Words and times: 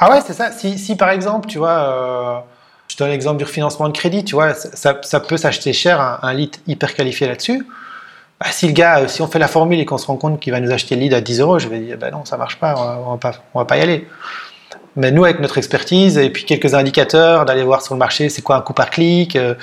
Ah 0.00 0.10
ouais, 0.10 0.20
c'est 0.26 0.32
ça. 0.32 0.50
Si, 0.52 0.78
si, 0.78 0.96
par 0.96 1.10
exemple, 1.10 1.48
tu 1.48 1.58
vois, 1.58 1.70
euh, 1.70 2.38
je 2.88 2.96
donne 2.96 3.10
l'exemple 3.10 3.38
du 3.38 3.44
refinancement 3.44 3.88
de 3.88 3.96
crédit, 3.96 4.24
tu 4.24 4.34
vois, 4.34 4.54
ça, 4.54 4.98
ça 5.02 5.20
peut 5.20 5.36
s'acheter 5.36 5.72
cher 5.72 6.00
un, 6.00 6.18
un, 6.22 6.32
lead 6.32 6.56
hyper 6.66 6.94
qualifié 6.94 7.26
là-dessus. 7.26 7.66
Bah, 8.40 8.46
si 8.50 8.66
le 8.66 8.72
gars, 8.72 9.00
euh, 9.00 9.08
si 9.08 9.22
on 9.22 9.28
fait 9.28 9.38
la 9.38 9.48
formule 9.48 9.78
et 9.78 9.84
qu'on 9.84 9.98
se 9.98 10.06
rend 10.06 10.16
compte 10.16 10.40
qu'il 10.40 10.52
va 10.52 10.60
nous 10.60 10.72
acheter 10.72 10.96
le 10.96 11.02
lead 11.02 11.14
à 11.14 11.20
10 11.20 11.40
euros, 11.40 11.58
je 11.58 11.68
vais 11.68 11.78
dire, 11.78 11.96
bah 11.98 12.10
non, 12.10 12.24
ça 12.24 12.36
marche 12.36 12.58
pas, 12.58 12.74
on 13.06 13.12
va 13.12 13.16
pas, 13.18 13.32
on 13.54 13.60
va 13.60 13.64
pas 13.64 13.76
y 13.76 13.80
aller. 13.80 14.08
Mais 14.96 15.10
nous, 15.10 15.24
avec 15.24 15.40
notre 15.40 15.58
expertise 15.58 16.18
et 16.18 16.30
puis 16.30 16.44
quelques 16.44 16.74
indicateurs, 16.74 17.44
d'aller 17.44 17.64
voir 17.64 17.82
sur 17.82 17.94
le 17.94 17.98
marché, 17.98 18.28
c'est 18.28 18.42
quoi 18.42 18.56
un 18.56 18.60
coût 18.60 18.74
par 18.74 18.90
clic, 18.90 19.34
euh, 19.36 19.54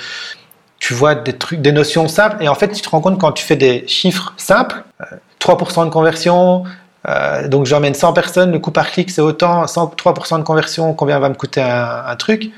tu 0.78 0.94
vois 0.94 1.14
des 1.14 1.32
trucs, 1.32 1.60
des 1.60 1.72
notions 1.72 2.08
simples. 2.08 2.36
Et 2.40 2.48
en 2.48 2.54
fait, 2.54 2.68
tu 2.68 2.82
te 2.82 2.88
rends 2.88 3.00
compte 3.00 3.18
quand 3.18 3.32
tu 3.32 3.44
fais 3.44 3.56
des 3.56 3.86
chiffres 3.86 4.34
simples, 4.36 4.82
euh, 5.00 5.16
3% 5.38 5.84
de 5.86 5.90
conversion, 5.90 6.64
euh, 7.08 7.48
donc 7.48 7.66
j'emmène 7.66 7.94
100 7.94 8.12
personnes, 8.12 8.52
le 8.52 8.58
coût 8.58 8.70
par 8.70 8.90
clic 8.90 9.10
c'est 9.10 9.20
autant, 9.20 9.66
100, 9.66 9.94
3% 9.96 10.38
de 10.38 10.44
conversion, 10.44 10.94
combien 10.94 11.18
va 11.18 11.28
me 11.28 11.34
coûter 11.34 11.62
un, 11.62 12.16
truc? 12.16 12.50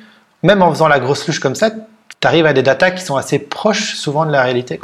Même 0.42 0.62
en 0.62 0.70
faisant 0.70 0.88
la 0.88 1.00
grosse 1.00 1.27
louche 1.27 1.41
comme 1.41 1.55
ça, 1.55 1.70
tu 1.70 2.28
arrives 2.28 2.46
à 2.46 2.52
des 2.52 2.62
datas 2.62 2.91
qui 2.91 3.05
sont 3.05 3.16
assez 3.16 3.38
proches 3.38 3.95
souvent 3.95 4.27
de 4.27 4.33
la 4.33 4.42
réalité. 4.42 4.80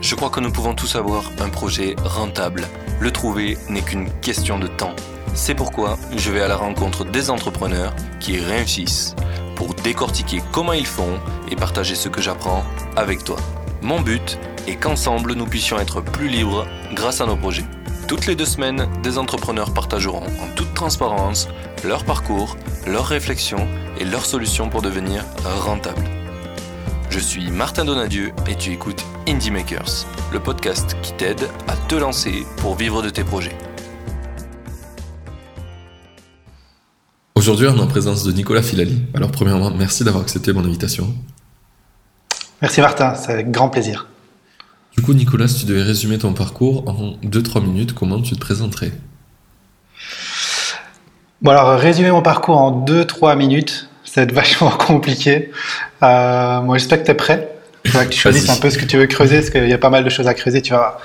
Je 0.00 0.14
crois 0.14 0.30
que 0.30 0.40
nous 0.40 0.50
pouvons 0.50 0.74
tous 0.74 0.96
avoir 0.96 1.24
un 1.40 1.48
projet 1.48 1.94
rentable. 2.04 2.66
Le 3.00 3.10
trouver 3.10 3.58
n'est 3.68 3.82
qu'une 3.82 4.10
question 4.20 4.58
de 4.58 4.66
temps. 4.66 4.94
C'est 5.34 5.54
pourquoi 5.54 5.98
je 6.16 6.30
vais 6.32 6.40
à 6.40 6.48
la 6.48 6.56
rencontre 6.56 7.04
des 7.04 7.30
entrepreneurs 7.30 7.94
qui 8.18 8.38
réussissent 8.38 9.14
pour 9.54 9.74
décortiquer 9.74 10.40
comment 10.52 10.72
ils 10.72 10.86
font 10.86 11.18
et 11.50 11.56
partager 11.56 11.94
ce 11.94 12.08
que 12.08 12.20
j'apprends 12.20 12.64
avec 12.96 13.24
toi. 13.24 13.36
Mon 13.82 14.00
but 14.00 14.38
est 14.66 14.74
qu'ensemble 14.74 15.34
nous 15.34 15.46
puissions 15.46 15.78
être 15.78 16.00
plus 16.00 16.28
libres 16.28 16.66
grâce 16.94 17.20
à 17.20 17.26
nos 17.26 17.36
projets. 17.36 17.64
Toutes 18.08 18.26
les 18.26 18.34
deux 18.34 18.44
semaines, 18.44 18.88
des 19.02 19.18
entrepreneurs 19.18 19.72
partageront 19.72 20.24
en 20.24 20.54
toute 20.56 20.74
transparence 20.74 21.48
leur 21.84 22.04
parcours, 22.04 22.56
leurs 22.86 23.06
réflexions 23.06 23.68
et 24.00 24.04
leurs 24.04 24.26
solutions 24.26 24.68
pour 24.68 24.82
devenir 24.82 25.24
rentables. 25.44 26.04
Je 27.10 27.20
suis 27.20 27.50
Martin 27.50 27.84
Donadieu 27.84 28.32
et 28.48 28.56
tu 28.56 28.72
écoutes 28.72 29.04
Indie 29.28 29.50
Makers, 29.50 30.06
le 30.32 30.40
podcast 30.40 30.96
qui 31.02 31.12
t'aide 31.12 31.48
à 31.68 31.76
te 31.76 31.94
lancer 31.94 32.44
pour 32.58 32.74
vivre 32.74 33.02
de 33.02 33.10
tes 33.10 33.24
projets. 33.24 33.56
Aujourd'hui, 37.36 37.68
on 37.68 37.76
est 37.76 37.80
en 37.80 37.86
présence 37.86 38.24
de 38.24 38.32
Nicolas 38.32 38.62
Filali. 38.62 39.02
Alors, 39.14 39.30
premièrement, 39.30 39.70
merci 39.70 40.02
d'avoir 40.02 40.22
accepté 40.24 40.52
mon 40.52 40.64
invitation. 40.64 41.14
Merci 42.60 42.80
Martin, 42.80 43.14
c'est 43.14 43.32
avec 43.32 43.50
grand 43.50 43.68
plaisir. 43.68 44.08
Du 44.96 45.02
coup, 45.02 45.14
Nicolas, 45.14 45.46
si 45.46 45.60
tu 45.60 45.66
devais 45.66 45.82
résumer 45.82 46.18
ton 46.18 46.32
parcours 46.32 46.88
en 46.88 47.12
2-3 47.24 47.62
minutes, 47.62 47.92
comment 47.94 48.20
tu 48.20 48.34
te 48.34 48.40
présenterais? 48.40 48.90
Bon, 51.40 51.52
alors, 51.52 51.78
résumer 51.78 52.10
mon 52.10 52.20
parcours 52.20 52.58
en 52.58 52.84
2-3 52.84 53.36
minutes, 53.36 53.88
ça 54.04 54.20
va 54.20 54.24
être 54.24 54.32
vachement 54.34 54.70
compliqué. 54.70 55.52
Euh, 56.02 56.60
moi, 56.62 56.78
j'espère 56.78 57.00
que 57.00 57.04
tu 57.04 57.12
es 57.12 57.14
prêt. 57.14 57.48
Il 57.84 57.92
faudra 57.92 58.06
que 58.06 58.10
tu 58.10 58.18
choisisses 58.18 58.50
un 58.50 58.56
peu 58.56 58.70
ce 58.70 58.78
que 58.78 58.84
tu 58.84 58.96
veux 58.96 59.06
creuser, 59.06 59.36
parce 59.36 59.50
qu'il 59.50 59.68
y 59.68 59.72
a 59.72 59.78
pas 59.78 59.90
mal 59.90 60.02
de 60.02 60.10
choses 60.10 60.26
à 60.26 60.34
creuser, 60.34 60.62
tu 60.62 60.72
vas. 60.72 60.98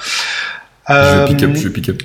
Euh, 0.89 1.27
je 1.27 1.33
pick 1.33 1.43
up, 1.43 1.55
je 1.55 1.69
pick 1.69 1.89
up. 1.89 2.01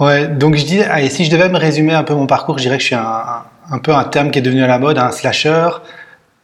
Ouais, 0.00 0.26
donc 0.26 0.56
je 0.56 0.64
dis, 0.64 0.82
allez, 0.82 1.10
si 1.10 1.24
je 1.24 1.30
devais 1.30 1.48
me 1.48 1.58
résumer 1.58 1.94
un 1.94 2.02
peu 2.02 2.14
mon 2.14 2.26
parcours, 2.26 2.58
je 2.58 2.64
dirais 2.64 2.78
que 2.78 2.82
je 2.82 2.88
suis 2.88 2.96
un, 2.96 3.02
un, 3.02 3.44
un 3.70 3.78
peu 3.78 3.94
un 3.94 4.02
terme 4.02 4.32
qui 4.32 4.40
est 4.40 4.42
devenu 4.42 4.64
à 4.64 4.66
la 4.66 4.80
mode, 4.80 4.98
un 4.98 5.12
slasher 5.12 5.68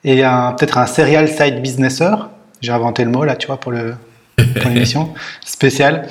et 0.04 0.22
peut-être 0.22 0.78
un 0.78 0.86
serial 0.86 1.28
side 1.28 1.62
businesser. 1.62 2.14
J'ai 2.60 2.72
inventé 2.72 3.04
le 3.04 3.10
mot 3.10 3.24
là, 3.24 3.36
tu 3.36 3.46
vois, 3.46 3.58
pour 3.58 3.72
le 3.72 3.94
pour 4.36 4.70
l'émission 4.70 5.12
spéciale. 5.44 6.08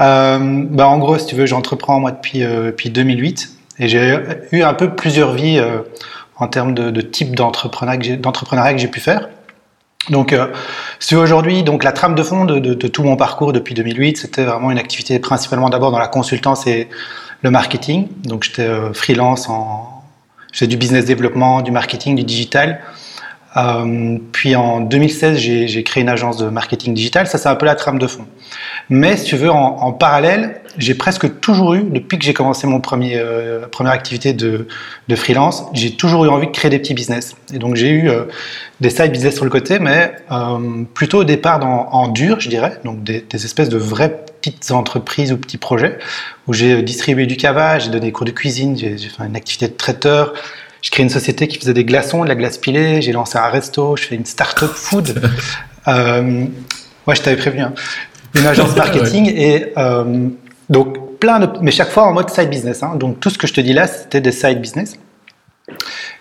Euh, 0.00 0.64
bah, 0.70 0.88
en 0.88 0.98
gros, 0.98 1.18
si 1.18 1.26
tu 1.26 1.34
veux, 1.34 1.46
j'entreprends 1.46 2.00
moi 2.00 2.10
depuis 2.10 2.42
euh, 2.42 2.66
depuis 2.66 2.90
2008 2.90 3.50
et 3.78 3.88
j'ai 3.88 4.18
eu 4.52 4.62
un 4.62 4.74
peu 4.74 4.94
plusieurs 4.94 5.32
vies 5.32 5.58
euh, 5.58 5.78
en 6.36 6.48
termes 6.48 6.74
de, 6.74 6.90
de 6.90 7.00
type 7.00 7.36
d'entrepreneuriat 7.36 8.72
que 8.72 8.78
j'ai 8.78 8.88
pu 8.88 9.00
faire. 9.00 9.28
Donc, 10.08 10.32
euh, 10.32 10.48
si 10.98 11.14
aujourd'hui, 11.14 11.62
donc 11.62 11.84
la 11.84 11.92
trame 11.92 12.14
de 12.14 12.22
fond 12.22 12.44
de, 12.44 12.58
de, 12.58 12.74
de, 12.74 12.88
tout 12.88 13.02
mon 13.02 13.16
parcours 13.16 13.52
depuis 13.52 13.74
2008, 13.74 14.16
c'était 14.16 14.44
vraiment 14.44 14.70
une 14.70 14.78
activité 14.78 15.18
principalement 15.18 15.68
d'abord 15.68 15.92
dans 15.92 15.98
la 15.98 16.08
consultance 16.08 16.66
et 16.66 16.88
le 17.42 17.50
marketing. 17.50 18.08
Donc, 18.24 18.44
j'étais 18.44 18.62
euh, 18.62 18.92
freelance 18.94 19.48
en, 19.48 20.02
j'ai 20.52 20.66
du 20.66 20.76
business 20.76 21.04
développement, 21.04 21.60
du 21.60 21.70
marketing, 21.70 22.16
du 22.16 22.24
digital. 22.24 22.80
Euh, 23.56 24.18
puis 24.32 24.54
en 24.54 24.80
2016, 24.80 25.36
j'ai 25.38 25.82
créé 25.82 26.02
une 26.02 26.08
agence 26.08 26.36
de 26.36 26.48
marketing 26.48 26.94
digital. 26.94 27.26
Ça, 27.26 27.38
c'est 27.38 27.48
un 27.48 27.56
peu 27.56 27.66
la 27.66 27.74
trame 27.74 27.98
de 27.98 28.06
fond. 28.06 28.26
Mais 28.88 29.16
si 29.16 29.24
tu 29.24 29.36
veux, 29.36 29.50
en, 29.50 29.76
en 29.78 29.92
parallèle, 29.92 30.60
j'ai 30.78 30.94
presque 30.94 31.40
toujours 31.40 31.74
eu, 31.74 31.82
depuis 31.82 32.18
que 32.18 32.24
j'ai 32.24 32.34
commencé 32.34 32.66
mon 32.66 32.80
premier 32.80 33.16
euh, 33.16 33.66
première 33.66 33.92
activité 33.92 34.32
de, 34.32 34.66
de 35.08 35.16
freelance, 35.16 35.64
j'ai 35.72 35.92
toujours 35.92 36.24
eu 36.24 36.28
envie 36.28 36.46
de 36.46 36.52
créer 36.52 36.70
des 36.70 36.78
petits 36.78 36.94
business. 36.94 37.36
Et 37.52 37.58
donc 37.58 37.76
j'ai 37.76 37.88
eu 37.88 38.08
euh, 38.08 38.24
des 38.80 38.90
side 38.90 39.10
business 39.10 39.34
sur 39.34 39.44
le 39.44 39.50
côté, 39.50 39.78
mais 39.78 40.12
euh, 40.30 40.84
plutôt 40.94 41.18
au 41.18 41.24
départ 41.24 41.58
dans, 41.58 41.88
en 41.90 42.08
dur, 42.08 42.40
je 42.40 42.48
dirais, 42.48 42.78
donc 42.84 43.02
des, 43.02 43.24
des, 43.28 43.44
espèces 43.44 43.68
de 43.68 43.78
vraies 43.78 44.24
petites 44.40 44.70
entreprises 44.70 45.32
ou 45.32 45.36
petits 45.36 45.58
projets 45.58 45.98
où 46.46 46.52
j'ai 46.52 46.82
distribué 46.82 47.26
du 47.26 47.36
cavage, 47.36 47.84
j'ai 47.84 47.90
donné 47.90 48.06
des 48.06 48.12
cours 48.12 48.26
de 48.26 48.30
cuisine, 48.30 48.76
j'ai 48.76 48.96
fait 48.96 49.24
une 49.24 49.36
activité 49.36 49.68
de 49.68 49.76
traiteur. 49.76 50.34
J'ai 50.82 50.90
créé 50.90 51.04
une 51.04 51.10
société 51.10 51.48
qui 51.48 51.58
faisait 51.58 51.74
des 51.74 51.84
glaçons, 51.84 52.24
de 52.24 52.28
la 52.28 52.34
glace 52.34 52.58
pilée. 52.58 53.02
J'ai 53.02 53.12
lancé 53.12 53.38
un 53.38 53.48
resto. 53.48 53.96
Je 53.96 54.04
fais 54.04 54.14
une 54.14 54.24
start-up 54.24 54.72
food. 54.72 55.20
euh, 55.88 56.46
ouais, 57.06 57.14
je 57.14 57.22
t'avais 57.22 57.36
prévenu. 57.36 57.62
Hein. 57.62 57.74
Une 58.34 58.46
agence 58.46 58.74
marketing 58.76 59.26
ouais. 59.26 59.42
et 59.42 59.72
euh, 59.76 60.28
donc 60.68 61.18
plein 61.18 61.40
de, 61.40 61.48
mais 61.60 61.70
chaque 61.70 61.90
fois 61.90 62.04
en 62.04 62.12
mode 62.12 62.30
side 62.30 62.48
business. 62.48 62.82
Hein. 62.82 62.96
Donc 62.96 63.20
tout 63.20 63.30
ce 63.30 63.38
que 63.38 63.46
je 63.46 63.52
te 63.52 63.60
dis 63.60 63.72
là, 63.72 63.86
c'était 63.86 64.20
des 64.20 64.32
side 64.32 64.60
business. 64.60 64.96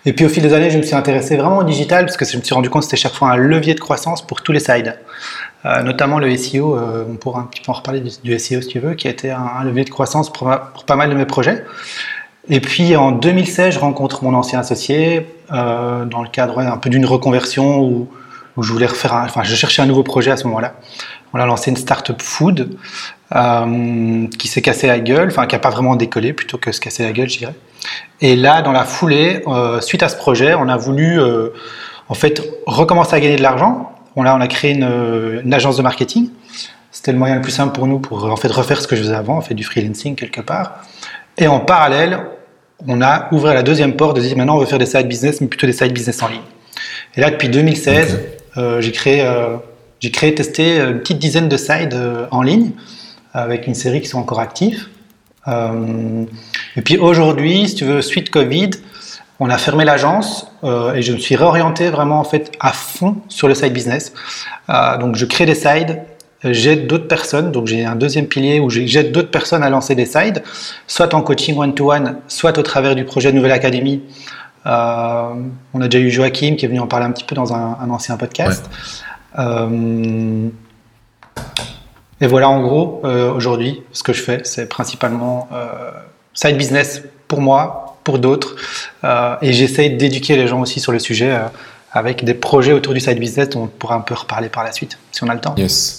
Et 0.05 0.13
puis 0.13 0.25
au 0.25 0.29
fil 0.29 0.43
des 0.43 0.53
années, 0.53 0.69
je 0.69 0.77
me 0.77 0.83
suis 0.83 0.95
intéressé 0.95 1.35
vraiment 1.35 1.57
au 1.57 1.63
digital 1.63 2.05
parce 2.05 2.17
que 2.17 2.25
je 2.25 2.37
me 2.37 2.43
suis 2.43 2.53
rendu 2.53 2.69
compte 2.69 2.83
que 2.83 2.85
c'était 2.85 3.01
chaque 3.01 3.13
fois 3.13 3.31
un 3.31 3.37
levier 3.37 3.73
de 3.73 3.79
croissance 3.79 4.25
pour 4.25 4.41
tous 4.41 4.51
les 4.51 4.59
sides. 4.59 4.97
Euh, 5.65 5.83
notamment 5.83 6.19
le 6.19 6.35
SEO, 6.37 6.77
euh, 6.77 7.05
on 7.09 7.15
pourra 7.15 7.41
un 7.41 7.43
petit 7.43 7.61
peu 7.61 7.71
en 7.71 7.75
reparler 7.75 7.99
du, 7.99 8.09
du, 8.23 8.39
SEO 8.39 8.61
si 8.61 8.67
tu 8.67 8.79
veux, 8.79 8.93
qui 8.93 9.07
a 9.07 9.11
été 9.11 9.31
un, 9.31 9.41
un 9.41 9.63
levier 9.65 9.83
de 9.83 9.89
croissance 9.89 10.31
pour, 10.31 10.49
pour, 10.73 10.85
pas 10.85 10.95
mal 10.95 11.09
de 11.09 11.15
mes 11.15 11.25
projets. 11.25 11.65
Et 12.49 12.59
puis 12.61 12.95
en 12.95 13.11
2016, 13.11 13.75
je 13.75 13.79
rencontre 13.79 14.23
mon 14.23 14.33
ancien 14.33 14.59
associé 14.59 15.27
euh, 15.53 16.05
dans 16.05 16.23
le 16.23 16.29
cadre 16.29 16.59
un 16.59 16.77
peu 16.77 16.89
d'une 16.89 17.05
reconversion 17.05 17.81
où, 17.81 18.07
je 18.61 18.73
voulais 18.73 18.87
refaire, 18.87 19.13
enfin 19.13 19.43
je 19.43 19.55
cherchais 19.55 19.81
un 19.81 19.85
nouveau 19.85 20.03
projet 20.03 20.31
à 20.31 20.35
ce 20.35 20.43
moment-là. 20.47 20.73
On 21.33 21.39
a 21.39 21.45
lancé 21.45 21.71
une 21.71 21.77
startup 21.77 22.21
food 22.21 22.75
euh, 23.33 24.27
qui 24.37 24.49
s'est 24.49 24.61
cassé 24.61 24.85
la 24.87 24.99
gueule, 24.99 25.29
enfin 25.29 25.47
qui 25.47 25.55
a 25.55 25.59
pas 25.59 25.69
vraiment 25.69 25.95
décollé 25.95 26.33
plutôt 26.33 26.57
que 26.57 26.73
se 26.73 26.81
casser 26.81 27.03
la 27.03 27.13
gueule, 27.13 27.29
je 27.29 27.37
dirais. 27.37 27.55
Et 28.19 28.35
là, 28.35 28.61
dans 28.61 28.73
la 28.73 28.83
foulée, 28.83 29.43
euh, 29.47 29.79
suite 29.79 30.03
à 30.03 30.09
ce 30.09 30.17
projet, 30.17 30.55
on 30.55 30.67
a 30.67 30.75
voulu 30.75 31.21
en 32.09 32.13
fait 32.15 32.41
recommencer 32.65 33.15
à 33.15 33.21
gagner 33.21 33.37
de 33.37 33.43
l'argent. 33.43 33.93
On 34.17 34.25
a, 34.25 34.35
on 34.35 34.41
a 34.41 34.47
créé 34.47 34.71
une, 34.71 35.41
une 35.45 35.53
agence 35.53 35.77
de 35.77 35.81
marketing. 35.81 36.29
C'était 36.91 37.13
le 37.13 37.17
moyen 37.17 37.35
le 37.35 37.41
plus 37.41 37.53
simple 37.53 37.73
pour 37.73 37.87
nous 37.87 37.99
pour 37.99 38.25
en 38.25 38.35
fait 38.35 38.51
refaire 38.51 38.81
ce 38.81 38.87
que 38.89 38.97
je 38.97 39.03
faisais 39.03 39.15
avant, 39.15 39.37
on 39.37 39.41
fait 39.41 39.53
du 39.53 39.63
freelancing 39.63 40.15
quelque 40.15 40.41
part. 40.41 40.81
Et 41.37 41.47
en 41.47 41.61
parallèle, 41.61 42.19
on 42.87 43.01
a 43.01 43.27
ouvert 43.31 43.53
la 43.53 43.63
deuxième 43.63 43.95
porte 43.95 44.15
de 44.15 44.21
dire 44.21 44.37
maintenant 44.37 44.55
on 44.55 44.59
veut 44.59 44.65
faire 44.65 44.77
des 44.77 44.85
side 44.85 45.07
business, 45.07 45.41
mais 45.41 45.47
plutôt 45.47 45.67
des 45.67 45.73
side 45.73 45.93
business 45.93 46.21
en 46.23 46.27
ligne. 46.27 46.41
Et 47.15 47.21
là, 47.21 47.31
depuis 47.31 47.49
2016, 47.49 48.13
okay. 48.13 48.23
euh, 48.57 48.81
j'ai 48.81 48.91
créé, 48.91 49.21
euh, 49.21 49.57
j'ai 49.99 50.11
créé, 50.11 50.33
testé 50.33 50.79
une 50.79 50.99
petite 50.99 51.19
dizaine 51.19 51.49
de 51.49 51.57
sites 51.57 51.93
euh, 51.93 52.25
en 52.31 52.41
ligne 52.41 52.71
avec 53.33 53.67
une 53.67 53.75
série 53.75 54.01
qui 54.01 54.07
sont 54.07 54.19
encore 54.19 54.39
actifs. 54.39 54.89
Euh, 55.47 56.25
et 56.75 56.81
puis 56.81 56.97
aujourd'hui, 56.97 57.67
si 57.67 57.75
tu 57.75 57.85
veux, 57.85 58.01
suite 58.01 58.29
Covid, 58.29 58.71
on 59.39 59.49
a 59.49 59.57
fermé 59.57 59.85
l'agence 59.85 60.47
euh, 60.63 60.93
et 60.93 61.01
je 61.01 61.13
me 61.13 61.17
suis 61.17 61.35
réorienté 61.35 61.89
vraiment 61.89 62.19
en 62.19 62.23
fait 62.23 62.51
à 62.59 62.73
fond 62.73 63.17
sur 63.29 63.47
le 63.47 63.55
side 63.55 63.73
business. 63.73 64.13
Euh, 64.69 64.97
donc 64.97 65.15
je 65.15 65.25
crée 65.25 65.45
des 65.45 65.55
sides 65.55 66.01
j'aide 66.43 66.87
d'autres 66.87 67.07
personnes, 67.07 67.51
donc 67.51 67.67
j'ai 67.67 67.85
un 67.85 67.95
deuxième 67.95 68.27
pilier 68.27 68.59
où 68.59 68.69
j'aide 68.69 69.11
d'autres 69.11 69.31
personnes 69.31 69.63
à 69.63 69.69
lancer 69.69 69.95
des 69.95 70.05
sides, 70.05 70.43
soit 70.87 71.13
en 71.13 71.21
coaching 71.21 71.57
one-to-one, 71.57 72.03
-one, 72.03 72.15
soit 72.27 72.57
au 72.57 72.63
travers 72.63 72.95
du 72.95 73.05
projet 73.05 73.31
Nouvelle 73.31 73.51
Académie. 73.51 74.01
Euh, 74.65 75.33
on 75.73 75.81
a 75.81 75.87
déjà 75.87 76.03
eu 76.03 76.09
Joachim 76.09 76.55
qui 76.55 76.65
est 76.65 76.67
venu 76.67 76.79
en 76.79 76.87
parler 76.87 77.05
un 77.05 77.11
petit 77.11 77.23
peu 77.23 77.35
dans 77.35 77.53
un, 77.53 77.89
ancien 77.89 78.17
podcast. 78.17 78.69
Euh, 79.37 80.49
et 82.21 82.27
voilà 82.27 82.49
en 82.49 82.61
gros, 82.61 83.01
euh, 83.05 83.31
aujourd'hui, 83.31 83.81
ce 83.91 84.03
que 84.03 84.13
je 84.13 84.21
fais, 84.21 84.41
c'est 84.43 84.67
principalement 84.67 85.47
euh, 85.53 85.91
side 86.33 86.57
business 86.57 87.03
pour 87.27 87.41
moi, 87.41 87.97
pour 88.03 88.19
d'autres, 88.19 88.55
euh, 89.03 89.35
et 89.41 89.53
j'essaye 89.53 89.95
d'éduquer 89.95 90.35
les 90.35 90.47
gens 90.47 90.59
aussi 90.59 90.79
sur 90.79 90.91
le 90.91 90.99
sujet 90.99 91.37
avec 91.91 92.23
des 92.23 92.33
projets 92.33 92.73
autour 92.73 92.93
du 92.93 92.99
side 92.99 93.19
business 93.19 93.49
on 93.55 93.67
pourra 93.67 93.95
un 93.95 94.01
peu 94.01 94.15
reparler 94.15 94.49
par 94.49 94.63
la 94.63 94.71
suite, 94.71 94.97
si 95.11 95.23
on 95.23 95.29
a 95.29 95.33
le 95.33 95.41
temps. 95.41 95.55
Yes. 95.57 95.98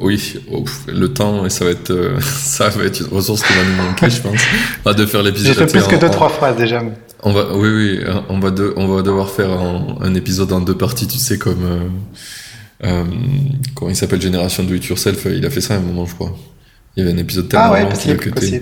Oui, 0.00 0.34
oh, 0.50 0.64
le 0.88 1.12
temps, 1.12 1.48
ça 1.48 1.64
va 1.64 1.72
être, 1.72 1.90
euh, 1.90 2.18
ça 2.20 2.68
va 2.68 2.84
être 2.84 3.00
une 3.00 3.08
ressource 3.08 3.42
qui 3.42 3.52
va 3.52 3.64
nous 3.64 3.82
manquer, 3.82 4.10
je 4.10 4.20
pense. 4.20 4.40
Pas 4.82 4.94
de 4.94 5.06
faire 5.06 5.22
l'épisode. 5.22 5.48
J'ai 5.48 5.54
fait 5.54 5.66
plus 5.66 5.86
que 5.86 5.96
deux, 5.96 6.06
en, 6.06 6.10
trois 6.10 6.28
phrases 6.28 6.56
déjà. 6.56 6.82
On 7.22 7.32
va, 7.32 7.54
oui, 7.54 7.68
oui, 7.68 8.00
on 8.28 8.38
va, 8.38 8.50
de, 8.50 8.72
on 8.76 8.88
va 8.88 9.02
devoir 9.02 9.30
faire 9.30 9.50
un, 9.50 9.98
un, 10.00 10.14
épisode 10.14 10.52
en 10.52 10.60
deux 10.60 10.76
parties, 10.76 11.06
tu 11.06 11.18
sais, 11.18 11.36
comme, 11.38 11.64
euh, 11.64 11.88
euh, 12.84 13.04
comment 13.74 13.90
il 13.90 13.96
s'appelle, 13.96 14.22
Génération 14.22 14.62
Do 14.64 14.74
It 14.74 14.86
Yourself, 14.86 15.26
il 15.26 15.44
a 15.44 15.50
fait 15.50 15.60
ça 15.60 15.74
à 15.74 15.76
un 15.76 15.80
moment, 15.80 16.06
je 16.06 16.14
crois. 16.14 16.34
Il 16.96 17.04
y 17.04 17.06
avait 17.06 17.14
un 17.14 17.20
épisode 17.20 17.48
tellement 17.48 17.66
ah 17.66 17.72
ouais, 17.72 17.82
long. 17.82 18.60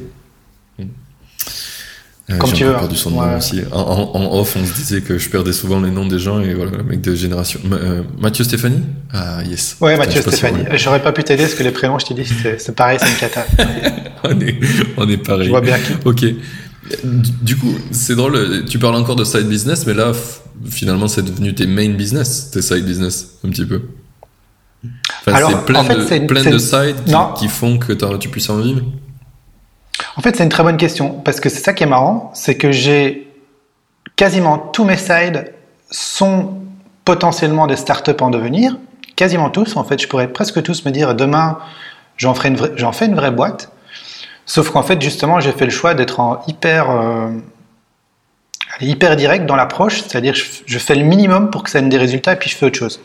Comme 2.36 2.52
tu 2.52 2.64
veux, 2.64 2.74
perdu 2.74 2.94
son 2.94 3.12
ouais. 3.12 3.26
nom 3.26 3.38
aussi. 3.38 3.62
En, 3.72 4.38
off, 4.38 4.54
on 4.56 4.66
se 4.66 4.74
disait 4.74 5.00
que 5.00 5.16
je 5.16 5.30
perdais 5.30 5.54
souvent 5.54 5.80
les 5.80 5.90
noms 5.90 6.06
des 6.06 6.18
gens 6.18 6.40
et 6.40 6.52
voilà, 6.52 6.72
le 6.72 6.82
mec 6.82 7.00
de 7.00 7.14
génération. 7.14 7.58
Ma- 7.64 7.76
euh, 7.76 8.02
Mathieu 8.20 8.44
Stéphanie? 8.44 8.82
Ah, 9.14 9.42
yes. 9.44 9.76
Ouais, 9.80 9.94
Putain, 9.94 10.06
Mathieu 10.06 10.22
si 10.22 10.36
Stéphanie. 10.36 10.64
J'aurais 10.74 11.02
pas 11.02 11.12
pu 11.12 11.24
t'aider 11.24 11.44
parce 11.44 11.54
que 11.54 11.62
les 11.62 11.70
prénoms, 11.70 11.98
je 11.98 12.04
t'ai 12.04 12.14
dit, 12.14 12.26
c'est 12.58 12.74
pareil, 12.74 12.98
c'est 13.00 13.08
une 13.08 13.16
cata. 13.16 13.46
on, 14.24 14.40
est, 14.40 14.60
on 14.98 15.08
est 15.08 15.16
pareil. 15.16 15.46
Je 15.46 15.50
vois 15.50 15.62
bien 15.62 15.78
qui. 15.78 15.92
Ok. 16.04 16.24
Du 17.42 17.56
coup, 17.56 17.74
c'est 17.92 18.14
drôle, 18.14 18.64
tu 18.66 18.78
parles 18.78 18.96
encore 18.96 19.16
de 19.16 19.24
side 19.24 19.48
business, 19.48 19.86
mais 19.86 19.94
là, 19.94 20.12
finalement, 20.68 21.08
c'est 21.08 21.22
devenu 21.22 21.54
tes 21.54 21.66
main 21.66 21.90
business, 21.90 22.50
tes 22.50 22.60
side 22.60 22.84
business, 22.84 23.38
un 23.42 23.48
petit 23.48 23.64
peu. 23.64 23.80
Enfin, 25.26 25.48
c'est 25.48 25.64
plein, 25.64 25.80
en 25.80 25.84
fait, 25.84 26.20
de, 26.20 26.26
plein 26.26 26.44
de 26.44 26.58
sides 26.58 27.04
qui, 27.06 27.14
qui 27.38 27.48
font 27.48 27.78
que 27.78 27.94
tu 28.16 28.28
puisses 28.28 28.50
en 28.50 28.60
vivre. 28.60 28.82
En 30.18 30.20
fait, 30.20 30.34
c'est 30.34 30.42
une 30.42 30.48
très 30.48 30.64
bonne 30.64 30.76
question 30.76 31.10
parce 31.10 31.38
que 31.38 31.48
c'est 31.48 31.60
ça 31.60 31.72
qui 31.72 31.84
est 31.84 31.86
marrant, 31.86 32.32
c'est 32.34 32.56
que 32.56 32.72
j'ai 32.72 33.32
quasiment 34.16 34.58
tous 34.58 34.84
mes 34.84 34.96
sides 34.96 35.54
sont 35.92 36.54
potentiellement 37.04 37.68
des 37.68 37.76
startups 37.76 38.20
en 38.20 38.28
devenir, 38.28 38.76
quasiment 39.14 39.48
tous. 39.48 39.76
En 39.76 39.84
fait, 39.84 40.02
je 40.02 40.08
pourrais 40.08 40.26
presque 40.26 40.60
tous 40.60 40.84
me 40.84 40.90
dire 40.90 41.14
demain, 41.14 41.58
j'en 42.16 42.34
ferai 42.34 42.48
une 42.48 42.56
fais 42.92 43.06
une 43.06 43.14
vraie 43.14 43.30
boîte. 43.30 43.70
Sauf 44.44 44.70
qu'en 44.70 44.82
fait, 44.82 45.00
justement, 45.00 45.38
j'ai 45.38 45.52
fait 45.52 45.66
le 45.66 45.70
choix 45.70 45.94
d'être 45.94 46.18
en 46.18 46.42
hyper, 46.48 46.90
euh, 46.90 47.28
hyper 48.80 49.16
direct 49.16 49.46
dans 49.46 49.56
l'approche, 49.56 50.02
c'est-à-dire 50.02 50.34
je, 50.34 50.78
fais 50.78 50.94
le 50.94 51.04
minimum 51.04 51.50
pour 51.50 51.62
que 51.62 51.70
ça 51.70 51.78
ait 51.78 51.82
des 51.82 51.98
résultats 51.98 52.32
et 52.32 52.36
puis 52.36 52.50
je 52.50 52.56
fais 52.56 52.66
autre 52.66 52.78
chose. 52.78 53.00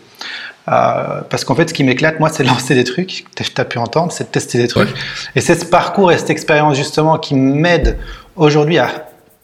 Euh, 0.70 1.22
parce 1.30 1.44
qu'en 1.44 1.56
fait, 1.56 1.70
ce 1.70 1.74
qui 1.74 1.84
m'éclate, 1.84 2.20
moi, 2.20 2.30
c'est 2.30 2.44
de 2.44 2.48
lancer 2.48 2.74
des 2.74 2.86
trucs. 2.86 3.26
Tu 3.36 3.44
as 3.58 3.66
pu 3.66 3.78
entendre, 3.78 4.12
c'est 4.12 4.26
de 4.26 4.30
tester 4.30 4.58
des 4.58 4.68
trucs. 4.68 4.90
Ouais. 4.90 4.96
Et 5.36 5.42
c'est 5.42 5.56
ce 5.56 5.66
parcours 5.66 6.12
et 6.12 6.18
cette 6.18 6.30
expérience 6.30 6.78
justement 6.78 7.18
qui 7.18 7.36
m'aide 7.36 7.98
aujourd'hui 8.36 8.78
à 8.78 8.90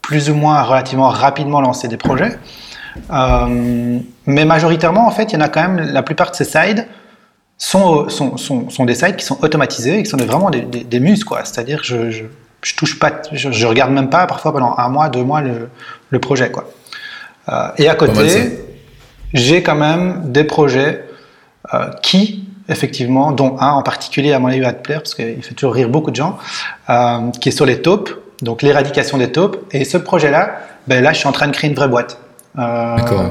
plus 0.01 0.30
ou 0.30 0.36
moins 0.36 0.62
relativement 0.62 1.10
rapidement 1.10 1.62
lancer 1.62 1.88
des 1.88 1.98
projets. 1.98 2.38
Euh, 3.12 4.00
mais 4.25 4.45
majoritairement, 4.45 5.07
en 5.07 5.12
fait, 5.12 5.31
il 5.31 5.33
y 5.33 5.38
en 5.38 5.42
a 5.42 5.50
quand 5.50 5.62
même, 5.62 5.92
la 5.92 6.04
plupart 6.04 6.31
de 6.31 6.36
ces 6.36 6.45
sides 6.45 6.88
sont, 7.57 8.07
sont, 8.10 8.38
sont, 8.38 8.69
sont 8.69 8.86
des 8.86 8.95
sites 8.95 9.18
qui 9.18 9.25
sont 9.25 9.44
automatisés 9.44 10.00
et 10.00 10.04
qui 10.04 10.10
sont 10.10 10.18
vraiment 10.18 10.50
des, 10.50 10.62
des, 10.62 10.83
des 10.83 11.00
muses, 11.00 11.24
quoi. 11.24 11.44
C'est-à-dire, 11.44 11.81
je, 11.83 12.10
je, 12.10 12.24
je 12.62 12.76
touche 12.76 13.00
pas, 13.00 13.22
je, 13.32 13.52
je 13.52 13.68
regarde 13.68 13.92
même 13.92 14.10
pas 14.10 14.28
parfois 14.28 14.52
pendant 14.54 14.76
un 14.78 14.90
mois, 14.90 15.10
deux 15.10 15.24
mois 15.24 15.42
le, 15.42 15.70
le 16.10 16.20
projet, 16.20 16.52
quoi. 16.52 16.70
Euh, 17.50 17.70
et 17.78 17.90
à 17.90 17.96
côté, 17.96 18.60
j'ai 19.34 19.64
quand 19.64 19.76
même 19.76 20.32
des 20.32 20.44
projets 20.44 21.06
euh, 21.74 21.90
qui, 22.02 22.48
effectivement, 22.68 23.32
dont 23.32 23.58
un 23.60 23.72
en 23.72 23.84
particulier 23.84 24.34
à 24.34 24.40
mon 24.40 24.48
avis 24.48 24.60
va 24.60 24.74
te 24.74 24.82
plaire 24.82 25.02
parce 25.02 25.16
qu'il 25.16 25.42
fait 25.42 25.56
toujours 25.56 25.74
rire 25.74 25.90
beaucoup 25.90 26.12
de 26.12 26.16
gens, 26.16 26.38
euh, 26.90 27.30
qui 27.40 27.50
est 27.50 27.54
sur 27.54 27.66
les 27.66 27.82
taupes, 27.82 28.12
donc 28.42 28.62
l'éradication 28.62 29.18
des 29.18 29.32
taupes. 29.32 29.58
Et 29.72 29.86
ce 29.86 29.98
projet-là, 29.98 30.60
ben 30.88 31.04
là, 31.04 31.14
je 31.14 31.20
suis 31.20 31.28
en 31.28 31.32
train 31.32 31.48
de 31.48 31.54
créer 31.54 31.70
une 31.70 31.76
vraie 31.76 31.88
boîte. 31.88 32.20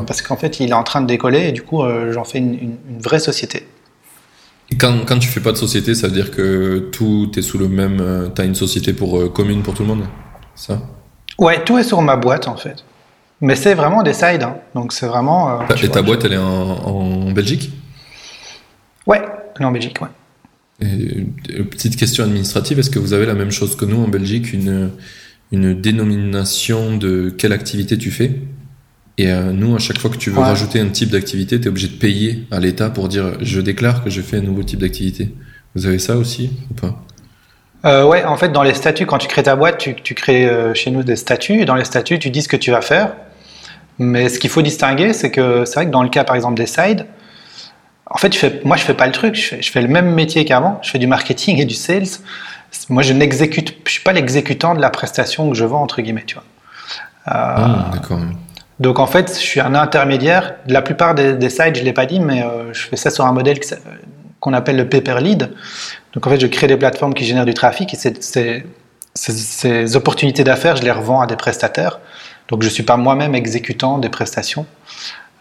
Parce 0.07 0.23
qu'en 0.23 0.37
fait, 0.37 0.61
il 0.61 0.71
est 0.71 0.75
en 0.75 0.85
train 0.85 1.01
de 1.01 1.07
décoller 1.07 1.49
et 1.49 1.53
du 1.53 1.63
coup, 1.63 1.83
j'en 2.11 2.25
fais 2.25 2.39
une, 2.39 2.55
une, 2.55 2.77
une 2.89 3.01
vraie 3.01 3.19
société. 3.19 3.67
Quand, 4.79 5.07
quand 5.07 5.19
tu 5.19 5.29
fais 5.29 5.41
pas 5.41 5.53
de 5.53 5.57
société, 5.57 5.95
ça 5.95 6.09
veut 6.09 6.13
dire 6.13 6.31
que 6.31 6.91
tout 6.93 7.31
est 7.37 7.43
sous 7.43 7.57
le 7.59 7.69
même. 7.69 8.01
euh, 8.01 8.29
T'as 8.29 8.45
une 8.45 8.55
société 8.55 8.93
pour 8.93 9.19
euh, 9.19 9.29
commune 9.31 9.63
pour 9.63 9.73
tout 9.75 9.83
le 9.83 9.89
monde 9.89 10.05
Ça? 10.55 10.83
Ouais, 11.39 11.65
tout 11.65 11.79
est 11.79 11.85
sur 11.85 12.03
ma 12.03 12.17
boîte 12.17 12.49
en 12.49 12.57
fait. 12.57 12.85
Mais 13.41 13.55
c'est 13.55 13.75
vraiment 13.75 14.03
des 14.03 14.13
sides, 14.13 14.43
hein. 14.43 14.57
donc 14.75 14.93
c'est 14.93 15.07
vraiment. 15.07 15.61
euh, 15.63 15.65
tu 15.77 15.87
Et 15.87 15.89
ta 15.89 16.03
boîte, 16.03 16.25
elle 16.25 16.33
est 16.35 16.37
en, 16.37 16.71
en 16.71 17.31
Belgique? 17.31 17.71
Ouais, 19.07 19.23
elle 19.57 19.63
est 19.63 19.65
en 19.65 19.73
Belgique, 19.73 19.99
ouais. 20.03 20.09
Et, 20.81 21.25
petite 21.63 21.97
question 21.97 22.25
administrative, 22.25 22.79
est-ce 22.79 22.91
que 22.91 22.99
vous 22.99 23.13
avez 23.13 23.27
la 23.27 23.35
même 23.35 23.51
chose 23.53 23.75
que 23.77 23.85
nous 23.85 23.97
en 24.03 24.09
Belgique, 24.09 24.53
une, 24.53 24.91
une 25.51 25.81
dénomination 25.81 26.97
de 26.97 27.31
quelle 27.31 27.53
activité 27.53 27.97
tu 27.97 28.11
fais? 28.11 28.41
Et 29.21 29.31
euh, 29.31 29.53
nous, 29.53 29.75
à 29.75 29.79
chaque 29.81 29.99
fois 29.99 30.11
que 30.11 30.17
tu 30.17 30.31
veux 30.31 30.39
Ouais. 30.39 30.45
rajouter 30.45 30.81
un 30.81 30.89
type 30.89 31.11
d'activité, 31.11 31.59
tu 31.61 31.67
es 31.67 31.69
obligé 31.69 31.89
de 31.89 31.95
payer 31.99 32.47
à 32.53 32.61
l'État 32.61 32.89
pour 32.89 33.09
dire 33.09 33.33
je 33.41 33.61
déclare 33.61 34.05
que 34.05 34.11
je 34.11 34.23
fais 34.23 34.37
un 34.39 34.43
nouveau 34.43 34.63
type 34.63 34.79
d'activité. 34.81 35.35
Vous 35.75 35.87
avez 35.87 35.99
ça 35.99 36.17
aussi 36.17 36.51
ou 36.71 36.75
pas? 36.75 37.03
Euh, 37.85 38.05
ouais, 38.07 38.25
en 38.25 38.37
fait, 38.37 38.49
dans 38.51 38.63
les 38.63 38.75
statuts, 38.75 39.07
quand 39.07 39.19
tu 39.19 39.29
crées 39.29 39.43
ta 39.43 39.57
boîte, 39.57 39.79
tu, 39.79 39.95
tu 39.95 40.15
crées 40.15 40.47
euh, 40.49 40.73
chez 40.75 40.91
nous 40.91 41.03
des 41.03 41.17
statuts. 41.17 41.61
Et 41.61 41.65
dans 41.65 41.75
les 41.77 41.85
statuts, 41.85 42.19
tu 42.19 42.31
dis 42.31 42.43
ce 42.43 42.49
que 42.49 42.57
tu 42.57 42.71
vas 42.71 42.81
faire. 42.81 43.13
Mais 43.99 44.29
ce 44.29 44.39
qu'il 44.39 44.51
faut 44.51 44.63
distinguer, 44.63 45.13
c'est 45.13 45.31
que 45.33 45.65
c'est 45.65 45.75
vrai 45.75 45.87
que 45.87 45.91
dans 45.91 46.03
le 46.05 46.09
cas, 46.09 46.23
par 46.25 46.37
exemple, 46.37 46.55
des 46.57 46.67
sides, 46.67 47.07
en 48.07 48.17
fait, 48.19 48.33
je 48.33 48.39
fais, 48.39 48.61
moi, 48.65 48.77
je 48.77 48.83
fais 48.85 48.95
pas 48.95 49.07
le 49.07 49.13
truc. 49.13 49.35
Je 49.35 49.43
fais, 49.43 49.63
je 49.63 49.71
fais 49.71 49.83
le 49.83 49.89
même 49.89 50.15
métier 50.15 50.45
qu'avant. 50.45 50.79
Je 50.83 50.91
fais 50.91 50.99
du 50.99 51.07
marketing 51.09 51.59
et 51.61 51.65
du 51.65 51.75
sales. 51.75 52.07
Moi, 52.89 53.03
je 53.03 53.13
n'exécute, 53.13 53.75
je 53.85 53.91
suis 53.93 54.03
pas 54.03 54.13
l'exécutant 54.13 54.75
de 54.75 54.81
la 54.81 54.91
prestation 54.91 55.49
que 55.51 55.57
je 55.57 55.65
vends 55.65 55.83
entre 55.83 56.03
guillemets, 56.03 56.25
tu 56.27 56.35
vois. 56.35 56.45
Euh, 57.29 57.31
Ah, 57.35 57.91
D'accord. 57.93 58.21
Donc 58.81 58.99
en 58.99 59.07
fait, 59.07 59.29
je 59.35 59.41
suis 59.41 59.61
un 59.61 59.75
intermédiaire. 59.75 60.55
La 60.67 60.83
plupart 60.83 61.15
des, 61.15 61.33
des 61.35 61.51
sites, 61.51 61.77
je 61.77 61.83
l'ai 61.85 61.93
pas 61.93 62.07
dit, 62.07 62.21
mais 62.21 62.43
euh, 62.43 62.73
je 62.73 62.83
fais 62.87 62.97
ça 62.97 63.11
sur 63.11 63.25
un 63.27 63.33
modèle 63.33 63.59
qu'on 64.41 64.53
appelle 64.53 64.77
le 64.77 64.89
paper 64.89 65.21
lead. 65.21 65.51
Donc 66.15 66.27
en 66.27 66.31
fait, 66.31 66.41
je 66.41 66.47
crée 66.47 66.67
des 66.69 66.77
plateformes 66.77 67.15
qui 67.15 67.25
génèrent 67.25 67.45
du 67.45 67.55
trafic 67.55 67.93
et 67.95 67.97
ces, 67.97 68.65
ces 69.15 69.97
opportunités 69.97 70.45
d'affaires, 70.45 70.77
je 70.77 70.83
les 70.83 70.93
revends 70.93 71.21
à 71.21 71.27
des 71.27 71.37
prestataires. 71.37 71.99
Donc 72.49 72.63
je 72.63 72.69
suis 72.69 72.85
pas 72.85 72.97
moi-même 72.97 73.35
exécutant 73.35 73.99
des 73.99 74.09
prestations. 74.09 74.65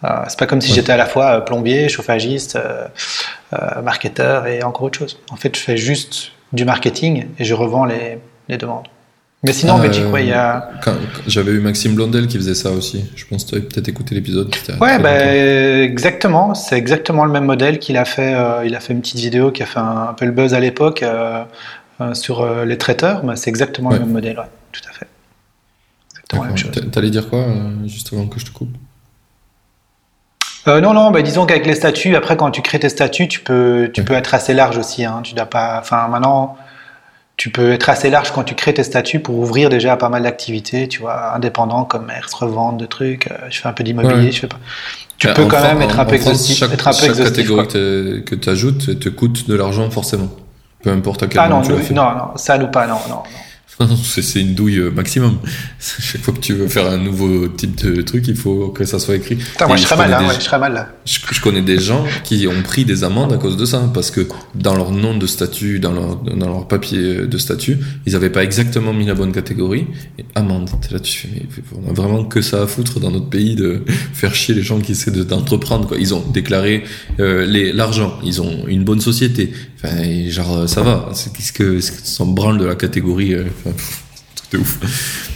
Euh, 0.04 0.10
c'est 0.28 0.38
pas 0.38 0.46
comme 0.46 0.62
si 0.62 0.70
Ouais. 0.72 0.76
j'étais 0.76 0.92
à 0.92 0.98
la 0.98 1.06
fois 1.06 1.38
euh, 1.38 1.42
plombier, 1.42 1.90
chauffagiste, 1.90 2.56
euh, 2.56 2.88
euh, 3.54 3.82
marketeur 3.82 4.46
et 4.48 4.62
encore 4.64 4.84
autre 4.84 5.00
chose. 5.00 5.20
En 5.32 5.36
fait, 5.38 5.56
je 5.56 5.62
fais 5.62 5.78
juste 5.78 6.32
du 6.54 6.66
marketing 6.66 7.28
et 7.40 7.44
je 7.46 7.54
revends 7.54 7.86
les, 7.86 8.20
les 8.48 8.58
demandes. 8.58 8.88
Mais 9.44 9.54
sinon, 9.54 9.74
en 9.74 9.80
Euh, 9.80 9.84
Belgique, 9.84 10.12
ouais, 10.12 10.24
il 10.24 10.30
y 10.30 10.34
a. 10.34 10.68
Quand- 10.84 10.94
quand- 10.94 11.22
J'avais 11.28 11.52
eu 11.52 11.60
Maxime 11.60 11.94
Blondel 11.94 12.26
qui 12.28 12.38
faisait 12.38 12.56
ça 12.56 12.72
aussi. 12.72 13.06
Je 13.16 13.24
pense 13.26 13.44
que 13.46 13.50
tu 13.52 13.56
avais 13.56 13.64
peut-être 13.66 13.88
écouté 13.88 14.16
l'épisode. 14.16 14.54
Ouais, 14.82 14.98
bah, 14.98 15.36
exactement. 15.84 16.56
C'est 16.56 16.76
exactement 16.76 17.24
le 17.24 17.32
même 17.32 17.46
modèle 17.46 17.78
qu'il 17.78 17.98
a 17.98 18.06
fait. 18.06 18.34
euh, 18.34 18.66
il 18.66 18.76
a 18.76 18.80
fait 18.80 18.94
une 18.94 19.02
petite 19.02 19.20
vidéo 19.20 19.52
qui 19.52 19.62
a 19.62 19.68
fait 19.68 19.80
un, 19.80 20.08
un 20.10 20.14
peu 20.14 20.26
le 20.26 20.32
buzz 20.32 20.54
à 20.56 20.60
l'époque 20.60 21.04
euh, 21.04 21.44
euh, 22.02 22.14
sur 22.16 22.42
euh, 22.42 22.66
les 22.66 22.78
traiteurs. 22.80 23.24
Mais 23.24 23.36
c'est 23.36 23.50
exactement 23.52 23.90
Ouais. 23.90 24.00
le 24.00 24.06
même 24.06 24.14
modèle, 24.14 24.40
ouais, 24.40 24.46
tout 24.72 24.82
à 24.90 24.92
fait. 24.92 25.08
Exactement 26.16 26.42
la 26.44 26.48
même 26.50 26.58
D'accord. 26.58 26.74
chose. 26.74 26.84
T'a- 26.86 26.90
T'allais 26.92 27.10
dire 27.12 27.30
quoi, 27.30 27.40
euh, 27.40 27.70
juste 27.88 28.12
avant 28.14 28.26
que 28.26 28.40
je 28.40 28.46
te 28.46 28.52
coupe? 28.52 28.76
Euh, 30.68 30.82
non, 30.82 30.94
non, 30.94 31.12
bah, 31.12 31.22
disons 31.22 31.46
qu'avec 31.46 31.66
les 31.66 31.76
statuts, 31.76 32.16
après, 32.16 32.36
quand 32.36 32.52
tu 32.52 32.62
crées 32.62 32.80
tes 32.80 32.90
statuts, 32.90 33.28
tu 33.30 33.40
peux, 33.40 33.90
tu 33.94 34.02
Ouais. 34.02 34.06
peux 34.08 34.14
être 34.16 34.34
assez 34.34 34.54
large 34.54 34.78
aussi. 34.78 35.06
Hein, 35.06 35.22
tu 35.24 35.34
dois 35.36 35.46
pas. 35.46 35.78
Enfin, 35.80 36.08
maintenant, 36.10 36.58
tu 37.38 37.52
peux 37.52 37.72
être 37.72 37.88
assez 37.90 38.10
large 38.10 38.32
quand 38.32 38.44
tu 38.44 38.56
crées 38.56 38.74
tes 38.74 38.84
statuts 38.84 39.20
pour 39.20 39.36
ouvrir 39.38 39.70
déjà 39.70 39.96
pas 39.96 40.10
mal 40.10 40.24
d'activités, 40.24 40.88
tu 40.88 41.00
vois, 41.02 41.36
indépendants, 41.36 41.86
commerce, 41.86 42.34
revente 42.34 42.78
de 42.78 42.86
trucs. 42.88 43.28
euh, 43.32 43.36
je 43.52 43.60
fais 43.62 43.68
un 43.68 43.74
peu 43.74 43.84
d'immobilier, 43.84 44.26
Ouais. 44.26 44.32
je 44.32 44.40
fais 44.40 44.48
pas. 44.48 44.58
Tu 45.20 45.28
peux 45.34 45.46
quand 45.46 45.62
même 45.62 45.82
être 45.82 46.00
un 46.00 46.06
peu 46.06 46.16
exhaustif. 46.16 46.58
Chaque, 46.58 46.74
être 46.74 46.88
un 46.88 46.92
peu 46.92 46.98
chaque 46.98 47.10
exhaustif, 47.10 47.36
catégorie 47.36 47.68
quoi. 47.68 47.74
que 47.74 48.36
tu 48.36 48.50
ajoutes 48.50 49.00
te 49.00 49.10
coûte 49.10 49.48
de 49.48 49.56
l'argent 49.56 49.90
forcément. 49.92 50.30
Peu 50.84 50.92
importe 50.92 51.24
à 51.24 51.28
quel 51.28 51.40
Ah 51.40 51.48
non, 51.48 51.56
moment 51.58 51.62
tu 51.66 51.72
nous- 51.72 51.78
l'as 51.78 51.84
fait. 51.84 51.94
non, 51.94 52.12
non, 52.12 52.38
ça 52.38 52.58
nous 52.58 52.68
pas, 52.68 52.86
non, 52.88 52.96
non. 53.10 53.16
non. 53.16 53.24
C'est 54.04 54.22
c'est 54.24 54.42
une 54.42 54.54
douille 54.56 54.80
euh, 54.80 54.90
maximum. 54.92 55.38
Chaque 55.80 56.22
fois 56.22 56.34
que 56.34 56.40
tu 56.40 56.54
veux 56.54 56.68
faire 56.68 56.88
un 56.90 56.98
nouveau 56.98 57.48
type 57.48 57.76
de 57.86 58.02
truc, 58.02 58.28
il 58.28 58.36
faut 58.36 58.70
que 58.70 58.86
ça 58.86 58.98
soit 59.00 59.16
écrit. 59.16 59.36
Putain, 59.36 59.68
moi 59.68 59.76
Et 59.76 59.80
je 59.80 59.84
serais 59.86 59.98
mal 59.98 60.10
là, 60.10 60.22
ouais, 60.28 60.34
je 60.36 60.44
serais 60.44 60.60
mal 60.60 60.74
là. 60.74 60.90
Je, 61.06 61.20
je 61.32 61.42
connais 61.42 61.62
des 61.62 61.78
gens 61.80 62.04
qui 62.24 62.48
ont 62.48 62.62
pris 62.64 62.86
des 62.86 63.04
amendes 63.04 63.34
à 63.34 63.38
cause 63.38 63.56
de 63.58 63.66
ça, 63.66 63.90
parce 63.94 64.10
que 64.12 64.28
dans 64.56 64.76
leur 64.76 64.92
nom 64.92 65.16
de 65.18 65.28
statut, 65.28 65.80
dans 65.80 65.92
leur, 65.92 66.16
dans 66.18 66.48
leur 66.48 66.68
papier 66.68 67.28
de 67.28 67.38
statut, 67.38 67.78
ils 68.06 68.16
avaient 68.16 68.32
pas 68.32 68.44
exactement 68.44 68.94
mis 68.94 69.06
la 69.06 69.14
bonne 69.14 69.32
catégorie. 69.32 69.86
Et 70.18 70.26
amende. 70.36 70.70
T'es 70.82 70.94
là, 70.94 71.00
tu 71.00 71.16
fais, 71.28 71.30
on 71.76 71.90
a 71.90 71.94
vraiment 71.94 72.24
que 72.26 72.42
ça 72.42 72.64
à 72.64 72.68
foutre 72.68 73.00
dans 73.00 73.12
notre 73.12 73.30
pays 73.30 73.56
de 73.56 73.84
faire 74.14 74.34
chier 74.34 74.56
les 74.56 74.64
gens 74.64 74.80
qui 74.80 74.94
essaient 74.94 75.12
de- 75.12 75.24
d'entreprendre. 75.24 75.88
quoi. 75.88 75.98
Ils 76.00 76.14
ont 76.16 76.24
déclaré 76.34 76.84
euh, 77.20 77.46
l'argent, 77.74 78.18
ils 78.24 78.42
ont 78.42 78.66
une 78.68 78.84
bonne 78.84 79.02
société. 79.02 79.52
Enfin, 79.84 79.96
genre 80.30 80.68
ça 80.68 80.82
va. 80.82 81.10
C'est 81.14 81.32
qu'est-ce 81.34 81.54
que 81.54 81.80
s'en 81.80 82.26
branle 82.26 82.58
de 82.58 82.66
la 82.66 82.76
catégorie. 82.76 83.36
euh, 83.36 83.44
enfin, 83.68 83.76
pff, 84.52 84.60
ouf. 84.62 84.80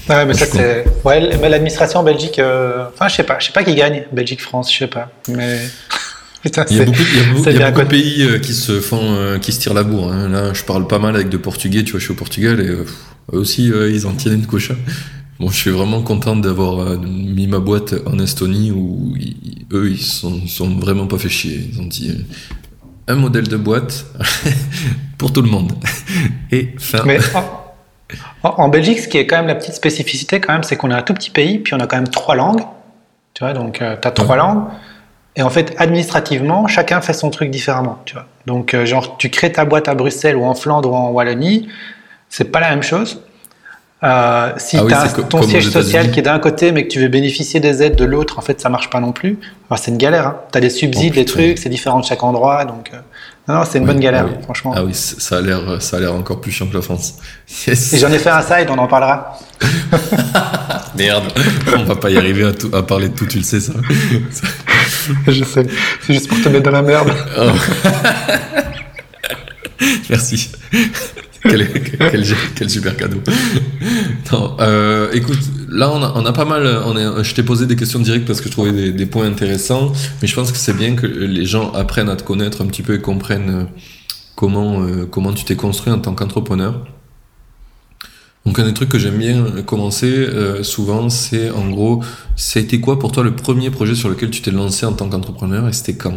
Ouais, 0.10 0.26
mais 0.26 0.34
ça 0.34 0.46
c'est. 0.46 0.86
Ouais, 1.06 1.38
mais 1.42 1.50
l'administration 1.50 2.00
en 2.00 2.04
Belgique, 2.04 2.40
euh, 2.40 2.86
enfin 2.94 3.08
je 3.08 3.16
sais 3.16 3.24
pas, 3.24 3.38
je 3.40 3.48
sais 3.48 3.52
pas 3.54 3.64
qui 3.64 3.76
gagne, 3.76 4.04
Belgique, 4.12 4.42
France, 4.42 4.72
je 4.74 4.78
sais 4.80 4.88
pas. 4.88 5.12
Mais 5.28 5.60
putain, 6.44 6.66
Il 6.70 6.78
y 6.78 6.82
a 6.82 6.86
beaucoup, 6.86 6.98
il 7.14 7.18
y 7.18 7.22
a 7.22 7.24
beaucoup- 7.32 7.44
c'est 7.44 7.52
il 7.52 7.54
y 7.54 7.56
a 7.58 7.60
bien 7.60 7.72
beaucoup 7.72 7.86
de 7.86 7.90
pays 7.90 8.24
euh, 8.24 8.40
qui 8.40 8.54
se 8.54 8.80
font, 8.82 9.00
euh, 9.16 9.38
qui 9.40 9.52
se 9.52 9.60
tirent 9.60 9.74
la 9.74 9.84
bourre. 9.84 10.12
hein. 10.12 10.30
Là, 10.30 10.54
je 10.54 10.64
parle 10.64 10.88
pas 10.88 11.00
mal 11.00 11.16
avec 11.16 11.30
de 11.30 11.38
Portugais. 11.38 11.84
Tu 11.84 11.92
vois, 11.92 12.00
je 12.00 12.06
suis 12.06 12.14
au 12.14 12.18
Portugal 12.18 12.60
et 12.60 12.68
euh, 12.68 12.86
eux 13.34 13.38
aussi, 13.40 13.68
ils 13.68 14.08
en 14.08 14.14
tiennent 14.14 14.36
une 14.36 14.48
couche. 14.48 14.72
hein. 14.72 14.76
Bon, 15.40 15.50
je 15.50 15.56
suis 15.56 15.72
vraiment 15.72 16.02
content 16.04 16.36
d'avoir 16.36 17.00
mis 17.00 17.48
ma 17.48 17.60
boîte 17.60 17.96
en 18.06 18.20
Estonie 18.20 18.72
où 18.72 19.16
ils- 19.20 19.66
eux, 19.74 19.90
ils 19.90 20.02
sont, 20.02 20.46
sont 20.48 20.70
vraiment 20.78 21.08
pas 21.08 21.18
fait 21.18 21.30
chier. 21.30 21.70
Ils 21.74 21.80
ont 21.80 21.86
dit 21.88 22.12
un 23.08 23.16
modèle 23.16 23.48
de 23.48 23.58
boîte 23.58 24.06
pour 25.18 25.32
tout 25.34 25.42
le 25.42 25.50
monde. 25.50 25.72
Et 26.52 26.70
fin. 26.78 27.04
Mais 27.06 27.20
en, 27.34 27.61
en- 28.44 28.68
Belgique, 28.70 29.00
ce 29.00 29.08
qui 29.08 29.18
est 29.18 29.26
quand 29.28 29.38
même 29.38 29.48
la 29.48 29.56
petite 29.56 29.74
spécificité, 29.74 30.40
quand 30.40 30.54
même, 30.54 30.64
c'est 30.64 30.76
qu'on 30.76 30.92
est 30.92 30.96
un 30.96 31.02
tout 31.02 31.14
petit 31.14 31.30
pays, 31.30 31.60
puis 31.60 31.74
on 31.74 31.80
a 31.80 31.88
quand 31.88 31.98
même 31.98 32.08
trois 32.10 32.36
langues. 32.36 32.62
Tu 33.34 33.44
vois, 33.44 33.54
donc 33.54 33.78
tu 33.80 33.84
as 33.84 34.12
trois 34.12 34.36
langues. 34.36 34.64
Et 35.38 35.44
en 35.44 35.50
fait, 35.50 35.74
administrativement, 35.78 36.68
chacun 36.68 37.00
fait 37.02 37.14
son 37.14 37.30
truc 37.30 37.50
différemment. 37.52 38.00
Tu 38.06 38.14
vois. 38.16 38.26
Donc, 38.48 38.74
euh, 38.74 38.86
genre, 38.86 39.18
tu 39.18 39.30
crées 39.30 39.52
ta 39.52 39.64
boîte 39.64 39.88
à 39.88 39.96
Bruxelles 39.96 40.36
ou 40.36 40.44
en 40.44 40.54
Flandre 40.56 40.92
ou 40.92 40.96
en 40.96 41.10
Wallonie, 41.12 41.70
c'est 42.30 42.52
pas 42.52 42.60
la 42.60 42.70
même 42.72 42.84
chose. 42.84 43.22
Euh, 44.04 44.52
si 44.58 44.78
Ah 44.78 44.84
oui, 44.84 44.92
tu 44.92 44.94
as 44.98 45.24
ton 45.24 45.42
siège 45.44 45.70
social 45.70 46.12
qui 46.12 46.20
est 46.20 46.24
d'un 46.24 46.40
côté, 46.40 46.72
mais 46.72 46.84
que 46.84 46.88
tu 46.92 47.00
veux 47.00 47.08
bénéficier 47.08 47.60
des 47.60 47.84
aides 47.84 47.96
de 47.96 48.04
l'autre, 48.04 48.40
en 48.40 48.42
fait, 48.42 48.60
ça 48.60 48.68
marche 48.68 48.90
pas 48.90 49.00
non 49.00 49.12
plus. 49.12 49.38
C'est 49.78 49.92
une 49.92 49.98
galère. 49.98 50.28
Hein. 50.28 50.38
Tu 50.52 50.58
as 50.58 50.62
des 50.62 50.70
subsides, 50.72 51.14
Oh, 51.14 51.20
des 51.20 51.26
trucs, 51.26 51.58
c'est 51.60 51.70
différent 51.70 52.00
de 52.00 52.06
chaque 52.06 52.24
endroit. 52.24 52.66
Donc, 52.66 52.90
euh, 52.94 52.98
non, 53.52 53.60
non, 53.60 53.64
c'est 53.70 53.78
une 53.80 53.86
bonne 53.86 54.00
galère, 54.00 54.26
ah 54.28 54.32
oui. 54.36 54.44
franchement. 54.44 54.74
Ah 54.76 54.84
oui, 54.84 54.94
ça 54.94 55.38
a 55.38 55.42
l'air, 55.42 55.82
ça 55.82 55.98
a 55.98 56.00
l'air 56.00 56.14
encore 56.14 56.42
plus 56.42 56.52
chiant 56.52 56.68
que 56.68 56.74
la 56.76 56.82
France. 56.82 57.16
Yes. 57.68 57.94
Et 57.94 57.98
j'en 57.98 58.12
ai 58.12 58.18
fait 58.20 58.30
un 58.30 58.42
side, 58.42 58.68
on 58.70 58.78
en 58.78 58.88
parlera. 58.88 59.38
Merde, 60.98 61.26
on 61.78 61.84
va 61.84 61.96
pas 61.96 62.10
y 62.10 62.18
arriver 62.18 62.46
à, 62.46 62.52
tout- 62.54 62.72
à 62.74 62.84
parler 62.86 63.10
de 63.10 63.16
tout, 63.16 63.26
tu 63.26 63.38
le 63.38 63.44
sais 63.44 63.60
ça. 63.60 63.74
Je 65.28 65.44
sais. 65.44 65.66
C'est 66.06 66.14
juste 66.14 66.28
pour 66.28 66.42
te 66.42 66.50
mettre 66.50 66.64
dans 66.64 66.72
la 66.72 66.82
merde. 66.82 67.14
Oh. 67.40 67.52
Merci. 70.10 70.52
Quel, 71.44 71.68
quel, 71.72 72.26
quel 72.56 72.70
super 72.70 72.96
cadeau. 72.96 73.22
Non, 74.32 74.56
euh, 74.60 75.12
écoute, 75.14 75.40
là 75.70 75.92
on 75.92 76.02
a, 76.02 76.14
on 76.16 76.26
a 76.26 76.34
pas 76.34 76.46
mal. 76.46 76.66
On 76.86 76.96
est, 76.98 77.24
je 77.24 77.34
t'ai 77.34 77.44
posé 77.44 77.66
des 77.66 77.76
questions 77.76 78.00
directes 78.00 78.26
parce 78.26 78.42
que 78.42 78.48
je 78.48 78.52
trouvais 78.52 78.72
des, 78.72 78.92
des 78.92 79.06
points 79.06 79.26
intéressants, 79.26 79.92
mais 80.22 80.28
je 80.28 80.36
pense 80.36 80.52
que 80.52 80.58
c'est 80.58 80.76
bien 80.76 80.96
que 80.96 81.06
les 81.06 81.46
gens 81.46 81.72
apprennent 81.74 82.10
à 82.10 82.16
te 82.16 82.24
connaître 82.24 82.62
un 82.62 82.68
petit 82.68 82.84
peu 82.84 82.94
et 82.94 83.02
comprennent 83.02 83.50
euh, 83.50 83.64
comment 84.36 84.82
euh, 84.82 85.06
comment 85.06 85.34
tu 85.34 85.44
t'es 85.46 85.56
construit 85.56 85.92
en 85.92 86.00
tant 86.00 86.14
qu'entrepreneur. 86.14 86.86
Donc 88.46 88.58
un 88.58 88.66
des 88.66 88.74
trucs 88.74 88.90
que 88.90 88.98
j'aime 88.98 89.20
bien 89.20 89.62
commencer 89.64 90.12
euh, 90.12 90.64
souvent, 90.64 91.10
c'est 91.10 91.52
en 91.52 91.70
gros, 91.70 92.04
ça 92.36 92.60
a 92.60 92.64
été 92.64 92.80
quoi 92.80 92.98
pour 92.98 93.12
toi 93.12 93.24
le 93.24 93.36
premier 93.36 93.70
projet 93.70 93.94
sur 93.94 94.10
lequel 94.10 94.32
tu 94.32 94.42
t'es 94.42 94.50
lancé 94.50 94.84
en 94.86 94.94
tant 94.94 95.08
qu'entrepreneur 95.10 95.68
et 95.68 95.74
c'était 95.74 95.94
quand? 95.94 96.16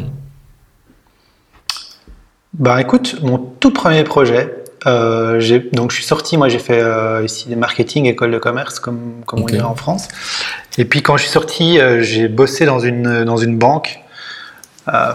Bah 2.54 2.81
écoute, 2.81 3.16
mon 3.21 3.37
tout 3.61 3.73
premier 3.73 4.04
projet, 4.04 4.63
euh, 4.87 5.61
donc 5.73 5.91
je 5.91 5.97
suis 5.97 6.05
sorti, 6.05 6.37
moi 6.37 6.49
j'ai 6.49 6.59
fait 6.59 6.81
euh, 6.81 7.23
ici 7.25 7.49
des 7.49 7.57
marketing, 7.57 8.07
école 8.07 8.31
de 8.31 8.38
commerce, 8.38 8.79
comme, 8.79 9.23
comme 9.26 9.43
on 9.43 9.47
dit 9.47 9.61
en 9.61 9.75
France. 9.75 10.09
Et 10.79 10.85
puis 10.85 11.03
quand 11.03 11.17
je 11.17 11.23
suis 11.23 11.33
sorti, 11.33 11.81
euh, 11.81 12.03
j'ai 12.03 12.29
bossé 12.29 12.67
dans 12.67 12.81
une, 12.81 13.25
dans 13.25 13.37
une 13.37 13.59
banque. 13.59 14.00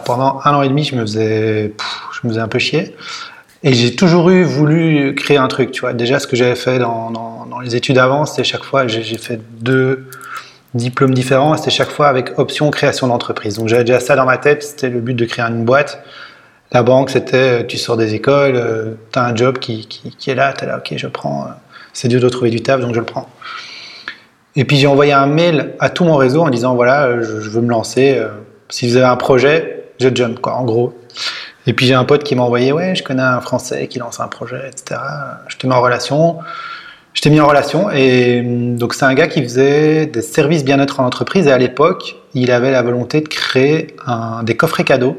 Pendant 0.03 0.41
un 0.45 0.55
an 0.55 0.63
et 0.63 0.67
demi, 0.67 0.83
je 0.83 0.95
me 0.95 1.01
faisais, 1.01 1.71
pff, 1.77 2.01
je 2.11 2.27
me 2.27 2.31
faisais 2.31 2.41
un 2.41 2.47
peu 2.47 2.57
chier. 2.57 2.95
Et 3.61 3.73
j'ai 3.73 3.95
toujours 3.95 4.31
eu 4.31 4.43
voulu 4.43 5.13
créer 5.13 5.37
un 5.37 5.47
truc, 5.47 5.69
tu 5.69 5.81
vois. 5.81 5.93
Déjà, 5.93 6.17
ce 6.17 6.25
que 6.25 6.35
j'avais 6.35 6.55
fait 6.55 6.79
dans, 6.79 7.11
dans, 7.11 7.45
dans 7.45 7.59
les 7.59 7.75
études 7.75 7.99
avant, 7.99 8.25
c'était 8.25 8.43
chaque 8.43 8.63
fois, 8.63 8.87
j'ai 8.87 9.03
j'ai 9.03 9.19
fait 9.19 9.39
deux 9.59 10.07
diplômes 10.73 11.13
différents, 11.13 11.55
c'était 11.57 11.71
chaque 11.71 11.89
fois 11.89 12.07
avec 12.07 12.37
option 12.39 12.69
création 12.71 13.07
d'entreprise. 13.07 13.57
Donc 13.57 13.67
j'avais 13.67 13.83
déjà 13.83 13.99
ça 13.99 14.15
dans 14.15 14.25
ma 14.25 14.37
tête, 14.37 14.63
c'était 14.63 14.89
le 14.89 15.01
but 15.01 15.13
de 15.13 15.25
créer 15.25 15.45
une 15.45 15.65
boîte. 15.65 16.03
La 16.71 16.83
banque, 16.83 17.09
c'était, 17.09 17.61
euh, 17.61 17.63
tu 17.65 17.77
sors 17.77 17.97
des 17.97 18.13
écoles, 18.13 18.97
tu 19.11 19.19
as 19.19 19.23
un 19.23 19.35
job 19.35 19.57
qui, 19.59 19.87
qui, 19.87 20.29
est 20.29 20.35
là, 20.35 20.53
tu 20.53 20.63
es 20.63 20.67
là, 20.67 20.77
ok, 20.77 20.93
je 20.95 21.07
prends. 21.07 21.43
euh, 21.45 21.51
C'est 21.93 22.07
dur 22.07 22.21
de 22.21 22.29
trouver 22.29 22.51
du 22.51 22.61
taf, 22.61 22.79
donc 22.79 22.93
je 22.93 22.99
le 22.99 23.05
prends. 23.05 23.27
Et 24.55 24.65
puis 24.65 24.77
j'ai 24.77 24.87
envoyé 24.87 25.13
un 25.13 25.25
mail 25.25 25.73
à 25.79 25.89
tout 25.89 26.03
mon 26.03 26.15
réseau 26.15 26.41
en 26.41 26.49
disant, 26.49 26.75
voilà, 26.75 27.05
euh, 27.05 27.21
je, 27.23 27.49
veux 27.49 27.61
me 27.61 27.69
lancer. 27.69 28.15
euh, 28.17 28.27
si 28.69 28.87
vous 28.87 28.97
avez 28.97 29.05
un 29.05 29.15
projet, 29.15 29.85
je 29.99 30.09
jump, 30.13 30.39
quoi, 30.39 30.53
en 30.55 30.63
gros. 30.63 30.93
Et 31.65 31.73
puis 31.73 31.85
j'ai 31.85 31.93
un 31.93 32.03
pote 32.03 32.23
qui 32.23 32.35
m'a 32.35 32.43
envoyé, 32.43 32.71
ouais, 32.71 32.93
je 32.95 33.03
connais 33.03 33.21
un 33.23 33.41
Français 33.41 33.87
qui 33.87 33.99
lance 33.99 34.19
un 34.19 34.27
projet, 34.27 34.61
etc. 34.67 34.99
Je 35.47 35.57
te 35.57 35.65
mets 35.67 35.73
en 35.75 35.81
relation. 35.81 36.37
Je 37.13 37.21
t'ai 37.21 37.31
mis 37.31 37.39
en 37.39 37.47
relation 37.47 37.89
et 37.89 38.41
hum, 38.41 38.77
donc 38.77 38.93
c'est 38.93 39.05
un 39.05 39.13
gars 39.15 39.27
qui 39.27 39.41
faisait 39.41 40.05
des 40.05 40.21
services 40.21 40.63
bien-être 40.63 40.99
en 40.99 41.05
entreprise 41.05 41.47
et 41.47 41.51
à 41.51 41.57
l'époque, 41.57 42.15
il 42.35 42.51
avait 42.51 42.71
la 42.71 42.83
volonté 42.83 43.21
de 43.21 43.27
créer 43.27 43.95
des 44.43 44.55
coffrets 44.55 44.83
cadeaux. 44.83 45.17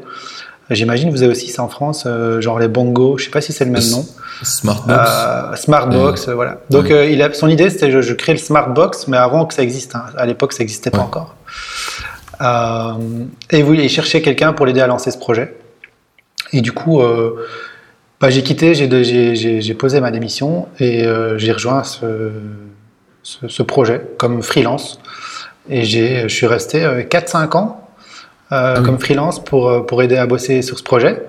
J'imagine 0.71 1.09
que 1.09 1.13
vous 1.15 1.21
avez 1.23 1.31
aussi 1.31 1.49
ça 1.49 1.63
en 1.63 1.67
France, 1.67 2.03
euh, 2.07 2.39
genre 2.41 2.57
les 2.59 2.67
bongos, 2.67 3.17
je 3.17 3.25
sais 3.25 3.29
pas 3.29 3.41
si 3.41 3.51
c'est 3.53 3.65
le 3.65 3.71
même 3.71 3.87
nom. 3.89 4.05
Smartbox. 4.41 5.09
Euh, 5.11 5.55
Smartbox, 5.55 6.29
voilà. 6.29 6.61
Donc 6.69 6.85
Ouais. 6.85 6.93
euh, 6.93 7.05
il 7.09 7.21
a, 7.21 7.31
son 7.33 7.47
idée 7.47 7.69
c'était 7.69 7.91
je, 7.91 8.01
je 8.01 8.13
crée 8.13 8.31
le 8.31 8.37
Smartbox, 8.39 9.07
mais 9.07 9.17
avant 9.17 9.45
que 9.45 9.53
ça 9.53 9.61
existe. 9.63 9.95
hein. 9.95 10.05
À 10.17 10.25
l'époque, 10.25 10.53
ça 10.53 10.59
n'existait 10.59 10.89
pas 10.91 10.99
encore. 10.99 11.35
Et 13.51 13.63
oui, 13.63 13.79
il 13.83 13.89
cherchait 13.89 14.21
quelqu'un 14.21 14.53
pour 14.53 14.65
l'aider 14.65 14.81
à 14.81 14.87
lancer 14.87 15.11
ce 15.11 15.17
projet. 15.17 15.55
Et 16.53 16.61
du 16.61 16.71
coup, 16.71 17.01
bah, 18.19 18.29
j'ai 18.29 18.43
quitté, 18.43 18.73
j'ai, 18.73 19.73
posé 19.75 19.99
ma 20.01 20.11
démission 20.11 20.67
et 20.79 21.05
euh, 21.05 21.37
j'ai 21.37 21.51
rejoint 21.51 21.83
ce, 21.83 22.31
ce, 23.23 23.47
ce 23.47 23.63
projet 23.63 24.01
comme 24.17 24.41
freelance. 24.41 24.99
Et 25.69 25.83
j'ai, 25.83 26.23
je 26.23 26.27
suis 26.35 26.47
resté 26.47 26.83
euh, 26.83 27.03
4-5 27.03 27.55
ans 27.57 27.80
euh, 28.51 28.73
Ah 28.75 28.79
oui. 28.79 28.85
comme 28.85 28.99
freelance 28.99 29.43
pour, 29.43 29.69
euh, 29.69 29.81
pour 29.81 30.01
aider 30.03 30.17
à 30.17 30.25
bosser 30.25 30.61
sur 30.61 30.77
ce 30.77 30.83
projet. 30.83 31.21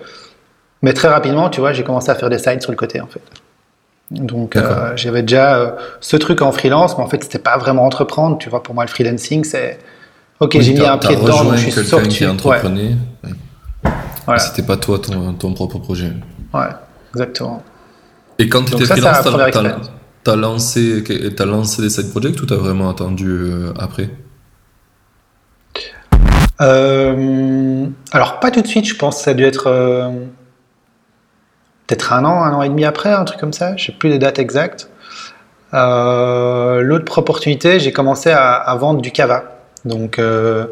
Mais 0.82 0.92
très 0.92 1.08
rapidement, 1.08 1.48
tu 1.48 1.60
vois, 1.60 1.72
j'ai 1.72 1.84
commencé 1.84 2.10
à 2.10 2.14
faire 2.14 2.28
des 2.30 2.38
sides 2.38 2.60
sur 2.62 2.72
le 2.72 2.76
côté 2.76 3.00
en 3.00 3.06
fait. 3.06 3.22
Donc 4.10 4.56
euh, 4.56 4.92
j'avais 4.96 5.22
déjà 5.22 5.56
euh, 5.56 5.70
ce 6.00 6.16
truc 6.16 6.42
en 6.42 6.52
freelance, 6.52 6.98
mais 6.98 7.04
en 7.04 7.08
fait 7.08 7.22
c'était 7.22 7.38
pas 7.38 7.56
vraiment 7.56 7.84
entreprendre. 7.86 8.36
Tu 8.38 8.50
vois, 8.50 8.62
pour 8.62 8.74
moi 8.74 8.84
le 8.84 8.90
freelancing 8.90 9.44
c'est 9.44 9.78
ok, 10.40 10.50
Oui, 10.56 10.62
j'ai 10.62 10.74
mis 10.74 10.84
un 10.84 10.98
pied 10.98 11.16
dedans, 11.16 11.44
donc 11.44 11.54
je 11.56 11.70
suis 11.70 11.72
sorti. 11.84 12.08
qui 12.08 12.24
Ouais, 12.26 12.60
voilà, 14.26 14.38
C'était 14.40 14.62
pas 14.62 14.76
toi 14.76 14.98
ton, 14.98 15.32
ton 15.34 15.52
propre 15.54 15.78
projet. 15.78 16.12
ouais, 16.54 16.60
exactement. 17.14 17.62
Et 18.38 18.48
quand 18.48 18.64
tu 18.64 18.74
étais 18.74 18.86
ça, 18.86 19.14
freelance, 19.14 19.22
t'as- 20.24 20.36
lancé, 20.36 21.04
t'as 21.36 21.44
lancé 21.44 21.82
des 21.82 21.90
side 21.90 22.10
projects 22.10 22.40
ou 22.42 22.46
t'as 22.46 22.56
vraiment 22.56 22.90
attendu 22.90 23.28
euh, 23.30 23.72
après? 23.78 24.10
Euh, 26.62 27.86
alors 28.12 28.40
pas 28.40 28.50
tout 28.50 28.62
de 28.62 28.66
suite, 28.66 28.86
je 28.86 28.94
pense 28.94 29.18
que 29.18 29.22
ça 29.24 29.30
a 29.32 29.34
dû 29.34 29.44
être 29.44 29.66
euh, 29.66 30.08
peut-être 31.86 32.12
un 32.12 32.24
an, 32.24 32.42
un 32.42 32.52
an 32.54 32.62
et 32.62 32.68
demi 32.68 32.84
après, 32.84 33.10
un 33.10 33.24
truc 33.24 33.40
comme 33.40 33.52
ça. 33.52 33.76
Je 33.76 33.86
sais 33.86 33.92
plus 33.92 34.08
les 34.08 34.18
dates 34.18 34.38
exactes. 34.38 34.88
Euh, 35.74 36.80
L'autre 36.82 37.18
opportunité, 37.18 37.80
j'ai 37.80 37.92
commencé 37.92 38.30
à, 38.30 38.52
à 38.52 38.76
vendre 38.76 39.00
du 39.00 39.10
cava. 39.10 39.44
Donc 39.84 40.18
euh, 40.18 40.66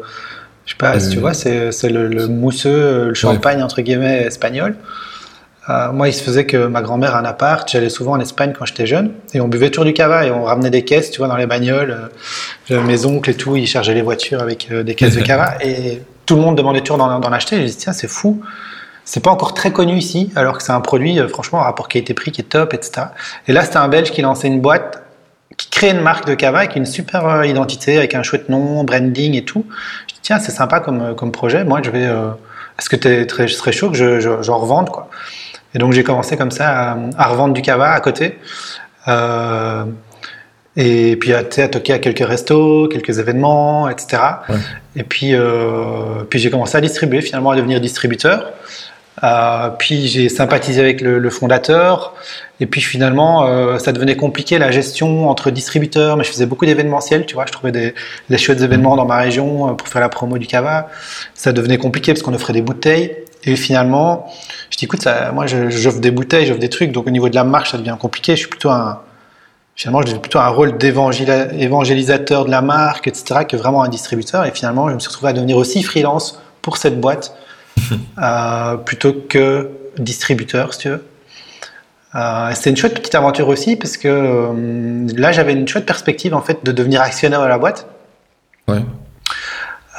je 0.65 0.71
sais 0.71 0.77
pas 0.77 0.99
si 0.99 1.09
tu 1.09 1.19
vois, 1.19 1.33
c'est 1.33 1.89
le 1.89 2.27
mousseux, 2.27 3.07
le 3.09 3.13
champagne 3.13 3.61
entre 3.61 3.81
guillemets 3.81 4.23
espagnol. 4.23 4.75
Euh, 5.69 5.91
moi, 5.91 6.07
il 6.07 6.13
se 6.13 6.23
faisait 6.23 6.45
que 6.45 6.65
ma 6.65 6.81
grand-mère 6.81 7.15
a 7.15 7.19
un 7.19 7.25
appart, 7.25 7.69
j'allais 7.69 7.89
souvent 7.89 8.13
en 8.13 8.19
Espagne 8.19 8.53
quand 8.57 8.65
j'étais 8.65 8.87
jeune, 8.87 9.13
et 9.33 9.41
on 9.41 9.47
buvait 9.47 9.69
toujours 9.69 9.85
du 9.85 9.93
cava 9.93 10.25
et 10.25 10.31
on 10.31 10.43
ramenait 10.43 10.71
des 10.71 10.83
caisses, 10.83 11.11
tu 11.11 11.19
vois, 11.19 11.27
dans 11.27 11.37
les 11.37 11.45
bagnoles. 11.45 12.09
Euh, 12.71 12.81
mes 12.81 13.05
oncles 13.05 13.29
et 13.29 13.35
tout, 13.35 13.55
ils 13.55 13.67
chargeaient 13.67 13.93
les 13.93 14.01
voitures 14.01 14.41
avec 14.41 14.69
euh, 14.71 14.81
des 14.81 14.95
caisses 14.95 15.15
de 15.15 15.21
cava, 15.21 15.55
et 15.61 16.01
tout 16.25 16.35
le 16.35 16.41
monde 16.41 16.57
demandait 16.57 16.81
toujours 16.81 16.97
d'en 16.97 17.31
acheter. 17.31 17.57
Et 17.57 17.61
je 17.61 17.65
dis, 17.67 17.77
tiens, 17.77 17.93
c'est 17.93 18.07
fou. 18.07 18.41
C'est 19.05 19.19
pas 19.19 19.31
encore 19.31 19.53
très 19.53 19.71
connu 19.71 19.97
ici, 19.97 20.31
alors 20.35 20.57
que 20.57 20.63
c'est 20.63 20.71
un 20.71 20.81
produit, 20.81 21.19
franchement, 21.27 21.59
un 21.59 21.63
rapport 21.63 21.87
qualité-prix 21.87 22.31
qui 22.31 22.41
est 22.41 22.45
top, 22.45 22.73
etc. 22.73 23.07
Et 23.47 23.53
là, 23.53 23.63
c'était 23.63 23.77
un 23.77 23.87
Belge 23.87 24.11
qui 24.11 24.21
lançait 24.21 24.47
une 24.47 24.61
boîte, 24.61 25.03
qui 25.57 25.69
créait 25.69 25.91
une 25.91 26.01
marque 26.01 26.27
de 26.27 26.33
cava 26.33 26.59
avec 26.59 26.75
une 26.75 26.85
super 26.85 27.43
identité, 27.43 27.97
avec 27.97 28.15
un 28.15 28.23
chouette 28.23 28.49
nom, 28.49 28.83
branding 28.83 29.35
et 29.35 29.43
tout. 29.43 29.65
Je 30.07 30.13
dis, 30.15 30.19
tiens, 30.21 30.39
c'est 30.39 30.51
sympa 30.51 30.79
comme, 30.79 31.15
comme 31.15 31.31
projet. 31.31 31.63
Moi, 31.63 31.81
je 31.83 31.89
vais. 31.91 32.05
Est-ce 32.79 32.89
que 32.89 32.95
t'es 32.95 33.25
très, 33.25 33.47
je 33.47 33.53
serais 33.53 33.71
chaud 33.71 33.89
que 33.89 33.97
je, 33.97 34.19
je, 34.19 34.41
j'en 34.41 34.59
revende, 34.59 34.89
quoi 34.89 35.09
Et 35.73 35.79
donc, 35.79 35.93
j'ai 35.93 36.03
commencé 36.03 36.37
comme 36.37 36.51
ça 36.51 36.91
à, 36.91 36.97
à 37.17 37.27
revendre 37.27 37.53
du 37.53 37.61
cava 37.61 37.91
à 37.91 37.99
côté. 37.99 38.37
Euh, 39.07 39.85
et 40.77 41.17
puis, 41.17 41.33
à, 41.33 41.43
toquer 41.43 41.93
à 41.93 41.99
quelques 41.99 42.25
restos, 42.25 42.87
quelques 42.87 43.19
événements, 43.19 43.89
etc. 43.89 44.21
Ouais. 44.49 44.55
Et 44.95 45.03
puis, 45.03 45.33
euh, 45.33 46.23
puis 46.29 46.39
j'ai 46.39 46.49
commencé 46.49 46.77
à 46.77 46.81
distribuer, 46.81 47.21
finalement, 47.21 47.51
à 47.51 47.55
devenir 47.55 47.81
distributeur. 47.81 48.51
Euh, 49.23 49.69
puis 49.77 50.07
j'ai 50.07 50.29
sympathisé 50.29 50.79
avec 50.79 51.01
le, 51.01 51.19
le 51.19 51.29
fondateur. 51.29 52.15
Et 52.59 52.65
puis 52.65 52.81
finalement, 52.81 53.45
euh, 53.45 53.77
ça 53.77 53.91
devenait 53.91 54.15
compliqué 54.15 54.57
la 54.57 54.71
gestion 54.71 55.29
entre 55.29 55.51
distributeurs. 55.51 56.15
Mais 56.17 56.23
je 56.23 56.29
faisais 56.29 56.45
beaucoup 56.45 56.65
d'événementiels, 56.65 57.25
tu 57.25 57.35
vois. 57.35 57.45
Je 57.45 57.51
trouvais 57.51 57.71
des, 57.71 57.93
des 58.29 58.37
chouettes 58.37 58.61
événements 58.61 58.95
dans 58.95 59.05
ma 59.05 59.17
région 59.17 59.75
pour 59.75 59.87
faire 59.87 60.01
la 60.01 60.09
promo 60.09 60.37
du 60.37 60.47
cava. 60.47 60.89
Ça 61.35 61.51
devenait 61.51 61.77
compliqué 61.77 62.13
parce 62.13 62.23
qu'on 62.23 62.33
offrait 62.33 62.53
des 62.53 62.61
bouteilles. 62.61 63.15
Et 63.43 63.55
finalement, 63.55 64.31
je 64.69 64.77
dis 64.77 64.85
écoute, 64.85 65.01
ça, 65.01 65.31
moi 65.31 65.47
j'offre 65.47 65.99
des 65.99 66.11
bouteilles, 66.11 66.45
j'offre 66.45 66.59
des 66.59 66.69
trucs. 66.69 66.91
Donc 66.91 67.07
au 67.07 67.09
niveau 67.09 67.29
de 67.29 67.35
la 67.35 67.43
marche, 67.43 67.71
ça 67.71 67.77
devient 67.77 67.97
compliqué. 67.99 68.33
Je 68.33 68.41
suis 68.41 68.49
plutôt 68.49 68.69
un 68.69 69.01
finalement, 69.75 70.01
j'ai 70.05 70.19
plutôt 70.19 70.39
un 70.39 70.47
rôle 70.47 70.77
d'évangélisateur 70.77 72.45
de 72.45 72.51
la 72.51 72.61
marque, 72.61 73.07
etc., 73.07 73.45
que 73.47 73.57
vraiment 73.57 73.83
un 73.83 73.89
distributeur. 73.89 74.45
Et 74.45 74.51
finalement, 74.51 74.89
je 74.89 74.93
me 74.93 74.99
suis 74.99 75.09
retrouvé 75.09 75.29
à 75.29 75.33
devenir 75.33 75.57
aussi 75.57 75.81
freelance 75.81 76.39
pour 76.61 76.77
cette 76.77 76.99
boîte, 76.99 77.35
euh, 78.21 78.77
plutôt 78.77 79.13
que 79.13 79.71
distributeur, 79.97 80.73
si 80.73 80.81
tu 80.81 80.89
veux. 80.89 81.05
Euh, 82.13 82.51
C'était 82.53 82.69
une 82.69 82.77
chouette 82.77 82.93
petite 82.93 83.15
aventure 83.15 83.47
aussi, 83.47 83.75
parce 83.75 83.97
que 83.97 84.07
euh, 84.07 85.07
là, 85.15 85.31
j'avais 85.31 85.53
une 85.53 85.67
chouette 85.67 85.85
perspective, 85.85 86.35
en 86.35 86.41
fait, 86.41 86.63
de 86.63 86.71
devenir 86.71 87.01
actionnaire 87.01 87.41
de 87.41 87.47
la 87.47 87.57
boîte. 87.57 87.87
Ouais. 88.67 88.83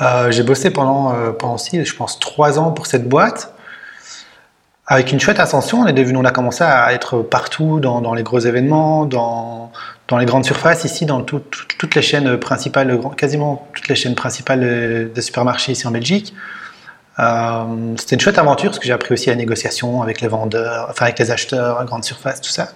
Euh, 0.01 0.31
j'ai 0.31 0.43
bossé 0.43 0.71
pendant, 0.71 1.15
euh, 1.15 1.33
pendant 1.33 1.55
aussi, 1.55 1.85
je 1.85 1.95
pense, 1.95 2.19
trois 2.19 2.59
ans 2.59 2.71
pour 2.71 2.87
cette 2.87 3.09
boîte. 3.09 3.53
Avec 4.87 5.13
une 5.13 5.21
chouette 5.21 5.39
ascension, 5.39 5.81
on 5.81 5.87
est 5.87 5.93
devenu, 5.93 6.19
on 6.19 6.25
a 6.25 6.31
commencé 6.33 6.65
à 6.65 6.93
être 6.93 7.19
partout 7.19 7.79
dans, 7.79 8.01
dans 8.01 8.15
les 8.15 8.23
gros 8.23 8.41
événements, 8.41 9.05
dans, 9.07 9.71
dans 10.09 10.19
les 10.19 10.27
grandes 10.27 10.45
surfaces 10.45 10.85
ici, 10.85 11.07
dans 11.07 11.23
tout- 11.23 11.39
tout- 11.39 11.65
toutes 11.79 11.95
les 11.95 12.03
chaînes 12.03 12.37
principales, 12.37 12.99
quasiment 13.17 13.69
toutes 13.75 13.89
les 13.89 13.95
chaînes 13.95 14.15
principales 14.17 14.61
de, 14.61 15.11
de 15.15 15.21
supermarchés 15.21 15.73
ici 15.73 15.87
en 15.87 15.93
Belgique. 15.93 16.35
Euh, 17.21 17.95
C'était 17.99 18.17
une 18.17 18.21
chouette 18.21 18.39
aventure 18.39 18.71
parce 18.71 18.79
que 18.81 18.87
j'ai 18.87 18.93
appris 18.93 19.13
aussi 19.15 19.29
la 19.29 19.37
négociation 19.37 20.03
avec 20.03 20.21
les 20.21 20.29
vendeurs, 20.29 20.89
enfin 20.91 21.05
avec 21.07 21.19
les 21.19 21.31
acheteurs, 21.31 21.85
grande 21.85 22.05
surface, 22.05 22.41
tout 22.41 22.51
ça. 22.51 22.71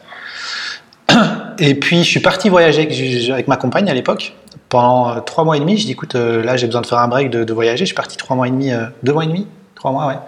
Et 1.58 1.74
puis, 1.74 1.98
je 2.04 2.08
suis 2.08 2.20
parti 2.20 2.48
voyager 2.50 3.30
avec 3.32 3.48
ma 3.48 3.56
compagne 3.56 3.90
à 3.90 3.94
l'époque. 3.94 4.34
Pendant 4.68 5.10
euh, 5.10 5.20
trois 5.20 5.44
mois 5.44 5.56
et 5.56 5.60
demi, 5.60 5.76
je 5.76 5.86
dis, 5.86 5.92
écoute, 5.92 6.14
euh, 6.14 6.42
là, 6.42 6.56
j'ai 6.56 6.66
besoin 6.66 6.80
de 6.80 6.86
faire 6.86 6.98
un 6.98 7.08
break, 7.08 7.30
de, 7.30 7.44
de, 7.44 7.52
voyager. 7.52 7.84
Je 7.84 7.86
suis 7.86 7.94
parti 7.94 8.16
trois 8.16 8.36
mois 8.36 8.48
et 8.48 8.50
demi, 8.50 8.72
euh, 8.72 8.86
deux 9.02 9.12
mois 9.12 9.24
et 9.24 9.28
demi, 9.28 9.46
trois 9.74 9.92
mois, 9.92 10.06
ouais, 10.06 10.18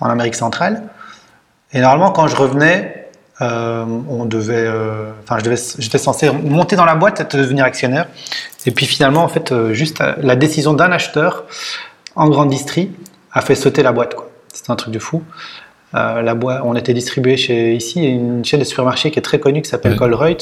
en 0.00 0.10
Amérique 0.10 0.34
centrale. 0.34 0.82
Et 1.72 1.80
normalement, 1.80 2.10
quand 2.10 2.26
je 2.26 2.36
revenais, 2.36 3.08
euh, 3.40 3.84
on 4.08 4.26
devait, 4.26 4.68
enfin, 5.22 5.38
je 5.38 5.44
devais, 5.44 5.56
j'étais 5.78 5.98
censé 5.98 6.30
monter 6.30 6.76
dans 6.76 6.84
la 6.84 6.94
boîte, 6.94 7.34
devenir 7.34 7.64
actionnaire. 7.64 8.06
Et 8.66 8.70
puis 8.70 8.86
finalement, 8.86 9.22
en 9.22 9.28
fait, 9.28 9.54
juste 9.72 10.02
la 10.20 10.36
décision 10.36 10.74
d'un 10.74 10.92
acheteur 10.92 11.44
en 12.16 12.28
grande 12.28 12.50
distrie 12.50 12.90
a 13.32 13.40
fait 13.40 13.54
sauter 13.54 13.82
la 13.82 13.92
boîte. 13.92 14.14
C'était 14.52 14.70
un 14.72 14.76
truc 14.76 14.92
de 14.92 14.98
fou. 14.98 15.22
Euh, 15.94 16.22
la 16.22 16.34
boîte, 16.34 16.62
on 16.64 16.76
était 16.76 16.94
distribué 16.94 17.36
chez 17.36 17.74
ici 17.74 18.04
une 18.04 18.44
chaîne 18.44 18.60
de 18.60 18.64
supermarchés 18.64 19.10
qui 19.10 19.18
est 19.18 19.22
très 19.22 19.40
connue 19.40 19.62
qui 19.62 19.68
s'appelle 19.68 19.98
ouais. 20.00 20.36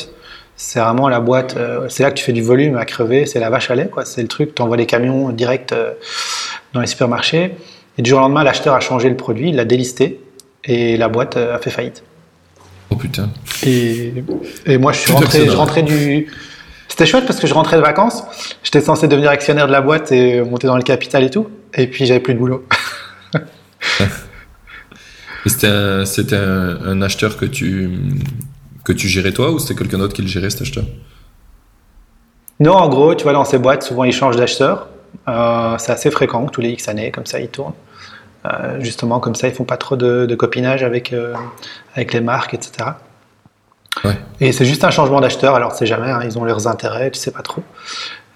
C'est 0.61 0.81
vraiment 0.81 1.09
la 1.09 1.21
boîte, 1.21 1.57
euh, 1.57 1.89
c'est 1.89 2.03
là 2.03 2.11
que 2.11 2.17
tu 2.17 2.25
fais 2.25 2.33
du 2.33 2.43
volume 2.43 2.77
à 2.77 2.85
crever, 2.85 3.27
c'est 3.27 3.39
la 3.39 3.49
vache 3.49 3.71
à 3.71 3.77
lait, 3.77 3.87
quoi. 3.87 4.05
C'est 4.05 4.23
le 4.23 4.27
truc, 4.27 4.57
tu 4.57 4.61
envoies 4.61 4.77
des 4.77 4.87
camions 4.87 5.31
direct 5.31 5.71
euh, 5.71 5.93
dans 6.73 6.81
les 6.81 6.89
supermarchés. 6.89 7.55
Et 7.97 8.03
du 8.03 8.11
jour 8.11 8.19
au 8.19 8.23
lendemain, 8.23 8.43
l'acheteur 8.43 8.75
a 8.75 8.81
changé 8.81 9.09
le 9.09 9.15
produit, 9.17 9.51
il 9.51 9.55
l'a 9.55 9.65
délisté 9.65 10.21
et 10.65 10.97
la 10.97 11.09
boîte 11.09 11.37
euh, 11.37 11.55
a 11.55 11.59
fait 11.61 11.71
faillite. 11.71 12.03
Oh 12.91 12.97
putain. 12.97 13.31
Et, 13.65 14.13
et 14.67 14.79
moi, 14.79 14.91
je 14.91 14.99
suis 14.99 15.13
rentré, 15.13 15.47
je 15.47 15.57
rentrais 15.57 15.85
du. 15.85 16.27
C'était 16.89 17.07
chouette 17.07 17.27
parce 17.27 17.39
que 17.39 17.47
je 17.47 17.55
rentrais 17.55 17.77
de 17.77 17.83
vacances. 17.83 18.25
J'étais 18.65 18.81
censé 18.81 19.07
devenir 19.07 19.31
actionnaire 19.31 19.69
de 19.69 19.73
la 19.73 19.81
boîte 19.81 20.11
et 20.11 20.43
monter 20.43 20.67
dans 20.67 20.77
le 20.77 20.83
capital 20.83 21.23
et 21.23 21.31
tout. 21.31 21.49
Et 21.75 21.87
puis, 21.87 22.05
j'avais 22.05 22.19
plus 22.19 22.35
de 22.35 22.39
boulot. 22.41 22.67
C'était 25.47 25.69
un, 25.69 26.05
c'était 26.05 26.37
un, 26.37 26.79
un, 26.85 27.01
acheteur 27.01 27.37
que 27.37 27.47
tu, 27.47 27.89
que 28.89 28.93
tu 28.95 29.07
gérais 29.07 29.33
toi 29.33 29.51
ou 29.51 29.59
c'était 29.59 29.75
quelqu'un 29.75 29.99
d'autre 29.99 30.15
qui 30.15 30.23
le 30.23 30.29
gérait 30.29 30.49
cet 30.49 30.63
acheteur? 30.63 30.85
Non, 32.59 32.73
en 32.73 32.89
gros, 32.89 33.15
tu 33.15 33.25
vois, 33.25 33.35
dans 33.35 33.45
ces 33.45 33.59
boîtes, 33.59 33.83
souvent 33.83 34.05
ils 34.05 34.13
changent 34.13 34.37
d'acheteur. 34.37 34.89
Euh, 35.29 35.77
c'est 35.79 35.93
assez 35.93 36.11
fréquent, 36.11 36.47
tous 36.47 36.63
les 36.63 36.71
X 36.71 36.89
années, 36.89 37.11
comme 37.11 37.27
ça 37.27 37.39
ils 37.39 37.49
tournent. 37.49 37.75
Euh, 38.47 38.81
justement, 38.81 39.21
comme 39.21 39.35
ça 39.35 39.47
ils 39.47 39.55
font 39.55 39.65
pas 39.65 39.77
trop 39.77 39.97
de, 39.97 40.25
de 40.25 40.35
copinage 40.35 40.83
avec, 40.83 41.13
euh, 41.13 41.35
avec 41.95 42.15
les 42.15 42.21
marques, 42.21 42.55
etc. 42.55 42.91
Ouais. 44.05 44.17
Et 44.41 44.53
c'est 44.53 44.65
juste 44.65 44.85
un 44.85 44.91
changement 44.91 45.21
d'acheteur, 45.21 45.55
alors 45.55 45.73
c'est 45.73 45.87
jamais, 45.87 46.11
hein, 46.11 46.21
ils 46.25 46.39
ont 46.39 46.45
leurs 46.45 46.67
intérêts, 46.67 47.11
tu 47.11 47.19
sais 47.19 47.31
pas 47.31 47.43
trop. 47.43 47.63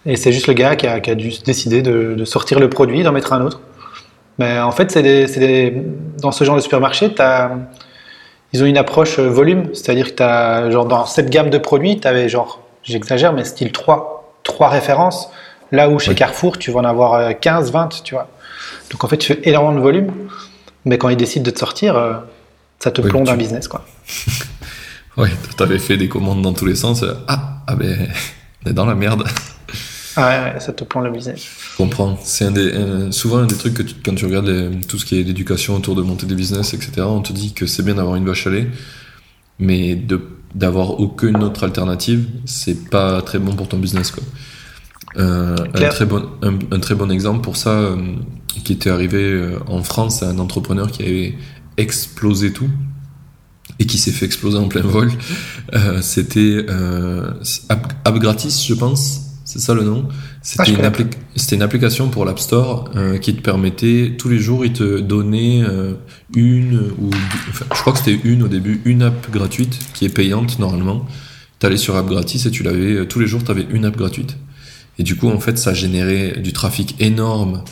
Et 0.04 0.16
c'est 0.16 0.32
juste 0.32 0.48
le 0.48 0.54
gars 0.54 0.76
qui 0.76 0.86
a, 0.86 1.00
qui 1.00 1.10
a 1.10 1.14
dû 1.14 1.30
décider 1.44 1.80
de, 1.80 2.14
de 2.14 2.24
sortir 2.24 2.60
le 2.60 2.68
produit, 2.68 3.02
d'en 3.02 3.12
mettre 3.12 3.32
un 3.32 3.40
autre. 3.40 3.60
Mais 4.38 4.58
en 4.58 4.72
fait, 4.72 4.90
c'est 4.90 5.02
des, 5.02 5.26
des, 5.26 5.82
dans 6.20 6.32
ce 6.32 6.44
genre 6.44 6.56
de 6.56 6.60
supermarché, 6.60 7.14
as, 7.18 7.50
ils 8.52 8.62
ont 8.62 8.66
une 8.66 8.78
approche 8.78 9.18
volume, 9.18 9.74
c'est-à-dire 9.74 10.14
que 10.14 10.22
as, 10.22 10.70
genre, 10.70 10.86
dans 10.86 11.06
cette 11.06 11.30
gamme 11.30 11.50
de 11.50 11.58
produits, 11.58 11.98
tu 11.98 12.06
avais 12.06 12.28
genre, 12.28 12.60
j'exagère, 12.82 13.32
mais 13.32 13.44
style 13.44 13.72
3, 13.72 14.38
3 14.42 14.68
références, 14.68 15.30
là 15.70 15.88
où 15.88 15.98
chez 15.98 16.10
oui. 16.10 16.16
Carrefour, 16.16 16.58
tu 16.58 16.70
vas 16.70 16.80
en 16.80 16.84
avoir 16.84 17.38
15, 17.38 17.72
20, 17.72 18.02
tu 18.04 18.14
vois. 18.14 18.28
Donc 18.90 19.04
en 19.04 19.08
fait, 19.08 19.18
tu 19.18 19.32
fais 19.32 19.40
énormément 19.44 19.76
de 19.76 19.82
volume, 19.82 20.12
mais 20.84 20.98
quand 20.98 21.08
ils 21.08 21.16
décident 21.16 21.44
de 21.44 21.50
te 21.50 21.58
sortir, 21.58 22.22
ça 22.78 22.90
te 22.90 23.00
oui, 23.00 23.08
plombe 23.08 23.26
tu... 23.26 23.30
un 23.30 23.36
business, 23.36 23.68
quoi. 23.68 23.84
ouais, 25.16 25.30
t'avais 25.56 25.78
fait 25.78 25.96
des 25.96 26.08
commandes 26.08 26.42
dans 26.42 26.52
tous 26.52 26.66
les 26.66 26.74
sens. 26.74 27.04
Ah, 27.28 27.62
ah 27.66 27.74
ben, 27.74 28.08
on 28.64 28.70
est 28.70 28.74
dans 28.74 28.86
la 28.86 28.94
merde. 28.94 29.24
Ah 30.16 30.52
ouais, 30.54 30.60
ça 30.60 30.72
te 30.72 30.84
plombe 30.84 31.04
le 31.04 31.10
business. 31.10 31.42
Je 31.72 31.76
comprends. 31.76 32.18
C'est 32.22 32.44
un 32.44 32.50
des, 32.50 32.72
un, 32.72 33.12
souvent 33.12 33.38
un 33.38 33.46
des 33.46 33.56
trucs 33.56 33.74
que 33.74 33.82
tu, 33.82 33.94
quand 34.04 34.14
tu 34.14 34.26
regardes 34.26 34.46
les, 34.46 34.80
tout 34.80 34.98
ce 34.98 35.06
qui 35.06 35.18
est 35.18 35.22
l'éducation 35.22 35.76
autour 35.76 35.94
de 35.94 36.02
monter 36.02 36.26
des 36.26 36.34
business, 36.34 36.74
etc., 36.74 37.02
on 37.06 37.20
te 37.20 37.32
dit 37.32 37.52
que 37.54 37.66
c'est 37.66 37.82
bien 37.82 37.94
d'avoir 37.94 38.16
une 38.16 38.26
vache 38.26 38.46
à 38.46 38.50
lait, 38.50 38.68
mais 39.58 39.94
de, 39.94 40.20
d'avoir 40.54 41.00
aucune 41.00 41.42
autre 41.42 41.64
alternative, 41.64 42.26
c'est 42.44 42.90
pas 42.90 43.22
très 43.22 43.38
bon 43.38 43.54
pour 43.54 43.68
ton 43.68 43.78
business, 43.78 44.10
quoi. 44.10 44.22
Euh, 45.18 45.56
un, 45.74 45.88
très 45.88 46.06
bon, 46.06 46.26
un, 46.42 46.58
un, 46.70 46.80
très 46.80 46.94
bon 46.94 47.10
exemple 47.10 47.42
pour 47.42 47.56
ça, 47.56 47.70
euh, 47.70 47.96
qui 48.64 48.72
était 48.72 48.90
arrivé 48.90 49.22
euh, 49.22 49.58
en 49.66 49.82
France, 49.82 50.20
c'est 50.20 50.24
un 50.24 50.38
entrepreneur 50.38 50.90
qui 50.90 51.02
avait 51.02 51.34
explosé 51.76 52.52
tout 52.52 52.70
et 53.78 53.86
qui 53.86 53.98
s'est 53.98 54.10
fait 54.10 54.24
exploser 54.24 54.58
en 54.58 54.68
plein 54.68 54.82
vol. 54.82 55.10
Euh, 55.74 56.00
c'était 56.00 56.64
App, 57.68 57.92
App 58.04 58.18
Gratis, 58.18 58.66
je 58.66 58.74
pense 58.74 59.21
c'est 59.52 59.58
ça 59.58 59.74
le 59.74 59.82
nom. 59.82 60.08
C'était 60.40 60.62
ah, 60.62 60.70
une, 60.70 60.78
une, 61.52 61.62
application 61.62 62.08
pour 62.08 62.24
l'App 62.24 62.38
Store 62.38 62.90
euh, 62.96 63.18
qui 63.18 63.34
te 63.34 63.42
permettait 63.42 64.14
tous 64.16 64.30
les 64.30 64.38
jours, 64.38 64.64
il 64.64 64.72
te 64.72 64.98
donnait 65.00 65.62
euh, 65.62 65.92
une 66.34 66.90
ou 66.98 67.10
enfin, 67.50 67.66
je 67.74 67.80
crois 67.82 67.92
que 67.92 67.98
c'était 67.98 68.18
une 68.24 68.42
au 68.42 68.48
début, 68.48 68.80
une 68.86 69.02
app 69.02 69.30
gratuite 69.30 69.78
qui 69.92 70.06
est 70.06 70.14
payante 70.14 70.58
normalement. 70.58 71.06
Tu 71.60 71.66
allais 71.66 71.76
sur 71.76 71.96
app 71.96 72.06
gratis 72.06 72.46
et 72.46 72.50
tu 72.50 72.62
l'avais 72.62 72.94
euh, 72.94 73.04
tous 73.04 73.20
les 73.20 73.26
jours, 73.26 73.44
tu 73.44 73.50
avais 73.50 73.66
une 73.70 73.84
app 73.84 73.96
gratuite. 73.96 74.38
Et 74.98 75.02
du 75.02 75.16
coup, 75.16 75.28
en 75.28 75.38
fait, 75.38 75.58
ça 75.58 75.74
générait 75.74 76.40
du 76.40 76.54
trafic 76.54 76.96
énorme 76.98 77.62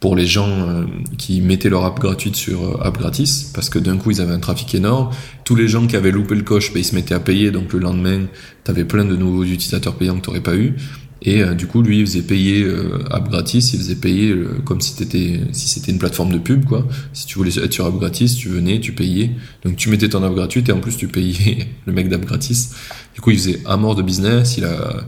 pour 0.00 0.16
les 0.16 0.26
gens 0.26 0.48
euh, 0.48 0.84
qui 1.18 1.42
mettaient 1.42 1.68
leur 1.68 1.84
app 1.84 2.00
gratuite 2.00 2.34
sur 2.34 2.64
euh, 2.64 2.82
app 2.82 2.98
gratis 2.98 3.50
parce 3.54 3.68
que 3.68 3.78
d'un 3.78 3.98
coup 3.98 4.10
ils 4.10 4.20
avaient 4.20 4.32
un 4.32 4.40
trafic 4.40 4.74
énorme. 4.74 5.10
Tous 5.44 5.54
les 5.54 5.68
gens 5.68 5.86
qui 5.86 5.94
avaient 5.94 6.10
loupé 6.10 6.34
le 6.34 6.42
coche, 6.42 6.72
ben, 6.72 6.80
ils 6.80 6.84
se 6.84 6.94
mettaient 6.94 7.14
à 7.14 7.20
payer 7.20 7.50
donc 7.50 7.74
le 7.74 7.78
lendemain 7.78 8.26
tu 8.64 8.70
avais 8.70 8.84
plein 8.84 9.04
de 9.04 9.14
nouveaux 9.14 9.44
utilisateurs 9.44 9.94
payants 9.94 10.16
que 10.16 10.24
tu 10.24 10.30
n'aurais 10.30 10.42
pas 10.42 10.56
eu. 10.56 10.74
Et 11.22 11.42
euh, 11.42 11.54
du 11.54 11.66
coup, 11.66 11.82
lui, 11.82 12.00
il 12.00 12.06
faisait 12.06 12.22
payer 12.22 12.62
euh, 12.62 13.04
App 13.10 13.28
Gratis, 13.28 13.72
il 13.74 13.78
faisait 13.78 13.94
payer 13.94 14.30
euh, 14.30 14.58
comme 14.64 14.80
si 14.80 14.92
c'était 14.92 15.40
si 15.52 15.68
c'était 15.68 15.92
une 15.92 15.98
plateforme 15.98 16.32
de 16.32 16.38
pub, 16.38 16.64
quoi. 16.64 16.86
Si 17.12 17.26
tu 17.26 17.36
voulais 17.36 17.56
être 17.58 17.72
sur 17.72 17.84
App 17.84 17.98
Gratis, 17.98 18.36
tu 18.36 18.48
venais, 18.48 18.80
tu 18.80 18.92
payais. 18.92 19.32
Donc 19.64 19.76
tu 19.76 19.90
mettais 19.90 20.08
ton 20.08 20.22
App 20.22 20.34
gratuite 20.34 20.68
et 20.70 20.72
en 20.72 20.80
plus 20.80 20.96
tu 20.96 21.08
payais 21.08 21.68
le 21.86 21.92
mec 21.92 22.08
d'App 22.08 22.24
Gratis. 22.24 22.74
Du 23.14 23.20
coup, 23.20 23.30
il 23.30 23.38
faisait 23.38 23.60
à 23.66 23.76
mort 23.76 23.94
de 23.94 24.02
business. 24.02 24.56
Il 24.56 24.64
a, 24.64 25.04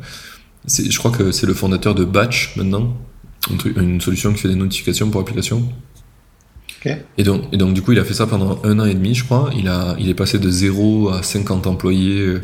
je 0.69 0.99
crois 0.99 1.11
que 1.11 1.33
c'est 1.33 1.47
le 1.47 1.55
fondateur 1.55 1.95
de 1.95 2.05
Batch 2.05 2.57
maintenant, 2.57 2.95
une 3.77 4.01
solution 4.01 4.35
qui 4.35 4.41
fait 4.41 4.49
des 4.49 4.55
notifications 4.55 5.09
pour 5.11 5.23
application. 5.23 5.67
Okay. 6.81 6.99
Et 7.17 7.23
donc, 7.23 7.45
et 7.53 7.57
donc 7.57 7.73
du 7.73 7.81
coup, 7.81 7.93
il 7.93 7.99
a 7.99 8.05
fait 8.05 8.15
ça 8.15 8.27
pendant 8.27 8.61
un 8.65 8.79
an 8.81 8.85
et 8.85 8.95
demi, 8.95 9.15
je 9.15 9.25
crois. 9.25 9.51
Il 9.57 9.69
a, 9.69 9.97
il 9.99 10.11
est 10.11 10.15
passé 10.15 10.39
de 10.39 10.51
0 10.51 11.09
à 11.09 11.23
50 11.23 11.67
employés. 11.67 12.35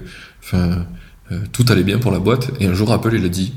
Enfin 0.42 0.86
euh, 1.32 1.40
tout 1.52 1.64
allait 1.68 1.82
bien 1.82 1.98
pour 1.98 2.10
la 2.10 2.18
boîte, 2.18 2.50
et 2.60 2.66
un 2.66 2.74
jour 2.74 2.92
Apple 2.92 3.14
il 3.14 3.24
a 3.24 3.28
dit 3.28 3.54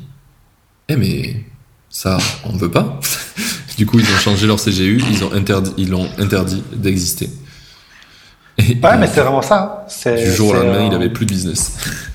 Eh 0.90 0.96
mais 0.96 1.44
ça 1.90 2.18
on 2.46 2.56
veut 2.56 2.72
pas. 2.72 3.00
du 3.78 3.86
coup 3.86 4.00
ils 4.00 4.06
ont 4.06 4.18
changé 4.20 4.48
leur 4.48 4.58
CGU, 4.58 5.02
ils 5.10 5.24
ont 5.24 5.34
interdit, 5.34 5.74
ils 5.78 5.90
l'ont 5.90 6.10
interdit 6.18 6.64
d'exister. 6.74 7.30
Et, 8.58 8.78
ouais, 8.84 8.98
mais 8.98 9.08
c'est 9.08 9.22
vraiment 9.22 9.42
ça. 9.42 9.88
Du 10.06 10.32
jour 10.32 10.50
au 10.50 10.54
lendemain, 10.54 10.84
euh... 10.84 10.88
il 10.88 10.94
avait 10.94 11.10
plus 11.10 11.26
de 11.26 11.32
business. 11.32 11.78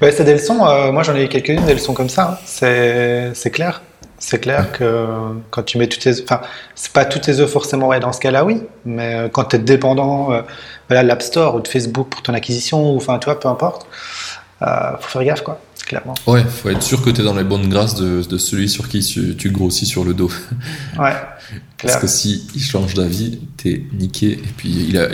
Ouais, 0.00 0.10
c'est 0.10 0.24
des 0.24 0.32
leçons. 0.32 0.66
Euh, 0.66 0.90
moi, 0.90 1.04
j'en 1.04 1.14
ai 1.14 1.24
eu 1.24 1.28
quelques-unes 1.28 1.64
des 1.64 1.74
leçons 1.74 1.94
comme 1.94 2.08
ça. 2.08 2.40
C'est 2.44 3.32
clair. 3.52 3.82
C'est 4.18 4.40
clair 4.40 4.72
que 4.72 5.06
quand 5.50 5.62
tu 5.62 5.78
mets 5.78 5.86
toutes 5.86 6.02
tes, 6.02 6.22
enfin, 6.22 6.40
c'est 6.74 6.92
pas 6.92 7.04
toutes 7.04 7.22
tes 7.22 7.38
œufs 7.38 7.50
forcément. 7.50 7.86
Ouais, 7.86 8.00
dans 8.00 8.12
ce 8.12 8.18
cas-là, 8.18 8.44
oui. 8.44 8.62
Mais 8.84 9.14
euh, 9.14 9.28
quand 9.28 9.44
tu 9.44 9.56
es 9.56 9.58
dépendant, 9.60 10.32
euh, 10.32 10.42
voilà, 10.88 11.04
de 11.04 11.08
l'App 11.08 11.22
Store 11.22 11.54
ou 11.54 11.60
de 11.60 11.68
Facebook 11.68 12.08
pour 12.08 12.22
ton 12.22 12.34
acquisition, 12.34 12.92
ou 12.92 12.96
enfin, 12.96 13.20
tu 13.20 13.26
vois, 13.26 13.38
peu 13.38 13.48
importe. 13.48 13.86
Euh, 14.62 14.96
faut 15.00 15.18
faire 15.18 15.24
gaffe, 15.24 15.42
quoi, 15.42 15.60
clairement. 15.86 16.14
Ouais, 16.26 16.44
faut 16.44 16.70
être 16.70 16.82
sûr 16.82 17.02
que 17.02 17.10
tu 17.10 17.20
es 17.20 17.24
dans 17.24 17.34
les 17.34 17.44
bonnes 17.44 17.68
grâces 17.68 17.94
de, 17.96 18.22
de 18.22 18.38
celui 18.38 18.68
sur 18.68 18.88
qui 18.88 19.00
tu, 19.00 19.36
tu, 19.36 19.50
grossis 19.50 19.86
sur 19.86 20.04
le 20.04 20.14
dos. 20.14 20.30
Ouais. 20.98 21.14
Parce 21.82 21.96
que 21.96 22.06
si 22.06 22.46
il 22.54 22.60
change 22.60 22.94
d'avis, 22.94 23.40
t'es 23.56 23.84
niqué. 23.92 24.32
Et 24.32 24.52
puis 24.56 24.70
il 24.88 24.98
a, 24.98 25.08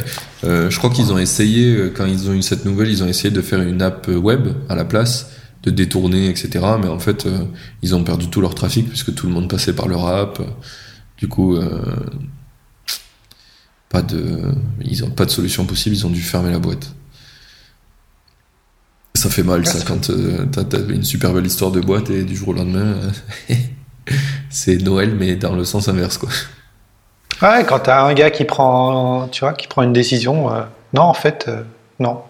euh, 0.44 0.70
je 0.70 0.78
crois 0.78 0.90
qu'ils 0.90 1.12
ont 1.12 1.18
essayé 1.18 1.74
euh, 1.74 1.92
quand 1.94 2.04
ils 2.04 2.28
ont 2.28 2.34
eu 2.34 2.42
cette 2.42 2.64
nouvelle, 2.64 2.88
ils 2.88 3.02
ont 3.02 3.08
essayé 3.08 3.30
de 3.30 3.40
faire 3.40 3.62
une 3.62 3.80
app 3.80 4.08
web 4.08 4.48
à 4.68 4.74
la 4.74 4.84
place, 4.84 5.30
de 5.62 5.70
détourner, 5.70 6.28
etc. 6.28 6.64
Mais 6.80 6.88
en 6.88 6.98
fait, 6.98 7.26
euh, 7.26 7.44
ils 7.82 7.94
ont 7.94 8.04
perdu 8.04 8.28
tout 8.28 8.40
leur 8.40 8.54
trafic 8.54 8.88
puisque 8.88 9.14
tout 9.14 9.26
le 9.26 9.32
monde 9.32 9.48
passait 9.48 9.74
par 9.74 9.88
leur 9.88 10.06
app. 10.06 10.40
Du 11.16 11.26
coup, 11.26 11.56
euh, 11.56 11.82
pas 13.88 14.02
de, 14.02 14.40
ils 14.84 15.04
ont 15.04 15.10
pas 15.10 15.24
de 15.24 15.30
solution 15.30 15.64
possible. 15.64 15.96
Ils 15.96 16.06
ont 16.06 16.10
dû 16.10 16.20
fermer 16.20 16.50
la 16.50 16.58
boîte. 16.58 16.94
Ça 19.18 19.28
fait 19.30 19.42
mal, 19.42 19.66
ça, 19.66 19.80
quand 19.84 20.10
euh, 20.10 20.46
t'as 20.52 20.60
as 20.60 20.80
une 20.90 21.02
super 21.02 21.32
belle 21.32 21.46
histoire 21.46 21.72
de 21.72 21.80
boîte 21.80 22.08
et 22.08 22.22
du 22.22 22.36
jour 22.36 22.50
au 22.50 22.52
lendemain, 22.52 22.94
euh, 23.50 23.54
c'est 24.48 24.76
Noël, 24.76 25.12
mais 25.18 25.34
dans 25.34 25.56
le 25.56 25.64
sens 25.64 25.88
inverse, 25.88 26.18
quoi. 26.18 26.28
Ouais, 27.42 27.64
quand 27.66 27.80
t'as 27.80 28.04
un 28.04 28.14
gars 28.14 28.30
qui 28.30 28.44
prend, 28.44 29.26
tu 29.26 29.40
vois, 29.40 29.54
qui 29.54 29.66
prend 29.66 29.82
une 29.82 29.92
décision, 29.92 30.54
euh, 30.54 30.62
non, 30.94 31.02
en 31.02 31.14
fait, 31.14 31.50
non. 31.98 32.22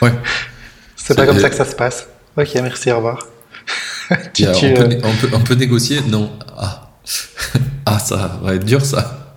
Ouais. 0.00 0.14
c'est 0.96 1.14
pas 1.14 1.26
comme 1.26 1.38
ça 1.38 1.50
que 1.50 1.54
ça 1.54 1.66
se 1.66 1.76
passe. 1.76 2.08
Ok, 2.38 2.48
merci, 2.54 2.90
au 2.90 2.96
revoir. 2.96 3.18
tu, 4.32 4.50
tu, 4.52 4.68
on, 4.68 4.74
peut, 4.74 4.98
on, 5.04 5.12
peut, 5.12 5.30
on, 5.34 5.40
peut, 5.40 5.54
négocier 5.54 6.00
Non. 6.08 6.32
Ah. 6.56 6.92
ah, 7.84 7.98
ça 7.98 8.40
va 8.42 8.54
être 8.54 8.64
dur, 8.64 8.82
ça. 8.82 9.36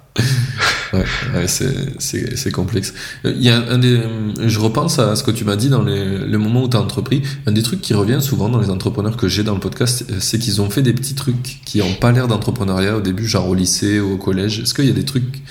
Ouais, 0.93 1.05
ouais 1.35 1.47
c'est 1.47 2.51
complexe. 2.51 2.93
Il 3.23 3.41
y 3.41 3.49
a 3.49 3.57
un 3.69 3.77
des, 3.77 4.01
je 4.45 4.59
repense 4.59 4.97
à 4.99 5.15
ce 5.15 5.23
que 5.23 5.31
tu 5.31 5.45
m'as 5.45 5.55
dit 5.55 5.69
dans 5.69 5.83
les, 5.83 6.17
le 6.17 6.37
moment 6.37 6.63
où 6.63 6.69
tu 6.69 6.77
as 6.77 6.81
entrepris. 6.81 7.21
Un 7.45 7.51
des 7.51 7.63
trucs 7.63 7.81
qui 7.81 7.93
revient 7.93 8.19
souvent 8.21 8.49
dans 8.49 8.59
les 8.59 8.69
entrepreneurs 8.69 9.17
que 9.17 9.27
j'ai 9.27 9.43
dans 9.43 9.53
le 9.53 9.59
podcast, 9.59 10.05
c'est 10.19 10.39
qu'ils 10.39 10.61
ont 10.61 10.69
fait 10.69 10.81
des 10.81 10.93
petits 10.93 11.15
trucs 11.15 11.61
qui 11.65 11.79
n'ont 11.79 11.93
pas 11.93 12.11
l'air 12.11 12.27
d'entrepreneuriat 12.27 12.97
au 12.97 13.01
début, 13.01 13.27
genre 13.27 13.47
au 13.47 13.53
lycée 13.53 13.99
ou 13.99 14.13
au 14.13 14.17
collège. 14.17 14.61
Est-ce 14.61 14.73
qu'il 14.73 14.85
y 14.85 14.89
a 14.89 14.93
des 14.93 15.05
trucs 15.05 15.41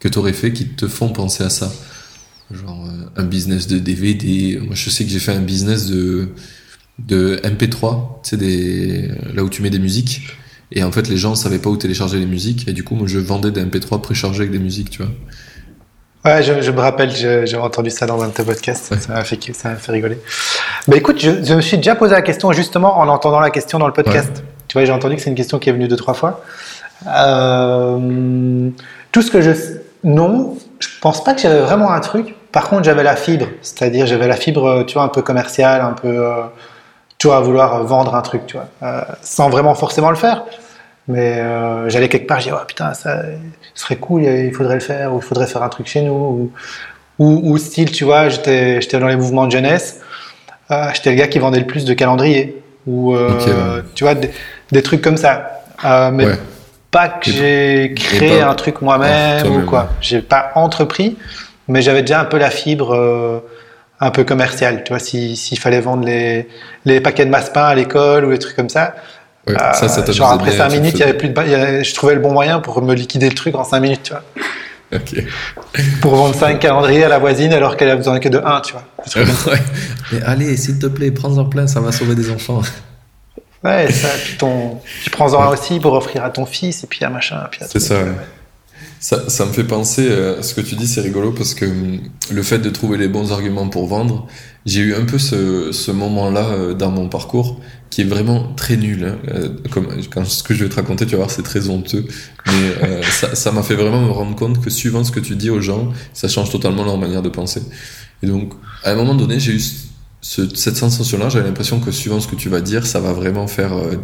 que 0.00 0.08
tu 0.08 0.18
aurais 0.18 0.32
fait 0.32 0.52
qui 0.52 0.66
te 0.66 0.88
font 0.88 1.10
penser 1.10 1.44
à 1.44 1.50
ça? 1.50 1.72
Genre 2.50 2.86
euh, 2.86 3.20
un 3.20 3.24
business 3.24 3.66
de 3.68 3.78
DVD. 3.78 4.60
Moi, 4.62 4.74
je 4.74 4.90
sais 4.90 5.04
que 5.04 5.10
j'ai 5.10 5.20
fait 5.20 5.32
un 5.32 5.40
business 5.40 5.86
de 5.86 6.28
de 6.98 7.40
MP3, 7.42 8.22
tu 8.22 8.30
sais 8.30 8.36
des 8.36 9.08
là 9.34 9.42
où 9.42 9.48
tu 9.48 9.62
mets 9.62 9.70
des 9.70 9.78
musiques. 9.78 10.22
Et 10.74 10.82
en 10.84 10.90
fait, 10.92 11.08
les 11.08 11.16
gens 11.16 11.34
savaient 11.34 11.58
pas 11.58 11.70
où 11.70 11.76
télécharger 11.76 12.18
les 12.18 12.26
musiques. 12.26 12.66
Et 12.68 12.72
du 12.72 12.82
coup, 12.84 12.94
moi, 12.94 13.06
je 13.06 13.18
vendais 13.18 13.50
des 13.50 13.62
MP3 13.64 14.00
préchargés 14.00 14.40
avec 14.40 14.52
des 14.52 14.58
musiques, 14.58 14.90
tu 14.90 15.02
vois. 15.02 15.12
Ouais, 16.24 16.42
je, 16.42 16.60
je 16.62 16.70
me 16.70 16.80
rappelle, 16.80 17.10
j'ai 17.10 17.56
entendu 17.56 17.90
ça 17.90 18.06
dans 18.06 18.22
un 18.22 18.28
de 18.28 18.32
tes 18.32 18.44
podcasts. 18.44 18.94
Ça 18.98 19.12
m'a 19.12 19.24
fait, 19.24 19.38
ça 19.52 19.70
m'a 19.70 19.74
fait 19.76 19.90
rigoler. 19.92 20.18
Bah 20.86 20.96
écoute, 20.96 21.18
je, 21.20 21.42
je 21.44 21.54
me 21.54 21.60
suis 21.60 21.76
déjà 21.78 21.96
posé 21.96 22.12
la 22.12 22.22
question 22.22 22.52
justement 22.52 22.98
en 23.00 23.08
entendant 23.08 23.40
la 23.40 23.50
question 23.50 23.78
dans 23.80 23.88
le 23.88 23.92
podcast. 23.92 24.44
Tu 24.68 24.74
vois, 24.78 24.84
j'ai 24.84 24.92
entendu 24.92 25.16
que 25.16 25.22
c'est 25.22 25.30
une 25.30 25.36
question 25.36 25.58
qui 25.58 25.68
est 25.68 25.72
venue 25.72 25.88
deux, 25.88 25.96
trois 25.96 26.14
fois. 26.14 26.44
Euh, 27.08 28.70
tout 29.10 29.22
ce 29.22 29.30
que 29.30 29.40
je. 29.42 29.50
Non, 30.04 30.56
je 30.78 30.88
pense 31.00 31.22
pas 31.24 31.34
que 31.34 31.40
j'avais 31.40 31.60
vraiment 31.60 31.90
un 31.90 32.00
truc. 32.00 32.34
Par 32.52 32.68
contre, 32.68 32.84
j'avais 32.84 33.02
la 33.02 33.16
fibre. 33.16 33.46
C'est-à-dire, 33.60 34.06
j'avais 34.06 34.28
la 34.28 34.36
fibre, 34.36 34.66
euh, 34.66 34.84
tu 34.84 34.94
vois, 34.94 35.02
un 35.02 35.08
peu 35.08 35.22
commerciale, 35.22 35.80
un 35.80 35.92
peu. 35.92 36.08
euh, 36.08 36.42
à 37.30 37.40
vouloir 37.40 37.84
vendre 37.84 38.14
un 38.16 38.22
truc, 38.22 38.46
tu 38.46 38.56
vois. 38.56 38.66
Euh, 38.82 39.02
sans 39.22 39.48
vraiment 39.48 39.74
forcément 39.76 40.10
le 40.10 40.16
faire. 40.16 40.44
Mais 41.08 41.38
euh, 41.38 41.88
j'allais 41.88 42.08
quelque 42.08 42.26
part, 42.26 42.40
je 42.40 42.46
dis, 42.48 42.52
oh, 42.52 42.64
putain, 42.66 42.94
ça 42.94 43.22
ce 43.74 43.82
serait 43.82 43.96
cool, 43.96 44.22
il 44.24 44.52
faudrait 44.52 44.74
le 44.74 44.80
faire, 44.80 45.12
ou 45.14 45.18
il 45.18 45.22
faudrait 45.22 45.46
faire 45.46 45.62
un 45.62 45.68
truc 45.68 45.86
chez 45.86 46.02
nous. 46.02 46.12
Ou, 46.12 46.52
ou, 47.18 47.40
ou 47.52 47.58
style, 47.58 47.90
tu 47.92 48.04
vois, 48.04 48.28
j'étais 48.28 48.80
dans 48.98 49.06
les 49.08 49.16
mouvements 49.16 49.46
de 49.46 49.52
jeunesse. 49.52 50.00
Euh, 50.70 50.86
j'étais 50.94 51.10
le 51.10 51.16
gars 51.16 51.28
qui 51.28 51.38
vendait 51.38 51.60
le 51.60 51.66
plus 51.66 51.84
de 51.84 51.94
calendriers. 51.94 52.62
Ou, 52.86 53.14
ouais. 53.14 53.28
tu 53.94 54.04
vois, 54.04 54.14
des, 54.14 54.30
des 54.72 54.82
trucs 54.82 55.02
comme 55.02 55.16
ça. 55.16 55.60
Mais 55.84 56.26
Ouais. 56.26 56.38
pas 56.90 57.08
que 57.08 57.30
j'ai 57.30 57.92
créé 57.96 58.40
pas- 58.40 58.48
un 58.50 58.54
truc 58.54 58.80
moi-même 58.82 59.46
ou 59.46 59.62
quoi. 59.66 59.88
J'ai 60.00 60.20
pas 60.22 60.52
entrepris, 60.54 61.16
mais 61.68 61.82
j'avais 61.82 62.02
déjà 62.02 62.20
un 62.20 62.24
peu 62.24 62.38
la 62.38 62.50
fibre 62.50 63.42
un 64.02 64.10
peu 64.10 64.24
commerciale. 64.24 64.82
Tu 64.84 64.92
vois, 64.92 64.98
si- 64.98 65.36
s'il 65.36 65.58
fallait 65.58 65.80
vendre 65.80 66.04
les, 66.04 66.48
les 66.84 67.00
paquets 67.00 67.24
de 67.24 67.30
masse-pain 67.30 67.64
à 67.64 67.74
l'école 67.74 68.24
ou 68.26 68.30
des 68.30 68.38
trucs 68.38 68.56
comme 68.56 68.68
ça. 68.68 68.94
Ouais, 69.46 69.54
euh, 69.54 69.72
ça, 69.72 69.88
ça 69.88 70.04
genre 70.12 70.38
t'amusait 70.38 70.50
après 70.50 70.50
bien, 70.50 70.58
5 70.58 70.68
tu 70.70 70.80
minutes, 70.80 70.94
il 70.94 71.00
y 71.00 71.02
avait 71.02 71.14
plus 71.14 71.28
de, 71.30 71.42
y 71.48 71.54
avait- 71.54 71.84
je 71.84 71.94
trouvais 71.94 72.14
le 72.14 72.20
bon 72.20 72.32
moyen 72.32 72.60
pour 72.60 72.80
me 72.82 72.94
liquider 72.94 73.28
le 73.28 73.34
truc 73.34 73.54
en 73.54 73.64
5 73.64 73.80
minutes, 73.80 74.02
tu 74.04 74.12
vois. 74.12 74.22
Pour 76.02 76.14
vendre 76.16 76.34
5 76.34 76.58
calendriers 76.58 77.04
à 77.04 77.08
la 77.08 77.18
voisine 77.18 77.52
alors 77.52 77.76
qu'elle 77.76 77.88
a 77.90 77.96
besoin 77.96 78.18
que 78.20 78.28
de 78.28 78.38
1, 78.44 78.60
tu 78.60 78.72
vois. 78.74 78.84
Ouais. 79.52 79.58
Mais 80.12 80.22
allez, 80.24 80.56
s'il 80.56 80.78
te 80.78 80.86
plaît, 80.86 81.10
prends-en 81.10 81.44
plein, 81.46 81.66
ça 81.66 81.80
va 81.80 81.92
sauver 81.92 82.14
des 82.14 82.30
enfants. 82.30 82.60
Ouais, 83.64 83.90
ça, 83.90 84.08
puis 84.22 84.36
ton, 84.36 84.80
tu 85.04 85.10
prends-en 85.10 85.40
un 85.42 85.48
aussi 85.48 85.78
pour 85.80 85.92
offrir 85.94 86.24
à 86.24 86.30
ton 86.30 86.44
fils, 86.44 86.84
et 86.84 86.86
puis 86.88 87.04
à 87.04 87.08
machin, 87.10 87.40
puis 87.50 87.62
à 87.64 87.68
C'est 87.68 87.78
ça. 87.80 87.94
Ça, 89.04 89.28
ça 89.28 89.46
me 89.46 89.52
fait 89.52 89.64
penser 89.64 90.06
euh, 90.08 90.42
ce 90.42 90.54
que 90.54 90.60
tu 90.60 90.76
dis, 90.76 90.86
c'est 90.86 91.00
rigolo 91.00 91.32
parce 91.32 91.54
que 91.54 91.64
hum, 91.64 91.98
le 92.30 92.42
fait 92.44 92.60
de 92.60 92.70
trouver 92.70 92.98
les 92.98 93.08
bons 93.08 93.32
arguments 93.32 93.68
pour 93.68 93.88
vendre, 93.88 94.28
j'ai 94.64 94.80
eu 94.80 94.94
un 94.94 95.04
peu 95.04 95.18
ce, 95.18 95.72
ce 95.72 95.90
moment-là 95.90 96.46
euh, 96.50 96.74
dans 96.74 96.92
mon 96.92 97.08
parcours 97.08 97.58
qui 97.90 98.02
est 98.02 98.04
vraiment 98.04 98.52
très 98.54 98.76
nul. 98.76 99.04
hein. 99.04 99.18
Euh, 99.28 99.48
comme 99.72 99.88
quand 100.08 100.24
ce 100.24 100.44
que 100.44 100.54
je 100.54 100.62
vais 100.62 100.70
te 100.70 100.76
raconter, 100.76 101.04
tu 101.04 101.12
vas 101.12 101.16
voir, 101.18 101.30
c'est 101.32 101.42
très 101.42 101.68
honteux. 101.68 102.06
Mais 102.46 102.76
euh, 102.84 103.02
ça 103.34 103.50
m'a 103.50 103.64
fait 103.64 103.74
vraiment 103.74 104.02
me 104.02 104.12
rendre 104.12 104.36
compte 104.36 104.62
que 104.64 104.70
suivant 104.70 105.02
ce 105.02 105.10
que 105.10 105.20
tu 105.20 105.34
dis 105.34 105.50
aux 105.50 105.60
gens, 105.60 105.92
ça 106.12 106.28
change 106.28 106.50
totalement 106.50 106.84
leur 106.84 106.96
manière 106.96 107.22
de 107.22 107.28
penser. 107.28 107.62
Et 108.22 108.28
donc, 108.28 108.52
à 108.84 108.92
un 108.92 108.94
moment 108.94 109.16
donné, 109.16 109.40
j'ai 109.40 109.54
eu 109.54 109.60
ce- 110.22 110.54
cette 110.54 110.76
sensation-là, 110.76 111.28
j'avais 111.28 111.46
l'impression 111.46 111.80
que 111.80 111.90
suivant 111.90 112.20
ce 112.20 112.28
que 112.28 112.36
tu 112.36 112.48
vas 112.48 112.60
dire, 112.60 112.86
ça 112.86 113.00
va 113.00 113.12
vraiment 113.12 113.46
faire 113.48 113.72
euh, 113.74 113.96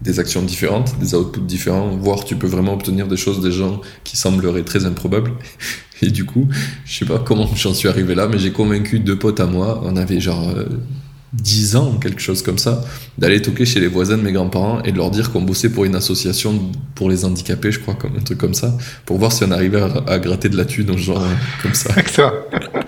des 0.00 0.20
actions 0.20 0.42
différentes, 0.42 0.96
des 1.00 1.14
outputs 1.14 1.40
différents, 1.40 1.88
voire 1.96 2.24
tu 2.24 2.36
peux 2.36 2.46
vraiment 2.46 2.72
obtenir 2.74 3.08
des 3.08 3.16
choses 3.16 3.40
des 3.42 3.50
gens 3.52 3.80
qui 4.04 4.16
sembleraient 4.16 4.62
très 4.62 4.86
improbables. 4.86 5.32
Et 6.02 6.10
du 6.10 6.24
coup, 6.24 6.46
je 6.84 6.98
sais 6.98 7.04
pas 7.04 7.18
comment 7.18 7.48
j'en 7.56 7.74
suis 7.74 7.88
arrivé 7.88 8.14
là, 8.14 8.28
mais 8.28 8.38
j'ai 8.38 8.52
convaincu 8.52 9.00
deux 9.00 9.18
potes 9.18 9.40
à 9.40 9.46
moi, 9.46 9.80
on 9.84 9.96
avait 9.96 10.20
genre 10.20 10.48
euh, 10.50 10.66
10 11.32 11.74
ans, 11.76 11.94
quelque 12.00 12.20
chose 12.20 12.42
comme 12.42 12.58
ça, 12.58 12.84
d'aller 13.18 13.42
toquer 13.42 13.64
chez 13.64 13.80
les 13.80 13.88
voisins 13.88 14.16
de 14.16 14.22
mes 14.22 14.32
grands-parents 14.32 14.82
et 14.84 14.92
de 14.92 14.96
leur 14.98 15.10
dire 15.10 15.32
qu'on 15.32 15.42
bossait 15.42 15.70
pour 15.70 15.84
une 15.84 15.96
association 15.96 16.70
pour 16.94 17.10
les 17.10 17.24
handicapés, 17.24 17.72
je 17.72 17.80
crois, 17.80 17.94
comme 17.94 18.14
un 18.16 18.20
truc 18.22 18.38
comme 18.38 18.54
ça, 18.54 18.76
pour 19.04 19.18
voir 19.18 19.32
si 19.32 19.42
on 19.44 19.50
arrivait 19.50 19.80
à, 19.80 20.04
à 20.06 20.18
gratter 20.18 20.48
de 20.48 20.56
la 20.56 20.64
thune, 20.64 20.96
genre 20.96 21.22
euh, 21.22 21.34
comme 21.62 21.74
ça. 21.74 21.90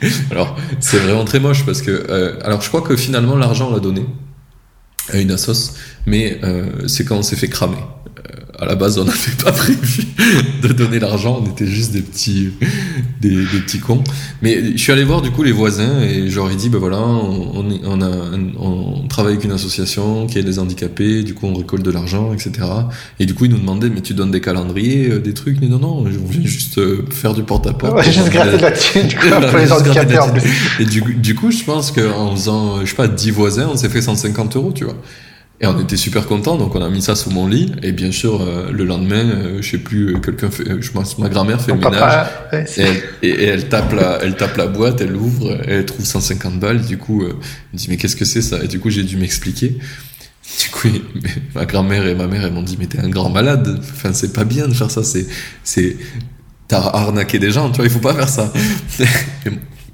Alors, 0.30 0.56
c'est 0.80 0.98
vraiment 0.98 1.24
très 1.24 1.40
moche 1.40 1.64
parce 1.64 1.82
que, 1.82 1.90
euh, 1.90 2.38
alors 2.42 2.60
je 2.60 2.68
crois 2.68 2.82
que 2.82 2.96
finalement 2.96 3.36
l'argent 3.36 3.68
on 3.68 3.72
l'a 3.72 3.80
donné 3.80 4.06
à 5.12 5.18
une 5.18 5.30
assos, 5.30 5.74
mais 6.06 6.38
euh, 6.44 6.86
c'est 6.86 7.04
quand 7.04 7.16
on 7.16 7.22
s'est 7.22 7.36
fait 7.36 7.48
cramer. 7.48 7.76
Euh, 7.76 8.38
à 8.58 8.64
la 8.64 8.74
base, 8.74 8.98
on 8.98 9.04
n'avait 9.04 9.18
pas 9.42 9.52
prévu 9.52 10.04
de 10.62 10.68
donner 10.68 10.98
l'argent, 10.98 11.42
on 11.44 11.50
était 11.50 11.66
juste 11.66 11.92
des 11.92 12.02
petits, 12.02 12.50
des, 13.20 13.30
des 13.30 13.60
petits 13.60 13.78
cons. 13.78 14.02
Mais 14.42 14.72
je 14.72 14.76
suis 14.76 14.90
allé 14.92 15.04
voir 15.04 15.22
du 15.22 15.30
coup 15.30 15.42
les 15.42 15.52
voisins 15.52 16.00
et 16.00 16.26
ai 16.26 16.56
dit, 16.56 16.68
ben 16.68 16.78
voilà, 16.78 16.98
on, 16.98 17.64
on, 17.84 18.02
a, 18.02 18.10
on 18.58 19.06
travaille 19.06 19.34
avec 19.34 19.44
une 19.44 19.52
association 19.52 20.26
qui 20.26 20.38
aide 20.38 20.46
les 20.46 20.58
handicapés, 20.58 21.22
du 21.22 21.34
coup 21.34 21.46
on 21.46 21.54
récolte 21.54 21.84
de 21.84 21.90
l'argent, 21.90 22.32
etc. 22.32 22.66
Et 23.20 23.26
du 23.26 23.34
coup 23.34 23.44
ils 23.44 23.50
nous 23.50 23.58
demandaient, 23.58 23.90
mais 23.90 24.00
tu 24.00 24.14
donnes 24.14 24.32
des 24.32 24.40
calendriers, 24.40 25.10
euh, 25.10 25.18
des 25.20 25.34
trucs? 25.34 25.60
Mais 25.60 25.68
non, 25.68 25.78
non, 25.78 25.98
on 25.98 26.04
vient 26.04 26.44
juste 26.44 26.80
faire 27.12 27.34
du 27.34 27.44
porte-à-porte. 27.44 27.94
Ouais, 27.94 28.10
juste 28.10 28.30
gratter 28.30 28.56
de 28.56 28.62
la 28.62 28.72
thune, 28.72 29.06
du 29.06 29.16
coup, 29.16 29.28
pour 29.28 29.58
les 29.58 29.72
handicapés 29.72 30.18
en 30.18 30.30
plus. 30.30 30.42
Et 30.80 30.84
du, 30.84 31.00
du 31.00 31.34
coup, 31.34 31.52
je 31.52 31.62
pense 31.62 31.92
qu'en 31.92 32.34
faisant, 32.34 32.80
je 32.84 32.90
sais 32.90 32.96
pas, 32.96 33.08
10 33.08 33.30
voisins, 33.30 33.68
on 33.72 33.76
s'est 33.76 33.88
fait 33.88 34.02
150 34.02 34.56
euros, 34.56 34.72
tu 34.74 34.84
vois. 34.84 34.96
Et 35.60 35.66
on 35.66 35.76
était 35.80 35.96
super 35.96 36.26
contents, 36.26 36.56
donc 36.56 36.76
on 36.76 36.82
a 36.82 36.88
mis 36.88 37.02
ça 37.02 37.16
sous 37.16 37.30
mon 37.30 37.48
lit. 37.48 37.72
Et 37.82 37.90
bien 37.90 38.12
sûr, 38.12 38.40
euh, 38.42 38.70
le 38.70 38.84
lendemain, 38.84 39.24
euh, 39.28 39.58
je 39.60 39.70
sais 39.72 39.78
plus, 39.78 40.14
euh, 40.14 40.18
quelqu'un 40.20 40.50
fait, 40.50 40.68
euh, 40.68 40.78
je 40.80 40.90
pense, 40.92 41.18
ma 41.18 41.28
grand-mère 41.28 41.60
fait 41.60 41.72
Ton 41.72 41.78
le 41.78 41.90
ménage. 41.90 42.26
ouais, 42.52 42.64
Et 42.76 42.80
elle, 42.80 43.02
et- 43.22 43.28
et 43.28 43.44
elle 43.46 43.68
tape 43.68 43.92
la, 43.92 44.20
elle 44.22 44.36
tape 44.36 44.56
la 44.56 44.68
boîte, 44.68 45.00
elle 45.00 45.10
l'ouvre, 45.10 45.58
elle 45.66 45.84
trouve 45.84 46.06
150 46.06 46.60
balles. 46.60 46.80
Du 46.82 46.96
coup, 46.96 47.24
euh, 47.24 47.30
elle 47.30 47.34
me 47.72 47.78
dit 47.78 47.86
mais 47.88 47.96
qu'est-ce 47.96 48.14
que 48.14 48.24
c'est 48.24 48.40
ça? 48.42 48.62
Et 48.62 48.68
du 48.68 48.78
coup, 48.78 48.88
j'ai 48.90 49.02
dû 49.02 49.16
m'expliquer. 49.16 49.78
Du 50.60 50.68
coup, 50.70 50.88
ma 51.56 51.64
grand-mère 51.66 52.06
et 52.06 52.14
ma 52.14 52.28
mère, 52.28 52.44
elles 52.44 52.52
m'ont 52.52 52.62
dit 52.62 52.76
mais 52.78 52.86
t'es 52.86 53.00
un 53.00 53.08
grand 53.10 53.28
malade. 53.28 53.80
Enfin, 53.92 54.12
c'est 54.12 54.32
pas 54.32 54.44
bien 54.44 54.68
de 54.68 54.74
faire 54.74 54.92
ça. 54.92 55.02
C'est, 55.02 55.26
c'est, 55.64 55.96
t'as 56.68 56.82
arnaqué 56.86 57.40
des 57.40 57.50
gens. 57.50 57.68
Tu 57.70 57.78
vois, 57.78 57.86
il 57.86 57.90
faut 57.90 57.98
pas 57.98 58.14
faire 58.14 58.28
ça. 58.28 58.52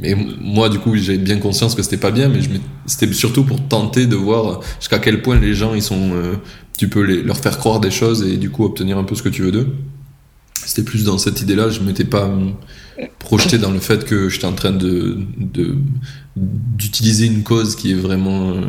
Mais 0.01 0.17
moi, 0.41 0.69
du 0.69 0.79
coup, 0.79 0.97
j'ai 0.97 1.19
bien 1.19 1.39
conscience 1.39 1.75
que 1.75 1.83
c'était 1.83 1.97
pas 1.97 2.11
bien, 2.11 2.29
mais 2.29 2.41
c'était 2.87 3.13
surtout 3.13 3.45
pour 3.45 3.61
tenter 3.69 4.07
de 4.07 4.17
voir 4.17 4.61
jusqu'à 4.81 4.99
quel 4.99 5.23
point 5.23 5.39
les 5.39 5.55
gens, 5.55 5.75
ils 5.75 5.83
sont, 5.83 6.11
euh, 6.15 6.35
tu 6.77 6.89
peux 6.89 7.03
leur 7.23 7.37
faire 7.37 7.59
croire 7.59 7.81
des 7.81 7.91
choses 7.91 8.23
et 8.23 8.37
du 8.37 8.51
coup 8.51 8.65
obtenir 8.65 8.99
un 8.99 9.05
peu 9.05 9.15
ce 9.15 9.23
que 9.23 9.29
tu 9.29 9.43
veux 9.43 9.53
d'eux. 9.53 9.69
C'était 10.67 10.83
plus 10.83 11.05
dans 11.05 11.19
cette 11.19 11.41
idée-là, 11.43 11.69
je 11.69 11.81
m'étais 11.81 12.05
pas 12.05 12.27
euh, 12.27 13.07
projeté 13.19 13.59
dans 13.59 13.71
le 13.71 13.79
fait 13.79 14.05
que 14.05 14.29
j'étais 14.29 14.47
en 14.47 14.53
train 14.53 14.73
de, 14.73 15.19
de 15.37 15.77
d'utiliser 16.37 17.27
une 17.27 17.43
cause 17.43 17.77
qui 17.77 17.93
est 17.93 17.95
vraiment 17.95 18.51
euh, 18.51 18.63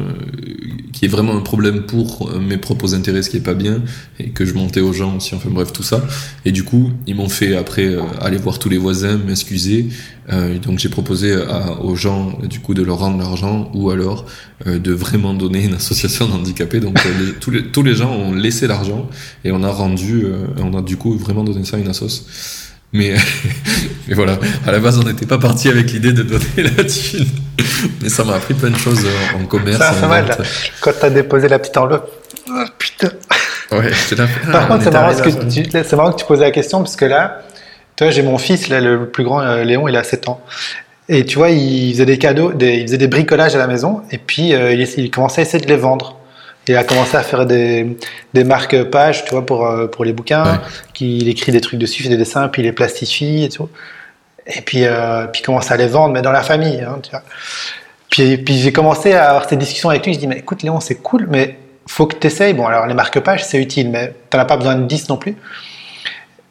qui 0.95 1.03
est 1.03 1.09
vraiment 1.09 1.35
un 1.35 1.41
problème 1.41 1.81
pour 1.81 2.29
euh, 2.29 2.39
mes 2.39 2.57
propres 2.57 2.95
intérêts 2.95 3.21
ce 3.21 3.29
qui 3.29 3.37
est 3.37 3.41
pas 3.41 3.53
bien 3.53 3.81
et 4.17 4.29
que 4.29 4.45
je 4.45 4.53
montais 4.53 4.79
aux 4.79 4.93
gens 4.93 5.17
aussi 5.17 5.35
enfin 5.35 5.49
bref 5.51 5.73
tout 5.73 5.83
ça. 5.83 6.01
Et 6.45 6.51
du 6.53 6.63
coup 6.63 6.91
ils 7.05 7.15
m'ont 7.15 7.27
fait 7.27 7.55
après 7.55 7.85
euh, 7.85 8.01
aller 8.21 8.37
voir 8.37 8.59
tous 8.59 8.69
les 8.69 8.77
voisins 8.77 9.17
m'excuser. 9.17 9.89
Euh, 10.31 10.57
donc 10.57 10.79
j'ai 10.79 10.89
proposé 10.89 11.33
à, 11.33 11.81
aux 11.81 11.95
gens 11.95 12.39
du 12.49 12.59
coup 12.59 12.73
de 12.73 12.81
leur 12.81 12.99
rendre 12.99 13.17
l'argent 13.17 13.69
ou 13.73 13.89
alors 13.89 14.25
de 14.65 14.91
vraiment 14.93 15.33
donner 15.33 15.65
une 15.65 15.73
association 15.73 16.27
d'handicapés. 16.29 16.79
Donc 16.79 16.97
tous 17.41 17.51
les 17.51 17.63
tous 17.67 17.83
les 17.83 17.93
gens 17.93 18.11
ont 18.11 18.33
laissé 18.33 18.65
l'argent 18.65 19.09
et 19.43 19.51
on 19.51 19.63
a 19.63 19.69
rendu 19.69 20.25
on 20.57 20.77
a 20.77 20.81
du 20.81 20.95
coup 20.95 21.17
vraiment 21.17 21.43
donné 21.43 21.65
ça 21.65 21.75
à 21.75 21.79
une 21.79 21.89
assoce 21.89 22.25
mais, 22.95 23.13
mais 24.07 24.15
voilà, 24.15 24.39
à 24.65 24.71
la 24.71 24.79
base, 24.79 24.97
on 24.97 25.03
n'était 25.03 25.25
pas 25.25 25.37
parti 25.37 25.69
avec 25.69 25.91
l'idée 25.91 26.13
de 26.13 26.23
donner 26.23 26.69
la 26.77 26.83
thune. 26.83 27.27
Mais 28.01 28.09
ça 28.09 28.23
m'a 28.23 28.35
appris 28.35 28.53
plein 28.53 28.69
de 28.69 28.77
choses 28.77 29.05
euh, 29.05 29.37
en 29.37 29.45
commerce. 29.45 29.77
Ça, 29.77 29.93
en 30.03 30.07
mal. 30.07 30.37
Quand 30.79 30.91
t'as 30.99 31.09
déposé 31.09 31.47
la 31.47 31.59
petite 31.59 31.77
enveloppe. 31.77 32.09
Oh, 32.49 32.63
putain. 32.77 33.09
Ouais, 33.71 33.89
là. 33.89 34.27
Par 34.51 34.63
ah, 34.63 34.65
contre, 34.65 34.73
on 34.73 34.81
c'est 34.81 34.87
est 34.87 34.91
marrant, 34.91 35.13
que 35.13 35.49
tu, 35.49 35.69
c'est 35.71 35.93
marrant 35.95 36.11
que 36.11 36.19
tu 36.19 36.25
posais 36.25 36.43
la 36.43 36.51
question, 36.51 36.79
parce 36.79 36.95
que 36.95 37.05
là, 37.05 37.41
tu 37.95 38.03
vois, 38.03 38.11
j'ai 38.11 38.21
mon 38.21 38.37
fils, 38.37 38.69
là, 38.69 38.79
le 38.79 39.07
plus 39.07 39.23
grand, 39.23 39.41
euh, 39.41 39.63
Léon, 39.63 39.87
il 39.87 39.95
a 39.95 40.03
7 40.03 40.29
ans. 40.29 40.41
Et 41.09 41.25
tu 41.25 41.37
vois, 41.37 41.49
il 41.49 41.91
faisait 41.93 42.05
des 42.05 42.17
cadeaux, 42.17 42.53
des, 42.53 42.75
il 42.75 42.83
faisait 42.83 42.97
des 42.97 43.07
bricolages 43.07 43.55
à 43.55 43.59
la 43.59 43.67
maison, 43.67 44.01
et 44.11 44.17
puis 44.17 44.53
euh, 44.53 44.73
il, 44.73 44.87
il 44.97 45.11
commençait 45.11 45.41
à 45.41 45.43
essayer 45.43 45.63
de 45.63 45.69
les 45.69 45.77
vendre. 45.77 46.17
Il 46.67 46.75
a 46.75 46.83
commencé 46.83 47.15
à 47.15 47.21
faire 47.23 47.45
des, 47.45 47.95
des 48.33 48.43
marques 48.43 48.83
pages, 48.85 49.23
tu 49.25 49.31
vois, 49.31 49.45
pour, 49.45 49.65
euh, 49.67 49.87
pour 49.87 50.03
les 50.05 50.13
bouquins, 50.13 50.43
Ouais. 50.43 50.57
qu'il 50.93 51.27
écrit 51.29 51.51
des 51.51 51.61
trucs 51.61 51.79
dessus, 51.79 52.01
il 52.01 52.03
fait 52.03 52.09
des 52.09 52.17
dessins, 52.17 52.47
puis 52.47 52.61
il 52.61 52.65
les 52.65 52.71
plastifie 52.71 53.43
et 53.43 53.49
tout. 53.49 53.69
Et 54.47 54.61
puis, 54.61 54.85
euh, 54.85 55.27
puis 55.27 55.41
il 55.41 55.45
commence 55.45 55.71
à 55.71 55.77
les 55.77 55.87
vendre, 55.87 56.13
mais 56.13 56.21
dans 56.21 56.31
la 56.31 56.43
famille, 56.43 56.81
hein, 56.81 56.99
tu 57.03 57.11
vois. 57.11 57.21
Puis, 58.09 58.37
puis 58.37 58.57
j'ai 58.57 58.71
commencé 58.71 59.13
à 59.13 59.29
avoir 59.29 59.49
ces 59.49 59.57
discussions 59.57 59.89
avec 59.89 60.05
lui. 60.05 60.13
Je 60.13 60.19
dis, 60.19 60.27
mais 60.27 60.37
écoute, 60.37 60.63
Léon, 60.63 60.79
c'est 60.79 60.95
cool, 60.95 61.27
mais 61.29 61.57
faut 61.87 62.05
que 62.07 62.15
tu 62.15 62.27
essayes. 62.27 62.53
Bon, 62.53 62.65
alors 62.65 62.87
les 62.87 62.93
marque-pages, 62.93 63.43
c'est 63.45 63.57
utile, 63.59 63.89
mais 63.89 64.13
tu 64.31 64.37
as 64.37 64.45
pas 64.45 64.57
besoin 64.57 64.75
de 64.75 64.85
10 64.85 65.09
non 65.09 65.17
plus. 65.17 65.35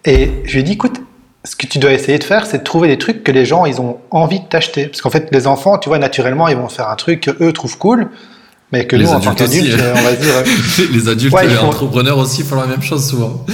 Et 0.05 0.31
je 0.45 0.53
lui 0.53 0.61
ai 0.61 0.63
dit, 0.63 0.73
écoute, 0.73 1.01
ce 1.45 1.57
que 1.57 1.67
tu 1.67 1.79
dois 1.79 1.93
essayer 1.93 2.19
de 2.19 2.25
faire, 2.25 2.47
c'est 2.47 2.59
de 2.59 2.63
trouver 2.65 2.89
des 2.89 2.99
trucs 2.99 3.23
que 3.25 3.33
les 3.33 3.45
gens, 3.45 3.65
ils 3.67 3.81
ont 3.81 3.99
envie 4.11 4.41
de 4.41 4.47
t'acheter. 4.47 4.87
Parce 4.87 5.01
qu'en 5.03 5.11
fait, 5.11 5.29
les 5.33 5.47
enfants, 5.47 5.79
tu 5.79 5.89
vois, 5.89 5.99
naturellement, 5.99 6.49
ils 6.49 6.57
vont 6.57 6.69
faire 6.69 6.89
un 6.89 6.97
truc 6.97 7.21
que 7.23 7.31
eux 7.43 7.53
trouvent 7.53 7.79
cool, 7.79 8.09
mais 8.75 8.87
que 8.87 8.97
Les 8.97 9.05
nous, 9.05 9.11
en 9.13 9.21
tant 9.21 9.31
adultes 9.31 9.39
qu'adultes, 9.53 9.81
hein. 9.81 9.93
on 9.97 10.03
va 10.03 10.13
dire, 10.13 10.35
euh, 10.37 10.85
Les 10.93 11.09
adultes 11.09 11.33
Ouais, 11.35 11.45
et 11.45 11.49
les 11.49 11.59
entrepreneurs 11.59 12.19
aussi 12.19 12.43
font 12.43 12.57
la 12.61 12.67
même 12.67 12.83
chose 12.83 13.09
souvent. 13.09 13.47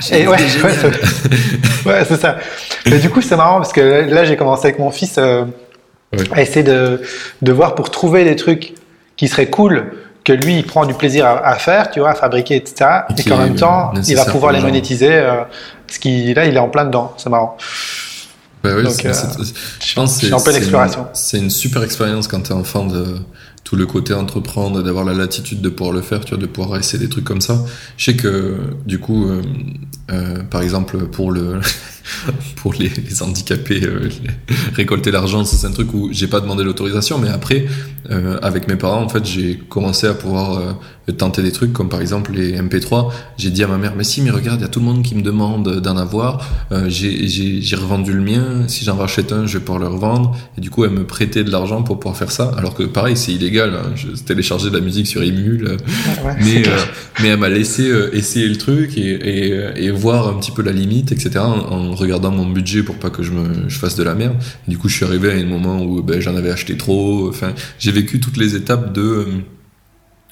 j'ai 0.00 0.22
Et 0.22 0.26
ouais, 0.28 0.36
ouais, 1.86 2.04
c'est- 2.08 2.16
ça. 2.16 2.36
Mais 2.86 2.98
du 2.98 3.10
coup, 3.10 3.20
c'est 3.22 3.36
marrant 3.36 3.56
parce 3.58 3.72
que 3.72 3.80
là, 3.80 4.24
j'ai 4.24 4.36
commencé 4.36 4.66
avec 4.66 4.78
mon 4.78 4.90
fils 4.90 5.16
euh, 5.18 5.44
à 6.32 6.40
essayer 6.42 6.62
de, 6.62 7.00
de 7.42 7.52
voir 7.52 7.74
pour 7.74 7.90
trouver 7.90 8.24
des 8.24 8.36
trucs 8.36 8.74
qui 9.16 9.28
seraient 9.28 9.50
cool, 9.50 9.92
que 10.24 10.32
lui, 10.32 10.56
il 10.58 10.64
prend 10.66 10.86
du 10.86 10.94
plaisir 10.94 11.26
à, 11.26 11.46
à 11.46 11.54
faire, 11.56 11.90
tu 11.90 12.00
vois, 12.00 12.10
à 12.10 12.14
fabriquer, 12.14 12.56
etc. 12.56 12.90
Et 13.08 13.12
Et, 13.12 13.14
qui 13.16 13.28
qu'en 13.28 13.36
même 13.38 13.54
temps, 13.56 13.92
il 14.08 14.16
va 14.16 14.24
pouvoir 14.24 14.52
les 14.52 14.60
monétiser. 14.60 15.12
Euh, 15.12 15.42
parce 15.86 15.98
qu'il 15.98 16.34
là, 16.34 16.46
il 16.46 16.56
est 16.56 16.58
en 16.60 16.68
plein 16.68 16.84
dedans. 16.84 17.12
C'est 17.16 17.30
marrant. 17.30 17.56
Bah 18.64 18.70
oui, 18.76 18.82
Donc, 18.82 18.92
c'est- 18.94 19.06
euh, 19.06 19.12
je 19.84 19.94
pense 19.94 20.10
en 20.16 20.38
c'est- 21.14 21.36
une- 21.38 21.44
une 21.44 21.50
super 21.50 21.82
expérience 21.84 22.26
quand 22.26 22.40
t'es 22.40 22.52
enfant 22.52 22.84
de 22.86 23.16
tout 23.66 23.74
le 23.74 23.84
côté 23.84 24.14
entreprendre, 24.14 24.80
d'avoir 24.80 25.04
la 25.04 25.12
latitude 25.12 25.60
de 25.60 25.68
pouvoir 25.68 25.92
le 25.92 26.00
faire, 26.00 26.24
tu 26.24 26.30
vois, 26.30 26.38
de 26.38 26.46
pouvoir 26.46 26.78
essayer 26.78 27.00
des 27.00 27.08
trucs 27.08 27.24
comme 27.24 27.40
ça. 27.40 27.64
Je 27.96 28.04
sais 28.04 28.16
que 28.16 28.58
du 28.86 29.00
coup, 29.00 29.28
euh, 29.28 29.42
euh, 30.12 30.44
par 30.44 30.62
exemple 30.62 30.98
pour 31.08 31.32
le 31.32 31.60
pour 32.56 32.74
les, 32.74 32.92
handicapés, 33.20 33.82
euh, 33.82 34.08
récolter 34.74 35.10
l'argent, 35.10 35.44
c'est 35.44 35.66
un 35.66 35.72
truc 35.72 35.92
où 35.94 36.10
j'ai 36.12 36.28
pas 36.28 36.40
demandé 36.40 36.62
l'autorisation, 36.62 37.18
mais 37.18 37.28
après 37.28 37.66
euh, 38.12 38.38
avec 38.40 38.68
mes 38.68 38.76
parents, 38.76 39.02
en 39.02 39.08
fait, 39.08 39.26
j'ai 39.26 39.56
commencé 39.56 40.06
à 40.06 40.14
pouvoir 40.14 40.76
tenter 41.18 41.42
des 41.42 41.50
trucs 41.50 41.72
comme 41.72 41.88
par 41.88 42.00
exemple 42.00 42.30
les 42.32 42.56
MP3. 42.56 43.10
J'ai 43.36 43.50
dit 43.50 43.64
à 43.64 43.66
ma 43.66 43.78
mère, 43.78 43.94
mais 43.96 44.04
si, 44.04 44.22
mais 44.22 44.30
regarde, 44.30 44.60
il 44.60 44.62
y 44.62 44.66
a 44.66 44.68
tout 44.68 44.78
le 44.78 44.86
monde 44.86 45.02
qui 45.02 45.16
me 45.16 45.22
demande 45.22 45.80
d'en 45.80 45.96
avoir. 45.96 46.48
J'ai 46.86 47.76
revendu 47.76 48.12
le 48.12 48.22
mien. 48.22 48.68
Si 48.68 48.84
j'en 48.84 48.96
rachète 48.96 49.32
un, 49.32 49.46
je 49.46 49.58
vais 49.58 49.64
pouvoir 49.64 49.80
le 49.80 49.88
revendre. 49.88 50.36
Et 50.56 50.60
du 50.60 50.70
coup, 50.70 50.84
elle 50.84 50.92
me 50.92 51.04
prêtait 51.04 51.42
de 51.42 51.50
l'argent 51.50 51.82
pour 51.82 51.98
pouvoir 51.98 52.16
faire 52.16 52.30
ça. 52.30 52.52
Alors 52.56 52.74
que 52.74 52.84
pareil, 52.84 53.16
c'est 53.16 53.32
illégal. 53.32 53.55
Hein. 53.64 53.92
Je 53.94 54.08
téléchargeais 54.22 54.70
de 54.70 54.74
la 54.74 54.80
musique 54.80 55.06
sur 55.06 55.22
Emule. 55.22 55.66
euh, 55.68 55.76
Ouais, 56.24 56.34
mais, 57.22 57.28
elle 57.28 57.38
m'a 57.38 57.48
laissé 57.48 57.88
euh, 57.88 58.10
essayer 58.14 58.48
le 58.48 58.56
truc 58.56 58.96
et, 58.96 59.10
et, 59.48 59.52
euh, 59.52 59.72
et 59.76 59.90
voir 59.90 60.28
un 60.28 60.34
petit 60.34 60.50
peu 60.50 60.62
la 60.62 60.72
limite, 60.72 61.12
etc. 61.12 61.38
En, 61.38 61.60
en 61.70 61.94
regardant 61.94 62.30
mon 62.30 62.46
budget 62.46 62.82
pour 62.82 62.96
pas 62.96 63.10
que 63.10 63.22
je 63.22 63.32
me 63.32 63.68
je 63.68 63.78
fasse 63.78 63.96
de 63.96 64.02
la 64.02 64.14
merde. 64.14 64.36
Et 64.66 64.70
du 64.70 64.78
coup, 64.78 64.88
je 64.88 64.96
suis 64.96 65.04
arrivé 65.04 65.30
à 65.30 65.34
un 65.34 65.44
moment 65.44 65.82
où 65.82 66.02
ben, 66.02 66.20
j'en 66.20 66.36
avais 66.36 66.50
acheté 66.50 66.76
trop. 66.76 67.28
Enfin, 67.28 67.52
j'ai 67.78 67.92
vécu 67.92 68.20
toutes 68.20 68.36
les 68.36 68.54
étapes 68.56 68.92
de 68.92 69.26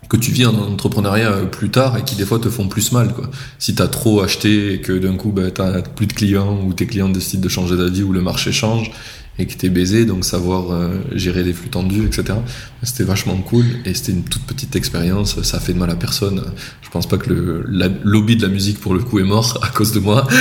que 0.08 0.18
tu 0.18 0.32
vis 0.32 0.44
en 0.44 0.54
entrepreneuriat 0.54 1.30
plus 1.50 1.70
tard 1.70 1.96
et 1.96 2.02
qui 2.02 2.14
des 2.14 2.26
fois 2.26 2.38
te 2.38 2.50
font 2.50 2.68
plus 2.68 2.92
mal 2.92 3.14
quoi. 3.14 3.30
Si 3.58 3.74
t'as 3.74 3.86
trop 3.88 4.20
acheté 4.20 4.74
et 4.74 4.80
que 4.82 4.92
d'un 4.92 5.14
coup 5.16 5.30
bah, 5.32 5.50
t'as 5.50 5.80
plus 5.80 6.06
de 6.06 6.12
clients 6.12 6.58
ou 6.62 6.74
tes 6.74 6.86
clients 6.86 7.08
décident 7.08 7.42
de 7.42 7.48
changer 7.48 7.74
d'avis 7.76 8.02
ou 8.02 8.12
le 8.12 8.20
marché 8.20 8.52
change 8.52 8.90
et 9.38 9.46
que 9.46 9.54
t'es 9.54 9.68
baisé 9.68 10.04
donc 10.04 10.24
savoir 10.24 10.70
euh, 10.70 11.00
gérer 11.12 11.42
des 11.42 11.52
flux 11.52 11.68
tendus 11.68 12.06
etc. 12.06 12.38
C'était 12.82 13.04
vachement 13.04 13.36
cool 13.36 13.64
et 13.84 13.94
c'était 13.94 14.12
une 14.12 14.24
toute 14.24 14.42
petite 14.42 14.76
expérience. 14.76 15.40
Ça 15.42 15.56
a 15.56 15.60
fait 15.60 15.72
de 15.72 15.78
mal 15.78 15.90
à 15.90 15.96
personne. 15.96 16.42
Je 16.82 16.90
pense 16.90 17.08
pas 17.08 17.18
que 17.18 17.30
le 17.30 17.64
la, 17.68 17.88
lobby 18.04 18.36
de 18.36 18.42
la 18.42 18.48
musique 18.48 18.80
pour 18.80 18.94
le 18.94 19.00
coup 19.00 19.18
est 19.18 19.24
mort 19.24 19.58
à 19.62 19.68
cause 19.68 19.92
de 19.92 20.00
moi. 20.00 20.26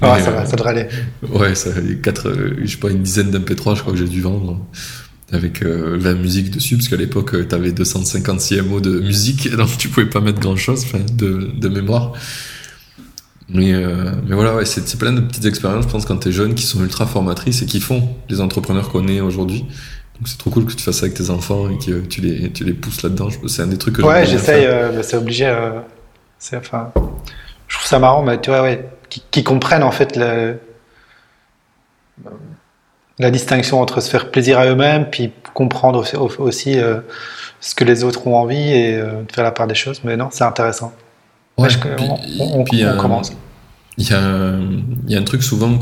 Ah, 0.00 0.14
Mais, 0.16 0.22
ça, 0.22 0.30
euh, 0.30 0.32
va, 0.32 0.46
ça 0.46 0.56
devrait 0.56 0.70
aller. 0.70 0.86
Ouais, 1.28 1.54
ça 1.54 1.70
quatre, 2.02 2.28
euh, 2.28 2.56
je 2.62 2.70
sais 2.70 2.78
pas, 2.78 2.88
une 2.88 3.02
dizaine 3.02 3.30
d'MP3, 3.30 3.76
je 3.76 3.80
crois 3.82 3.92
que 3.92 3.98
j'ai 3.98 4.08
dû 4.08 4.22
vendre 4.22 4.58
avec 5.32 5.62
euh, 5.62 5.96
20 5.98 6.14
musiques 6.14 6.50
dessus, 6.50 6.76
parce 6.76 6.88
qu'à 6.88 6.96
l'époque, 6.96 7.34
euh, 7.34 7.44
t'avais 7.44 7.72
256 7.72 8.62
mots 8.62 8.80
de 8.80 9.00
musique, 9.00 9.50
donc 9.56 9.76
tu 9.78 9.88
pouvais 9.88 10.06
pas 10.06 10.20
mettre 10.20 10.40
grand 10.40 10.56
chose, 10.56 10.84
enfin, 10.84 11.04
de, 11.14 11.50
de 11.56 11.68
mémoire. 11.68 12.12
Mais, 13.52 13.72
euh, 13.72 14.12
mais 14.26 14.34
voilà, 14.34 14.54
ouais, 14.54 14.64
c'est 14.64 14.96
plein 14.98 15.12
de 15.12 15.20
petites 15.20 15.44
expériences, 15.44 15.84
je 15.84 15.88
pense, 15.90 16.04
quand 16.04 16.16
t'es 16.18 16.30
jeune, 16.32 16.54
qui 16.54 16.62
sont 16.64 16.80
ultra 16.82 17.06
formatrices 17.06 17.62
et 17.62 17.66
qui 17.66 17.80
font 17.80 18.08
les 18.28 18.40
entrepreneurs 18.40 18.90
qu'on 18.90 19.08
est 19.08 19.20
aujourd'hui. 19.20 19.60
Donc 20.16 20.28
c'est 20.28 20.38
trop 20.38 20.50
cool 20.50 20.66
que 20.66 20.72
tu 20.72 20.82
fasses 20.84 20.98
ça 20.98 21.06
avec 21.06 21.16
tes 21.16 21.30
enfants 21.30 21.68
et 21.70 21.78
que 21.78 22.00
tu 22.00 22.20
les, 22.20 22.52
tu 22.52 22.62
les 22.64 22.74
pousses 22.74 23.02
là-dedans. 23.02 23.28
C'est 23.48 23.62
un 23.62 23.66
des 23.66 23.78
trucs 23.78 23.96
que 23.96 24.02
Ouais, 24.02 24.24
j'essaye, 24.26 24.66
euh, 24.66 24.92
mais 24.94 25.02
c'est 25.02 25.16
obligé. 25.16 25.46
euh, 25.46 25.80
enfin, 26.54 26.92
je 27.66 27.76
trouve 27.76 27.88
ça 27.88 27.98
marrant, 27.98 28.22
mais 28.22 28.40
tu 28.40 28.50
vois, 28.50 28.62
ouais, 28.62 28.88
qui, 29.08 29.22
qui 29.30 29.42
comprennent 29.42 29.82
en 29.82 29.90
fait 29.90 30.16
le, 30.16 30.58
la 33.18 33.30
distinction 33.30 33.80
entre 33.80 34.00
se 34.00 34.10
faire 34.10 34.30
plaisir 34.30 34.58
à 34.58 34.66
eux-mêmes, 34.66 35.08
puis 35.10 35.32
comprendre 35.54 35.98
aussi, 36.00 36.16
aussi, 36.38 36.78
euh, 36.78 37.00
ce 37.60 37.74
que 37.74 37.84
les 37.84 38.04
autres 38.04 38.26
ont 38.26 38.36
envie 38.36 38.72
et 38.72 38.96
euh, 38.96 39.22
faire 39.32 39.44
la 39.44 39.52
part 39.52 39.66
des 39.66 39.74
choses. 39.74 40.00
Mais 40.04 40.16
non, 40.16 40.28
c'est 40.30 40.44
intéressant. 40.44 40.92
Ouais, 41.60 41.68
Parce 41.68 41.76
que 41.76 41.88
puis- 41.96 42.06
on- 42.38 42.60
on- 42.60 42.64
puis, 42.64 42.82
on 42.86 42.96
commence. 42.96 43.32
Il 43.98 44.08
y, 44.08 44.12
a, 44.12 44.20
un- 44.20 44.60
il 45.06 45.12
y 45.12 45.16
a 45.16 45.18
un 45.18 45.24
truc 45.24 45.42
souvent 45.42 45.76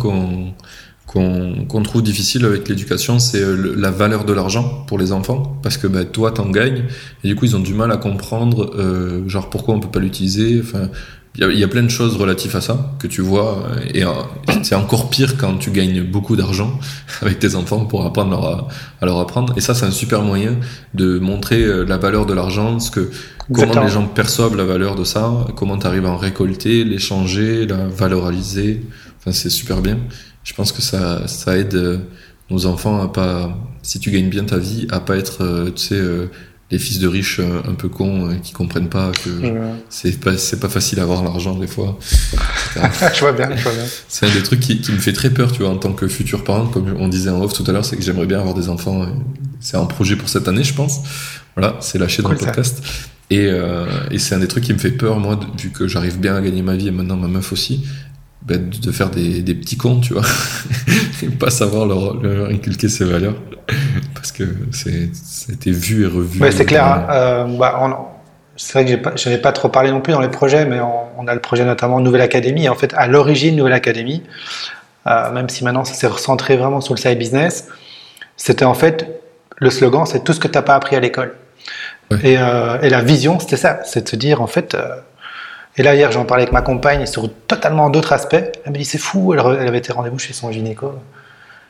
qu'on 1.07 1.83
trouve 1.83 2.03
difficile 2.03 2.45
avec 2.45 2.69
l'éducation, 2.69 3.19
c'est 3.19 3.41
euh, 3.41 3.75
la 3.77 3.91
valeur 3.91 4.25
de 4.25 4.33
l'argent 4.33 4.85
pour 4.87 4.99
les 4.99 5.13
enfants, 5.13 5.59
parce 5.63 5.77
que 5.77 5.87
bah, 5.87 6.05
toi 6.05 6.33
t'en 6.33 6.51
gagnes, 6.51 6.85
et 7.25 7.29
du 7.29 7.35
coup 7.37 7.45
ils 7.45 7.57
ont 7.57 7.61
du 7.61 7.75
mal 7.75 7.91
à 7.93 7.97
comprendre, 7.97 8.73
euh, 8.77 9.27
genre 9.29 9.49
pourquoi 9.51 9.75
on 9.75 9.81
peut 9.81 9.91
pas 9.91 10.01
l'utiliser. 10.01 10.61
Enfin, 10.63 10.89
il 11.35 11.43
y, 11.43 11.45
a, 11.45 11.51
il 11.51 11.59
y 11.59 11.65
a 11.65 11.69
plein 11.69 11.83
de 11.83 11.89
choses 11.89 12.17
relatives 12.17 12.57
à 12.57 12.61
ça 12.61 12.95
que 12.99 13.07
tu 13.07 13.21
vois, 13.21 13.65
euh, 13.71 13.81
et 13.95 14.05
euh, 14.05 14.11
c'est 14.63 14.75
encore 14.75 15.09
pire 15.11 15.37
quand 15.37 15.57
tu 15.59 15.71
gagnes 15.71 16.03
beaucoup 16.03 16.37
d'argent 16.37 16.79
avec 17.23 17.39
tes 17.39 17.55
enfants 17.55 17.85
pour 17.85 18.05
apprendre 18.05 18.31
leur, 18.31 18.45
à, 18.45 18.69
à 19.01 19.07
leur 19.07 19.19
apprendre. 19.19 19.55
Et 19.57 19.61
ça, 19.61 19.75
c'est 19.75 19.87
un 19.87 19.91
super 19.91 20.23
moyen 20.23 20.57
de 20.95 21.19
montrer 21.19 21.63
euh, 21.63 21.85
la 21.85 21.97
valeur 21.97 22.27
de 22.27 22.35
l'argent, 22.35 22.81
ce 22.81 22.91
que 22.91 23.11
comment 23.53 23.81
les 23.83 23.89
gens 23.89 24.07
perçoivent 24.07 24.57
la 24.57 24.65
valeur 24.65 24.97
de 24.97 25.05
ça, 25.05 25.47
comment 25.55 25.79
tu 25.79 25.87
arrives 25.87 26.07
à 26.07 26.11
en 26.11 26.17
récolter, 26.17 26.85
l'échanger, 26.85 27.67
la 27.67 27.87
valoriser. 27.87 28.83
Enfin, 29.19 29.33
c'est 29.33 29.51
super 29.51 29.81
bien. 29.81 29.99
Je 30.45 30.55
pense 30.55 30.73
que 30.73 30.83
ça, 30.83 31.29
ça 31.29 31.57
aide 31.57 32.01
nos 32.51 32.67
enfants 32.67 33.03
à 33.03 33.09
pas, 33.09 33.57
si 33.83 34.01
tu 34.01 34.11
gagnes 34.11 34.31
bien 34.31 34.45
ta 34.45 34.57
vie, 34.57 34.87
à 34.91 35.01
pas 35.01 35.17
être, 35.17 35.71
tu 35.77 35.83
sais, 35.83 36.03
les 36.71 36.79
fils 36.79 36.99
de 36.99 37.09
riches 37.09 37.41
euh, 37.41 37.63
un 37.67 37.73
peu 37.75 37.89
cons 37.89 38.29
euh, 38.31 38.35
qui 38.43 38.53
comprennent 38.53 38.91
pas 38.91 39.11
que 39.25 39.31
c'est 39.89 40.21
pas, 40.21 40.37
c'est 40.37 40.61
pas 40.61 40.69
facile 40.69 40.99
d'avoir 40.99 41.23
l'argent 41.23 41.55
des 41.57 41.67
fois. 41.67 41.99
je 43.15 43.21
vois 43.21 43.33
bien, 43.33 43.49
je 43.57 43.63
vois 43.63 43.73
bien. 43.73 43.85
C'est 44.09 44.27
un 44.27 44.35
des 44.35 44.43
trucs 44.43 44.61
qui, 44.61 44.81
qui 44.81 44.93
me 44.93 44.99
fait 44.99 45.13
très 45.15 45.31
peur, 45.31 45.51
tu 45.51 45.63
vois, 45.63 45.71
en 45.71 45.79
tant 45.79 45.93
que 45.93 46.07
futur 46.09 46.45
parent, 46.45 46.67
comme 46.67 46.95
on 46.99 47.09
disait 47.09 47.31
en 47.31 47.41
off 47.43 47.53
tout 47.55 47.65
à 47.67 47.73
l'heure, 47.73 47.85
c'est 47.85 47.97
que 47.97 48.03
j'aimerais 48.03 48.27
bien 48.27 48.39
avoir 48.39 48.55
des 48.55 48.69
enfants. 48.69 49.05
et 49.05 49.13
C'est 49.61 49.77
un 49.77 49.87
projet 49.87 50.17
pour 50.17 50.29
cette 50.29 50.47
année, 50.49 50.65
je 50.65 50.75
pense. 50.75 51.01
Voilà, 51.57 51.77
c'est 51.81 51.99
lâché 51.99 52.23
dans 52.23 52.29
Cool, 52.29 52.37
le 52.39 52.41
ça. 52.41 52.47
podcast. 52.47 52.83
Et, 53.31 53.47
euh, 53.47 53.85
et 54.11 54.19
c'est 54.19 54.35
un 54.35 54.39
des 54.39 54.49
trucs 54.49 54.65
qui 54.65 54.73
me 54.73 54.79
fait 54.79 54.91
peur, 54.91 55.19
moi, 55.19 55.39
vu 55.59 55.71
que 55.71 55.87
j'arrive 55.89 56.19
bien 56.19 56.37
à 56.37 56.41
gagner 56.41 56.63
ma 56.63 56.77
vie 56.77 56.89
et 56.89 56.91
maintenant 56.91 57.17
ma 57.17 57.29
meuf 57.29 57.53
aussi, 57.53 57.85
de 58.57 58.91
faire 58.93 59.11
des, 59.11 59.43
des 59.43 59.55
petits 59.55 59.77
cons, 59.77 60.01
tu 60.01 60.15
vois, 60.15 60.23
et 61.23 61.27
pas 61.27 61.51
savoir 61.51 61.87
leur, 61.87 62.15
leur 62.23 62.49
inculquer 62.49 62.89
ces 62.89 63.05
valeurs, 63.05 63.35
parce 64.15 64.33
que 64.33 64.45
c'est, 64.73 65.11
ça 65.15 65.47
a 65.51 65.53
été 65.53 65.71
vu 65.71 66.05
et 66.05 66.07
revu. 66.07 66.41
Ouais, 66.41 66.51
c'est 66.51 66.65
clair. 66.65 66.85
hein. 66.87 67.07
Euh, 67.11 67.45
bah, 67.59 67.79
on- 67.83 67.95
c'est 68.61 68.73
vrai 68.83 68.97
que 68.99 69.11
je 69.17 69.29
n'ai 69.29 69.39
pas 69.39 69.53
trop 69.53 69.69
parlé 69.69 69.93
non 69.93 70.01
plus 70.01 70.13
dans 70.13 70.21
les 70.21 70.29
projets, 70.31 70.65
mais 70.67 70.81
on, 70.81 71.05
on 71.17 71.29
a 71.29 71.35
le 71.35 71.41
projet 71.41 71.65
notamment 71.65 72.01
Nouvelle 72.01 72.23
Académie. 72.23 72.69
En 72.69 72.75
fait, 72.75 72.93
à 72.97 73.07
l'origine, 73.07 73.55
Nouvelle 73.55 73.73
Académie, 73.73 74.25
euh, 75.07 75.31
même 75.31 75.49
si 75.49 75.63
maintenant 75.63 75.85
ça 75.85 75.95
s'est 75.95 76.09
recentré 76.09 76.57
vraiment 76.57 76.81
sur 76.81 76.93
le 76.95 76.99
side 76.99 77.19
business, 77.19 77.69
c'était 78.37 78.65
en 78.65 78.75
fait 78.75 79.23
le 79.59 79.71
slogan, 79.71 80.07
c'est 80.07 80.25
tout 80.25 80.33
ce 80.33 80.41
que 80.41 80.49
tu 80.49 80.55
n'as 80.55 80.63
pas 80.63 80.75
appris 80.75 80.97
à 80.97 81.01
l'école. 81.01 81.35
Ouais. 82.11 82.19
Et, 82.25 82.37
euh, 82.39 82.81
et 82.81 82.89
la 82.91 83.01
vision, 83.03 83.39
c'était 83.39 83.57
ça, 83.57 83.79
c'est 83.85 84.03
de 84.05 84.09
se 84.09 84.17
dire 84.17 84.43
en 84.43 84.47
fait. 84.49 84.77
Et 85.79 85.83
là 85.83 85.95
hier, 85.95 86.11
j'en 86.11 86.25
parlais 86.25 86.43
avec 86.43 86.53
ma 86.53 86.61
compagne 86.63 87.07
sur 87.07 87.33
totalement 87.47 87.89
d'autres 87.89 88.13
aspects. 88.13 88.35
Elle 88.65 88.73
me 88.73 88.77
dit 88.79 88.85
c'est 88.85 88.99
fou. 88.99 89.33
Elle, 89.33 89.41
avait 89.41 89.79
été 89.79 89.93
rendez-vous 89.93 90.19
chez 90.19 90.33
son 90.33 90.51
gynéco. 90.51 90.93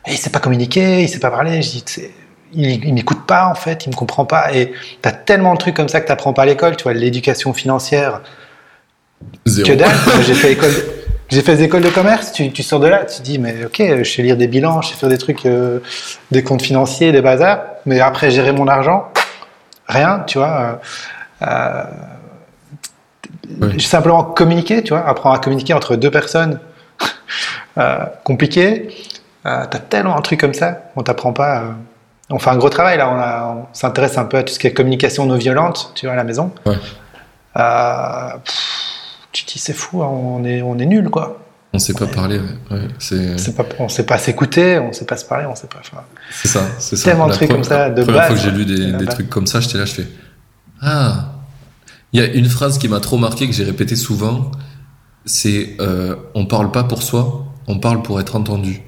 Et 0.06 0.12
il 0.12 0.16
sait 0.16 0.30
pas 0.30 0.40
communiquer, 0.40 1.02
il 1.02 1.08
sait 1.08 1.18
pas 1.18 1.30
parler. 1.30 1.60
Je 1.60 1.70
dis, 1.70 1.84
il, 2.54 2.84
il 2.86 2.94
m'écoute 2.94 3.26
pas 3.26 3.46
en 3.46 3.54
fait, 3.54 3.84
il 3.84 3.90
me 3.90 3.94
comprend 3.94 4.24
pas. 4.24 4.54
Et 4.54 4.72
t'as 5.02 5.12
tellement 5.12 5.52
de 5.52 5.58
trucs 5.58 5.76
comme 5.76 5.88
ça 5.90 6.00
que 6.00 6.06
t'apprends 6.08 6.32
pas 6.32 6.42
à 6.42 6.46
l'école. 6.46 6.76
Tu 6.76 6.84
vois, 6.84 6.94
l'éducation 6.94 7.52
financière, 7.52 8.22
Zéro. 9.44 9.68
que 9.68 9.74
dalle. 9.74 9.94
J'ai 10.26 10.34
fait 10.34 10.52
école, 10.52 10.72
j'ai 11.28 11.42
fait 11.42 11.56
des 11.56 11.64
écoles 11.64 11.82
de 11.82 11.90
commerce. 11.90 12.32
Tu, 12.32 12.50
tu 12.50 12.62
sors 12.62 12.80
de 12.80 12.86
là, 12.86 13.04
tu 13.04 13.18
te 13.18 13.22
dis 13.22 13.38
mais 13.38 13.66
ok, 13.66 13.82
je 13.98 14.04
sais 14.04 14.22
lire 14.22 14.38
des 14.38 14.48
bilans, 14.48 14.80
je 14.80 14.88
sais 14.88 14.94
faire 14.94 15.10
des 15.10 15.18
trucs, 15.18 15.44
euh, 15.44 15.80
des 16.30 16.42
comptes 16.42 16.62
financiers, 16.62 17.12
des 17.12 17.20
bazars. 17.20 17.60
Mais 17.84 18.00
après 18.00 18.30
gérer 18.30 18.52
mon 18.52 18.66
argent, 18.68 19.08
rien. 19.86 20.24
Tu 20.26 20.38
vois. 20.38 20.80
euh, 21.42 21.46
euh, 21.46 21.84
Simplement 23.78 24.22
communiquer, 24.24 24.82
tu 24.82 24.90
vois, 24.94 25.06
apprendre 25.06 25.34
à 25.34 25.38
communiquer 25.38 25.74
entre 25.74 25.96
deux 25.96 26.10
personnes. 26.10 26.58
euh, 27.78 28.04
compliqué. 28.24 28.88
Euh, 29.46 29.64
T'as 29.70 29.78
tellement 29.78 30.16
un 30.16 30.20
truc 30.22 30.40
comme 30.40 30.54
ça, 30.54 30.90
on 30.96 31.02
t'apprend 31.02 31.32
pas. 31.32 31.60
euh, 31.60 31.70
On 32.30 32.38
fait 32.38 32.50
un 32.50 32.56
gros 32.56 32.68
travail 32.70 32.98
là, 32.98 33.08
on, 33.56 33.66
s'intéresse 33.72 34.18
un 34.18 34.24
peu 34.24 34.36
à 34.38 34.42
tout 34.42 34.52
ce 34.52 34.58
qui 34.58 34.66
est 34.66 34.72
communication 34.72 35.24
non 35.26 35.36
violente, 35.36 35.92
tu 35.94 36.06
vois, 36.06 36.12
à 36.14 36.16
la 36.16 36.24
maison. 36.24 36.52
Ouais. 36.66 36.74
Euh, 37.56 38.30
pff, 38.44 38.54
tu 39.32 39.44
te 39.44 39.52
dis 39.52 39.58
c'est 39.58 39.72
fou, 39.72 40.02
hein, 40.02 40.08
on 40.10 40.44
est 40.44 40.60
on 40.62 40.78
est 40.78 40.86
nul 40.86 41.08
quoi. 41.08 41.38
On 41.72 41.78
sait 41.78 41.92
pas 41.94 42.06
parler, 42.06 42.38
ouais. 42.38 42.76
ouais. 42.76 42.88
C'est, 42.98 43.38
C'est 43.38 43.54
pas, 43.54 43.64
on 43.78 43.88
sait 43.88 44.06
pas 44.06 44.18
s'écouter, 44.18 44.78
on 44.78 44.92
sait 44.92 45.04
pas 45.04 45.16
se 45.18 45.24
parler, 45.24 45.46
on 45.46 45.54
sait 45.54 45.66
pas. 45.66 45.78
enfin, 45.80 46.02
C'est 46.30 46.48
ça, 46.48 46.60
c'est 46.78 46.96
ça. 46.96 47.10
Tellement 47.10 47.26
de 47.28 47.32
trucs 47.32 47.50
comme 47.50 47.64
ça, 47.64 47.90
de 47.90 48.00
La 48.00 48.04
première 48.04 48.20
base, 48.22 48.26
fois 48.28 48.36
que 48.36 48.42
j'ai 48.42 48.50
lu 48.50 48.64
des, 48.64 48.86
des 48.92 49.04
base. 49.04 49.14
trucs 49.14 49.28
comme 49.30 49.46
ça, 49.46 49.60
j'étais 49.60 49.78
là, 49.78 49.84
je 49.84 49.92
fais 49.94 50.06
Ah 50.82 51.26
Il 52.12 52.20
y 52.20 52.22
a 52.22 52.32
une 52.32 52.48
phrase 52.48 52.78
qui 52.78 52.88
m'a 52.88 53.00
trop 53.00 53.18
marqué, 53.18 53.46
que 53.46 53.52
j'ai 53.52 53.64
répétée 53.64 53.96
souvent 53.96 54.50
c'est 55.28 55.76
euh, 55.80 56.16
On 56.34 56.46
parle 56.46 56.72
pas 56.72 56.84
pour 56.84 57.02
soi, 57.02 57.46
on 57.66 57.78
parle 57.78 58.02
pour 58.02 58.20
être 58.20 58.34
entendu. 58.34 58.82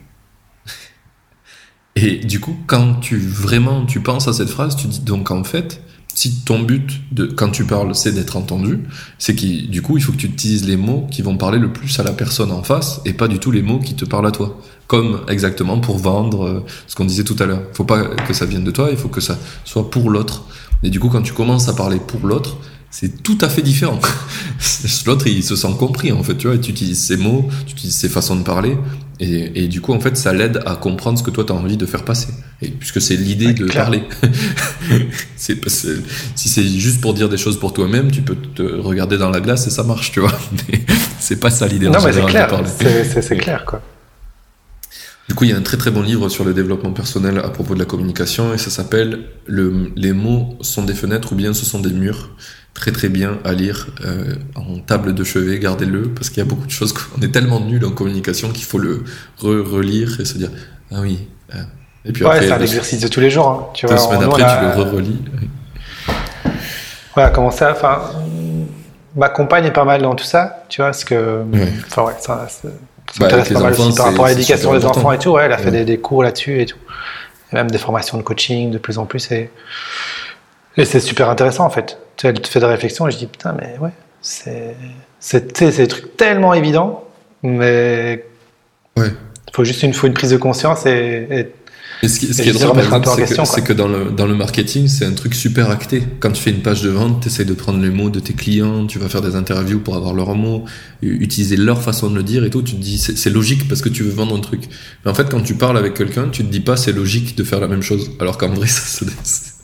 Et 1.96 2.18
du 2.18 2.40
coup, 2.40 2.56
quand 2.66 2.94
tu 3.00 3.18
vraiment 3.18 3.84
tu 3.86 4.00
penses 4.00 4.26
à 4.26 4.32
cette 4.32 4.48
phrase, 4.48 4.76
tu 4.76 4.88
dis 4.88 5.00
donc 5.00 5.30
en 5.30 5.44
fait, 5.44 5.82
si 6.14 6.40
ton 6.44 6.60
but 6.60 7.00
de 7.12 7.26
quand 7.26 7.50
tu 7.50 7.64
parles 7.64 7.94
c'est 7.94 8.12
d'être 8.12 8.36
entendu, 8.36 8.80
c'est 9.18 9.34
que 9.34 9.66
du 9.66 9.80
coup 9.82 9.96
il 9.96 10.02
faut 10.02 10.12
que 10.12 10.16
tu 10.16 10.26
utilises 10.26 10.66
les 10.66 10.76
mots 10.76 11.06
qui 11.10 11.22
vont 11.22 11.36
parler 11.36 11.58
le 11.58 11.72
plus 11.72 12.00
à 12.00 12.02
la 12.02 12.12
personne 12.12 12.50
en 12.50 12.62
face 12.62 13.00
et 13.04 13.12
pas 13.12 13.28
du 13.28 13.38
tout 13.38 13.52
les 13.52 13.62
mots 13.62 13.78
qui 13.78 13.94
te 13.94 14.04
parlent 14.04 14.26
à 14.26 14.32
toi. 14.32 14.58
Comme 14.86 15.20
exactement 15.28 15.78
pour 15.78 15.98
vendre 15.98 16.46
euh, 16.46 16.64
ce 16.88 16.96
qu'on 16.96 17.04
disait 17.04 17.22
tout 17.22 17.36
à 17.38 17.46
l'heure. 17.46 17.62
Il 17.70 17.76
faut 17.76 17.84
pas 17.84 18.02
que 18.02 18.34
ça 18.34 18.44
vienne 18.44 18.64
de 18.64 18.72
toi, 18.72 18.88
il 18.90 18.96
faut 18.96 19.08
que 19.08 19.20
ça 19.20 19.38
soit 19.64 19.88
pour 19.88 20.10
l'autre. 20.10 20.46
Et 20.82 20.90
du 20.90 20.98
coup 20.98 21.10
quand 21.10 21.22
tu 21.22 21.32
commences 21.32 21.68
à 21.68 21.74
parler 21.74 22.00
pour 22.00 22.26
l'autre, 22.26 22.56
c'est 22.90 23.22
tout 23.22 23.38
à 23.40 23.48
fait 23.48 23.62
différent. 23.62 24.00
L'autre, 25.06 25.26
il 25.26 25.44
se 25.44 25.56
sent 25.56 25.74
compris, 25.78 26.12
en 26.12 26.22
fait, 26.22 26.36
tu 26.36 26.46
vois, 26.48 26.56
et 26.56 26.60
tu 26.60 26.70
utilises 26.70 27.00
ses 27.00 27.16
mots, 27.16 27.48
tu 27.66 27.72
utilises 27.72 27.96
ses 27.96 28.08
façons 28.08 28.36
de 28.36 28.42
parler, 28.42 28.76
et, 29.20 29.64
et 29.64 29.68
du 29.68 29.80
coup, 29.80 29.92
en 29.92 30.00
fait, 30.00 30.16
ça 30.16 30.32
l'aide 30.32 30.60
à 30.66 30.74
comprendre 30.76 31.18
ce 31.18 31.22
que 31.22 31.30
toi, 31.30 31.44
tu 31.44 31.52
as 31.52 31.54
envie 31.54 31.76
de 31.76 31.86
faire 31.86 32.04
passer. 32.04 32.28
Et 32.62 32.68
puisque 32.68 33.00
c'est 33.00 33.16
l'idée 33.16 33.52
de 33.52 33.66
parler. 33.66 34.02
si 35.36 35.56
c'est 36.34 36.66
juste 36.66 37.00
pour 37.00 37.14
dire 37.14 37.28
des 37.28 37.36
choses 37.36 37.58
pour 37.58 37.72
toi-même, 37.72 38.10
tu 38.10 38.22
peux 38.22 38.34
te 38.34 38.62
regarder 38.62 39.18
dans 39.18 39.30
la 39.30 39.40
glace 39.40 39.66
et 39.66 39.70
ça 39.70 39.82
marche, 39.82 40.12
tu 40.12 40.20
vois. 40.20 40.32
Mais 40.68 40.80
c'est 41.18 41.38
pas 41.38 41.50
ça 41.50 41.66
l'idée. 41.66 41.88
Non, 41.88 41.98
mais 42.04 42.12
c'est 42.12 42.24
clair, 42.26 42.62
c'est 43.22 43.36
clair, 43.36 43.64
quoi. 43.64 43.82
Du 45.28 45.36
coup, 45.36 45.44
il 45.44 45.50
y 45.50 45.52
a 45.52 45.56
un 45.56 45.62
très 45.62 45.76
très 45.76 45.92
bon 45.92 46.02
livre 46.02 46.28
sur 46.28 46.44
le 46.44 46.52
développement 46.52 46.90
personnel 46.90 47.38
à 47.38 47.50
propos 47.50 47.74
de 47.74 47.78
la 47.78 47.84
communication 47.84 48.52
et 48.52 48.58
ça 48.58 48.68
s'appelle 48.68 49.26
le, 49.46 49.92
Les 49.94 50.12
mots 50.12 50.58
sont 50.60 50.82
des 50.82 50.94
fenêtres 50.94 51.32
ou 51.32 51.36
bien 51.36 51.54
ce 51.54 51.64
sont 51.64 51.78
des 51.78 51.92
murs 51.92 52.30
très 52.74 52.92
très 52.92 53.08
bien 53.08 53.38
à 53.44 53.52
lire 53.52 53.88
euh, 54.04 54.34
en 54.54 54.78
table 54.78 55.14
de 55.14 55.24
chevet, 55.24 55.58
gardez-le, 55.58 56.02
parce 56.02 56.30
qu'il 56.30 56.38
y 56.38 56.46
a 56.46 56.48
beaucoup 56.48 56.66
de 56.66 56.70
choses 56.70 56.92
qu'on 56.92 57.20
est 57.20 57.32
tellement 57.32 57.60
nul 57.60 57.84
en 57.84 57.90
communication 57.90 58.50
qu'il 58.50 58.64
faut 58.64 58.78
le 58.78 59.04
relire 59.42 60.20
et 60.20 60.24
se 60.24 60.38
dire 60.38 60.50
ah 60.92 61.00
oui. 61.00 61.28
Euh. 61.54 61.58
Et 62.04 62.12
puis 62.12 62.24
ouais, 62.24 62.40
c'est 62.40 62.52
un 62.52 62.60
exercice 62.60 63.00
de 63.00 63.08
tous 63.08 63.20
les 63.20 63.30
jours. 63.30 63.48
Hein, 63.48 63.66
tu 63.74 63.86
deux 63.86 63.96
semaines 63.96 64.22
après, 64.22 64.42
tu 64.42 64.78
le 64.78 64.82
re-relis. 64.82 65.22
Voilà, 67.14 67.30
comment 67.30 67.50
ça 67.50 67.72
Enfin, 67.72 68.00
ma 69.16 69.28
compagne 69.28 69.66
est 69.66 69.72
pas 69.72 69.84
mal 69.84 70.02
dans 70.02 70.14
tout 70.14 70.24
ça, 70.24 70.64
tu 70.68 70.80
vois, 70.80 70.90
parce 70.90 71.04
que. 71.04 71.44
Enfin 71.86 72.04
ouais, 72.04 72.14
ça, 72.20 72.46
ça 72.48 72.68
bah, 73.18 73.28
pas 73.28 73.60
mal 73.60 73.72
aussi 73.72 73.94
par 73.96 74.06
rapport 74.06 74.26
à 74.26 74.28
l'éducation 74.30 74.72
des 74.72 74.84
enfants 74.84 75.12
et 75.12 75.18
tout. 75.18 75.30
Ouais, 75.30 75.44
elle 75.44 75.52
a 75.52 75.58
fait 75.58 75.70
des, 75.70 75.84
des, 75.84 75.98
cours 75.98 76.22
là-dessus 76.22 76.60
et 76.62 76.66
tout. 76.66 76.78
Et 77.52 77.56
même 77.56 77.70
des 77.70 77.78
formations 77.78 78.16
de 78.16 78.22
coaching 78.22 78.70
de 78.70 78.78
plus 78.78 78.98
en 78.98 79.06
plus 79.06 79.30
et, 79.32 79.50
et 80.76 80.84
c'est 80.84 81.00
super 81.00 81.28
intéressant 81.28 81.64
en 81.64 81.70
fait 81.70 81.98
elle 82.28 82.40
te 82.40 82.48
fait 82.48 82.60
des 82.60 82.66
réflexions 82.66 83.08
et 83.08 83.10
je 83.10 83.18
dis 83.18 83.26
putain, 83.26 83.54
mais 83.58 83.76
ouais, 83.80 83.92
c'est 84.20 84.76
c'est 85.18 85.76
des 85.76 85.88
trucs 85.88 86.16
tellement 86.16 86.54
évidents, 86.54 87.04
mais 87.42 88.24
ouais. 88.96 89.12
faut 89.52 89.64
juste 89.64 89.82
une, 89.82 89.92
faut 89.92 90.06
une 90.06 90.14
prise 90.14 90.30
de 90.30 90.36
conscience 90.36 90.86
et, 90.86 91.52
et 92.02 92.08
ce 92.08 92.18
qui, 92.18 92.32
ce 92.32 92.40
qui 92.40 92.48
est 92.48 92.52
drôle, 92.52 92.80
c'est 93.44 93.60
que, 93.60 93.68
que, 93.68 93.72
dans, 93.74 93.86
le, 93.86 94.10
dans 94.10 94.26
le 94.26 94.34
marketing, 94.34 94.88
c'est 94.88 95.04
un 95.04 95.12
truc 95.12 95.34
super 95.34 95.68
acté. 95.68 96.02
Quand 96.18 96.30
tu 96.30 96.40
fais 96.40 96.50
une 96.50 96.62
page 96.62 96.80
de 96.80 96.88
vente, 96.88 97.20
tu 97.20 97.28
essaies 97.28 97.44
de 97.44 97.52
prendre 97.52 97.78
les 97.78 97.90
mots 97.90 98.08
de 98.08 98.20
tes 98.20 98.32
clients, 98.32 98.86
tu 98.86 98.98
vas 98.98 99.10
faire 99.10 99.20
des 99.20 99.36
interviews 99.36 99.80
pour 99.80 99.96
avoir 99.96 100.14
leurs 100.14 100.34
mots, 100.34 100.64
utiliser 101.02 101.56
leur 101.56 101.82
façon 101.82 102.08
de 102.08 102.16
le 102.16 102.22
dire 102.22 102.42
et 102.44 102.48
tout. 102.48 102.62
Tu 102.62 102.76
te 102.76 102.80
dis, 102.80 102.96
c'est 102.96 103.28
logique 103.28 103.68
parce 103.68 103.82
que 103.82 103.90
tu 103.90 104.02
veux 104.02 104.12
vendre 104.12 104.34
un 104.34 104.40
truc. 104.40 104.62
Mais 105.04 105.10
en 105.10 105.14
fait, 105.14 105.28
quand 105.28 105.42
tu 105.42 105.56
parles 105.56 105.76
avec 105.76 105.92
quelqu'un, 105.92 106.30
tu 106.30 106.42
te 106.42 106.50
dis 106.50 106.60
pas, 106.60 106.78
c'est 106.78 106.92
logique 106.92 107.36
de 107.36 107.44
faire 107.44 107.60
la 107.60 107.68
même 107.68 107.82
chose. 107.82 108.12
Alors 108.18 108.38
qu'en 108.38 108.48
vrai, 108.48 108.66
ça, 108.66 109.04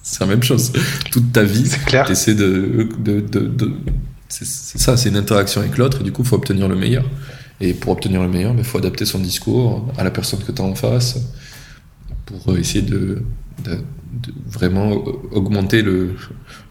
c'est 0.07 0.21
la 0.21 0.27
même 0.27 0.43
chose. 0.43 0.73
Toute 1.11 1.33
ta 1.33 1.43
vie, 1.43 1.65
tu 1.65 2.13
essaies 2.13 2.37
de, 2.37 2.89
de, 2.99 3.21
de, 3.21 3.41
de 3.41 3.73
c'est 4.29 4.45
ça, 4.45 4.97
c'est 4.97 5.09
une 5.09 5.17
interaction 5.17 5.61
avec 5.61 5.77
l'autre 5.79 6.01
et 6.01 6.05
du 6.05 6.13
coup, 6.13 6.23
il 6.23 6.29
faut 6.29 6.37
obtenir 6.37 6.69
le 6.69 6.77
meilleur. 6.77 7.05
Et 7.61 7.75
pour 7.75 7.93
obtenir 7.93 8.23
le 8.23 8.29
meilleur, 8.29 8.53
il 8.53 8.57
ben, 8.57 8.65
faut 8.65 8.79
adapter 8.79 9.05
son 9.05 9.19
discours 9.19 9.93
à 9.99 10.05
la 10.05 10.13
personne 10.13 10.39
que 10.45 10.53
tu 10.53 10.63
as 10.63 10.65
en 10.65 10.77
face 10.77 11.19
pour 12.25 12.57
essayer 12.57 12.83
de, 12.83 13.23
de, 13.65 13.79
vraiment 14.47 14.93
augmenter 15.33 15.83
le, 15.83 16.15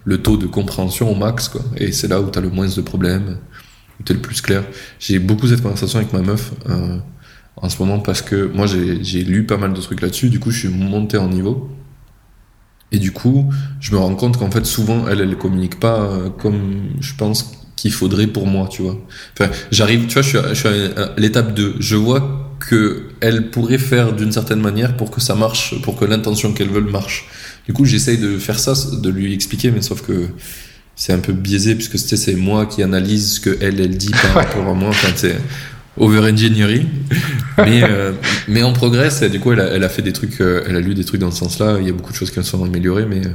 le, 0.05 0.21
taux 0.21 0.37
de 0.37 0.47
compréhension 0.47 1.11
au 1.11 1.15
max. 1.15 1.49
Quoi. 1.49 1.61
Et 1.75 1.91
c'est 1.91 2.07
là 2.07 2.21
où 2.21 2.29
tu 2.29 2.39
as 2.39 2.41
le 2.41 2.49
moins 2.49 2.67
de 2.67 2.81
problèmes, 2.81 3.37
où 3.99 4.03
tu 4.03 4.13
es 4.13 4.15
le 4.15 4.21
plus 4.21 4.39
clair. 4.39 4.63
J'ai 4.99 5.19
beaucoup 5.19 5.47
cette 5.47 5.61
conversation 5.61 5.99
avec 5.99 6.13
ma 6.13 6.21
meuf 6.21 6.53
euh, 6.69 6.99
en 7.57 7.67
ce 7.67 7.79
moment 7.79 7.99
parce 7.99 8.21
que 8.21 8.49
moi, 8.53 8.65
j'ai 8.65 9.23
lu 9.23 9.45
pas 9.45 9.57
mal 9.57 9.73
de 9.73 9.81
trucs 9.81 10.01
là-dessus. 10.01 10.29
Du 10.29 10.39
coup, 10.39 10.51
je 10.51 10.59
suis 10.59 10.69
monté 10.69 11.17
en 11.17 11.27
niveau. 11.27 11.69
Et 12.91 12.99
du 12.99 13.11
coup, 13.11 13.51
je 13.79 13.91
me 13.91 13.97
rends 13.97 14.15
compte 14.15 14.37
qu'en 14.37 14.51
fait, 14.51 14.65
souvent, 14.65 15.07
elle, 15.07 15.21
elle 15.21 15.35
communique 15.37 15.79
pas 15.79 16.01
euh, 16.01 16.29
comme 16.29 16.89
je 17.01 17.13
pense 17.15 17.51
qu'il 17.75 17.91
faudrait 17.91 18.27
pour 18.27 18.47
moi, 18.47 18.67
tu 18.71 18.83
vois. 18.83 18.97
Enfin, 19.33 19.51
j'arrive, 19.71 20.07
tu 20.07 20.13
vois, 20.13 20.21
je 20.21 20.29
suis 20.29 20.37
à, 20.37 20.53
je 20.53 20.59
suis 20.59 20.69
à 20.69 21.13
l'étape 21.17 21.53
2. 21.53 21.75
Je 21.79 21.95
vois 21.95 22.55
que 22.59 23.09
elle 23.19 23.49
pourrait 23.49 23.77
faire 23.77 24.13
d'une 24.13 24.31
certaine 24.31 24.61
manière 24.61 24.95
pour 24.95 25.11
que 25.11 25.19
ça 25.19 25.35
marche, 25.35 25.79
pour 25.81 25.95
que 25.97 26.05
l'intention 26.05 26.53
qu'elle 26.53 26.69
veut 26.69 26.81
marche. 26.81 27.27
Du 27.65 27.73
coup, 27.73 27.85
j'essaye 27.85 28.17
de 28.17 28.37
faire 28.37 28.59
ça, 28.59 28.73
de 28.93 29.09
lui 29.09 29.33
expliquer, 29.33 29.71
mais 29.71 29.81
sauf 29.81 30.01
que 30.01 30.27
c'est 30.95 31.11
un 31.11 31.19
peu 31.19 31.33
biaisé 31.33 31.75
puisque 31.75 31.99
c'est 31.99 32.35
moi 32.35 32.65
qui 32.65 32.81
analyse 32.81 33.33
ce 33.33 33.39
que 33.39 33.57
elle, 33.61 33.81
elle 33.81 33.97
dit 33.97 34.11
par 34.11 34.33
rapport 34.35 34.67
à 34.67 34.73
moi. 34.73 34.89
Enfin, 34.89 35.09
over-engineering. 35.97 36.87
mais, 37.57 37.83
euh, 37.83 38.11
mais 38.47 38.63
on 38.63 38.73
progresse 38.73 39.21
et 39.21 39.29
du 39.29 39.39
coup, 39.39 39.53
elle 39.53 39.61
a, 39.61 39.67
elle 39.67 39.83
a 39.83 39.89
fait 39.89 40.01
des 40.01 40.13
trucs, 40.13 40.41
euh, 40.41 40.63
elle 40.67 40.75
a 40.75 40.79
lu 40.79 40.93
des 40.93 41.05
trucs 41.05 41.21
dans 41.21 41.31
ce 41.31 41.39
sens-là. 41.39 41.77
Il 41.79 41.87
y 41.87 41.89
a 41.89 41.93
beaucoup 41.93 42.11
de 42.11 42.17
choses 42.17 42.31
qui 42.31 42.43
sont 42.43 42.63
améliorées, 42.63 43.05
mais 43.05 43.25
euh, 43.25 43.29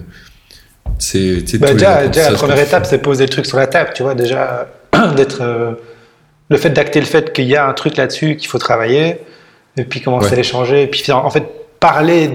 c'est. 0.99 1.59
Bah 1.59 1.73
déjà, 1.73 2.07
déjà 2.07 2.31
la 2.31 2.37
première 2.37 2.59
étape, 2.59 2.87
c'est 2.87 2.99
poser 2.99 3.25
le 3.25 3.31
truc 3.31 3.46
sur 3.46 3.57
la 3.57 3.66
table, 3.66 3.90
tu 3.94 4.03
vois, 4.03 4.14
déjà, 4.14 4.68
d'être. 5.16 5.42
le 6.49 6.57
fait 6.57 6.70
d'acter 6.70 7.01
le 7.01 7.07
fait 7.07 7.33
qu'il 7.33 7.46
y 7.46 7.57
a 7.57 7.66
un 7.66 7.73
truc 7.73 7.96
là-dessus 7.96 8.37
qu'il 8.37 8.49
faut 8.49 8.59
travailler, 8.59 9.18
et 9.77 9.85
puis 9.85 10.01
commencer 10.01 10.33
à 10.33 10.37
l'échanger, 10.37 10.83
et 10.83 10.87
puis 10.87 11.11
en 11.12 11.31
fait, 11.31 11.44
parler. 11.79 12.31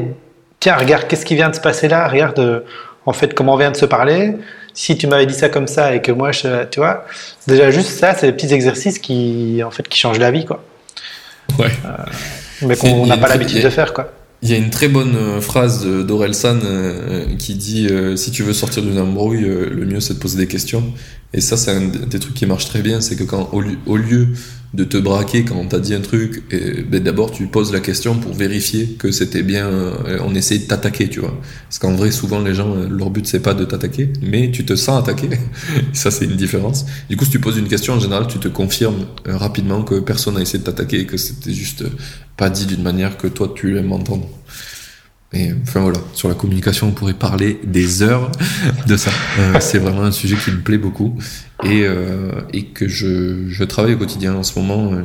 Tiens, 0.59 0.77
regarde, 0.77 1.05
qu'est-ce 1.07 1.25
qui 1.25 1.35
vient 1.35 1.49
de 1.49 1.55
se 1.55 1.59
passer 1.59 1.87
là? 1.87 2.07
Regarde, 2.07 2.63
en 3.05 3.13
fait, 3.13 3.33
comment 3.35 3.53
on 3.53 3.57
vient 3.57 3.71
de 3.71 3.75
se 3.75 3.85
parler 3.85 4.33
si 4.75 4.97
tu 4.97 5.07
m'avais 5.07 5.25
dit 5.25 5.33
ça 5.33 5.49
comme 5.49 5.67
ça 5.67 5.95
et 5.95 6.01
que 6.01 6.11
moi, 6.11 6.31
je, 6.31 6.65
tu 6.65 6.79
vois, 6.79 7.05
déjà 7.47 7.71
juste 7.71 7.89
ça, 7.89 8.13
c'est 8.13 8.27
des 8.27 8.33
petits 8.33 8.53
exercices 8.53 8.99
qui, 8.99 9.61
en 9.63 9.71
fait, 9.71 9.87
qui 9.87 9.97
changent 9.97 10.19
la 10.19 10.31
vie, 10.31 10.45
quoi. 10.45 10.63
Ouais. 11.57 11.71
Euh, 11.85 12.03
mais 12.61 12.75
qu'on 12.75 13.07
n'a 13.07 13.17
pas 13.17 13.29
l'habitude 13.29 13.63
de 13.63 13.69
faire, 13.69 13.93
quoi. 13.93 14.11
Il 14.41 14.49
y 14.49 14.53
a 14.53 14.57
une 14.57 14.69
très 14.69 14.89
bonne 14.89 15.15
euh, 15.15 15.41
phrase 15.41 15.85
d'Orelsan 15.85 16.59
euh, 16.63 17.25
qui 17.39 17.55
dit 17.55 17.89
si 18.15 18.31
tu 18.31 18.43
veux 18.43 18.53
sortir 18.53 18.83
d'une 18.83 18.99
embrouille, 18.99 19.41
le 19.41 19.85
mieux 19.85 20.01
c'est 20.01 20.13
de 20.15 20.19
poser 20.19 20.37
des 20.37 20.47
questions. 20.47 20.83
Et 21.33 21.41
ça, 21.41 21.57
c'est 21.57 21.71
un 21.71 21.81
des 21.81 22.19
trucs 22.19 22.35
qui 22.35 22.45
marche 22.45 22.65
très 22.65 22.81
bien, 22.81 23.01
c'est 23.01 23.15
que 23.15 23.23
quand 23.23 23.49
au 23.53 23.97
lieu 23.97 24.27
de 24.75 24.83
te 24.83 24.97
braquer 24.97 25.45
quand 25.45 25.55
on 25.55 25.67
t'a 25.67 25.79
dit 25.79 25.93
un 25.93 26.01
truc, 26.01 26.43
et 26.51 26.81
ben 26.83 27.01
d'abord 27.01 27.31
tu 27.31 27.47
poses 27.47 27.71
la 27.71 27.79
question 27.79 28.15
pour 28.15 28.33
vérifier 28.33 28.95
que 28.99 29.11
c'était 29.11 29.41
bien, 29.41 29.67
euh, 29.67 30.19
on 30.25 30.35
essaie 30.35 30.57
de 30.57 30.65
t'attaquer, 30.65 31.07
tu 31.07 31.21
vois. 31.21 31.39
Parce 31.63 31.79
qu'en 31.79 31.95
vrai, 31.95 32.11
souvent 32.11 32.39
les 32.39 32.53
gens, 32.53 32.75
euh, 32.75 32.87
leur 32.89 33.09
but 33.09 33.25
c'est 33.25 33.39
pas 33.39 33.53
de 33.53 33.63
t'attaquer, 33.63 34.11
mais 34.21 34.51
tu 34.51 34.65
te 34.65 34.75
sens 34.75 35.01
attaqué. 35.01 35.29
ça 35.93 36.11
c'est 36.11 36.25
une 36.25 36.35
différence. 36.35 36.85
Du 37.09 37.15
coup, 37.15 37.25
si 37.25 37.31
tu 37.31 37.39
poses 37.39 37.57
une 37.57 37.67
question, 37.69 37.93
en 37.93 37.99
général, 37.99 38.27
tu 38.27 38.37
te 38.37 38.49
confirmes 38.49 39.05
euh, 39.27 39.37
rapidement 39.37 39.83
que 39.83 39.99
personne 39.99 40.35
n'a 40.35 40.41
essayé 40.41 40.59
de 40.59 40.65
t'attaquer 40.65 40.99
et 41.01 41.05
que 41.05 41.17
c'était 41.17 41.53
juste 41.53 41.85
pas 42.35 42.49
dit 42.49 42.65
d'une 42.65 42.83
manière 42.83 43.17
que 43.17 43.27
toi 43.27 43.51
tu 43.55 43.77
aimes 43.77 43.93
entendre. 43.93 44.27
Enfin 45.63 45.81
voilà, 45.81 45.99
sur 46.13 46.29
la 46.29 46.35
communication, 46.35 46.87
on 46.87 46.91
pourrait 46.91 47.13
parler 47.13 47.59
des 47.63 48.01
heures 48.01 48.31
de 48.87 48.97
ça. 48.97 49.11
c'est 49.59 49.79
vraiment 49.79 50.03
un 50.03 50.11
sujet 50.11 50.35
qui 50.35 50.51
me 50.51 50.61
plaît 50.61 50.77
beaucoup 50.77 51.17
et, 51.63 51.83
euh, 51.85 52.31
que 52.73 52.87
je, 52.87 53.47
je, 53.49 53.63
travaille 53.63 53.93
au 53.93 53.97
quotidien 53.97 54.35
en 54.35 54.43
ce 54.43 54.57
moment. 54.59 54.93
Euh, 54.93 55.03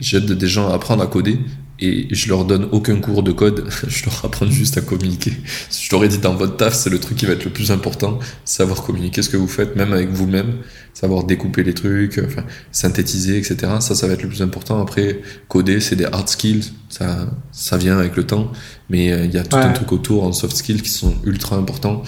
j'aide 0.00 0.30
des 0.30 0.48
gens 0.48 0.70
à 0.70 0.74
apprendre 0.74 1.02
à 1.02 1.06
coder 1.06 1.38
et 1.78 2.08
je 2.10 2.28
leur 2.28 2.44
donne 2.44 2.68
aucun 2.72 2.96
cours 2.96 3.22
de 3.22 3.32
code, 3.32 3.68
je 3.88 4.04
leur 4.04 4.24
apprends 4.24 4.46
juste 4.46 4.78
à 4.78 4.80
communiquer. 4.80 5.32
Je 5.70 5.88
t'aurais 5.88 6.08
dit 6.08 6.18
dans 6.18 6.34
votre 6.34 6.56
taf, 6.56 6.74
c'est 6.74 6.90
le 6.90 6.98
truc 6.98 7.18
qui 7.18 7.26
va 7.26 7.32
être 7.32 7.44
le 7.44 7.50
plus 7.50 7.70
important, 7.70 8.18
savoir 8.44 8.82
communiquer 8.82 9.22
ce 9.22 9.28
que 9.28 9.36
vous 9.36 9.48
faites, 9.48 9.76
même 9.76 9.92
avec 9.92 10.08
vous-même, 10.10 10.58
savoir 10.94 11.24
découper 11.24 11.62
les 11.64 11.74
trucs, 11.74 12.20
enfin, 12.24 12.44
synthétiser, 12.72 13.38
etc. 13.38 13.56
Ça, 13.80 13.94
ça 13.94 14.06
va 14.06 14.14
être 14.14 14.22
le 14.22 14.28
plus 14.28 14.42
important. 14.42 14.80
Après, 14.80 15.20
coder, 15.48 15.80
c'est 15.80 15.96
des 15.96 16.06
hard 16.06 16.28
skills, 16.28 16.72
ça, 16.88 17.28
ça 17.52 17.76
vient 17.76 17.98
avec 17.98 18.16
le 18.16 18.24
temps, 18.24 18.52
mais 18.88 19.12
euh, 19.12 19.24
il 19.24 19.32
y 19.32 19.38
a 19.38 19.44
tout 19.44 19.56
un 19.56 19.72
truc 19.72 19.92
autour 19.92 20.24
en 20.24 20.32
soft 20.32 20.56
skills 20.56 20.82
qui 20.82 20.90
sont 20.90 21.14
ultra 21.24 21.56
importants 21.56 22.02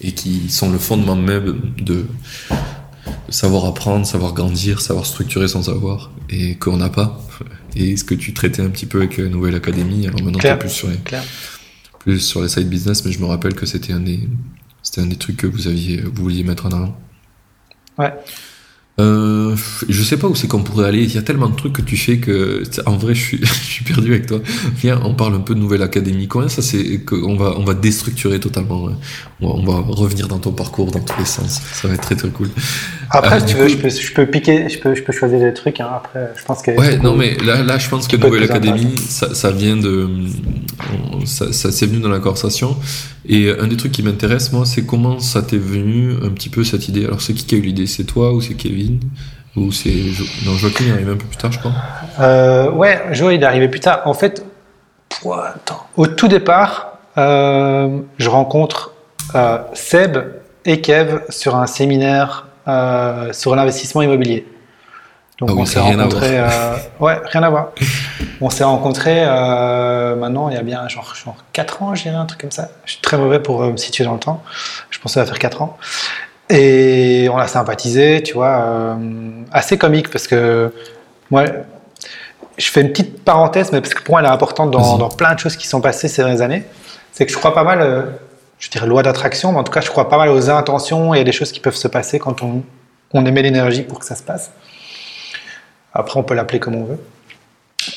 et 0.00 0.12
qui 0.12 0.48
sont 0.48 0.70
le 0.70 0.78
fondement 0.78 1.16
même 1.16 1.60
de, 1.80 2.06
savoir 3.28 3.64
apprendre, 3.66 4.06
savoir 4.06 4.32
grandir, 4.32 4.80
savoir 4.80 5.06
structurer 5.06 5.48
son 5.48 5.62
savoir, 5.62 6.10
et 6.30 6.56
qu'on 6.56 6.76
n'a 6.76 6.88
pas. 6.88 7.20
Et 7.76 7.96
ce 7.96 8.04
que 8.04 8.14
tu 8.14 8.32
traitais 8.32 8.62
un 8.62 8.70
petit 8.70 8.86
peu 8.86 8.98
avec 8.98 9.18
Nouvelle 9.18 9.54
Académie, 9.54 10.06
alors 10.06 10.22
maintenant 10.22 10.38
tu 10.38 10.58
plus 10.58 10.70
sur 10.70 10.88
les, 10.88 10.98
plus 11.98 12.20
sur 12.20 12.42
les 12.42 12.48
side 12.48 12.68
business, 12.68 13.04
mais 13.04 13.12
je 13.12 13.20
me 13.20 13.26
rappelle 13.26 13.54
que 13.54 13.66
c'était 13.66 13.92
un 13.92 14.00
des, 14.00 14.20
c'était 14.82 15.00
un 15.00 15.06
des 15.06 15.16
trucs 15.16 15.36
que 15.36 15.46
vous 15.46 15.68
aviez, 15.68 16.00
vous 16.00 16.22
vouliez 16.22 16.44
mettre 16.44 16.66
en 16.66 16.70
avant. 16.70 16.98
Ouais. 17.98 18.12
Euh, 19.00 19.54
je 19.88 20.02
sais 20.02 20.16
pas 20.16 20.26
où 20.26 20.34
c'est 20.34 20.48
qu'on 20.48 20.62
pourrait 20.62 20.88
aller. 20.88 21.04
Il 21.04 21.14
y 21.14 21.18
a 21.18 21.22
tellement 21.22 21.48
de 21.48 21.54
trucs 21.54 21.72
que 21.72 21.82
tu 21.82 21.96
fais 21.96 22.18
que, 22.18 22.64
en 22.86 22.96
vrai, 22.96 23.14
je 23.14 23.20
suis, 23.20 23.38
je 23.42 23.52
suis 23.52 23.84
perdu 23.84 24.12
avec 24.12 24.26
toi. 24.26 24.40
Viens, 24.76 25.00
on 25.04 25.14
parle 25.14 25.34
un 25.34 25.40
peu 25.40 25.54
de 25.54 25.60
nouvelle 25.60 25.82
académie. 25.82 26.26
Combien 26.26 26.48
ça 26.48 26.62
c'est 26.62 27.04
qu'on 27.04 27.36
va, 27.36 27.54
on 27.56 27.64
va 27.64 27.74
déstructurer 27.74 28.40
totalement. 28.40 28.88
On 29.40 29.64
va, 29.64 29.80
revenir 29.86 30.26
dans 30.26 30.38
ton 30.38 30.52
parcours 30.52 30.90
dans 30.90 31.00
tous 31.00 31.18
les 31.18 31.26
sens. 31.26 31.60
Ça 31.72 31.86
va 31.86 31.94
être 31.94 32.02
très 32.02 32.16
très 32.16 32.30
cool. 32.30 32.48
Après, 33.10 33.36
euh, 33.36 33.40
si 33.40 33.46
tu 33.46 33.56
veux, 33.56 33.68
je 33.68 33.76
peux, 33.76 33.88
je 33.88 34.12
peux 34.12 34.26
piquer, 34.26 34.68
je 34.68 34.78
peux, 34.78 34.94
je 34.94 35.02
peux 35.02 35.12
choisir 35.12 35.38
des 35.38 35.54
trucs. 35.54 35.80
Hein. 35.80 35.88
Après, 35.96 36.30
je 36.36 36.44
pense 36.44 36.62
que. 36.62 36.72
Ouais, 36.72 36.98
non, 36.98 37.14
mais 37.14 37.36
là, 37.36 37.62
là, 37.62 37.78
je 37.78 37.88
pense 37.88 38.06
que 38.08 38.16
nouvelle 38.16 38.44
académie, 38.44 38.96
ça, 38.98 39.34
ça 39.34 39.50
vient 39.50 39.76
de, 39.76 40.08
ça, 41.24 41.52
ça 41.52 41.70
c'est 41.72 41.86
venu 41.86 42.00
dans 42.00 42.08
la 42.08 42.18
conversation 42.18 42.76
Et 43.26 43.50
un 43.50 43.66
des 43.66 43.76
trucs 43.76 43.92
qui 43.92 44.02
m'intéresse, 44.02 44.52
moi, 44.52 44.64
c'est 44.66 44.84
comment 44.84 45.18
ça 45.20 45.42
t'est 45.42 45.56
venu 45.58 46.12
un 46.24 46.30
petit 46.30 46.48
peu 46.48 46.64
cette 46.64 46.88
idée. 46.88 47.04
Alors, 47.06 47.20
c'est 47.20 47.32
qui 47.34 47.44
qui 47.46 47.54
a 47.54 47.58
eu 47.58 47.62
l'idée? 47.62 47.86
C'est 47.86 48.04
toi 48.04 48.32
ou 48.32 48.40
c'est 48.40 48.54
Kevin? 48.54 49.00
Ou 49.56 49.72
c'est. 49.72 49.90
Jo- 50.10 50.24
Non, 50.46 50.54
Joaquin 50.56 50.84
est 50.86 50.92
arrivé 50.92 51.12
un 51.12 51.16
peu 51.16 51.26
plus 51.26 51.36
tard, 51.36 51.52
je 51.52 51.58
crois. 51.58 51.72
Euh, 52.20 52.70
ouais, 52.72 53.00
Joe, 53.12 53.32
il 53.34 53.42
est 53.42 53.46
arrivé 53.46 53.68
plus 53.68 53.80
tard. 53.80 54.02
En 54.04 54.14
fait, 54.14 54.44
attends. 55.24 55.86
au 55.96 56.06
tout 56.06 56.28
départ, 56.28 56.98
euh, 57.16 58.00
je 58.18 58.28
rencontre 58.28 58.92
euh, 59.34 59.58
Seb 59.74 60.18
et 60.64 60.80
Kev 60.80 61.20
sur 61.30 61.56
un 61.56 61.66
séminaire 61.66 62.47
euh, 62.68 63.32
sur 63.32 63.56
l'investissement 63.56 64.02
immobilier. 64.02 64.46
Donc 65.38 65.50
Ah 65.50 65.54
oui, 65.54 65.60
on 65.62 65.64
s'est 65.64 65.78
rencontrés. 65.78 66.38
euh, 66.38 66.76
ouais, 67.00 67.18
rien 67.24 67.42
à 67.42 67.50
voir. 67.50 67.68
On 68.40 68.50
s'est 68.50 68.64
rencontrés 68.64 69.22
euh, 69.24 70.16
maintenant, 70.16 70.48
il 70.48 70.54
y 70.54 70.58
a 70.58 70.62
bien 70.62 70.86
genre, 70.88 71.14
genre 71.14 71.36
4 71.52 71.82
ans, 71.82 71.94
je 71.94 72.02
dirais, 72.02 72.16
un 72.16 72.26
truc 72.26 72.40
comme 72.40 72.50
ça. 72.50 72.68
Je 72.84 72.92
suis 72.92 73.00
très 73.00 73.16
mauvais 73.16 73.40
pour 73.40 73.62
me 73.62 73.76
situer 73.76 74.04
dans 74.04 74.14
le 74.14 74.18
temps. 74.18 74.42
Je 74.90 74.98
pensais 74.98 75.18
à 75.20 75.24
faire 75.24 75.38
4 75.38 75.62
ans. 75.62 75.78
Et 76.50 77.28
on 77.32 77.38
a 77.38 77.46
sympathisé, 77.46 78.22
tu 78.22 78.34
vois, 78.34 78.96
assez 79.52 79.78
comique 79.78 80.10
parce 80.10 80.26
que 80.26 80.72
moi, 81.30 81.44
je 82.56 82.70
fais 82.70 82.80
une 82.80 82.88
petite 82.88 83.22
parenthèse, 83.22 83.70
mais 83.70 83.80
parce 83.80 83.94
que 83.94 84.02
pour 84.02 84.14
moi, 84.14 84.20
elle 84.20 84.26
est 84.26 84.32
importante 84.32 84.70
dans, 84.70 85.08
plein 85.10 85.34
de 85.34 85.38
choses 85.38 85.56
qui 85.56 85.66
sont 85.66 85.80
passées 85.80 86.08
ces 86.08 86.22
dernières 86.22 86.42
années. 86.42 86.64
C'est 87.12 87.26
que 87.26 87.32
je 87.32 87.38
crois 87.38 87.54
pas 87.54 87.64
mal, 87.64 88.08
je 88.58 88.70
dirais 88.70 88.86
loi 88.86 89.02
d'attraction, 89.02 89.52
mais 89.52 89.58
en 89.58 89.64
tout 89.64 89.72
cas, 89.72 89.80
je 89.80 89.90
crois 89.90 90.08
pas 90.08 90.18
mal 90.18 90.28
aux 90.28 90.50
intentions 90.50 91.14
et 91.14 91.20
à 91.20 91.24
des 91.24 91.32
choses 91.32 91.52
qui 91.52 91.60
peuvent 91.60 91.76
se 91.76 91.88
passer 91.88 92.18
quand 92.18 92.42
on, 92.42 92.62
on 93.12 93.24
émet 93.26 93.42
l'énergie 93.42 93.82
pour 93.82 93.98
que 93.98 94.04
ça 94.04 94.16
se 94.16 94.22
passe. 94.22 94.50
Après, 95.92 96.18
on 96.18 96.22
peut 96.22 96.34
l'appeler 96.34 96.58
comme 96.58 96.74
on 96.74 96.84
veut. 96.84 97.00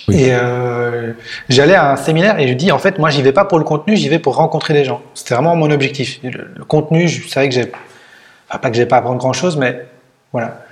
Oui. 0.08 0.22
Et 0.22 0.30
euh, 0.32 1.14
j'allais 1.50 1.76
à 1.76 1.92
un 1.92 1.96
séminaire 1.96 2.40
et 2.40 2.48
je 2.48 2.54
dis 2.54 2.72
en 2.72 2.80
fait, 2.80 3.00
moi, 3.00 3.10
j'y 3.10 3.22
vais 3.22 3.34
pas 3.34 3.46
pour 3.46 3.58
le 3.58 3.64
contenu, 3.64 3.98
j'y 3.98 4.10
vais 4.10 4.20
pour 4.20 4.36
rencontrer 4.36 4.74
des 4.74 4.86
gens. 4.86 5.02
C'était 5.14 5.34
vraiment 5.34 5.56
mon 5.56 5.72
objectif. 5.72 6.20
Le, 6.24 6.50
le 6.56 6.64
contenu, 6.66 7.08
je 7.08 7.28
savais 7.28 7.50
que 7.50 7.56
j'ai, 7.56 7.72
enfin, 8.50 8.60
pas 8.60 8.70
que 8.70 8.78
j'ai 8.78 8.86
pas 8.86 8.98
à 8.98 9.00
apprendre 9.00 9.18
grand 9.18 9.34
chose, 9.34 9.58
mais 9.58 9.86
voilà. 10.32 10.66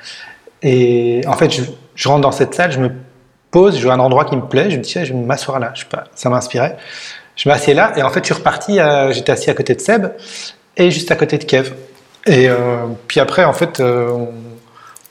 Et 0.62 1.22
en 1.28 1.34
fait, 1.34 1.52
je, 1.52 1.64
je 1.96 2.08
rentre 2.08 2.22
dans 2.22 2.32
cette 2.32 2.54
salle, 2.54 2.72
je 2.72 2.80
me 2.80 2.92
pose, 3.52 3.78
je 3.78 3.84
vois 3.84 3.94
un 3.94 4.00
endroit 4.00 4.26
qui 4.26 4.36
me 4.36 4.46
plaît, 4.46 4.70
je 4.70 4.78
me 4.78 4.84
dis, 4.84 4.92
je 4.92 5.14
vais 5.14 5.14
m'asseoir 5.14 5.60
là. 5.60 5.72
Je 5.74 5.82
sais 5.82 5.88
pas, 5.90 6.06
ça 6.16 6.30
m'inspirait. 6.30 6.78
Je 7.40 7.48
m'assieds 7.48 7.74
là 7.74 7.94
et 7.96 8.04
en 8.04 8.10
fait, 8.10 8.20
je 8.20 8.26
suis 8.26 8.34
reparti. 8.34 8.80
euh, 8.80 9.14
J'étais 9.14 9.32
assis 9.32 9.50
à 9.50 9.54
côté 9.54 9.74
de 9.74 9.80
Seb 9.80 10.08
et 10.76 10.92
juste 10.92 11.10
à 11.12 11.16
côté 11.16 11.38
de 11.38 11.46
Kev. 11.46 11.72
Et 12.28 12.50
euh, 12.50 12.80
puis 13.08 13.22
après, 13.22 13.46
en 13.46 13.54
fait, 13.54 13.80
euh, 13.80 14.10
on, 14.10 14.28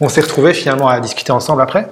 on 0.01 0.09
s'est 0.11 0.21
retrouvés 0.21 0.53
finalement 0.53 0.89
à 0.89 1.01
discuter 1.01 1.33
ensemble 1.33 1.63
après. 1.63 1.89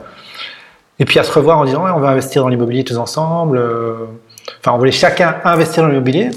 Et 0.99 1.07
puis 1.07 1.19
à 1.19 1.25
se 1.25 1.33
revoir 1.33 1.59
en 1.59 1.65
disant, 1.65 1.85
ouais, 1.85 1.91
on 1.95 2.01
va 2.01 2.09
investir 2.09 2.43
dans 2.43 2.49
l'immobilier 2.49 2.85
tous 2.85 2.99
ensemble. 2.99 3.63
Enfin, 4.61 4.73
on 4.75 4.79
voulait 4.79 4.93
chacun 4.93 5.37
investir 5.45 5.83
dans 5.83 5.89
l'immobilier. 5.89 6.31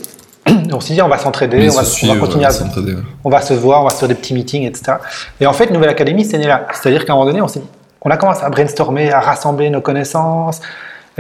on 0.72 0.80
s'est 0.80 0.94
dit, 0.94 1.02
on 1.02 1.10
va 1.10 1.18
s'entraider, 1.18 1.70
on 1.70 1.74
va, 1.74 1.82
on 1.82 2.20
continuer 2.20 2.46
à, 2.46 2.52
on 3.24 3.30
va 3.30 3.42
se 3.42 3.54
voir, 3.54 3.82
on 3.82 3.84
va 3.84 3.90
se 3.90 3.98
faire 4.00 4.08
des 4.08 4.16
petits 4.16 4.34
meetings, 4.34 4.64
etc. 4.66 4.94
Et 5.42 5.46
en 5.46 5.54
fait, 5.54 5.70
Nouvelle 5.72 5.90
Académie, 5.90 6.26
c'est 6.26 6.38
né 6.38 6.48
là. 6.48 6.66
C'est-à-dire 6.74 7.06
qu'à 7.06 7.14
un 7.14 7.16
moment 7.18 7.28
donné, 7.28 7.42
on 7.42 7.48
s'est 7.48 7.60
dit, 7.60 7.68
on 8.02 8.10
a 8.10 8.18
commencé 8.18 8.44
à 8.44 8.50
brainstormer, 8.50 9.12
à 9.12 9.20
rassembler 9.20 9.70
nos 9.70 9.82
connaissances, 9.82 10.62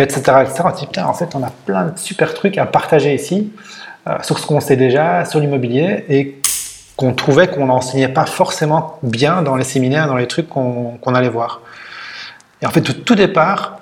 etc., 0.03 0.21
etc. 0.43 0.63
On 0.97 1.01
en 1.09 1.13
fait, 1.13 1.35
on 1.35 1.43
a 1.43 1.51
plein 1.65 1.85
de 1.85 1.97
super 1.97 2.33
trucs 2.33 2.57
à 2.57 2.65
partager 2.65 3.13
ici, 3.13 3.51
euh, 4.07 4.17
sur 4.21 4.39
ce 4.39 4.47
qu'on 4.47 4.59
sait 4.59 4.77
déjà, 4.77 5.25
sur 5.25 5.39
l'immobilier, 5.39 6.05
et 6.09 6.39
qu'on 6.95 7.13
trouvait 7.13 7.47
qu'on 7.47 7.67
n'enseignait 7.67 8.09
pas 8.09 8.25
forcément 8.25 8.97
bien 9.03 9.41
dans 9.41 9.55
les 9.55 9.63
séminaires, 9.63 10.07
dans 10.07 10.17
les 10.17 10.27
trucs 10.27 10.49
qu'on 10.49 11.15
allait 11.15 11.29
voir. 11.29 11.61
Et 12.61 12.65
en 12.65 12.71
fait, 12.71 12.89
au 12.89 12.93
tout 12.93 13.15
départ, 13.15 13.79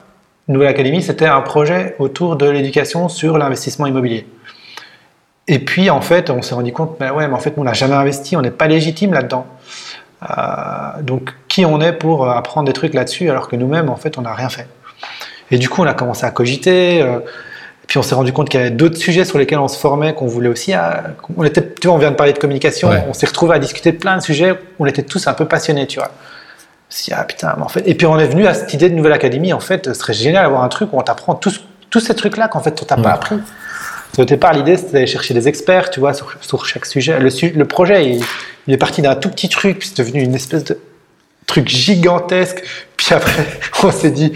Nouvelle 0.47 0.69
Académie, 0.69 1.01
c'était 1.01 1.25
un 1.25 1.41
projet 1.41 1.95
autour 1.99 2.35
de 2.35 2.47
l'éducation 2.47 3.09
sur 3.09 3.37
l'investissement 3.37 3.85
immobilier. 3.85 4.27
Et 5.47 5.59
puis, 5.59 5.89
en 5.89 6.01
fait, 6.01 6.29
on 6.29 6.41
s'est 6.41 6.55
rendu 6.55 6.71
compte, 6.71 6.97
mais 6.99 7.09
ouais, 7.09 7.27
mais 7.27 7.33
en 7.33 7.39
fait, 7.39 7.53
on 7.57 7.63
n'a 7.63 7.73
jamais 7.73 7.95
investi, 7.95 8.37
on 8.37 8.41
n'est 8.41 8.51
pas 8.51 8.67
légitime 8.67 9.13
là-dedans. 9.13 9.45
Euh, 10.23 11.01
donc, 11.01 11.33
qui 11.47 11.65
on 11.65 11.81
est 11.81 11.93
pour 11.93 12.29
apprendre 12.29 12.67
des 12.67 12.73
trucs 12.73 12.93
là-dessus 12.93 13.29
alors 13.29 13.47
que 13.47 13.55
nous-mêmes, 13.55 13.89
en 13.89 13.95
fait, 13.95 14.17
on 14.17 14.21
n'a 14.21 14.33
rien 14.33 14.49
fait. 14.49 14.67
Et 15.51 15.57
du 15.57 15.69
coup, 15.69 15.81
on 15.81 15.87
a 15.87 15.93
commencé 15.93 16.25
à 16.25 16.31
cogiter. 16.31 17.01
euh, 17.01 17.19
puis, 17.87 17.97
on 17.97 18.01
s'est 18.03 18.15
rendu 18.15 18.33
compte 18.33 18.49
qu'il 18.49 18.59
y 18.59 18.63
avait 18.63 18.71
d'autres 18.71 18.97
sujets 18.97 19.23
sur 19.23 19.37
lesquels 19.37 19.59
on 19.59 19.69
se 19.69 19.79
formait, 19.79 20.13
qu'on 20.13 20.27
voulait 20.27 20.49
aussi. 20.49 20.73
à- 20.73 21.15
on 21.37 21.43
était, 21.45 21.63
tu 21.79 21.87
vois, 21.87 21.95
on 21.95 21.99
vient 21.99 22.11
de 22.11 22.15
parler 22.17 22.33
de 22.33 22.37
communication. 22.39 22.89
Ouais. 22.89 23.03
On 23.07 23.13
s'est 23.13 23.27
retrouvé 23.27 23.55
à 23.55 23.59
discuter 23.59 23.93
de 23.93 23.97
plein 23.97 24.17
de 24.17 24.21
sujets 24.21 24.51
où 24.51 24.83
on 24.83 24.85
était 24.85 25.03
tous 25.03 25.25
un 25.27 25.33
peu 25.33 25.45
passionnés, 25.45 25.87
tu 25.87 25.99
vois. 25.99 26.11
Si, 26.89 27.13
ah 27.13 27.23
putain, 27.23 27.53
mais 27.57 27.63
en 27.63 27.69
fait. 27.69 27.83
Et 27.87 27.95
puis, 27.95 28.05
on 28.07 28.17
est 28.19 28.27
venu 28.27 28.45
à 28.45 28.53
cette 28.53 28.73
idée 28.73 28.89
de 28.89 28.95
nouvelle 28.95 29.13
académie. 29.13 29.53
En 29.53 29.59
fait, 29.61 29.85
ce 29.85 29.93
serait 29.93 30.13
génial 30.13 30.43
d'avoir 30.43 30.63
un 30.63 30.67
truc 30.69 30.91
où 30.91 30.97
on 30.99 31.01
t'apprend 31.01 31.35
tous, 31.35 31.61
tous 31.89 31.99
ces 32.01 32.13
trucs-là 32.15 32.49
qu'en 32.49 32.59
fait, 32.61 32.81
on 32.81 32.85
t'a 32.85 32.95
pas 32.97 33.11
appris. 33.11 33.35
Au 34.17 34.25
départ, 34.25 34.51
l'idée, 34.53 34.75
c'était 34.77 34.93
d'aller 34.93 35.07
chercher 35.07 35.33
des 35.33 35.47
experts, 35.47 35.89
tu 35.89 35.99
vois, 36.01 36.13
sur, 36.13 36.33
sur 36.41 36.65
chaque 36.65 36.85
sujet. 36.85 37.19
Le, 37.19 37.29
le 37.55 37.65
projet, 37.65 38.05
il, 38.05 38.23
il 38.67 38.73
est 38.73 38.77
parti 38.77 39.01
d'un 39.01 39.15
tout 39.15 39.29
petit 39.29 39.47
truc, 39.47 39.79
puis 39.79 39.89
c'est 39.95 40.03
devenu 40.03 40.21
une 40.23 40.33
espèce 40.35 40.63
de 40.65 40.77
truc 41.45 41.67
gigantesque. 41.69 42.63
Puis 42.97 43.13
après, 43.13 43.45
on 43.83 43.91
s'est 43.91 44.11
dit. 44.11 44.33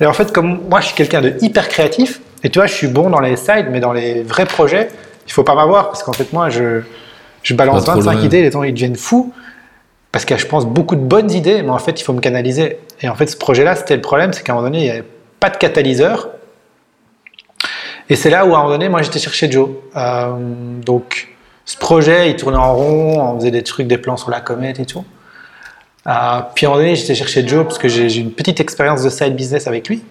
Et 0.00 0.06
en 0.06 0.12
fait, 0.12 0.32
comme 0.32 0.60
moi, 0.68 0.80
je 0.80 0.86
suis 0.86 0.94
quelqu'un 0.94 1.20
de 1.20 1.34
hyper 1.40 1.68
créatif, 1.68 2.20
et 2.44 2.50
tu 2.50 2.58
vois, 2.58 2.66
je 2.66 2.74
suis 2.74 2.86
bon 2.86 3.10
dans 3.10 3.20
les 3.20 3.36
sides, 3.36 3.66
mais 3.70 3.80
dans 3.80 3.92
les 3.92 4.22
vrais 4.22 4.46
projets, 4.46 4.88
il 5.26 5.32
faut 5.32 5.44
pas 5.44 5.54
m'avoir, 5.54 5.88
parce 5.88 6.02
qu'en 6.02 6.12
fait, 6.12 6.32
moi, 6.32 6.50
je, 6.50 6.82
je 7.42 7.54
balance 7.54 7.84
Pas 7.84 7.92
trop 7.92 8.00
25 8.00 8.12
loin. 8.12 8.22
idées, 8.22 8.42
les 8.42 8.50
gens, 8.50 8.62
ils 8.62 8.72
deviennent 8.72 8.96
fous. 8.96 9.32
Parce 10.12 10.24
qu'il 10.24 10.36
y 10.36 10.40
a, 10.40 10.42
je 10.42 10.46
pense, 10.46 10.66
beaucoup 10.66 10.96
de 10.96 11.02
bonnes 11.02 11.30
idées, 11.30 11.62
mais 11.62 11.70
en 11.70 11.78
fait, 11.78 12.00
il 12.00 12.04
faut 12.04 12.14
me 12.14 12.20
canaliser. 12.20 12.78
Et 13.02 13.08
en 13.08 13.14
fait, 13.14 13.26
ce 13.26 13.36
projet-là, 13.36 13.76
c'était 13.76 13.94
le 13.96 14.00
problème, 14.00 14.32
c'est 14.32 14.42
qu'à 14.42 14.52
un 14.52 14.56
moment 14.56 14.68
donné, 14.68 14.78
il 14.78 14.84
n'y 14.84 14.90
avait 14.90 15.04
pas 15.38 15.50
de 15.50 15.56
catalyseur. 15.56 16.30
Et 18.08 18.16
c'est 18.16 18.30
là 18.30 18.46
où, 18.46 18.54
à 18.54 18.58
un 18.58 18.62
moment 18.62 18.72
donné, 18.72 18.88
moi, 18.88 19.02
j'étais 19.02 19.18
chercher 19.18 19.50
Joe. 19.50 19.68
Euh, 19.96 20.30
donc, 20.84 21.28
ce 21.66 21.76
projet, 21.76 22.30
il 22.30 22.36
tournait 22.36 22.56
en 22.56 22.74
rond, 22.74 23.20
on 23.20 23.38
faisait 23.38 23.50
des 23.50 23.62
trucs, 23.62 23.86
des 23.86 23.98
plans 23.98 24.16
sur 24.16 24.30
la 24.30 24.40
comète 24.40 24.80
et 24.80 24.86
tout. 24.86 25.04
Euh, 26.08 26.40
puis, 26.54 26.64
à 26.66 26.68
un 26.68 26.72
moment 26.72 26.82
donné, 26.82 26.96
j'étais 26.96 27.14
chercher 27.14 27.46
Joe 27.46 27.64
parce 27.64 27.78
que 27.78 27.88
j'ai 27.88 28.14
une 28.16 28.32
petite 28.32 28.60
expérience 28.60 29.02
de 29.02 29.10
side 29.10 29.36
business 29.36 29.66
avec 29.66 29.88
lui. 29.88 30.02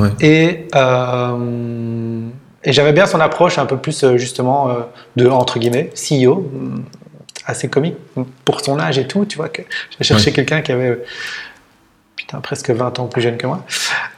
Ouais. 0.00 0.08
Et, 0.20 0.66
euh, 0.74 2.20
et 2.64 2.72
j'aimais 2.72 2.92
bien 2.92 3.06
son 3.06 3.20
approche 3.20 3.58
un 3.58 3.66
peu 3.66 3.76
plus, 3.76 4.02
euh, 4.02 4.16
justement, 4.16 4.70
euh, 4.70 4.74
de, 5.16 5.28
entre 5.28 5.58
guillemets, 5.58 5.90
CEO. 5.94 6.32
hum, 6.38 6.84
Assez 7.46 7.68
comique 7.68 7.96
pour 8.46 8.60
son 8.62 8.80
âge 8.80 8.98
et 8.98 9.06
tout, 9.06 9.26
tu 9.26 9.36
vois. 9.36 9.50
que 9.50 9.60
J'ai 9.98 10.04
cherché 10.04 10.30
Ouais. 10.30 10.32
quelqu'un 10.32 10.62
qui 10.62 10.72
avait, 10.72 10.98
putain, 12.16 12.40
presque 12.40 12.70
20 12.70 12.98
ans 12.98 13.06
plus 13.06 13.20
jeune 13.20 13.36
que 13.36 13.46
moi. 13.46 13.62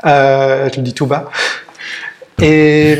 Euh, 0.05 0.69
je 0.73 0.77
le 0.77 0.83
dis 0.83 0.95
tout 0.95 1.07
bas. 1.07 1.29
Et 2.43 2.97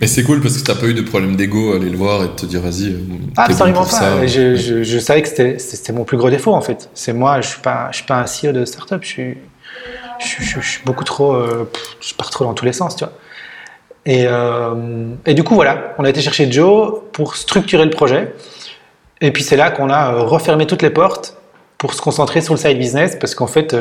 Mais 0.00 0.06
c'est 0.06 0.22
cool 0.22 0.40
parce 0.40 0.58
que 0.58 0.64
t'as 0.64 0.74
pas 0.74 0.86
eu 0.86 0.94
de 0.94 1.00
problème 1.02 1.34
d'ego 1.36 1.72
à 1.72 1.76
aller 1.76 1.88
le 1.88 1.96
voir 1.96 2.22
et 2.24 2.28
de 2.28 2.32
te 2.32 2.44
dire 2.46 2.60
vas-y. 2.60 2.90
bon 2.90 3.18
absolument 3.36 3.82
pour 3.82 3.90
pas. 3.90 3.96
ça. 3.96 4.26
je, 4.26 4.54
je- 4.56 4.82
je 4.82 4.98
savais 4.98 5.22
que 5.22 5.28
c'était- 5.28 5.92
mon 5.92 6.04
plus 6.04 6.16
gros 6.18 6.28
défaut 6.30 6.52
en 6.52 6.60
fait. 6.60 6.90
C'est 6.94 7.12
moi, 7.14 7.40
je 7.40 7.48
suis 7.48 7.60
pas, 7.60 7.88
je 7.90 7.96
suis 7.96 8.06
pas 8.06 8.20
un 8.20 8.26
CEO 8.26 8.52
de 8.52 8.64
startup. 8.66 8.98
Je 9.02 9.08
suis, 9.08 9.38
je, 10.20 10.26
suis- 10.26 10.44
je 10.44 10.60
suis 10.60 10.82
beaucoup 10.84 11.04
trop, 11.04 11.32
euh, 11.34 11.70
je 12.00 12.12
pars 12.14 12.28
trop 12.30 12.44
dans 12.44 12.52
tous 12.54 12.66
les 12.66 12.72
sens, 12.74 12.96
tu 12.96 13.04
vois. 13.04 13.12
Et, 14.06 14.24
euh, 14.26 14.74
et 15.26 15.34
du 15.34 15.42
coup 15.44 15.54
voilà, 15.54 15.94
on 15.98 16.04
a 16.04 16.10
été 16.10 16.20
chercher 16.20 16.50
Joe 16.50 17.00
pour 17.12 17.36
structurer 17.36 17.84
le 17.84 17.90
projet. 17.90 18.32
Et 19.22 19.30
puis 19.32 19.42
c'est 19.42 19.56
là 19.56 19.70
qu'on 19.70 19.88
a 19.90 20.12
refermé 20.12 20.66
toutes 20.66 20.82
les 20.82 20.90
portes 20.90 21.36
pour 21.78 21.94
se 21.94 22.00
concentrer 22.02 22.40
sur 22.42 22.52
le 22.54 22.58
side 22.58 22.78
business 22.78 23.16
parce 23.20 23.34
qu'en 23.34 23.46
fait, 23.46 23.74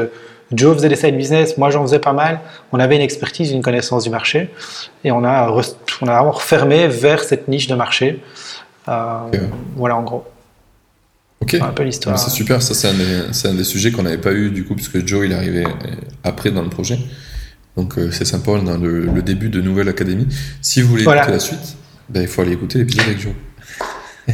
Joe 0.52 0.76
faisait 0.76 0.90
des 0.90 0.96
side 0.96 1.16
business, 1.16 1.58
moi 1.58 1.70
j'en 1.70 1.84
faisais 1.84 2.00
pas 2.00 2.14
mal. 2.14 2.40
On 2.72 2.80
avait 2.80 2.96
une 2.96 3.02
expertise, 3.02 3.52
une 3.52 3.62
connaissance 3.62 4.04
du 4.04 4.10
marché 4.10 4.50
et 5.04 5.12
on 5.12 5.24
a, 5.24 5.52
on 6.02 6.08
a 6.08 6.12
vraiment 6.18 6.32
refermé 6.32 6.88
vers 6.88 7.24
cette 7.24 7.48
niche 7.48 7.68
de 7.68 7.76
marché. 7.76 8.20
Euh. 8.88 9.20
Voilà 9.76 9.96
en 9.98 10.02
gros, 10.04 10.26
Ok. 11.42 11.54
un 11.56 11.68
peu 11.70 11.84
l'histoire. 11.84 12.16
Ouais, 12.16 12.22
C'est 12.24 12.32
super, 12.32 12.62
ça 12.64 12.74
c'est 12.74 12.88
un, 12.88 13.52
un 13.52 13.54
des 13.54 13.64
sujets 13.64 13.92
qu'on 13.92 14.02
n'avait 14.04 14.18
pas 14.18 14.32
eu 14.34 14.50
du 14.50 14.66
coup, 14.66 14.74
puisque 14.76 15.06
Joe 15.06 15.26
il 15.26 15.32
est 15.32 15.36
arrivé 15.36 15.66
euh, 15.66 15.70
après 16.24 16.50
dans 16.52 16.64
le 16.64 16.70
projet. 16.70 16.98
Donc 17.78 17.98
euh, 18.00 18.10
c'est 18.12 18.26
sympa 18.26 18.54
le, 18.82 19.02
le 19.06 19.22
début 19.22 19.50
de 19.50 19.62
Nouvelle 19.62 19.88
Académie. 19.90 20.28
Si 20.62 20.82
vous 20.82 20.88
voulez 20.90 21.04
Voilà. 21.04 21.22
écouter 21.22 21.34
la 21.34 21.40
suite, 21.40 21.76
ben, 22.10 22.22
il 22.24 22.28
faut 22.28 22.42
aller 22.42 22.54
écouter 22.54 22.80
l'épisode 22.80 23.06
avec 23.06 23.20
Joe. 23.20 23.34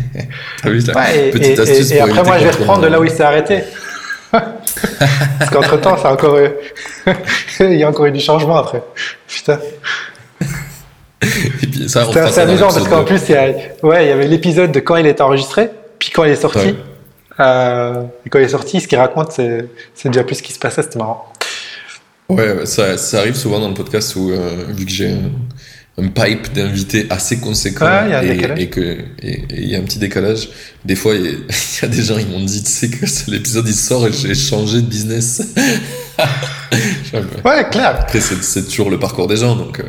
T'as 0.63 0.69
vu, 0.69 0.79
Ouais, 0.95 1.27
et, 1.27 1.31
Petite 1.31 1.57
et- 1.57 1.61
astuce 1.61 1.91
et 1.91 1.99
après, 1.99 2.23
moi, 2.23 2.37
je 2.39 2.43
vais 2.45 2.51
reprendre 2.51 2.81
de 2.81 2.87
là 2.87 2.99
où 2.99 3.03
il 3.03 3.11
s'est 3.11 3.23
arrêté. 3.23 3.63
Parce 5.39 5.51
qu'entre 5.51 5.79
temps, 5.79 5.97
ça 5.97 6.09
a 6.09 6.13
encore 6.13 6.37
eu... 6.37 6.49
il 7.59 7.75
y 7.75 7.83
a 7.83 7.89
encore 7.89 8.05
eu 8.05 8.11
du 8.11 8.19
changement 8.19 8.57
après. 8.57 8.83
Putain. 9.27 9.59
Et 11.21 11.87
C'est 11.87 12.39
amusant 12.39 12.67
parce 12.67 12.87
qu'en 12.87 13.03
plus, 13.03 13.21
il 13.29 13.35
y, 13.35 13.37
a, 13.37 13.47
ouais, 13.83 14.05
il 14.05 14.09
y 14.09 14.11
avait 14.11 14.27
l'épisode 14.27 14.71
de 14.71 14.79
quand 14.79 14.97
il 14.97 15.07
est 15.07 15.21
enregistré, 15.21 15.69
puis 15.97 16.11
quand 16.11 16.23
il 16.23 16.31
est 16.31 16.35
sorti. 16.35 16.59
Ouais. 16.59 16.75
Euh, 17.39 18.03
et 18.25 18.29
quand 18.29 18.39
il 18.39 18.45
est 18.45 18.49
sorti, 18.49 18.79
ce 18.79 18.87
qu'il 18.87 18.97
raconte, 18.97 19.31
c'est 19.31 19.69
déjà 20.05 20.23
plus 20.23 20.35
ce 20.35 20.43
qui 20.43 20.53
se 20.53 20.59
passait, 20.59 20.83
c'était 20.83 20.99
marrant. 20.99 21.31
Ouais, 22.29 22.51
ouais, 22.51 22.65
ça, 22.65 22.97
ça 22.97 23.19
arrive 23.19 23.35
souvent 23.35 23.59
dans 23.59 23.67
le 23.67 23.73
podcast 23.73 24.15
où, 24.15 24.31
euh, 24.31 24.65
vu 24.69 24.85
que 24.85 24.91
j'ai 24.91 25.15
un, 25.97 26.07
pipe 26.07 26.53
d'invités 26.53 27.07
assez 27.09 27.37
conséquent 27.39 27.85
Ouais, 27.85 28.05
il 28.07 28.11
y 28.11 28.43
a 28.45 28.51
un 28.51 28.55
et, 28.57 28.63
et 28.63 28.69
que 28.69 28.97
il 29.23 29.69
y 29.69 29.75
a 29.75 29.79
un 29.79 29.83
petit 29.83 29.99
décalage, 29.99 30.49
des 30.83 30.95
fois 30.95 31.15
il 31.15 31.25
y 31.25 31.27
a- 31.27 31.31
il 31.31 31.81
y 31.81 31.85
a 31.85 31.87
des 31.87 32.03
gens 32.03 32.17
qui 32.17 32.25
m'ont 32.25 32.43
dit, 32.43 32.63
tu 32.63 32.71
sais 32.71 32.89
que 32.89 33.05
l'épisode 33.31 33.67
il 33.67 33.75
sort 33.75 34.07
et 34.07 34.11
j'ai 34.13 34.35
changé 34.35 34.81
de 34.81 34.87
business. 34.87 35.41
Ouais. 37.43 37.65
Clair. 37.71 37.97
Après, 37.99 38.19
c'est 38.19 38.41
c'est 38.43 38.65
toujours 38.65 38.89
le 38.89 38.99
parcours 38.99 39.27
des 39.27 39.37
gens, 39.37 39.55
donc 39.55 39.79
euh, 39.79 39.83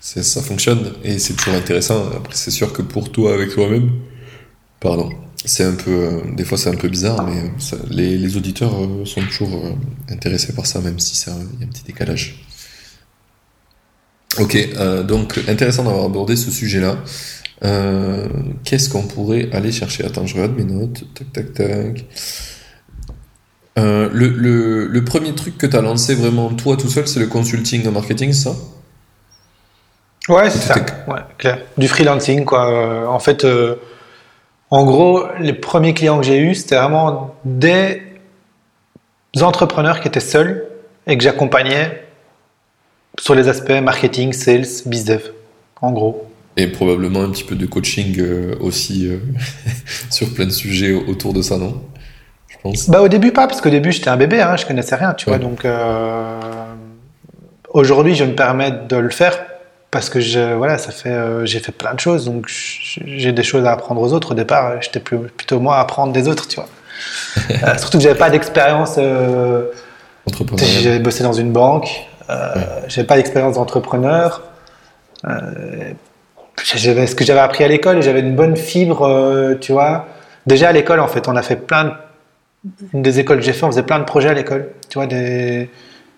ça 0.00 0.42
fonctionne 0.42 0.92
et 1.04 1.18
c'est 1.18 1.34
toujours 1.34 1.54
intéressant. 1.54 2.06
Après, 2.16 2.34
c'est 2.34 2.50
sûr 2.50 2.72
que 2.72 2.82
pour 2.82 3.10
toi, 3.10 3.34
avec 3.34 3.50
toi-même, 3.50 3.90
pardon, 4.80 5.10
c'est 5.44 5.64
un 5.64 5.74
peu, 5.74 5.90
euh, 5.90 6.20
des 6.34 6.44
fois 6.44 6.56
c'est 6.58 6.70
un 6.70 6.76
peu 6.76 6.88
bizarre, 6.88 7.26
mais 7.26 7.50
ça, 7.58 7.76
les, 7.90 8.16
les, 8.16 8.36
auditeurs 8.36 8.74
euh, 8.82 9.04
sont 9.04 9.22
toujours 9.22 9.66
euh, 9.66 9.72
intéressés 10.12 10.52
par 10.54 10.66
ça, 10.66 10.80
même 10.80 10.98
si 10.98 11.16
ça, 11.16 11.32
il 11.54 11.60
y 11.60 11.64
a 11.64 11.66
un 11.66 11.70
petit 11.70 11.84
décalage. 11.84 12.44
Ok, 14.38 14.56
euh, 14.56 15.02
donc 15.02 15.38
intéressant 15.48 15.84
d'avoir 15.84 16.04
abordé 16.04 16.36
ce 16.36 16.50
sujet-là. 16.50 16.96
Euh, 17.64 18.26
Qu'est-ce 18.64 18.88
qu'on 18.88 19.02
pourrait 19.02 19.48
aller 19.52 19.72
chercher? 19.72 20.04
Attends, 20.04 20.26
je 20.26 20.34
regarde 20.34 20.56
mes 20.56 20.64
notes. 20.64 21.04
Tac, 21.14 21.32
tac, 21.32 21.52
tac. 21.52 22.04
Euh, 23.78 24.08
le, 24.12 24.28
le, 24.28 24.86
le, 24.86 25.04
premier 25.04 25.34
truc 25.34 25.56
que 25.56 25.66
tu 25.66 25.76
as 25.76 25.80
lancé 25.80 26.14
vraiment 26.14 26.50
toi 26.50 26.76
tout 26.76 26.88
seul, 26.88 27.06
c'est 27.08 27.20
le 27.20 27.26
consulting 27.26 27.86
en 27.88 27.92
marketing, 27.92 28.32
ça? 28.32 28.52
Ouais, 30.28 30.50
c'est 30.50 30.58
ça. 30.58 30.74
Ouais, 31.08 31.20
clair. 31.38 31.58
Du 31.78 31.88
freelancing, 31.88 32.44
quoi. 32.44 33.08
En 33.08 33.18
fait, 33.18 33.46
en 34.70 34.84
gros, 34.84 35.24
les 35.40 35.52
premiers 35.52 35.94
clients 35.94 36.18
que 36.18 36.26
j'ai 36.26 36.38
eus, 36.38 36.54
c'était 36.54 36.76
vraiment 36.76 37.34
des 37.44 38.02
entrepreneurs 39.40 40.00
qui 40.00 40.08
étaient 40.08 40.20
seuls 40.20 40.66
et 41.06 41.16
que 41.16 41.24
j'accompagnais 41.24 42.02
sur 43.18 43.34
les 43.34 43.48
aspects 43.48 43.70
marketing, 43.70 44.32
sales, 44.32 44.66
bizdev, 44.86 45.30
en 45.80 45.92
gros. 45.92 46.28
Et 46.56 46.66
probablement 46.66 47.22
un 47.22 47.30
petit 47.30 47.44
peu 47.44 47.54
de 47.54 47.66
coaching 47.66 48.16
euh, 48.18 48.54
aussi 48.60 49.06
euh, 49.06 49.18
sur 50.10 50.32
plein 50.34 50.46
de 50.46 50.50
sujets 50.50 50.92
autour 50.92 51.32
de 51.32 51.42
ça, 51.42 51.56
non? 51.56 51.82
Je 52.48 52.56
pense. 52.62 52.90
Bah 52.90 53.00
au 53.00 53.08
début 53.08 53.32
pas, 53.32 53.46
parce 53.46 53.60
qu'au 53.60 53.70
début 53.70 53.92
j'étais 53.92 54.10
un 54.10 54.16
bébé, 54.18 54.42
hein, 54.42 54.56
je 54.56 54.66
connaissais 54.66 54.94
rien, 54.94 55.14
tu 55.14 55.30
ouais. 55.30 55.38
vois. 55.38 55.44
Donc 55.44 55.64
euh, 55.64 56.38
aujourd'hui 57.70 58.14
je 58.14 58.24
me 58.24 58.34
permets 58.34 58.70
de 58.70 58.96
le 58.96 59.08
faire 59.08 59.38
parce 59.92 60.08
que 60.08 60.20
je, 60.20 60.54
voilà, 60.54 60.78
ça 60.78 60.90
fait, 60.90 61.10
euh, 61.10 61.44
j'ai 61.44 61.60
fait 61.60 61.70
plein 61.70 61.92
de 61.92 62.00
choses, 62.00 62.24
donc 62.24 62.46
j'ai 62.48 63.32
des 63.32 63.42
choses 63.42 63.66
à 63.66 63.72
apprendre 63.72 64.00
aux 64.00 64.14
autres. 64.14 64.32
Au 64.32 64.34
départ, 64.34 64.80
j'étais 64.80 65.00
plutôt 65.00 65.60
moi 65.60 65.76
à 65.76 65.80
apprendre 65.80 66.14
des 66.14 66.26
autres, 66.26 66.48
tu 66.48 66.56
vois. 66.56 66.68
Euh, 67.50 67.78
surtout 67.78 67.98
que 67.98 68.04
j'avais 68.04 68.18
pas 68.18 68.30
d'expérience. 68.30 68.94
Euh, 68.98 69.66
J'avais 70.82 70.98
bossé 70.98 71.22
dans 71.22 71.32
une 71.32 71.52
banque, 71.52 71.88
euh, 72.30 72.54
ouais. 72.54 72.62
j'avais 72.88 73.06
pas 73.06 73.16
d'expérience 73.16 73.54
d'entrepreneur. 73.56 74.42
Euh, 75.26 75.92
j'avais 76.64 77.06
ce 77.06 77.14
que 77.14 77.24
j'avais 77.24 77.40
appris 77.40 77.64
à 77.64 77.68
l'école 77.68 77.98
et 77.98 78.02
j'avais 78.02 78.20
une 78.20 78.34
bonne 78.34 78.56
fibre, 78.56 79.02
euh, 79.02 79.54
tu 79.54 79.72
vois. 79.72 80.06
Déjà 80.46 80.68
à 80.68 80.72
l'école, 80.72 81.00
en 81.00 81.08
fait, 81.08 81.28
on 81.28 81.36
a 81.36 81.42
fait 81.42 81.56
plein 81.56 81.84
de, 81.84 81.92
une 82.94 83.02
des 83.02 83.20
écoles 83.20 83.38
que 83.38 83.44
j'ai 83.44 83.52
fait, 83.52 83.64
on 83.64 83.70
faisait 83.70 83.82
plein 83.82 83.98
de 83.98 84.04
projets 84.04 84.28
à 84.28 84.34
l'école, 84.34 84.68
tu 84.88 84.98
vois, 84.98 85.06
des, 85.06 85.70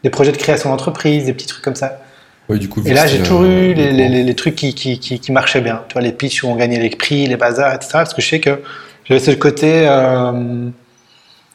des 0.03 0.11
projets 0.11 0.33
de 0.33 0.37
création 0.37 0.71
d'entreprise, 0.71 1.27
des 1.27 1.33
petits 1.33 1.47
trucs 1.47 1.65
comme 1.65 1.75
ça. 1.75 2.01
Oui, 2.49 2.59
du 2.59 2.69
coup, 2.69 2.83
et 2.85 2.93
là, 2.93 3.07
j'ai 3.07 3.19
toujours 3.19 3.45
eu 3.45 3.73
les, 3.73 3.91
les, 3.91 4.23
les, 4.23 4.35
trucs 4.35 4.55
qui, 4.55 4.75
qui, 4.75 4.99
qui, 4.99 5.19
qui, 5.19 5.33
marchaient 5.33 5.63
bien. 5.63 5.83
Tu 5.89 5.95
vois, 5.95 6.03
les 6.03 6.13
pitchs 6.13 6.43
où 6.43 6.49
on 6.49 6.57
gagnait 6.57 6.79
les 6.79 6.91
prix, 6.91 7.27
les 7.27 7.37
bazars, 7.37 7.73
etc. 7.73 7.91
Parce 7.95 8.13
que 8.13 8.21
je 8.21 8.29
sais 8.29 8.41
que 8.41 8.61
j'avais 9.05 9.21
ce 9.21 9.31
côté, 9.31 9.87
euh, 9.89 10.69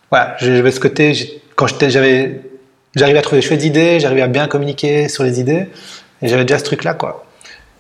voilà, 0.10 0.36
j'avais 0.40 0.72
ce 0.72 0.80
côté, 0.80 1.14
quand 1.56 1.68
j'avais, 1.90 2.42
j'arrivais 2.96 3.20
à 3.20 3.22
trouver 3.22 3.42
des 3.42 3.48
chouettes 3.48 3.64
idées, 3.64 4.00
j'arrivais 4.00 4.22
à 4.22 4.28
bien 4.28 4.48
communiquer 4.48 5.10
sur 5.10 5.24
les 5.24 5.40
idées, 5.40 5.70
et 6.22 6.28
j'avais 6.28 6.46
déjà 6.46 6.60
ce 6.60 6.64
truc-là, 6.64 6.94
quoi. 6.94 7.26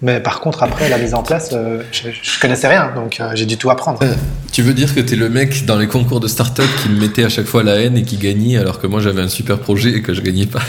Mais 0.01 0.21
par 0.21 0.39
contre, 0.39 0.63
après 0.63 0.87
la 0.87 0.97
mise 0.97 1.13
en 1.13 1.23
place, 1.23 1.49
euh, 1.51 1.83
je, 1.91 2.09
je, 2.09 2.39
connaissais 2.39 2.69
rien, 2.69 2.93
donc 2.95 3.19
euh, 3.19 3.31
j'ai 3.33 3.45
dû 3.45 3.57
tout 3.57 3.69
apprendre. 3.69 4.01
Euh, 4.01 4.13
tu 4.53 4.61
veux 4.61 4.73
dire 4.73 4.95
que 4.95 5.01
tu 5.01 5.13
es 5.13 5.17
le 5.17 5.27
mec 5.27 5.65
dans 5.65 5.77
les 5.77 5.87
concours 5.87 6.21
de 6.21 6.27
start-up 6.27 6.69
qui 6.81 6.89
me 6.89 7.01
mettait 7.01 7.25
à 7.25 7.29
chaque 7.29 7.47
fois 7.47 7.63
la 7.63 7.81
haine 7.81 7.97
et 7.97 8.03
qui 8.03 8.15
gagnait, 8.15 8.57
alors 8.57 8.79
que 8.79 8.87
moi 8.87 9.01
j'avais 9.01 9.21
un 9.21 9.27
super 9.27 9.59
projet 9.59 9.89
et 9.89 10.01
que 10.01 10.13
je 10.13 10.21
gagnais 10.21 10.45
pas? 10.45 10.61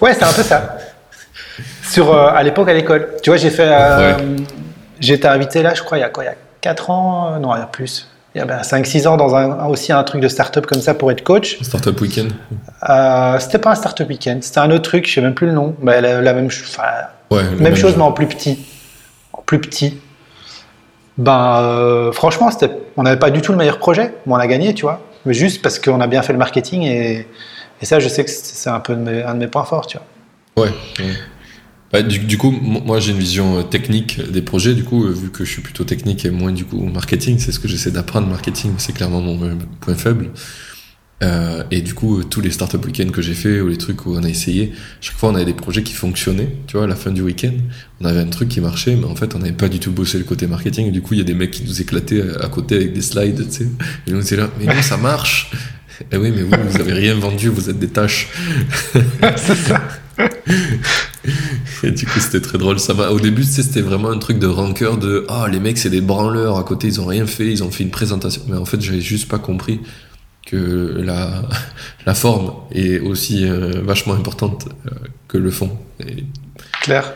Ouais, 0.00 0.14
c'est 0.14 0.24
un 0.24 0.32
peu 0.32 0.42
ça. 0.42 0.78
Sur, 1.88 2.12
euh, 2.12 2.28
à 2.28 2.42
l'époque 2.42 2.68
à 2.68 2.74
l'école. 2.74 3.08
Tu 3.22 3.30
vois, 3.30 3.36
j'ai 3.36 3.50
fait. 3.50 3.68
Ouais. 3.68 4.16
J'ai 4.98 5.14
été 5.14 5.28
invité 5.28 5.62
là, 5.62 5.74
je 5.74 5.82
crois, 5.82 5.98
il 5.98 6.00
y 6.00 6.04
a 6.04 6.08
quoi 6.08 6.24
Il 6.24 6.28
y 6.28 6.30
a 6.30 6.36
4 6.60 6.90
ans 6.90 7.38
Non, 7.38 7.54
il 7.54 7.58
y 7.58 7.62
a 7.62 7.66
plus. 7.66 8.08
Il 8.34 8.38
y 8.38 8.40
a 8.40 8.44
ben, 8.46 8.62
5-6 8.62 9.06
ans 9.08 9.16
dans 9.16 9.34
un, 9.34 9.66
aussi 9.66 9.92
un 9.92 10.02
truc 10.04 10.22
de 10.22 10.28
start-up 10.28 10.66
comme 10.66 10.80
ça 10.80 10.94
pour 10.94 11.10
être 11.10 11.22
coach. 11.22 11.58
Startup 11.60 12.00
Weekend 12.00 12.32
euh, 12.88 13.38
C'était 13.38 13.58
pas 13.58 13.72
un 13.72 13.74
Startup 13.74 14.08
Weekend, 14.08 14.42
c'était 14.42 14.60
un 14.60 14.70
autre 14.70 14.82
truc, 14.82 15.06
je 15.06 15.14
sais 15.14 15.20
même 15.20 15.34
plus 15.34 15.46
le 15.46 15.52
nom. 15.52 15.76
Mais 15.82 16.00
la, 16.00 16.22
la 16.22 16.32
même, 16.32 16.48
ouais, 17.30 17.42
même, 17.42 17.60
même 17.60 17.76
chose, 17.76 17.94
mais 17.96 18.02
en 18.02 18.12
plus 18.12 18.26
petit. 18.26 18.58
En 19.34 19.42
plus 19.42 19.60
petit. 19.60 20.00
Ben, 21.18 21.60
euh, 21.62 22.12
franchement, 22.12 22.48
on 22.96 23.02
n'avait 23.02 23.18
pas 23.18 23.30
du 23.30 23.42
tout 23.42 23.52
le 23.52 23.58
meilleur 23.58 23.78
projet, 23.78 24.14
mais 24.26 24.32
on 24.32 24.36
a 24.36 24.46
gagné, 24.46 24.72
tu 24.72 24.82
vois. 24.82 25.00
Mais 25.26 25.34
juste 25.34 25.60
parce 25.62 25.78
qu'on 25.78 26.00
a 26.00 26.06
bien 26.06 26.22
fait 26.22 26.32
le 26.32 26.38
marketing 26.38 26.82
et, 26.82 27.26
et 27.82 27.84
ça, 27.84 28.00
je 28.00 28.08
sais 28.08 28.24
que 28.24 28.30
c'est 28.30 28.70
un 28.70 28.80
peu 28.80 28.94
de 28.94 29.00
mes, 29.00 29.22
un 29.22 29.34
de 29.34 29.40
mes 29.40 29.46
points 29.46 29.64
forts, 29.64 29.86
tu 29.86 29.98
vois. 29.98 30.64
Ouais. 30.64 30.72
Bah, 31.92 32.02
du, 32.02 32.20
du, 32.20 32.38
coup, 32.38 32.50
moi 32.50 33.00
j'ai 33.00 33.12
une 33.12 33.18
vision 33.18 33.62
technique 33.64 34.20
des 34.30 34.40
projets. 34.42 34.74
Du 34.74 34.82
coup, 34.82 35.06
vu 35.08 35.30
que 35.30 35.44
je 35.44 35.50
suis 35.50 35.62
plutôt 35.62 35.84
technique 35.84 36.24
et 36.24 36.30
moins 36.30 36.52
du 36.52 36.64
coup 36.64 36.78
marketing, 36.86 37.38
c'est 37.38 37.52
ce 37.52 37.60
que 37.60 37.68
j'essaie 37.68 37.90
d'apprendre. 37.90 38.28
Marketing, 38.28 38.72
c'est 38.78 38.94
clairement 38.94 39.20
mon 39.20 39.58
point 39.80 39.94
faible. 39.94 40.30
Euh, 41.22 41.62
et 41.70 41.82
du 41.82 41.94
coup, 41.94 42.24
tous 42.24 42.40
les 42.40 42.50
startup 42.50 42.84
week-ends 42.84 43.10
que 43.10 43.22
j'ai 43.22 43.34
fait 43.34 43.60
ou 43.60 43.68
les 43.68 43.76
trucs 43.76 44.06
où 44.06 44.14
on 44.14 44.24
a 44.24 44.28
essayé, 44.28 44.72
chaque 45.00 45.16
fois 45.16 45.28
on 45.28 45.34
avait 45.34 45.44
des 45.44 45.52
projets 45.52 45.82
qui 45.82 45.92
fonctionnaient. 45.92 46.48
Tu 46.66 46.76
vois, 46.76 46.84
à 46.84 46.88
la 46.88 46.96
fin 46.96 47.12
du 47.12 47.22
week-end, 47.22 47.52
on 48.00 48.06
avait 48.06 48.20
un 48.20 48.26
truc 48.26 48.48
qui 48.48 48.60
marchait, 48.60 48.96
mais 48.96 49.04
en 49.04 49.14
fait 49.14 49.34
on 49.34 49.38
n'avait 49.38 49.52
pas 49.52 49.68
du 49.68 49.78
tout 49.78 49.92
bossé 49.92 50.18
le 50.18 50.24
côté 50.24 50.46
marketing. 50.46 50.88
Et 50.88 50.90
du 50.90 51.02
coup, 51.02 51.14
il 51.14 51.18
y 51.18 51.20
a 51.20 51.24
des 51.24 51.34
mecs 51.34 51.52
qui 51.52 51.62
nous 51.64 51.80
éclataient 51.80 52.22
à 52.40 52.48
côté 52.48 52.76
avec 52.76 52.94
des 52.94 53.02
slides, 53.02 53.46
tu 53.50 53.58
sais. 53.58 53.68
Et 54.06 54.10
nous 54.10 54.18
on 54.18 54.22
était 54.22 54.36
là, 54.36 54.50
mais 54.58 54.64
non, 54.64 54.80
ça 54.82 54.96
marche. 54.96 55.50
Eh 56.10 56.16
oui, 56.16 56.32
mais 56.34 56.42
vous, 56.42 56.56
vous 56.70 56.80
avez 56.80 56.94
rien 56.94 57.14
vendu, 57.14 57.48
vous 57.48 57.68
êtes 57.70 57.78
des 57.78 57.88
tâches. 57.88 58.28
c'est 59.36 59.54
ça. 59.54 59.80
Et 61.84 61.90
du 61.90 62.06
coup, 62.06 62.20
c'était 62.20 62.40
très 62.40 62.58
drôle. 62.58 62.78
Ça 62.78 62.94
Au 63.12 63.20
début, 63.20 63.44
c'était 63.44 63.80
vraiment 63.80 64.10
un 64.10 64.18
truc 64.18 64.38
de 64.38 64.46
rancœur 64.46 64.96
de 64.96 65.24
ah 65.28 65.44
oh, 65.44 65.50
les 65.50 65.60
mecs, 65.60 65.78
c'est 65.78 65.90
des 65.90 66.00
branleurs 66.00 66.58
à 66.58 66.64
côté, 66.64 66.88
ils 66.88 67.00
ont 67.00 67.06
rien 67.06 67.26
fait, 67.26 67.46
ils 67.46 67.62
ont 67.62 67.70
fait 67.70 67.84
une 67.84 67.90
présentation. 67.90 68.42
Mais 68.48 68.56
en 68.56 68.64
fait, 68.64 68.80
j'avais 68.80 69.00
juste 69.00 69.28
pas 69.28 69.38
compris 69.38 69.80
que 70.46 71.00
la, 71.04 71.42
la 72.06 72.14
forme 72.14 72.52
est 72.72 72.98
aussi 73.00 73.48
euh, 73.48 73.82
vachement 73.82 74.14
importante 74.14 74.68
euh, 74.86 74.90
que 75.28 75.38
le 75.38 75.50
fond. 75.50 75.78
Et... 76.00 76.24
Claire. 76.82 77.12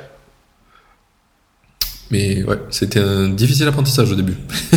Mais 2.10 2.44
ouais, 2.44 2.58
c'était 2.70 3.00
un 3.00 3.28
difficile 3.28 3.66
apprentissage 3.66 4.12
au 4.12 4.14
début. 4.14 4.36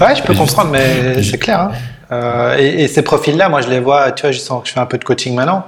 ouais, 0.00 0.16
je 0.16 0.22
peux 0.22 0.34
comprendre, 0.34 0.70
mais 0.70 1.22
c'est 1.22 1.36
clair. 1.36 1.60
Hein. 1.60 1.72
Euh, 2.12 2.56
et, 2.58 2.84
et, 2.84 2.88
ces 2.88 3.02
profils-là, 3.02 3.50
moi, 3.50 3.60
je 3.60 3.68
les 3.68 3.80
vois, 3.80 4.12
tu 4.12 4.22
vois, 4.22 4.30
je 4.30 4.38
sens 4.38 4.62
que 4.62 4.68
je 4.68 4.72
fais 4.72 4.80
un 4.80 4.86
peu 4.86 4.96
de 4.96 5.04
coaching 5.04 5.34
maintenant 5.34 5.66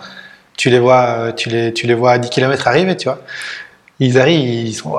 tu 0.56 0.70
les 0.70 0.78
vois, 0.78 1.32
tu 1.32 1.48
les, 1.48 1.72
tu 1.72 1.86
les 1.86 1.94
vois 1.94 2.12
à 2.12 2.18
10 2.18 2.30
km 2.30 2.68
arriver, 2.68 2.96
tu 2.96 3.08
vois. 3.08 3.20
Ils 3.98 4.18
arrivent, 4.18 4.66
ils 4.66 4.74
sont, 4.74 4.96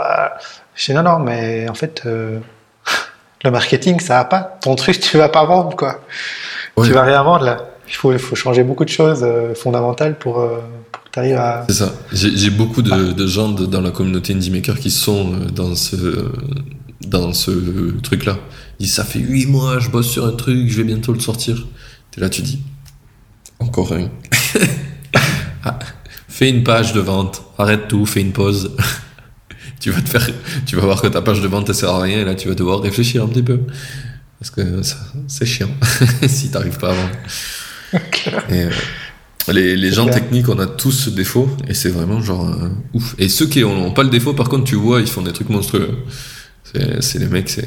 je 0.78 0.86
dis 0.86 0.94
non, 0.94 1.04
non, 1.04 1.20
mais 1.20 1.68
en 1.70 1.74
fait, 1.74 2.04
euh, 2.06 2.40
le 3.44 3.52
marketing, 3.52 4.00
ça 4.00 4.16
va 4.16 4.26
pas. 4.26 4.58
Ton 4.62 4.76
truc, 4.76 5.00
tu 5.00 5.18
vas 5.18 5.30
pas 5.30 5.44
vendre, 5.46 5.76
quoi. 5.76 6.02
Ouais. 6.78 6.88
Tu 6.88 6.94
vas 6.94 7.04
rien 7.04 7.24
vendre, 7.24 7.46
là. 7.46 7.70
Il 7.88 7.94
faut, 7.94 8.12
il 8.12 8.20
faut 8.20 8.36
changer 8.36 8.64
beaucoup 8.64 8.84
de 8.84 8.90
choses 8.90 9.22
euh, 9.24 9.56
fondamentales 9.56 10.18
pour, 10.20 10.40
euh, 10.40 10.60
pour 10.92 11.04
que 11.04 11.10
tu 11.12 11.20
arrives 11.20 11.38
à. 11.38 11.66
C'est 11.68 11.76
ça. 11.76 11.94
J'ai 12.12 12.50
beaucoup 12.50 12.82
de, 12.82 12.92
ah. 12.92 13.14
de 13.14 13.28
gens 13.28 13.50
de, 13.50 13.66
dans 13.66 13.82
la 13.82 13.92
communauté 13.92 14.34
Indie 14.34 14.52
Maker 14.52 14.78
qui 14.80 14.92
sont 14.92 15.34
euh, 15.34 15.46
dans 15.46 15.74
ce, 15.74 15.96
dans 17.08 17.34
ce 17.34 18.00
truc-là. 18.02 18.38
Ils 18.80 18.84
disent, 18.84 18.96
ça 18.96 19.06
fait 19.06 19.20
8 19.20 19.48
mois, 19.48 19.80
je 19.80 19.90
bosse 19.90 20.10
sur 20.10 20.26
un 20.26 20.34
truc, 20.34 20.70
je 20.70 20.78
vais 20.78 20.84
bientôt 20.84 21.14
le 21.14 21.20
sortir. 21.20 21.66
Et 22.18 22.20
là, 22.20 22.30
tu 22.30 22.42
dis, 22.42 22.62
encore 23.60 23.94
un. 23.94 24.10
Ah, 25.68 25.80
fais 26.28 26.50
une 26.50 26.64
page 26.64 26.94
de 26.94 27.00
vente, 27.00 27.44
arrête 27.58 27.88
tout, 27.88 28.06
fais 28.06 28.22
une 28.22 28.32
pause. 28.32 28.76
tu 29.80 29.92
vas 29.92 30.02
te 30.02 30.10
faire, 30.10 30.28
tu 30.66 30.76
vas 30.76 30.84
voir 30.84 31.02
que 31.02 31.08
ta 31.08 31.22
page 31.22 31.42
de 31.42 31.48
vente 31.48 31.68
ne 31.68 31.74
sert 31.74 31.90
à 31.90 32.02
rien 32.02 32.20
et 32.20 32.26
là 32.26 32.36
tu 32.36 32.48
vas 32.48 32.56
devoir 32.56 32.82
réfléchir 32.82 33.24
un 33.24 33.28
petit 33.28 33.44
peu 33.44 33.60
parce 34.40 34.52
que 34.52 34.82
c'est 35.28 35.46
chiant 35.46 35.70
si 36.28 36.50
t'arrives 36.50 36.78
pas 36.78 36.92
à 36.92 36.94
vendre. 36.94 37.16
Et, 38.50 38.64
euh, 38.64 38.72
les, 39.54 39.78
les 39.78 39.92
gens 39.92 40.08
techniques, 40.08 40.50
on 40.50 40.60
a 40.60 40.68
tous 40.68 40.92
ce 40.92 41.10
défaut 41.10 41.50
et 41.68 41.74
c'est 41.74 41.90
vraiment 41.90 42.22
genre 42.22 42.48
euh, 42.48 42.70
ouf. 42.94 43.16
Et 43.18 43.30
ceux 43.30 43.48
qui 43.48 43.62
n'ont 43.62 43.92
pas 43.92 44.04
le 44.04 44.10
défaut, 44.10 44.34
par 44.34 44.50
contre, 44.50 44.66
tu 44.66 44.76
vois, 44.76 45.00
ils 45.00 45.08
font 45.08 45.22
des 45.22 45.32
trucs 45.32 45.50
monstrueux. 45.50 45.98
C'est 47.00 47.20
les 47.20 47.28
mecs, 47.28 47.62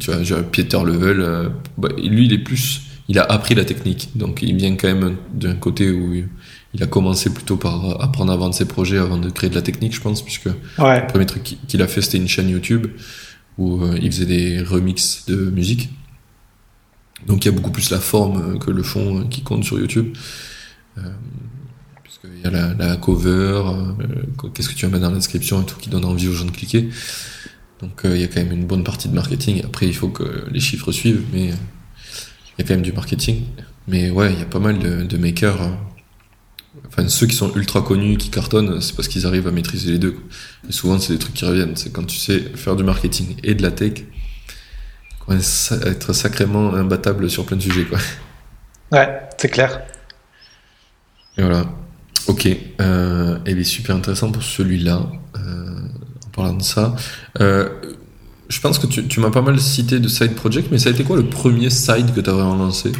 tu 0.00 0.10
vois, 0.10 0.22
genre 0.24 0.42
Peter 0.42 0.78
Level, 0.84 1.20
euh, 1.20 1.48
bah, 1.78 1.88
lui 1.96 2.26
il 2.26 2.32
est 2.32 2.38
plus, 2.38 2.82
il 3.08 3.18
a 3.18 3.22
appris 3.22 3.54
la 3.54 3.64
technique, 3.64 4.10
donc 4.16 4.40
il 4.42 4.56
vient 4.56 4.74
quand 4.74 4.88
même 4.88 5.16
d'un 5.32 5.54
côté 5.54 5.90
où 5.90 6.14
il 6.74 6.82
a 6.82 6.86
commencé 6.86 7.32
plutôt 7.34 7.56
par 7.56 8.00
apprendre 8.00 8.32
à 8.32 8.36
vendre 8.36 8.54
ses 8.54 8.66
projets 8.66 8.98
avant 8.98 9.18
de 9.18 9.28
créer 9.30 9.50
de 9.50 9.54
la 9.54 9.62
technique, 9.62 9.94
je 9.94 10.00
pense, 10.00 10.22
puisque 10.22 10.46
ouais. 10.78 11.00
le 11.00 11.06
premier 11.06 11.26
truc 11.26 11.56
qu'il 11.66 11.82
a 11.82 11.88
fait, 11.88 12.00
c'était 12.00 12.18
une 12.18 12.28
chaîne 12.28 12.48
YouTube 12.48 12.86
où 13.58 13.82
euh, 13.82 13.98
il 14.00 14.10
faisait 14.12 14.26
des 14.26 14.62
remixes 14.62 15.24
de 15.26 15.36
musique. 15.50 15.90
Donc 17.26 17.44
il 17.44 17.48
y 17.48 17.52
a 17.52 17.54
beaucoup 17.54 17.72
plus 17.72 17.90
la 17.90 17.98
forme 17.98 18.58
que 18.58 18.70
le 18.70 18.82
fond 18.82 19.26
qui 19.28 19.42
compte 19.42 19.64
sur 19.64 19.78
YouTube. 19.78 20.16
Euh, 20.98 21.02
Puisqu'il 22.02 22.40
y 22.42 22.46
a 22.46 22.50
la, 22.50 22.74
la 22.74 22.96
cover, 22.96 23.62
euh, 23.66 24.48
qu'est-ce 24.54 24.68
que 24.68 24.74
tu 24.74 24.86
vas 24.86 24.92
mettre 24.92 25.02
dans 25.02 25.10
la 25.10 25.16
description 25.16 25.62
et 25.62 25.66
tout 25.66 25.76
qui 25.76 25.90
donne 25.90 26.04
envie 26.04 26.28
aux 26.28 26.32
gens 26.32 26.46
de 26.46 26.50
cliquer. 26.50 26.88
Donc 27.82 28.04
euh, 28.04 28.14
il 28.14 28.20
y 28.20 28.24
a 28.24 28.28
quand 28.28 28.40
même 28.40 28.52
une 28.52 28.66
bonne 28.66 28.84
partie 28.84 29.08
de 29.08 29.14
marketing. 29.14 29.62
Après, 29.64 29.86
il 29.86 29.94
faut 29.94 30.08
que 30.08 30.46
les 30.50 30.60
chiffres 30.60 30.92
suivent, 30.92 31.24
mais 31.32 31.46
il 31.46 32.58
y 32.58 32.62
a 32.62 32.64
quand 32.64 32.74
même 32.74 32.82
du 32.82 32.92
marketing. 32.92 33.42
Mais 33.88 34.10
ouais, 34.10 34.32
il 34.32 34.38
y 34.38 34.42
a 34.42 34.46
pas 34.46 34.58
mal 34.58 34.78
de, 34.78 35.02
de 35.02 35.16
makers 35.16 35.60
Enfin, 36.92 37.08
ceux 37.08 37.26
qui 37.26 37.36
sont 37.36 37.54
ultra 37.54 37.82
connus, 37.82 38.16
qui 38.16 38.30
cartonnent, 38.30 38.80
c'est 38.80 38.96
parce 38.96 39.08
qu'ils 39.08 39.26
arrivent 39.26 39.46
à 39.46 39.52
maîtriser 39.52 39.92
les 39.92 39.98
deux. 39.98 40.12
quoi. 40.12 40.22
Et 40.68 40.72
souvent, 40.72 40.98
c'est 40.98 41.12
des 41.12 41.18
trucs 41.18 41.34
qui 41.34 41.44
reviennent. 41.44 41.76
C'est 41.76 41.92
quand 41.92 42.04
tu 42.04 42.16
sais 42.16 42.40
faire 42.54 42.76
du 42.76 42.82
marketing 42.82 43.36
et 43.44 43.54
de 43.54 43.62
la 43.62 43.70
tech, 43.70 44.04
quoi, 45.24 45.36
être 45.36 46.12
sacrément 46.12 46.74
imbattable 46.74 47.30
sur 47.30 47.46
plein 47.46 47.56
de 47.56 47.62
sujets. 47.62 47.84
Quoi. 47.84 47.98
Ouais, 48.92 49.20
c'est 49.38 49.48
clair. 49.48 49.82
Et 51.38 51.42
voilà. 51.42 51.64
Ok. 52.26 52.48
Euh, 52.80 53.38
et 53.46 53.54
bien, 53.54 53.64
super 53.64 53.96
intéressant 53.96 54.32
pour 54.32 54.42
celui-là. 54.42 55.10
Euh, 55.36 55.80
en 56.26 56.30
parlant 56.30 56.54
de 56.54 56.62
ça. 56.62 56.96
Euh, 57.40 57.68
je 58.48 58.60
pense 58.60 58.80
que 58.80 58.86
tu, 58.88 59.06
tu 59.06 59.20
m'as 59.20 59.30
pas 59.30 59.42
mal 59.42 59.60
cité 59.60 60.00
de 60.00 60.08
side 60.08 60.34
project, 60.34 60.68
mais 60.72 60.78
ça 60.78 60.88
a 60.88 60.92
été 60.92 61.04
quoi 61.04 61.16
le 61.16 61.26
premier 61.26 61.70
side 61.70 62.12
que 62.14 62.20
tu 62.20 62.28
as 62.28 62.32
vraiment 62.32 62.56
lancé? 62.56 62.90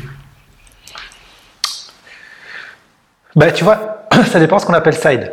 Bah, 3.36 3.50
tu 3.52 3.64
vois, 3.64 4.06
ça 4.30 4.38
dépend 4.40 4.58
ce 4.58 4.66
qu'on 4.66 4.74
appelle 4.74 4.94
side. 4.96 5.32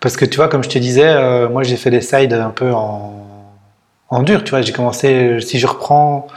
Parce 0.00 0.16
que 0.16 0.24
tu 0.24 0.36
vois, 0.36 0.48
comme 0.48 0.62
je 0.62 0.68
te 0.68 0.78
disais, 0.78 1.06
euh, 1.08 1.48
moi 1.48 1.62
j'ai 1.64 1.76
fait 1.76 1.90
des 1.90 2.00
sides 2.00 2.32
un 2.32 2.50
peu 2.50 2.72
en, 2.72 3.26
en 4.10 4.22
dur. 4.22 4.44
Tu 4.44 4.50
vois, 4.50 4.62
j'ai 4.62 4.72
commencé, 4.72 5.40
si 5.40 5.58
je 5.58 5.66
reprends, 5.66 6.28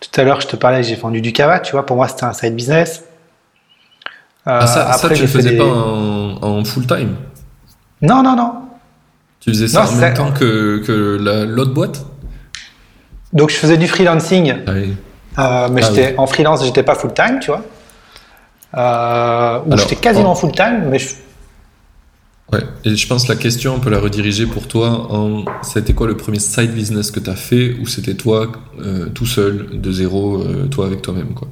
tout 0.00 0.20
à 0.20 0.24
l'heure 0.24 0.40
je 0.40 0.48
te 0.48 0.56
parlais, 0.56 0.82
j'ai 0.82 0.96
vendu 0.96 1.20
du 1.20 1.32
cava. 1.32 1.60
Tu 1.60 1.72
vois, 1.72 1.86
pour 1.86 1.96
moi 1.96 2.08
c'était 2.08 2.24
un 2.24 2.32
side 2.32 2.54
business. 2.56 3.04
Euh, 4.48 4.58
Ah, 4.60 4.66
ça, 4.66 4.92
ça 4.92 5.08
tu 5.10 5.22
le 5.22 5.26
faisais 5.28 5.50
des- 5.50 5.56
pas 5.56 5.64
en, 5.64 6.42
en 6.42 6.64
full 6.64 6.86
time 6.86 7.16
Non, 8.02 8.22
non, 8.22 8.36
non. 8.36 8.52
Tu 9.40 9.50
faisais 9.50 9.68
ça 9.68 9.84
Non, 9.84 9.88
en 9.90 9.92
même 9.94 10.14
temps 10.14 10.32
que, 10.32 10.78
que 10.84 11.18
la- 11.20 11.44
l'autre 11.44 11.72
boîte? 11.72 12.04
Donc 13.32 13.50
je 13.50 13.56
faisais 13.56 13.76
du 13.76 13.86
freelancing, 13.88 14.54
Ah 14.66 14.70
oui. 14.72 14.96
euh, 15.38 15.68
mais 15.70 15.82
Ah 15.84 15.88
j'étais 15.88 16.14
en 16.16 16.26
freelance, 16.26 16.64
j'étais 16.64 16.82
pas 16.84 16.94
full 16.94 17.12
time, 17.12 17.38
tu 17.40 17.50
vois. 17.50 17.62
Euh, 18.74 18.78
Alors, 18.78 19.78
j'étais 19.78 19.96
quasiment 19.96 20.32
en- 20.32 20.34
full 20.34 20.52
time, 20.52 20.88
mais 20.88 20.98
je- 20.98 21.14
Ouais, 22.52 22.60
et 22.84 22.94
je 22.94 23.08
pense 23.08 23.24
que 23.24 23.32
la 23.32 23.38
question, 23.38 23.74
on 23.74 23.80
peut 23.80 23.90
la 23.90 23.98
rediriger 23.98 24.46
pour 24.46 24.68
toi 24.68 25.12
en 25.12 25.44
c'était 25.62 25.94
quoi 25.94 26.06
le 26.06 26.16
premier 26.16 26.38
side 26.38 26.72
business 26.72 27.10
que 27.10 27.18
tu 27.18 27.28
as 27.28 27.34
fait 27.34 27.74
ou 27.80 27.86
c'était 27.86 28.14
toi 28.14 28.46
euh, 28.80 29.08
tout 29.08 29.26
seul, 29.26 29.80
de 29.80 29.90
zéro, 29.90 30.42
euh, 30.42 30.66
toi 30.68 30.86
avec 30.86 31.02
toi-même 31.02 31.34
quoi? 31.34 31.48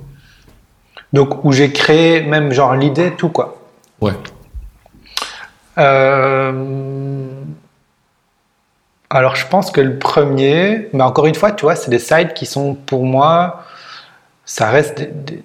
Donc 1.13 1.45
où 1.45 1.51
j'ai 1.51 1.73
créé 1.73 2.23
même 2.23 2.53
genre 2.53 2.75
l'idée, 2.77 3.13
tout 3.17 3.29
quoi. 3.29 3.61
Ouais, 4.01 4.13
Alors, 9.11 9.37
je 9.37 9.47
pense 9.47 9.71
que 9.71 9.81
le 9.81 9.99
premier, 9.99 10.89
mais 10.93 11.03
encore 11.03 11.27
une 11.27 11.35
fois, 11.35 11.53
tu 11.53 11.63
vois, 11.65 11.77
c'est 11.77 11.91
des 11.91 11.99
sites 11.99 12.35
qui 12.35 12.47
sont 12.47 12.75
pour 12.75 13.05
moi, 13.05 13.65
ça 14.45 14.71
reste 14.71 14.99
des. 14.99 15.07
des- 15.07 15.43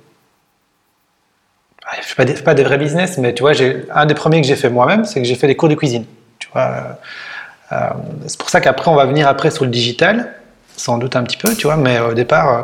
Je 2.07 2.15
pas, 2.15 2.25
des- 2.25 2.33
pas 2.33 2.53
des 2.53 2.63
vrais 2.63 2.77
business, 2.77 3.17
mais 3.17 3.33
tu 3.33 3.41
vois, 3.41 3.53
j'ai 3.53 3.85
un 3.93 4.05
des 4.05 4.13
premiers 4.13 4.41
que 4.41 4.47
j'ai 4.47 4.55
fait 4.55 4.69
moi-même, 4.69 5.05
c'est 5.05 5.21
que 5.21 5.27
j'ai 5.27 5.35
fait 5.35 5.47
des 5.47 5.55
cours 5.55 5.69
de 5.69 5.75
cuisine. 5.75 6.05
Tu 6.39 6.47
vois, 6.53 6.61
euh, 6.61 7.75
euh, 7.75 7.89
c'est 8.27 8.37
pour 8.39 8.49
ça 8.49 8.61
qu'après, 8.61 8.89
on 8.91 8.95
va 8.95 9.05
venir 9.05 9.27
après 9.27 9.51
sur 9.51 9.65
le 9.65 9.71
digital, 9.71 10.33
sans 10.75 10.97
doute 10.97 11.15
un 11.15 11.23
petit 11.23 11.37
peu, 11.37 11.55
tu 11.55 11.67
vois, 11.67 11.77
mais 11.77 11.99
au 11.99 12.13
départ, 12.13 12.53
euh, 12.57 12.61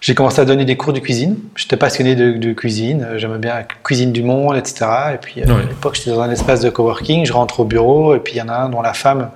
j'ai 0.00 0.14
commencé 0.14 0.40
à 0.40 0.44
donner 0.44 0.64
des 0.64 0.76
cours 0.76 0.92
de 0.92 0.98
cuisine. 0.98 1.36
J'étais 1.54 1.76
passionné 1.76 2.16
de, 2.16 2.32
de 2.32 2.52
cuisine, 2.52 3.06
j'aimais 3.16 3.38
bien 3.38 3.54
la 3.54 3.62
cuisine 3.84 4.12
du 4.12 4.22
monde, 4.24 4.56
etc. 4.56 4.86
Et 5.14 5.18
puis, 5.18 5.42
à 5.42 5.46
l'époque, 5.68 5.94
j'étais 5.94 6.10
dans 6.10 6.20
un 6.20 6.30
espace 6.30 6.60
de 6.60 6.70
coworking, 6.70 7.24
je 7.24 7.32
rentre 7.32 7.60
au 7.60 7.64
bureau, 7.64 8.14
et 8.16 8.18
puis 8.18 8.34
il 8.34 8.38
y 8.38 8.42
en 8.42 8.48
a 8.48 8.54
un 8.54 8.68
dont 8.68 8.82
la 8.82 8.94
femme 8.94 9.30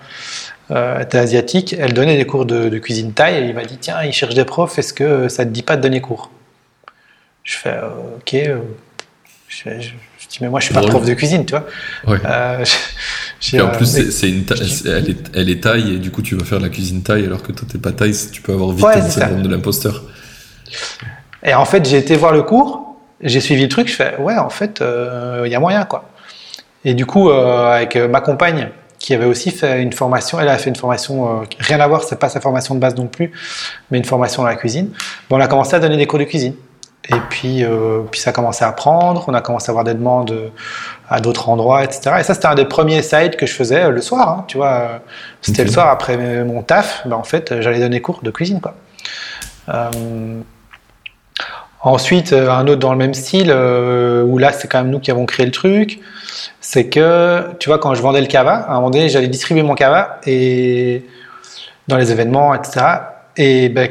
euh, 0.73 1.01
était 1.01 1.19
asiatique, 1.19 1.77
elle 1.79 1.93
donnait 1.93 2.17
des 2.17 2.27
cours 2.27 2.45
de, 2.47 2.69
de 2.69 2.79
cuisine 2.79 3.13
thaï, 3.13 3.37
et 3.37 3.47
il 3.47 3.55
m'a 3.55 3.65
dit, 3.65 3.79
tiens, 3.79 4.03
il 4.03 4.13
cherche 4.13 4.35
des 4.35 4.45
profs, 4.45 4.79
est-ce 4.81 4.93
que 4.93 5.29
ça 5.29 5.45
te 5.45 5.51
dit 5.51 5.63
pas 5.63 5.77
de 5.77 5.83
donner 5.83 6.01
cours? 6.01 6.31
Je 7.45 7.57
fais, 7.57 7.71
euh, 7.71 8.17
ok. 8.19 8.35
euh, 8.35 8.59
je, 9.49 9.62
fais- 9.62 9.80
je- 9.80 9.88
je 10.18 10.28
dis, 10.28 10.38
mais 10.40 10.49
moi, 10.49 10.61
je 10.61 10.66
suis 10.66 10.74
pas 10.74 10.80
Drôle. 10.80 10.92
prof 10.92 11.05
de 11.07 11.14
cuisine, 11.14 11.44
tu 11.47 11.53
vois. 11.55 11.66
ouais. 12.07 12.18
Euh, 12.24 12.64
Et 13.53 13.61
en 13.61 13.66
euh, 13.68 13.72
plus, 13.76 14.11
c'est, 14.11 14.28
une 14.28 14.44
ta- 14.44 14.57
c'est- 14.57 14.88
elle, 14.88 15.11
est, 15.11 15.30
elle 15.34 15.51
est 15.51 15.62
taille 15.62 15.94
et 15.94 15.99
du 15.99 16.11
coup, 16.11 16.22
tu 16.22 16.34
vas 16.36 16.44
faire 16.44 16.59
de 16.59 16.64
la 16.64 16.70
cuisine 16.70 17.03
taille 17.03 17.24
alors 17.26 17.42
que 17.42 17.53
toi, 17.53 17.66
t'es 17.70 17.78
pas 17.78 17.92
taille, 17.92 18.14
tu 18.32 18.40
peux 18.42 18.53
avoir 18.53 18.70
vite 18.72 18.84
Ouais, 18.84 18.97
le 19.01 19.09
syndrome 19.11 19.42
de 19.42 19.49
l'imposteur. 19.49 20.03
Et 21.44 21.55
en 21.55 21.64
fait, 21.64 21.86
j'ai 21.88 21.99
été 21.99 22.16
voir 22.16 22.32
le 22.32 22.42
cours, 22.42 22.97
j'ai 23.20 23.40
suivi 23.40 23.62
le 23.62 23.68
truc, 23.68 23.88
je 23.88 23.94
fais 23.94 24.16
ouais, 24.18 24.36
en 24.36 24.51
fait, 24.51 24.80
euh, 24.80 25.42
il 25.47 25.53
y 25.53 25.55
a 25.55 25.61
moyen 25.61 25.84
quoi. 25.84 26.09
Et 26.84 26.94
du 26.94 27.07
coup, 27.07 27.30
euh, 27.30 27.72
avec 27.76 27.94
euh, 27.97 28.09
ma 28.09 28.20
compagne 28.20 28.68
qui 28.99 29.14
avait 29.14 29.26
aussi 29.26 29.51
fait 29.51 29.82
une 29.82 29.92
formation, 29.92 30.40
elle 30.40 30.49
a 30.49 30.57
fait 30.59 30.70
une 30.70 30.76
formation, 30.76 31.42
euh, 31.42 31.44
rien 31.61 31.78
à 31.78 31.86
voir, 31.86 32.03
c'est 32.03 32.18
pas 32.18 32.28
sa 32.30 32.40
formation 32.40 32.74
de 32.74 32.80
base 32.80 32.97
non 32.97 33.07
plus, 33.07 33.30
mais 33.90 33.99
une 33.99 34.05
formation 34.05 34.42
dans 34.42 34.49
la 34.49 34.57
cuisine. 34.57 34.88
Bon, 35.28 35.36
on 35.36 35.40
a 35.40 35.47
commencé 35.47 35.76
à 35.76 35.78
donner 35.80 35.97
des 35.97 36.07
cours 36.07 36.18
de 36.18 36.24
cuisine. 36.24 36.55
Et 37.09 37.21
puis, 37.31 37.65
euh, 37.65 38.01
puis 38.11 38.21
ça 38.21 38.31
a 38.31 38.33
commencé 38.33 38.65
à 38.65 38.73
prendre, 38.73 39.25
on 39.29 39.35
a 39.35 39.41
commencé 39.41 39.69
à 39.69 39.71
avoir 39.71 39.85
des 39.85 39.95
demandes 39.95 40.33
euh, 40.33 40.49
à 41.09 41.21
d'autres 41.21 41.49
endroits, 41.49 41.85
etc. 41.85 42.17
Et 42.19 42.23
ça, 42.25 42.35
c'était 42.35 42.47
un 42.47 42.55
des 42.55 42.65
premiers 42.65 43.03
sites 43.03 43.37
que 43.37 43.47
je 43.47 43.55
faisais 43.55 43.85
euh, 43.85 43.91
le 43.91 44.01
soir, 44.01 44.29
hein, 44.29 44.45
tu 44.49 44.57
vois. 44.57 45.01
C'était 45.41 45.65
le 45.65 45.71
soir 45.71 45.89
après 45.89 46.17
mon 46.45 46.63
taf, 46.63 47.07
ben, 47.07 47.17
en 47.17 47.23
fait, 47.23 47.61
j'allais 47.61 47.79
donner 47.79 48.01
cours 48.01 48.21
de 48.23 48.31
cuisine, 48.31 48.61
quoi. 48.61 48.75
Euh, 49.69 50.41
Ensuite, 51.87 52.33
un 52.33 52.67
autre 52.67 52.81
dans 52.81 52.91
le 52.91 52.99
même 52.99 53.15
style, 53.15 53.49
euh, 53.49 54.25
où 54.25 54.39
là, 54.39 54.51
c'est 54.51 54.67
quand 54.67 54.79
même 54.79 54.91
nous 54.91 54.99
qui 54.99 55.13
avons 55.13 55.25
créé 55.25 55.47
le 55.47 55.53
truc, 55.53 56.01
c'est 56.61 56.89
que, 56.89 57.45
tu 57.61 57.69
vois, 57.69 57.79
quand 57.79 57.95
je 57.95 58.03
vendais 58.03 58.21
le 58.21 58.27
cava, 58.27 58.55
à 58.55 58.73
un 58.73 58.75
moment 58.77 58.91
donné, 58.91 59.09
j'allais 59.09 59.29
distribuer 59.29 59.63
mon 59.63 59.77
cava 59.77 60.19
et 60.27 61.07
dans 61.87 61.97
les 61.97 62.11
événements, 62.11 62.55
etc. 62.55 62.87
Et 63.37 63.69
ben, 63.69 63.89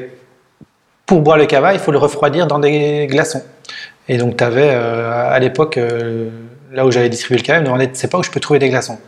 pour 1.05 1.21
boire 1.21 1.37
le 1.37 1.45
cava, 1.45 1.73
il 1.73 1.79
faut 1.79 1.91
le 1.91 1.97
refroidir 1.97 2.47
dans 2.47 2.59
des 2.59 3.07
glaçons. 3.07 3.43
Et 4.07 4.17
donc, 4.17 4.37
tu 4.37 4.43
avais, 4.43 4.69
à 4.69 5.37
l'époque, 5.39 5.77
euh, 5.77 6.29
là 6.71 6.85
où 6.85 6.91
j'allais 6.91 7.09
distribuer 7.09 7.37
le 7.37 7.43
cava, 7.43 7.59
ils 7.59 7.61
me 7.61 7.65
demandaient, 7.67 7.87
tu 7.91 7.95
sais 7.95 8.07
pas 8.07 8.17
où 8.17 8.23
je 8.23 8.31
peux 8.31 8.39
trouver 8.39 8.59
des 8.59 8.69
glaçons 8.69 8.99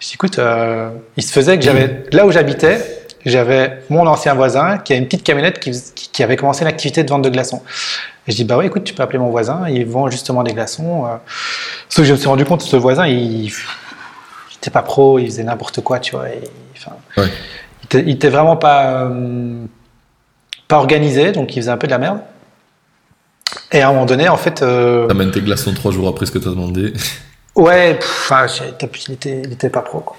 Je 0.00 0.06
dis, 0.08 0.14
écoute, 0.14 0.38
euh, 0.38 0.90
il 1.16 1.22
se 1.22 1.32
faisait 1.32 1.56
que 1.58 1.64
j'avais, 1.64 2.04
là 2.12 2.26
où 2.26 2.30
j'habitais, 2.30 2.78
j'avais 3.26 3.80
mon 3.90 4.06
ancien 4.06 4.34
voisin 4.34 4.78
qui 4.78 4.92
a 4.92 4.96
une 4.96 5.04
petite 5.06 5.24
camionnette 5.24 5.58
qui, 5.60 5.70
qui- 5.94 6.08
qui 6.10 6.22
avait 6.22 6.36
commencé 6.36 6.62
une 6.62 6.68
activité 6.68 7.02
de 7.04 7.10
vente 7.10 7.22
de 7.22 7.30
glaçons. 7.30 7.62
Et 8.26 8.32
je 8.32 8.36
dis, 8.36 8.44
bah 8.44 8.56
oui, 8.58 8.66
écoute, 8.66 8.84
tu 8.84 8.94
peux 8.94 9.02
appeler 9.02 9.18
mon 9.18 9.30
voisin, 9.30 9.64
il 9.68 9.86
vend 9.86 10.08
justement 10.10 10.42
des 10.42 10.52
glaçons. 10.52 11.06
euh. 11.06 11.16
Sauf 11.88 12.02
que 12.02 12.08
je 12.08 12.12
me 12.12 12.18
suis 12.18 12.28
rendu 12.28 12.44
compte 12.44 12.60
que 12.60 12.66
ce 12.68 12.76
voisin, 12.76 13.06
il 13.06 13.46
il 13.46 13.52
était 14.60 14.70
pas 14.70 14.82
pro, 14.82 15.18
il 15.18 15.26
faisait 15.26 15.44
n'importe 15.44 15.80
quoi, 15.82 15.98
tu 16.00 16.16
vois. 16.16 16.28
et- 16.28 16.40
enfin, 16.76 16.92
Ouais. 17.16 17.28
il, 17.82 17.84
était, 17.86 18.00
il 18.00 18.10
était 18.14 18.28
vraiment 18.28 18.56
pas, 18.56 19.02
euh, 19.04 19.64
pas 20.68 20.76
organisé, 20.76 21.32
donc 21.32 21.56
il 21.56 21.60
faisait 21.62 21.70
un 21.70 21.76
peu 21.78 21.86
de 21.86 21.92
la 21.92 21.98
merde. 21.98 22.20
Et 23.72 23.80
à 23.80 23.88
un 23.88 23.92
moment 23.92 24.06
donné, 24.06 24.28
en 24.28 24.36
fait, 24.36 24.62
euh, 24.62 25.06
T'amènes 25.06 25.30
tes 25.30 25.40
glaçons 25.40 25.72
trois 25.74 25.90
jours 25.90 26.08
après 26.08 26.26
ce 26.26 26.30
que 26.30 26.38
t'as 26.38 26.50
demandé. 26.50 26.92
ouais, 27.54 27.94
pff, 27.94 28.30
enfin, 28.30 28.46
il 29.08 29.14
était, 29.14 29.42
il 29.44 29.52
était 29.52 29.70
pas 29.70 29.80
pro, 29.82 30.00
quoi. 30.00 30.16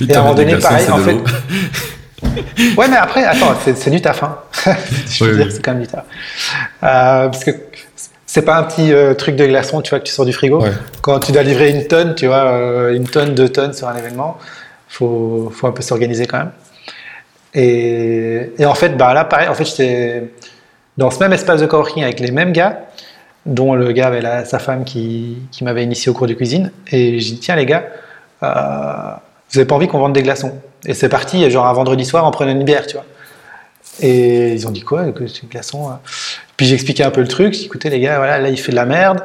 Il 0.00 0.10
Et 0.10 0.14
à 0.14 0.18
un 0.20 0.22
moment 0.22 0.34
donné, 0.34 0.52
glaçons, 0.54 0.68
pareil, 0.68 0.90
en 0.90 0.98
fait. 0.98 1.16
Ouais, 2.76 2.86
mais 2.86 2.96
après, 2.98 3.24
attends, 3.24 3.54
c'est 3.64 3.88
du 3.90 4.02
taf, 4.02 4.22
hein. 4.22 4.36
Je 5.08 5.24
veux 5.24 5.30
Oui, 5.30 5.36
dire, 5.38 5.46
oui. 5.46 5.52
c'est 5.52 5.62
quand 5.64 5.72
même 5.72 5.80
du 5.80 5.86
taf. 5.88 6.04
Euh, 6.82 7.28
parce 7.28 7.44
que 7.44 7.50
c'est 8.26 8.42
pas 8.42 8.58
un 8.58 8.62
petit 8.64 8.92
euh, 8.92 9.14
truc 9.14 9.36
de 9.36 9.46
glaçon, 9.46 9.80
tu 9.80 9.90
vois, 9.90 10.00
que 10.00 10.04
tu 10.04 10.12
sors 10.12 10.26
du 10.26 10.32
frigo. 10.34 10.60
Ouais. 10.62 10.72
Quand 11.00 11.18
tu 11.20 11.32
dois 11.32 11.42
livrer 11.42 11.70
une 11.70 11.86
tonne, 11.86 12.14
tu 12.14 12.26
vois, 12.26 12.44
euh, 12.44 12.94
une 12.94 13.08
tonne, 13.08 13.34
deux 13.34 13.48
tonnes 13.48 13.72
sur 13.72 13.88
un 13.88 13.96
événement, 13.96 14.36
faut, 14.88 15.50
faut 15.54 15.66
un 15.66 15.72
peu 15.72 15.80
s'organiser 15.82 16.26
quand 16.26 16.38
même. 16.38 16.50
Et, 17.54 18.52
en 18.64 18.74
fait, 18.74 18.96
bah 18.96 19.12
là, 19.14 19.24
pareil, 19.24 19.48
en 19.48 19.54
fait, 19.54 19.64
j'étais 19.64 20.24
dans 20.96 21.10
ce 21.10 21.18
même 21.18 21.32
espace 21.32 21.60
de 21.60 21.66
coworking 21.66 22.02
avec 22.02 22.20
les 22.20 22.30
mêmes 22.30 22.52
gars, 22.52 22.80
dont 23.46 23.74
le 23.74 23.92
gars 23.92 24.08
avait 24.08 24.44
sa 24.44 24.58
femme 24.58 24.84
qui, 24.84 25.38
qui 25.50 25.64
m'avait 25.64 25.82
initié 25.82 26.10
au 26.10 26.14
cours 26.14 26.26
de 26.26 26.34
cuisine. 26.34 26.70
Et 26.90 27.18
j'ai 27.20 27.34
dit, 27.34 27.40
tiens, 27.40 27.56
les 27.56 27.66
gars, 27.66 27.84
euh, 28.42 29.12
vous 29.50 29.58
avez 29.58 29.66
pas 29.66 29.74
envie 29.74 29.88
qu'on 29.88 29.98
vende 29.98 30.12
des 30.12 30.22
glaçons? 30.22 30.54
Et 30.84 30.94
c'est 30.94 31.08
parti, 31.08 31.50
genre 31.50 31.66
un 31.66 31.72
vendredi 31.72 32.04
soir, 32.04 32.24
en 32.24 32.30
prenant 32.30 32.52
une 32.52 32.64
bière, 32.64 32.86
tu 32.86 32.94
vois. 32.94 33.04
Et 34.00 34.54
ils 34.54 34.66
ont 34.66 34.70
dit 34.70 34.80
quoi 34.80 35.04
c'est 35.26 35.42
des 35.42 35.48
glaçons 35.48 35.90
euh 35.90 35.94
Puis 36.56 36.66
j'ai 36.66 36.74
expliqué 36.74 37.02
un 37.02 37.10
peu 37.10 37.20
le 37.20 37.28
truc. 37.28 37.60
Écoutez, 37.62 37.90
les 37.90 38.00
gars, 38.00 38.18
voilà, 38.18 38.38
là, 38.38 38.48
il 38.48 38.58
fait 38.58 38.72
de 38.72 38.76
la 38.76 38.86
merde. 38.86 39.24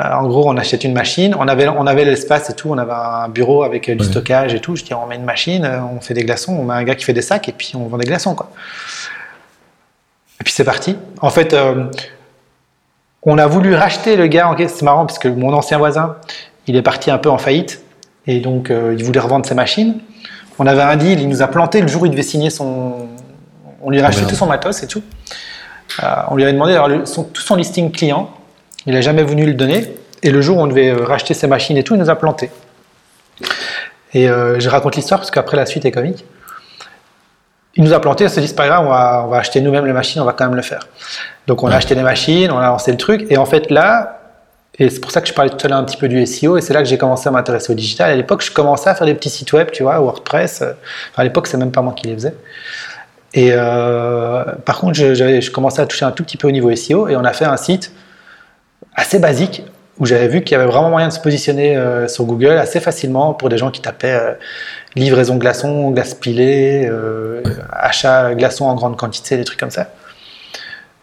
Euh, 0.00 0.12
en 0.12 0.26
gros, 0.26 0.48
on 0.48 0.56
achète 0.56 0.82
une 0.84 0.92
machine. 0.92 1.36
On 1.38 1.46
avait, 1.46 1.68
on 1.68 1.86
avait 1.86 2.04
l'espace 2.04 2.50
et 2.50 2.54
tout. 2.54 2.68
On 2.70 2.78
avait 2.78 2.92
un 2.92 3.28
bureau 3.28 3.62
avec 3.62 3.88
euh, 3.88 3.94
du 3.94 4.04
stockage 4.04 4.52
et 4.54 4.60
tout. 4.60 4.74
Je 4.74 4.82
dis, 4.84 4.92
on 4.94 5.06
met 5.06 5.14
une 5.16 5.24
machine, 5.24 5.64
euh, 5.64 5.78
on 5.82 6.00
fait 6.00 6.14
des 6.14 6.24
glaçons. 6.24 6.52
On 6.52 6.64
met 6.64 6.74
un 6.74 6.82
gars 6.82 6.94
qui 6.96 7.04
fait 7.04 7.12
des 7.12 7.22
sacs 7.22 7.48
et 7.48 7.52
puis 7.52 7.72
on 7.76 7.86
vend 7.86 7.96
des 7.98 8.06
glaçons, 8.06 8.34
quoi. 8.34 8.50
Et 10.40 10.44
puis 10.44 10.52
c'est 10.52 10.64
parti. 10.64 10.96
En 11.20 11.30
fait, 11.30 11.52
euh, 11.54 11.84
on 13.22 13.38
a 13.38 13.46
voulu 13.46 13.74
racheter 13.74 14.16
le 14.16 14.26
gars 14.26 14.48
en. 14.48 14.56
C'est 14.58 14.82
marrant 14.82 15.06
parce 15.06 15.18
que 15.20 15.28
mon 15.28 15.52
ancien 15.52 15.78
voisin, 15.78 16.16
il 16.66 16.74
est 16.76 16.82
parti 16.82 17.10
un 17.10 17.18
peu 17.18 17.30
en 17.30 17.38
faillite. 17.38 17.80
Et 18.26 18.40
donc, 18.40 18.70
euh, 18.70 18.94
il 18.98 19.04
voulait 19.04 19.20
revendre 19.20 19.46
ses 19.46 19.54
machines. 19.54 20.00
On 20.58 20.66
avait 20.66 20.82
un 20.82 20.96
deal, 20.96 21.20
il 21.20 21.28
nous 21.28 21.42
a 21.42 21.46
planté 21.46 21.80
le 21.80 21.88
jour 21.88 22.02
où 22.02 22.06
il 22.06 22.10
devait 22.10 22.22
signer 22.22 22.50
son. 22.50 23.08
On 23.82 23.90
lui 23.90 24.00
a 24.00 24.04
racheté 24.04 24.22
merde. 24.22 24.30
tout 24.30 24.36
son 24.36 24.46
matos 24.46 24.82
et 24.82 24.86
tout. 24.86 25.02
Euh, 26.02 26.06
on 26.30 26.36
lui 26.36 26.42
avait 26.42 26.52
demandé 26.52 26.72
alors, 26.72 26.88
le- 26.88 27.06
son- 27.06 27.24
tout 27.24 27.42
son 27.42 27.54
listing 27.54 27.92
client. 27.92 28.30
Il 28.86 28.94
n'a 28.94 29.00
jamais 29.00 29.22
voulu 29.22 29.46
le 29.46 29.54
donner. 29.54 29.94
Et 30.22 30.30
le 30.30 30.40
jour 30.40 30.58
où 30.58 30.60
on 30.60 30.66
devait 30.66 30.90
euh, 30.90 31.04
racheter 31.04 31.34
ses 31.34 31.46
machines 31.46 31.76
et 31.76 31.84
tout, 31.84 31.94
il 31.94 32.00
nous 32.00 32.10
a 32.10 32.16
planté. 32.16 32.50
Et 34.14 34.28
euh, 34.28 34.58
je 34.60 34.68
raconte 34.68 34.96
l'histoire 34.96 35.20
parce 35.20 35.30
qu'après 35.30 35.56
la 35.56 35.66
suite 35.66 35.84
est 35.84 35.90
comique. 35.90 36.24
Il 37.76 37.82
nous 37.82 37.92
a 37.92 38.00
planté, 38.00 38.24
on 38.24 38.28
s'est 38.28 38.40
dit 38.40 38.48
c'est 38.48 38.54
pas 38.54 38.68
grave, 38.68 38.86
on 38.86 38.90
va, 38.90 39.24
on 39.26 39.28
va 39.28 39.38
acheter 39.38 39.60
nous-mêmes 39.60 39.84
les 39.84 39.92
machines, 39.92 40.22
on 40.22 40.24
va 40.24 40.32
quand 40.32 40.44
même 40.44 40.54
le 40.54 40.62
faire. 40.62 40.86
Donc 41.48 41.62
on 41.64 41.68
a 41.68 41.74
acheté 41.74 41.96
les 41.96 42.02
machines, 42.02 42.52
on 42.52 42.58
a 42.58 42.68
lancé 42.68 42.92
le 42.92 42.96
truc. 42.96 43.26
Et 43.30 43.36
en 43.36 43.46
fait 43.46 43.70
là, 43.70 44.20
Et 44.78 44.90
c'est 44.90 45.00
pour 45.00 45.10
ça 45.10 45.20
que 45.20 45.28
je 45.28 45.34
parlais 45.34 45.50
tout 45.50 45.66
à 45.66 45.68
l'heure 45.68 45.78
un 45.78 45.84
petit 45.84 45.96
peu 45.96 46.08
du 46.08 46.24
SEO, 46.24 46.56
et 46.56 46.60
c'est 46.60 46.72
là 46.72 46.82
que 46.82 46.88
j'ai 46.88 46.98
commencé 46.98 47.28
à 47.28 47.32
m'intéresser 47.32 47.72
au 47.72 47.74
digital. 47.74 48.10
À 48.10 48.16
l'époque, 48.16 48.42
je 48.42 48.52
commençais 48.52 48.90
à 48.90 48.94
faire 48.94 49.06
des 49.06 49.14
petits 49.14 49.30
sites 49.30 49.52
web, 49.52 49.70
tu 49.72 49.82
vois, 49.82 49.98
WordPress. 49.98 50.62
Enfin, 50.62 50.74
à 51.16 51.24
l'époque, 51.24 51.48
c'est 51.48 51.56
même 51.56 51.72
pas 51.72 51.82
moi 51.82 51.92
qui 51.94 52.06
les 52.06 52.14
faisais. 52.14 52.34
Et 53.34 53.50
euh, 53.52 54.44
par 54.64 54.78
contre, 54.78 54.94
je, 54.94 55.14
je, 55.14 55.50
commençais 55.50 55.82
à 55.82 55.86
toucher 55.86 56.04
un 56.04 56.12
tout 56.12 56.24
petit 56.24 56.36
peu 56.36 56.48
au 56.48 56.52
niveau 56.52 56.74
SEO, 56.74 57.08
et 57.08 57.16
on 57.16 57.24
a 57.24 57.32
fait 57.32 57.44
un 57.44 57.56
site 57.56 57.92
assez 58.94 59.18
basique 59.18 59.64
où 59.98 60.06
j'avais 60.06 60.28
vu 60.28 60.42
qu'il 60.42 60.56
y 60.56 60.60
avait 60.60 60.70
vraiment 60.70 60.90
moyen 60.90 61.08
de 61.08 61.12
se 61.12 61.20
positionner 61.20 61.76
euh, 61.76 62.08
sur 62.08 62.24
Google 62.24 62.58
assez 62.58 62.80
facilement 62.80 63.32
pour 63.32 63.48
des 63.48 63.58
gens 63.58 63.70
qui 63.70 63.80
tapaient 63.80 64.12
euh, 64.12 64.32
livraison 64.96 65.36
glaçon, 65.36 65.90
glace 65.90 66.14
pilée, 66.14 66.88
euh, 66.90 67.42
achat 67.70 68.34
glaçon 68.34 68.66
en 68.66 68.74
grande 68.74 68.96
quantité, 68.96 69.36
des 69.36 69.44
trucs 69.44 69.60
comme 69.60 69.70
ça. 69.70 69.90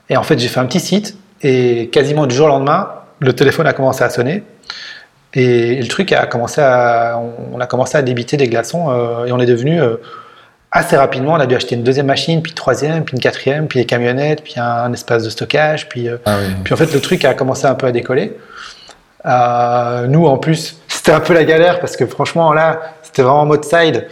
Et 0.09 0.17
en 0.17 0.23
fait, 0.23 0.37
j'ai 0.39 0.49
fait 0.49 0.59
un 0.59 0.65
petit 0.65 0.79
site 0.79 1.17
et 1.41 1.89
quasiment 1.89 2.27
du 2.27 2.35
jour 2.35 2.47
au 2.47 2.49
lendemain, 2.49 2.89
le 3.19 3.33
téléphone 3.33 3.67
a 3.67 3.73
commencé 3.73 4.03
à 4.03 4.09
sonner. 4.09 4.43
Et, 5.33 5.81
le 5.81 5.87
truc 5.87 6.11
a 6.11 6.25
commencé 6.25 6.59
à, 6.61 7.21
on, 7.53 7.59
a 7.59 7.65
commencé 7.65 7.97
à 7.97 8.01
débiter 8.01 8.35
des 8.35 8.47
glaçons 8.47 8.89
euh, 8.89 9.25
et 9.25 9.31
on 9.31 9.39
est 9.39 9.45
devenu 9.45 9.79
assez 10.71 10.95
rapidement. 10.95 11.33
On 11.33 11.39
a 11.39 11.45
dû 11.45 11.55
acheter 11.55 11.75
une 11.75 11.83
deuxième 11.83 12.05
machine, 12.05 12.41
puis 12.41 12.51
une 12.51 12.55
troisième, 12.55 13.03
puis 13.03 13.15
une 13.15 13.21
quatrième, 13.21 13.67
puis 13.67 13.79
des 13.79 13.85
camionnettes, 13.85 14.43
puis 14.43 14.55
un, 14.57 14.91
espace 14.93 15.23
de 15.23 15.29
stockage, 15.29 15.89
puis, 15.89 16.07
euh, 16.07 16.17
ah 16.25 16.37
puis 16.63 16.73
en 16.73 16.77
fait 16.77 16.93
le 16.93 17.01
truc 17.01 17.25
a 17.25 17.33
commencé 17.33 17.65
un 17.65 17.75
peu 17.75 17.87
à 17.87 17.91
décoller. 17.91 18.33
nous 19.25 20.25
en 20.25 20.37
plus, 20.37 20.77
c'était 20.87 21.11
un 21.11 21.19
peu 21.19 21.33
la 21.33 21.43
galère 21.43 21.79
parce 21.79 21.97
que 21.97 22.05
franchement 22.05 22.53
là, 22.53 22.79
c'était 23.03 23.21
vraiment 23.21 23.41
en 23.41 23.45
mode 23.45 23.65
side. 23.65 24.07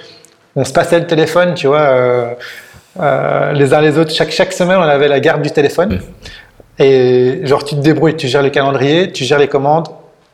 On 0.56 0.66
se 0.66 0.74
passait 0.74 1.00
le 1.00 1.08
téléphone, 1.08 1.54
tu 1.54 1.68
vois. 1.68 2.36
les 3.54 3.74
uns 3.74 3.82
les 3.82 3.98
autres, 3.98 4.12
chaque, 4.12 4.32
chaque 4.32 4.52
semaine, 4.52 4.78
on 4.78 4.82
avait 4.82 5.08
la 5.08 5.20
garde 5.20 5.42
du 5.42 5.52
téléphone. 5.52 6.02
Et 6.80 7.42
genre, 7.44 7.64
tu 7.64 7.76
te 7.76 7.82
débrouilles, 7.82 8.16
tu 8.16 8.28
gères 8.28 8.42
les 8.42 8.52
calendriers, 8.52 9.12
tu 9.12 9.26
gères 9.26 9.38
les 9.38 9.50
commandes, 9.50 9.88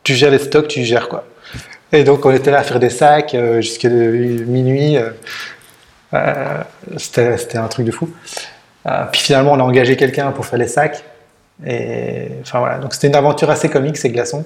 tu 0.03 0.13
gères 0.13 0.29
les 0.29 0.37
stocks, 0.37 0.67
tu 0.67 0.83
gères 0.83 1.09
quoi. 1.09 1.23
Et 1.91 2.03
donc, 2.03 2.25
on 2.25 2.31
était 2.31 2.51
là 2.51 2.59
à 2.59 2.63
faire 2.63 2.79
des 2.79 2.89
sacs 2.89 3.33
euh, 3.33 3.61
jusqu'à 3.61 3.89
minuit. 3.89 4.97
Euh, 6.13 6.63
euh, 7.17 7.37
c'était 7.37 7.57
un 7.57 7.67
truc 7.67 7.85
de 7.85 7.91
fou. 7.91 8.09
puis 9.11 9.21
finalement, 9.21 9.53
on 9.53 9.59
a 9.59 9.63
engagé 9.63 9.95
quelqu'un 9.95 10.31
pour 10.31 10.45
faire 10.45 10.59
les 10.59 10.67
sacs. 10.67 11.03
Et 11.65 12.27
enfin 12.41 12.59
voilà, 12.59 12.79
donc 12.79 12.93
c'était 12.93 13.07
une 13.07 13.15
aventure 13.15 13.49
assez 13.49 13.69
comique 13.69 13.97
ces 13.97 14.09
glaçons. 14.09 14.45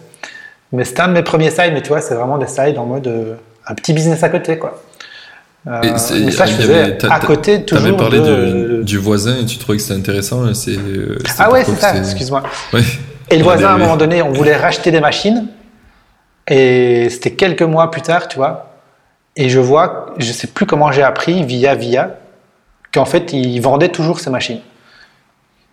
Mais 0.71 0.85
c'était 0.85 1.01
un 1.01 1.07
de 1.07 1.13
mes 1.13 1.23
premiers 1.23 1.49
sides, 1.49 1.73
mais 1.73 1.81
tu 1.81 1.89
vois, 1.89 2.01
c'est 2.01 2.13
vraiment 2.13 2.37
des 2.37 2.47
sides 2.47 2.77
en 2.77 2.85
mode 2.85 3.37
un 3.65 3.75
petit 3.75 3.93
business 3.93 4.23
à 4.23 4.29
côté 4.29 4.57
quoi. 4.59 4.81
Euh, 5.67 5.81
et 5.81 6.31
ça, 6.31 6.45
je 6.45 6.53
faisais 6.53 6.97
à 7.09 7.19
côté 7.19 7.63
toujours. 7.65 7.83
Tu 7.83 7.89
avais 7.89 7.97
parlé 7.97 8.19
de, 8.19 8.81
du 8.83 8.97
voisin 8.97 9.37
et 9.41 9.45
tu 9.45 9.57
trouvais 9.57 9.77
que 9.77 9.83
c'était 9.83 9.99
intéressant. 9.99 10.45
Euh, 10.45 11.17
ah 11.37 11.51
ouais, 11.51 11.63
c'est 11.65 11.75
ça, 11.75 11.95
excuse-moi. 11.97 12.43
Et 13.29 13.37
le 13.37 13.43
voisin, 13.43 13.67
à 13.67 13.73
un 13.73 13.77
moment 13.77 13.97
donné, 13.97 14.21
on 14.21 14.31
voulait 14.31 14.55
racheter 14.55 14.91
des 14.91 15.01
machines. 15.01 15.47
Et 16.47 17.09
c'était 17.09 17.31
quelques 17.31 17.61
mois 17.61 17.91
plus 17.91 18.01
tard, 18.01 18.27
tu 18.27 18.37
vois. 18.37 18.68
Et 19.39 19.47
je 19.47 19.59
vois, 19.59 20.07
je 20.17 20.33
sais 20.33 20.47
plus 20.47 20.65
comment 20.65 20.91
j'ai 20.91 21.01
appris, 21.01 21.45
via 21.45 21.73
via, 21.73 22.17
qu'en 22.93 23.05
fait, 23.05 23.31
il 23.31 23.57
vendait 23.61 23.87
toujours 23.87 24.19
ces 24.19 24.29
machines. 24.29 24.59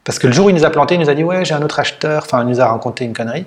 Parce 0.05 0.21
que 0.21 0.29
le 0.29 0.33
jour 0.33 0.47
où 0.47 0.51
il 0.51 0.55
nous 0.55 0.65
a 0.65 0.71
planté, 0.71 0.95
il 0.95 1.01
nous 1.01 1.11
a 1.11 1.15
dit 1.15 1.25
Ouais, 1.25 1.45
j'ai 1.45 1.53
un 1.53 1.63
autre 1.63 1.81
acheteur. 1.81 2.23
Enfin, 2.25 2.43
il 2.43 2.49
nous 2.49 2.61
a 2.61 2.69
raconté 2.69 3.05
une 3.05 3.13
connerie. 3.13 3.45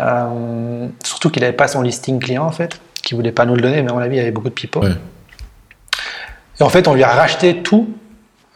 Euh, 0.00 0.86
surtout 1.04 1.28
qu'il 1.28 1.42
n'avait 1.42 1.54
pas 1.54 1.68
son 1.68 1.82
listing 1.82 2.18
client, 2.18 2.46
en 2.46 2.50
fait, 2.50 2.80
qu'il 3.02 3.14
voulait 3.14 3.30
pas 3.30 3.44
nous 3.44 3.54
le 3.54 3.60
donner, 3.60 3.82
mais 3.82 3.90
à 3.90 3.92
mon 3.92 4.00
avis, 4.00 4.16
il 4.16 4.18
y 4.20 4.22
avait 4.22 4.30
beaucoup 4.30 4.48
de 4.48 4.54
pipeaux. 4.54 4.84
Et 4.84 6.62
en 6.62 6.70
fait, 6.70 6.88
on 6.88 6.94
lui 6.94 7.02
a 7.02 7.10
racheté 7.10 7.62
tout, 7.62 7.90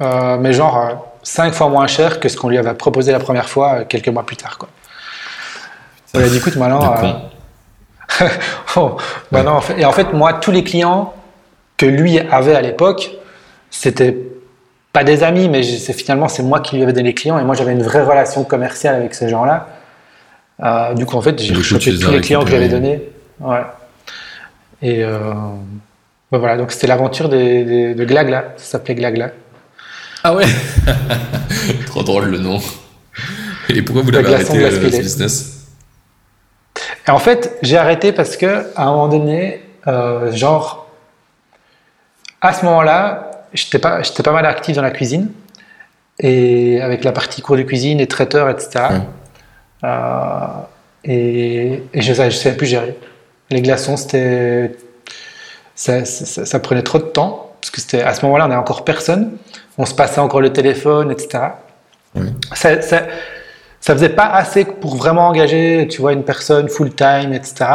euh, 0.00 0.38
mais 0.38 0.54
genre 0.54 0.78
euh, 0.78 0.94
cinq 1.22 1.52
fois 1.52 1.68
moins 1.68 1.86
cher 1.88 2.20
que 2.20 2.30
ce 2.30 2.38
qu'on 2.38 2.48
lui 2.48 2.56
avait 2.56 2.72
proposé 2.72 3.12
la 3.12 3.20
première 3.20 3.50
fois 3.50 3.80
euh, 3.80 3.84
quelques 3.84 4.08
mois 4.08 4.24
plus 4.24 4.36
tard. 4.36 4.56
Quoi. 4.56 4.70
On 6.14 6.20
lui 6.20 6.24
a 6.24 6.28
dit, 6.30 6.38
écoute, 6.38 6.56
maintenant. 6.56 7.30
oh, 8.76 8.96
en 9.32 9.60
fait, 9.60 9.80
et 9.80 9.84
en 9.84 9.92
fait, 9.92 10.12
moi, 10.12 10.34
tous 10.34 10.50
les 10.50 10.64
clients 10.64 11.14
que 11.76 11.86
lui 11.86 12.18
avait 12.18 12.54
à 12.54 12.60
l'époque, 12.60 13.10
c'était 13.70 14.16
pas 14.92 15.04
des 15.04 15.22
amis, 15.22 15.48
mais 15.48 15.62
c'est 15.62 15.92
finalement 15.92 16.28
c'est 16.28 16.42
moi 16.42 16.60
qui 16.60 16.76
lui 16.76 16.82
avais 16.84 16.92
donné 16.92 17.08
les 17.08 17.14
clients 17.14 17.38
et 17.38 17.42
moi 17.42 17.56
j'avais 17.56 17.72
une 17.72 17.82
vraie 17.82 18.04
relation 18.04 18.44
commerciale 18.44 18.94
avec 18.94 19.12
ces 19.14 19.28
gens-là. 19.28 19.66
du 20.94 21.04
coup, 21.04 21.16
en 21.16 21.22
fait, 21.22 21.40
j'ai 21.40 21.54
chopé 21.62 21.98
tous 21.98 22.10
les 22.12 22.20
clients 22.20 22.44
que 22.44 22.50
j'avais 22.50 22.68
donnés. 22.68 23.02
Ouais. 23.40 23.62
Et 24.82 25.02
bah 25.02 26.38
voilà, 26.38 26.56
donc 26.56 26.70
c'était 26.70 26.86
l'aventure 26.86 27.28
de 27.28 28.04
Glagla, 28.04 28.54
ça 28.56 28.64
s'appelait 28.64 28.94
Glagla. 28.94 29.30
Ah 30.26 30.34
ouais 30.34 30.46
Trop 31.86 32.02
drôle 32.02 32.30
le 32.30 32.38
nom. 32.38 32.58
Et 33.68 33.82
pourquoi 33.82 34.02
vous 34.02 34.10
l'avez 34.10 34.32
arrêté 34.32 34.64
euh, 34.64 34.70
ce 34.70 34.98
business? 35.00 35.53
Et 37.06 37.10
En 37.10 37.18
fait, 37.18 37.58
j'ai 37.62 37.76
arrêté 37.76 38.12
parce 38.12 38.36
que 38.36 38.66
à 38.76 38.84
un 38.84 38.90
moment 38.92 39.08
donné, 39.08 39.62
euh, 39.86 40.32
genre, 40.32 40.88
à 42.40 42.52
ce 42.52 42.64
moment-là, 42.64 43.30
j'étais 43.52 43.78
pas, 43.78 44.02
j'étais 44.02 44.22
pas 44.22 44.32
mal 44.32 44.46
actif 44.46 44.76
dans 44.76 44.82
la 44.82 44.90
cuisine 44.90 45.30
et 46.18 46.80
avec 46.80 47.04
la 47.04 47.12
partie 47.12 47.42
cours 47.42 47.56
de 47.56 47.62
cuisine 47.62 48.00
et 48.00 48.06
traiteur, 48.06 48.48
etc. 48.48 48.86
Euh, 49.82 50.46
et, 51.04 51.82
et 51.92 52.00
je 52.00 52.22
ne 52.22 52.30
savais 52.30 52.56
plus 52.56 52.66
gérer. 52.66 52.96
Les 53.50 53.60
glaçons, 53.60 53.96
c'était 53.96 54.72
ça, 55.74 56.60
prenait 56.60 56.82
trop 56.82 56.98
de 56.98 57.04
temps, 57.04 57.52
parce 57.60 57.70
que 57.70 57.80
c'était 57.80 58.02
à 58.02 58.14
ce 58.14 58.24
moment-là, 58.24 58.46
on 58.46 58.48
n'avait 58.48 58.60
encore 58.60 58.84
personne, 58.84 59.36
on 59.76 59.86
se 59.86 59.94
passait 59.94 60.20
encore 60.20 60.40
le 60.40 60.52
téléphone, 60.52 61.10
etc. 61.10 61.44
Ça, 62.54 62.70
ça, 63.84 63.94
faisait 63.94 64.08
pas 64.08 64.26
assez 64.26 64.64
pour 64.64 64.96
vraiment 64.96 65.28
engager, 65.28 65.86
tu 65.90 66.00
vois, 66.00 66.12
une 66.12 66.24
personne 66.24 66.68
full-time, 66.68 67.32
etc. 67.32 67.66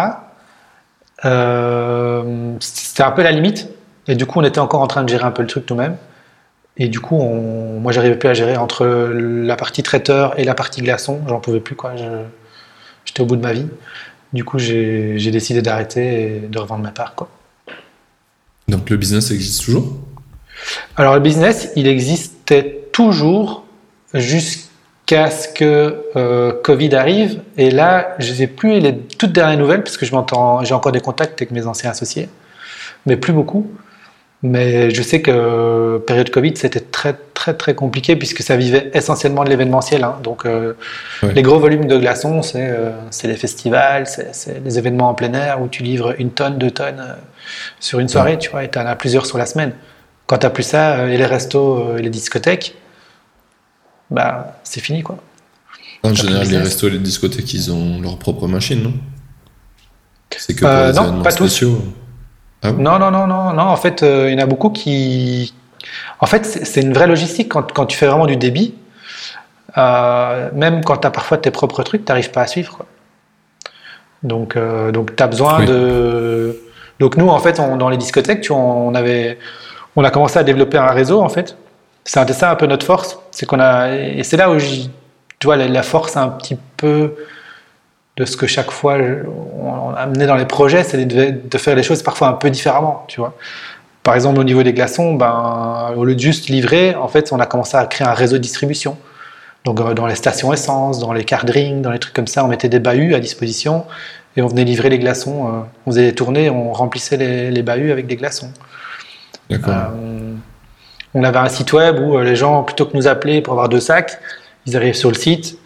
Euh, 1.26 2.55
c'était 2.60 3.03
un 3.03 3.12
peu 3.12 3.22
la 3.22 3.32
limite, 3.32 3.70
et 4.07 4.16
du 4.16 4.26
coup, 4.26 4.39
on 4.39 4.43
était 4.43 4.60
encore 4.60 4.82
en 4.82 4.88
train 4.88 5.03
de 5.03 5.10
gérer 5.10 5.26
un 5.26 5.32
peu 5.32 5.43
le 5.43 5.47
truc 5.47 5.70
nous-mêmes. 5.70 5.97
Et 6.78 6.88
du 6.88 6.99
coup, 6.99 7.16
on, 7.16 7.80
moi, 7.80 7.91
j'arrivais 7.91 8.16
plus 8.16 8.30
à 8.30 8.34
gérer 8.34 8.57
entre 8.57 8.86
la 8.86 9.55
partie 9.55 9.84
traiteur 9.84 10.39
et 10.39 10.45
la 10.45 10.55
partie 10.55 10.82
glaçon. 10.82 11.20
J'en 11.28 11.39
pouvais 11.39 11.60
plus, 11.60 11.76
quoi. 11.76 11.93
J'étais 13.05 13.22
au 13.22 13.26
bout 13.26 13.36
de 13.36 13.41
ma 13.41 13.53
vie. 13.53 13.68
Du 14.32 14.45
coup, 14.45 14.57
j'ai 14.57 15.32
décidé 15.32 15.62
d'arrêter 15.62 16.38
et 16.38 16.39
de 16.47 16.57
revendre 16.57 16.84
ma 16.84 16.91
part, 16.91 17.16
quoi. 17.16 17.30
Donc 18.68 18.89
le 18.89 18.97
business 18.97 19.32
existe 19.32 19.66
toujours? 19.66 19.97
Alors 20.95 21.16
le 21.16 21.20
business, 21.20 21.72
il 21.76 21.88
existait 21.88 22.88
toujours 22.93 23.66
jusqu'à 24.14 24.69
ce 25.10 25.47
que 25.47 26.05
euh, 26.16 26.53
Covid 26.64 26.95
arrive. 26.95 27.41
Et 27.57 27.72
là, 27.72 28.16
je 28.20 28.32
ne 28.32 28.36
sais 28.36 28.47
plus 28.47 28.80
les 28.80 28.95
toutes 28.97 29.32
dernières 29.32 29.57
nouvelles, 29.57 29.84
parce 29.84 29.97
que 29.97 30.05
je 30.05 30.14
m'entends, 30.14 30.64
j'ai 30.64 30.74
encore 30.74 30.91
des 30.91 31.01
contacts 31.01 31.41
avec 31.41 31.51
mes 31.51 31.66
anciens 31.66 31.91
associés, 31.91 32.30
mais 33.05 33.18
plus 33.18 33.34
beaucoup. 33.34 33.72
Mais 34.41 34.89
je 34.91 35.01
sais 35.01 35.22
que 35.22 35.97
période 36.07 36.30
Covid, 36.30 36.55
c'était 36.55 36.80
très 36.80 37.14
très 37.39 37.53
très 37.53 37.74
compliqué 37.76 38.16
puisque 38.16 38.41
ça 38.41 38.55
vivait 38.55 38.89
essentiellement 38.93 39.43
de 39.43 39.49
l'événementiel. 39.49 40.03
Hein. 40.03 40.18
Donc 40.24 40.45
euh, 40.45 40.74
les 41.24 41.41
gros 41.41 41.60
volumes 41.60 41.88
de 41.88 41.97
glaçons, 41.97 42.41
c'est 42.41 42.70
euh, 42.70 42.91
les 43.24 43.36
festivals, 43.36 44.07
c'est 44.07 44.64
les 44.64 44.78
événements 44.78 45.10
en 45.10 45.14
plein 45.14 45.34
air 45.34 45.62
où 45.62 45.68
tu 45.68 45.84
livres 45.84 46.16
une 46.20 46.32
tonne, 46.32 46.57
deux 46.57 46.72
tonnes 46.72 46.99
euh, 46.99 47.14
sur 47.80 47.99
une 47.99 48.07
soirée, 48.07 48.38
tu 48.38 48.49
vois, 48.49 48.64
et 48.64 48.70
tu 48.70 48.80
en 48.80 48.86
as 48.86 48.95
plusieurs 48.95 49.26
sur 49.26 49.38
la 49.38 49.45
semaine. 49.45 49.74
Quand 50.26 50.38
tu 50.38 50.45
as 50.45 50.49
plus 50.49 50.64
ça, 50.64 51.07
et 51.07 51.18
les 51.18 51.26
restos 51.26 51.97
et 51.97 52.01
les 52.01 52.10
discothèques, 52.10 52.76
bah 54.12 54.60
c'est 54.64 54.80
fini 54.80 55.03
quoi. 55.03 55.18
En 56.03 56.14
général, 56.14 56.47
les 56.47 56.57
restos 56.57 56.88
et 56.88 56.91
les 56.91 56.99
discothèques, 56.99 57.53
ils 57.53 57.72
ont 57.72 58.01
leur 58.01 58.18
propre 58.18 58.47
machine, 58.47 58.82
non? 58.82 58.93
C'est 60.38 60.53
que 60.53 60.62
pour 60.62 61.03
les 61.03 61.12
non, 61.12 61.22
pas 61.22 61.32
spéciaux. 61.32 61.82
Tous. 61.82 61.99
Ah 62.62 62.72
non, 62.72 62.99
non, 62.99 63.12
non, 63.12 63.28
non, 63.28 63.53
non. 63.53 63.64
En 63.64 63.76
fait, 63.76 64.03
euh, 64.03 64.30
il 64.30 64.34
y 64.34 64.41
en 64.41 64.43
a 64.43 64.45
beaucoup 64.45 64.70
qui. 64.70 65.53
En 66.20 66.26
fait, 66.26 66.45
c'est 66.45 66.82
une 66.82 66.93
vraie 66.93 67.07
logistique 67.07 67.49
quand, 67.49 67.72
quand, 67.72 67.86
tu 67.86 67.97
fais 67.97 68.07
vraiment 68.07 68.26
du 68.26 68.38
débit. 68.38 68.76
Euh, 69.78 70.49
même 70.53 70.84
quand 70.84 70.97
tu 70.97 71.07
as 71.07 71.12
parfois 71.12 71.38
tes 71.38 71.51
propres 71.51 71.84
trucs, 71.84 72.05
tu 72.05 72.12
n'arrives 72.12 72.32
pas 72.32 72.41
à 72.41 72.47
suivre. 72.47 72.76
Quoi. 72.76 72.86
Donc, 74.24 74.55
euh, 74.55 74.91
donc 74.91 75.16
tu 75.16 75.24
as 75.24 75.28
besoin 75.28 75.64
de. 75.66 76.62
Donc, 76.99 77.16
nous, 77.16 77.30
en 77.30 77.39
fait, 77.39 77.60
on, 77.60 77.78
dans 77.78 77.89
les 77.89 77.97
discothèques, 77.97 78.41
tu, 78.41 78.51
on, 78.51 78.93
avait, 78.93 79.39
on 79.95 80.03
a 80.03 80.12
commencé 80.12 80.38
à 80.38 80.43
développer 80.43 80.78
un 80.78 80.91
réseau, 80.91 81.22
en 81.22 81.30
fait. 81.30 81.55
C'est 82.06 82.34
ça 82.34 82.52
un 82.52 82.56
peu 82.56 82.66
notre 82.66 82.86
force. 82.86 83.20
C'est 83.32 83.45
qu'on 83.45 83.60
a. 83.60 83.89
Et 83.95 84.24
c'est 84.24 84.38
là 84.38 84.52
où, 84.52 84.58
tu 84.58 85.45
vois, 85.45 85.58
la 85.58 85.84
force 85.84 86.18
un 86.18 86.30
petit 86.30 86.58
peu 86.78 87.16
de 88.18 88.26
ce 88.26 88.36
que 88.36 88.47
chaque 88.47 88.72
fois 88.72 88.97
on 89.64 89.93
amenait 89.95 90.28
dans 90.28 90.36
les 90.36 90.45
projets, 90.45 90.84
c'est 90.84 91.06
de, 91.06 91.58
faire 91.58 91.76
les 91.76 91.84
choses 91.84 92.04
parfois 92.04 92.28
un 92.28 92.34
peu 92.34 92.50
différemment, 92.50 93.06
tu 93.08 93.22
vois. 93.22 93.34
Par 94.04 94.16
exemple, 94.16 94.39
au 94.39 94.43
niveau 94.43 94.64
des 94.64 94.74
glaçons, 94.74 95.14
ben, 95.14 95.93
au 95.95 96.04
lieu 96.04 96.16
de 96.16 96.20
juste 96.20 96.50
livrer, 96.50 96.95
en 96.95 97.08
fait, 97.08 97.32
on 97.32 97.39
a 97.39 97.45
commencé 97.45 97.78
à 97.78 97.86
créer 97.86 98.08
un 98.08 98.14
réseau 98.14 98.38
de 98.38 98.41
distribution. 98.41 98.97
Donc, 99.66 99.80
euh, 99.80 99.93
dans 99.93 100.08
les 100.08 100.16
stations 100.16 100.52
essence, 100.54 101.00
dans 101.00 101.14
les 101.14 101.24
card 101.24 101.45
dans 101.45 101.91
les 101.91 102.00
trucs 102.00 102.14
comme 102.14 102.28
ça, 102.28 102.43
on 102.43 102.47
mettait 102.47 102.70
des 102.70 102.80
bahuts 102.80 103.14
à 103.14 103.20
disposition 103.20 103.86
et 104.36 104.41
on 104.41 104.47
venait 104.47 104.64
livrer 104.64 104.89
les 104.89 105.00
glaçons. 105.00 105.47
Euh, 105.47 105.60
on 105.86 105.91
faisait 105.91 106.04
les 106.04 106.16
tournées, 106.16 106.50
on 106.50 106.74
remplissait 106.74 107.18
les, 107.18 107.52
les 107.52 107.62
bahuts 107.62 107.91
avec 107.91 108.08
des 108.08 108.16
glaçons. 108.16 108.52
Euh, 109.52 109.58
on 111.14 111.24
avait 111.24 111.39
un 111.39 111.49
site 111.49 111.74
web 111.74 111.99
où 111.99 112.20
les 112.20 112.36
gens, 112.36 112.64
plutôt 112.64 112.86
que 112.86 112.95
nous 112.95 113.07
appeler 113.07 113.41
pour 113.41 113.53
avoir 113.53 113.70
deux 113.70 113.80
sacs, 113.80 114.20
ils 114.66 114.76
arrivent 114.76 114.95
sur 114.95 115.10
le 115.10 115.16
site, 115.16 115.57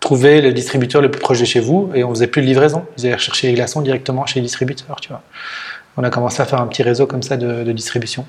trouver 0.00 0.40
le 0.40 0.52
distributeur 0.52 1.00
le 1.02 1.10
plus 1.10 1.20
proche 1.20 1.40
de 1.40 1.44
chez 1.44 1.60
vous 1.60 1.90
et 1.94 2.04
on 2.04 2.10
faisait 2.10 2.26
plus 2.26 2.42
de 2.42 2.46
livraison. 2.46 2.84
Vous 2.96 3.06
allez 3.06 3.16
chercher 3.18 3.48
les 3.48 3.54
glaçons 3.54 3.80
directement 3.80 4.26
chez 4.26 4.40
le 4.40 4.44
distributeur, 4.44 5.00
tu 5.00 5.08
vois. 5.08 5.22
On 5.96 6.04
a 6.04 6.10
commencé 6.10 6.40
à 6.40 6.44
faire 6.44 6.60
un 6.60 6.66
petit 6.66 6.82
réseau 6.82 7.06
comme 7.06 7.22
ça 7.22 7.36
de, 7.36 7.64
de 7.64 7.72
distribution. 7.72 8.26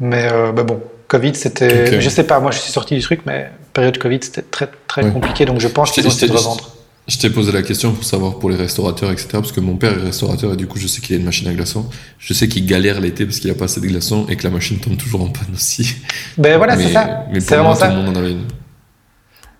Mais 0.00 0.30
euh, 0.32 0.52
bah 0.52 0.62
bon, 0.62 0.80
Covid, 1.08 1.34
c'était. 1.34 2.00
Je 2.00 2.08
sais 2.08 2.24
pas, 2.24 2.38
moi 2.38 2.50
je 2.50 2.58
suis 2.58 2.70
sorti 2.70 2.94
du 2.94 3.00
truc, 3.00 3.22
mais 3.26 3.50
période 3.72 3.98
Covid, 3.98 4.20
c'était 4.22 4.42
très 4.42 4.68
très 4.86 5.10
compliqué, 5.10 5.44
donc 5.44 5.60
je 5.60 5.68
pense 5.68 5.90
qu'ils 5.90 6.06
ont 6.06 6.10
essayé 6.10 6.30
de 6.30 6.36
revendre. 6.36 6.70
Je 7.08 7.16
t'ai 7.16 7.30
posé 7.30 7.52
la 7.52 7.62
question 7.62 7.92
pour 7.92 8.04
savoir 8.04 8.38
pour 8.38 8.50
les 8.50 8.56
restaurateurs, 8.56 9.10
etc. 9.10 9.28
Parce 9.32 9.52
que 9.52 9.60
mon 9.60 9.76
père 9.76 9.92
est 9.98 10.02
restaurateur 10.02 10.52
et 10.52 10.56
du 10.56 10.66
coup, 10.66 10.78
je 10.78 10.86
sais 10.86 11.00
qu'il 11.00 11.16
a 11.16 11.18
une 11.18 11.24
machine 11.24 11.48
à 11.48 11.54
glaçons. 11.54 11.86
Je 12.18 12.34
sais 12.34 12.48
qu'il 12.48 12.66
galère 12.66 13.00
l'été 13.00 13.24
parce 13.24 13.40
qu'il 13.40 13.50
a 13.50 13.54
pas 13.54 13.64
assez 13.64 13.80
de 13.80 13.86
glaçons 13.86 14.26
et 14.28 14.36
que 14.36 14.44
la 14.44 14.50
machine 14.50 14.78
tombe 14.78 14.98
toujours 14.98 15.22
en 15.22 15.28
panne 15.28 15.48
aussi. 15.54 15.96
Ben 16.36 16.58
voilà, 16.58 16.76
c'est 16.76 16.92
ça. 16.92 17.24
Mais 17.32 17.40
C'est 17.40 17.56
pour 17.56 17.64
vraiment 17.64 17.68
moi, 17.70 17.74
tout 17.74 17.80
ça. 17.80 17.88
le 17.88 17.96
monde 17.96 18.08
en 18.14 18.20
avait 18.20 18.32
une. 18.32 18.44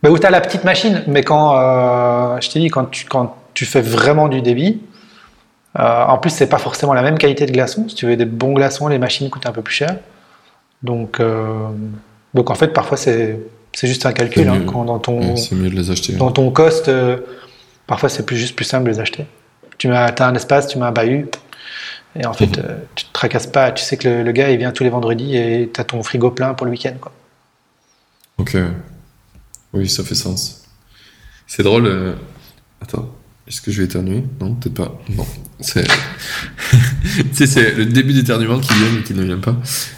Ben, 0.03 0.11
où 0.11 0.19
tu 0.19 0.27
as 0.27 0.31
la 0.31 0.43
petite 0.43 0.65
machine, 0.65 1.03
mais 1.07 1.23
quand, 1.23 1.57
euh, 1.59 2.39
je 2.41 2.51
t'ai 2.51 2.61
dit, 2.61 2.69
quand 2.69 2.85
tu, 2.85 3.07
quand 3.07 3.35
tu 3.55 3.65
fais 3.65 3.81
vraiment 3.81 4.29
du 4.29 4.43
débit, 4.43 4.81
euh, 5.79 6.05
en 6.05 6.19
plus, 6.19 6.31
c'est 6.31 6.49
pas 6.49 6.59
forcément 6.59 6.93
la 6.93 7.03
même 7.03 7.17
qualité 7.17 7.47
de 7.47 7.53
glaçons. 7.53 7.89
Si 7.89 7.95
tu 7.95 8.07
veux 8.07 8.17
des 8.17 8.27
bons 8.27 8.53
glaçons, 8.53 8.89
les 8.89 8.99
machines 8.99 9.31
coûtent 9.31 9.47
un 9.47 9.53
peu 9.53 9.63
plus 9.63 9.75
cher. 9.75 9.97
Donc, 10.83 11.19
euh, 11.19 11.69
donc 12.35 12.51
en 12.51 12.55
fait, 12.55 12.69
parfois, 12.69 12.99
c'est 12.99 13.41
c'est 13.81 13.87
juste 13.87 14.07
un 14.07 14.13
calcul. 14.13 14.49
Hein, 14.49 14.63
quand 14.67 14.85
dans 14.85 14.99
ton, 14.99 15.21
Ouais, 15.21 15.41
mieux 15.53 15.71
de 15.71 15.77
les 15.77 15.91
acheter. 15.93 16.15
dans 16.15 16.33
ton 16.33 16.51
cost, 16.51 16.89
euh, 16.89 17.19
parfois, 17.87 18.09
c'est 18.09 18.27
plus 18.27 18.37
juste 18.37 18.57
plus 18.57 18.65
simple 18.65 18.87
de 18.87 18.91
les 18.91 18.99
acheter. 18.99 19.25
Tu 19.79 19.89
as 19.93 20.13
un 20.27 20.35
espace, 20.35 20.67
tu 20.67 20.79
mets 20.79 20.85
un 20.87 20.91
bahut, 20.91 21.27
et 22.19 22.27
en 22.27 22.33
fait, 22.33 22.47
Mhm. 22.57 22.65
euh, 22.65 22.77
tu 22.97 23.05
te 23.05 23.13
tracasses 23.13 23.47
pas. 23.47 23.71
Tu 23.71 23.85
sais 23.85 23.97
que 23.97 24.09
le, 24.09 24.23
le 24.25 24.33
gars, 24.33 24.51
il 24.51 24.59
vient 24.59 24.73
tous 24.73 24.83
les 24.83 24.91
vendredis 24.91 25.37
et 25.37 25.71
tu 25.73 25.81
as 25.81 25.85
ton 25.85 26.03
frigo 26.03 26.33
plein 26.33 26.55
pour 26.55 26.65
le 26.67 26.73
week-end. 26.73 26.95
Quoi. 27.01 27.13
Ok. 28.39 28.57
Oui, 29.73 29.89
ça 29.89 30.03
fait 30.03 30.15
sens. 30.17 30.65
C'est 31.47 31.63
drôle. 31.63 31.87
euh, 31.87 32.15
Attends. 32.81 33.09
Est-ce 33.47 33.61
que 33.63 33.71
je 33.71 33.79
vais 33.79 33.85
éternuer? 33.87 34.25
Non, 34.41 34.55
peut-être 34.55 34.75
pas. 34.75 34.99
Non. 35.17 35.27
C'est. 35.61 35.87
tu 37.15 37.35
sais, 37.35 37.47
c'est 37.47 37.75
le 37.75 37.87
début 37.87 38.13
d'éternuement 38.13 38.59
qui 38.61 38.73
vient 38.75 39.01
et 39.01 39.03
qui 39.05 39.15
ne 39.15 39.23
vient 39.23 39.39
pas. 39.39 39.57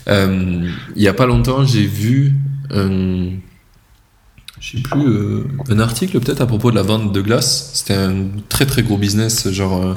Euh, 0.08 0.68
il 0.96 1.02
y 1.02 1.08
a 1.08 1.12
pas 1.14 1.26
longtemps, 1.26 1.64
j'ai 1.64 1.86
vu 1.86 2.34
un. 2.70 3.30
Je 4.60 4.76
sais 4.76 4.82
plus. 4.82 5.00
euh, 5.06 5.44
un 5.70 5.78
article 5.80 6.20
peut-être 6.20 6.40
à 6.42 6.46
propos 6.46 6.70
de 6.70 6.76
la 6.76 6.82
vente 6.82 7.12
de 7.12 7.20
glace. 7.22 7.70
C'était 7.74 7.94
un 7.94 8.26
très 8.48 8.66
très 8.66 8.82
gros 8.82 8.98
business, 8.98 9.48
genre. 9.50 9.82
euh, 9.84 9.94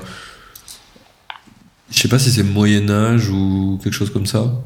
je 1.92 2.00
sais 2.00 2.08
pas 2.08 2.20
si 2.20 2.32
c'est 2.32 2.44
Moyen 2.44 2.90
Âge 2.90 3.30
ou 3.30 3.80
quelque 3.84 3.94
chose 3.94 4.10
comme 4.12 4.26
ça. 4.26 4.62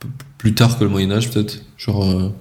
P- 0.00 0.08
Plus 0.38 0.54
tard 0.54 0.78
que 0.78 0.84
le 0.84 0.90
Moyen 0.90 1.10
Âge 1.12 1.30
peut-être. 1.30 1.62
Genre. 1.76 2.04
euh, 2.04 2.32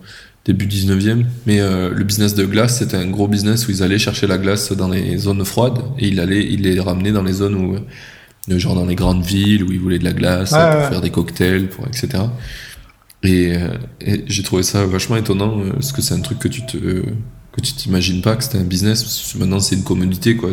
début 0.45 0.67
19e. 0.67 1.25
Mais 1.47 1.59
euh, 1.59 1.89
le 1.89 2.03
business 2.03 2.35
de 2.35 2.45
glace, 2.45 2.77
c'était 2.77 2.97
un 2.97 3.07
gros 3.07 3.27
business 3.27 3.67
où 3.67 3.71
ils 3.71 3.81
allaient 3.81 3.97
chercher 3.97 4.27
la 4.27 4.37
glace 4.37 4.71
dans 4.73 4.89
les 4.89 5.17
zones 5.17 5.43
froides 5.43 5.79
et 5.97 6.07
ils 6.07 6.19
allaient, 6.19 6.45
ils 6.45 6.61
les 6.61 6.79
ramenaient 6.79 7.11
dans 7.13 7.23
les 7.23 7.33
zones 7.33 7.55
où, 7.55 7.77
genre 8.59 8.75
dans 8.75 8.85
les 8.85 8.93
grandes 8.93 9.23
villes 9.23 9.63
où 9.63 9.71
ils 9.71 9.79
voulaient 9.79 9.97
de 9.97 10.03
la 10.03 10.13
glace 10.13 10.51
pour 10.51 10.59
ouais. 10.59 10.87
faire 10.89 11.01
des 11.01 11.09
cocktails, 11.09 11.67
pour 11.69 11.87
etc. 11.87 12.25
Et, 13.25 13.55
euh, 13.55 13.69
et 14.01 14.23
j'ai 14.27 14.43
trouvé 14.43 14.63
ça 14.63 14.85
vachement 14.85 15.15
étonnant 15.17 15.59
euh, 15.59 15.71
parce 15.73 15.91
que 15.91 16.01
c'est 16.01 16.13
un 16.13 16.19
truc 16.21 16.39
que 16.39 16.47
tu 16.47 16.65
te 16.65 16.77
que 17.51 17.61
tu 17.61 17.71
t'imagines 17.71 18.21
pas 18.21 18.35
que 18.35 18.43
c'était 18.43 18.57
un 18.57 18.65
business. 18.65 19.01
parce 19.01 19.31
que 19.31 19.37
Maintenant, 19.37 19.61
c'est 19.61 19.75
une 19.75 19.83
commodité, 19.85 20.35
quoi. 20.35 20.49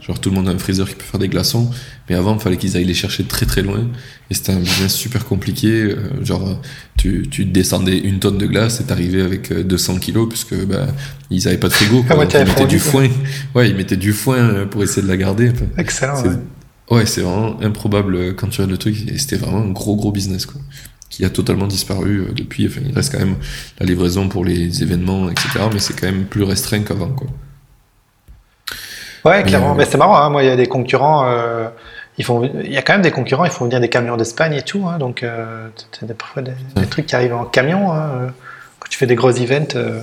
Genre, 0.00 0.20
tout 0.20 0.30
le 0.30 0.36
monde 0.36 0.48
a 0.48 0.52
un 0.52 0.58
freezer 0.58 0.88
qui 0.88 0.94
peut 0.94 1.02
faire 1.02 1.18
des 1.18 1.26
glaçons. 1.26 1.68
Mais 2.08 2.14
avant, 2.14 2.34
il 2.36 2.40
fallait 2.40 2.56
qu'ils 2.56 2.76
aillent 2.76 2.84
les 2.84 2.94
chercher 2.94 3.24
très 3.24 3.46
très 3.46 3.62
loin. 3.62 3.88
Et 4.30 4.34
c'était 4.34 4.52
un 4.52 4.60
business 4.60 4.94
super 4.94 5.24
compliqué. 5.24 5.68
euh, 5.72 6.24
genre, 6.24 6.60
tu, 6.96 7.26
tu 7.28 7.46
descendais 7.46 7.98
une 7.98 8.20
tonne 8.20 8.38
de 8.38 8.46
glace 8.46 8.80
et 8.80 8.84
t'arrivais 8.84 9.22
avec 9.22 9.50
euh, 9.50 9.64
200 9.64 9.96
kilos, 9.98 10.28
puisque 10.28 10.54
bah, 10.66 10.86
ils 11.30 11.48
avaient 11.48 11.58
pas 11.58 11.66
de 11.66 11.72
frigo. 11.72 12.04
Ah 12.08 12.16
ouais, 12.16 12.26
ils 12.26 12.38
mettaient 12.38 12.52
fondu, 12.52 12.76
du 12.76 12.78
foin. 12.78 13.08
Ouais, 13.56 13.68
ils 13.68 13.74
mettaient 13.74 13.96
du 13.96 14.12
foin 14.12 14.66
pour 14.70 14.84
essayer 14.84 15.02
de 15.02 15.08
la 15.08 15.16
garder. 15.16 15.50
Excellent. 15.76 16.14
c'est- 16.14 16.94
ouais. 16.94 17.06
C'est 17.06 17.22
vraiment 17.22 17.60
improbable 17.60 18.36
quand 18.36 18.46
tu 18.46 18.60
regardes 18.60 18.70
le 18.70 18.78
truc. 18.78 18.96
Et 19.08 19.18
c'était 19.18 19.34
vraiment 19.34 19.62
un 19.64 19.70
gros 19.72 19.96
gros 19.96 20.12
business, 20.12 20.46
quoi. 20.46 20.60
Qui 21.10 21.24
a 21.24 21.30
totalement 21.30 21.66
disparu 21.66 22.20
euh, 22.20 22.32
depuis. 22.32 22.66
Enfin, 22.66 22.80
il 22.84 22.94
reste 22.94 23.12
quand 23.12 23.18
même 23.20 23.36
la 23.78 23.86
livraison 23.86 24.28
pour 24.28 24.44
les 24.44 24.82
événements, 24.82 25.30
etc. 25.30 25.48
Mais 25.72 25.78
c'est 25.78 25.94
quand 25.98 26.06
même 26.06 26.24
plus 26.24 26.42
restreint 26.42 26.80
qu'avant, 26.82 27.08
quoi. 27.10 27.28
Ouais, 29.24 29.42
clairement. 29.44 29.72
euh, 29.72 29.74
Mais 29.76 29.84
c'est 29.84 29.98
marrant, 29.98 30.16
hein, 30.18 30.30
moi, 30.30 30.42
il 30.42 30.46
y 30.46 30.52
a 30.52 30.56
des 30.56 30.66
concurrents. 30.68 31.24
euh, 31.26 31.68
ils 32.18 32.24
font, 32.24 32.42
il 32.44 32.72
y 32.72 32.76
a 32.78 32.82
quand 32.82 32.94
même 32.94 33.02
des 33.02 33.10
concurrents, 33.10 33.44
ils 33.44 33.50
font 33.50 33.64
venir 33.66 33.80
des 33.80 33.88
camions 33.88 34.16
d'Espagne 34.16 34.54
et 34.54 34.62
tout. 34.62 34.86
hein, 34.88 34.98
donc, 34.98 35.22
euh, 35.22 35.68
t'as 35.98 36.06
des- 36.06 36.14
parfois 36.14 36.42
des, 36.42 36.52
trucs 36.90 37.06
qui 37.06 37.14
arrivent 37.16 37.34
en 37.34 37.44
camion. 37.44 37.92
hein, 37.92 38.32
quand 38.80 38.88
tu 38.88 38.98
fais 38.98 39.06
des 39.06 39.14
gros 39.16 39.30
events, 39.32 39.74
euh, 39.76 40.00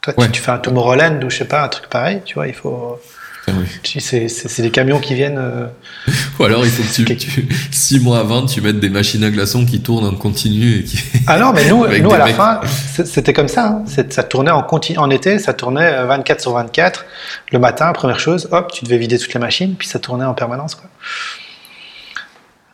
toi, 0.00 0.12
tu- 0.14 0.30
tu, 0.32 0.40
fais 0.42 0.50
un 0.50 0.58
Tomorrowland 0.58 1.22
ou 1.24 1.30
je 1.30 1.38
sais 1.38 1.44
pas, 1.46 1.64
un 1.64 1.68
truc 1.68 1.88
pareil, 1.88 2.22
tu 2.24 2.34
vois, 2.34 2.46
il 2.48 2.54
faut. 2.54 2.98
Oui. 3.48 3.54
C'est 4.00 4.62
des 4.62 4.70
camions 4.70 5.00
qui 5.00 5.14
viennent. 5.14 5.38
euh, 5.38 5.66
Ou 6.38 6.44
alors 6.44 6.64
il 6.64 6.70
faut 6.70 6.82
que 6.82 6.92
tu, 6.94 7.02
Ok. 7.12 7.16
tu- 7.18 7.48
six 7.72 7.98
mois 7.98 8.20
avant, 8.20 8.46
tu 8.46 8.60
mettes 8.60 8.78
des 8.78 8.88
machines 8.90 9.24
à 9.24 9.30
glaçons 9.30 9.66
qui 9.66 9.80
tournent 9.80 10.06
en 10.06 10.14
continu 10.14 10.76
et 10.78 10.84
qui. 10.84 10.98
Ah 11.26 11.38
non, 11.38 11.52
mais 11.52 11.68
nous, 11.68 11.78
nous 11.86 12.12
à 12.12 12.18
la 12.18 12.26
mecs. 12.26 12.36
fin, 12.36 12.60
c'était 13.04 13.32
comme 13.32 13.48
ça. 13.48 13.66
hein. 13.68 13.84
Ça 14.10 14.22
tournait 14.22 14.50
en 14.52 14.62
continu. 14.62 14.98
En 14.98 15.10
été, 15.10 15.38
ça 15.38 15.52
tournait 15.52 15.92
euh, 15.92 16.06
24 16.06 16.40
sur 16.40 16.52
24. 16.52 17.04
Le 17.52 17.58
matin, 17.58 17.92
première 17.92 18.20
chose, 18.20 18.48
hop, 18.52 18.70
tu 18.72 18.84
devais 18.84 18.98
vider 18.98 19.18
toutes 19.18 19.34
les 19.34 19.40
machines, 19.40 19.74
puis 19.76 19.88
ça 19.88 19.98
tournait 19.98 20.24
en 20.24 20.34
permanence. 20.34 20.74
Quoi. 20.76 20.88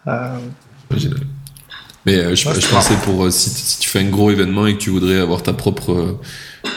Euh. 0.09 0.39
Mais 2.07 2.17
euh, 2.19 2.35
je, 2.37 2.49
Ouais, 2.49 2.55
je 2.55 2.61
c'est 2.61 2.69
pensais 2.71 2.95
pour 3.05 3.25
euh, 3.25 3.31
si, 3.31 3.51
si 3.51 3.79
tu 3.81 3.89
fais 3.89 3.99
un 4.01 4.09
gros 4.09 4.31
événement 4.31 4.67
et 4.67 4.75
que 4.75 4.79
tu 4.79 4.91
voudrais 4.91 5.19
avoir 5.19 5.43
ta 5.43 5.53
propre 5.53 6.19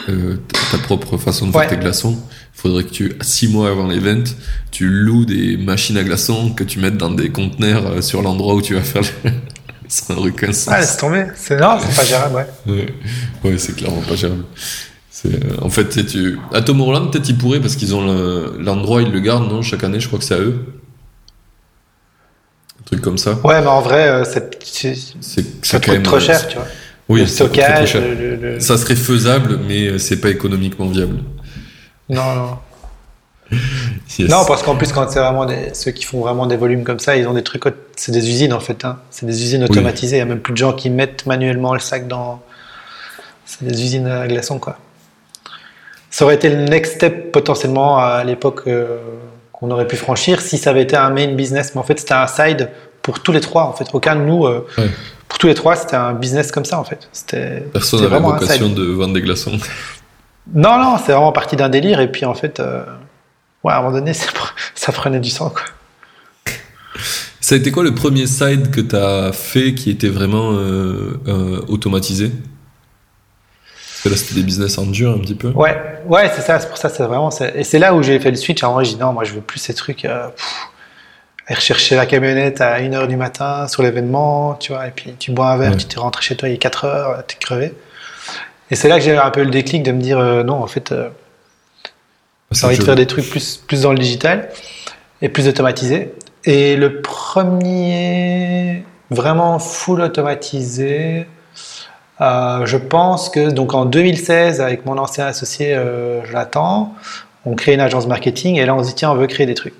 euh, 0.09 0.35
ta 0.71 0.77
propre 0.79 1.17
façon 1.17 1.47
de 1.47 1.51
faire 1.51 1.61
Ouais. 1.61 1.67
tes 1.67 1.77
glaçons, 1.77 2.17
faudrait 2.53 2.83
que 2.83 2.89
tu 2.89 3.13
six 3.21 3.47
mois 3.47 3.69
avant 3.69 3.87
l'event, 3.87 4.23
tu 4.71 4.87
loues 4.89 5.25
des 5.25 5.55
machines 5.57 5.97
à 5.97 6.03
glaçons 6.03 6.51
que 6.51 6.63
tu 6.63 6.79
mettes 6.79 6.97
dans 6.97 7.11
des 7.11 7.29
conteneurs 7.29 8.03
sur 8.03 8.21
l'endroit 8.21 8.55
où 8.55 8.61
tu 8.61 8.73
vas 8.75 8.81
faire. 8.81 9.03
Le... 9.23 9.31
Ça 9.87 10.13
n'aurait 10.13 10.29
aucun 10.29 10.53
sens. 10.53 10.67
ah, 10.71 10.79
laisse 10.81 10.97
tomber. 10.97 11.25
C'est 11.35 11.59
non, 11.59 11.77
c'est 11.79 11.95
pas 11.95 12.05
gérable, 12.05 12.45
ouais. 12.67 12.93
Ouais, 13.43 13.57
c'est 13.57 13.75
clairement 13.75 14.01
pas 14.01 14.15
gérable. 14.15 14.43
C'est, 15.09 15.39
en 15.61 15.69
fait, 15.69 16.05
tu 16.05 16.37
à 16.53 16.61
Tomorrowland, 16.61 17.07
peut-être 17.11 17.27
ils 17.27 17.37
pourraient 17.37 17.59
parce 17.59 17.75
qu'ils 17.75 17.93
ont 17.95 18.05
le- 18.05 18.55
l'endroit, 18.59 19.01
ils 19.01 19.11
le 19.11 19.19
gardent, 19.19 19.51
non 19.51 19.61
Chaque 19.63 19.83
année, 19.83 19.99
je 19.99 20.07
crois 20.07 20.19
que 20.19 20.25
c'est 20.25 20.35
à 20.35 20.39
eux. 20.39 20.59
Un 22.91 22.95
truc 22.95 23.01
comme 23.01 23.17
ça. 23.19 23.33
Ouais, 23.43 23.61
mais 23.61 23.67
en 23.67 23.81
vrai, 23.81 24.07
euh, 24.09 24.23
c'est- 24.25 25.45
ça 25.63 25.79
coûte 25.79 26.01
trop 26.03 26.19
cher, 26.19 26.47
tu 26.47 26.57
vois. 26.57 26.65
Oui, 27.07 27.21
le 27.21 27.25
très, 27.27 27.35
très 27.47 27.85
stockage, 27.87 27.95
le, 27.95 28.35
le- 28.35 28.59
Ça 28.59 28.77
serait 28.77 28.95
faisable, 28.95 29.59
mais 29.67 29.87
euh, 29.87 29.97
c'est 29.99 30.19
pas 30.21 30.29
économiquement 30.29 30.87
viable. 30.87 31.17
Non, 32.09 32.33
non. 32.35 32.57
Yes. 34.19 34.29
Non, 34.29 34.43
parce 34.45 34.63
qu'en 34.63 34.75
plus, 34.75 34.91
quand 34.91 35.09
c'est 35.09 35.19
vraiment 35.19 35.45
des, 35.45 35.73
ceux 35.73 35.91
qui 35.91 36.03
font 36.03 36.19
vraiment 36.19 36.45
des 36.45 36.57
volumes 36.57 36.83
comme 36.83 36.99
ça, 36.99 37.15
ils 37.15 37.25
ont 37.27 37.33
des 37.33 37.43
trucs, 37.43 37.63
c'est 37.95 38.11
des 38.11 38.27
usines 38.29 38.53
en 38.53 38.59
fait. 38.59 38.83
Hein. 38.83 38.97
C'est 39.11 39.25
des 39.25 39.41
usines 39.43 39.63
automatisées. 39.63 40.17
Il 40.17 40.19
y 40.19 40.21
a 40.21 40.25
même 40.25 40.39
plus 40.41 40.51
de 40.53 40.57
gens 40.57 40.73
qui 40.73 40.89
mettent 40.89 41.25
manuellement 41.25 41.73
le 41.73 41.79
sac 41.79 42.07
dans. 42.07 42.41
C'est 43.45 43.63
des 43.65 43.81
usines 43.81 44.07
à 44.07 44.27
glaçons, 44.27 44.59
quoi. 44.59 44.77
Ça 46.11 46.25
aurait 46.25 46.35
été 46.35 46.49
le 46.49 46.63
next 46.65 46.95
step 46.95 47.31
potentiellement 47.31 47.97
à 47.99 48.23
l'époque 48.23 48.63
euh, 48.67 48.97
qu'on 49.59 49.71
aurait 49.71 49.87
pu 49.87 49.95
franchir 49.97 50.41
si 50.41 50.57
ça 50.57 50.69
avait 50.71 50.83
été 50.83 50.95
un 50.95 51.09
main 51.09 51.27
business. 51.33 51.73
Mais 51.75 51.81
en 51.81 51.83
fait, 51.83 51.99
c'était 51.99 52.13
un 52.13 52.27
side 52.27 52.69
pour 53.01 53.21
tous 53.21 53.31
les 53.31 53.41
trois. 53.41 53.63
En 53.63 53.73
fait, 53.73 53.85
aucun 53.93 54.15
de 54.15 54.21
nous, 54.21 54.45
euh, 54.45 54.65
Ouais. 54.77 54.89
pour 55.27 55.37
tous 55.39 55.47
les 55.47 55.53
trois, 55.55 55.75
c'était 55.75 55.95
un 55.95 56.13
business 56.13 56.51
comme 56.51 56.65
ça 56.65 56.79
en 56.79 56.83
fait. 56.83 57.09
C'était 57.11 57.63
Personne 57.73 58.01
n'avait 58.01 58.19
vocation 58.19 58.69
de 58.69 58.83
vendre 58.83 59.13
des 59.13 59.21
glaçons. 59.21 59.57
Non, 60.53 60.77
non, 60.79 60.97
c'est 60.97 61.11
vraiment 61.11 61.31
parti 61.31 61.55
d'un 61.55 61.69
délire. 61.69 61.99
Et 61.99 62.11
puis 62.11 62.25
en 62.25 62.33
fait, 62.33 62.59
euh, 62.59 62.83
ouais, 63.63 63.73
à 63.73 63.77
un 63.77 63.81
moment 63.81 63.93
donné, 63.97 64.13
ça, 64.15 64.27
ça 64.75 64.91
prenait 64.91 65.19
du 65.19 65.29
sang, 65.29 65.49
quoi. 65.49 65.61
Ça 67.41 67.55
a 67.55 67.57
été 67.57 67.71
quoi 67.71 67.83
le 67.83 67.95
premier 67.95 68.27
side 68.27 68.69
que 68.69 68.81
t'as 68.81 69.31
fait 69.31 69.73
qui 69.73 69.89
était 69.89 70.09
vraiment 70.09 70.51
euh, 70.53 71.61
automatisé? 71.67 72.31
Parce 73.99 74.03
que 74.03 74.09
là, 74.09 74.15
c'était 74.15 74.35
des 74.35 74.43
business 74.43 74.77
en 74.77 74.85
dur 74.85 75.11
un 75.11 75.19
petit 75.19 75.35
peu. 75.35 75.49
Ouais, 75.49 75.75
ouais, 76.05 76.31
c'est 76.33 76.41
ça, 76.41 76.59
c'est 76.59 76.67
pour 76.69 76.77
ça, 76.77 76.87
c'est 76.89 77.03
vraiment. 77.03 77.31
c'est- 77.31 77.53
Et 77.55 77.63
c'est 77.65 77.79
là 77.79 77.93
où 77.93 78.01
j'ai 78.01 78.17
fait 78.19 78.31
le 78.31 78.37
switch. 78.37 78.63
En 78.63 78.73
vrai, 78.73 78.85
j'ai 78.85 78.93
dit 78.93 78.99
non, 78.99 79.11
moi, 79.11 79.23
je 79.25 79.33
veux 79.33 79.41
plus 79.41 79.59
ces 79.59 79.73
trucs. 79.73 80.05
Euh, 80.05 80.27
pff, 80.29 80.67
rechercher 81.49 81.95
la 81.95 82.05
camionnette 82.05 82.61
à 82.61 82.79
1h 82.79 83.07
du 83.07 83.17
matin 83.17 83.67
sur 83.67 83.81
l'événement, 83.83 84.53
tu 84.53 84.71
vois, 84.71 84.87
et 84.87 84.91
puis 84.91 85.15
tu 85.17 85.31
bois 85.31 85.47
un 85.49 85.57
verre, 85.57 85.71
Ouais. 85.71 85.77
tu 85.77 85.85
t'es 85.87 85.99
rentré 85.99 86.21
chez 86.21 86.35
toi, 86.37 86.47
il 86.47 86.53
est 86.53 86.57
4 86.59 86.85
heures, 86.85 87.25
t'es 87.25 87.35
crevé. 87.39 87.73
Et 88.71 88.75
c'est 88.75 88.87
là 88.87 88.99
que 88.99 89.03
j'ai 89.03 89.13
eu 89.13 89.17
un 89.17 89.31
peu 89.31 89.41
le 89.43 89.49
déclic 89.49 89.81
de 89.81 89.91
me 89.91 89.99
dire 89.99 90.19
euh, 90.19 90.43
non, 90.43 90.61
en 90.61 90.67
fait, 90.67 90.91
euh, 90.91 91.09
j'ai 92.51 92.65
envie 92.67 92.77
de 92.77 92.83
faire 92.83 92.95
des 92.95 93.07
trucs 93.07 93.27
plus, 93.29 93.57
plus 93.57 93.81
dans 93.81 93.91
le 93.93 93.97
digital 93.97 94.49
et 95.23 95.29
plus 95.29 95.47
automatisé. 95.47 96.13
Et 96.45 96.75
le 96.75 97.01
premier 97.01 98.83
vraiment 99.09 99.57
full 99.59 100.01
automatisé, 100.01 101.25
euh, 102.21 102.65
je 102.65 102.77
pense 102.77 103.29
que 103.29 103.49
donc 103.49 103.73
en 103.73 103.85
2016, 103.85 104.61
avec 104.61 104.85
mon 104.85 104.97
ancien 104.97 105.25
associé 105.25 105.73
euh, 105.73 106.23
Jonathan, 106.25 106.93
on 107.45 107.55
crée 107.55 107.73
une 107.73 107.79
agence 107.79 108.07
marketing 108.07 108.57
et 108.57 108.65
là 108.65 108.75
on 108.75 108.83
se 108.83 108.89
dit 108.89 108.95
tiens, 108.95 109.11
on 109.11 109.15
veut 109.15 109.27
créer 109.27 109.45
des 109.45 109.55
trucs. 109.55 109.75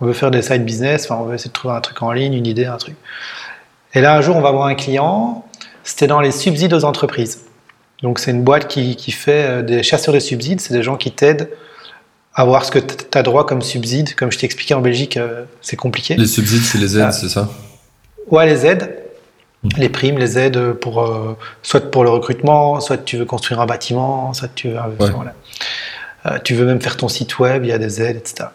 On 0.00 0.06
veut 0.06 0.12
faire 0.12 0.30
des 0.30 0.42
side 0.42 0.64
business, 0.64 1.04
enfin, 1.04 1.20
on 1.22 1.24
veut 1.24 1.34
essayer 1.34 1.48
de 1.48 1.54
trouver 1.54 1.74
un 1.74 1.80
truc 1.80 2.02
en 2.02 2.12
ligne, 2.12 2.34
une 2.34 2.46
idée, 2.46 2.66
un 2.66 2.76
truc. 2.76 2.96
Et 3.94 4.00
là 4.00 4.16
un 4.16 4.20
jour, 4.20 4.36
on 4.36 4.40
va 4.40 4.50
voir 4.50 4.66
un 4.66 4.74
client, 4.74 5.44
c'était 5.84 6.06
dans 6.06 6.20
les 6.20 6.32
subsides 6.32 6.74
aux 6.74 6.84
entreprises. 6.84 7.44
Donc 8.02 8.18
c'est 8.18 8.32
une 8.32 8.42
boîte 8.42 8.68
qui, 8.68 8.96
qui 8.96 9.12
fait 9.12 9.46
euh, 9.46 9.62
des 9.62 9.82
chasseurs 9.82 10.14
de 10.14 10.20
subsides, 10.20 10.60
c'est 10.60 10.74
des 10.74 10.82
gens 10.82 10.96
qui 10.96 11.12
t'aident 11.12 11.48
à 12.34 12.44
voir 12.44 12.64
ce 12.64 12.70
que 12.70 12.78
tu 12.78 13.18
as 13.18 13.22
droit 13.22 13.46
comme 13.46 13.62
subside. 13.62 14.14
Comme 14.14 14.32
je 14.32 14.38
t'ai 14.38 14.46
expliqué 14.46 14.74
en 14.74 14.80
Belgique, 14.80 15.16
euh, 15.16 15.44
c'est 15.60 15.76
compliqué. 15.76 16.16
Les 16.16 16.26
subsides, 16.26 16.62
c'est 16.62 16.78
les 16.78 16.98
aides, 16.98 17.12
c'est 17.12 17.28
ça? 17.28 17.48
Ouais, 18.30 18.46
les 18.46 18.64
aides, 18.66 19.01
les 19.76 19.88
primes, 19.88 20.18
les 20.18 20.38
aides 20.38 20.72
pour 20.72 21.02
euh, 21.02 21.36
soit 21.62 21.90
pour 21.90 22.04
le 22.04 22.10
recrutement, 22.10 22.80
soit 22.80 22.98
tu 22.98 23.16
veux 23.16 23.24
construire 23.24 23.60
un 23.60 23.66
bâtiment, 23.66 24.32
soit 24.34 24.48
tu 24.54 24.68
veux, 24.68 24.78
voilà. 24.98 25.34
Euh, 26.26 26.38
tu 26.42 26.54
veux 26.54 26.64
même 26.64 26.80
faire 26.80 26.96
ton 26.96 27.08
site 27.08 27.38
web, 27.38 27.64
il 27.64 27.68
y 27.68 27.72
a 27.72 27.78
des 27.78 28.00
aides, 28.00 28.16
etc. 28.16 28.48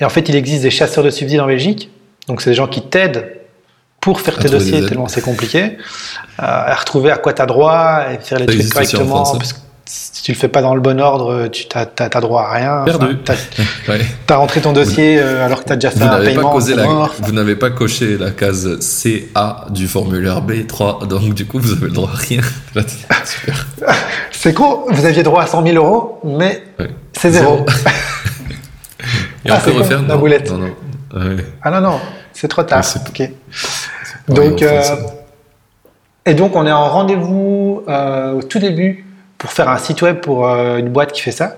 Et 0.00 0.04
en 0.04 0.10
fait, 0.10 0.28
il 0.28 0.36
existe 0.36 0.62
des 0.62 0.70
chasseurs 0.70 1.04
de 1.04 1.10
subsides 1.10 1.40
en 1.40 1.46
Belgique. 1.46 1.90
Donc, 2.26 2.42
c'est 2.42 2.50
des 2.50 2.56
gens 2.56 2.68
qui 2.68 2.82
t'aident 2.82 3.40
pour 4.00 4.20
faire 4.20 4.38
À 4.38 4.42
tes 4.42 4.48
dossiers 4.48 4.84
tellement 4.86 5.08
c'est 5.08 5.20
compliqué, 5.20 5.62
euh, 5.62 5.72
à 6.38 6.74
retrouver 6.74 7.10
à 7.10 7.18
quoi 7.18 7.34
tu 7.34 7.42
as 7.42 7.46
droit 7.46 8.04
et 8.10 8.18
faire 8.18 8.38
les 8.38 8.46
Ça 8.46 8.52
trucs 8.52 8.64
en 8.64 8.72
correctement. 8.72 9.24
France, 9.24 9.34
hein. 9.34 9.38
Parce 9.38 9.64
si 9.92 10.22
tu 10.22 10.30
le 10.32 10.36
fais 10.36 10.46
pas 10.48 10.62
dans 10.62 10.74
le 10.76 10.80
bon 10.80 11.00
ordre, 11.00 11.48
tu 11.48 11.66
t'as, 11.66 11.84
t'as- 11.84 12.08
t'as 12.08 12.20
droit 12.20 12.42
à 12.42 12.52
rien. 12.52 12.82
Perdu. 12.84 13.18
t'as, 13.24 13.34
Ouais. 13.88 14.00
t'as 14.26 14.36
rentré 14.36 14.60
ton 14.60 14.72
dossier 14.72 15.18
euh, 15.18 15.44
alors 15.44 15.60
que 15.62 15.66
tu 15.66 15.72
as 15.72 15.76
déjà 15.76 15.90
fait 15.90 15.98
Vous 15.98 16.04
un 16.04 16.08
pas, 16.18 16.20
paiement. 16.24 16.60
c'est 16.60 16.76
la- 16.76 16.84
mort. 16.84 17.12
vous 17.20 17.32
n'avez 17.32 17.56
pas 17.56 17.70
coché 17.70 18.16
la 18.16 18.30
case 18.30 18.78
CA 18.80 19.66
du 19.70 19.88
formulaire 19.88 20.42
B3, 20.46 21.08
donc 21.08 21.34
du 21.34 21.44
coup 21.46 21.58
vous 21.58 21.72
avez 21.72 21.86
le 21.86 21.92
droit 21.92 22.10
à 22.12 22.16
rien. 22.16 22.40
Super. 23.24 23.66
C'est 24.30 24.54
con, 24.54 24.84
vous 24.88 25.04
aviez 25.04 25.22
droit 25.22 25.42
à 25.42 25.46
100 25.46 25.64
000 25.66 25.76
euros, 25.84 26.20
mais 26.24 26.62
Ouais. 26.78 26.88
c'est 27.12 27.30
zéro. 27.32 27.66
Et 29.44 29.50
Ah, 29.50 29.58
on 29.58 29.60
peut 29.70 29.72
refaire 29.76 30.02
la 30.02 30.16
boulette. 30.16 30.50
Non, 30.50 30.58
non. 30.58 30.74
Ouais. 31.14 31.44
Ah 31.62 31.70
non, 31.70 31.80
non, 31.80 32.00
c'est 32.32 32.48
trop 32.48 32.62
tard. 32.62 32.78
Ouais, 32.78 32.84
c'est- 32.84 33.00
Ok. 33.08 33.30
pareil 34.28 34.50
Donc, 34.50 34.62
euh, 34.62 34.82
et 36.26 36.34
donc, 36.34 36.54
on 36.56 36.66
est 36.66 36.72
en 36.72 36.88
rendez-vous 36.88 37.82
euh, 37.88 38.32
au 38.34 38.42
tout 38.42 38.58
début 38.58 39.04
pour 39.40 39.52
faire 39.52 39.70
un 39.70 39.78
site 39.78 40.02
web 40.02 40.20
pour 40.20 40.46
euh, 40.46 40.76
une 40.76 40.90
boîte 40.90 41.12
qui 41.12 41.22
fait 41.22 41.32
ça. 41.32 41.56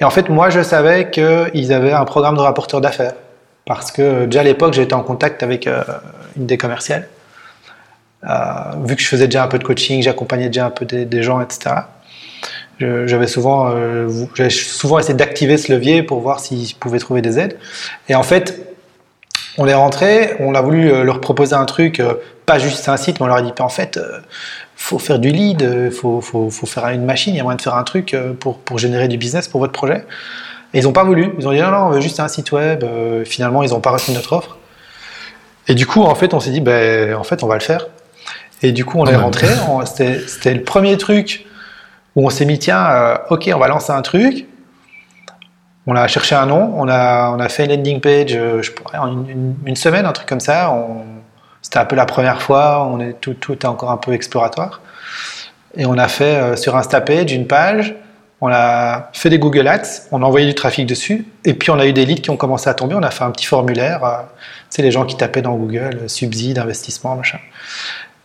Et 0.00 0.04
en 0.04 0.10
fait, 0.10 0.28
moi, 0.28 0.50
je 0.50 0.60
savais 0.60 1.08
qu'ils 1.08 1.72
avaient 1.72 1.92
un 1.92 2.04
programme 2.04 2.36
de 2.36 2.40
rapporteur 2.40 2.80
d'affaires. 2.80 3.14
Parce 3.64 3.92
que 3.92 4.02
euh, 4.02 4.26
déjà 4.26 4.40
à 4.40 4.42
l'époque, 4.42 4.74
j'étais 4.74 4.92
en 4.92 5.04
contact 5.04 5.44
avec 5.44 5.68
euh, 5.68 5.82
une 6.36 6.46
des 6.46 6.58
commerciales. 6.58 7.08
Vu 8.84 8.96
que 8.96 9.02
je 9.02 9.06
faisais 9.06 9.26
déjà 9.26 9.44
un 9.44 9.48
peu 9.48 9.58
de 9.58 9.64
coaching, 9.64 10.02
j'accompagnais 10.02 10.46
déjà 10.46 10.66
un 10.66 10.70
peu 10.70 10.86
des, 10.86 11.22
gens, 11.22 11.42
etc. 11.42 11.74
J'avais 12.80 13.26
souvent, 13.26 13.70
j'avais 14.34 14.48
souvent 14.48 14.98
essayé 14.98 15.12
d'activer 15.12 15.58
ce 15.58 15.70
levier 15.70 16.02
pour 16.02 16.20
voir 16.20 16.40
s'ils 16.40 16.74
pouvaient 16.74 17.00
trouver 17.00 17.20
des 17.20 17.38
aides. 17.38 17.58
Et 18.08 18.14
en 18.14 18.22
fait, 18.22 18.66
on 19.58 19.68
est 19.68 19.74
rentré, 19.74 20.36
on 20.40 20.54
a 20.54 20.62
voulu 20.62 21.04
leur 21.04 21.20
proposer 21.20 21.54
un 21.54 21.66
truc, 21.66 22.02
pas 22.46 22.58
juste 22.58 22.88
un 22.88 22.96
site, 22.96 23.20
mais 23.20 23.26
on 23.26 23.28
leur 23.28 23.36
a 23.36 23.42
dit, 23.42 23.52
en 23.58 23.68
fait, 23.68 24.00
faut 24.76 24.98
faire 24.98 25.18
du 25.18 25.30
lead, 25.30 25.90
faut, 25.90 26.20
faut, 26.20 26.50
faut 26.50 26.66
faire 26.66 26.88
une 26.88 27.04
machine, 27.04 27.34
il 27.34 27.36
y 27.36 27.40
a 27.40 27.42
moyen 27.42 27.56
de 27.56 27.62
faire 27.62 27.74
un 27.76 27.84
truc 27.84 28.12
euh, 28.14 28.32
pour, 28.34 28.58
pour 28.58 28.78
générer 28.78 29.08
du 29.08 29.16
business 29.18 29.48
pour 29.48 29.60
votre 29.60 29.72
projet. 29.72 30.04
Et 30.72 30.78
ils 30.78 30.84
n'ont 30.84 30.92
pas 30.92 31.04
voulu, 31.04 31.32
ils 31.38 31.46
ont 31.46 31.52
dit, 31.52 31.60
non, 31.60 31.70
non, 31.70 31.78
on 31.86 31.90
veut 31.90 32.00
juste 32.00 32.18
un 32.20 32.28
site 32.28 32.50
web. 32.52 32.82
Euh, 32.82 33.24
finalement, 33.24 33.62
ils 33.62 33.70
n'ont 33.70 33.80
pas 33.80 33.90
reçu 33.90 34.10
notre 34.12 34.32
offre. 34.32 34.56
Et 35.68 35.74
du 35.74 35.86
coup, 35.86 36.02
en 36.02 36.14
fait, 36.14 36.34
on 36.34 36.40
s'est 36.40 36.50
dit, 36.50 36.60
ben, 36.60 37.14
en 37.14 37.24
fait, 37.24 37.42
on 37.42 37.46
va 37.46 37.54
le 37.54 37.60
faire. 37.60 37.86
Et 38.62 38.72
du 38.72 38.84
coup, 38.84 38.98
on 38.98 39.04
Quand 39.04 39.10
est 39.12 39.16
rentré, 39.16 39.46
c'était 40.26 40.54
le 40.54 40.62
premier 40.64 40.96
truc 40.98 41.46
où 42.16 42.26
on 42.26 42.30
s'est 42.30 42.44
mis, 42.44 42.58
tiens, 42.58 42.84
euh, 42.90 43.16
ok, 43.30 43.50
on 43.54 43.58
va 43.58 43.68
lancer 43.68 43.92
un 43.92 44.02
truc. 44.02 44.46
On 45.86 45.94
a 45.96 46.06
cherché 46.08 46.34
un 46.34 46.46
nom, 46.46 46.72
on 46.76 46.88
a, 46.88 47.30
on 47.30 47.38
a 47.40 47.48
fait 47.48 47.66
une 47.66 47.72
landing 47.76 48.00
page, 48.00 48.34
euh, 48.34 48.62
je 48.62 48.70
pourrais, 48.72 48.96
en 48.98 49.06
une, 49.08 49.28
une- 49.28 49.54
une 49.66 49.76
semaine, 49.76 50.06
un 50.06 50.12
truc 50.12 50.26
comme 50.28 50.40
ça. 50.40 50.70
On- 50.70 51.04
C'était 51.64 51.78
un 51.78 51.86
peu 51.86 51.96
la 51.96 52.04
première 52.04 52.42
fois, 52.42 52.86
on 52.86 53.00
est, 53.00 53.14
tout, 53.14 53.34
est 53.50 53.64
encore 53.64 53.90
un 53.90 53.96
peu 53.96 54.12
exploratoire. 54.12 54.82
Et 55.74 55.86
on 55.86 55.96
a 55.96 56.08
fait 56.08 56.36
euh, 56.36 56.56
sur 56.56 56.76
Instapage 56.76 57.32
une 57.32 57.46
page, 57.46 57.94
on 58.42 58.48
a 58.48 59.08
fait 59.14 59.30
des 59.30 59.38
Google 59.38 59.66
Ads, 59.66 60.02
on 60.12 60.22
a 60.22 60.26
envoyé 60.26 60.46
du 60.46 60.54
trafic 60.54 60.86
dessus, 60.86 61.26
et 61.42 61.54
puis 61.54 61.70
on 61.70 61.78
a 61.78 61.86
eu 61.86 61.94
des 61.94 62.04
leads 62.04 62.20
qui 62.20 62.28
ont 62.28 62.36
commencé 62.36 62.68
à 62.68 62.74
tomber, 62.74 62.94
on 62.94 63.02
a 63.02 63.10
fait 63.10 63.24
un 63.24 63.30
petit 63.30 63.46
formulaire, 63.46 64.04
euh, 64.04 64.18
tu 64.70 64.76
sais, 64.76 64.82
les 64.82 64.90
gens 64.90 65.06
qui 65.06 65.16
tapaient 65.16 65.40
dans 65.40 65.54
Google, 65.54 66.00
euh, 66.02 66.08
subside, 66.08 66.58
investissement, 66.58 67.16
machin. 67.16 67.38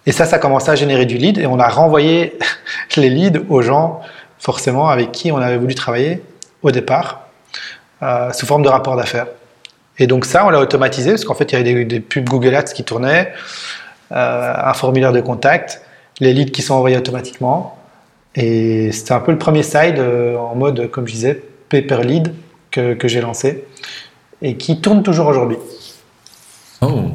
Et 0.06 0.12
ça, 0.12 0.26
ça 0.26 0.36
a 0.36 0.40
commencé 0.40 0.70
à 0.70 0.76
générer 0.76 1.06
du 1.06 1.18
lead, 1.18 1.38
et 1.38 1.48
on 1.48 1.60
a 1.60 1.70
renvoyé 1.70 2.38
les 2.98 3.10
leads 3.10 3.40
aux 3.48 3.62
gens, 3.62 4.02
forcément, 4.38 4.90
avec 4.90 5.14
qui 5.14 5.32
on 5.32 5.38
avait 5.38 5.58
voulu 5.58 5.76
travailler 5.76 6.22
au 6.62 6.72
départ, 6.72 7.22
euh, 8.04 8.34
sous 8.34 8.46
forme 8.46 8.64
de 8.64 8.70
rapport 8.70 8.98
d'affaires. 8.98 9.28
Et 10.00 10.08
donc 10.08 10.26
ça, 10.26 10.46
on 10.46 10.50
l'a 10.50 10.60
automatisé, 10.60 11.12
parce 11.12 11.26
qu'en 11.26 11.36
fait, 11.36 11.52
il 11.52 11.58
y 11.58 11.62
avait 11.62 11.74
des, 11.74 11.86
des 11.86 12.00
pubs 12.00 12.28
Google 12.28 12.56
Ads 12.56 12.74
qui 12.74 12.84
tournaient, 12.84 13.34
euh, 14.12 14.54
un 14.58 14.74
formulaire 14.74 15.12
de 15.14 15.22
contact, 15.22 15.82
les 16.20 16.34
leads 16.34 16.52
qui 16.52 16.62
sont 16.62 16.74
envoyés 16.74 16.98
automatiquement. 16.98 17.78
Et 18.36 18.92
c'était 18.92 19.14
un 19.14 19.20
peu 19.20 19.32
le 19.32 19.38
premier 19.38 19.64
side 19.64 20.00
euh, 20.00 20.38
en 20.38 20.56
mode, 20.56 20.90
comme 20.90 21.08
je 21.08 21.14
disais, 21.14 21.44
paper 21.70 22.04
lead 22.04 22.34
que, 22.72 22.94
que 22.94 23.08
j'ai 23.08 23.22
lancé 23.22 23.66
et 24.42 24.56
qui 24.56 24.80
tourne 24.82 25.04
toujours 25.04 25.28
aujourd'hui. 25.28 25.58
Oh. 26.82 27.12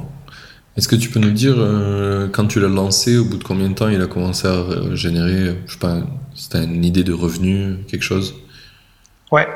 Est-ce 0.76 0.89
que 0.89 0.97
tu 0.97 1.09
peux 1.09 1.20
nous 1.20 1.30
dire, 1.30 1.55
euh, 1.57 2.28
quand 2.28 2.47
tu 2.47 2.61
l'as 2.61 2.68
lancé, 2.68 3.16
au 3.16 3.24
bout 3.24 3.37
de 3.37 3.45
combien 3.45 3.68
de 3.68 3.74
temps 3.74 3.89
il 3.89 4.03
a 4.03 4.07
commencé 4.07 4.49
à 4.49 4.64
générer, 4.95 5.57
je 5.66 5.72
sais 5.72 5.78
pas, 5.78 5.99
c'était 6.35 6.64
une 6.64 6.85
idée 6.85 7.05
de 7.05 7.12
revenu, 7.12 7.76
quelque 7.89 8.03
chose? 8.03 8.35
Ouais. 9.30 9.47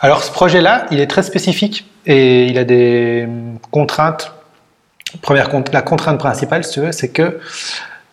Alors 0.00 0.22
ce 0.22 0.30
projet-là, 0.30 0.86
il 0.90 1.00
est 1.00 1.06
très 1.06 1.22
spécifique 1.22 1.86
et 2.06 2.46
il 2.46 2.58
a 2.58 2.64
des 2.64 3.28
contraintes. 3.70 4.32
Première 5.22 5.50
la 5.72 5.82
contrainte 5.82 6.18
principale, 6.18 6.64
si 6.64 6.72
tu 6.74 6.80
veux, 6.80 6.92
c'est 6.92 7.08
que 7.08 7.40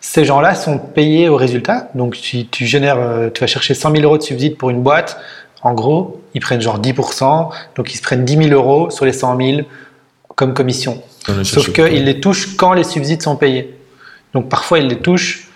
ces 0.00 0.24
gens-là 0.24 0.54
sont 0.54 0.78
payés 0.78 1.28
au 1.28 1.36
résultat. 1.36 1.88
Donc 1.94 2.16
si 2.16 2.48
tu 2.50 2.66
génères, 2.66 2.98
euh, 2.98 3.28
tu 3.32 3.40
vas 3.40 3.46
chercher 3.46 3.74
100 3.74 3.90
000 3.92 4.02
euros 4.04 4.18
de 4.18 4.22
subside 4.22 4.56
pour 4.56 4.70
une 4.70 4.82
boîte, 4.82 5.18
en 5.62 5.74
gros, 5.74 6.20
ils 6.34 6.40
prennent 6.40 6.60
genre 6.60 6.80
10%, 6.80 7.50
donc 7.76 7.92
ils 7.92 7.96
se 7.96 8.02
prennent 8.02 8.24
10 8.24 8.48
000 8.48 8.50
euros 8.50 8.90
sur 8.90 9.04
les 9.04 9.12
100 9.12 9.36
000 9.36 9.60
comme 10.34 10.54
commission. 10.54 11.02
On 11.28 11.40
a 11.40 11.44
Sauf 11.44 11.72
qu'ils 11.72 12.04
les 12.04 12.20
touchent 12.20 12.56
quand 12.56 12.72
les 12.72 12.84
subsides 12.84 13.22
sont 13.22 13.36
payés. 13.36 13.76
Donc 14.32 14.48
parfois, 14.48 14.78
ils 14.78 14.86
les 14.86 14.98
touchent 14.98 15.48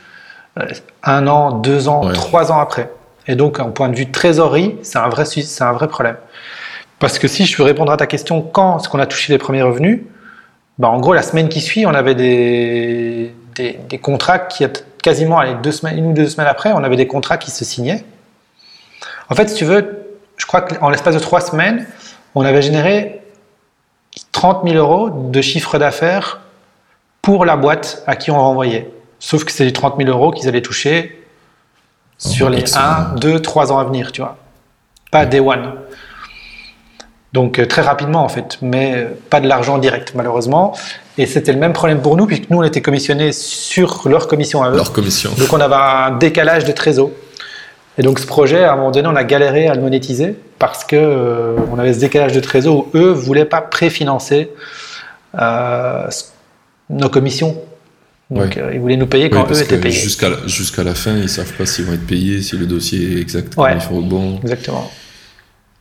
euh, 0.58 0.66
un 1.02 1.26
an, 1.26 1.52
deux 1.52 1.88
ans, 1.88 2.06
Ouais. 2.06 2.12
trois 2.12 2.50
ans 2.50 2.60
après. 2.60 2.90
Et 3.30 3.36
donc, 3.36 3.60
en 3.60 3.70
point 3.70 3.88
de 3.88 3.94
vue 3.94 4.10
trésorerie, 4.10 4.74
c'est 4.82 4.98
un 4.98 5.08
vrai, 5.08 5.22
un 5.60 5.72
vrai 5.72 5.86
problème. 5.86 6.16
Parce 6.98 7.20
que 7.20 7.28
si 7.28 7.46
je 7.46 7.56
veux 7.56 7.62
répondre 7.62 7.92
à 7.92 7.96
ta 7.96 8.08
question, 8.08 8.42
quand 8.42 8.78
est-ce 8.78 8.88
qu'on 8.88 8.98
a 8.98 9.06
touché 9.06 9.32
les 9.32 9.38
premiers 9.38 9.62
revenus? 9.62 10.00
Bah, 10.78 10.88
En 10.88 10.98
gros, 10.98 11.14
la 11.14 11.22
semaine 11.22 11.48
qui 11.48 11.60
suit, 11.60 11.86
on 11.86 11.94
avait 11.94 12.16
des, 12.16 13.32
des, 13.54 13.78
des 13.88 13.98
contrats 13.98 14.40
qui, 14.40 14.66
quasiment 15.00 15.38
allez, 15.38 15.54
deux 15.62 15.70
semaines, 15.70 15.96
une 15.96 16.06
ou 16.10 16.12
deux 16.12 16.26
semaines 16.26 16.48
après, 16.48 16.72
on 16.72 16.82
avait 16.82 16.96
des 16.96 17.06
contrats 17.06 17.38
qui 17.38 17.52
se 17.52 17.64
signaient. 17.64 18.04
En 19.28 19.36
fait, 19.36 19.48
si 19.48 19.54
tu 19.54 19.64
veux, 19.64 20.08
je 20.36 20.46
crois 20.46 20.62
qu'en 20.62 20.90
l'espace 20.90 21.14
de 21.14 21.20
trois 21.20 21.40
semaines, 21.40 21.86
on 22.34 22.44
avait 22.44 22.62
généré 22.62 23.20
30 24.32 24.68
000 24.68 24.76
euros 24.76 25.08
de 25.08 25.40
chiffre 25.40 25.78
d'affaires 25.78 26.40
pour 27.22 27.44
la 27.44 27.56
boîte 27.56 28.02
à 28.08 28.16
qui 28.16 28.32
on 28.32 28.40
renvoyait. 28.40 28.90
Sauf 29.20 29.44
que 29.44 29.52
c'est 29.52 29.64
les 29.64 29.72
30 29.72 29.98
000 29.98 30.10
euros 30.10 30.32
qu'ils 30.32 30.48
allaient 30.48 30.62
toucher 30.62 31.19
sur 32.20 32.46
Oh, 32.46 32.50
les 32.50 32.60
excellent. 32.60 32.84
1, 32.84 33.14
2, 33.16 33.40
3 33.42 33.72
ans 33.72 33.78
à 33.78 33.84
venir, 33.84 34.12
tu 34.12 34.20
vois. 34.20 34.36
Pas 35.10 35.26
day 35.26 35.40
one. 35.40 35.72
Donc 37.32 37.58
euh, 37.58 37.66
très 37.66 37.82
rapidement 37.82 38.24
en 38.24 38.28
fait, 38.28 38.58
mais 38.60 38.92
euh, 38.96 39.06
pas 39.30 39.40
de 39.40 39.46
l'argent 39.48 39.78
direct 39.78 40.12
malheureusement. 40.16 40.76
Et 41.16 41.26
c'était 41.26 41.52
le 41.52 41.58
même 41.58 41.72
problème 41.72 42.00
pour 42.02 42.16
nous 42.16 42.26
puisque 42.26 42.50
nous 42.50 42.58
on 42.58 42.62
était 42.64 42.82
commissionnés 42.82 43.30
sur 43.32 44.08
leur 44.08 44.26
commission 44.26 44.62
à 44.64 44.70
eux. 44.70 44.76
Leur 44.76 44.92
commission. 44.92 45.30
Donc 45.38 45.52
on 45.52 45.60
avait 45.60 45.74
un 45.74 46.10
décalage 46.12 46.64
de 46.64 46.72
trésor. 46.72 47.10
Et 47.98 48.02
donc 48.02 48.18
ce 48.18 48.26
projet, 48.26 48.64
à 48.64 48.72
un 48.72 48.76
moment 48.76 48.90
donné, 48.90 49.08
on 49.08 49.14
a 49.16 49.24
galéré 49.24 49.68
à 49.68 49.74
le 49.74 49.80
monétiser 49.80 50.34
parce 50.58 50.84
que 50.84 50.96
euh, 50.96 51.56
on 51.72 51.78
avait 51.78 51.92
ce 51.94 52.00
décalage 52.00 52.32
de 52.32 52.40
trésor 52.40 52.78
où 52.78 52.86
eux 52.94 53.10
voulaient 53.12 53.44
pas 53.44 53.60
préfinancer 53.60 54.50
euh, 55.40 56.08
ce- 56.10 56.24
nos 56.88 57.08
commissions. 57.08 57.56
Donc 58.30 58.42
Ouais. 58.44 58.58
euh, 58.58 58.70
ils 58.74 58.80
voulaient 58.80 58.96
nous 58.96 59.06
payer 59.08 59.28
quand 59.28 59.42
parce 59.44 59.60
eux 59.60 59.64
étaient 59.64 59.78
payés. 59.78 59.92
jusqu'à 59.94 60.28
la, 60.28 60.84
la 60.84 60.94
fin, 60.94 61.16
ils 61.16 61.28
savent 61.28 61.52
pas 61.54 61.66
s'ils 61.66 61.84
vont 61.84 61.92
être 61.94 62.06
payés, 62.06 62.42
si 62.42 62.56
le 62.56 62.66
dossier 62.66 63.16
est 63.16 63.20
exact, 63.20 63.56
Ouais. 63.56 63.74
il 63.74 63.80
faut. 63.80 64.00
Bon, 64.02 64.38
Exactement. 64.42 64.88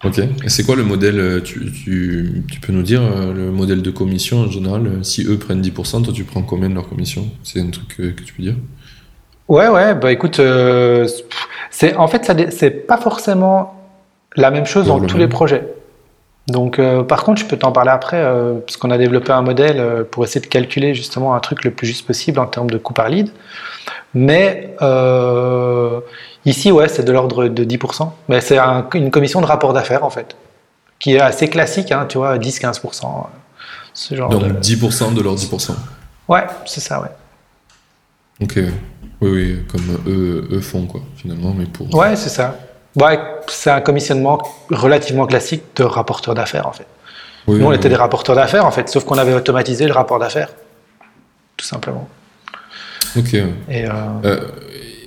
ok. 0.03 0.17
Et 0.19 0.49
c'est 0.49 0.63
quoi 0.63 0.75
le 0.75 0.83
modèle 0.83 1.19
euh, 1.19 1.41
tu, 1.41 1.71
tu, 1.71 2.43
tu 2.51 2.59
peux 2.59 2.73
nous 2.73 2.81
dire 2.81 3.01
euh, 3.03 3.33
le 3.33 3.51
modèle 3.51 3.83
de 3.83 3.91
commission 3.91 4.39
en 4.39 4.49
général 4.49 4.89
Si 5.03 5.25
eux 5.27 5.37
prennent 5.37 5.61
10%, 5.61 6.03
toi 6.03 6.11
tu 6.13 6.23
prends 6.23 6.41
combien 6.41 6.69
de 6.69 6.75
leur 6.75 6.89
commission? 6.89 7.27
C'est 7.43 7.59
un 7.61 7.69
truc 7.69 7.87
que 7.97 8.23
tu 8.23 8.33
peux 8.33 8.41
dire? 8.43 8.55
Ouais, 9.47 9.67
ouais, 9.67 9.93
bah 9.95 10.11
écoute, 10.11 10.39
euh, 10.39 11.07
c'est 11.71 11.95
en 11.95 12.07
fait, 12.07 12.31
c'est 12.51 12.69
pas 12.71 12.97
forcément 12.97 13.75
la 14.35 14.49
même 14.51 14.65
chose 14.65 14.87
dans 14.87 14.97
le 14.99 15.07
tous 15.07 15.15
même. 15.17 15.23
les 15.23 15.27
projets. 15.27 15.63
Donc, 16.49 16.79
euh, 16.79 17.03
par 17.03 17.23
contre, 17.23 17.39
je 17.41 17.45
peux 17.45 17.57
t'en 17.57 17.71
parler 17.71 17.91
après, 17.91 18.17
euh, 18.17 18.55
parce 18.59 18.75
qu'on 18.77 18.91
a 18.91 18.97
développé 18.97 19.31
un 19.31 19.41
modèle 19.41 19.79
euh, 19.79 20.03
pour 20.03 20.23
essayer 20.23 20.41
de 20.41 20.47
calculer 20.47 20.93
justement 20.95 21.35
un 21.35 21.39
truc 21.39 21.63
le 21.63 21.71
plus 21.71 21.87
juste 21.87 22.05
possible 22.07 22.39
en 22.39 22.47
termes 22.47 22.69
de 22.69 22.77
coût 22.77 22.93
par 22.93 23.07
lead. 23.09 23.29
Mais 24.15 24.75
ici, 26.45 26.71
ouais, 26.71 26.87
c'est 26.87 27.03
de 27.03 27.11
l'ordre 27.11 27.47
de 27.47 27.63
10%. 27.63 28.11
Mais 28.27 28.41
c'est 28.41 28.57
un- 28.57 28.87
une 28.95 29.11
commission 29.11 29.41
de 29.41 29.45
rapport 29.45 29.73
d'affaires, 29.73 30.03
en 30.03 30.09
fait, 30.09 30.35
qui 30.99 31.13
est 31.15 31.19
assez 31.19 31.47
classique, 31.49 31.91
hein, 31.91 32.05
tu 32.09 32.17
vois, 32.17 32.37
10-15%. 32.37 33.05
euh, 33.05 33.27
Ce 33.93 34.15
genre 34.15 34.29
Donc 34.29 34.43
de... 34.47 34.53
10% 34.59 35.13
de 35.13 35.21
leur 35.21 35.35
10%. 35.35 35.75
Ouais, 36.27 36.45
c'est 36.65 36.79
ça, 36.81 37.01
ouais. 37.01 37.09
Ok. 38.41 38.57
Oui, 39.21 39.29
oui, 39.29 39.59
comme 39.69 39.81
eux, 40.07 40.47
eux 40.51 40.61
font, 40.61 40.85
quoi, 40.85 41.01
finalement, 41.17 41.53
mais 41.55 41.65
pour... 41.65 41.93
Ouais, 41.93 42.15
c'est 42.15 42.29
ça. 42.29 42.55
Ouais, 42.95 43.19
c'est 43.47 43.69
un 43.71 43.81
commissionnement 43.81 44.39
relativement 44.69 45.25
classique 45.27 45.63
de 45.75 45.83
rapporteur 45.83 46.33
d'affaires, 46.35 46.67
en 46.67 46.71
fait. 46.73 46.87
Oui, 47.47 47.59
Nous, 47.59 47.65
on 47.65 47.69
oui, 47.69 47.75
était 47.75 47.85
oui. 47.85 47.89
des 47.91 47.95
rapporteurs 47.95 48.35
d'affaires, 48.35 48.65
en 48.65 48.71
fait, 48.71 48.89
sauf 48.89 49.05
qu'on 49.05 49.17
avait 49.17 49.33
automatisé 49.33 49.85
le 49.85 49.93
rapport 49.93 50.19
d'affaires. 50.19 50.49
Tout 51.57 51.65
simplement. 51.65 52.07
Ok. 53.17 53.33
Et 53.33 53.45
euh, 53.85 53.89
Euh, 54.25 54.39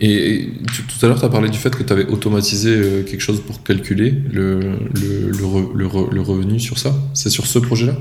et, 0.00 0.34
et 0.34 0.52
tu- 0.74 0.82
tout 0.82 1.04
à 1.04 1.08
l'heure, 1.08 1.18
tu 1.20 1.24
as 1.24 1.28
parlé 1.28 1.48
du 1.48 1.58
fait 1.58 1.74
que 1.74 1.82
tu 1.82 1.92
avais 1.92 2.06
automatisé 2.06 2.70
euh, 2.70 3.02
quelque 3.04 3.20
chose 3.20 3.40
pour 3.40 3.62
calculer 3.62 4.10
le, 4.32 4.58
le, 4.60 5.30
le, 5.30 5.44
re- 5.44 5.72
le 5.74 5.86
re- 5.86 6.10
le 6.10 6.20
revenu 6.20 6.58
sur 6.58 6.78
ça? 6.78 6.90
C'est 7.14 7.30
sur 7.30 7.46
ce 7.46 7.58
projet-là? 7.60 7.92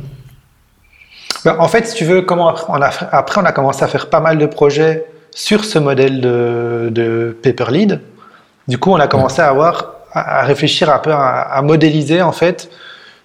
Ben, 1.45 1.55
en 1.59 1.67
fait, 1.67 1.87
si 1.87 1.95
tu 1.95 2.05
veux, 2.05 2.21
comment 2.21 2.47
après 2.49 2.65
on, 2.69 2.81
a, 2.81 2.89
après, 3.11 3.41
on 3.41 3.45
a 3.45 3.51
commencé 3.51 3.83
à 3.83 3.87
faire 3.87 4.09
pas 4.09 4.19
mal 4.19 4.37
de 4.37 4.45
projets 4.45 5.05
sur 5.33 5.63
ce 5.65 5.79
modèle 5.79 6.21
de, 6.21 6.89
de 6.91 7.37
paper 7.43 7.71
lead. 7.71 7.99
Du 8.71 8.77
coup, 8.77 8.91
on 8.93 8.99
a 9.01 9.07
commencé 9.07 9.41
à 9.41 9.49
avoir, 9.49 9.95
à 10.13 10.43
réfléchir 10.43 10.89
un 10.89 10.99
peu, 10.99 11.11
à, 11.11 11.41
à 11.41 11.61
modéliser, 11.61 12.21
en 12.21 12.31
fait, 12.31 12.69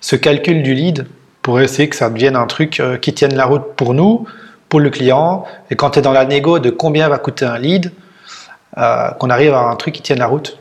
ce 0.01 0.17
calcul 0.17 0.65
du 0.65 0.75
lead 0.75 1.07
pour 1.41 1.61
essayer 1.61 1.89
que 1.89 1.95
ça 1.95 2.11
devienne 2.11 2.35
un 2.35 2.47
truc 2.47 2.81
euh, 2.81 2.97
qui 2.97 3.15
tienne 3.15 3.33
la 3.37 3.45
route 3.47 3.63
pour 3.77 3.95
nous, 3.95 4.27
pour 4.69 4.81
le 4.81 4.91
client. 4.91 5.45
Et 5.71 5.77
quand 5.77 5.91
tu 5.91 6.01
es 6.01 6.03
dans 6.03 6.11
la 6.11 6.25
négo 6.25 6.59
de 6.59 6.71
combien 6.71 7.09
va 7.09 7.19
coûter 7.19 7.45
un 7.45 7.59
lead, 7.59 7.93
euh, 8.77 9.11
qu'on 9.21 9.31
arrive 9.31 9.55
à 9.55 9.61
un 9.61 9.77
truc 9.77 9.95
qui 9.95 10.03
tienne 10.03 10.19
la 10.19 10.27
route. 10.27 10.59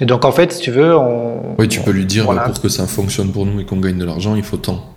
Et 0.00 0.06
donc, 0.06 0.24
en 0.24 0.30
fait, 0.30 0.52
si 0.52 0.60
tu 0.60 0.70
veux, 0.70 0.96
on. 0.96 1.56
Oui, 1.58 1.66
tu 1.66 1.80
peux 1.80 1.90
lui 1.90 2.06
dire, 2.06 2.26
Voilà. 2.26 2.42
pour 2.42 2.62
que 2.62 2.68
ça 2.68 2.86
fonctionne 2.86 3.32
pour 3.32 3.46
nous 3.46 3.58
et 3.58 3.64
qu'on 3.66 3.78
gagne 3.80 3.98
de 3.98 4.04
l'argent, 4.04 4.36
il 4.36 4.44
faut 4.44 4.58
tant. 4.58 4.94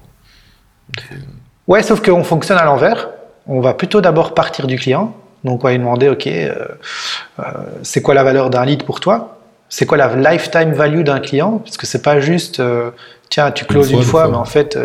Ouais, 1.68 1.82
sauf 1.82 2.02
qu'on 2.04 2.24
fonctionne 2.24 2.60
à 2.60 2.66
l'envers. 2.66 3.10
On 3.48 3.62
va 3.62 3.74
plutôt 3.74 4.00
d'abord 4.00 4.36
partir 4.36 4.68
du 4.68 4.78
client. 4.78 5.16
Donc, 5.44 5.64
on 5.64 5.68
va 5.68 5.72
lui 5.72 5.80
demander, 5.80 6.10
OK, 6.10 6.28
euh, 6.28 6.54
euh, 7.40 7.44
c'est 7.84 8.02
quoi 8.02 8.14
la 8.14 8.24
valeur 8.24 8.50
d'un 8.50 8.66
lead 8.66 8.84
pour 8.84 9.00
toi? 9.00 9.40
C'est 9.70 9.86
quoi 9.86 9.98
la 9.98 10.16
lifetime 10.16 10.74
value 10.74 11.02
d'un 11.02 11.20
client? 11.20 11.60
Parce 11.64 11.78
que 11.78 11.86
c'est 11.86 12.02
pas 12.02 12.20
juste, 12.20 12.60
euh, 12.60 12.92
tiens, 13.30 13.52
tu 13.52 13.66
closes 13.66 13.92
fois, 13.92 14.00
une 14.00 14.06
fois, 14.06 14.22
fois. 14.24 14.32
mais 14.32 14.38
en 14.38 14.46
fait, 14.46 14.78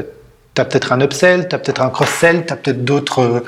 tu 0.54 0.60
as 0.60 0.64
peut-être 0.64 0.92
un 0.92 1.00
upsell, 1.00 1.48
tu 1.48 1.54
as 1.54 1.58
peut-être 1.58 1.82
un 1.82 1.88
cross-sell, 1.88 2.44
tu 2.46 2.52
as 2.52 2.56
peut-être 2.56 2.84
d'autres 2.84 3.42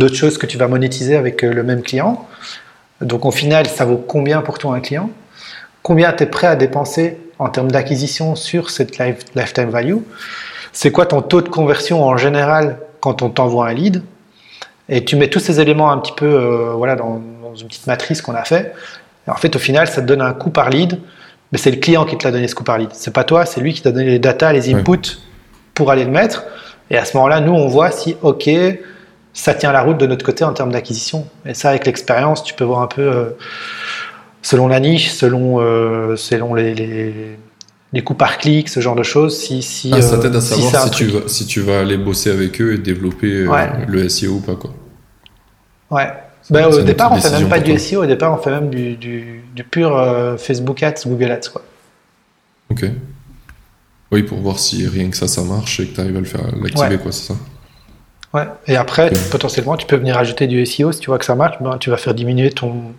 euh, 0.00 0.08
choses 0.14 0.38
que 0.38 0.46
tu 0.46 0.58
vas 0.58 0.66
monétiser 0.68 1.16
avec 1.16 1.42
le 1.42 1.62
même 1.62 1.82
client. 1.82 2.26
Donc, 3.00 3.24
au 3.24 3.30
final, 3.30 3.66
ça 3.66 3.84
vaut 3.84 3.96
combien 3.96 4.40
pour 4.40 4.58
toi 4.58 4.74
un 4.74 4.80
client? 4.80 5.10
Combien 5.82 6.12
tu 6.12 6.24
es 6.24 6.26
prêt 6.26 6.48
à 6.48 6.56
dépenser 6.56 7.18
en 7.38 7.48
termes 7.48 7.70
d'acquisition 7.70 8.34
sur 8.34 8.70
cette 8.70 8.98
life- 8.98 9.24
lifetime 9.34 9.70
value? 9.70 9.98
C'est 10.72 10.90
quoi 10.90 11.06
ton 11.06 11.22
taux 11.22 11.40
de 11.40 11.48
conversion 11.48 12.02
en 12.04 12.16
général 12.16 12.78
quand 13.00 13.22
on 13.22 13.30
t'envoie 13.30 13.68
un 13.68 13.74
lead? 13.74 14.02
Et 14.88 15.04
tu 15.04 15.16
mets 15.16 15.28
tous 15.28 15.40
ces 15.40 15.60
éléments 15.60 15.90
un 15.90 15.98
petit 15.98 16.12
peu 16.12 16.26
euh, 16.26 16.72
voilà, 16.74 16.96
dans, 16.96 17.20
dans 17.42 17.54
une 17.54 17.68
petite 17.68 17.86
matrice 17.86 18.22
qu'on 18.22 18.34
a 18.34 18.44
fait. 18.44 18.72
Et 19.26 19.30
en 19.30 19.36
fait, 19.36 19.54
au 19.54 19.58
final, 19.58 19.86
ça 19.86 20.00
te 20.00 20.06
donne 20.06 20.22
un 20.22 20.32
coût 20.32 20.50
par 20.50 20.70
lead, 20.70 20.98
mais 21.52 21.58
c'est 21.58 21.70
le 21.70 21.76
client 21.76 22.04
qui 22.04 22.16
te 22.16 22.24
l'a 22.24 22.32
donné 22.32 22.48
ce 22.48 22.54
coût 22.54 22.64
par 22.64 22.78
lead. 22.78 22.90
C'est 22.92 23.12
pas 23.12 23.24
toi, 23.24 23.44
c'est 23.44 23.60
lui 23.60 23.74
qui 23.74 23.82
t'a 23.82 23.90
donné 23.90 24.06
les 24.06 24.18
data, 24.18 24.52
les 24.52 24.72
inputs 24.74 25.18
pour 25.74 25.90
aller 25.90 26.04
le 26.04 26.10
mettre. 26.10 26.44
Et 26.90 26.96
à 26.96 27.04
ce 27.04 27.16
moment-là, 27.16 27.40
nous, 27.40 27.52
on 27.52 27.68
voit 27.68 27.90
si, 27.90 28.16
OK, 28.22 28.48
ça 29.34 29.54
tient 29.54 29.72
la 29.72 29.82
route 29.82 29.98
de 29.98 30.06
notre 30.06 30.24
côté 30.24 30.44
en 30.44 30.52
termes 30.52 30.72
d'acquisition. 30.72 31.26
Et 31.44 31.54
ça, 31.54 31.68
avec 31.70 31.86
l'expérience, 31.86 32.42
tu 32.42 32.54
peux 32.54 32.64
voir 32.64 32.80
un 32.80 32.86
peu, 32.86 33.02
euh, 33.02 33.30
selon 34.42 34.68
la 34.68 34.80
niche, 34.80 35.10
selon, 35.10 35.60
euh, 35.60 36.16
selon 36.16 36.54
les, 36.54 36.74
les, 36.74 37.38
les 37.92 38.02
coûts 38.02 38.14
par 38.14 38.38
clic, 38.38 38.68
ce 38.68 38.80
genre 38.80 38.96
de 38.96 39.02
choses, 39.02 39.38
si, 39.38 39.62
si, 39.62 39.90
Ah, 39.94 40.02
ça 40.02 40.18
t'aide 40.18 40.36
à 40.36 40.40
si 40.40 40.60
savoir 40.62 40.90
tu 40.90 41.06
vas, 41.06 41.20
si 41.26 41.46
tu 41.46 41.60
vas 41.60 41.80
aller 41.80 41.96
bosser 41.96 42.30
avec 42.30 42.60
eux 42.60 42.74
et 42.74 42.78
développer 42.78 43.46
euh, 43.46 43.66
le 43.86 44.08
SEO 44.08 44.34
ou 44.34 44.40
pas. 44.40 44.56
Quoi. 44.56 44.70
Ouais. 45.90 46.08
Ben, 46.50 46.66
au 46.66 46.82
départ, 46.82 47.12
on 47.12 47.16
fait 47.20 47.30
même 47.30 47.48
pas 47.48 47.60
du. 47.60 47.78
SEO, 47.78 48.02
au 48.02 48.06
départ, 48.06 48.32
on 48.32 48.42
fait 48.42 48.50
même 48.50 48.70
du, 48.70 48.96
du, 48.96 49.42
du 49.54 49.64
pur 49.64 49.94
euh, 49.96 50.36
Facebook 50.36 50.82
Ads, 50.82 51.02
Google 51.06 51.30
Ads. 51.32 51.48
Quoi. 51.52 51.62
Ok. 52.70 52.84
Oui, 54.10 54.22
pour 54.22 54.38
voir 54.38 54.58
si 54.58 54.86
rien 54.86 55.10
que 55.10 55.16
ça, 55.16 55.28
ça 55.28 55.42
marche 55.42 55.80
et 55.80 55.86
que 55.88 55.94
tu 55.94 56.00
arrives 56.00 56.16
à 56.16 56.20
le 56.20 56.24
faire 56.24 56.40
l'activer, 56.56 56.88
Ouais. 56.88 56.98
quoi, 56.98 57.12
c'est 57.12 57.32
ça? 57.32 57.34
Ouais. 58.32 58.44
Et 58.66 58.76
après, 58.76 59.10
potentiellement, 59.30 59.76
tu 59.76 59.86
peux 59.86 59.96
venir 59.96 60.16
ajouter 60.16 60.46
du 60.46 60.64
SEO 60.64 60.92
si 60.92 61.00
tu 61.00 61.06
vois 61.10 61.18
que 61.18 61.24
ça 61.24 61.34
marche. 61.34 61.56
Ben, 61.60 61.76
tu 61.78 61.90
vas 61.90 61.96
faire 61.98 62.14
diminuer 62.14 62.50
ton, 62.50 62.92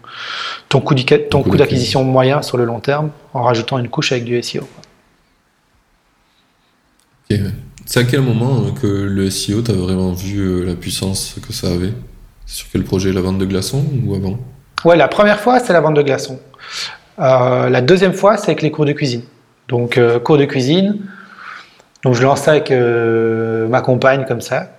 ton 0.70 0.82
coût 0.82 0.96
d'acquisition 0.96 2.04
moyen 2.04 2.42
sur 2.44 2.58
le 2.58 2.66
long 2.66 2.80
terme 2.80 3.10
en 3.34 3.44
rajoutant 3.44 3.78
une 3.80 3.90
couche 3.90 4.12
avec 4.12 4.26
du 4.26 4.42
SEO. 4.44 4.62
quoi. 4.62 4.68
Ok, 7.32 7.38
ouais. 7.44 7.52
C'est 7.86 8.00
à 8.02 8.04
quel 8.04 8.22
moment 8.22 8.64
euh, 8.68 8.72
que 8.80 8.88
le 8.88 9.30
SEO, 9.32 9.62
t'as 9.62 9.74
vraiment 9.74 10.14
vu 10.14 10.40
euh, 10.40 10.64
la 10.66 10.76
puissance 10.76 11.36
que 11.48 11.54
ça 11.54 11.68
avait? 11.72 11.94
Sur 12.50 12.66
quel 12.72 12.84
projet 12.84 13.14
La 13.14 13.22
vente 13.22 13.38
de 13.38 13.46
glaçons 13.46 13.86
ou 14.04 14.16
avant? 14.16 14.40
Ouais, 14.84 14.98
la 14.98 15.08
première 15.08 15.40
fois, 15.40 15.60
c'est 15.60 15.72
la 15.72 15.82
vente 15.82 15.94
de 15.94 16.02
glaçons. 16.02 16.40
Euh, 17.20 17.70
la 17.70 17.82
deuxième 17.82 18.14
fois, 18.14 18.38
c'est 18.38 18.48
avec 18.48 18.64
les 18.64 18.72
cours 18.72 18.86
de 18.86 18.92
cuisine. 18.92 19.22
Donc, 19.68 20.00
euh, 20.00 20.20
cours 20.20 20.40
de 20.40 20.46
cuisine. 20.46 20.98
Donc, 22.04 22.16
je 22.16 22.24
lance 22.24 22.42
ça 22.42 22.52
avec 22.52 22.72
euh, 22.72 23.68
ma 23.68 23.82
compagne 23.82 24.26
comme 24.26 24.42
ça. 24.42 24.72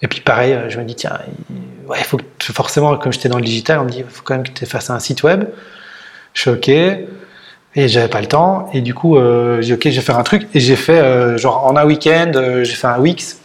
Et 0.00 0.06
puis, 0.06 0.20
pareil, 0.20 0.56
je 0.68 0.78
me 0.78 0.84
dis, 0.84 0.94
tiens, 0.94 1.18
il 1.50 2.04
faut 2.04 2.20
forcément, 2.40 2.96
comme 2.98 3.12
j'étais 3.12 3.28
dans 3.28 3.38
le 3.38 3.44
digital, 3.44 3.80
on 3.80 3.84
me 3.84 3.90
dit, 3.90 3.98
il 3.98 4.04
faut 4.04 4.22
quand 4.22 4.34
même 4.34 4.46
que 4.46 4.52
tu 4.52 4.64
fasses 4.64 4.88
un 4.88 5.00
site 5.00 5.24
web. 5.24 5.44
Je 6.34 6.42
suis 6.42 6.50
OK. 6.50 6.68
Et 6.68 7.88
j'avais 7.88 8.08
pas 8.08 8.20
le 8.20 8.28
temps. 8.28 8.70
Et 8.72 8.80
du 8.80 8.94
coup, 8.94 9.16
j'ai 9.60 9.74
OK, 9.74 9.88
je 9.88 9.96
vais 9.96 10.00
faire 10.00 10.18
un 10.18 10.22
truc. 10.22 10.46
Et 10.54 10.60
j'ai 10.60 10.76
fait, 10.76 11.36
genre, 11.36 11.66
en 11.66 11.74
un 11.76 11.84
week-end, 11.84 12.30
j'ai 12.62 12.74
fait 12.74 12.86
un 12.86 13.00
Wix. 13.00 13.40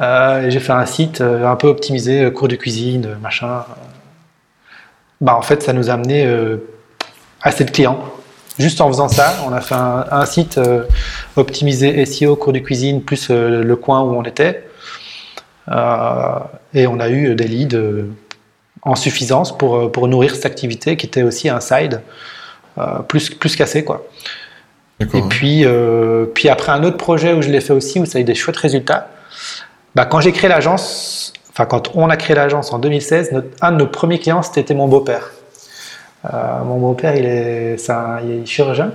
Euh, 0.00 0.42
et 0.42 0.50
j'ai 0.50 0.60
fait 0.60 0.72
un 0.72 0.86
site 0.86 1.20
euh, 1.20 1.46
un 1.46 1.56
peu 1.56 1.66
optimisé, 1.68 2.22
euh, 2.22 2.30
cours 2.30 2.48
de 2.48 2.56
cuisine, 2.56 3.16
machin. 3.20 3.64
Bah, 5.20 5.34
en 5.36 5.42
fait, 5.42 5.62
ça 5.62 5.72
nous 5.72 5.90
a 5.90 5.94
amené 5.94 6.26
assez 7.42 7.64
de 7.64 7.70
clients. 7.70 7.98
Juste 8.58 8.80
en 8.80 8.88
faisant 8.88 9.08
ça, 9.08 9.34
on 9.46 9.52
a 9.52 9.60
fait 9.60 9.74
un, 9.74 10.04
un 10.10 10.26
site 10.26 10.60
optimisé 11.36 12.04
SEO, 12.06 12.36
cours 12.36 12.52
de 12.52 12.60
cuisine, 12.60 13.02
plus 13.02 13.30
le 13.30 13.74
coin 13.74 14.02
où 14.02 14.14
on 14.14 14.22
était. 14.22 14.68
Euh, 15.70 16.38
et 16.74 16.86
on 16.86 16.98
a 17.00 17.10
eu 17.10 17.34
des 17.34 17.46
leads 17.46 17.76
euh, 17.76 18.10
en 18.82 18.94
suffisance 18.94 19.56
pour, 19.56 19.90
pour 19.92 20.08
nourrir 20.08 20.34
cette 20.34 20.46
activité 20.46 20.96
qui 20.96 21.06
était 21.06 21.22
aussi 21.22 21.48
un 21.48 21.60
side 21.60 22.00
euh, 22.78 23.00
plus, 23.00 23.30
plus 23.30 23.56
cassé. 23.56 23.84
Quoi. 23.84 24.06
Et 25.00 25.06
puis, 25.06 25.64
puis 26.34 26.48
après 26.48 26.72
un 26.72 26.82
autre 26.82 26.96
projet 26.96 27.32
où 27.32 27.40
je 27.40 27.48
l'ai 27.48 27.60
fait 27.60 27.72
aussi, 27.72 28.00
où 28.00 28.04
ça 28.04 28.18
a 28.18 28.20
eu 28.20 28.24
des 28.24 28.34
chouettes 28.34 28.56
résultats, 28.56 29.08
bah, 29.94 30.04
quand 30.06 30.20
j'ai 30.20 30.32
créé 30.32 30.48
l'agence, 30.48 31.32
enfin 31.50 31.66
quand 31.66 31.90
on 31.94 32.08
a 32.10 32.16
créé 32.16 32.36
l'agence 32.36 32.72
en 32.72 32.78
2016, 32.78 33.32
notre- 33.32 33.48
un 33.60 33.72
de 33.72 33.76
nos 33.78 33.86
premiers 33.86 34.18
clients, 34.18 34.42
c'était 34.42 34.74
mon 34.74 34.88
beau-père. 34.88 35.30
Euh, 36.32 36.62
mon 36.64 36.78
beau-père, 36.78 37.14
il 37.16 37.24
est, 37.26 37.90
un- 37.90 38.20
il 38.24 38.42
est 38.42 38.46
chirurgien. 38.46 38.92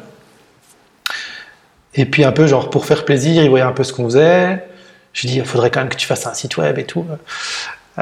Et 1.96 2.06
puis 2.06 2.24
un 2.24 2.32
peu 2.32 2.48
genre 2.48 2.70
pour 2.70 2.86
faire 2.86 3.06
plaisir, 3.06 3.44
il 3.44 3.50
voyait 3.50 3.66
un 3.66 3.72
peu 3.72 3.84
ce 3.84 3.94
qu'on 3.94 4.06
faisait. 4.06 4.64
Je 5.14 5.22
lui 5.22 5.30
dis, 5.30 5.38
il 5.38 5.46
faudrait 5.46 5.70
quand 5.70 5.82
même 5.82 5.90
que 5.90 5.96
tu 5.96 6.08
fasses 6.08 6.26
un 6.26 6.34
site 6.34 6.58
web 6.58 6.80
et 6.80 6.86
tout. 6.86 7.06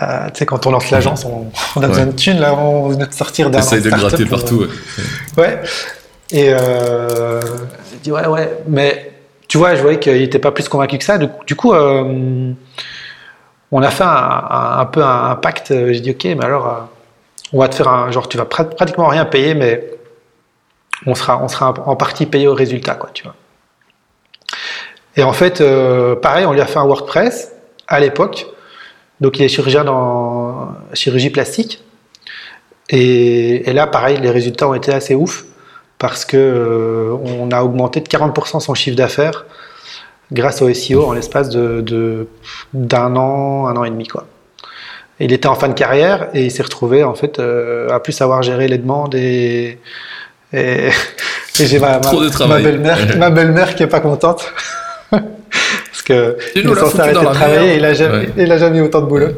Euh, 0.01 0.25
tu 0.27 0.39
sais, 0.39 0.45
quand 0.45 0.65
on 0.65 0.71
lance 0.71 0.89
l'agence, 0.91 1.25
on, 1.25 1.47
on 1.75 1.83
a 1.83 1.87
besoin 1.87 2.05
de 2.05 2.13
thunes, 2.13 2.39
là, 2.39 2.53
on 2.55 2.87
venait 2.87 3.05
de 3.07 3.13
sortir 3.13 3.49
d'un 3.49 3.59
T'essayes 3.59 3.81
de 3.81 3.89
gratter 3.89 4.25
partout. 4.25 4.65
ouais. 5.37 5.43
Ouais. 5.43 5.61
Et 6.31 6.53
euh, 6.53 7.41
j'ai 7.91 7.97
dit 8.01 8.11
ouais, 8.13 8.25
ouais. 8.27 8.57
Mais 8.67 9.10
tu 9.51 9.57
vois, 9.57 9.75
je 9.75 9.81
voyais 9.81 9.99
qu'il 9.99 10.13
n'était 10.13 10.39
pas 10.39 10.51
plus 10.53 10.69
convaincu 10.69 10.97
que 10.97 11.03
ça. 11.03 11.17
Du 11.17 11.55
coup, 11.57 11.73
euh, 11.73 12.53
on 13.69 13.81
a 13.81 13.89
fait 13.89 14.05
un, 14.05 14.85
peu 14.85 15.03
un, 15.03 15.35
pacte. 15.35 15.73
J'ai 15.91 15.99
dit 15.99 16.11
ok, 16.11 16.23
mais 16.23 16.45
alors, 16.45 16.67
euh, 16.67 16.79
on 17.51 17.59
va 17.59 17.67
te 17.67 17.75
faire 17.75 17.89
un 17.89 18.09
genre, 18.11 18.29
tu 18.29 18.37
vas 18.37 18.45
prat- 18.45 18.63
pratiquement 18.63 19.07
rien 19.07 19.25
payer, 19.25 19.53
mais 19.53 19.83
on 21.05 21.15
sera, 21.15 21.35
en 21.35 21.95
partie 21.97 22.27
payé 22.27 22.47
au 22.47 22.53
résultat, 22.53 22.95
quoi, 22.95 23.09
tu 23.13 23.23
vois. 23.23 23.35
Et 25.17 25.23
en 25.23 25.33
fait, 25.33 25.59
euh, 25.59 26.15
pareil, 26.15 26.45
on 26.45 26.53
lui 26.53 26.61
a 26.61 26.65
fait 26.65 26.79
un 26.79 26.85
WordPress 26.85 27.51
à 27.89 27.99
l'époque. 27.99 28.47
Donc, 29.19 29.37
il 29.37 29.43
est 29.43 29.49
chirurgien 29.49 29.83
dans 29.83 30.69
chirurgie 30.93 31.29
plastique. 31.29 31.83
Et 32.87 33.73
là, 33.73 33.85
pareil, 33.85 34.17
les 34.21 34.31
résultats 34.31 34.69
ont 34.69 34.75
été 34.75 34.93
assez 34.93 35.13
ouf 35.13 35.43
parce 36.01 36.25
que 36.25 36.35
euh, 36.35 37.15
on 37.23 37.51
a 37.51 37.61
augmenté 37.61 38.01
de 38.01 38.07
40% 38.07 38.59
son 38.59 38.73
chiffre 38.73 38.97
d'affaires 38.97 39.45
grâce 40.31 40.61
au 40.63 40.73
SEO 40.73 41.05
en 41.05 41.13
l'espace 41.13 41.49
de 41.49 41.81
de- 41.81 42.27
d'un 42.73 43.15
an, 43.15 43.67
un 43.67 43.75
an 43.77 43.83
et 43.83 43.91
demi 43.91 44.07
quoi. 44.07 44.25
Il 45.19 45.31
était 45.31 45.47
en 45.47 45.53
fin 45.53 45.67
de 45.67 45.73
carrière 45.75 46.29
et 46.33 46.43
il 46.45 46.51
s'est 46.51 46.63
retrouvé 46.63 47.03
en 47.03 47.13
fait 47.13 47.37
euh, 47.37 47.87
à 47.91 47.99
plus 47.99 48.13
savoir 48.13 48.41
gérer 48.41 48.67
les 48.67 48.79
demandes 48.79 49.13
et 49.13 49.77
et, 50.53 50.87
et 51.59 51.65
j'ai 51.67 51.79
ma, 51.79 51.99
belle-mère 51.99 53.17
ma 53.23 53.29
belle-mère 53.29 53.75
qui 53.75 53.83
est 53.83 53.87
pas 53.87 53.99
contente 53.99 54.51
parce 55.11 56.01
que 56.03 56.35
il 56.55 56.67
est 56.67 56.75
censé 56.75 56.99
arrêter 56.99 57.19
de 57.19 57.25
travailler 57.25 57.73
et 57.73 57.77
il 57.77 57.85
a 57.85 57.93
jamais 57.93 58.17
Ouais. 58.17 58.33
il 58.37 58.51
a 58.51 58.57
jamais 58.57 58.79
eu 58.79 58.81
autant 58.81 59.01
de 59.01 59.05
boulot. 59.05 59.33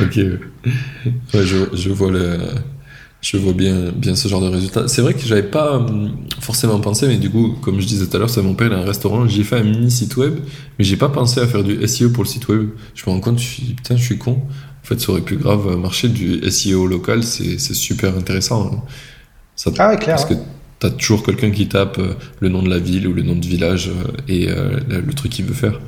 Ok. 0.00 0.16
Ouais, 0.16 1.42
je, 1.44 1.56
je 1.72 1.90
vois 1.90 2.10
le, 2.10 2.38
je 3.20 3.36
vois 3.36 3.52
bien, 3.52 3.90
bien 3.94 4.14
ce 4.14 4.28
genre 4.28 4.40
de 4.40 4.48
résultat. 4.48 4.86
C'est 4.86 5.02
vrai 5.02 5.14
que 5.14 5.20
j'avais 5.20 5.42
pas 5.42 5.76
hum, 5.76 6.16
forcément 6.40 6.78
pensé, 6.80 7.08
mais 7.08 7.16
du 7.16 7.30
coup, 7.30 7.56
comme 7.62 7.80
je 7.80 7.86
disais 7.86 8.06
tout 8.06 8.16
à 8.16 8.20
l'heure, 8.20 8.30
ça 8.30 8.42
mon 8.42 8.54
père 8.54 8.68
il 8.68 8.72
a 8.72 8.78
un 8.78 8.84
restaurant. 8.84 9.26
J'ai 9.26 9.44
fait 9.44 9.56
un 9.56 9.64
mini 9.64 9.90
site 9.90 10.16
web, 10.16 10.38
mais 10.78 10.84
j'ai 10.84 10.96
pas 10.96 11.08
pensé 11.08 11.40
à 11.40 11.46
faire 11.46 11.64
du 11.64 11.86
SEO 11.86 12.10
pour 12.10 12.22
le 12.22 12.28
site 12.28 12.48
web. 12.48 12.68
Je 12.94 13.02
me 13.06 13.14
rends 13.14 13.20
compte, 13.20 13.38
je 13.38 13.44
suis, 13.44 13.62
putain, 13.74 13.96
je 13.96 14.04
suis 14.04 14.18
con. 14.18 14.40
fait, 14.82 15.00
ça 15.00 15.10
aurait 15.10 15.20
pu 15.22 15.36
grave 15.36 15.76
marcher 15.76 16.08
du 16.08 16.48
SEO 16.50 16.86
local, 16.86 17.24
c'est 17.24 17.58
super 17.58 18.16
intéressant. 18.16 18.70
Hein. 18.72 18.82
Ça, 19.56 19.72
ah 19.78 19.88
ouais, 19.88 19.96
clair. 19.96 20.14
Parce 20.14 20.28
que 20.28 20.34
tu 20.78 20.86
as 20.86 20.90
toujours 20.90 21.24
quelqu'un 21.24 21.50
qui 21.50 21.66
tape 21.66 21.98
euh, 21.98 22.14
le 22.38 22.48
nom 22.48 22.62
de 22.62 22.70
la 22.70 22.78
ville 22.78 23.08
ou 23.08 23.12
le 23.12 23.22
nom 23.22 23.34
de 23.34 23.44
village 23.44 23.88
euh, 23.88 24.12
et 24.28 24.48
euh, 24.48 24.78
le 24.88 25.12
truc 25.12 25.32
qu'il 25.32 25.44
veut 25.44 25.54
faire. 25.54 25.80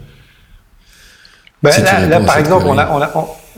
Bah, 1.62 1.70
là, 1.78 2.20
par 2.20 2.38
exemple, 2.38 2.64
on 2.66 2.76
a, 2.76 2.90
on 2.90 3.00
a 3.00 3.12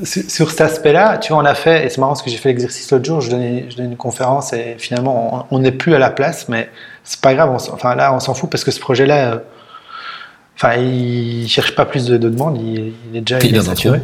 sur 0.05 0.51
cet 0.51 0.61
aspect-là, 0.61 1.19
tu 1.19 1.33
vois, 1.33 1.43
on 1.43 1.45
a 1.45 1.55
fait, 1.55 1.87
et 1.87 1.91
c'est 1.91 1.99
marrant 1.99 2.13
parce 2.13 2.23
que 2.23 2.31
j'ai 2.31 2.37
fait 2.37 2.49
l'exercice 2.49 2.91
l'autre 2.91 3.05
jour, 3.05 3.21
je 3.21 3.31
donnais, 3.31 3.67
je 3.69 3.77
donnais, 3.77 3.89
une 3.89 3.97
conférence 3.97 4.53
et 4.53 4.77
finalement, 4.79 5.47
on 5.51 5.59
n'est 5.59 5.73
plus 5.73 5.95
à 5.95 5.99
la 5.99 6.11
place, 6.11 6.49
mais 6.49 6.71
c'est 7.05 7.21
pas 7.21 7.35
grave, 7.35 7.51
enfin 7.51 7.95
là, 7.95 8.15
on 8.15 8.21
s'en 8.21 8.35
fout 8.35 8.49
parce 8.51 8.65
que 8.65 8.71
ce 8.71 8.81
projet-là, 8.81 9.43
Enfin, 10.57 10.77
il 10.77 11.49
cherche 11.49 11.75
pas 11.75 11.85
plus 11.85 12.05
de, 12.05 12.17
demandes, 12.19 12.57
il, 12.57 12.93
est 13.17 13.21
déjà 13.21 13.39
il 13.43 13.57
est 13.57 13.63
saturé. 13.63 14.01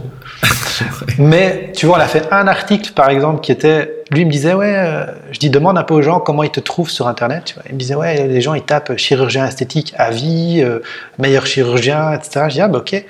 Mais 1.19 1.73
tu 1.77 1.87
vois, 1.87 1.99
on 1.99 2.01
a 2.01 2.09
fait 2.09 2.27
un 2.33 2.49
article, 2.49 2.93
par 2.95 3.11
exemple, 3.11 3.43
qui 3.43 3.53
était, 3.53 4.03
lui 4.11 4.23
il 4.23 4.27
me 4.27 4.33
disait, 4.33 4.55
ouais, 4.55 4.75
euh, 4.77 5.05
je 5.31 5.39
dis, 5.39 5.51
demande 5.51 5.79
un 5.79 5.85
peu 5.85 5.95
aux 5.95 6.03
gens 6.03 6.21
comment 6.21 6.43
ils 6.43 6.51
te 6.51 6.61
trouvent 6.61 6.91
sur 6.91 7.07
Internet. 7.07 7.45
Tu 7.47 7.55
vois. 7.55 7.63
Il 7.69 7.75
me 7.75 7.79
disait, 7.79 7.95
ouais, 7.95 8.27
les 8.27 8.41
gens 8.41 8.55
ils 8.55 8.63
tapent 8.63 8.97
chirurgien 8.97 9.47
esthétique 9.47 9.95
à 9.99 10.11
vie, 10.11 10.61
euh, 10.65 10.81
meilleur 11.19 11.47
chirurgien, 11.47 12.13
etc. 12.13 12.47
Je 12.49 12.55
dis, 12.55 12.61
ah 12.61 12.69
bah 12.69 12.79
ok, 12.79 13.05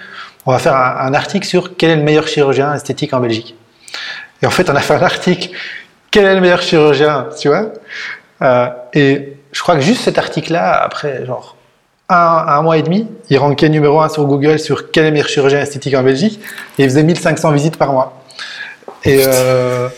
on 0.49 0.53
va 0.53 0.59
faire 0.59 0.77
un, 0.77 1.12
article 1.12 1.47
sur 1.47 1.77
quel 1.77 1.91
est 1.91 1.97
le 1.97 2.03
meilleur 2.03 2.27
chirurgien 2.27 2.73
esthétique 2.73 3.12
en 3.12 3.20
Belgique. 3.20 3.55
Et 4.41 4.47
en 4.47 4.51
fait, 4.51 4.70
on 4.70 4.75
a 4.75 4.81
fait 4.81 4.95
un 4.95 5.03
article, 5.03 5.51
quel 6.11 6.25
est 6.25 6.35
le 6.35 6.41
meilleur 6.41 6.62
chirurgien, 6.62 7.27
tu 7.39 7.49
vois? 7.49 7.66
Euh, 8.41 8.69
et 8.95 9.37
je 9.53 9.61
crois 9.61 9.75
que 9.75 9.83
juste 9.83 10.05
cet 10.05 10.16
article-là, 10.16 10.73
après, 10.83 11.27
genre 11.27 11.55
un, 12.09 12.62
mois 12.62 12.79
et 12.79 12.83
demi, 12.83 13.07
il 13.29 13.37
rankait 13.37 13.69
numéro 13.69 14.01
un 14.01 14.09
sur 14.09 14.25
Google 14.25 14.59
sur 14.59 14.91
quel 14.91 15.05
est 15.05 15.09
le 15.09 15.12
meilleur 15.12 15.29
chirurgien 15.29 15.61
esthétique 15.61 15.95
en 15.95 16.03
Belgique 16.03 16.41
et 16.79 16.85
il 16.85 16.89
faisait 16.89 17.03
1500 17.03 17.53
visites 17.53 17.77
par 17.77 17.93
mois. 17.93 18.23
Et 19.05 19.25
euh, 19.27 19.91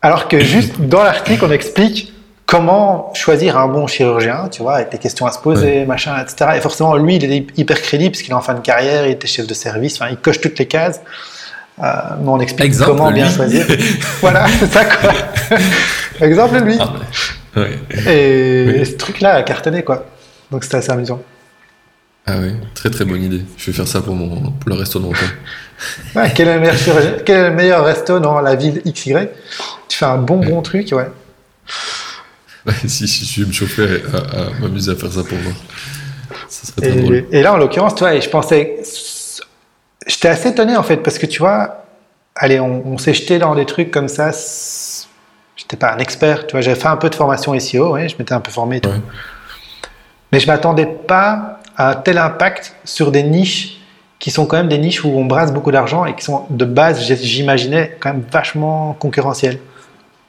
alors 0.00 0.28
que 0.28 0.38
juste 0.38 0.80
dans 0.80 1.02
l'article, 1.02 1.44
on 1.44 1.50
explique 1.50 2.13
comment 2.54 3.12
choisir 3.14 3.58
un 3.58 3.66
bon 3.66 3.88
chirurgien, 3.88 4.48
tu 4.48 4.62
vois, 4.62 4.76
avec 4.76 4.92
des 4.92 4.98
questions 4.98 5.26
à 5.26 5.32
se 5.32 5.40
poser, 5.40 5.84
machin, 5.86 6.14
etc. 6.22 6.52
Et 6.56 6.60
forcément, 6.60 6.94
lui, 6.96 7.16
il 7.16 7.24
est 7.24 7.46
hyper 7.58 7.82
crédible 7.82 8.12
parce 8.12 8.22
qu'il 8.22 8.30
est 8.30 8.36
en 8.36 8.40
fin 8.40 8.54
de 8.54 8.60
carrière, 8.60 9.06
il 9.06 9.12
était 9.12 9.26
chef 9.26 9.48
de 9.48 9.54
service, 9.54 9.94
enfin, 10.00 10.08
il 10.10 10.16
coche 10.18 10.40
toutes 10.40 10.58
les 10.58 10.66
cases. 10.66 11.00
Euh, 11.82 11.90
mais 12.20 12.28
on 12.28 12.38
explique 12.38 12.78
comment 12.78 13.10
bien 13.10 13.28
choisir. 13.28 13.66
voilà, 14.20 14.46
c'est 14.60 14.72
ça 14.72 14.84
quoi. 14.84 15.12
Exemple 16.20 16.60
lui. 16.60 16.78
Ah, 16.78 17.62
et, 18.06 18.84
ce 18.84 18.96
truc-là 18.96 19.34
a 19.34 19.42
cartonné 19.42 19.82
quoi. 19.82 20.06
Donc 20.52 20.62
c'était 20.62 20.76
assez 20.76 20.92
amusant. 20.92 21.20
Ah 22.24 22.34
oui, 22.40 22.52
très 22.74 22.88
très 22.88 23.04
bonne 23.04 23.24
idée. 23.24 23.42
Je 23.56 23.72
vais 23.72 23.76
faire 23.76 23.88
ça 23.88 24.00
pour, 24.00 24.14
mon, 24.14 24.52
pour 24.52 24.68
le 24.68 24.76
resto 24.76 25.00
de 25.00 25.06
mon 25.06 25.10
ouais, 26.14 26.32
quel, 26.32 26.46
est 26.46 26.54
le 26.54 26.60
meilleur, 26.60 26.76
quel 27.26 27.36
est 27.36 27.48
le 27.48 27.54
meilleur 27.56 27.84
resto 27.84 28.20
dans 28.20 28.40
la 28.40 28.54
ville 28.54 28.80
XY 28.86 29.14
Tu 29.88 29.98
fais 29.98 30.04
un 30.04 30.18
bon 30.18 30.36
bon 30.36 30.62
truc, 30.62 30.92
ouais. 30.92 31.08
si, 32.86 33.06
si, 33.06 33.24
je 33.24 33.40
vais 33.42 33.48
me 33.48 33.52
chauffer 33.52 34.02
à, 34.12 34.60
m'amuser 34.60 34.92
à 34.92 34.96
faire 34.96 35.12
ça 35.12 35.22
pour 35.22 35.38
voir. 35.38 35.54
Ça 36.48 36.66
serait 36.66 36.80
très 36.80 36.98
et, 36.98 37.02
drôle. 37.02 37.24
Et 37.30 37.42
là, 37.42 37.54
en 37.54 37.56
l'occurrence, 37.56 37.94
toi, 37.94 38.18
je 38.18 38.28
pensais. 38.28 38.82
J'étais 40.06 40.28
assez 40.28 40.50
étonné 40.50 40.76
en 40.76 40.82
fait, 40.82 40.98
parce 40.98 41.18
que 41.18 41.26
tu 41.26 41.38
vois, 41.38 41.84
allez, 42.36 42.60
on, 42.60 42.98
s'est 42.98 43.14
jeté 43.14 43.38
dans 43.38 43.54
des 43.54 43.66
trucs 43.66 43.90
comme 43.90 44.08
ça. 44.08 44.30
J'étais 45.56 45.76
pas 45.76 45.94
un 45.94 45.98
expert, 45.98 46.46
tu 46.46 46.52
vois, 46.52 46.60
j'avais 46.60 46.78
fait 46.78 46.88
un 46.88 46.96
peu 46.96 47.08
de 47.08 47.14
formation 47.14 47.58
SEO, 47.58 47.92
ouais, 47.92 48.08
je 48.08 48.16
m'étais 48.18 48.34
un 48.34 48.40
peu 48.40 48.50
formé. 48.50 48.80
Tout. 48.80 48.90
Mais 50.32 50.40
je 50.40 50.46
m'attendais 50.46 50.86
pas 50.86 51.60
à 51.76 51.90
un 51.90 51.94
tel 51.94 52.18
impact 52.18 52.74
sur 52.84 53.12
des 53.12 53.22
niches 53.22 53.78
qui 54.18 54.30
sont 54.30 54.46
quand 54.46 54.56
même 54.56 54.68
des 54.68 54.78
niches 54.78 55.04
où 55.04 55.08
on 55.08 55.24
brasse 55.24 55.52
beaucoup 55.52 55.70
d'argent 55.70 56.04
et 56.06 56.14
qui 56.14 56.24
sont 56.24 56.46
de 56.50 56.64
base, 56.64 57.02
j'imaginais, 57.02 57.96
quand 58.00 58.10
même 58.12 58.24
vachement 58.30 58.94
concurrentielles. 58.94 59.58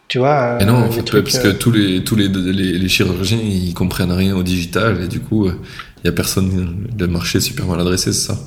Tu 0.07 0.19
vois 0.19 0.59
euh, 0.61 0.65
Non, 0.65 0.89
parce 0.89 1.39
que 1.39 1.47
euh, 1.47 1.53
tous 1.53 1.71
les 1.71 2.03
tous 2.03 2.15
les, 2.15 2.27
les, 2.27 2.89
chirurgiens 2.89 3.39
ils 3.41 3.73
comprennent 3.73 4.11
rien 4.11 4.35
au 4.35 4.43
digital 4.43 5.01
et 5.03 5.07
du 5.07 5.19
coup 5.19 5.47
il 5.47 6.05
y 6.05 6.07
a 6.07 6.11
personne 6.11 6.87
le 6.97 7.07
marché 7.07 7.39
super 7.39 7.65
mal 7.65 7.79
adressé, 7.79 8.13
c'est 8.13 8.27
ça. 8.27 8.37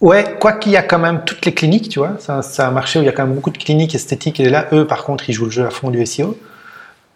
Ouais, 0.00 0.36
quoi 0.38 0.52
qu'il 0.52 0.70
y 0.70 0.76
a 0.76 0.82
quand 0.82 1.00
même 1.00 1.22
toutes 1.26 1.44
les 1.44 1.52
cliniques, 1.52 1.88
tu 1.88 1.98
vois, 1.98 2.16
c'est 2.18 2.62
un, 2.62 2.70
marché 2.70 3.00
où 3.00 3.02
il 3.02 3.06
y 3.06 3.08
a 3.08 3.12
quand 3.12 3.26
même 3.26 3.34
beaucoup 3.34 3.50
de 3.50 3.58
cliniques 3.58 3.96
esthétiques 3.96 4.38
et 4.38 4.48
là 4.48 4.68
eux 4.72 4.86
par 4.86 5.02
contre 5.02 5.28
ils 5.28 5.32
jouent 5.32 5.46
le 5.46 5.50
jeu 5.50 5.66
à 5.66 5.70
fond 5.70 5.90
du 5.90 6.04
SEO. 6.06 6.38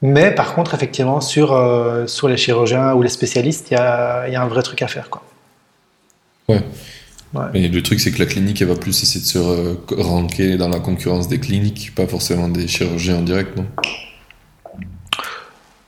Mais 0.03 0.35
par 0.35 0.55
contre, 0.55 0.75
effectivement, 0.75 1.21
sur, 1.21 1.53
euh, 1.53 2.09
sur 2.09 2.29
les 2.29 2.37
chirurgiens 2.37 2.93
ou 2.95 3.03
les 3.03 3.09
spécialistes, 3.09 3.71
il 3.71 3.75
y 3.75 3.77
a, 3.77 4.29
y 4.29 4.35
a, 4.35 4.43
un 4.43 4.49
vrai 4.49 4.63
truc 4.63 4.83
à 4.83 4.89
faire. 4.89 5.09
Quoi. 5.09 5.23
Ouais. 6.49 6.61
Mais 7.55 7.69
le 7.69 7.83
truc, 7.83 8.01
c'est 8.01 8.13
que 8.13 8.19
la 8.19 8.27
clinique, 8.27 8.61
elle 8.61 8.69
va 8.69 8.77
plus 8.77 9.03
essayer 9.03 9.21
de 9.21 9.27
se 9.27 10.03
ranker 10.03 10.57
dans 10.57 10.69
la 10.69 10.81
concurrence 10.81 11.29
des 11.29 11.41
cliniques, 11.41 11.95
pas 11.95 12.07
forcément 12.07 12.49
des 12.49 12.69
chirurgiens 12.69 13.19
en 13.19 13.23
direct, 13.23 13.57
non? 13.57 13.67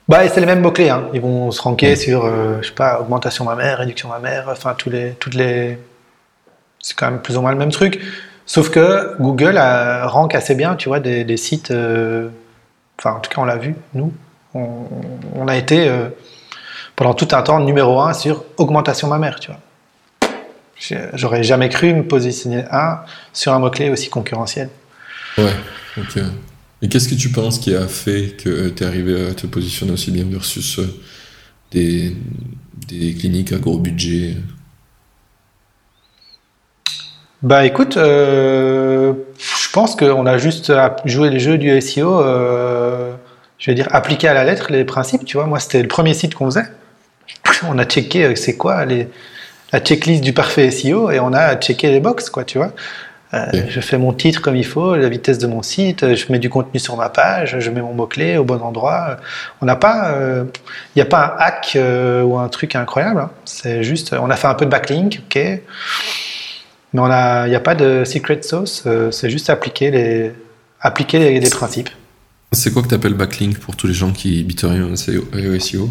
Bah, 0.08 0.26
c'est 0.28 0.40
les 0.40 0.46
mêmes 0.46 0.60
mots-clés. 0.60 0.90
Hein. 0.90 1.08
Ils 1.14 1.20
vont 1.20 1.50
se 1.50 1.60
ranker 1.62 1.96
sur, 1.96 2.24
euh, 2.24 2.58
je 2.60 2.68
sais 2.68 2.74
pas, 2.74 3.00
augmentation 3.00 3.44
mammaire, 3.44 3.78
réduction 3.78 4.08
mammaire, 4.08 4.46
enfin, 4.50 4.74
tous 4.76 4.90
les, 4.90 5.12
toutes 5.18 5.34
les. 5.34 5.78
C'est 6.80 6.96
quand 6.96 7.10
même 7.10 7.20
plus 7.20 7.36
ou 7.36 7.40
moins 7.40 7.52
le 7.52 7.58
même 7.58 7.72
truc. 7.72 8.00
Sauf 8.46 8.70
que 8.70 9.16
Google 9.18 9.56
a, 9.56 10.06
rank 10.06 10.34
assez 10.34 10.54
bien, 10.54 10.76
tu 10.76 10.88
vois, 10.88 11.00
des, 11.00 11.24
des 11.24 11.36
sites. 11.38 11.70
Euh, 11.70 12.28
Enfin, 12.98 13.16
en 13.16 13.20
tout 13.20 13.30
cas, 13.30 13.40
on 13.40 13.44
l'a 13.44 13.56
vu, 13.56 13.74
nous. 13.92 14.12
On, 14.54 15.48
a 15.48 15.56
été 15.56 15.88
euh, 15.88 16.10
pendant 16.94 17.12
tout 17.12 17.26
un 17.32 17.42
temps 17.42 17.58
numéro 17.58 18.00
un 18.00 18.12
sur 18.12 18.44
augmentation 18.56 19.08
mammaire, 19.08 19.40
tu 19.40 19.50
vois. 19.50 19.58
J'aurais 21.14 21.42
jamais 21.42 21.68
cru 21.68 21.94
me 21.94 22.04
positionner 22.04 22.64
un 22.70 23.00
sur 23.32 23.52
un 23.52 23.58
mot-clé 23.58 23.90
aussi 23.90 24.10
concurrentiel. 24.10 24.68
Ouais, 25.38 25.54
ok. 25.98 26.22
Et 26.82 26.88
qu'est-ce 26.88 27.08
que 27.08 27.14
tu 27.14 27.30
penses 27.30 27.58
qui 27.58 27.74
a 27.74 27.86
fait 27.86 28.36
que 28.42 28.68
tu 28.68 28.82
es 28.82 28.86
arrivé 28.86 29.28
à 29.28 29.34
te 29.34 29.46
positionner 29.46 29.92
aussi 29.92 30.10
bien 30.10 30.24
versus 30.28 30.78
euh, 30.78 31.00
des, 31.70 32.14
des 32.88 33.14
cliniques 33.14 33.52
à 33.52 33.58
gros 33.58 33.78
budget? 33.78 34.36
Bah 37.44 37.66
écoute, 37.66 37.98
euh, 37.98 39.12
je 39.36 39.70
pense 39.70 39.96
qu'on 39.96 40.24
a 40.24 40.38
juste 40.38 40.72
joué 41.04 41.28
les 41.28 41.38
jeux 41.40 41.58
du 41.58 41.78
SEO, 41.78 42.22
euh, 42.22 43.12
je 43.58 43.70
vais 43.70 43.74
dire 43.74 43.86
appliqué 43.90 44.26
à 44.26 44.32
la 44.32 44.44
lettre 44.44 44.72
les 44.72 44.86
principes, 44.86 45.26
tu 45.26 45.36
vois. 45.36 45.46
Moi, 45.46 45.60
c'était 45.60 45.82
le 45.82 45.88
premier 45.88 46.14
site 46.14 46.34
qu'on 46.34 46.46
faisait. 46.46 46.64
On 47.68 47.78
a 47.78 47.84
checké 47.84 48.24
euh, 48.24 48.34
c'est 48.34 48.56
quoi 48.56 48.86
les, 48.86 49.08
la 49.72 49.80
checklist 49.80 50.22
du 50.22 50.32
parfait 50.32 50.70
SEO 50.70 51.10
et 51.10 51.20
on 51.20 51.32
a 51.32 51.56
checké 51.56 51.90
les 51.90 52.00
box, 52.00 52.30
quoi, 52.30 52.44
tu 52.44 52.58
vois. 52.58 52.72
Je 53.52 53.80
fais 53.80 53.98
mon 53.98 54.12
titre 54.12 54.40
comme 54.40 54.54
il 54.54 54.64
faut, 54.64 54.94
la 54.94 55.08
vitesse 55.08 55.38
de 55.38 55.48
mon 55.48 55.60
site, 55.60 56.14
je 56.14 56.30
mets 56.30 56.38
du 56.38 56.48
contenu 56.48 56.78
sur 56.78 56.96
ma 56.96 57.08
page, 57.08 57.56
je 57.58 57.70
mets 57.70 57.82
mon 57.82 57.92
mot-clé 57.92 58.36
au 58.36 58.44
bon 58.44 58.62
endroit. 58.62 59.16
On 59.60 59.66
n'a 59.66 59.74
pas, 59.74 60.14
il 60.46 60.98
n'y 60.98 61.02
a 61.02 61.04
pas 61.04 61.34
un 61.36 61.42
hack 61.42 61.76
ou 62.24 62.38
un 62.38 62.48
truc 62.48 62.76
incroyable. 62.76 63.18
Hein. 63.18 63.30
C'est 63.44 63.82
juste, 63.82 64.12
on 64.12 64.30
a 64.30 64.36
fait 64.36 64.46
un 64.46 64.54
peu 64.54 64.66
de 64.66 64.70
backlink, 64.70 65.20
ok. 65.26 65.60
Mais 66.94 67.02
il 67.02 67.48
n'y 67.50 67.56
a 67.56 67.60
pas 67.60 67.74
de 67.74 68.04
secret 68.04 68.40
sauce, 68.42 68.84
euh, 68.86 69.10
c'est 69.10 69.28
juste 69.28 69.50
appliquer 69.50 69.90
les, 69.90 70.32
appliquer 70.80 71.40
les, 71.40 71.50
principes. 71.50 71.90
C'est 72.52 72.72
quoi 72.72 72.82
que 72.82 72.88
tu 72.88 72.94
appelles 72.94 73.14
backlink 73.14 73.58
pour 73.58 73.74
tous 73.74 73.88
les 73.88 73.94
gens 73.94 74.12
qui 74.12 74.38
habitent 74.38 74.62
rien 74.62 74.84
au 74.84 74.94
SEO 75.58 75.90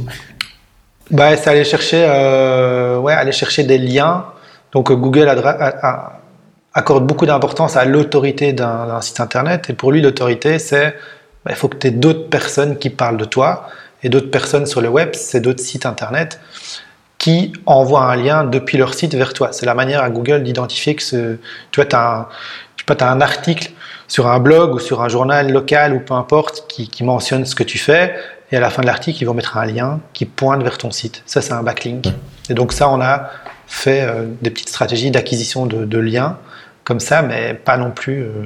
bah, 1.12 1.36
C'est 1.38 1.50
aller 1.50 1.64
chercher, 1.64 2.06
euh, 2.08 3.06
aller 3.06 3.32
chercher 3.32 3.64
des 3.64 3.78
liens. 3.78 4.26
Donc 4.72 4.92
euh, 4.92 4.96
Google 4.96 5.30
accorde 6.74 7.06
beaucoup 7.06 7.26
d'importance 7.26 7.78
à 7.78 7.86
l'autorité 7.86 8.54
d'un 8.54 9.02
site 9.02 9.20
internet. 9.20 9.70
Et 9.70 9.74
pour 9.74 9.92
lui, 9.92 10.02
l'autorité, 10.02 10.60
c'est 10.60 10.96
bah, 11.46 11.52
il 11.52 11.56
faut 11.56 11.68
que 11.68 11.78
tu 11.78 11.88
aies 11.88 11.92
d'autres 11.92 12.30
personnes 12.30 12.78
qui 12.78 12.90
parlent 12.90 13.18
de 13.18 13.26
toi. 13.26 13.68
Et 14.02 14.10
d'autres 14.10 14.32
personnes 14.32 14.66
sur 14.66 14.82
le 14.82 14.90
web, 14.90 15.10
c'est 15.14 15.40
d'autres 15.40 15.64
sites 15.64 15.86
internet 15.86 16.40
qui 17.20 17.54
envoient 17.66 18.04
un 18.04 18.18
lien 18.18 18.44
depuis 18.44 18.78
leur 18.78 18.94
site 18.94 19.16
vers 19.16 19.34
toi. 19.34 19.54
C'est 19.54 19.66
la 19.66 19.76
manière 19.76 20.04
à 20.04 20.10
Google 20.10 20.44
d'identifier 20.44 20.94
que 20.96 21.38
tu 21.72 21.82
as, 21.94 22.28
un 23.00 23.22
article 23.22 23.72
sur 24.10 24.28
un 24.28 24.40
blog 24.40 24.74
ou 24.74 24.80
sur 24.80 25.02
un 25.02 25.08
journal 25.08 25.50
local 25.50 25.94
ou 25.94 26.02
peu 26.02 26.16
importe 26.16 26.66
qui 26.68 27.04
mentionne 27.06 27.46
ce 27.46 27.56
que 27.56 27.64
tu 27.64 27.78
fais 27.78 28.14
et 28.54 28.58
à 28.58 28.60
la 28.60 28.70
fin 28.70 28.84
de 28.84 28.88
l'article, 28.88 29.22
ils 29.22 29.26
vont 29.26 29.34
mettre 29.34 29.58
un 29.58 29.66
lien 29.66 30.00
qui 30.14 30.26
pointe 30.26 30.62
vers 30.62 30.78
ton 30.78 30.92
site. 30.92 31.24
Ça, 31.26 31.42
c'est 31.42 31.54
un 31.54 31.64
backlink. 31.64 32.06
Et 32.50 32.54
donc 32.54 32.72
ça, 32.72 32.88
on 32.90 33.02
a 33.02 33.32
fait 33.66 34.02
euh, 34.04 34.28
des 34.42 34.52
petites 34.52 34.70
stratégies 34.70 35.10
d'acquisition 35.10 35.66
de, 35.66 35.98
liens 35.98 36.38
comme 36.84 37.00
ça, 37.00 37.24
mais 37.24 37.56
pas 37.56 37.78
non 37.78 37.90
plus. 37.90 38.22
Euh, 38.22 38.46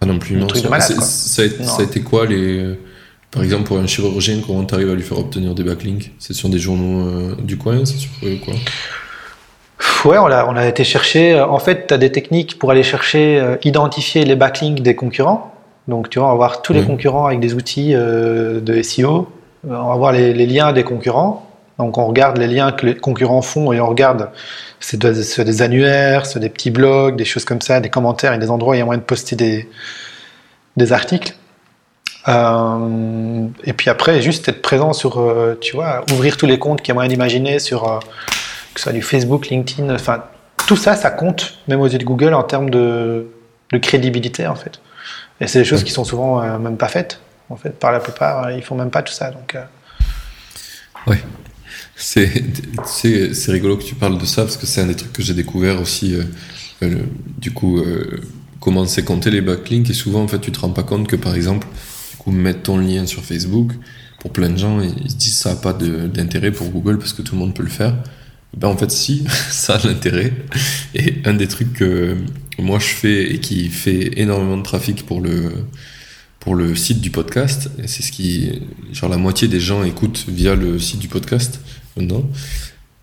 pas 0.00 0.06
non 0.06 0.18
plus. 0.18 0.36
Non, 0.36 0.46
truc 0.46 0.64
de 0.64 0.68
malade, 0.68 0.88
ça, 1.00 1.42
a, 1.42 1.82
été 1.82 2.00
quoi 2.00 2.24
les 2.24 2.78
par 3.30 3.42
exemple, 3.42 3.64
pour 3.64 3.76
un 3.76 3.86
chirurgien, 3.86 4.40
comment 4.46 4.64
tu 4.64 4.74
arrives 4.74 4.90
à 4.90 4.94
lui 4.94 5.02
faire 5.02 5.18
obtenir 5.18 5.54
des 5.54 5.62
backlinks? 5.62 6.10
C'est 6.18 6.32
sur 6.32 6.48
des 6.48 6.58
journaux 6.58 7.06
euh, 7.06 7.36
du 7.42 7.58
coin 7.58 7.84
C'est 7.84 7.98
sur 7.98 8.10
quoi? 8.42 8.54
Ouais, 10.06 10.16
on 10.16 10.26
a, 10.26 10.46
on 10.46 10.56
a 10.56 10.66
été 10.66 10.84
chercher. 10.84 11.38
En 11.38 11.58
fait, 11.58 11.88
tu 11.88 11.92
as 11.92 11.98
des 11.98 12.10
techniques 12.10 12.58
pour 12.58 12.70
aller 12.70 12.82
chercher, 12.82 13.38
euh, 13.38 13.56
identifier 13.62 14.24
les 14.24 14.36
backlinks 14.36 14.80
des 14.80 14.94
concurrents. 14.94 15.55
Donc, 15.88 16.10
tu 16.10 16.18
vois, 16.18 16.28
on 16.28 16.30
va 16.32 16.36
voir 16.36 16.62
tous 16.62 16.72
les 16.72 16.82
concurrents 16.84 17.26
avec 17.26 17.40
des 17.40 17.54
outils 17.54 17.94
de 17.94 18.82
SEO. 18.82 19.28
On 19.68 19.88
va 19.88 19.96
voir 19.96 20.12
les, 20.12 20.46
liens 20.46 20.72
des 20.72 20.84
concurrents. 20.84 21.46
Donc 21.78 21.98
on 21.98 22.06
regarde 22.06 22.38
les 22.38 22.46
liens 22.46 22.72
que 22.72 22.86
les 22.86 22.96
concurrents 22.96 23.42
font 23.42 23.70
et 23.70 23.80
on 23.80 23.86
regarde 23.86 24.30
c'est 24.80 24.98
des, 24.98 25.22
c'est 25.22 25.44
des 25.44 25.60
annuaires, 25.60 26.24
c'est 26.24 26.40
des 26.40 26.48
petits 26.48 26.70
blogs, 26.70 27.16
des 27.16 27.26
choses 27.26 27.44
comme 27.44 27.60
ça, 27.60 27.80
des 27.80 27.90
commentaires 27.90 28.32
et 28.32 28.38
des 28.38 28.50
endroits 28.50 28.72
où 28.72 28.74
il 28.74 28.78
y 28.78 28.80
a 28.80 28.84
moyen 28.86 28.98
de 28.98 29.04
poster 29.04 29.36
des, 29.36 29.68
des 30.76 30.92
articles. 30.92 31.34
Euh, 32.28 33.46
et 33.64 33.72
puis 33.72 33.90
après, 33.90 34.20
juste 34.20 34.48
être 34.48 34.62
présent 34.62 34.92
sur, 34.92 35.18
euh, 35.20 35.56
tu 35.60 35.76
vois, 35.76 36.04
ouvrir 36.12 36.36
tous 36.36 36.46
les 36.46 36.58
comptes 36.58 36.82
qu'il 36.82 36.88
y 36.88 36.92
a 36.92 36.94
moyen 36.94 37.08
d'imaginer 37.08 37.58
sur, 37.58 37.88
euh, 37.88 37.98
que 38.74 38.80
ce 38.80 38.84
soit 38.84 38.92
du 38.92 39.02
Facebook, 39.02 39.48
LinkedIn, 39.48 39.94
enfin, 39.94 40.24
tout 40.66 40.76
ça, 40.76 40.96
ça 40.96 41.10
compte, 41.10 41.58
même 41.68 41.80
aux 41.80 41.86
yeux 41.86 41.98
de 41.98 42.04
Google, 42.04 42.34
en 42.34 42.42
termes 42.42 42.70
de, 42.70 43.28
de 43.72 43.78
crédibilité, 43.78 44.46
en 44.46 44.56
fait. 44.56 44.80
Et 45.40 45.46
c'est 45.46 45.58
des 45.58 45.64
choses 45.64 45.84
qui 45.84 45.90
sont 45.90 46.04
souvent 46.04 46.42
euh, 46.42 46.58
même 46.58 46.76
pas 46.76 46.88
faites, 46.88 47.20
en 47.50 47.56
fait, 47.56 47.70
par 47.78 47.92
la 47.92 48.00
plupart, 48.00 48.44
euh, 48.46 48.52
ils 48.52 48.62
font 48.62 48.74
même 48.76 48.90
pas 48.90 49.02
tout 49.02 49.12
ça, 49.12 49.30
donc... 49.30 49.54
euh, 49.54 49.62
Ouais. 51.06 51.22
C'est, 51.94 52.30
c'est, 52.84 53.52
rigolo 53.52 53.76
que 53.76 53.84
tu 53.84 53.94
parles 53.94 54.18
de 54.18 54.24
ça 54.26 54.42
parce 54.42 54.56
que 54.56 54.66
c'est 54.66 54.80
un 54.80 54.86
des 54.86 54.96
trucs 54.96 55.12
que 55.12 55.22
j'ai 55.22 55.34
découvert 55.34 55.80
aussi. 55.80 56.14
euh, 56.14 56.24
le- 56.80 57.04
du 57.38 57.52
coup, 57.52 57.80
comment 58.60 58.84
c'est 58.86 59.04
compter 59.04 59.30
les 59.30 59.40
backlinks 59.40 59.88
et 59.88 59.94
souvent 59.94 60.22
en 60.24 60.28
fait 60.28 60.40
tu 60.40 60.50
te 60.52 60.58
rends 60.60 60.70
pas 60.70 60.82
compte 60.82 61.06
que 61.06 61.16
par 61.16 61.34
exemple, 61.34 61.66
du 62.10 62.16
coup, 62.18 62.32
mettre 62.32 62.62
ton 62.62 62.76
lien 62.78 63.06
sur 63.06 63.24
Facebook, 63.24 63.72
pour 64.18 64.30
plein 64.32 64.50
de 64.50 64.58
gens, 64.58 64.80
ils 64.80 65.10
se 65.10 65.16
disent 65.16 65.38
ça 65.38 65.50
n'a 65.50 65.56
pas 65.56 65.72
d'intérêt 65.72 66.50
pour 66.50 66.68
Google 66.70 66.98
parce 66.98 67.12
que 67.12 67.22
tout 67.22 67.34
le 67.34 67.40
monde 67.40 67.54
peut 67.54 67.62
le 67.62 67.68
faire. 67.70 67.94
Ben 68.56 68.68
en 68.68 68.76
fait 68.76 68.90
si, 68.90 69.24
ça 69.50 69.76
a 69.76 69.86
l'intérêt. 69.86 70.32
Et 70.94 71.16
un 71.24 71.34
des 71.34 71.48
trucs 71.48 71.74
que 71.74 72.16
moi 72.58 72.78
je 72.78 72.86
fais 72.86 73.34
et 73.34 73.38
qui 73.38 73.68
fait 73.68 74.18
énormément 74.18 74.56
de 74.56 74.62
trafic 74.62 75.04
pour 75.04 75.20
le 75.20 75.52
pour 76.40 76.54
le 76.54 76.76
site 76.76 77.00
du 77.00 77.10
podcast, 77.10 77.70
c'est 77.86 78.04
ce 78.04 78.12
qui, 78.12 78.62
genre 78.92 79.10
la 79.10 79.16
moitié 79.16 79.48
des 79.48 79.58
gens 79.58 79.82
écoutent 79.82 80.26
via 80.28 80.54
le 80.54 80.78
site 80.78 81.00
du 81.00 81.08
podcast 81.08 81.60
maintenant, 81.96 82.24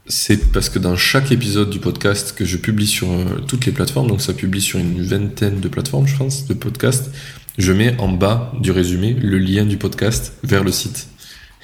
c'est 0.07 0.51
parce 0.51 0.69
que 0.69 0.79
dans 0.79 0.95
chaque 0.95 1.31
épisode 1.31 1.69
du 1.69 1.79
podcast 1.79 2.33
que 2.37 2.45
je 2.45 2.57
publie 2.57 2.87
sur 2.87 3.11
euh, 3.11 3.41
toutes 3.47 3.65
les 3.65 3.71
plateformes, 3.71 4.07
donc 4.07 4.21
ça 4.21 4.33
publie 4.33 4.61
sur 4.61 4.79
une 4.79 5.01
vingtaine 5.01 5.59
de 5.59 5.67
plateformes, 5.67 6.07
je 6.07 6.15
pense, 6.15 6.45
de 6.45 6.53
podcasts, 6.53 7.11
je 7.57 7.71
mets 7.71 7.95
en 7.99 8.09
bas 8.09 8.53
du 8.59 8.71
résumé 8.71 9.13
le 9.13 9.37
lien 9.37 9.65
du 9.65 9.77
podcast 9.77 10.33
vers 10.43 10.63
le 10.63 10.71
site. 10.71 11.07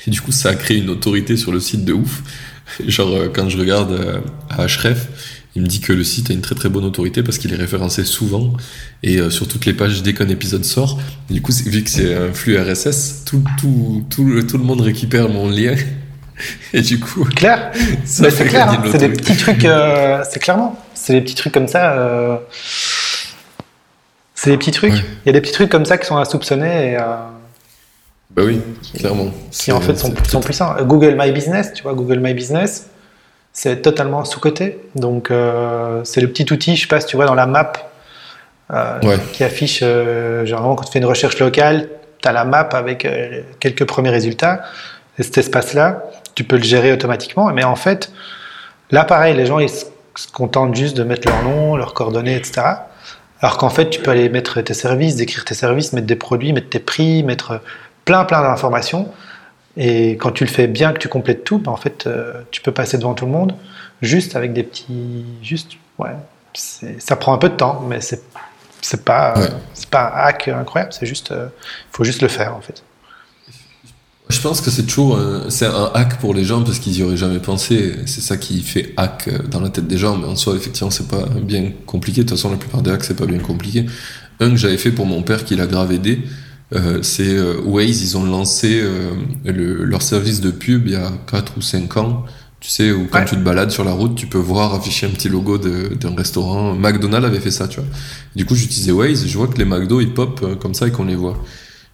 Et 0.07 0.11
du 0.11 0.22
coup, 0.22 0.32
ça 0.32 0.49
a 0.49 0.56
créé 0.56 0.78
une 0.78 0.90
autorité 0.90 1.36
sur 1.36 1.52
le 1.52 1.60
site 1.60 1.84
de 1.84 1.94
ouf. 1.94 2.24
Genre, 2.88 3.10
euh, 3.10 3.30
quand 3.34 3.50
je 3.50 3.58
regarde 3.58 3.91
euh, 3.91 4.20
à 4.50 4.66
Href, 4.68 5.08
il 5.56 5.64
me 5.64 5.68
dit 5.68 5.80
que 5.80 5.94
le 5.94 6.04
site 6.04 6.30
a 6.30 6.34
une 6.34 6.41
très 6.41 6.56
très 6.56 6.70
bonne 6.70 6.86
autorité 6.86 7.24
parce 7.24 7.38
qu'il 7.38 7.52
est 7.52 7.58
référencé 7.58 8.04
souvent 8.06 8.54
et 9.02 9.18
euh, 9.18 9.30
sur 9.30 9.48
toutes 9.48 9.66
les 9.66 9.74
pages 9.74 10.04
dès 10.04 10.14
qu'un 10.14 10.30
épisode 10.30 10.64
sort. 10.64 11.00
Du 11.30 11.41
coup, 11.41 11.52
vu 11.52 11.84
que 11.84 11.90
c'est 11.90 12.14
un 12.16 12.32
flux 12.34 12.58
RSS, 12.60 13.26
tout, 13.26 13.44
tout, 13.60 14.06
tout, 14.10 14.26
le, 14.26 14.46
tout 14.46 14.58
le 14.58 14.64
monde 14.64 14.82
récupère 14.82 15.28
mon 15.30 15.50
lien. 15.50 15.76
Et 16.74 16.82
du 16.82 17.00
coup, 17.00 17.26
Clair 17.26 17.72
ça 18.06 18.32
c'est 18.32 18.46
clair, 18.46 18.70
hein, 18.72 18.84
c'est 18.90 19.00
des 19.00 19.10
petits 19.10 19.36
trucs, 19.36 19.66
euh, 19.66 20.24
c'est 20.30 20.40
clairement, 20.40 20.80
c'est 20.94 21.12
des 21.12 21.22
petits 21.22 21.36
trucs 21.36 21.54
comme 21.54 21.68
ça. 21.68 22.41
c'est 24.36 24.52
des 24.52 24.58
petits 24.58 24.72
trucs. 24.72 24.94
Ouais. 24.94 25.04
Il 25.26 25.28
y 25.28 25.30
a 25.30 25.34
des 25.34 25.41
petits 25.41 25.52
trucs 25.52 25.70
comme 25.70 25.84
ça 25.84 25.98
qui 25.98 26.08
sont 26.08 26.16
à 26.16 26.24
soupçonner 26.24 26.94
et 26.94 26.98
Bah 28.35 28.43
oui, 28.45 28.61
clairement. 28.95 29.31
qui 29.51 29.72
en 29.72 29.81
fait 29.81 29.95
sont, 29.95 30.14
sont 30.27 30.39
puissants. 30.41 30.76
Google 30.84 31.15
My 31.18 31.31
Business, 31.31 31.73
tu 31.73 31.84
vois, 31.84 31.93
Google 31.93 32.19
My 32.19 32.34
Business, 32.34 32.89
c'est 33.53 33.81
totalement 33.81 34.23
sous-coté. 34.23 34.80
Donc 34.95 35.31
euh, 35.31 36.01
c'est 36.03 36.22
le 36.22 36.27
petit 36.30 36.51
outil, 36.53 36.76
je 36.76 36.81
sais 36.81 36.88
pas 36.88 37.01
si 37.01 37.07
tu 37.07 37.15
vois 37.15 37.26
dans 37.26 37.35
la 37.35 37.47
map 37.47 37.73
euh, 38.72 38.99
Ouais. 39.01 39.18
qui 39.34 39.43
affiche, 39.43 39.80
euh, 39.81 40.45
généralement 40.45 40.76
quand 40.76 40.84
tu 40.84 40.91
fais 40.91 40.99
une 40.99 41.06
recherche 41.06 41.39
locale, 41.39 41.89
tu 42.22 42.27
as 42.30 42.31
la 42.31 42.45
map 42.45 42.69
avec 42.73 43.06
euh, 43.06 43.41
quelques 43.60 43.85
premiers 43.85 44.11
résultats. 44.11 44.61
Et 45.18 45.23
cet 45.23 45.38
espace-là, 45.39 46.03
tu 46.35 46.43
peux 46.43 46.56
le 46.57 46.64
gérer 46.64 46.93
automatiquement. 46.93 47.51
Mais 47.51 47.64
en 47.64 47.76
fait, 47.76 48.11
là 48.91 49.06
pareil, 49.06 49.35
les 49.35 49.47
gens 49.47 49.57
ils 49.60 49.69
se 49.69 49.85
contentent 50.31 50.76
juste 50.76 50.95
de 50.95 51.03
mettre 51.03 51.27
leur 51.27 51.41
nom, 51.43 51.76
leurs 51.77 51.95
coordonnées, 51.95 52.35
etc. 52.35 52.61
Alors 53.41 53.57
qu'en 53.57 53.69
fait, 53.69 53.89
tu 53.89 54.01
peux 54.01 54.11
aller 54.11 54.30
mettre 54.30 54.61
tes 54.61 54.73
services, 54.76 55.15
décrire 55.15 55.45
tes 55.45 55.56
services, 55.56 55.93
mettre 55.93 56.07
des 56.07 56.15
produits, 56.15 56.53
mettre 56.53 56.69
tes 56.69 56.80
prix, 56.80 57.23
mettre 57.23 57.61
plein 58.10 58.26
plein 58.26 58.41
d'informations. 58.41 59.07
Et 59.77 60.11
quand 60.18 60.31
tu 60.31 60.44
le 60.44 60.49
fais 60.49 60.65
bien, 60.68 60.94
que 60.94 60.98
tu 60.98 61.07
complètes 61.10 61.44
tout, 61.44 61.60
ben 61.60 61.72
en 61.72 61.77
fait, 61.77 62.06
euh, 62.07 62.41
tu 62.49 62.60
peux 62.61 62.72
passer 62.72 62.98
devant 62.98 63.14
tout 63.14 63.26
le 63.26 63.31
monde 63.31 63.53
juste 64.02 64.36
avec 64.36 64.52
des 64.53 64.64
petits, 64.64 65.26
juste, 65.44 65.73
ouais. 65.99 66.15
Ça 66.53 67.15
prend 67.15 67.34
un 67.34 67.38
peu 67.38 67.49
de 67.49 67.56
temps, 67.56 67.86
mais 67.88 68.02
c'est 68.02 68.23
c'est 68.81 69.03
pas 69.06 69.38
euh, 69.38 69.41
Ouais. 69.41 69.49
c'est 69.76 69.90
pas 69.90 70.06
un 70.15 70.22
hack 70.27 70.48
incroyable. 70.48 70.91
C'est 70.98 71.06
juste, 71.06 71.31
il 71.31 71.49
faut 71.95 72.03
juste 72.03 72.22
le 72.23 72.30
faire 72.30 72.56
en 72.56 72.61
fait. 72.61 72.81
Je 74.30 74.40
pense 74.41 74.61
que 74.61 74.69
c'est 74.72 74.84
toujours 74.88 75.18
un- 75.18 75.49
c'est 75.49 75.65
un 75.68 75.91
hack 75.94 76.18
pour 76.19 76.34
les 76.34 76.44
gens 76.44 76.64
parce 76.64 76.80
qu'ils 76.80 76.98
y 76.98 77.03
auraient 77.03 77.18
jamais 77.18 77.40
pensé. 77.40 77.95
C'est 78.07 78.22
ça 78.22 78.38
qui 78.38 78.61
fait 78.64 78.94
hack 78.98 79.27
euh, 79.27 79.38
dans 79.53 79.60
la 79.60 79.69
tête 79.69 79.88
des 79.88 79.98
gens. 79.98 80.15
Mais 80.15 80.27
en 80.27 80.36
soi, 80.36 80.56
effectivement, 80.56 80.91
c'est 80.91 81.07
pas 81.07 81.26
bien 81.41 81.72
compliqué. 81.86 82.23
De 82.23 82.30
toute 82.30 82.38
façon, 82.38 82.49
la 82.52 82.57
plupart 82.57 82.81
des 82.81 82.91
hacks, 82.91 83.03
c'est 83.03 83.15
pas 83.18 83.26
bien 83.27 83.40
compliqué. 83.40 83.86
Un 84.40 84.49
que 84.52 84.56
j'avais 84.56 84.77
fait 84.77 84.91
pour 84.91 85.06
mon 85.06 85.22
père 85.23 85.45
qui 85.45 85.56
l'a 85.56 85.65
grave 85.68 85.91
aidé, 85.91 86.22
euh, 86.74 87.00
c'est 87.02 87.36
euh, 87.36 87.60
Waze. 87.66 88.02
Ils 88.02 88.18
ont 88.18 88.24
lancé 88.24 88.80
euh, 88.82 89.12
le- 89.46 89.84
leur 89.84 90.02
service 90.02 90.41
de 90.41 90.52
pub 90.52 90.88
il 90.88 90.94
y 90.94 90.96
a 90.96 91.12
4 91.32 91.54
ou 91.58 91.62
5 91.62 91.98
ans. 91.98 92.26
Tu 92.60 92.70
sais, 92.70 92.91
où 92.91 93.08
quand 93.10 93.20
Ouais. 93.20 93.26
tu 93.26 93.36
te 93.36 93.41
balades 93.41 93.72
sur 93.72 93.86
la 93.86 93.94
route, 93.94 94.16
tu 94.16 94.28
peux 94.28 94.38
voir 94.38 94.74
afficher 94.74 95.06
un 95.08 95.12
petit 95.12 95.30
logo 95.30 95.58
d'un 95.58 96.14
restaurant. 96.16 96.74
McDonald's 96.76 97.26
avait 97.26 97.40
fait 97.40 97.52
ça, 97.52 97.68
tu 97.70 97.80
vois. 97.80 97.88
Du 98.36 98.46
coup, 98.46 98.54
j'utilisais 98.56 98.91
Waze. 98.91 99.26
Je 99.28 99.38
vois 99.38 99.48
que 99.48 99.58
les 99.58 99.64
McDo, 99.66 100.02
ils 100.02 100.14
pop 100.14 100.41
euh, 100.44 100.56
comme 100.56 100.74
ça 100.74 100.88
et 100.88 100.91
qu'on 100.91 101.06
les 101.06 101.16
voit. 101.16 101.41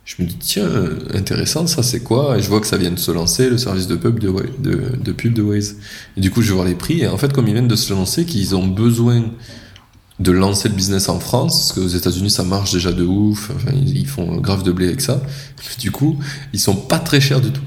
Je 0.06 0.16
me 0.24 0.28
dis, 0.28 0.38
tiens, 0.40 0.66
euh, 0.66 0.98
intéressant, 1.14 1.66
ça 1.68 1.82
c'est 1.84 2.02
quoi? 2.02 2.38
Et 2.38 2.42
je 2.42 2.48
vois 2.50 2.60
que 2.62 2.68
ça 2.68 2.78
vient 2.78 2.92
de 2.92 3.00
se 3.00 3.12
lancer, 3.12 3.50
le 3.50 3.58
service 3.60 3.88
de 3.88 3.96
pub 3.96 4.20
de, 4.20 4.32
de, 4.60 4.80
de 5.04 5.12
pub 5.12 5.34
de 5.34 5.42
Waze. 5.44 5.78
Et 6.18 6.22
du 6.22 6.32
coup, 6.32 6.42
je 6.42 6.50
vais 6.50 6.56
voir 6.56 6.68
les 6.68 6.76
prix. 6.76 7.02
Et 7.02 7.08
en 7.08 7.18
fait, 7.18 7.32
comme 7.32 7.48
ils 7.48 7.54
viennent 7.54 7.68
de 7.68 7.76
se 7.76 7.94
lancer, 7.94 8.26
qu'ils 8.26 8.56
ont 8.56 8.68
besoin 8.68 9.24
de 10.20 10.32
lancer 10.32 10.70
le 10.70 10.76
business 10.76 11.10
en 11.10 11.20
France, 11.20 11.58
parce 11.58 11.74
qu'aux 11.74 11.88
États-Unis 11.98 12.30
ça 12.30 12.44
marche 12.44 12.72
déjà 12.72 12.92
de 12.92 13.04
ouf, 13.04 13.52
enfin, 13.56 13.72
ils, 13.76 14.08
font 14.08 14.38
grave 14.38 14.64
de 14.64 14.72
blé 14.72 14.88
avec 14.88 15.02
ça. 15.02 15.22
Du 15.80 15.92
coup, 15.92 16.18
ils 16.54 16.60
sont 16.60 16.76
pas 16.76 17.00
très 17.00 17.20
chers 17.20 17.42
du 17.42 17.52
tout. 17.52 17.62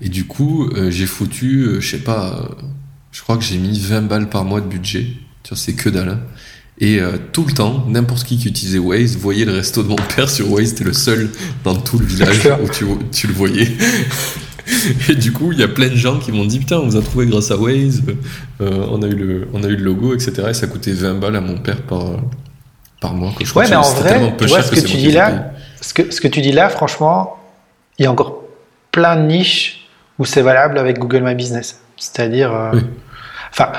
Et 0.00 0.08
du 0.08 0.24
coup, 0.24 0.68
euh, 0.70 0.90
j'ai 0.90 1.06
foutu, 1.06 1.62
euh, 1.62 1.80
je 1.80 1.88
sais 1.88 1.98
pas, 1.98 2.36
euh, 2.40 2.64
je 3.12 3.22
crois 3.22 3.36
que 3.36 3.44
j'ai 3.44 3.58
mis 3.58 3.78
20 3.78 4.02
balles 4.02 4.28
par 4.28 4.44
mois 4.44 4.60
de 4.60 4.66
budget. 4.66 5.06
Tu 5.42 5.50
vois, 5.50 5.56
c'est 5.58 5.74
que 5.74 5.88
dalle. 5.88 6.08
hein. 6.08 6.20
Et 6.80 6.98
tout 7.32 7.44
le 7.44 7.52
temps, 7.52 7.86
n'importe 7.88 8.24
qui 8.24 8.36
qui 8.36 8.48
utilisait 8.48 8.80
Waze 8.80 9.16
voyait 9.16 9.44
le 9.44 9.52
resto 9.52 9.84
de 9.84 9.88
mon 9.88 9.96
père 10.16 10.28
sur 10.28 10.50
Waze, 10.50 10.74
t'es 10.74 10.82
le 10.82 10.92
seul 10.92 11.30
dans 11.62 11.76
tout 11.76 12.00
le 12.00 12.04
village 12.04 12.40
où 12.64 12.68
tu, 12.68 12.84
tu 13.12 13.28
le 13.28 13.32
voyais. 13.32 13.68
Et 15.08 15.14
du 15.14 15.32
coup, 15.32 15.52
il 15.52 15.58
y 15.58 15.62
a 15.62 15.68
plein 15.68 15.88
de 15.88 15.94
gens 15.96 16.18
qui 16.18 16.32
m'ont 16.32 16.44
dit 16.44 16.58
putain, 16.58 16.76
on 16.78 16.86
vous 16.86 16.96
a 16.96 17.02
trouvé 17.02 17.26
grâce 17.26 17.50
à 17.50 17.56
Waze, 17.56 18.02
euh, 18.60 18.86
on 18.90 19.02
a 19.02 19.06
eu 19.06 19.14
le, 19.14 19.48
on 19.52 19.62
a 19.62 19.66
eu 19.68 19.76
le 19.76 19.84
logo, 19.84 20.14
etc. 20.14 20.32
Et 20.50 20.54
ça 20.54 20.66
coûtait 20.66 20.92
20 20.92 21.14
balles 21.14 21.36
à 21.36 21.40
mon 21.40 21.58
père 21.58 21.82
par 21.82 22.02
par 23.00 23.12
mois. 23.14 23.30
quoi. 23.36 23.44
Je 23.44 23.50
crois 23.50 23.62
Ouais, 23.62 23.68
que 23.68 23.70
mais 23.74 23.76
en 23.76 23.82
vrai, 23.92 24.34
tu 24.38 24.46
vois 24.46 24.62
ce 24.62 24.70
que 24.70 24.76
que 24.80 24.86
tu 24.86 24.96
dis 24.96 25.12
là, 25.12 25.50
ce 25.80 25.92
que, 25.92 26.10
ce 26.10 26.20
que 26.20 26.28
tu 26.28 26.40
dis 26.40 26.52
là, 26.52 26.68
franchement, 26.70 27.36
il 27.98 28.04
y 28.04 28.06
a 28.06 28.10
encore 28.10 28.42
plein 28.90 29.16
de 29.16 29.22
niches 29.22 29.86
où 30.18 30.24
c'est 30.24 30.42
valable 30.42 30.78
avec 30.78 30.98
Google 30.98 31.22
My 31.22 31.34
Business. 31.34 31.80
C'est-à-dire, 31.96 32.52
euh, 32.54 32.70
Oui. 32.72 32.80
enfin, 33.50 33.72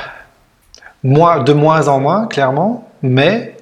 moi, 1.03 1.39
de 1.39 1.53
moins 1.53 1.87
en 1.87 1.99
moins, 1.99 2.27
clairement, 2.27 2.87
mais 3.01 3.54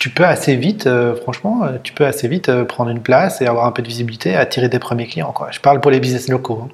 tu, 0.00 0.08
tu 0.08 0.14
peux 0.14 0.24
assez 0.24 0.56
vite, 0.56 0.86
euh, 0.86 1.14
franchement, 1.14 1.62
euh, 1.64 1.76
tu 1.82 1.92
peux 1.92 2.06
assez 2.06 2.26
vite 2.26 2.48
euh, 2.48 2.64
prendre 2.64 2.90
une 2.90 3.02
place 3.02 3.40
et 3.42 3.46
avoir 3.46 3.66
un 3.66 3.72
peu 3.72 3.82
de 3.82 3.86
visibilité, 3.88 4.34
attirer 4.34 4.68
des 4.68 4.78
premiers 4.80 5.06
clients. 5.06 5.32
Quoi. 5.32 5.50
Je 5.52 5.60
parle 5.60 5.80
pour 5.80 5.90
les 5.90 6.00
business 6.00 6.28
locaux. 6.28 6.62
hein. 6.64 6.68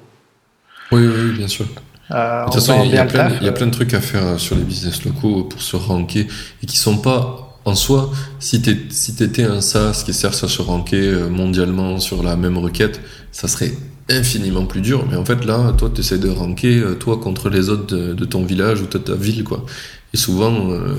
Oui, 0.91 1.01
oui, 1.05 1.13
oui, 1.25 1.37
bien 1.37 1.47
sûr. 1.47 1.65
Euh, 2.11 2.39
De 2.45 2.45
toute 2.45 2.53
façon, 2.55 2.81
il 2.85 2.91
y, 2.91 2.95
y 2.95 2.97
a 2.97 3.05
plein 3.51 3.65
de 3.67 3.71
trucs 3.71 3.93
à 3.93 3.99
faire 4.01 4.39
sur 4.39 4.55
les 4.55 4.63
business 4.63 5.03
locaux 5.03 5.43
pour 5.43 5.61
se 5.61 5.75
ranker 5.75 6.25
et 6.63 6.65
qui 6.65 6.77
sont 6.77 6.97
pas 6.97 7.59
en 7.65 7.75
soi. 7.75 8.09
Si 8.39 8.61
t'es- 8.61 8.77
si 8.89 9.13
t'étais 9.17 9.43
un 9.43 9.59
SaaS 9.59 10.03
qui 10.05 10.13
sert 10.13 10.29
à 10.29 10.47
se 10.47 10.61
ranker 10.61 11.11
mondialement 11.29 11.99
sur 11.99 12.23
la 12.23 12.37
même 12.37 12.57
requête, 12.57 13.01
ça 13.33 13.49
serait 13.49 13.73
infiniment 14.09 14.65
plus 14.65 14.79
dur. 14.79 15.05
Mais 15.11 15.17
en 15.17 15.25
fait, 15.25 15.43
là, 15.43 15.73
toi, 15.77 15.91
tu 15.93 15.99
essaies 15.99 16.17
de 16.17 16.29
ranker 16.29 16.81
toi 16.97 17.17
contre 17.17 17.49
les 17.49 17.67
autres 17.69 17.87
de, 17.93 18.13
de 18.13 18.25
ton 18.25 18.45
village 18.45 18.79
ou 18.81 18.85
de 18.87 18.97
ta 18.97 19.15
ville, 19.15 19.43
quoi. 19.43 19.65
Et 20.13 20.17
souvent, 20.17 20.71
euh, 20.71 20.95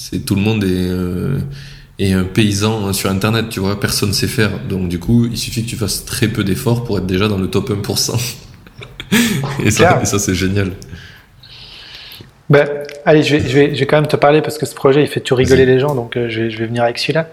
c'est 0.00 0.24
tout 0.24 0.36
le 0.36 0.40
monde 0.42 0.62
est, 0.62 0.68
euh, 0.70 1.38
est 1.98 2.12
un 2.12 2.22
paysan 2.24 2.86
hein, 2.86 2.92
sur 2.92 3.10
Internet, 3.10 3.48
tu 3.50 3.58
vois. 3.60 3.80
Personne 3.80 4.12
sait 4.12 4.28
faire. 4.28 4.50
Donc, 4.68 4.88
du 4.88 4.98
coup, 5.00 5.26
il 5.26 5.36
suffit 5.36 5.64
que 5.64 5.68
tu 5.70 5.76
fasses 5.76 6.04
très 6.04 6.28
peu 6.28 6.44
d'efforts 6.44 6.84
pour 6.84 6.98
être 6.98 7.06
déjà 7.06 7.26
dans 7.26 7.38
le 7.38 7.48
top 7.48 7.70
1%. 7.70 8.36
et 9.64 9.70
ça, 9.72 9.98
et 10.02 10.04
ça 10.06 10.18
c'est 10.18 10.34
génial. 10.34 10.70
Ben, 12.48 12.66
allez, 13.04 13.22
je 13.22 13.36
vais, 13.36 13.40
je, 13.48 13.54
vais, 13.58 13.74
je 13.74 13.80
vais 13.80 13.86
quand 13.86 13.96
même 13.96 14.06
te 14.06 14.16
parler 14.16 14.40
parce 14.40 14.56
que 14.56 14.66
ce 14.66 14.74
projet, 14.74 15.02
il 15.02 15.08
fait 15.08 15.20
tout 15.20 15.34
rigoler 15.34 15.66
les 15.66 15.80
gens, 15.80 15.94
donc 15.94 16.16
euh, 16.16 16.28
je, 16.30 16.42
vais, 16.42 16.50
je 16.50 16.58
vais 16.58 16.66
venir 16.66 16.82
avec 16.84 16.98
celui-là. 16.98 17.26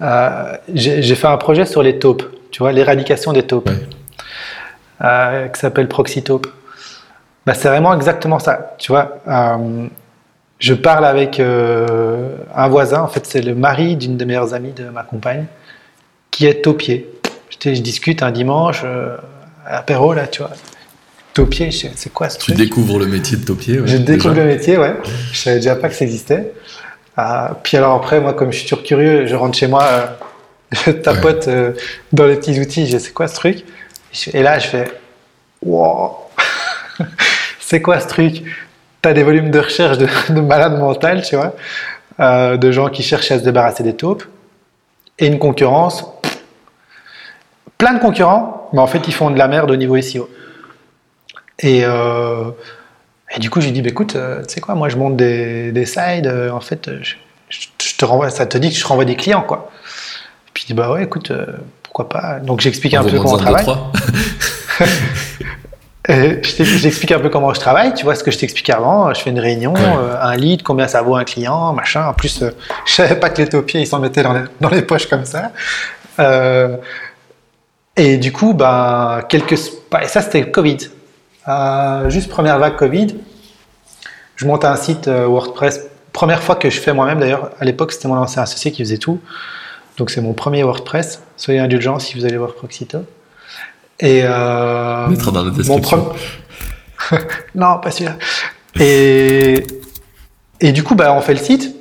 Euh, 0.00 0.56
J'ai 0.72 1.02
j'ai 1.02 1.14
fait 1.14 1.26
un 1.26 1.36
projet 1.36 1.66
sur 1.66 1.82
les 1.82 1.98
taupes, 1.98 2.22
tu 2.50 2.60
vois, 2.60 2.72
l'éradication 2.72 3.32
des 3.32 3.42
taupes, 3.42 3.68
Ouais. 3.68 3.80
euh, 5.04 5.48
qui 5.48 5.60
s'appelle 5.60 5.88
Proxytaupe. 5.88 6.46
Ben, 7.44 7.54
c'est 7.54 7.68
vraiment 7.68 7.94
exactement 7.94 8.38
ça, 8.38 8.74
tu 8.78 8.92
vois. 8.92 9.18
euh, 9.28 9.86
je 10.58 10.74
parle 10.74 11.04
avec 11.04 11.38
euh, 11.40 12.36
un 12.54 12.68
voisin, 12.68 13.00
en 13.02 13.08
fait, 13.08 13.26
c'est 13.26 13.42
le 13.42 13.54
mari 13.54 13.96
d'une 13.96 14.16
des 14.16 14.24
meilleures 14.24 14.54
amies 14.54 14.72
de 14.72 14.84
ma 14.88 15.02
compagne, 15.02 15.44
qui 16.30 16.46
est 16.46 16.62
taupier. 16.62 17.10
Je, 17.50 17.74
je 17.74 17.80
discute 17.80 18.22
un 18.22 18.30
dimanche, 18.30 18.82
euh, 18.84 19.16
à 19.66 19.72
l'apéro, 19.72 20.14
là, 20.14 20.26
tu 20.26 20.38
vois. 20.42 20.50
Taupier, 21.34 21.70
je 21.70 21.78
sais- 21.78 21.92
c'est 21.94 22.12
quoi 22.12 22.30
ce 22.30 22.38
Tu 22.38 22.44
truc 22.52 22.56
découvres 22.56 22.98
le 22.98 23.06
métier 23.06 23.36
de 23.36 23.44
taupier. 23.44 23.80
ouais, 23.80 23.86
Je 23.86 23.98
découvre 23.98 24.34
déjà. 24.34 24.46
le 24.46 24.52
métier, 24.54 24.78
ouais. 24.78 24.94
Je 25.32 25.38
savais 25.38 25.56
déjà 25.56 25.76
pas 25.76 25.88
que 25.88 25.94
ça 25.94 26.04
existait. 26.04 26.52
Euh, 27.18 27.48
puis 27.62 27.76
alors 27.76 27.94
après, 27.94 28.20
moi, 28.20 28.32
comme 28.34 28.52
je 28.52 28.58
suis 28.58 28.68
toujours 28.68 28.84
curieux, 28.84 29.26
je 29.26 29.34
rentre 29.34 29.56
chez 29.58 29.66
moi, 29.68 29.84
euh, 29.84 30.06
je 30.72 30.90
tapote 30.92 31.48
dans 32.12 32.24
les 32.26 32.36
petits 32.36 32.58
outils, 32.60 32.86
je 32.86 32.92
sais 32.92 32.98
c'est 32.98 33.12
quoi 33.12 33.28
ce 33.28 33.34
truc? 33.34 33.64
Et 34.32 34.42
là, 34.42 34.58
je 34.58 34.66
fais, 34.68 34.90
wow, 35.62 36.16
c'est 37.60 37.82
quoi 37.82 38.00
ce 38.00 38.08
truc? 38.08 38.42
Des 39.12 39.22
volumes 39.22 39.50
de 39.50 39.60
recherche 39.60 39.98
de, 39.98 40.08
de 40.30 40.40
malade 40.40 40.78
mental, 40.78 41.22
tu 41.22 41.36
vois, 41.36 41.54
euh, 42.20 42.56
de 42.56 42.72
gens 42.72 42.88
qui 42.88 43.02
cherchent 43.02 43.30
à 43.30 43.38
se 43.38 43.44
débarrasser 43.44 43.82
des 43.82 43.94
taupes, 43.94 44.24
et 45.18 45.26
une 45.26 45.38
concurrence, 45.38 46.04
pff, 46.22 46.38
plein 47.78 47.94
de 47.94 47.98
concurrents, 47.98 48.68
mais 48.72 48.80
en 48.80 48.86
fait, 48.86 49.06
ils 49.06 49.14
font 49.14 49.30
de 49.30 49.38
la 49.38 49.48
merde 49.48 49.70
au 49.70 49.76
niveau 49.76 50.00
SEO. 50.00 50.28
Et, 51.58 51.82
euh, 51.84 52.50
et 53.34 53.40
du 53.40 53.50
coup, 53.50 53.60
j'ai 53.60 53.70
dit, 53.70 53.82
bah, 53.82 53.90
écoute, 53.90 54.16
euh, 54.16 54.42
tu 54.42 54.54
sais 54.54 54.60
quoi, 54.60 54.74
moi 54.74 54.88
je 54.88 54.96
monte 54.96 55.16
des, 55.16 55.72
des 55.72 55.86
sites, 55.86 56.26
euh, 56.26 56.50
en 56.50 56.60
fait, 56.60 56.90
je, 57.00 57.14
te 57.96 58.04
renvoie, 58.04 58.30
ça 58.30 58.46
te 58.46 58.58
dit 58.58 58.70
que 58.70 58.76
je 58.76 58.86
renvoie 58.86 59.04
des 59.04 59.16
clients, 59.16 59.42
quoi. 59.42 59.70
Puis 60.52 60.64
il 60.64 60.66
dit, 60.68 60.74
bah 60.74 60.92
ouais, 60.92 61.04
écoute, 61.04 61.32
pourquoi 61.82 62.08
pas. 62.08 62.40
Donc 62.40 62.60
j'explique 62.60 62.94
un 62.94 63.04
peu 63.04 63.18
comment 63.18 63.34
on 63.34 63.38
travaille. 63.38 63.66
Et 66.08 66.40
je 66.42 66.56
t'ex- 66.56 66.68
J'explique 66.76 67.12
un 67.12 67.18
peu 67.18 67.28
comment 67.30 67.52
je 67.52 67.60
travaille, 67.60 67.92
tu 67.94 68.04
vois 68.04 68.14
ce 68.14 68.22
que 68.22 68.30
je 68.30 68.38
t'expliquais 68.38 68.72
avant. 68.72 69.12
Je 69.12 69.20
fais 69.20 69.30
une 69.30 69.40
réunion, 69.40 69.74
Ouais. 69.74 69.80
euh, 69.82 70.14
un 70.20 70.36
lead, 70.36 70.62
combien 70.62 70.86
ça 70.86 71.02
vaut 71.02 71.16
un 71.16 71.24
client, 71.24 71.72
machin. 71.72 72.06
En 72.06 72.12
plus, 72.14 72.42
euh, 72.42 72.50
je 72.84 72.92
savais 72.92 73.16
pas 73.16 73.28
que 73.30 73.42
les 73.42 73.48
taupiers 73.48 73.80
ils 73.80 73.86
s'en 73.86 73.98
mettaient 73.98 74.22
dans 74.22 74.32
les, 74.32 74.42
dans 74.60 74.68
les 74.68 74.82
poches 74.82 75.06
comme 75.08 75.24
ça. 75.24 75.50
Euh, 76.20 76.76
et 77.96 78.18
du 78.18 78.32
coup, 78.32 78.54
ben, 78.54 79.22
quelques, 79.28 79.58
bah, 79.90 80.04
et 80.04 80.08
ça 80.08 80.20
c'était 80.22 80.50
Covid. 80.50 80.78
Euh, 81.48 82.08
juste 82.10 82.28
première 82.28 82.58
vague 82.58 82.76
Covid. 82.76 83.16
Je 84.36 84.46
monte 84.46 84.64
un 84.64 84.76
site 84.76 85.08
euh, 85.08 85.26
WordPress. 85.26 85.86
Première 86.12 86.42
fois 86.42 86.56
que 86.56 86.70
je 86.70 86.78
fais 86.80 86.92
moi-même 86.92 87.18
d'ailleurs. 87.20 87.50
À 87.58 87.64
l'époque, 87.64 87.92
c'était 87.92 88.08
mon 88.08 88.16
ancien 88.16 88.42
associé 88.42 88.70
qui 88.70 88.82
faisait 88.82 88.98
tout. 88.98 89.20
Donc 89.98 90.10
c'est 90.10 90.20
mon 90.20 90.34
premier 90.34 90.62
WordPress. 90.62 91.22
Soyez 91.36 91.58
indulgents 91.58 91.98
si 91.98 92.18
vous 92.18 92.24
allez 92.26 92.36
voir 92.36 92.52
Proxito. 92.54 92.98
Et 94.00 94.22
euh, 94.24 95.06
On 95.06 95.10
mettra 95.10 95.30
dans 95.30 95.42
la 95.44 95.50
mon 95.50 95.56
description. 95.56 96.12
pre- 96.98 97.20
non, 97.54 97.78
pas 97.78 97.90
celui-là. 97.90 98.16
Et, 98.78 99.66
et 100.60 100.72
du 100.72 100.82
coup, 100.82 100.94
bah, 100.94 101.12
on 101.14 101.20
fait 101.20 101.34
le 101.34 101.40
site. 101.40 101.74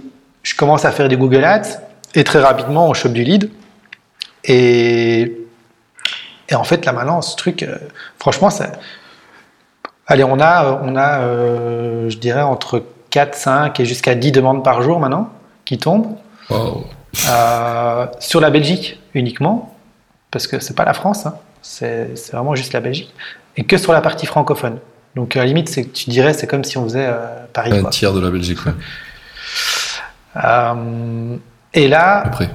Je 0.44 0.56
commence 0.56 0.86
à 0.86 0.92
faire 0.92 1.10
des 1.10 1.18
Google 1.18 1.44
Ads. 1.44 1.80
Et 2.14 2.24
très 2.24 2.40
rapidement, 2.40 2.88
on 2.88 2.94
chope 2.94 3.14
du 3.14 3.24
lead. 3.24 3.50
Et, 4.44 5.38
et 6.50 6.56
en 6.56 6.64
fait, 6.64 6.86
là 6.86 6.94
maintenant, 6.94 7.22
ce 7.22 7.36
truc, 7.36 7.64
euh, 7.64 7.76
franchement, 8.20 8.50
ça. 8.50 8.72
Allez, 10.08 10.24
on 10.24 10.40
a, 10.40 10.80
on 10.84 10.96
a 10.96 11.20
euh, 11.22 12.10
je 12.10 12.18
dirais, 12.18 12.44
entre 12.44 12.84
4, 13.10 13.36
5 13.36 13.80
et 13.80 13.86
jusqu'à 13.86 14.14
10 14.16 14.32
demandes 14.32 14.64
par 14.64 14.82
jour 14.84 15.00
maintenant 15.00 15.30
qui 15.66 15.78
tombent. 15.80 16.16
Wow. 16.50 16.86
Euh, 17.30 18.06
sur 18.20 18.40
la 18.40 18.52
Belgique 18.52 19.00
uniquement, 19.16 19.74
parce 20.32 20.46
que 20.48 20.60
c'est 20.60 20.76
pas 20.76 20.86
la 20.86 20.94
France, 20.94 21.26
hein, 21.26 21.36
c'est 21.66 22.32
vraiment 22.32 22.54
juste 22.56 22.74
la 22.74 22.80
Belgique, 22.80 23.14
et 23.58 23.64
que 23.64 23.78
sur 23.78 23.92
la 23.92 24.02
partie 24.02 24.26
francophone. 24.26 24.78
Donc 25.16 25.36
à 25.36 25.40
la 25.40 25.46
limite, 25.46 25.70
c'est- 25.70 25.92
tu 25.92 26.10
dirais, 26.10 26.34
c'est 26.34 26.46
comme 26.48 26.64
si 26.64 26.78
on 26.78 26.84
faisait 26.84 27.08
euh, 27.08 27.46
Paris. 27.54 27.72
Un 27.74 27.82
quoi. 27.82 27.90
tiers 27.90 28.14
de 28.14 28.20
la 28.20 28.30
Belgique, 28.30 28.60
ouais. 28.66 28.74
Euh, 30.44 31.38
et 31.74 31.88
là, 31.88 32.24
Après. 32.26 32.50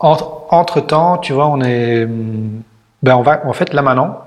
entre, 0.00 0.80
temps, 0.80 1.18
tu 1.18 1.32
vois, 1.32 1.46
on 1.46 1.60
est, 1.60 2.06
ben 2.06 3.14
on 3.14 3.22
va, 3.22 3.46
en 3.46 3.52
fait, 3.52 3.72
là 3.72 3.82
maintenant, 3.82 4.24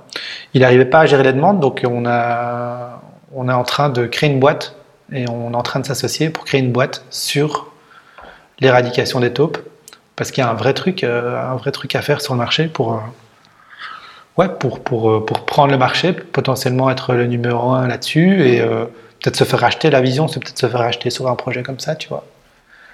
il 0.54 0.62
n'arrivait 0.62 0.86
pas 0.86 1.02
à 1.02 1.06
gérer 1.06 1.24
les 1.24 1.34
demandes, 1.34 1.60
donc 1.60 1.84
on 1.88 2.06
a, 2.06 3.02
on 3.36 3.50
est 3.50 3.54
en 3.54 3.64
train 3.64 3.90
de 3.90 4.06
créer 4.06 4.30
une 4.30 4.40
boîte 4.40 4.76
et 5.12 5.26
on 5.30 5.52
est 5.52 5.56
en 5.56 5.64
train 5.64 5.80
de 5.80 5.86
s'associer 5.86 6.30
pour 6.30 6.46
créer 6.46 6.62
une 6.62 6.72
boîte 6.72 7.04
sur 7.10 7.68
l'éradication 8.60 9.20
des 9.20 9.32
taupes, 9.34 9.58
parce 10.16 10.32
qu'il 10.32 10.44
y 10.44 10.48
a 10.48 10.50
un 10.50 10.54
vrai 10.56 10.74
truc, 10.74 11.04
euh, 11.04 11.40
un 11.52 11.56
vrai 11.58 11.72
truc 11.72 11.94
à 11.96 12.02
faire 12.02 12.22
sur 12.22 12.34
le 12.34 12.40
marché 12.40 12.68
pour, 12.68 13.02
ouais, 14.38 14.50
pour, 14.60 14.80
pour, 14.80 15.12
euh, 15.12 15.26
pour 15.26 15.46
prendre 15.46 15.72
le 15.72 15.78
marché, 15.78 16.14
potentiellement 16.14 16.90
être 16.90 17.14
le 17.14 17.28
numéro 17.28 17.72
un 17.72 17.88
là-dessus 17.88 18.42
et 18.44 18.62
euh, 18.62 18.86
peut-être 19.22 19.36
se 19.36 19.44
faire 19.44 19.64
acheter. 19.64 19.90
La 19.90 20.02
vision, 20.02 20.28
c'est 20.28 20.40
peut-être 20.40 20.60
se 20.60 20.68
faire 20.68 20.82
acheter 20.82 21.10
sur 21.10 21.28
un 21.28 21.36
projet 21.36 21.64
comme 21.64 21.80
ça, 21.80 21.96
tu 21.96 22.08
vois. 22.10 22.26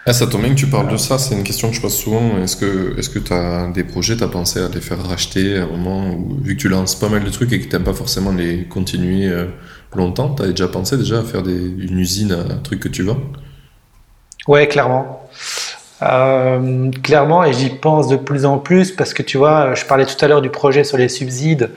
Ah, 0.06 0.12
ça 0.12 0.28
tombe 0.28 0.42
bien 0.42 0.50
que 0.50 0.60
tu 0.60 0.68
parles 0.68 0.90
de 0.90 0.98
ça, 0.98 1.18
c'est 1.18 1.34
une 1.34 1.44
question 1.44 1.70
que 1.70 1.76
je 1.76 1.82
pose 1.82 1.96
souvent. 1.96 2.38
Est-ce 2.44 2.58
que 2.58 2.94
est-ce 3.00 3.10
que 3.10 3.20
tu 3.20 3.32
as 3.32 3.68
des 3.68 3.86
projets, 3.86 4.18
tu 4.18 4.24
as 4.24 4.28
pensé 4.28 4.60
à 4.60 4.68
les 4.68 4.82
faire 4.82 5.02
racheter 5.02 5.58
à 5.58 5.64
un 5.64 5.68
moment 5.68 6.10
où, 6.10 6.40
vu 6.42 6.58
que 6.58 6.62
tu 6.62 6.68
lances 6.68 6.96
pas 6.96 7.08
mal 7.08 7.24
de 7.24 7.30
trucs 7.30 7.54
et 7.54 7.62
que 7.62 7.74
tu 7.74 7.82
pas 7.82 7.94
forcément 7.94 8.34
les 8.34 8.66
continuer 8.66 9.28
euh, 9.28 9.46
longtemps, 9.96 10.36
tu 10.36 10.44
as 10.44 10.48
déjà 10.48 10.68
pensé 10.68 10.98
déjà 10.98 11.20
à 11.20 11.24
faire 11.24 11.42
des, 11.42 11.56
une 11.56 11.98
usine 12.00 12.34
à 12.34 12.40
un 12.40 12.58
truc 12.58 12.82
que 12.82 12.90
tu 12.90 13.04
vends? 13.04 13.20
Ouais, 14.46 14.68
clairement. 14.68 15.30
Euh, 16.04 16.92
clairement, 17.02 17.44
et 17.46 17.54
j'y 17.54 17.70
pense 17.70 18.08
de 18.08 18.16
plus 18.18 18.46
en 18.46 18.58
plus 18.58 18.92
parce 18.92 19.14
que 19.14 19.24
tu 19.24 19.38
vois, 19.38 19.74
je 19.74 19.86
parlais 19.86 20.06
tout 20.06 20.24
à 20.24 20.28
l'heure 20.28 20.42
du 20.42 20.50
projet 20.50 20.84
sur 20.84 20.98
les 20.98 21.08
subsides. 21.10 21.70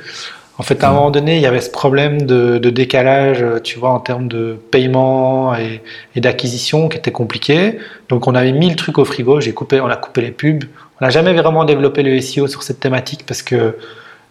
En 0.59 0.63
fait, 0.63 0.83
à 0.83 0.89
un 0.89 0.93
moment 0.95 1.11
donné, 1.11 1.37
il 1.37 1.43
y 1.43 1.47
avait 1.47 1.61
ce 1.61 1.69
problème 1.71 2.23
de, 2.23 2.57
de 2.57 2.71
décalage, 2.71 3.45
tu 3.63 3.79
vois, 3.79 3.91
en 3.91 4.01
termes 4.01 4.27
de 4.27 4.59
paiement 4.71 5.55
et, 5.55 5.83
et 6.15 6.21
d'acquisition 6.23 6.89
qui 6.89 6.97
était 6.97 7.13
compliqué. 7.13 7.79
Donc, 8.09 8.27
on 8.27 8.35
avait 8.35 8.53
mis 8.53 8.71
le 8.71 8.77
truc 8.77 8.97
au 8.97 9.05
frigo. 9.05 9.39
J'ai 9.41 9.53
coupé, 9.53 9.81
on 9.83 9.87
a 9.89 9.97
coupé 9.97 10.23
les 10.23 10.31
pubs. 10.31 10.65
On 10.99 11.05
n'a 11.05 11.11
jamais 11.11 11.35
vraiment 11.35 11.65
développé 11.67 12.03
le 12.03 12.19
SEO 12.23 12.47
sur 12.47 12.63
cette 12.63 12.81
thématique 12.81 13.25
parce 13.27 13.43
que 13.43 13.77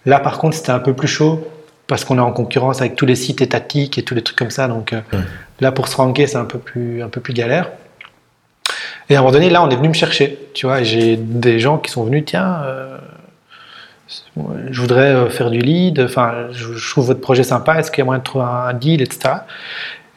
là, 0.07 0.19
par 0.19 0.39
contre, 0.39 0.55
c'était 0.57 0.71
un 0.71 0.79
peu 0.79 0.93
plus 0.93 1.07
chaud 1.07 1.47
parce 1.85 2.03
qu'on 2.03 2.17
est 2.17 2.21
en 2.21 2.31
concurrence 2.31 2.81
avec 2.81 2.95
tous 2.95 3.05
les 3.05 3.15
sites 3.15 3.41
étatiques 3.43 3.99
et 3.99 4.01
tous 4.03 4.15
les 4.15 4.23
trucs 4.23 4.37
comme 4.39 4.49
ça. 4.49 4.67
Donc, 4.67 4.93
euh, 4.93 5.01
Ouais. 5.13 5.19
là, 5.61 5.71
pour 5.71 5.87
se 5.87 5.95
ranker, 5.95 6.25
c'est 6.25 6.37
un 6.37 6.45
peu 6.45 6.57
plus, 6.57 7.03
un 7.03 7.07
peu 7.07 7.21
plus 7.21 7.35
galère. 7.35 7.69
Et 9.09 9.15
à 9.15 9.19
un 9.19 9.21
moment 9.21 9.33
donné, 9.33 9.49
là, 9.49 9.63
on 9.63 9.69
est 9.69 9.75
venu 9.75 9.89
me 9.89 9.93
chercher. 9.93 10.49
Tu 10.53 10.65
vois, 10.65 10.81
j'ai 10.83 11.15
des 11.17 11.59
gens 11.59 11.77
qui 11.77 11.91
sont 11.91 12.03
venus, 12.03 12.23
tiens, 12.25 12.61
euh, 12.63 12.97
je 14.69 14.81
voudrais 14.81 15.13
euh, 15.13 15.29
faire 15.29 15.49
du 15.49 15.59
lead, 15.59 15.99
enfin, 15.99 16.47
je, 16.51 16.73
je 16.73 16.91
trouve 16.91 17.07
votre 17.07 17.21
projet 17.21 17.43
sympa, 17.43 17.75
est-ce 17.79 17.91
qu'il 17.91 17.99
y 17.99 18.01
a 18.01 18.05
moyen 18.05 18.19
de 18.19 18.23
trouver 18.23 18.45
un 18.45 18.73
deal, 18.73 19.01
etc. 19.01 19.35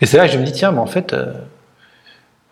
Et 0.00 0.06
c'est 0.06 0.16
là 0.16 0.26
que 0.26 0.32
je 0.32 0.38
me 0.38 0.44
dis, 0.44 0.52
tiens, 0.52 0.72
mais 0.72 0.78
en 0.78 0.86
fait, 0.86 1.12
euh, 1.12 1.32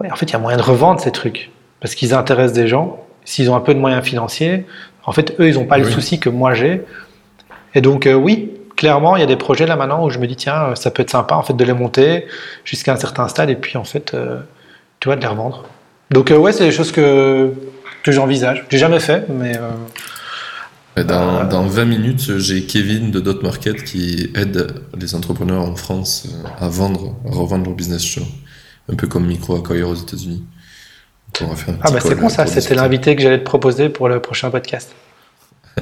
ouais, 0.01 0.11
en 0.11 0.17
fait, 0.17 0.27
il 0.27 0.33
y 0.33 0.37
a 0.37 0.39
moyen 0.39 0.59
de 0.59 0.63
revendre 0.63 1.01
ces 1.01 1.13
trucs. 1.13 1.51
Parce 1.81 1.95
qu'ils 1.95 2.15
intéressent 2.15 2.55
des 2.55 2.69
gens. 2.69 3.05
S'ils 3.25 3.51
ont 3.51 3.57
un 3.57 3.61
peu 3.61 3.75
de 3.75 3.79
moyens 3.79 4.05
financiers, 4.05 4.67
en 5.05 5.13
fait, 5.13 5.39
eux, 5.41 5.49
ils 5.49 5.55
n'ont 5.55 5.67
pas 5.67 5.79
le 5.79 5.85
souci 5.85 6.19
que 6.21 6.29
moi 6.29 6.55
j'ai. 6.55 6.85
Et 7.75 7.81
donc, 7.81 8.07
euh, 8.07 8.15
oui, 8.15 8.53
clairement, 8.77 9.17
il 9.17 9.21
y 9.21 9.23
a 9.23 9.27
des 9.27 9.37
projets 9.37 9.67
là 9.67 9.77
maintenant 9.77 10.05
où 10.05 10.11
je 10.11 10.19
me 10.19 10.27
dis, 10.27 10.37
tiens, 10.37 10.75
ça 10.75 10.91
peut 10.91 11.03
être 11.03 11.11
sympa, 11.11 11.35
en 11.35 11.43
fait, 11.43 11.55
de 11.55 11.65
les 11.65 11.73
monter 11.73 12.27
jusqu'à 12.65 12.93
un 12.93 12.97
certain 12.97 13.29
stade 13.29 13.51
et 13.51 13.57
puis, 13.57 13.77
en 13.77 13.85
fait, 13.85 14.17
tu 15.01 15.09
vois, 15.09 15.17
de 15.17 15.21
les 15.21 15.27
revendre. 15.27 15.65
Donc, 16.11 16.31
euh, 16.31 16.37
ouais, 16.37 16.53
c'est 16.53 16.65
des 16.65 16.73
choses 16.73 16.93
que, 16.93 17.53
que 18.03 18.12
j'envisage. 18.12 18.65
J'ai 18.70 18.78
jamais 18.78 19.01
fait, 19.01 19.27
mais. 19.28 19.57
euh, 19.57 21.05
Dans, 21.05 21.41
Euh, 21.41 21.45
dans 21.45 21.66
20 21.66 21.85
minutes, 21.85 22.39
j'ai 22.39 22.65
Kevin 22.65 23.11
de 23.11 23.20
Dot 23.20 23.43
Market 23.43 23.85
qui 23.85 24.31
aide 24.35 24.74
les 24.99 25.15
entrepreneurs 25.15 25.62
en 25.62 25.77
France 25.77 26.28
à 26.59 26.69
vendre, 26.69 27.16
à 27.31 27.35
revendre 27.35 27.65
leur 27.66 27.74
business 27.74 28.03
show. 28.05 28.23
Un 28.91 28.95
peu 28.95 29.07
comme 29.09 29.27
Micro 29.27 29.57
Acquire 29.57 29.89
aux 29.89 29.95
États-Unis. 29.95 30.45
Donc, 31.41 31.49
on 31.51 31.55
va 31.55 31.57
faire 31.57 31.74
un 31.74 31.78
Ah, 31.83 31.91
bah, 31.91 31.99
c'est 32.01 32.16
con 32.16 32.28
ça, 32.28 32.47
c'était 32.47 32.74
l'invité 32.74 33.16
que 33.16 33.23
j'allais 33.23 33.39
te 33.41 33.45
proposer 33.45 33.89
pour 33.89 34.09
le 34.09 34.20
prochain 34.20 34.49
podcast. 34.51 34.93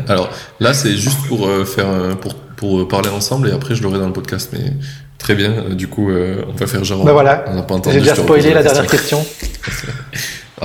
Alors 0.08 0.28
là, 0.58 0.74
c'est 0.74 0.96
juste 0.96 1.20
pour 1.28 1.48
faire 1.66 2.16
pour 2.20 2.34
pour 2.34 2.88
parler 2.88 3.10
ensemble 3.10 3.48
et 3.48 3.52
après 3.52 3.74
je 3.76 3.82
l'aurai 3.84 3.98
dans 4.00 4.06
le 4.08 4.12
podcast. 4.12 4.50
Mais 4.52 4.72
très 5.24 5.34
bien. 5.34 5.50
euh, 5.52 5.74
Du 5.74 5.88
coup, 5.88 6.10
euh, 6.10 6.42
on 6.48 6.52
va 6.52 6.66
faire 6.68 6.84
genre. 6.84 7.04
Bah 7.04 7.12
voilà. 7.12 7.44
J'ai 7.90 7.98
déjà 8.00 8.14
spoilé 8.14 8.52
la 8.54 8.62
dernière 8.62 8.86
question. 8.86 9.24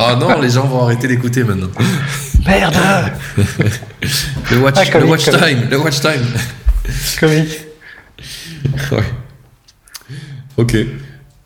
Ah 0.01 0.15
non, 0.17 0.39
les 0.39 0.51
gens 0.51 0.65
vont 0.67 0.83
arrêter 0.83 1.07
d'écouter 1.07 1.43
maintenant. 1.43 1.71
Merde 2.45 2.75
Le 4.51 4.57
watch, 4.59 4.75
Ah, 4.77 4.85
comique, 4.85 4.93
le 4.93 5.05
watch 5.09 5.25
comique. 5.25 5.41
time, 5.41 5.67
le 5.71 5.77
watch 5.79 5.99
time. 5.99 6.25
Comique. 7.19 7.59
Ouais. 8.91 9.03
Ok. 10.57 10.77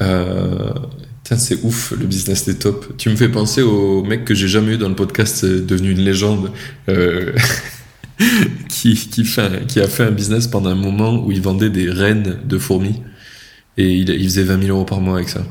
Euh, 0.02 0.72
Tiens, 1.24 1.38
c'est 1.38 1.58
ouf 1.64 1.92
le 1.98 2.06
business 2.06 2.46
des 2.46 2.56
tops. 2.56 2.90
Tu 2.98 3.10
me 3.10 3.16
fais 3.16 3.30
penser 3.30 3.62
au 3.62 4.04
mec 4.04 4.26
que 4.26 4.36
j'ai 4.36 4.50
jamais 4.50 4.74
eu 4.74 4.78
dans 4.78 4.90
le 4.90 4.96
podcast, 4.96 5.38
c'est 5.40 5.66
devenu 5.66 5.92
une 5.92 6.02
légende, 6.02 6.52
euh, 6.90 7.32
qui, 8.70 8.96
qui, 8.96 9.26
fait 9.26 9.42
un- 9.42 9.66
qui 9.66 9.80
a 9.82 9.88
fait 9.88 10.04
un 10.04 10.12
business 10.12 10.48
pendant 10.48 10.70
un 10.70 10.76
moment 10.76 11.14
où 11.16 11.32
il 11.32 11.42
vendait 11.42 11.70
des 11.70 11.90
rennes 11.90 12.40
de 12.44 12.58
fourmis 12.58 13.02
et 13.78 13.88
il, 13.90 14.10
il 14.10 14.24
faisait 14.26 14.44
20 14.44 14.62
000 14.64 14.76
euros 14.76 14.86
par 14.86 15.00
mois 15.02 15.16
avec 15.16 15.30
ça. 15.30 15.42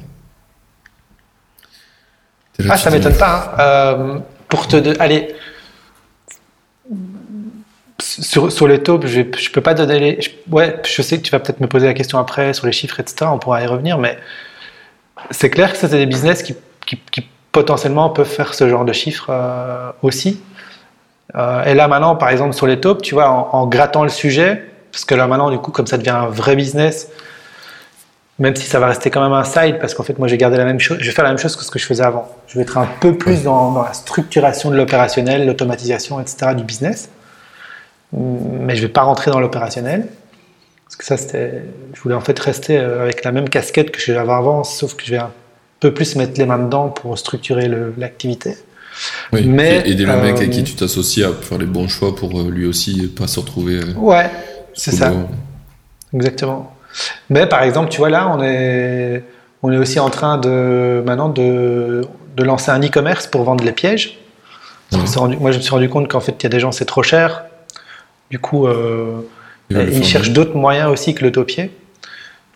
Là, 2.59 2.67
Ah, 2.71 2.77
ça 2.77 2.91
m'étonne 2.91 3.17
pas. 3.17 3.55
hein. 3.59 3.61
Euh, 3.61 4.19
pour 4.49 4.69
te. 4.69 4.77
de- 4.77 4.95
Allez. 5.01 5.35
Sur, 8.01 8.51
sur 8.51 8.67
les 8.67 8.83
taupes, 8.83 9.07
je, 9.07 9.21
je 9.39 9.51
peux 9.51 9.61
pas 9.61 9.75
donner 9.75 9.99
les. 10.01 10.21
je- 10.21 10.31
ouais, 10.51 10.77
je 10.85 11.03
sais 11.03 11.19
que 11.19 11.23
tu 11.23 11.31
vas 11.31 11.39
peut-être 11.41 11.61
me 11.61 11.67
poser 11.69 11.87
la 11.87 11.95
question 11.95 12.19
après 12.19 12.53
sur 12.53 12.67
les 12.67 12.73
chiffres, 12.73 12.99
etc. 13.01 13.27
On 13.33 13.39
pourra 13.39 13.63
y 13.63 13.67
revenir, 13.67 13.99
mais 13.99 14.19
c'est 15.31 15.51
clair 15.51 15.73
que 15.73 15.79
ça, 15.79 15.89
c'est 15.89 15.99
des 15.99 16.07
business 16.07 16.43
qui, 16.43 16.55
qui- 16.87 16.99
qui 17.11 17.27
potentiellement 17.53 18.11
peuvent 18.11 18.29
faire 18.29 18.55
ce 18.55 18.69
genre 18.69 18.85
de 18.85 18.93
chiffres 18.93 19.29
euh, 19.31 19.91
aussi. 20.03 20.41
Euh, 21.37 21.65
et 21.65 21.75
là, 21.75 21.89
maintenant, 21.89 22.17
par 22.17 22.29
exemple, 22.31 22.55
sur 22.55 22.67
les 22.67 22.81
taupes, 22.81 23.03
tu 23.03 23.15
vois, 23.15 23.29
en, 23.29 23.49
en 23.53 23.67
grattant 23.67 24.03
le 24.03 24.11
sujet, 24.11 24.65
Parce 24.93 25.05
que 25.07 25.15
là 25.15 25.27
maintenant, 25.27 25.51
du 25.51 25.59
coup, 25.59 25.71
comme 25.73 25.87
ça 25.87 25.97
devient 25.97 26.11
un 26.11 26.27
vrai 26.27 26.55
business, 26.55 27.09
même 28.39 28.55
si 28.57 28.67
ça 28.67 28.79
va 28.79 28.87
rester 28.89 29.11
quand 29.11 29.23
même 29.23 29.33
un 29.33 29.45
side, 29.45 29.79
parce 29.79 29.95
qu'en 29.95 30.03
fait, 30.03 30.19
moi, 30.19 30.29
j'ai 30.29 30.37
gardé 30.37 30.57
la 30.59 30.65
même 30.65 30.81
chose, 30.81 30.99
je 31.01 31.07
vais 31.07 31.13
faire 31.13 31.25
la 31.25 31.31
même 31.31 31.39
chose 31.39 31.57
que 31.57 31.65
ce 31.65 31.71
que 31.71 31.79
je 31.79 31.87
faisais 31.87 32.05
avant. 32.05 32.29
Je 32.49 32.57
vais 32.57 32.63
être 32.63 32.77
un 32.77 32.89
peu 33.01 33.17
plus 33.17 33.45
dans, 33.45 33.73
dans 33.73 33.83
la 33.83 33.95
structuration 33.95 34.71
de 34.71 34.77
l'opérationnel, 34.77 35.47
l'automatisation, 35.47 36.21
etc. 36.21 36.55
du 36.55 36.65
business, 36.65 37.09
mais 38.13 38.77
je 38.77 38.83
vais 38.83 38.93
pas 38.93 39.03
rentrer 39.03 39.31
dans 39.31 39.41
l'opérationnel. 39.41 40.07
Parce 40.85 40.97
que 40.97 41.05
ça, 41.07 41.17
c'était, 41.17 41.63
je 41.95 42.01
voulais 42.03 42.15
en 42.15 42.21
fait 42.21 42.39
rester 42.39 42.77
euh, 42.77 43.03
avec 43.03 43.25
la 43.25 43.33
même 43.33 43.49
casquette 43.49 43.91
que 43.91 44.01
j'avais 44.01 44.31
avant, 44.31 44.63
sauf 44.63 44.95
que 44.95 45.05
je 45.07 45.13
vais 45.13 45.19
un 45.19 45.31
peu 45.81 45.95
plus 45.95 46.17
mettre 46.17 46.39
les 46.39 46.45
mains 46.45 46.59
dedans 46.59 46.89
pour 46.89 47.17
structurer 47.17 47.71
l'activité. 47.97 48.59
Oui, 49.33 49.45
Mais, 49.47 49.79
et 49.87 49.91
aider 49.93 50.05
le 50.05 50.17
mec 50.17 50.35
euh, 50.35 50.39
avec 50.39 50.51
qui 50.51 50.65
tu 50.65 50.75
t'associes 50.75 51.25
à 51.25 51.33
faire 51.33 51.59
les 51.59 51.67
bons 51.67 51.89
choix 51.89 52.15
pour 52.15 52.39
euh, 52.41 52.51
lui 52.51 52.67
aussi 52.67 53.07
pas 53.09 53.27
se 53.27 53.41
retrouver. 53.41 53.77
euh, 53.81 53.93
Ouais, 53.97 54.31
c'est 54.75 54.93
ça. 54.93 55.13
Exactement. 56.15 56.75
Mais 57.31 57.47
par 57.47 57.63
exemple, 57.63 57.89
tu 57.91 57.99
vois, 57.99 58.11
là, 58.11 58.29
on 58.37 58.43
est, 58.43 59.25
on 59.63 59.73
est 59.73 59.79
aussi 59.79 59.99
en 59.99 60.11
train 60.11 60.37
de, 60.39 61.03
maintenant 61.07 61.29
de, 61.31 62.03
de 62.37 62.43
lancer 62.43 62.71
un 62.71 62.81
e-commerce 62.83 63.27
pour 63.27 63.45
vendre 63.45 63.65
les 63.65 63.73
pièges. 63.73 64.19
Parce 64.91 65.17
rendu- 65.17 65.39
moi, 65.39 65.53
je 65.53 65.57
me 65.57 65.63
suis 65.63 65.71
rendu 65.71 65.89
compte 65.89 66.09
qu'en 66.09 66.21
fait, 66.21 66.35
il 66.39 66.43
y 66.43 66.47
a 66.47 66.51
des 66.51 66.61
gens, 66.61 66.71
c'est 66.71 66.85
trop 66.85 67.03
cher. 67.03 67.45
Du 68.31 68.39
coup, 68.39 68.67
euh, 68.67 69.21
le 69.71 69.91
ils 69.91 70.05
cherchent 70.05 70.31
d'autres 70.33 70.55
moyens 70.57 70.91
aussi 70.91 71.15
que 71.15 71.25
l'autopied. 71.25 71.71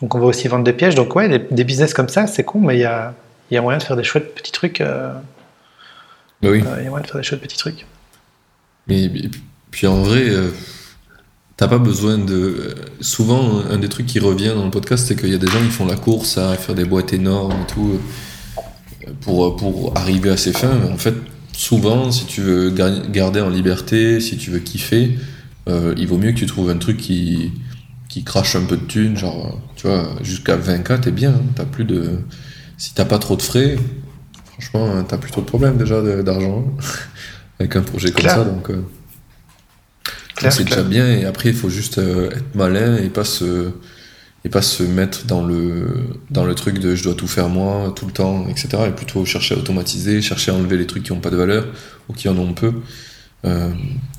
Donc, 0.03 0.15
on 0.15 0.19
va 0.19 0.27
aussi 0.27 0.47
vendre 0.49 0.65
des 0.65 0.75
pièges. 0.75 0.95
Donc, 0.95 1.17
ouais, 1.17 1.31
des, 1.31 1.39
des 1.51 1.65
business 1.65 1.95
comme 1.95 2.11
ça, 2.11 2.27
c'est 2.27 2.45
con, 2.45 2.59
mais 2.61 2.77
il 2.77 2.81
y 2.81 2.85
a, 2.85 3.15
y 3.51 3.57
a 3.57 3.63
moyen 3.63 3.79
de 3.79 3.83
faire 3.83 3.97
des 3.97 4.05
chouettes 4.05 4.35
petits 4.35 4.53
trucs. 4.53 4.83
euh, 4.83 5.13
Bah 6.43 6.49
oui. 6.51 6.63
il 6.79 6.85
y 6.85 6.87
a 6.87 6.91
moyen 6.91 7.03
de 7.03 7.07
faire 7.09 7.17
des 7.17 7.23
chouettes 7.23 7.41
petits 7.41 7.57
trucs. 7.57 7.87
Mais 8.89 9.11
puis 9.71 9.87
en 9.87 10.03
vrai, 10.03 10.29
euh, 10.31 10.51
t'as 11.57 11.69
pas 11.69 11.79
besoin 11.79 12.19
de. 12.19 12.75
Souvent, 13.01 13.61
un 13.69 13.79
des 13.79 13.89
trucs 13.89 14.07
qui 14.07 14.19
revient 14.21 14.53
dans 14.55 14.65
le 14.65 14.71
podcast, 14.71 15.07
c'est 15.07 15.17
qu'il 15.17 15.31
y 15.31 15.35
a 15.35 15.39
des 15.39 15.49
gens 15.49 15.61
qui 15.61 15.71
font 15.71 15.87
la 15.87 15.97
course 15.97 16.39
à 16.39 16.55
faire 16.57 16.75
des 16.75 16.85
boîtes 16.85 17.13
énormes 17.13 17.53
et 17.63 17.67
tout 17.73 17.99
euh, 19.07 19.11
pour, 19.23 19.57
pour 19.57 19.97
arriver 19.97 20.31
à 20.31 20.37
ses 20.37 20.53
fins. 20.53 20.79
Mais 20.83 20.91
en 20.91 20.99
fait, 20.99 21.15
souvent, 21.53 22.11
si 22.13 22.27
tu 22.27 22.43
veux 22.43 22.71
gar- 22.71 23.09
garder 23.11 23.41
en 23.41 23.49
liberté, 23.51 24.21
si 24.21 24.37
tu 24.37 24.51
veux 24.51 24.61
kiffer, 24.61 25.19
euh, 25.69 25.95
il 25.97 26.07
vaut 26.07 26.19
mieux 26.19 26.33
que 26.33 26.39
tu 26.39 26.47
trouves 26.47 26.71
un 26.71 26.79
truc 26.79 26.99
qui, 26.99 27.51
qui 28.09 28.23
crache 28.25 28.55
un 28.57 28.65
peu 28.65 28.77
de 28.77 28.85
thunes, 28.85 29.17
genre, 29.17 29.61
tu 29.75 29.89
vois, 29.89 30.09
jusqu'à 30.23 30.57
20K, 30.57 31.01
t'es 31.01 31.11
bien. 31.11 31.31
hein, 31.31 31.43
t'as 31.57 31.65
plus 31.65 31.85
de. 31.85 32.21
Si 32.79 32.93
t'as 32.95 33.07
pas 33.07 33.19
trop 33.19 33.37
de 33.37 33.43
frais, 33.43 33.77
franchement, 34.59 34.91
hein, 34.95 35.05
t'as 35.07 35.19
plus 35.19 35.31
trop 35.31 35.41
de 35.41 35.47
problèmes 35.47 35.77
déjà 35.77 36.01
d'argent 36.23 36.65
hein, 36.67 36.83
avec 37.61 37.77
un 37.77 37.83
projet 37.83 38.11
comme 38.11 38.21
Clair. 38.21 38.35
ça. 38.35 38.45
Donc, 38.45 38.71
euh, 38.71 38.83
c'est 40.51 40.65
déjà 40.65 40.83
bien. 40.83 41.09
Et 41.09 41.25
après, 41.25 41.51
il 41.51 41.55
faut 41.55 41.71
juste 41.71 41.99
euh, 41.99 42.31
être 42.31 42.55
malin 42.55 42.97
et 42.97 43.09
pas 43.09 43.25
se 43.25 43.71
et 44.45 44.49
pas 44.49 44.63
se 44.63 44.85
mettre 44.85 45.27
dans 45.27 45.45
le 45.45 45.89
dans 46.31 46.45
le 46.45 46.55
truc 46.55 46.79
de 46.79 46.95
je 46.95 47.03
dois 47.03 47.15
tout 47.15 47.27
faire 47.27 47.49
moi 47.49 47.93
tout 47.97 48.07
le 48.07 48.13
temps, 48.13 48.47
etc. 48.49 48.69
Et 48.89 48.91
plutôt 48.91 49.25
chercher 49.25 49.55
à 49.55 49.59
automatiser, 49.59 50.23
chercher 50.23 50.53
à 50.53 50.55
enlever 50.55 50.77
les 50.77 50.87
trucs 50.87 51.03
qui 51.03 51.13
ont 51.13 51.21
pas 51.21 51.31
de 51.31 51.37
valeur 51.37 51.67
ou 52.09 52.13
qui 52.13 52.29
en 52.29 52.37
ont 52.39 52.53
peu. 52.53 52.73
Euh, 53.45 53.71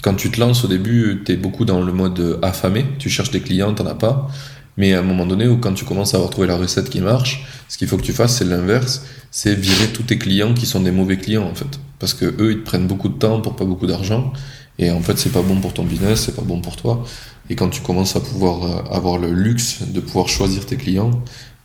quand 0.01 0.15
tu 0.15 0.29
te 0.29 0.39
lances 0.39 0.63
au 0.65 0.67
début, 0.67 1.21
tu 1.25 1.31
es 1.33 1.35
beaucoup 1.37 1.65
dans 1.65 1.81
le 1.81 1.91
mode 1.93 2.39
affamé, 2.41 2.85
tu 2.99 3.09
cherches 3.09 3.31
des 3.31 3.41
clients, 3.41 3.73
t'en 3.73 3.85
as 3.85 3.95
pas. 3.95 4.29
Mais 4.75 4.93
à 4.93 4.99
un 4.99 5.03
moment 5.03 5.25
donné, 5.25 5.47
où 5.47 5.57
quand 5.57 5.73
tu 5.73 5.85
commences 5.85 6.13
à 6.13 6.17
avoir 6.17 6.29
trouvé 6.29 6.47
la 6.47 6.55
recette 6.55 6.89
qui 6.89 7.01
marche, 7.01 7.45
ce 7.67 7.77
qu'il 7.77 7.87
faut 7.87 7.97
que 7.97 8.03
tu 8.03 8.13
fasses, 8.13 8.37
c'est 8.37 8.45
l'inverse, 8.45 9.03
c'est 9.31 9.55
virer 9.55 9.87
tous 9.87 10.03
tes 10.03 10.17
clients 10.17 10.53
qui 10.53 10.65
sont 10.65 10.81
des 10.81 10.91
mauvais 10.91 11.17
clients 11.17 11.47
en 11.47 11.55
fait, 11.55 11.79
parce 11.99 12.13
que 12.13 12.25
eux, 12.25 12.51
ils 12.51 12.59
te 12.59 12.65
prennent 12.65 12.87
beaucoup 12.87 13.09
de 13.09 13.17
temps 13.17 13.41
pour 13.41 13.55
pas 13.55 13.65
beaucoup 13.65 13.87
d'argent, 13.87 14.33
et 14.79 14.91
en 14.91 15.01
fait, 15.01 15.17
c'est 15.17 15.31
pas 15.31 15.41
bon 15.41 15.59
pour 15.59 15.73
ton 15.73 15.83
business, 15.83 16.21
c'est 16.25 16.35
pas 16.35 16.43
bon 16.43 16.61
pour 16.61 16.75
toi. 16.75 17.03
Et 17.49 17.55
quand 17.55 17.69
tu 17.69 17.81
commences 17.81 18.15
à 18.15 18.19
pouvoir 18.19 18.63
euh, 18.63 18.95
avoir 18.95 19.17
le 19.17 19.31
luxe 19.31 19.81
de 19.81 19.99
pouvoir 19.99 20.27
choisir 20.27 20.65
tes 20.65 20.75
clients, 20.75 21.11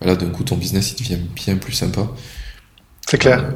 bah 0.01 0.07
là, 0.07 0.17
d'un 0.17 0.29
coup, 0.31 0.45
ton 0.45 0.57
business, 0.57 0.93
il 0.93 1.03
devient 1.03 1.23
bien 1.35 1.57
plus 1.57 1.73
sympa. 1.73 2.09
C'est 3.09 3.19
clair. 3.19 3.41
Euh, 3.45 3.51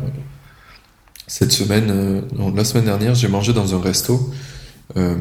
Cette 1.26 1.52
semaine, 1.52 1.90
euh, 1.90 2.20
non, 2.36 2.54
la 2.54 2.64
semaine 2.64 2.84
dernière, 2.84 3.14
j'ai 3.14 3.28
mangé 3.28 3.52
dans 3.52 3.74
un 3.74 3.80
resto 3.80 4.32
euh, 4.96 5.16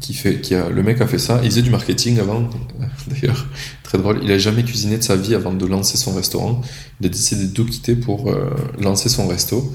qui 0.00 0.14
fait, 0.14 0.40
qui 0.40 0.54
a, 0.54 0.68
le 0.68 0.82
mec 0.82 1.00
a 1.00 1.06
fait 1.06 1.18
ça. 1.18 1.40
Il 1.42 1.50
faisait 1.50 1.62
du 1.62 1.70
marketing 1.70 2.18
avant, 2.18 2.48
d'ailleurs, 3.06 3.46
très 3.86 3.98
drôle. 3.98 4.20
Il 4.22 4.30
a 4.32 4.38
jamais 4.38 4.62
cuisiné 4.64 4.98
de 4.98 5.02
sa 5.02 5.16
vie 5.16 5.34
avant 5.34 5.52
de 5.52 5.66
lancer 5.66 5.96
son 5.96 6.14
restaurant. 6.14 6.60
Il 7.00 7.06
a 7.06 7.08
décidé 7.08 7.46
de 7.46 7.52
tout 7.52 7.64
quitter 7.64 7.96
pour 7.96 8.30
euh, 8.30 8.50
lancer 8.80 9.08
son 9.08 9.26
resto. 9.28 9.72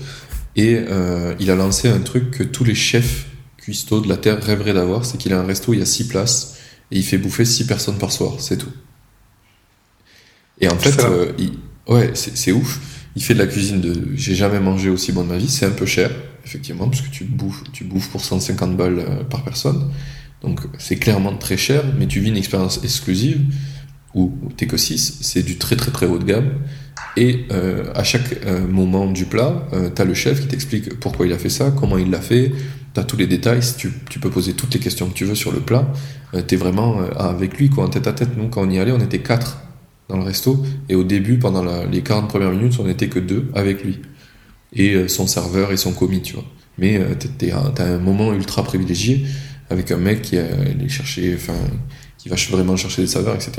Et 0.56 0.76
euh, 0.78 1.34
il 1.40 1.50
a 1.50 1.56
lancé 1.56 1.88
un 1.90 2.00
truc 2.00 2.32
que 2.32 2.44
tous 2.44 2.64
les 2.64 2.76
chefs 2.76 3.28
cuistots 3.58 4.02
de 4.02 4.10
la 4.10 4.18
terre 4.18 4.42
rêveraient 4.44 4.74
d'avoir, 4.74 5.06
c'est 5.06 5.18
qu'il 5.18 5.34
a 5.34 5.40
un 5.40 5.46
resto, 5.46 5.74
il 5.74 5.80
y 5.80 5.82
a 5.82 5.86
six 5.86 6.08
places 6.08 6.58
et 6.92 6.98
il 6.98 7.04
fait 7.04 7.18
bouffer 7.18 7.46
six 7.46 7.66
personnes 7.66 7.98
par 7.98 8.12
soir, 8.12 8.34
c'est 8.40 8.58
tout. 8.58 8.72
Et 10.60 10.68
en 10.68 10.78
fait, 10.78 11.00
euh, 11.04 11.32
il- 11.40 11.58
ouais, 11.88 12.12
c'est 12.14 12.52
ouf. 12.52 12.80
Il 13.16 13.24
fait 13.24 13.34
de 13.34 13.40
la 13.40 13.48
cuisine 13.48 13.82
de. 13.82 14.10
J'ai 14.16 14.36
jamais 14.36 14.60
mangé 14.60 14.90
aussi 14.90 15.12
bon 15.12 15.24
de 15.24 15.30
ma 15.30 15.38
vie. 15.38 15.50
C'est 15.50 15.66
un 15.66 15.72
peu 15.72 15.86
cher, 15.86 16.12
effectivement, 16.46 16.88
parce 16.88 17.02
que 17.02 17.10
tu 17.10 17.24
bouffes, 17.26 17.64
tu 17.74 17.84
bouffes 17.84 18.10
pour 18.10 18.24
150 18.24 18.78
balles 18.78 19.26
par 19.30 19.44
personne. 19.44 19.92
Donc 20.42 20.60
c'est 20.80 20.96
clairement 20.96 21.36
très 21.38 21.58
cher, 21.58 21.84
mais 22.00 22.08
tu 22.08 22.20
vis 22.20 22.30
une 22.30 22.38
expérience 22.38 22.80
exclusive 22.84 23.42
t'es 24.58 24.68
que 24.68 24.78
6. 24.78 25.20
C'est 25.22 25.44
du 25.44 25.58
très 25.58 25.76
très 25.76 25.92
très 25.92 26.06
haut 26.06 26.18
de 26.20 26.26
gamme. 26.26 26.50
Et 27.18 27.46
euh, 27.52 27.92
à 27.96 28.04
chaque 28.04 28.46
euh, 28.46 28.66
moment 28.68 29.06
du 29.10 29.26
plat, 29.26 29.68
euh, 29.74 29.90
t'as 29.94 30.06
le 30.06 30.14
chef 30.14 30.42
qui 30.42 30.48
t'explique 30.48 31.00
pourquoi 31.00 31.26
il 31.26 31.34
a 31.34 31.38
fait 31.38 31.50
ça, 31.50 31.72
comment 31.78 31.98
il 31.98 32.10
l'a 32.10 32.22
fait. 32.22 32.52
T'as 32.94 33.04
tous 33.04 33.18
les 33.18 33.28
détails. 33.28 33.60
Tu, 33.78 33.92
tu 34.10 34.20
peux 34.20 34.30
poser 34.30 34.54
toutes 34.54 34.74
les 34.74 34.80
questions 34.80 35.08
que 35.10 35.14
tu 35.14 35.26
veux 35.26 35.36
sur 35.36 35.52
le 35.52 35.60
plat. 35.60 35.92
Euh, 36.34 36.42
t'es 36.42 36.56
vraiment 36.56 37.02
euh, 37.02 37.10
avec 37.18 37.58
lui, 37.58 37.70
quoi, 37.70 37.86
en 37.86 37.90
tête 37.90 38.08
à 38.08 38.14
tête. 38.14 38.30
Nous, 38.38 38.48
quand 38.50 38.62
on 38.66 38.70
y 38.70 38.80
allait, 38.80 38.92
on 38.92 39.00
était 39.00 39.20
quatre 39.20 39.58
dans 40.10 40.18
le 40.18 40.24
resto. 40.24 40.64
Et 40.90 40.96
au 40.96 41.04
début, 41.04 41.38
pendant 41.38 41.64
les 41.86 42.02
40 42.02 42.30
premières 42.30 42.52
minutes, 42.52 42.76
on 42.80 42.86
n'était 42.86 43.08
que 43.10 43.20
deux 43.20 43.50
avec 43.56 43.84
lui. 43.84 44.00
Et 44.74 45.08
son 45.10 45.28
serveur 45.28 45.72
et 45.74 45.78
son 45.78 45.92
commis, 45.92 46.22
tu 46.22 46.34
vois. 46.34 46.46
Mais 46.78 47.00
t'es 47.38 47.52
un- 47.52 47.98
moment 47.98 48.34
ultra 48.34 48.64
privilégié 48.64 49.26
avec 49.70 49.92
un 49.92 49.98
mec 49.98 50.22
qui 50.22 50.38
allait 50.38 50.88
chercher, 50.88 51.38
qui 52.22 52.30
va 52.30 52.36
vraiment 52.52 52.76
chercher 52.76 53.02
des 53.02 53.08
saveurs, 53.08 53.36
etc. 53.36 53.52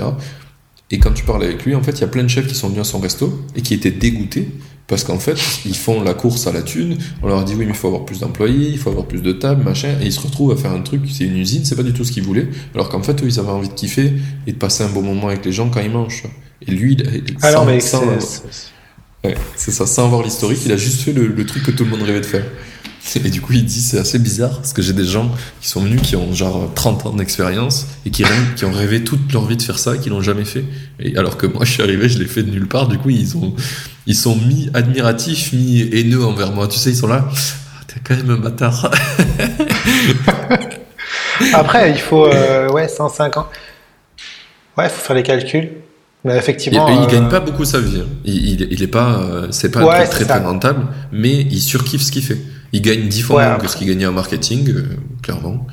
Et 0.90 0.98
quand 0.98 1.12
tu 1.12 1.24
parles 1.24 1.42
avec 1.44 1.64
lui, 1.64 1.74
en 1.74 1.82
fait, 1.82 1.92
il 1.92 2.00
y 2.02 2.04
a 2.04 2.08
plein 2.08 2.22
de 2.22 2.28
chefs 2.28 2.46
qui 2.46 2.54
sont 2.54 2.68
venus 2.68 2.82
à 2.82 2.84
son 2.84 2.98
resto 3.00 3.40
et 3.56 3.62
qui 3.62 3.72
étaient 3.74 3.90
dégoûtés 3.90 4.48
parce 4.86 5.04
qu'en 5.04 5.18
fait, 5.18 5.38
ils 5.64 5.76
font 5.76 6.02
la 6.02 6.12
course 6.12 6.46
à 6.46 6.52
la 6.52 6.60
thune. 6.62 6.98
On 7.22 7.28
leur 7.28 7.44
dit 7.44 7.54
oui, 7.54 7.64
mais 7.64 7.70
il 7.72 7.74
faut 7.76 7.86
avoir 7.88 8.04
plus 8.04 8.20
d'employés, 8.20 8.68
il 8.68 8.78
faut 8.78 8.90
avoir 8.90 9.06
plus 9.06 9.22
de 9.22 9.32
tables, 9.32 9.64
machin. 9.64 9.96
Et 10.02 10.06
ils 10.06 10.12
se 10.12 10.20
retrouvent 10.20 10.52
à 10.52 10.56
faire 10.56 10.72
un 10.72 10.82
truc, 10.82 11.00
c'est 11.10 11.24
une 11.24 11.38
usine, 11.38 11.64
c'est 11.64 11.76
pas 11.76 11.82
du 11.82 11.94
tout 11.94 12.04
ce 12.04 12.12
qu'ils 12.12 12.24
voulaient. 12.24 12.48
Alors 12.74 12.88
qu'en 12.90 13.02
fait, 13.02 13.22
eux, 13.22 13.26
ils 13.26 13.38
avaient 13.40 13.48
envie 13.50 13.68
de 13.68 13.74
kiffer 13.74 14.12
et 14.46 14.52
de 14.52 14.58
passer 14.58 14.84
un 14.84 14.88
bon 14.90 15.02
moment 15.02 15.28
avec 15.28 15.44
les 15.46 15.52
gens 15.52 15.70
quand 15.70 15.80
ils 15.80 15.90
mangent. 15.90 16.24
Et 16.66 16.70
lui, 16.72 16.92
il- 16.92 17.22
il- 17.28 17.36
Ah 17.42 17.52
sans- 17.52 17.64
mais 17.64 17.80
sans- 17.80 18.20
c'est- 18.20 18.42
c'est- 18.50 19.28
Ouais, 19.28 19.36
c'est 19.56 19.70
ça, 19.70 19.86
sans 19.86 20.04
avoir 20.06 20.22
l'historique, 20.24 20.58
il 20.66 20.72
a 20.72 20.76
juste 20.76 21.00
fait 21.02 21.12
le, 21.12 21.28
le 21.28 21.46
truc 21.46 21.62
que 21.62 21.70
tout 21.70 21.84
le 21.84 21.90
monde 21.90 22.02
rêvait 22.02 22.20
de 22.20 22.26
faire. 22.26 22.44
Et 23.24 23.30
du 23.30 23.40
coup, 23.40 23.52
il 23.52 23.64
dit 23.64 23.80
c'est 23.80 23.98
assez 23.98 24.18
bizarre 24.18 24.56
parce 24.58 24.72
que 24.72 24.80
j'ai 24.80 24.92
des 24.92 25.04
gens 25.04 25.30
qui 25.60 25.68
sont 25.68 25.80
venus 25.80 26.00
qui 26.02 26.16
ont 26.16 26.32
genre 26.32 26.70
30 26.74 27.06
ans 27.06 27.10
d'expérience 27.12 27.86
et 28.06 28.10
qui, 28.10 28.22
rêvent- 28.24 28.54
qui 28.54 28.64
ont 28.64 28.72
rêvé 28.72 29.02
toute 29.04 29.32
leur 29.32 29.44
vie 29.44 29.56
de 29.56 29.62
faire 29.62 29.78
ça 29.78 29.96
et 29.96 29.98
qui 29.98 30.08
l'ont 30.08 30.22
jamais 30.22 30.44
fait. 30.44 30.64
Et 31.00 31.16
alors 31.18 31.36
que 31.36 31.46
moi, 31.46 31.64
je 31.64 31.72
suis 31.72 31.82
arrivé, 31.82 32.08
je 32.08 32.18
l'ai 32.18 32.26
fait 32.26 32.42
de 32.42 32.50
nulle 32.50 32.68
part. 32.68 32.88
Du 32.88 32.98
coup, 32.98 33.10
ils 33.10 33.36
ont 33.36 33.54
ils 34.06 34.14
sont 34.16 34.36
mi 34.36 34.70
admiratifs, 34.72 35.52
mi 35.52 35.80
haineux 35.92 36.24
envers 36.24 36.52
moi. 36.52 36.68
Tu 36.68 36.78
sais, 36.78 36.90
ils 36.90 36.96
sont 36.96 37.06
là. 37.08 37.26
Ah, 37.28 37.84
T'es 37.86 38.00
quand 38.04 38.16
même 38.16 38.30
un 38.30 38.38
bâtard. 38.38 38.90
Après, 41.54 41.90
il 41.90 41.98
faut 41.98 42.26
euh, 42.26 42.70
ouais, 42.70 42.88
150. 42.88 43.46
Ouais, 44.78 44.88
faut 44.88 45.04
faire 45.04 45.16
les 45.16 45.22
calculs. 45.22 45.70
Mais 46.24 46.36
effectivement. 46.36 46.88
il 46.88 46.98
euh, 46.98 47.06
gagne 47.06 47.28
pas 47.28 47.40
beaucoup 47.40 47.64
sa 47.64 47.80
vie. 47.80 48.00
hein. 48.00 48.06
Il, 48.24 48.60
il, 48.60 48.68
il 48.70 48.82
est 48.82 48.86
pas, 48.86 49.18
euh, 49.20 49.48
c'est 49.50 49.70
pas 49.72 49.84
Ouais, 49.84 50.06
très 50.06 50.24
ça. 50.24 50.36
très 50.36 50.44
rentable, 50.44 50.86
mais 51.10 51.40
il 51.50 51.60
surkiffe 51.60 52.02
ce 52.02 52.12
qu'il 52.12 52.22
fait. 52.22 52.38
Il 52.72 52.82
gagne 52.82 53.08
dix 53.08 53.22
fois 53.22 53.36
Ouais, 53.36 53.48
moins 53.48 53.58
que 53.58 53.68
ce 53.68 53.76
qu'il 53.76 53.88
gagnait 53.88 54.06
en 54.06 54.12
marketing, 54.12 54.70
euh, 54.70 54.96
clairement. 55.22 55.66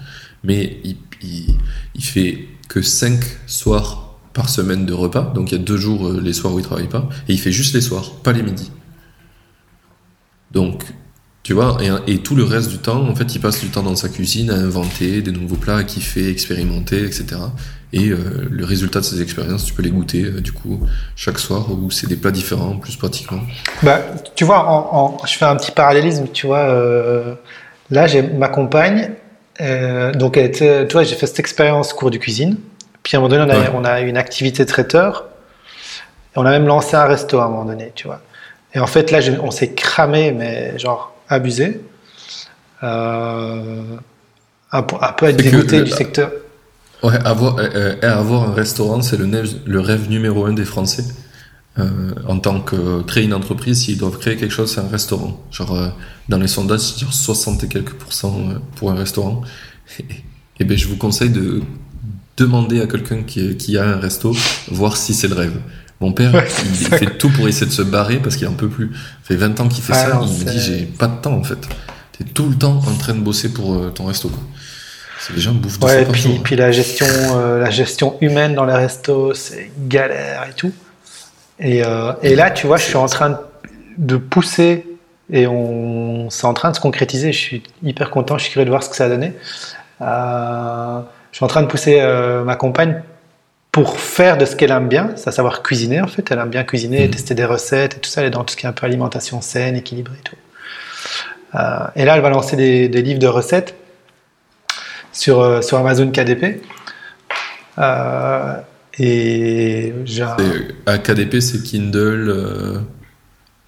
Mais 0.43 0.80
il, 0.84 0.97
il, 1.21 1.57
il 1.95 2.03
fait 2.03 2.47
que 2.67 2.81
5 2.81 3.19
soirs 3.47 4.17
par 4.34 4.49
semaine 4.49 4.85
de 4.85 4.93
repas. 4.93 5.31
Donc 5.35 5.51
il 5.51 5.57
y 5.57 5.61
a 5.61 5.63
deux 5.63 5.77
jours 5.77 6.07
euh, 6.07 6.21
les 6.21 6.34
soirs 6.34 6.53
où 6.53 6.59
il 6.59 6.65
travaille 6.65 6.88
pas. 6.88 7.09
Et 7.27 7.34
il 7.34 7.39
fait 7.39 7.51
juste 7.51 7.73
les 7.73 7.81
soirs, 7.81 8.11
pas 8.23 8.31
les 8.31 8.43
midis. 8.43 8.71
Donc, 10.51 10.84
tu 11.49 11.55
vois, 11.55 11.77
et, 11.81 12.13
et 12.13 12.17
tout 12.19 12.35
le 12.35 12.43
reste 12.43 12.69
du 12.69 12.77
temps, 12.77 13.09
en 13.09 13.15
fait, 13.15 13.34
il 13.34 13.41
passe 13.41 13.59
du 13.59 13.69
temps 13.69 13.81
dans 13.81 13.95
sa 13.95 14.07
cuisine 14.07 14.51
à 14.51 14.53
inventer 14.53 15.23
des 15.23 15.31
nouveaux 15.31 15.55
plats, 15.55 15.77
à 15.77 15.84
kiffer, 15.84 16.30
expérimenter, 16.30 16.99
etc. 17.03 17.26
Et 17.91 18.09
euh, 18.09 18.17
le 18.51 18.65
résultat 18.65 18.99
de 18.99 19.05
ces 19.05 19.19
expériences, 19.23 19.65
tu 19.65 19.73
peux 19.73 19.81
les 19.81 19.89
goûter, 19.89 20.26
euh, 20.26 20.41
du 20.41 20.51
coup, 20.51 20.80
chaque 21.15 21.39
soir, 21.39 21.65
où 21.71 21.89
c'est 21.89 22.05
des 22.05 22.17
plats 22.17 22.30
différents, 22.30 22.76
plus 22.77 22.95
pratiquement. 22.97 23.39
Bah, 23.81 23.99
tu 24.35 24.43
vois, 24.43 24.59
en, 24.63 25.15
en- 25.23 25.26
je 25.26 25.34
fais 25.39 25.45
un 25.45 25.55
petit 25.55 25.71
parallélisme, 25.71 26.27
tu 26.31 26.45
vois. 26.45 26.59
euh, 26.69 27.34
là, 27.89 28.05
j'ai 28.05 28.21
ma 28.21 28.47
compagne, 28.49 29.09
donc 30.13 30.38
elle 30.38 30.45
était, 30.45 30.85
tu 30.85 30.93
vois, 30.93 31.03
j'ai 31.03 31.15
fait 31.15 31.26
cette 31.26 31.39
expérience 31.39 31.93
cours 31.93 32.11
de 32.11 32.17
cuisine. 32.19 32.57
Puis 33.01 33.15
à 33.15 33.19
un 33.19 33.23
moment 33.23 33.35
donné, 33.35 33.51
on 33.51 33.55
a, 33.55 33.59
Ouais. 33.59 33.71
on 33.73 33.85
a 33.85 34.01
eu 34.01 34.07
une 34.07 34.17
activité 34.17 34.67
traiteur. 34.67 35.26
Et 36.35 36.38
on 36.38 36.45
a 36.45 36.51
même 36.51 36.67
lancé 36.67 36.95
un 36.95 37.05
resto 37.05 37.39
à 37.39 37.45
un 37.45 37.49
moment 37.49 37.65
donné, 37.65 37.91
tu 37.95 38.05
vois. 38.05 38.21
Et 38.76 38.80
en 38.80 38.85
fait, 38.85 39.09
là, 39.09 39.19
je- 39.19 39.31
on 39.41 39.49
s'est 39.49 39.71
cramé, 39.73 40.31
mais 40.31 40.77
genre 40.77 41.11
abusé. 41.30 41.81
Euh, 42.84 43.97
un, 44.72 44.81
peu- 44.84 44.95
un 45.01 45.11
peu 45.14 45.26
être 45.27 45.84
du 45.84 45.91
secteur. 45.91 46.31
Ouais, 47.01 47.15
avoir, 47.23 47.57
euh, 47.60 47.69
euh, 47.76 48.19
avoir 48.19 48.49
un 48.49 48.53
restaurant, 48.53 49.01
c'est 49.01 49.18
le, 49.18 49.80
rêve 49.80 50.10
numéro 50.10 50.45
un 50.45 50.53
des 50.53 50.65
Français. 50.65 51.06
Euh, 51.77 52.11
en 52.27 52.39
tant 52.39 52.60
que 52.60 53.01
créer 53.03 53.23
une 53.23 53.34
entreprise, 53.34 53.84
s'ils 53.84 53.97
doivent 53.97 54.18
créer 54.18 54.35
quelque 54.35 54.51
chose, 54.51 54.73
c'est 54.73 54.81
un 54.81 54.88
restaurant. 54.89 55.41
Genre, 55.51 55.73
euh, 55.76 55.88
dans 56.27 56.38
les 56.38 56.47
sondages, 56.47 56.81
c'est 56.81 56.99
genre 56.99 57.14
60 57.14 57.64
et 57.64 57.68
quelques 57.69 57.93
pourcents 57.93 58.38
pour 58.76 58.91
un 58.91 58.95
restaurant. 58.95 59.41
Et, 59.99 60.06
et 60.60 60.65
ben, 60.65 60.77
je 60.77 60.88
vous 60.88 60.97
conseille 60.97 61.30
de 61.30 61.61
demander 62.35 62.81
à 62.81 62.88
quelqu'un 62.88 63.23
qui, 63.23 63.56
qui 63.56 63.77
a 63.77 63.85
un 63.85 63.97
resto, 63.97 64.35
voir 64.69 64.97
si 64.97 65.14
c'est 65.14 65.27
le 65.27 65.35
rêve. 65.35 65.57
Mon 66.01 66.13
père, 66.13 66.34
Ouais, 66.34 66.47
il 66.65 66.76
ça. 66.76 66.97
fait 66.97 67.17
tout 67.17 67.30
pour 67.30 67.47
essayer 67.47 67.65
de 67.67 67.71
se 67.71 67.81
barrer 67.81 68.17
parce 68.17 68.35
qu'il 68.38 68.47
en 68.47 68.53
peut 68.53 68.69
plus. 68.69 68.91
Ça 68.93 68.99
fait 69.30 69.35
20 69.35 69.59
ans 69.59 69.67
qu'il 69.67 69.84
fait 69.84 69.93
Ah 69.95 70.05
ça, 70.05 70.13
non, 70.15 70.26
il 70.26 70.45
me 70.45 70.51
dit 70.51 70.59
j'ai 70.59 70.85
pas 70.85 71.07
de 71.07 71.17
temps 71.21 71.34
en 71.34 71.43
fait. 71.43 71.57
T'es 72.17 72.23
tout 72.23 72.47
le 72.49 72.55
temps 72.55 72.77
en 72.88 72.95
train 72.97 73.13
de 73.13 73.19
bosser 73.19 73.51
pour 73.51 73.76
euh, 73.76 73.89
ton 73.89 74.05
resto. 74.05 74.30
Quoi. 74.30 74.39
C'est 75.19 75.34
les 75.34 75.41
gens 75.41 75.53
bouffent 75.53 75.77
Ouais, 75.81 76.03
par 76.05 76.13
puis, 76.13 76.30
hein. 76.30 76.41
puis 76.43 76.55
la 76.55 76.71
gestion, 76.71 77.05
euh, 77.35 77.59
la 77.59 77.69
gestion 77.69 78.15
humaine 78.21 78.55
dans 78.55 78.65
les 78.65 78.73
restos, 78.73 79.34
c'est 79.34 79.71
galère 79.88 80.47
et 80.49 80.53
tout. 80.53 80.71
Et, 81.59 81.84
euh, 81.84 82.13
et 82.23 82.35
là, 82.35 82.51
tu 82.51 82.67
vois, 82.67 82.77
je 82.77 82.84
suis 82.85 82.95
en 82.95 83.07
train 83.07 83.31
de, 83.31 83.38
de 83.97 84.15
pousser 84.15 84.85
et 85.31 85.45
on, 85.47 86.30
c'est 86.30 86.45
en 86.45 86.53
train 86.53 86.71
de 86.71 86.76
se 86.77 86.81
concrétiser. 86.81 87.34
Je 87.34 87.38
suis 87.38 87.63
hyper 87.84 88.09
content, 88.09 88.38
je 88.38 88.43
suis 88.43 88.53
curieux 88.53 88.65
de 88.65 88.69
voir 88.69 88.81
ce 88.84 88.89
que 88.89 88.95
ça 88.95 89.05
a 89.05 89.09
donné. 89.09 89.34
Euh, 90.01 90.99
je 91.31 91.35
suis 91.38 91.43
en 91.43 91.49
train 91.49 91.61
de 91.61 91.67
pousser 91.67 92.01
ma 92.45 92.55
compagne 92.55 93.01
pour 93.71 93.99
faire 93.99 94.37
de 94.37 94.45
ce 94.45 94.55
qu'elle 94.55 94.71
aime 94.71 94.87
bien, 94.87 95.11
c'est 95.15 95.27
à 95.29 95.31
savoir 95.31 95.61
cuisiner 95.61 96.01
en 96.01 96.07
fait. 96.07 96.29
Elle 96.31 96.39
aime 96.39 96.49
bien 96.49 96.63
cuisiner, 96.63 97.05
Mhm. 97.05 97.11
tester 97.11 97.35
des 97.35 97.45
recettes 97.45 97.95
et 97.97 97.99
tout 97.99 98.09
ça. 98.09 98.21
Elle 98.21 98.27
est 98.27 98.31
dans 98.31 98.43
tout 98.43 98.53
ce 98.53 98.57
qui 98.57 98.65
est 98.65 98.69
un 98.69 98.73
peu 98.73 98.85
alimentation 98.85 99.41
saine, 99.41 99.75
équilibrée 99.75 100.17
et 100.19 100.23
tout. 100.23 100.35
Euh, 101.55 101.79
et 101.95 102.05
là, 102.05 102.15
elle 102.15 102.21
va 102.21 102.29
lancer 102.29 102.55
des, 102.55 102.89
des 102.89 103.01
livres 103.01 103.19
de 103.19 103.27
recettes 103.27 103.75
sur, 105.11 105.39
euh, 105.39 105.61
sur 105.61 105.77
Amazon 105.77 106.09
KDP. 106.11 106.61
Euh, 107.77 108.55
et 108.97 109.93
C'est- 110.05 110.21
À 110.85 110.97
KDP, 110.97 111.39
c'est 111.39 111.63
Kindle. 111.63 112.29
euh, 112.29 112.79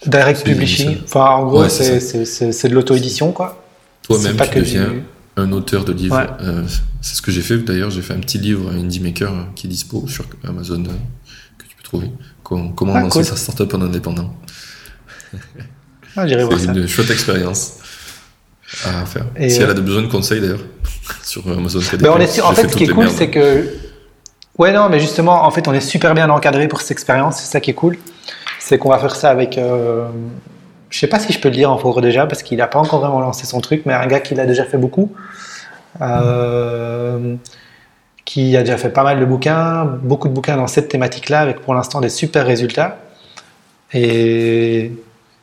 direct 0.06 0.44
publishing. 0.44 0.98
Enfin, 1.03 1.26
en 1.26 1.45
gros, 1.45 1.61
Ouais, 1.64 1.69
c'est 1.69 2.68
de 2.68 2.73
l'auto-édition, 2.73 3.32
quoi. 3.32 3.64
Toi-même, 4.03 4.36
tu 4.36 4.49
que 4.49 4.60
deviens 4.60 4.86
du- 4.88 5.03
un 5.42 5.52
auteur 5.52 5.84
de 5.86 5.92
livres. 5.94 6.18
Ouais. 6.18 6.28
Euh, 6.42 6.64
c'est 7.02 7.16
ce 7.16 7.22
que 7.22 7.32
j'ai 7.32 7.42
fait 7.42 7.58
d'ailleurs. 7.58 7.90
J'ai 7.90 8.02
fait 8.02 8.14
un 8.14 8.20
petit 8.20 8.38
livre, 8.38 8.72
Indie 8.72 9.00
Maker, 9.00 9.32
euh, 9.32 9.42
qui 9.56 9.68
est 9.68 9.70
dispo 9.70 10.08
sur 10.08 10.26
Amazon, 10.48 10.84
euh, 10.84 10.90
que 11.58 11.66
tu 11.68 11.76
peux 11.76 11.84
trouver. 11.84 12.12
Comment, 12.44 12.70
comment 12.70 12.94
Ah, 12.96 13.02
lancer 13.02 13.20
cool. 13.20 13.26
sa 13.26 13.36
startup 13.36 13.74
en 13.74 13.82
indépendant. 13.82 14.34
Ah, 16.18 16.28
J'irai 16.28 16.44
voir 16.44 16.60
C'est 16.60 16.66
ça. 16.66 16.74
une 16.74 16.88
chouette 16.90 17.10
expérience 17.10 17.76
à 18.86 19.06
faire. 19.06 19.28
Et, 19.38 19.50
si 19.50 19.62
euh, 19.62 19.64
elle 19.64 19.78
a 19.78 19.82
besoin 19.82 20.02
de 20.02 20.08
conseils 20.08 20.42
d'ailleurs, 20.42 20.60
sur 21.24 21.48
Amazon 21.50 21.80
KDP. 21.80 22.02
Mais 22.02 22.10
on 22.10 22.20
est 22.20 22.42
en 22.42 22.52
fait, 22.52 22.68
ce 22.68 22.76
qui 22.76 22.84
est 22.84 22.88
cool, 22.90 23.10
c'est 23.10 23.30
que. 23.30 23.66
Ouais, 24.58 24.74
non, 24.74 24.90
mais 24.90 25.00
justement, 25.00 25.46
en 25.46 25.52
fait, 25.52 25.70
on 25.70 25.74
est 25.74 25.80
super 25.80 26.14
bien 26.14 26.30
encadré 26.30 26.68
pour 26.68 26.82
cette 26.82 26.92
expérience. 26.92 27.38
C'est 27.38 27.50
ça 27.50 27.62
qui 27.62 27.72
est 27.72 27.76
cool. 27.76 27.98
C'est 28.60 28.78
qu'on 28.78 28.90
va 28.90 29.00
faire 29.00 29.16
ça 29.16 29.30
avec. 29.30 29.58
Euh, 30.92 30.98
Je 30.98 31.00
sais 31.00 31.08
pas 31.08 31.20
si 31.20 31.34
je 31.34 31.40
peux 31.40 31.50
le 31.50 31.56
dire 31.56 31.72
en 31.72 31.78
fort 31.78 32.02
déjà, 32.02 32.28
parce 32.28 32.44
qu'il 32.44 32.58
n'a 32.60 32.68
pas 32.68 32.80
encore 32.80 33.00
vraiment 33.02 33.22
lancé 33.22 33.46
son 33.46 33.62
truc, 33.62 33.84
mais 33.86 33.94
un 33.94 34.08
gars 34.08 34.20
qui 34.20 34.36
l'a 34.36 34.46
déjà 34.46 34.66
fait 34.66 34.78
beaucoup. 34.78 35.12
euh, 36.02 37.36
qui 38.26 38.56
a 38.58 38.62
déjà 38.62 38.78
fait 38.78 38.90
pas 38.92 39.04
mal 39.04 39.20
de 39.20 39.26
bouquins, 39.26 39.86
beaucoup 39.86 40.28
de 40.30 40.34
bouquins 40.34 40.58
dans 40.58 40.68
cette 40.68 40.90
thématique-là, 40.90 41.42
avec 41.42 41.62
pour 41.62 41.74
l'instant 41.74 42.02
des 42.02 42.10
super 42.10 42.46
résultats. 42.46 42.98
Et, 43.94 44.92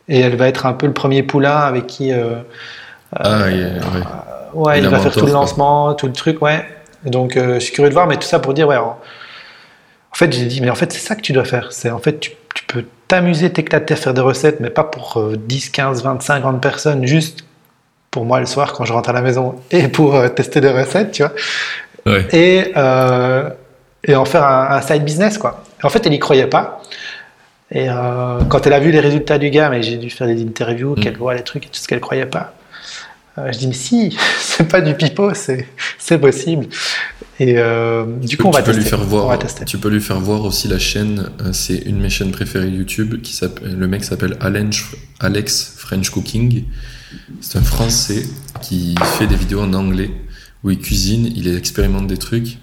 et 0.09 0.21
elle 0.21 0.37
va 0.37 0.49
être 0.49 0.67
un 0.67 0.73
peu 0.75 0.87
le 0.87 0.95
premier 0.95 1.23
poulain 1.23 1.59
avec 1.59 1.87
qui. 1.87 2.13
euh, 2.13 2.37
Ah, 3.13 3.51
yeah, 3.51 3.71
ouais. 3.91 4.03
Ouais, 4.55 4.79
Il 4.83 4.89
va 4.89 4.99
faire 5.01 5.17
tout 5.17 5.27
le 5.27 5.33
lancement, 5.33 5.95
tout 5.95 6.07
le 6.07 6.13
truc, 6.15 6.43
ouais. 6.43 6.67
Et 7.07 7.11
donc, 7.11 7.37
euh, 7.37 7.55
je 7.57 7.61
suis 7.61 7.73
curieux 7.75 7.91
de 7.91 7.95
voir, 7.95 8.07
mais 8.07 8.17
tout 8.17 8.29
ça 8.29 8.39
pour 8.41 8.55
dire, 8.55 8.69
ouais. 8.69 8.77
En, 8.79 8.99
en 10.13 10.15
fait, 10.15 10.33
j'ai 10.33 10.47
dit, 10.47 10.61
mais 10.61 10.71
en 10.71 10.75
fait, 10.75 10.93
c'est 10.93 11.01
ça 11.01 11.17
que 11.17 11.23
tu 11.23 11.33
dois 11.33 11.45
faire. 11.45 11.73
C'est 11.73 11.91
en 11.91 11.99
fait, 11.99 12.21
tu, 12.21 12.33
tu 12.55 12.65
peux 12.67 12.85
t'amuser, 13.09 13.51
t'éclater 13.51 13.95
à 13.95 13.97
faire 13.97 14.15
des 14.15 14.21
recettes, 14.21 14.61
mais 14.61 14.71
pas 14.71 14.85
pour 14.85 15.17
euh, 15.17 15.37
10, 15.37 15.71
15, 15.71 16.03
20, 16.05 16.23
50 16.23 16.61
personnes, 16.63 17.07
juste 17.07 17.41
pour 18.11 18.25
moi 18.25 18.41
le 18.41 18.47
soir 18.47 18.73
quand 18.73 18.85
je 18.85 18.93
rentre 18.93 19.11
à 19.11 19.13
la 19.13 19.23
maison 19.23 19.57
et 19.71 19.89
pour 19.89 20.15
euh, 20.15 20.29
tester 20.29 20.61
des 20.61 20.71
recettes, 20.71 21.13
tu 21.13 21.23
vois. 21.23 21.33
Ouais. 22.07 22.27
Et, 22.33 22.73
euh, 22.77 23.51
et 24.05 24.15
en 24.15 24.25
faire 24.25 24.45
un, 24.45 24.69
un 24.77 24.81
side 24.81 25.05
business, 25.05 25.37
quoi. 25.39 25.65
En 25.83 25.89
fait, 25.89 26.07
elle 26.07 26.15
y 26.15 26.19
croyait 26.19 26.47
pas. 26.47 26.81
Et 27.71 27.89
euh, 27.91 28.39
quand 28.49 28.67
elle 28.67 28.73
a 28.73 28.81
vu 28.81 28.91
les 28.93 29.01
résultats 29.01 29.37
du 29.37 29.51
gars, 29.51 29.69
mais 29.69 29.83
j'ai 29.83 29.97
dû 29.99 30.09
faire 30.09 30.27
des 30.27 30.41
interviews, 30.43 30.95
Mm. 30.97 31.01
qu'elle 31.01 31.17
voit 31.19 31.35
les 31.35 31.43
trucs 31.43 31.67
et 31.67 31.69
tout 31.69 31.79
ce 31.79 31.87
qu'elle 31.87 32.01
croyait 32.01 32.25
pas. 32.27 32.55
Euh, 33.39 33.53
je 33.53 33.59
dis, 33.59 33.67
mais 33.69 33.75
si, 33.75 34.17
c'est 34.41 34.69
pas 34.69 34.81
du 34.81 34.95
pipeau, 34.95 35.33
c'est 35.35 36.19
possible. 36.19 36.67
Et 37.41 37.55
euh, 37.59 38.05
du 38.21 38.37
coup, 38.37 38.49
on 38.49 38.51
va 38.51 38.63
tu 38.63 38.65
peux 38.65 38.73
tester. 38.73 38.83
lui 38.83 38.89
faire 38.91 39.01
on 39.01 39.05
voir. 39.05 39.29
va 39.29 39.39
tester. 39.39 39.65
Tu 39.65 39.79
peux 39.79 39.89
lui 39.91 40.01
faire 40.01 40.19
voir 40.21 40.43
aussi 40.45 40.67
la 40.69 40.79
chaîne. 40.79 41.31
euh, 41.43 41.53
C'est 41.53 41.77
une 41.87 41.99
de 41.99 42.03
mes 42.03 42.11
chaînes 42.11 42.33
préférées 42.33 42.69
YouTube. 42.69 43.23
Qui. 43.23 43.39
Le 43.63 43.87
mec 43.87 44.03
s'appelle 44.05 44.37
Alex, 44.41 44.85
Alex 45.21 45.75
French 45.77 46.11
Cooking. 46.11 46.65
C'est 47.41 47.59
un 47.59 47.63
Français 47.63 48.25
qui 48.61 48.95
fait 49.19 49.27
des 49.27 49.37
vidéos 49.37 49.61
en 49.63 49.73
anglais 49.75 50.11
où 50.65 50.71
il 50.71 50.79
cuisine, 50.79 51.31
il 51.37 51.47
expérimente 51.57 52.09
des 52.09 52.19
trucs 52.19 52.59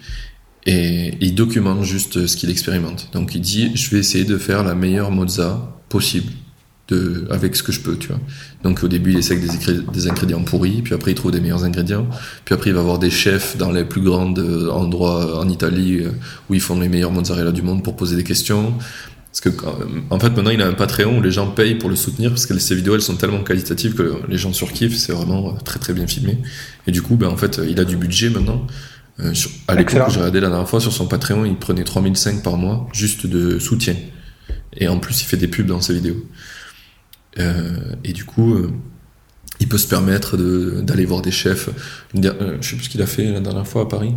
et 0.65 1.14
il 1.22 1.34
documente 1.35 1.84
juste 1.84 2.27
ce 2.27 2.35
qu'il 2.35 2.49
expérimente. 2.49 3.10
Donc 3.14 3.34
il 3.34 3.41
dit, 3.41 3.72
je 3.76 3.89
vais 3.91 3.99
essayer 3.99 4.26
de 4.26 4.38
faire 4.38 4.64
la 4.64 4.76
meilleure 4.76 5.10
mozza 5.11 5.80
possible. 5.88 6.31
De, 6.88 7.26
avec 7.32 7.56
ce 7.56 7.64
que 7.64 7.72
je 7.72 7.80
peux, 7.80 7.98
tu 7.98 8.10
vois. 8.10 8.20
Donc 8.64 8.84
au 8.84 8.88
début, 8.88 9.14
il 9.14 9.18
essaie 9.18 9.36
avec 9.36 9.91
des, 9.91 10.07
ingrédients 10.07 10.44
pourris, 10.44 10.84
puis 10.84 10.94
après 10.94 11.14
il 11.14 11.16
trouve 11.16 11.32
des 11.32 11.41
meilleurs 11.41 11.64
ingrédients, 11.64 12.06
puis 12.45 12.53
après 12.53 12.70
il 12.70 12.76
va 12.76 12.84
voir 12.84 12.99
des 12.99 13.10
chefs 13.10 13.57
dans 13.57 13.72
les 13.72 13.86
plus 13.86 14.02
grands 14.02 14.32
euh, 14.38 14.70
endroits 14.70 15.40
en 15.40 15.49
Italie 15.49 16.02
euh, 16.02 16.12
où 16.48 16.53
ils 16.53 16.62
font 16.62 16.80
les 16.80 16.88
meilleurs 16.88 17.12
mozzarella 17.12 17.52
du 17.52 17.64
monde 17.64 17.84
pour 17.84 17.95
poser 17.95 18.16
des 18.16 18.24
questions. 18.24 18.76
Parce 19.32 19.56
que 19.56 19.66
en 20.12 20.20
fait 20.20 20.30
maintenant 20.30 20.52
il 20.52 20.62
a 20.62 20.68
un 20.68 20.74
Patreon 20.74 21.18
où 21.18 21.22
les 21.22 21.32
gens 21.32 21.48
payent 21.48 21.76
pour 21.76 21.90
le 21.90 21.95
soutenir 21.95 22.30
parce 22.30 22.45
que 22.45 22.57
ces 22.57 22.76
vidéos 22.76 22.95
elles 22.95 23.02
sont 23.02 23.16
tellement 23.18 23.44
qualitatives 23.44 23.94
que 23.95 24.14
les 24.30 24.38
gens 24.38 24.53
surkiffent, 24.53 24.95
c'est 24.95 25.12
vraiment 25.12 25.49
euh, 25.49 25.52
très 25.66 25.80
très 25.80 25.91
bien 25.94 26.07
filmé. 26.07 26.38
Et 26.88 26.91
du 26.91 27.02
coup, 27.02 27.16
ben 27.16 27.28
en 27.30 27.36
fait 27.36 27.60
il 27.68 27.80
a 27.80 27.84
du 27.84 27.98
budget 27.98 28.30
maintenant. 28.30 28.66
Euh, 29.20 29.34
sur- 29.34 29.49
à 29.68 29.76
l'époque 29.76 30.03
j'ai 30.10 30.20
regardé 30.20 30.40
la 30.40 30.49
dernière 30.49 30.70
fois 30.70 30.80
sur 30.80 30.94
son 30.94 31.07
Patreon, 31.07 31.45
il 31.45 31.56
prenait 31.56 31.84
3005 31.84 32.44
par 32.44 32.57
mois 32.57 32.88
juste 32.94 33.26
de 33.26 33.60
soutien. 33.60 33.95
Et 34.78 34.88
en 34.88 34.99
plus 34.99 35.22
il 35.22 35.26
fait 35.26 35.38
des 35.38 35.48
pubs 35.48 35.66
dans 35.66 35.82
ses 35.82 35.95
vidéos. 35.95 36.24
Euh, 37.40 37.95
et 38.03 38.14
du 38.14 38.26
coup, 38.26 38.53
euh, 38.53 38.72
il 39.60 39.68
peut 39.68 39.78
se 39.78 39.88
permettre 39.88 40.38
d'aller 40.38 41.06
voir 41.06 41.22
des 41.22 41.32
chefs. 41.32 41.70
Euh, 42.16 42.57
je 42.62 42.70
sais 42.70 42.76
plus 42.76 42.86
ce 42.86 42.90
qu'il 42.90 43.02
a 43.02 43.07
fait 43.07 43.32
la 43.32 43.40
dernière 43.40 43.68
fois 43.68 43.84
à 43.84 43.86
Paris. 43.86 44.14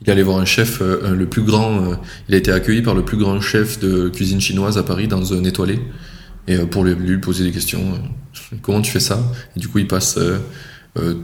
Il 0.00 0.08
est 0.08 0.12
allé 0.12 0.22
voir 0.22 0.38
un 0.38 0.44
chef, 0.44 0.80
le 0.80 1.26
plus 1.26 1.42
grand. 1.42 1.96
il 2.28 2.34
a 2.34 2.38
été 2.38 2.50
accueilli 2.50 2.82
par 2.82 2.96
le 2.96 3.04
plus 3.04 3.16
grand 3.16 3.40
chef 3.40 3.78
de 3.78 4.08
cuisine 4.08 4.40
chinoise 4.40 4.76
à 4.76 4.82
Paris 4.82 5.06
dans 5.06 5.32
un 5.32 5.44
étoilé. 5.44 5.78
Et 6.48 6.58
pour 6.58 6.82
lui, 6.82 7.18
poser 7.18 7.44
des 7.44 7.52
questions, 7.52 8.02
comment 8.62 8.82
tu 8.82 8.90
fais 8.90 8.98
ça? 8.98 9.22
Et 9.56 9.60
du 9.60 9.68
coup, 9.68 9.78
il 9.78 9.86
passe 9.86 10.18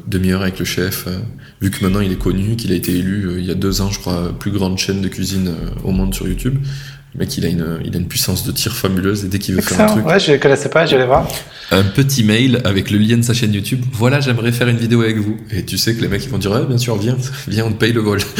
demi-heure 0.06 0.42
avec 0.42 0.60
le 0.60 0.64
chef. 0.64 1.08
vu 1.60 1.72
que 1.72 1.82
maintenant 1.82 1.98
il 1.98 2.12
est 2.12 2.18
connu, 2.18 2.54
qu'il 2.54 2.70
a 2.70 2.76
été 2.76 2.96
élu 2.96 3.38
il 3.38 3.44
y 3.44 3.50
a 3.50 3.54
deux 3.54 3.80
ans, 3.80 3.90
je 3.90 3.98
crois, 3.98 4.32
plus 4.38 4.52
grande 4.52 4.78
chaîne 4.78 5.00
de 5.00 5.08
cuisine 5.08 5.56
au 5.82 5.90
monde 5.90 6.14
sur 6.14 6.28
YouTube. 6.28 6.58
Mec, 7.18 7.36
il 7.36 7.44
a 7.44 7.48
une, 7.48 7.80
il 7.84 7.94
a 7.96 7.98
une 7.98 8.06
puissance 8.08 8.44
de 8.46 8.52
tir 8.52 8.74
fabuleuse 8.76 9.24
et 9.24 9.28
dès 9.28 9.38
qu'il 9.40 9.54
veut 9.56 9.60
faire 9.60 9.80
un 9.80 9.86
truc, 9.86 10.06
Ouais, 10.06 10.20
je 10.20 10.32
ne 10.32 10.36
connaissais 10.36 10.68
pas, 10.68 10.86
je 10.86 10.92
vais 10.92 10.98
aller 10.98 11.06
voir. 11.06 11.26
un 11.72 11.82
petit 11.82 12.22
mail 12.22 12.60
avec 12.64 12.90
le 12.92 12.98
lien 12.98 13.16
de 13.16 13.22
sa 13.22 13.34
chaîne 13.34 13.52
YouTube. 13.52 13.84
Voilà, 13.92 14.20
j'aimerais 14.20 14.52
faire 14.52 14.68
une 14.68 14.76
vidéo 14.78 15.02
avec 15.02 15.18
vous. 15.18 15.36
Et 15.50 15.64
tu 15.64 15.78
sais 15.78 15.94
que 15.96 16.00
les 16.00 16.08
mecs 16.08 16.24
ils 16.24 16.30
vont 16.30 16.38
dire, 16.38 16.64
bien 16.66 16.78
sûr, 16.78 16.96
viens, 16.96 17.16
viens, 17.48 17.64
on 17.66 17.72
te 17.72 17.76
paye 17.78 17.92
le 17.92 18.00
vol. 18.00 18.20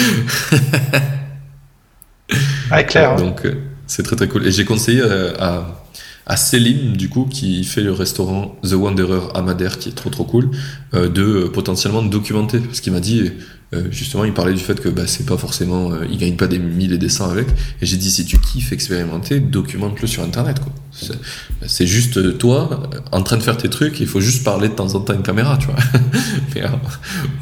Ouais, 2.71 2.85
clair. 2.85 3.13
hein. 3.13 3.17
Donc 3.17 3.47
euh, 3.47 3.55
c'est 3.87 4.03
très 4.03 4.17
très 4.17 4.29
cool. 4.29 4.47
Et 4.47 4.51
j'ai 4.53 4.65
conseillé 4.67 5.01
euh, 5.03 5.33
à, 5.39 5.83
à 6.27 6.37
Céline, 6.37 6.93
du 6.93 7.09
coup, 7.09 7.25
qui 7.25 7.65
fait 7.65 7.81
le 7.81 7.93
restaurant 7.93 8.57
The 8.63 8.75
Wanderer 8.75 9.29
à 9.35 9.41
Madère, 9.43 9.79
qui 9.79 9.89
est 9.89 9.93
trop 9.93 10.11
trop 10.11 10.25
cool, 10.25 10.51
euh, 10.95 11.09
de 11.09 11.49
potentiellement 11.49 12.03
de 12.03 12.11
documenter. 12.11 12.59
Parce 12.59 12.81
qu'il 12.81 12.93
m'a 12.93 13.01
dit, 13.01 13.33
euh, 13.75 13.85
justement, 13.91 14.25
il 14.25 14.33
parlait 14.33 14.55
du 14.55 14.61
fait 14.61 14.81
que 14.81 14.89
bah, 14.89 15.03
c'est 15.07 15.27
pas 15.27 15.37
forcément, 15.37 15.93
euh, 15.93 16.07
il 16.11 16.17
gagne 16.19 16.37
pas 16.37 16.47
des 16.47 16.59
mille 16.59 16.93
et 16.95 16.99
des 16.99 17.09
cents 17.11 17.29
avec. 17.31 17.47
Et 17.83 17.87
j'ai 17.87 17.97
dit, 17.99 18.11
si 18.11 18.25
tu 18.25 18.39
kiffes 18.39 18.73
expérimenter, 18.73 19.41
documente-le 19.41 20.07
sur 20.09 20.23
Internet. 20.23 20.59
quoi. 20.61 20.73
C'est- 20.93 21.13
C'est 21.67 21.87
juste 21.87 22.17
euh, 22.17 22.33
toi 22.33 22.83
en 23.13 23.23
train 23.23 23.37
de 23.37 23.43
faire 23.43 23.57
tes 23.59 23.69
trucs, 23.69 24.01
il 24.01 24.07
faut 24.07 24.21
juste 24.21 24.43
parler 24.43 24.69
de 24.69 24.75
temps 24.75 24.95
en 24.95 25.01
temps 25.01 25.13
à 25.13 25.17
une 25.17 25.23
caméra, 25.23 25.59
tu 25.59 25.67
vois. 25.67 25.77
mais, 26.55 26.63
euh, 26.65 26.69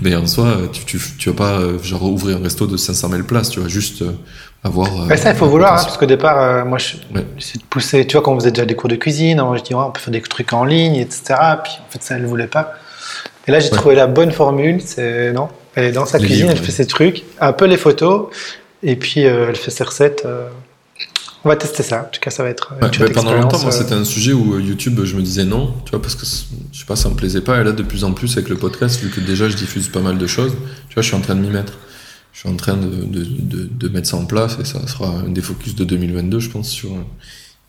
mais 0.03 0.17
en 0.17 0.27
soi, 0.27 0.57
tu, 0.73 0.85
tu, 0.85 1.01
tu 1.19 1.31
vas 1.31 1.37
pas 1.37 1.61
genre 1.83 2.03
ouvrir 2.05 2.39
un 2.39 2.43
resto 2.43 2.67
de 2.67 2.77
500 2.77 3.09
000 3.11 3.23
places, 3.23 3.51
tu 3.51 3.61
vas 3.61 3.69
juste 3.69 4.03
avoir. 4.65 4.89
ça, 5.17 5.31
il 5.31 5.37
faut 5.37 5.47
vouloir, 5.49 5.75
hein, 5.75 5.83
parce 5.85 5.97
qu'au 5.97 6.07
départ, 6.07 6.67
moi, 6.67 6.79
je, 6.79 6.97
Ouais. 7.15 7.25
c'est 7.39 7.59
de 7.59 7.65
pousser. 7.71 8.05
Tu 8.07 8.15
vois, 8.17 8.23
quand 8.23 8.33
on 8.35 8.39
faisait 8.41 8.51
déjà 8.51 8.65
des 8.67 8.75
cours 8.75 8.89
de 8.91 8.97
cuisine, 8.97 9.41
je 9.57 9.63
dis, 9.63 9.75
ouais, 9.75 9.81
on 9.87 9.93
peut 9.93 10.01
faire 10.01 10.13
des 10.13 10.21
trucs 10.23 10.53
en 10.53 10.65
ligne, 10.65 10.97
etc. 10.97 11.23
Puis 11.63 11.73
en 11.87 11.91
fait, 11.93 12.03
ça, 12.03 12.17
elle 12.17 12.23
ne 12.23 12.27
voulait 12.27 12.49
pas. 12.49 12.73
Et 13.47 13.53
là, 13.53 13.61
j'ai 13.61 13.71
Ouais. 13.71 13.77
trouvé 13.79 13.95
la 13.95 14.09
bonne 14.09 14.33
formule. 14.33 14.81
C'est 14.85 15.33
non, 15.33 15.49
elle 15.77 15.85
est 15.85 15.93
dans 15.93 16.07
sa 16.07 16.19
Les 16.19 16.27
cuisine, 16.27 16.47
livres, 16.47 16.59
elle 16.59 16.65
fait 16.65 16.73
ses 16.73 16.87
trucs, 16.87 17.23
un 17.41 17.53
peu 17.53 17.67
les 17.67 17.77
photos, 17.77 18.29
et 18.83 18.97
puis 18.97 19.25
euh, 19.27 19.51
elle 19.51 19.57
fait 19.57 19.71
ses 19.71 19.85
recettes. 19.85 20.23
euh. 20.27 20.49
On 21.45 21.49
va 21.49 21.55
tester 21.55 21.85
ça. 21.85 22.01
En 22.01 22.13
tout 22.13 22.19
cas, 22.21 22.31
ça 22.31 22.43
va 22.43 22.49
être. 22.49 22.73
une 22.81 23.03
Ouais, 23.03 23.11
pendant 23.11 23.33
longtemps, 23.33 23.59
moi, 23.59 23.69
expérience, 23.69 23.75
euh. 23.77 23.79
c'était 23.83 23.95
un 23.95 24.05
sujet 24.05 24.33
où 24.33 24.59
YouTube, 24.59 25.01
je 25.05 25.15
me 25.15 25.23
disais 25.23 25.45
non, 25.45 25.75
tu 25.85 25.91
vois, 25.93 26.03
parce 26.03 26.17
que 26.17 26.27
je 26.27 26.79
sais 26.81 26.87
pas, 26.87 26.97
ça 26.97 27.09
me 27.09 27.15
plaisait 27.15 27.43
pas. 27.43 27.61
Et 27.61 27.65
là, 27.65 27.71
de 27.71 27.83
plus 27.85 28.03
en 28.03 28.13
plus 28.13 28.33
avec 28.37 28.49
le 28.49 28.57
podcast, 28.57 29.01
vu 29.01 29.11
que 29.11 29.21
déjà 29.21 29.49
je 29.49 29.55
diffuse 29.55 29.89
pas 29.89 30.01
mal 30.01 30.19
de 30.19 30.27
choses, 30.27 30.57
tu 30.89 30.95
vois, 30.95 31.03
je 31.03 31.07
suis 31.09 31.17
en 31.17 31.21
train 31.21 31.37
de 31.37 31.41
m'y 31.41 31.51
mettre. 31.51 31.75
je 32.33 32.41
suis 32.41 32.49
en 32.49 32.57
train 32.57 32.77
de, 32.77 32.87
de, 32.89 33.25
de, 33.25 33.69
de, 33.71 33.89
mettre 33.89 34.09
ça 34.09 34.17
en 34.17 34.25
place 34.25 34.57
et 34.61 34.65
ça 34.65 34.85
sera 34.89 35.09
un 35.09 35.29
des 35.29 35.41
focus 35.41 35.77
de 35.77 35.85
2022, 35.85 36.41
je 36.41 36.51
pense, 36.51 36.69
sur 36.69 36.91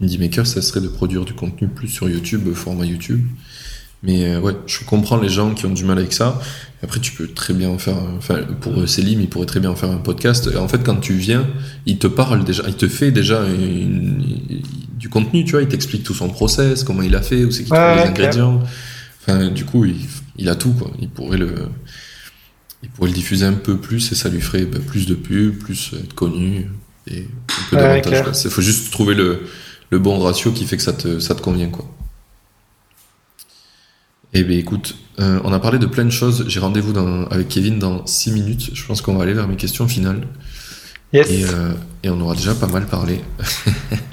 Indie 0.01 0.17
Maker, 0.17 0.47
ça 0.47 0.61
serait 0.61 0.81
de 0.81 0.87
produire 0.87 1.23
du 1.25 1.33
contenu 1.33 1.67
plus 1.67 1.87
sur 1.89 2.09
YouTube, 2.09 2.51
format 2.55 2.85
YouTube. 2.85 3.25
Mais 4.03 4.25
euh, 4.25 4.39
ouais, 4.39 4.53
je 4.67 4.83
comprends 4.85 5.17
les 5.17 5.29
gens 5.29 5.53
qui 5.53 5.65
ont 5.65 5.73
du 5.73 5.83
mal 5.83 5.97
avec 5.97 6.13
ça. 6.13 6.39
Après, 6.83 6.99
tu 6.99 7.11
peux 7.11 7.27
très 7.27 7.53
bien 7.53 7.69
en 7.69 7.79
faire. 7.79 7.97
Enfin, 8.17 8.41
pour 8.61 8.87
Célim, 8.87 9.19
il 9.19 9.27
pourrait 9.27 9.47
très 9.47 9.59
bien 9.59 9.71
en 9.71 9.75
faire 9.75 9.89
un 9.89 9.97
podcast. 9.97 10.49
En 10.55 10.67
fait, 10.67 10.83
quand 10.83 10.97
tu 10.97 11.13
viens, 11.13 11.47
il 11.85 11.97
te 11.97 12.07
parle 12.07 12.43
déjà, 12.43 12.63
il 12.67 12.75
te 12.75 12.87
fait 12.87 13.11
déjà 13.11 13.43
du 14.93 15.09
contenu, 15.09 15.43
tu 15.43 15.51
vois. 15.53 15.63
Il 15.63 15.67
t'explique 15.67 16.03
tout 16.03 16.13
son 16.13 16.29
process, 16.29 16.83
comment 16.83 17.01
il 17.01 17.15
a 17.15 17.21
fait, 17.23 17.43
où 17.43 17.51
c'est 17.51 17.63
qu'il 17.63 17.73
trouve 17.73 17.95
les 17.95 18.09
ingrédients. 18.09 18.61
Enfin, 19.21 19.47
du 19.47 19.65
coup, 19.65 19.85
il, 19.85 19.95
il, 20.37 20.49
a 20.49 20.55
tout, 20.55 20.71
quoi. 20.73 20.91
Il 21.01 21.09
pourrait 21.09 21.39
le. 21.39 21.55
Il 22.83 22.89
pourrait 22.89 23.09
le 23.09 23.15
diffuser 23.15 23.45
un 23.45 23.53
peu 23.53 23.77
plus 23.77 24.11
et 24.11 24.15
ça 24.15 24.29
lui 24.29 24.39
ferait 24.39 24.65
bah, 24.65 24.77
plus 24.85 25.07
de 25.07 25.15
pubs, 25.15 25.57
plus 25.57 25.93
être 25.95 26.13
connu 26.13 26.67
et 27.07 27.21
un 27.21 27.69
peu 27.71 27.75
d'avantages. 27.75 28.23
Il 28.45 28.51
faut 28.51 28.61
juste 28.61 28.91
trouver 28.91 29.15
le, 29.15 29.41
le 29.89 29.97
bon 29.97 30.19
ratio 30.19 30.51
qui 30.51 30.65
fait 30.65 30.77
que 30.77 30.83
ça 30.83 30.93
te, 30.93 31.19
ça 31.19 31.33
te 31.33 31.41
convient, 31.41 31.69
quoi. 31.69 31.91
Eh 34.33 34.43
bien, 34.43 34.57
écoute, 34.57 34.95
euh, 35.19 35.39
on 35.43 35.53
a 35.53 35.59
parlé 35.59 35.79
de 35.79 35.85
plein 35.85 36.05
de 36.05 36.09
choses. 36.09 36.45
J'ai 36.47 36.59
rendez-vous 36.59 36.93
avec 37.31 37.47
Kevin 37.47 37.79
dans 37.79 38.05
6 38.05 38.31
minutes. 38.31 38.69
Je 38.73 38.85
pense 38.85 39.01
qu'on 39.01 39.15
va 39.15 39.23
aller 39.23 39.33
vers 39.33 39.47
mes 39.47 39.55
questions 39.55 39.87
finales. 39.87 40.27
Yes. 41.13 41.29
Et, 41.29 41.45
euh, 41.45 41.71
et 42.03 42.09
on 42.09 42.19
aura 42.19 42.35
déjà 42.35 42.53
pas 42.53 42.67
mal 42.67 42.85
parlé. 42.85 43.21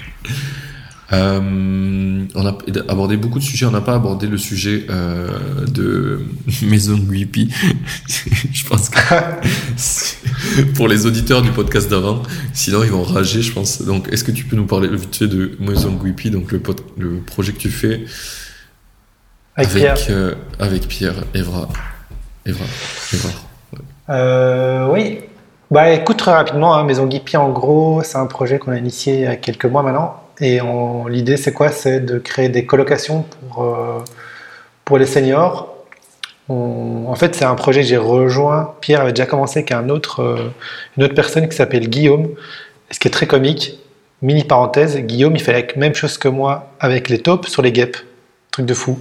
euh, 1.13 2.25
on 2.33 2.45
a 2.45 2.57
abordé 2.87 3.17
beaucoup 3.17 3.39
de 3.39 3.43
sujets. 3.43 3.65
On 3.65 3.71
n'a 3.71 3.81
pas 3.81 3.95
abordé 3.95 4.27
le 4.27 4.37
sujet 4.37 4.85
euh, 4.89 5.65
de 5.67 6.21
Maison 6.63 6.97
Guipi. 6.97 7.49
je 8.53 8.65
pense 8.65 8.89
que 8.89 10.61
pour 10.75 10.87
les 10.87 11.05
auditeurs 11.05 11.41
du 11.41 11.51
podcast 11.51 11.89
d'avant, 11.89 12.23
sinon 12.53 12.83
ils 12.85 12.91
vont 12.91 13.03
rager, 13.03 13.41
je 13.41 13.51
pense. 13.51 13.81
Donc, 13.81 14.07
est-ce 14.13 14.23
que 14.23 14.31
tu 14.31 14.45
peux 14.45 14.55
nous 14.55 14.65
parler 14.65 14.87
vite 14.87 15.13
fait 15.13 15.27
de 15.27 15.57
Maison 15.59 15.91
Guipi, 15.91 16.29
donc 16.29 16.53
le, 16.53 16.61
le 16.97 17.17
projet 17.19 17.51
que 17.51 17.59
tu 17.59 17.69
fais 17.69 18.05
avec, 19.55 19.71
avec, 19.71 19.95
Pierre. 19.95 19.97
Euh, 20.09 20.35
avec 20.59 20.87
Pierre, 20.87 21.15
Evra. 21.33 21.67
Evra. 22.45 22.65
Evra. 23.13 23.29
Euh, 24.09 24.87
oui. 24.91 25.19
Bah 25.71 25.89
écoute 25.91 26.17
très 26.17 26.31
rapidement, 26.31 26.75
hein, 26.75 26.83
Maison 26.83 27.07
Guipi 27.07 27.37
en 27.37 27.49
gros, 27.49 28.01
c'est 28.03 28.17
un 28.17 28.27
projet 28.27 28.59
qu'on 28.59 28.71
a 28.71 28.77
initié 28.77 29.13
il 29.15 29.21
y 29.21 29.25
a 29.25 29.35
quelques 29.35 29.65
mois 29.65 29.81
maintenant. 29.81 30.21
Et 30.39 30.59
l'idée 31.09 31.37
c'est 31.37 31.53
quoi? 31.53 31.69
C'est 31.69 32.01
de 32.01 32.19
créer 32.19 32.49
des 32.49 32.65
colocations 32.65 33.23
pour, 33.23 33.63
euh, 33.63 34.03
pour 34.83 34.97
les 34.97 35.05
seniors. 35.05 35.73
On, 36.49 37.05
en 37.07 37.15
fait 37.15 37.33
c'est 37.33 37.45
un 37.45 37.55
projet 37.55 37.81
que 37.81 37.87
j'ai 37.87 37.97
rejoint. 37.97 38.75
Pierre 38.81 39.01
avait 39.01 39.13
déjà 39.13 39.25
commencé 39.25 39.59
avec 39.59 39.71
un 39.71 39.89
autre, 39.89 40.51
une 40.97 41.03
autre 41.03 41.15
personne 41.15 41.49
qui 41.49 41.55
s'appelle 41.55 41.89
Guillaume. 41.89 42.27
ce 42.91 42.99
qui 42.99 43.07
est 43.07 43.11
très 43.11 43.25
comique, 43.25 43.79
mini 44.21 44.43
parenthèse, 44.43 44.97
Guillaume 44.97 45.35
il 45.35 45.41
fait 45.41 45.53
la 45.53 45.63
même 45.77 45.95
chose 45.95 46.19
que 46.19 46.27
moi 46.27 46.69
avec 46.79 47.09
les 47.09 47.19
taupes 47.19 47.47
sur 47.47 47.63
les 47.63 47.71
guêpes. 47.71 47.97
Truc 48.51 48.67
de 48.67 48.73
fou. 48.73 48.97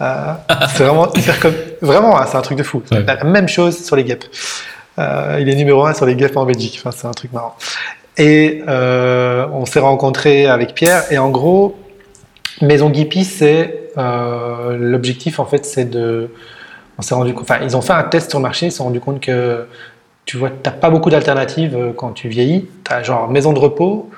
Euh, 0.00 0.32
c'est 0.74 0.84
vraiment 0.84 1.12
hyper 1.12 1.40
comme 1.40 1.54
vraiment 1.82 2.18
hein, 2.18 2.26
c'est 2.28 2.36
un 2.36 2.42
truc 2.42 2.58
de 2.58 2.62
fou. 2.62 2.82
Ouais. 2.92 3.04
La 3.04 3.24
même 3.24 3.48
chose 3.48 3.84
sur 3.84 3.96
les 3.96 4.04
guêpes. 4.04 4.24
Euh, 4.98 5.38
il 5.40 5.48
est 5.48 5.54
numéro 5.54 5.84
un 5.86 5.94
sur 5.94 6.06
les 6.06 6.14
guêpes 6.14 6.36
en 6.36 6.44
Belgique. 6.44 6.80
Enfin, 6.80 6.90
c'est 6.96 7.06
un 7.06 7.12
truc 7.12 7.32
marrant. 7.32 7.56
Et 8.16 8.62
euh, 8.68 9.46
on 9.52 9.64
s'est 9.64 9.80
rencontré 9.80 10.46
avec 10.46 10.74
Pierre 10.74 11.04
et 11.10 11.18
en 11.18 11.30
gros, 11.30 11.78
Maison 12.60 12.90
Guipi, 12.90 13.24
c'est 13.24 13.90
l'objectif 13.96 15.40
en 15.40 15.44
fait, 15.44 15.64
c'est 15.66 15.84
de. 15.84 16.30
On 16.98 17.02
s'est 17.02 17.14
rendu 17.14 17.32
Enfin, 17.40 17.58
ils 17.62 17.76
ont 17.76 17.80
fait 17.80 17.92
un 17.92 18.02
test 18.02 18.30
sur 18.30 18.38
le 18.38 18.42
marché. 18.42 18.66
Ils 18.66 18.72
se 18.72 18.78
sont 18.78 18.84
rendu 18.84 19.00
compte 19.00 19.20
que 19.20 19.66
tu 20.24 20.36
vois, 20.36 20.50
t'as 20.50 20.72
pas 20.72 20.90
beaucoup 20.90 21.10
d'alternatives 21.10 21.76
quand 21.96 22.10
tu 22.12 22.28
vieillis. 22.28 22.68
T'as 22.84 23.02
genre 23.02 23.28
maison 23.30 23.52
de 23.52 23.58
repos 23.58 24.10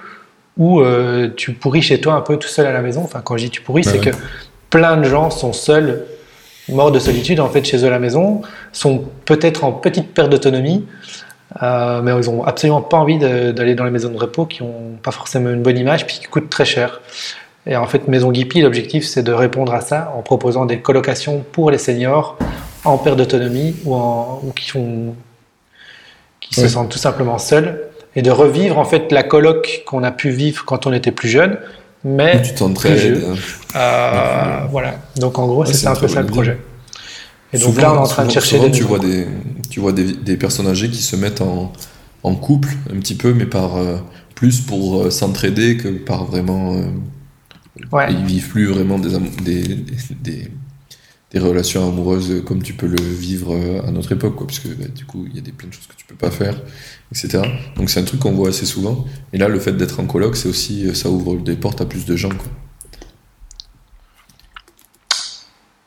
où 0.61 0.81
euh, 0.81 1.31
tu 1.37 1.53
pourris 1.53 1.83
chez 1.83 2.01
toi 2.01 2.15
un 2.15 2.21
peu 2.21 2.37
tout 2.37 2.49
seul 2.49 2.67
à 2.67 2.73
la 2.73 2.83
maison. 2.83 3.03
Enfin, 3.03 3.23
quand 3.23 3.37
je 3.37 3.45
dis 3.45 3.51
tu 3.51 3.63
pourris, 3.63 3.83
ouais, 3.85 3.91
c'est 3.91 3.99
ouais. 3.99 4.13
que 4.13 4.17
plein 4.71 4.97
de 4.97 5.05
gens 5.05 5.31
sont 5.31 5.53
seuls, 5.53 6.07
morts 6.69 6.93
de 6.93 6.99
solitude 6.99 7.41
en 7.41 7.49
fait 7.49 7.65
chez 7.65 7.85
eux 7.85 7.89
à 7.89 7.91
la 7.91 7.99
maison, 7.99 8.43
sont 8.73 9.05
peut-être 9.25 9.65
en 9.65 9.73
petite 9.73 10.15
perte 10.15 10.31
d'autonomie, 10.31 10.87
euh, 11.63 12.01
mais 12.03 12.13
ils 12.13 12.31
n'ont 12.31 12.45
absolument 12.45 12.81
pas 12.81 12.97
envie 12.97 13.19
d'aller 13.19 13.75
dans 13.75 13.85
les 13.85 13.91
maisons 13.91 14.11
de 14.11 14.19
repos 14.19 14.47
qui 14.47 14.63
n'ont 14.63 14.97
pas 15.03 15.11
forcément 15.11 15.51
une 15.51 15.63
bonne 15.63 15.77
image 15.77 16.07
puis 16.07 16.21
qui 16.21 16.27
coûtent 16.27 16.51
très 16.51 16.65
cher. 16.65 17.01
Et 17.67 17.77
en 17.77 17.87
fait, 17.87 18.09
Maison 18.09 18.31
Guipi, 18.31 18.63
l'objectif 18.63 19.05
c'est 19.05 19.23
de 19.23 19.33
répondre 19.33 19.75
à 19.75 19.81
ça 19.81 20.15
en 20.17 20.23
proposant 20.23 20.65
des 20.65 20.79
colocations 20.79 21.45
pour 21.53 21.71
les 21.71 21.79
seniors 21.79 22.39
en 22.85 22.97
perte 22.97 23.17
d'autonomie 23.17 23.75
ou, 23.85 24.53
qui, 24.57 24.71
font, 24.71 25.15
qui 26.41 26.55
oui. 26.57 26.63
se 26.63 26.69
sentent 26.69 26.91
tout 26.91 26.99
simplement 26.99 27.39
seuls 27.39 27.83
et 28.17 28.23
de 28.23 28.31
revivre 28.31 28.79
en 28.79 28.85
fait 28.85 29.13
la 29.13 29.23
coloc 29.23 29.83
qu'on 29.87 30.03
a 30.03 30.11
pu 30.11 30.31
vivre 30.31 30.65
quand 30.65 30.87
on 30.87 30.93
était 30.93 31.13
plus 31.13 31.29
jeune 31.29 31.59
mais 32.05 32.43
tu 32.43 32.55
t'entraides. 32.55 33.25
Euh, 33.77 34.67
voilà. 34.71 34.97
Donc 35.17 35.39
en 35.39 35.47
gros, 35.47 35.65
ouais, 35.65 35.73
c'est 35.73 35.87
un 35.87 35.95
peu 35.95 36.09
ça 36.09 36.23
le 36.23 36.27
projet. 36.27 36.59
Et 37.53 37.59
donc 37.59 37.77
là, 37.77 37.93
on 37.93 37.97
est 37.97 37.99
en 37.99 38.03
train 38.05 38.23
souvent, 38.23 38.27
de 38.27 38.33
chercher 38.33 38.57
souvent, 38.57 38.69
des 38.69 38.73
tu 38.73 38.85
vois 38.85 38.99
des 38.99 39.27
tu 39.69 39.81
vois 39.81 39.93
des, 39.93 40.13
des, 40.13 40.37
personnes 40.37 40.69
âgées 40.69 40.89
qui 40.89 41.03
se 41.03 41.17
mettent 41.17 41.41
en, 41.41 41.73
en 42.23 42.35
couple 42.35 42.69
un 42.93 42.99
petit 43.01 43.17
peu, 43.17 43.35
mais 43.35 43.47
par 43.47 43.77
euh, 43.77 43.97
plus 44.35 44.61
pour 44.61 45.03
euh, 45.03 45.11
s'entraider 45.11 45.77
que 45.77 45.89
par 45.89 46.25
vraiment. 46.25 46.77
Ouais. 47.93 48.13
Ils 48.13 48.25
vivent 48.25 48.49
plus 48.49 48.67
vraiment 48.67 48.99
des, 48.99 49.19
des, 49.43 49.63
des, 50.21 50.49
des, 51.33 51.39
relations 51.39 51.87
amoureuses 51.87 52.43
comme 52.47 52.63
tu 52.63 52.75
peux 52.75 52.87
le 52.87 53.01
vivre 53.01 53.55
euh, 53.55 53.87
à 53.87 53.91
notre 53.91 54.13
époque, 54.13 54.37
quoi, 54.37 54.47
parce 54.47 54.59
que 54.59 54.69
bah, 54.69 54.87
du 54.95 55.05
coup, 55.05 55.27
il 55.29 55.37
y 55.37 55.39
a 55.39 55.43
des 55.43 55.53
plein 55.53 55.69
de 55.69 55.75
choses 55.75 55.87
que 55.87 55.97
tu 55.97 56.05
peux 56.05 56.15
pas 56.17 56.31
faire 56.31 56.57
etc. 57.13 57.43
Donc 57.77 57.91
c'est 57.91 58.01
un 58.01 58.05
truc 58.05 58.21
qu'on 58.21 58.33
voit 58.33 58.51
assez 58.51 58.67
souvent. 58.67 59.05
Et 59.33 59.39
là, 59.39 59.49
le 59.49 59.59
fait 59.59 59.73
d'être 59.73 60.01
en 60.01 60.07
coloc, 60.07 60.37
c'est 60.37 60.49
aussi, 60.49 60.95
ça 60.95 61.11
ouvre 61.11 61.37
des 61.37 61.57
portes 61.57 61.81
à 61.81 61.87
plus 61.87 62.05
de 62.05 62.17
gens. 62.17 62.29
Quoi. 62.29 62.49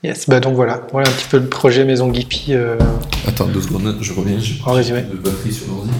Yes, 0.04 0.28
bah 0.28 0.42
donc 0.42 0.56
voilà, 0.56 0.86
voilà 0.92 1.10
un 1.10 1.14
petit 1.14 1.28
peu 1.30 1.38
le 1.38 1.48
projet 1.48 1.86
Maison 1.86 2.10
Guipi. 2.10 2.48
Euh... 2.50 2.78
Attends 3.26 3.48
deux 3.48 3.62
secondes, 3.62 3.98
je 4.02 4.12
reviens. 4.12 4.38
En 4.66 4.74
résumé. 4.74 5.04
De 5.04 5.16
batterie 5.16 5.54
sur 5.54 5.68
l'ordi. 5.70 5.92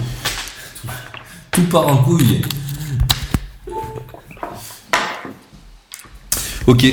Tout 1.50 1.62
part 1.62 1.88
en 1.88 1.96
couille. 1.96 2.42
Ok. 6.66 6.84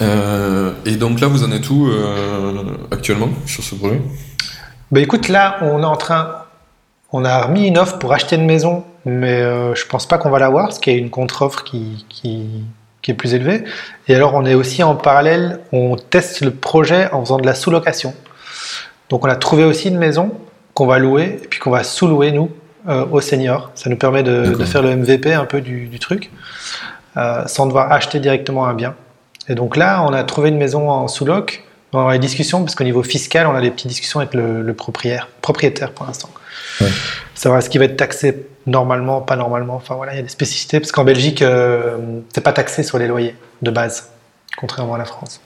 Euh, 0.00 0.72
et 0.84 0.96
donc 0.96 1.20
là, 1.20 1.26
vous 1.26 1.44
en 1.44 1.52
êtes 1.52 1.68
où 1.70 1.88
euh, 1.88 2.62
actuellement 2.90 3.28
sur 3.46 3.62
ce 3.62 3.74
projet? 3.74 4.00
Bah 4.90 5.00
écoute, 5.00 5.28
là, 5.28 5.58
on 5.60 5.82
est 5.82 5.86
en 5.86 5.96
train, 5.96 6.44
on 7.12 7.24
a 7.24 7.42
remis 7.42 7.66
une 7.66 7.78
offre 7.78 7.98
pour 7.98 8.12
acheter 8.12 8.36
une 8.36 8.46
maison, 8.46 8.84
mais 9.04 9.40
euh, 9.40 9.74
je 9.74 9.86
pense 9.86 10.06
pas 10.06 10.18
qu'on 10.18 10.30
va 10.30 10.38
l'avoir, 10.38 10.66
parce 10.66 10.78
qu'il 10.78 10.92
y 10.92 10.96
a 10.96 10.98
une 10.98 11.10
contre-offre 11.10 11.64
qui, 11.64 12.06
qui, 12.08 12.46
qui, 13.02 13.10
est 13.10 13.14
plus 13.14 13.34
élevée. 13.34 13.64
Et 14.06 14.14
alors, 14.14 14.34
on 14.34 14.44
est 14.44 14.54
aussi 14.54 14.82
en 14.82 14.94
parallèle, 14.94 15.60
on 15.72 15.96
teste 15.96 16.40
le 16.40 16.52
projet 16.52 17.10
en 17.12 17.22
faisant 17.22 17.38
de 17.38 17.46
la 17.46 17.54
sous-location. 17.54 18.14
Donc, 19.10 19.24
on 19.24 19.28
a 19.28 19.36
trouvé 19.36 19.64
aussi 19.64 19.88
une 19.88 19.98
maison 19.98 20.32
qu'on 20.74 20.86
va 20.86 20.98
louer, 20.98 21.40
et 21.42 21.46
puis 21.48 21.58
qu'on 21.60 21.70
va 21.70 21.84
sous-louer, 21.84 22.32
nous, 22.32 22.50
euh, 22.88 23.04
aux 23.10 23.20
seniors. 23.20 23.70
Ça 23.74 23.90
nous 23.90 23.96
permet 23.96 24.22
de, 24.22 24.54
de, 24.54 24.64
faire 24.64 24.82
le 24.82 24.96
MVP 24.96 25.34
un 25.34 25.44
peu 25.44 25.60
du, 25.60 25.88
du 25.88 25.98
truc, 25.98 26.30
euh, 27.16 27.42
sans 27.46 27.66
devoir 27.66 27.92
acheter 27.92 28.20
directement 28.20 28.66
un 28.66 28.72
bien. 28.72 28.94
Et 29.48 29.54
donc 29.54 29.76
là, 29.76 30.02
on 30.02 30.12
a 30.12 30.22
trouvé 30.24 30.50
une 30.50 30.58
maison 30.58 30.90
en 30.90 31.08
sous-loc, 31.08 31.64
dans 31.92 32.10
les 32.10 32.18
discussions, 32.18 32.62
parce 32.62 32.74
qu'au 32.74 32.84
niveau 32.84 33.02
fiscal, 33.02 33.46
on 33.46 33.54
a 33.54 33.60
des 33.60 33.70
petites 33.70 33.88
discussions 33.88 34.20
avec 34.20 34.34
le, 34.34 34.62
le 34.62 34.74
propriétaire, 34.74 35.28
propriétaire 35.40 35.92
pour 35.92 36.06
l'instant. 36.06 36.28
Ouais. 36.80 36.88
Savoir 37.34 37.62
ce 37.62 37.70
qui 37.70 37.78
va 37.78 37.86
être 37.86 37.96
taxé 37.96 38.46
normalement, 38.66 39.20
pas 39.20 39.36
normalement. 39.36 39.76
Enfin 39.76 39.94
voilà, 39.94 40.12
il 40.12 40.16
y 40.16 40.18
a 40.20 40.22
des 40.22 40.28
spécificités 40.28 40.80
parce 40.80 40.92
qu'en 40.92 41.04
Belgique, 41.04 41.42
euh, 41.42 41.96
c'est 42.32 42.42
pas 42.42 42.52
taxé 42.52 42.82
sur 42.82 42.98
les 42.98 43.06
loyers 43.06 43.34
de 43.62 43.70
base, 43.70 44.10
contrairement 44.56 44.94
à 44.94 44.98
la 44.98 45.04
France. 45.04 45.40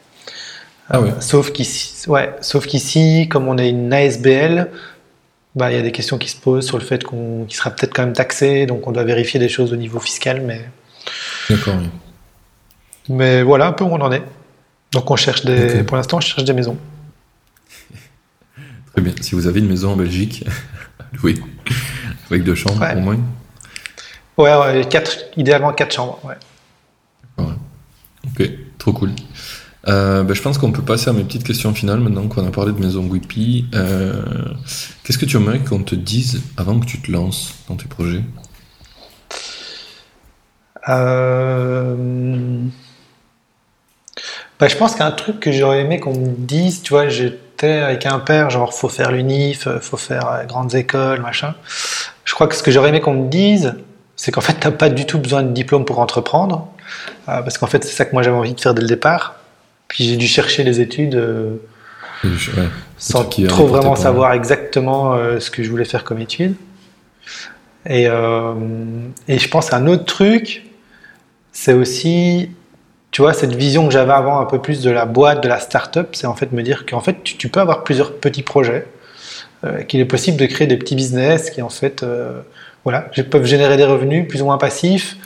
Ah 0.90 1.00
ouais. 1.00 1.10
Euh, 1.10 1.20
sauf 1.20 1.52
qu'ici, 1.52 2.08
ouais, 2.08 2.34
sauf 2.40 2.66
qu'ici, 2.66 3.28
comme 3.30 3.48
on 3.48 3.56
est 3.56 3.70
une 3.70 3.92
ASBL, 3.92 4.68
bah 5.54 5.70
il 5.70 5.76
y 5.76 5.78
a 5.78 5.82
des 5.82 5.92
questions 5.92 6.18
qui 6.18 6.28
se 6.28 6.36
posent 6.36 6.66
sur 6.66 6.78
le 6.78 6.84
fait 6.84 7.04
qu'on, 7.04 7.44
qu 7.48 7.56
sera 7.56 7.70
peut-être 7.70 7.94
quand 7.94 8.02
même 8.02 8.14
taxé, 8.14 8.66
donc 8.66 8.86
on 8.86 8.92
doit 8.92 9.04
vérifier 9.04 9.38
des 9.38 9.48
choses 9.48 9.72
au 9.72 9.76
niveau 9.76 10.00
fiscal, 10.00 10.40
mais. 10.40 10.60
D'accord. 11.48 11.74
Oui. 11.78 11.88
Mais 13.08 13.42
voilà 13.42 13.66
un 13.66 13.72
peu 13.72 13.84
où 13.84 13.88
on 13.88 14.00
en 14.00 14.12
est. 14.12 14.22
Donc 14.92 15.10
on 15.10 15.16
cherche 15.16 15.44
des, 15.44 15.64
okay. 15.64 15.82
pour 15.84 15.96
l'instant, 15.96 16.18
on 16.18 16.20
cherche 16.20 16.44
des 16.44 16.52
maisons. 16.52 16.76
Très 18.92 19.02
bien. 19.02 19.14
Si 19.20 19.34
vous 19.34 19.46
avez 19.46 19.60
une 19.60 19.68
maison 19.68 19.92
en 19.92 19.96
Belgique, 19.96 20.44
louer 21.22 21.36
avec 22.30 22.44
deux 22.44 22.54
chambres 22.54 22.80
ouais. 22.80 22.96
au 22.96 23.00
moins. 23.00 23.18
Ouais, 24.38 24.54
ouais 24.56 24.86
quatre, 24.88 25.16
idéalement 25.36 25.72
quatre 25.72 25.94
chambres. 25.94 26.20
Ouais. 26.24 27.44
ouais. 27.44 27.52
Ok, 28.26 28.50
trop 28.78 28.92
cool. 28.92 29.10
Euh, 29.88 30.22
ben, 30.22 30.34
je 30.34 30.42
pense 30.42 30.58
qu'on 30.58 30.70
peut 30.70 30.82
passer 30.82 31.10
à 31.10 31.12
mes 31.12 31.24
petites 31.24 31.44
questions 31.44 31.74
finales 31.74 32.00
maintenant 32.00 32.28
qu'on 32.28 32.46
a 32.46 32.50
parlé 32.50 32.72
de 32.72 32.78
Maison 32.78 33.04
Guipi. 33.04 33.66
Euh, 33.74 34.22
Qu'est-ce 35.02 35.18
que 35.18 35.24
tu 35.24 35.36
aimerais 35.36 35.58
qu'on 35.58 35.82
te 35.82 35.94
dise 35.94 36.42
avant 36.56 36.78
que 36.78 36.86
tu 36.86 37.00
te 37.00 37.10
lances 37.10 37.54
dans 37.68 37.76
tes 37.76 37.88
projets? 37.88 38.22
Euh... 40.88 42.66
bah, 44.62 44.68
Je 44.68 44.76
pense 44.76 44.94
qu'un 44.94 45.10
truc 45.10 45.40
que 45.40 45.52
j'aurais 45.52 45.80
aimé 45.80 46.00
qu'on 46.00 46.14
me 46.14 46.34
dise, 46.36 46.82
tu 46.82 46.94
vois, 46.94 47.08
j'ai 47.08 47.38
était 47.62 47.80
avec 47.80 48.06
un 48.06 48.18
père, 48.18 48.50
genre 48.50 48.74
faut 48.74 48.88
faire 48.88 49.12
l'UNIF, 49.12 49.68
faut 49.80 49.96
faire 49.96 50.28
euh, 50.28 50.44
grandes 50.44 50.74
écoles, 50.74 51.20
machin. 51.20 51.54
Je 52.24 52.34
crois 52.34 52.46
que 52.46 52.54
ce 52.54 52.62
que 52.62 52.70
j'aurais 52.70 52.88
aimé 52.88 53.00
qu'on 53.00 53.14
me 53.14 53.28
dise, 53.28 53.74
c'est 54.16 54.32
qu'en 54.32 54.40
fait, 54.40 54.54
t'as 54.54 54.70
pas 54.70 54.88
du 54.88 55.06
tout 55.06 55.18
besoin 55.18 55.42
de 55.42 55.52
diplôme 55.52 55.84
pour 55.84 55.98
entreprendre, 55.98 56.68
euh, 57.28 57.42
parce 57.42 57.58
qu'en 57.58 57.66
fait, 57.66 57.84
c'est 57.84 57.92
ça 57.92 58.04
que 58.04 58.12
moi 58.12 58.22
j'avais 58.22 58.36
envie 58.36 58.54
de 58.54 58.60
faire 58.60 58.74
dès 58.74 58.82
le 58.82 58.88
départ. 58.88 59.36
Puis 59.88 60.04
j'ai 60.04 60.16
dû 60.16 60.26
chercher 60.26 60.64
les 60.64 60.80
études 60.80 61.14
euh, 61.14 61.56
ouais. 62.24 62.30
sans 62.96 63.24
Qui 63.24 63.44
trop 63.44 63.66
vraiment 63.66 63.94
savoir 63.94 64.32
exactement 64.32 65.12
euh, 65.12 65.38
ce 65.38 65.50
que 65.50 65.62
je 65.62 65.70
voulais 65.70 65.84
faire 65.84 66.04
comme 66.04 66.20
étude. 66.20 66.54
Et, 67.84 68.04
et 68.04 69.38
je 69.38 69.48
pense 69.48 69.72
un 69.72 69.88
autre 69.88 70.04
truc, 70.04 70.64
c'est 71.50 71.72
aussi, 71.72 72.50
tu 73.12 73.20
vois, 73.20 73.34
cette 73.34 73.54
vision 73.54 73.86
que 73.86 73.92
j'avais 73.92 74.12
avant 74.12 74.40
un 74.40 74.46
peu 74.46 74.58
plus 74.58 74.80
de 74.80 74.90
la 74.90 75.04
boîte, 75.04 75.42
de 75.42 75.48
la 75.48 75.60
start-up, 75.60 76.08
c'est 76.12 76.26
en 76.26 76.34
fait 76.34 76.50
me 76.50 76.62
dire 76.62 76.86
qu'en 76.86 77.00
fait, 77.00 77.22
tu, 77.22 77.48
peux 77.48 77.60
avoir 77.60 77.84
plusieurs 77.84 78.14
petits 78.14 78.42
projets, 78.42 78.86
euh, 79.64 79.82
qu'il 79.82 80.00
est 80.00 80.06
possible 80.06 80.38
de 80.38 80.46
créer 80.46 80.66
des 80.66 80.78
petits 80.78 80.96
business 80.96 81.50
qui 81.50 81.60
en 81.60 81.68
fait, 81.68 82.02
euh, 82.02 82.40
voilà, 82.84 83.02
peuvent 83.30 83.44
générer 83.44 83.76
des 83.76 83.84
revenus 83.84 84.26
plus 84.26 84.40
ou 84.40 84.46
moins 84.46 84.56
passifs, 84.56 85.18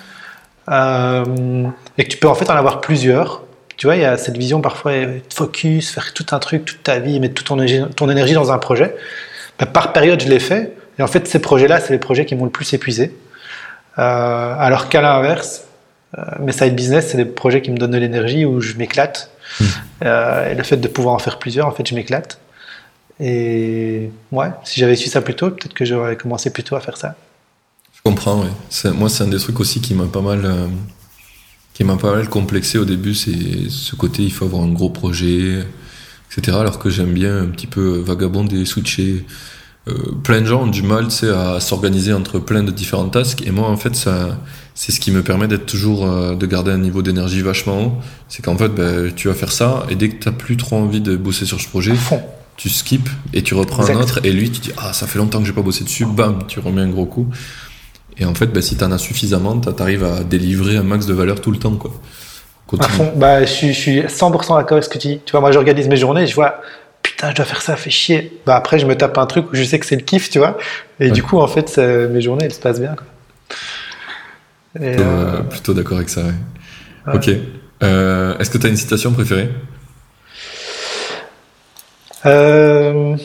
euh, 0.68 1.68
et 1.96 2.04
que 2.04 2.08
tu 2.08 2.18
peux 2.18 2.28
en 2.28 2.34
fait 2.34 2.50
en 2.50 2.56
avoir 2.56 2.80
plusieurs. 2.80 3.44
Tu 3.76 3.86
vois, 3.86 3.94
il 3.94 4.02
y 4.02 4.04
a 4.04 4.16
cette 4.16 4.36
vision 4.36 4.60
parfois, 4.60 4.90
euh, 4.90 5.18
focus, 5.32 5.92
faire 5.92 6.12
tout 6.12 6.26
un 6.32 6.40
truc 6.40 6.64
toute 6.64 6.82
ta 6.82 6.98
vie, 6.98 7.20
mettre 7.20 7.34
toute 7.34 7.46
ton 7.46 7.60
énergie, 7.60 7.84
ton 7.94 8.10
énergie 8.10 8.34
dans 8.34 8.50
un 8.50 8.58
projet. 8.58 8.96
Ben, 9.60 9.66
par 9.66 9.92
période, 9.92 10.20
je 10.20 10.28
l'ai 10.28 10.40
fait. 10.40 10.72
Et 10.98 11.02
en 11.02 11.06
fait, 11.06 11.28
ces 11.28 11.38
projets-là, 11.38 11.78
c'est 11.78 11.92
les 11.92 12.00
projets 12.00 12.24
qui 12.24 12.34
m'ont 12.34 12.46
le 12.46 12.50
plus 12.50 12.72
épuisé. 12.72 13.14
Alors 13.96 14.90
qu'à 14.90 15.00
l'inverse, 15.00 15.65
mes 16.40 16.52
side 16.52 16.74
business, 16.74 17.08
c'est 17.10 17.16
des 17.16 17.24
projets 17.24 17.62
qui 17.62 17.70
me 17.70 17.76
donnent 17.76 17.90
de 17.90 17.98
l'énergie, 17.98 18.44
où 18.44 18.60
je 18.60 18.74
m'éclate. 18.76 19.30
Euh, 20.04 20.50
et 20.50 20.54
le 20.54 20.62
fait 20.62 20.76
de 20.76 20.88
pouvoir 20.88 21.14
en 21.14 21.18
faire 21.18 21.38
plusieurs, 21.38 21.66
en 21.66 21.70
fait, 21.70 21.86
je 21.86 21.94
m'éclate. 21.94 22.38
Et 23.18 24.10
ouais, 24.32 24.50
si 24.64 24.78
j'avais 24.78 24.96
su 24.96 25.08
ça 25.08 25.22
plus 25.22 25.34
tôt, 25.34 25.50
peut-être 25.50 25.72
que 25.72 25.84
j'aurais 25.84 26.16
commencé 26.16 26.50
plus 26.50 26.64
tôt 26.64 26.76
à 26.76 26.80
faire 26.80 26.96
ça. 26.96 27.14
Je 27.94 28.02
comprends, 28.02 28.42
ouais. 28.42 28.90
Moi, 28.92 29.08
c'est 29.08 29.24
un 29.24 29.28
des 29.28 29.38
trucs 29.38 29.58
aussi 29.60 29.80
qui 29.80 29.94
m'a 29.94 30.04
pas 30.04 30.20
mal, 30.20 30.44
euh, 30.44 30.66
qui 31.72 31.84
m'a 31.84 31.96
pas 31.96 32.14
mal 32.14 32.28
complexé 32.28 32.78
au 32.78 32.84
début, 32.84 33.14
c'est 33.14 33.70
ce 33.70 33.96
côté, 33.96 34.22
il 34.22 34.32
faut 34.32 34.44
avoir 34.44 34.62
un 34.62 34.72
gros 34.72 34.90
projet, 34.90 35.64
etc. 36.30 36.58
Alors 36.58 36.78
que 36.78 36.90
j'aime 36.90 37.14
bien 37.14 37.38
un 37.38 37.46
petit 37.46 37.66
peu 37.66 37.98
vagabonder, 38.00 38.64
switcher. 38.66 39.24
Euh, 39.88 40.12
plein 40.22 40.40
de 40.40 40.46
gens 40.46 40.64
ont 40.64 40.66
du 40.66 40.82
mal, 40.82 41.04
tu 41.04 41.14
sais, 41.14 41.30
à 41.30 41.60
s'organiser 41.60 42.12
entre 42.12 42.38
plein 42.38 42.64
de 42.64 42.72
différentes 42.72 43.12
tasks. 43.12 43.42
Et 43.46 43.50
moi, 43.50 43.68
en 43.68 43.76
fait, 43.76 43.94
ça, 43.94 44.36
c'est 44.78 44.92
ce 44.92 45.00
qui 45.00 45.10
me 45.10 45.22
permet 45.22 45.48
d'être 45.48 45.66
toujours, 45.66 46.06
euh, 46.06 46.34
de 46.36 46.46
garder 46.46 46.70
un 46.70 46.78
niveau 46.78 47.00
d'énergie 47.02 47.40
vachement 47.42 47.82
haut. 47.82 47.92
C'est 48.28 48.44
qu'en 48.44 48.56
fait, 48.56 48.68
ben, 48.68 49.10
tu 49.14 49.26
vas 49.28 49.34
faire 49.34 49.50
ça, 49.50 49.84
et 49.90 49.96
dès 49.96 50.10
que 50.10 50.22
t'as 50.22 50.30
plus 50.32 50.56
trop 50.56 50.76
envie 50.76 51.00
de 51.00 51.16
bosser 51.16 51.46
sur 51.46 51.60
ce 51.60 51.66
projet, 51.66 51.94
tu 52.58 52.68
skips 52.68 53.08
et 53.34 53.42
tu 53.42 53.54
reprends 53.54 53.82
Exact. 53.82 53.96
un 53.96 54.00
autre 54.02 54.20
et 54.24 54.32
lui 54.32 54.50
tu 54.50 54.60
dis 54.60 54.72
ah 54.78 54.92
ça 54.94 55.06
fait 55.06 55.18
longtemps 55.18 55.40
que 55.40 55.44
j'ai 55.46 55.52
pas 55.52 55.60
bossé 55.60 55.84
dessus 55.84 56.06
bam 56.06 56.38
tu 56.48 56.58
remets 56.58 56.80
un 56.80 56.88
gros 56.88 57.04
coup 57.04 57.26
et 58.16 58.24
en 58.24 58.34
fait 58.34 58.46
bah, 58.46 58.62
si 58.62 58.76
t'en 58.78 58.90
as 58.92 58.96
suffisamment 58.98 59.58
t'as- 59.58 59.74
t'arrives 59.74 60.04
à 60.04 60.24
délivrer 60.24 60.78
un 60.78 60.82
max 60.82 61.04
de 61.04 61.12
valeur 61.12 61.42
tout 61.42 61.50
le 61.50 61.58
temps 61.58 61.72
quoi 61.76 61.90
À 62.80 62.88
fond. 62.88 63.12
Bah, 63.14 63.44
je, 63.44 63.50
suis, 63.52 63.74
je 63.74 63.78
suis 63.78 64.00
100% 64.00 64.56
d'accord 64.56 64.72
avec 64.72 64.84
ce 64.84 64.88
que 64.88 64.96
tu 64.98 65.08
dis. 65.08 65.20
Tu 65.26 65.32
vois, 65.32 65.40
moi, 65.40 65.52
j'organise 65.52 65.86
mes 65.86 65.96
journées, 65.98 66.26
je 66.26 66.34
vois, 66.34 66.62
putain, 67.02 67.28
je 67.30 67.34
dois 67.36 67.44
faire 67.44 67.60
ça, 67.62 67.76
fait 67.76 67.90
chier. 67.90 68.40
Bah, 68.46 68.56
après, 68.56 68.78
je 68.78 68.86
me 68.86 68.96
tape 68.96 69.18
un 69.18 69.26
truc 69.26 69.52
où 69.52 69.54
je 69.54 69.62
sais 69.62 69.78
que 69.78 69.84
c'est 69.86 69.94
le 69.96 70.02
kiff, 70.02 70.30
tu 70.30 70.38
vois. 70.38 70.56
Et 70.98 71.04
Ouais. 71.06 71.10
du 71.12 71.22
coup, 71.22 71.38
en 71.38 71.46
fait, 71.46 71.76
mes 71.78 72.20
journées, 72.22 72.46
elles 72.46 72.54
se 72.54 72.58
passent 72.60 72.80
bien, 72.80 72.94
quoi. 72.96 73.06
Et, 74.80 74.98
euh, 74.98 75.00
euh, 75.00 75.40
plutôt 75.42 75.74
d'accord 75.74 75.98
avec 75.98 76.08
ça 76.08 76.22
ouais. 76.22 76.32
Ouais. 77.06 77.14
ok 77.14 77.30
Euh, 77.82 78.38
est-ce 78.38 78.50
que 78.50 78.58
t'as 78.58 78.68
une 78.68 78.76
citation 78.76 79.12
préférée? 79.12 79.50
Euh, 82.24 83.16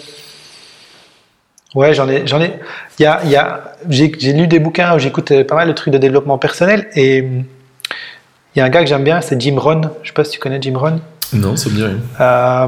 Ouais, 1.73 1.93
j'en 1.93 2.09
ai, 2.09 2.27
j'en 2.27 2.41
ai. 2.41 2.53
Il 2.99 3.03
y 3.03 3.05
a, 3.05 3.21
il 3.23 3.29
y 3.29 3.37
a, 3.37 3.75
j'ai, 3.87 4.09
lu 4.33 4.47
des 4.47 4.59
bouquins 4.59 4.93
où 4.93 4.99
j'écoute 4.99 5.31
pas 5.43 5.55
mal 5.55 5.69
de 5.69 5.73
trucs 5.73 5.93
de 5.93 5.97
développement 5.97 6.37
personnel 6.37 6.87
et 6.95 7.19
il 7.19 8.59
y 8.59 8.61
a 8.61 8.65
un 8.65 8.69
gars 8.69 8.81
que 8.81 8.87
j'aime 8.87 9.05
bien, 9.05 9.21
c'est 9.21 9.39
Jim 9.39 9.55
Rohn. 9.57 9.89
Je 10.03 10.09
sais 10.09 10.13
pas 10.13 10.25
si 10.25 10.31
tu 10.31 10.39
connais 10.39 10.61
Jim 10.61 10.77
Rohn. 10.77 10.99
non 11.31 11.55
ça 11.55 11.69
me 11.69 11.75
dit 11.75 11.83
rien 11.83 11.97
Euh, 12.19 12.67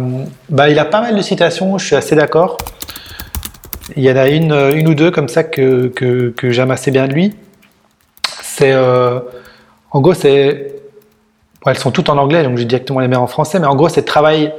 bah, 0.50 0.70
il 0.70 0.80
a 0.80 0.86
pas 0.86 1.02
mal 1.02 1.18
de 1.18 1.22
citations, 1.22 1.78
je 1.78 1.86
suis 1.86 1.96
assez 1.98 2.16
d'accord. 2.16 2.58
Il 3.98 4.04
y 4.04 4.10
en 4.10 4.16
a 4.16 4.30
une, 4.30 4.54
une 4.54 4.88
ou 4.88 4.94
deux 4.96 5.12
comme 5.12 5.28
ça 5.28 5.44
que, 5.44 5.88
que, 5.88 6.30
que 6.30 6.52
j'aime 6.52 6.72
assez 6.72 6.90
bien 6.90 7.10
de 7.10 7.14
lui. 7.14 7.36
C'est, 8.56 8.72
euh, 8.72 9.20
en 9.92 10.00
gros, 10.02 10.14
c'est, 10.14 10.76
bon, 11.64 11.72
elles 11.72 11.78
sont 11.80 11.90
toutes 11.92 12.10
en 12.10 12.18
anglais, 12.20 12.44
donc 12.44 12.58
j'ai 12.60 12.66
directement 12.66 13.00
les 13.00 13.08
mets 13.08 13.16
en 13.16 13.26
français, 13.26 13.60
mais 13.60 13.66
en 13.66 13.76
gros, 13.76 13.90
c'est 13.90 14.04
travailler 14.04 14.52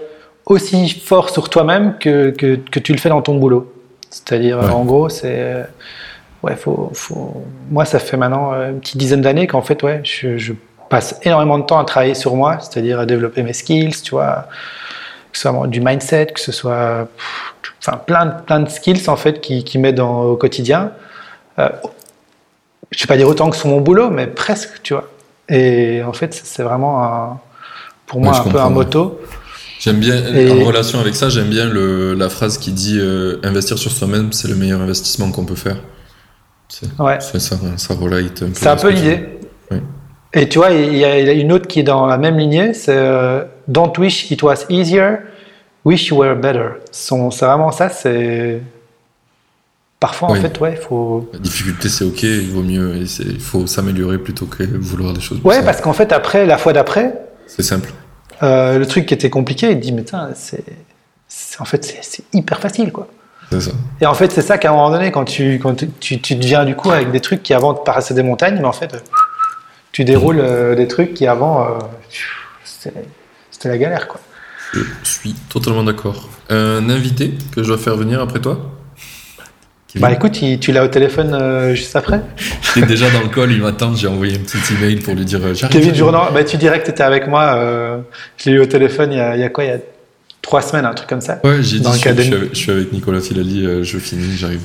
aussi 0.46 0.90
fort 0.90 1.30
sur 1.30 1.48
toi-même 1.48 1.96
que, 2.00 2.30
que, 2.30 2.56
que 2.56 2.80
tu 2.80 2.92
le 2.92 2.98
fais 2.98 3.08
dans 3.08 3.22
ton 3.22 3.36
boulot. 3.36 3.72
C'est-à-dire, 4.10 4.58
Ouais. 4.58 4.68
en 4.68 4.84
gros, 4.84 5.08
c'est, 5.08 5.64
ouais, 6.42 6.56
faut, 6.56 6.90
faut, 6.92 7.44
moi, 7.70 7.84
ça 7.84 8.00
fait 8.00 8.16
maintenant 8.16 8.52
euh, 8.52 8.70
une 8.70 8.80
petite 8.80 8.96
dizaine 8.96 9.20
d'années 9.20 9.46
qu'en 9.46 9.62
fait, 9.62 9.80
ouais, 9.84 10.00
je, 10.02 10.38
je 10.38 10.52
passe 10.88 11.18
énormément 11.22 11.58
de 11.58 11.64
temps 11.64 11.78
à 11.78 11.84
travailler 11.84 12.14
sur 12.14 12.34
moi, 12.34 12.58
c'est-à-dire 12.60 12.98
à 12.98 13.06
développer 13.06 13.42
mes 13.44 13.52
skills, 13.52 14.02
tu 14.02 14.10
vois, 14.10 14.46
que 15.32 15.38
ce 15.38 15.48
soit 15.48 15.66
du 15.68 15.80
mindset, 15.80 16.26
que 16.34 16.40
ce 16.40 16.50
soit 16.52 17.08
pff, 17.16 17.44
enfin, 17.80 17.96
plein, 17.98 18.26
de, 18.26 18.32
plein 18.44 18.60
de 18.60 18.68
skills 18.68 19.08
en 19.08 19.16
fait 19.16 19.40
qui, 19.40 19.62
qui 19.64 19.78
m'aident 19.78 20.00
au 20.00 20.36
quotidien. 20.36 20.90
Euh, 21.60 21.68
je 22.90 22.98
ne 22.98 23.02
vais 23.02 23.06
pas 23.06 23.16
dire 23.16 23.28
autant 23.28 23.51
que 23.51 23.56
sur 23.56 23.69
mon 23.69 23.81
boulot, 23.81 24.11
mais 24.11 24.27
presque, 24.27 24.81
tu 24.82 24.94
vois. 24.94 25.09
Et 25.48 26.02
en 26.02 26.12
fait, 26.12 26.32
c'est 26.32 26.62
vraiment 26.62 27.05
un- 27.05 27.40
pour 28.06 28.20
moi 28.20 28.32
Ouais, 28.32 28.39
un 28.48 28.51
peu 28.51 28.61
un 28.61 28.70
moto. 28.70 29.20
j'aime 29.81 29.98
bien 30.01 30.15
Et- 30.35 30.51
en 30.51 30.65
relation 30.65 31.01
avec 31.01 31.15
ça 31.15 31.28
j'aime 31.28 31.48
bien 31.48 31.66
le, 31.69 32.15
la 32.15 32.28
phrase 32.28 32.59
qui 32.59 32.70
dit 32.73 32.98
euh, 33.01 33.39
investir 33.43 33.77
sur 33.78 33.90
soi-même 33.90 34.32
c'est 34.32 34.48
le 34.48 34.55
meilleur 34.55 34.81
investissement 34.81 35.31
qu'on 35.31 35.44
peut 35.44 35.55
faire 35.55 35.77
c'est 36.69 36.86
Ouais. 36.98 37.19
ça 37.20 37.39
ça 37.40 37.94
relate 37.94 38.43
un 38.43 38.47
peu 38.47 38.52
C'est 38.55 38.69
un 38.69 38.77
peu 38.77 38.90
l'idée. 38.90 39.28
Oui. 39.70 39.78
Et 40.32 40.48
tu 40.48 40.59
vois, 40.59 40.70
il 40.70 40.97
y, 40.97 41.05
a, 41.05 41.19
il 41.20 41.27
y 41.27 41.31
a 41.31 41.32
une 41.32 41.52
autre 41.52 41.66
qui 41.69 41.81
est 41.81 41.85
dans 41.85 42.06
la 42.06 42.19
même 42.19 42.39
lignée, 42.39 42.74
c'est 42.74 42.97
euh, 42.97 43.44
Don't 43.69 43.93
wish 43.98 44.31
it 44.31 44.43
was 44.43 44.65
easier, 44.69 45.19
wish 45.85 46.09
you 46.09 46.16
were 46.19 46.35
better. 46.36 46.70
C'est 46.90 47.15
vraiment 47.15 47.70
ça, 47.70 47.89
c'est. 47.89 48.61
Parfois, 50.05 50.32
Oui. 50.32 50.39
en 50.39 50.43
fait, 50.43 50.60
ouais, 50.60 50.72
il 50.72 50.76
faut. 50.86 51.31
La 51.32 51.39
difficulté, 51.39 51.89
c'est 51.89 52.05
ok, 52.05 52.22
il 52.24 52.51
vaut 52.51 52.60
mieux, 52.62 52.94
il 52.98 53.40
faut 53.40 53.66
s'améliorer 53.66 54.18
plutôt 54.18 54.44
que 54.44 54.62
vouloir 54.62 55.14
des 55.14 55.22
choses. 55.22 55.40
Ouais, 55.44 55.62
parce 55.64 55.81
qu'en 55.81 55.94
fait, 55.94 56.12
après, 56.12 56.44
la 56.44 56.59
fois 56.59 56.74
d'après, 56.74 57.14
C'est 57.47 57.62
simple. 57.62 57.90
euh, 58.43 58.78
le 58.78 58.85
truc 58.85 59.06
qui 59.06 59.14
était 59.14 59.31
compliqué, 59.31 59.70
il 59.70 59.81
dit, 59.81 59.93
mais 59.93 60.05
c'est. 60.35 60.62
En 61.59 61.64
fait, 61.64 61.82
c'est- 62.02 62.22
hyper 62.35 62.60
facile, 62.60 62.93
quoi. 62.93 63.09
C'est 63.51 63.62
ça. 63.62 63.70
Et 64.02 64.05
en 64.05 64.12
fait, 64.12 64.31
c'est 64.31 64.43
ça 64.43 64.59
qu'à 64.59 64.68
un 64.68 64.72
moment 64.74 64.90
donné, 64.90 65.10
quand 65.10 65.24
tu, 65.24 65.55
quand 65.55 65.74
tu, 65.74 65.89
tu, 66.01 66.20
tu 66.20 66.35
deviens 66.36 66.66
du 66.66 66.76
coup 66.76 66.90
avec 66.90 67.10
des 67.10 67.20
trucs 67.20 67.43
qui 67.43 67.55
avant 67.55 67.72
te 67.72 67.82
paraissaient 67.82 68.12
des 68.12 68.22
montagnes, 68.22 68.59
mais 68.59 68.66
en 68.66 68.72
fait, 68.72 69.02
tu 69.93 70.05
déroules 70.05 70.40
euh, 70.40 70.74
des 70.74 70.86
trucs 70.86 71.14
qui 71.14 71.26
avant, 71.26 71.62
euh, 71.64 71.68
c'était 72.62 73.70
la 73.70 73.78
galère, 73.78 74.06
quoi. 74.06 74.20
Je 74.74 74.81
suis 75.09 75.32
totalement 75.48 75.82
d'accord. 75.85 76.28
Un 76.51 76.90
invité 76.90 77.32
que 77.55 77.62
je 77.62 77.68
dois 77.68 77.78
faire 77.78 77.97
venir 77.97 78.20
après 78.20 78.40
toi? 78.40 78.59
Bah 79.96 80.10
écoute, 80.12 80.42
il- 80.42 80.58
tu 80.58 80.72
l'as 80.72 80.84
au 80.84 80.88
téléphone 80.88 81.34
euh, 81.40 81.74
juste 81.74 81.94
après. 81.94 82.20
Il 82.76 82.82
est 82.82 82.86
déjà 82.86 83.08
dans 83.10 83.20
le 83.20 83.28
call, 83.28 83.52
il 83.52 83.62
m'attend, 83.62 83.94
j'ai 83.94 84.08
envoyé 84.08 84.34
un 84.34 84.40
petit 84.40 84.58
email 84.74 84.96
pour 84.96 85.14
lui 85.14 85.24
dire 85.24 85.40
euh. 85.44 85.54
Kevin 85.70 85.94
Jourdan, 85.94 86.32
bah, 86.32 86.42
tu 86.42 86.56
dirais 86.56 86.80
que 86.80 86.84
tu 86.86 86.90
étais 86.90 87.04
avec 87.04 87.28
moi. 87.28 87.54
euh, 87.56 87.98
je 88.36 88.50
l'ai 88.50 88.56
eu 88.56 88.60
au 88.60 88.66
téléphone 88.66 89.12
il 89.12 89.18
y, 89.18 89.20
a, 89.20 89.36
il 89.36 89.40
y 89.40 89.44
a 89.44 89.48
quoi 89.50 89.64
Il 89.64 89.70
y 89.70 89.72
a 89.72 89.78
trois 90.42 90.62
semaines, 90.62 90.84
un 90.84 90.94
truc 90.94 91.08
comme 91.08 91.20
ça. 91.20 91.38
Ouais, 91.44 91.62
j'ai 91.62 91.78
dit 91.78 91.88
je 91.92 91.98
suis, 91.98 92.08
avec, 92.08 92.26
je 92.52 92.58
suis 92.58 92.72
avec 92.72 92.92
Nicolas 92.92 93.20
Filali, 93.20 93.64
euh, 93.64 93.84
je 93.84 93.98
finis, 93.98 94.36
j'arrive. 94.36 94.62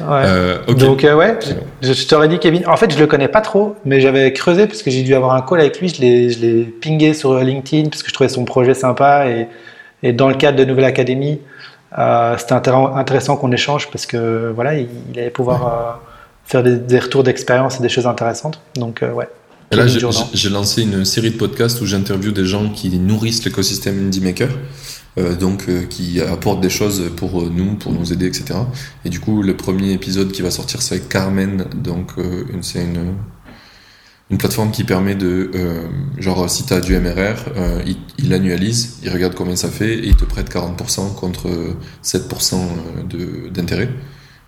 Ouais. 0.00 0.06
Euh. 0.24 0.58
Donc 0.74 1.02
ouais, 1.04 1.38
je, 1.82 1.92
je 1.92 2.06
t'aurais 2.06 2.28
dit 2.28 2.38
Kevin. 2.38 2.66
En 2.66 2.76
fait, 2.76 2.92
je 2.92 2.98
le 2.98 3.06
connais 3.06 3.28
pas 3.28 3.40
trop, 3.40 3.76
mais 3.86 4.00
j'avais 4.00 4.32
creusé 4.32 4.66
parce 4.66 4.82
que 4.82 4.90
j'ai 4.90 5.02
dû 5.02 5.14
avoir 5.14 5.34
un 5.34 5.42
call 5.42 5.60
avec 5.60 5.80
lui. 5.80 5.88
Je 5.88 6.00
l'ai, 6.00 6.30
je 6.30 6.38
l'ai 6.40 6.62
pingé 6.64 7.12
sur 7.14 7.38
LinkedIn 7.38 7.88
parce 7.88 8.02
que 8.02 8.08
je 8.08 8.14
trouvais 8.14 8.28
son 8.30 8.44
projet 8.44 8.74
sympa 8.74 9.26
et, 9.28 9.46
et 10.02 10.12
dans 10.12 10.28
le 10.28 10.34
cadre 10.36 10.58
de 10.58 10.64
Nouvelle 10.64 10.86
Académie, 10.86 11.40
euh, 11.98 12.36
c'était 12.38 12.54
intér- 12.54 12.96
intéressant 12.96 13.36
qu'on 13.36 13.52
échange 13.52 13.90
parce 13.90 14.06
que 14.06 14.52
voilà, 14.54 14.78
il, 14.78 14.88
il 15.12 15.18
allait 15.18 15.30
pouvoir 15.30 15.66
euh, 15.66 15.92
faire 16.44 16.62
des, 16.62 16.76
des 16.76 16.98
retours 16.98 17.22
d'expérience 17.22 17.78
et 17.78 17.82
des 17.82 17.88
choses 17.88 18.06
intéressantes. 18.06 18.60
Donc 18.76 19.02
euh, 19.02 19.12
ouais. 19.12 19.28
Et 19.72 19.76
là, 19.76 19.86
j'ai- 19.86 20.48
lancé 20.50 20.82
une 20.82 21.04
série 21.04 21.30
de 21.30 21.36
podcasts 21.36 21.80
où 21.80 21.86
j'interviewe 21.86 22.32
des 22.32 22.44
gens 22.44 22.70
qui 22.70 22.90
nourrissent 22.98 23.44
l'écosystème 23.44 24.04
Indie 24.06 24.20
Maker, 24.20 24.48
euh, 25.18 25.36
donc 25.36 25.66
euh, 25.68 25.84
qui 25.84 26.20
apportent 26.20 26.60
des 26.60 26.70
choses 26.70 27.10
pour 27.16 27.40
euh, 27.40 27.50
nous, 27.54 27.74
pour 27.76 27.92
nous 27.92 28.12
aider, 28.12 28.26
etc. 28.26 28.58
Et 29.04 29.10
du 29.10 29.20
coup, 29.20 29.42
le 29.42 29.56
premier 29.56 29.92
épisode 29.92 30.32
qui 30.32 30.42
va 30.42 30.50
sortir, 30.50 30.82
c'est 30.82 30.96
avec 30.96 31.08
Carmen, 31.08 31.66
donc 31.72 32.12
une- 32.16 32.64
c'est 32.64 32.82
une, 32.82 33.14
une 34.30 34.38
plateforme 34.38 34.70
qui 34.70 34.84
permet 34.84 35.14
de, 35.14 35.50
euh, 35.54 35.82
genre, 36.18 36.48
si 36.48 36.64
tu 36.64 36.72
as 36.72 36.80
du 36.80 36.96
MRR, 36.96 37.36
euh, 37.56 37.82
il, 37.86 37.96
il 38.18 38.32
annualise, 38.32 38.98
il 39.02 39.10
regarde 39.10 39.34
combien 39.34 39.56
ça 39.56 39.68
fait 39.68 39.94
et 39.98 40.06
il 40.06 40.16
te 40.16 40.24
prête 40.24 40.48
40% 40.52 41.14
contre 41.14 41.48
euh, 41.48 41.74
7% 42.04 42.54
de- 43.08 43.48
d'intérêt. 43.52 43.88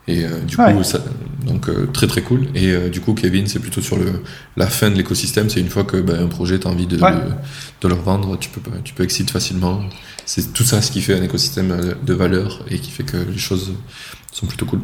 Et 0.08 0.24
euh, 0.24 0.40
du 0.40 0.56
Ouais. 0.56 0.72
coup, 0.74 0.82
ça, 0.82 1.00
Donc 1.46 1.68
euh, 1.68 1.86
très 1.92 2.06
très 2.08 2.22
cool. 2.22 2.46
Et 2.56 2.70
euh, 2.72 2.88
du 2.88 3.00
coup, 3.00 3.14
Kevin, 3.14 3.46
c'est 3.46 3.60
plutôt 3.60 3.80
sur 3.80 3.96
le, 3.96 4.22
la 4.56 4.66
fin 4.66 4.90
de 4.90 4.96
l'écosystème. 4.96 5.48
C'est 5.48 5.60
une 5.60 5.68
fois 5.68 5.84
que 5.84 5.96
ben, 5.96 6.24
un 6.24 6.26
projet, 6.26 6.58
tu 6.58 6.66
as 6.66 6.70
envie 6.70 6.86
de, 6.88 7.00
Ouais. 7.00 7.12
de, 7.12 7.20
de 7.82 7.88
le 7.88 7.94
revendre, 7.94 8.36
tu 8.38 8.48
peux, 8.50 8.60
tu 8.82 8.94
peux 8.94 9.04
exit 9.04 9.30
facilement. 9.30 9.80
C'est 10.26 10.52
tout 10.52 10.64
ça 10.64 10.82
ce 10.82 10.90
qui 10.90 11.00
fait 11.02 11.14
un 11.14 11.22
écosystème 11.22 11.70
euh, 11.72 11.94
de 12.04 12.14
valeur 12.14 12.64
et 12.68 12.78
qui 12.80 12.90
fait 12.90 13.04
que 13.04 13.16
les 13.16 13.38
choses 13.38 13.72
sont 14.32 14.46
plutôt 14.46 14.64
cool. 14.66 14.80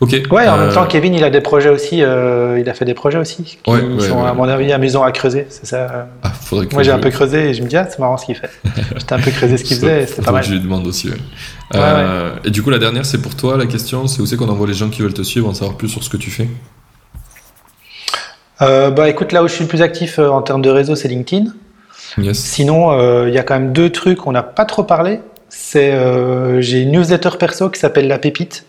Ok. 0.00 0.10
Ouais, 0.30 0.46
en 0.48 0.56
euh, 0.58 0.66
même 0.66 0.74
temps, 0.74 0.86
Kevin, 0.86 1.14
il 1.14 1.24
a 1.24 1.30
des 1.30 1.40
projets 1.40 1.68
aussi. 1.68 2.02
euh, 2.02 2.58
il 2.60 2.68
a 2.68 2.74
fait 2.74 2.84
des 2.84 2.94
projets 2.94 3.18
aussi 3.18 3.42
qui 3.42 3.58
Ouais, 3.66 3.80
sont, 3.98 4.22
ouais. 4.22 4.28
à 4.28 4.34
mon 4.34 4.44
avis, 4.48 4.72
amusants 4.72 5.02
à 5.02 5.10
creuser. 5.10 5.46
C'est 5.50 5.66
ça. 5.66 6.08
Ah, 6.22 6.30
faudrait 6.30 6.66
que 6.66 6.74
Moi, 6.74 6.82
j'ai 6.84 6.90
je- 6.92 6.96
un 6.96 7.00
peu 7.00 7.10
creusé 7.10 7.50
et 7.50 7.54
je 7.54 7.62
me 7.62 7.68
dis, 7.68 7.76
ah, 7.76 7.86
c'est 7.90 7.98
marrant 7.98 8.16
ce 8.16 8.26
qu'il 8.26 8.36
fait. 8.36 8.50
J'étais 8.96 9.12
un 9.12 9.18
peu 9.20 9.30
creusé 9.32 9.56
ce 9.56 9.64
qu'il 9.64 9.76
faisait 9.76 10.06
c'était 10.06 10.22
pas 10.22 10.30
mal. 10.32 10.44
Je 10.44 10.52
lui 10.52 10.60
demande 10.60 10.86
aussi. 10.86 11.08
ouais. 11.08 11.16
Euh, 11.74 12.36
Et 12.44 12.50
du 12.50 12.62
coup, 12.62 12.70
la 12.70 12.78
dernière, 12.78 13.04
c'est 13.04 13.20
pour 13.20 13.34
toi. 13.34 13.56
La 13.56 13.66
question, 13.66 14.06
c'est 14.06 14.20
où 14.22 14.26
c'est 14.26 14.36
qu'on 14.36 14.48
envoie 14.48 14.66
les 14.68 14.74
gens 14.74 14.88
qui 14.90 15.02
veulent 15.02 15.12
te 15.14 15.22
suivre, 15.22 15.48
en 15.48 15.54
savoir 15.54 15.76
plus 15.76 15.88
sur 15.88 16.04
ce 16.04 16.08
que 16.08 16.16
tu 16.16 16.30
fais? 16.30 16.48
Euh, 18.62 18.90
bah, 18.90 19.08
écoute, 19.08 19.32
là 19.32 19.42
où 19.42 19.48
je 19.48 19.52
suis 19.54 19.64
le 19.64 19.68
plus 19.68 19.82
actif 19.82 20.18
euh, 20.18 20.28
en 20.28 20.42
termes 20.42 20.62
de 20.62 20.70
réseau, 20.70 20.94
c'est 20.94 21.08
LinkedIn. 21.08 21.46
Yes. 22.18 22.38
Sinon, 22.38 22.92
euh, 22.92 23.28
il 23.28 23.34
y 23.34 23.38
a 23.38 23.42
quand 23.42 23.54
même 23.58 23.72
deux 23.72 23.90
trucs 23.90 24.18
qu'on 24.18 24.32
n'a 24.32 24.44
pas 24.44 24.64
trop 24.64 24.84
parlé. 24.84 25.20
C'est 25.48 25.92
euh, 25.92 26.60
j'ai 26.60 26.82
une 26.82 26.92
newsletter 26.92 27.30
perso 27.38 27.70
qui 27.70 27.80
s'appelle 27.80 28.06
La 28.08 28.18
Pépite. 28.18 28.64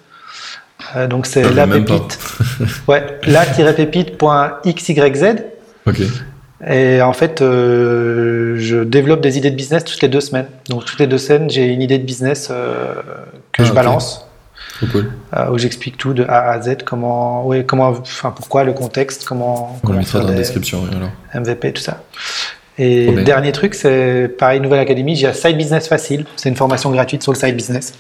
Euh, 0.96 1.08
donc 1.08 1.26
c'est 1.26 1.50
la 1.54 1.68
pépite. 1.68 2.20
ouais, 2.88 3.04
la-pépite.xyz. 3.26 5.36
Ok. 5.88 6.02
Et 6.68 7.02
en 7.02 7.14
fait, 7.14 7.42
euh, 7.42 8.56
je 8.58 8.78
développe 8.84 9.22
des 9.22 9.38
idées 9.38 9.52
de 9.52 9.56
business 9.56 9.84
toutes 9.84 10.02
les 10.02 10.08
deux 10.08 10.22
semaines. 10.22 10.48
Donc 10.70 10.86
toutes 10.86 11.00
les 11.00 11.08
deux 11.08 11.18
semaines, 11.18 11.50
j'ai 11.50 11.66
une 11.68 11.82
idée 11.82 11.98
de 11.98 12.04
business 12.06 12.48
euh, 12.52 12.96
que 13.52 13.62
Ah, 13.62 13.66
je 13.66 13.74
balance, 13.74 14.26
Trop 14.78 14.88
cool. 14.88 15.12
où 15.52 15.58
j'explique 15.58 15.98
tout 15.98 16.14
de 16.14 16.24
A 16.24 16.52
à 16.52 16.62
Z, 16.62 16.78
comment, 16.86 17.46
ouais, 17.46 17.66
comment, 17.66 17.90
enfin 17.90 18.32
pourquoi, 18.32 18.64
le 18.64 18.74
contexte, 18.74 19.26
comment, 19.26 19.78
On 19.84 19.88
comment 19.88 20.00
mettra 20.00 20.20
dans 20.20 20.26
la 20.28 20.32
des 20.32 20.38
description. 20.40 20.84
alors. 20.96 21.12
MVP, 21.44 21.74
tout 21.74 21.82
ça. 21.82 22.02
Et 22.78 23.10
dernier 23.24 23.52
truc, 23.54 23.74
c'est 23.74 24.30
pareil, 24.38 24.60
Nouvelle 24.60 24.80
Académie, 24.80 25.16
j'ai 25.16 25.32
Side 25.34 25.58
Business 25.58 25.88
Facile. 25.88 26.26
C'est 26.36 26.50
une 26.50 26.58
formation 26.58 26.92
gratuite 26.92 27.24
sur 27.24 27.32
le 27.32 27.38
side 27.38 27.56
business. 27.56 27.94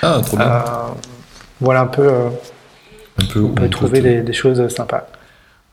Ah, 0.00 0.20
trop 0.24 0.36
bien. 0.36 0.62
Voilà 1.62 1.80
un 1.80 1.86
peu, 1.86 2.02
euh, 2.02 2.28
un 3.18 3.24
peu. 3.24 3.40
on 3.40 3.54
peut 3.54 3.70
trouver 3.70 4.00
des, 4.00 4.20
des 4.20 4.32
choses 4.32 4.66
sympas. 4.68 5.06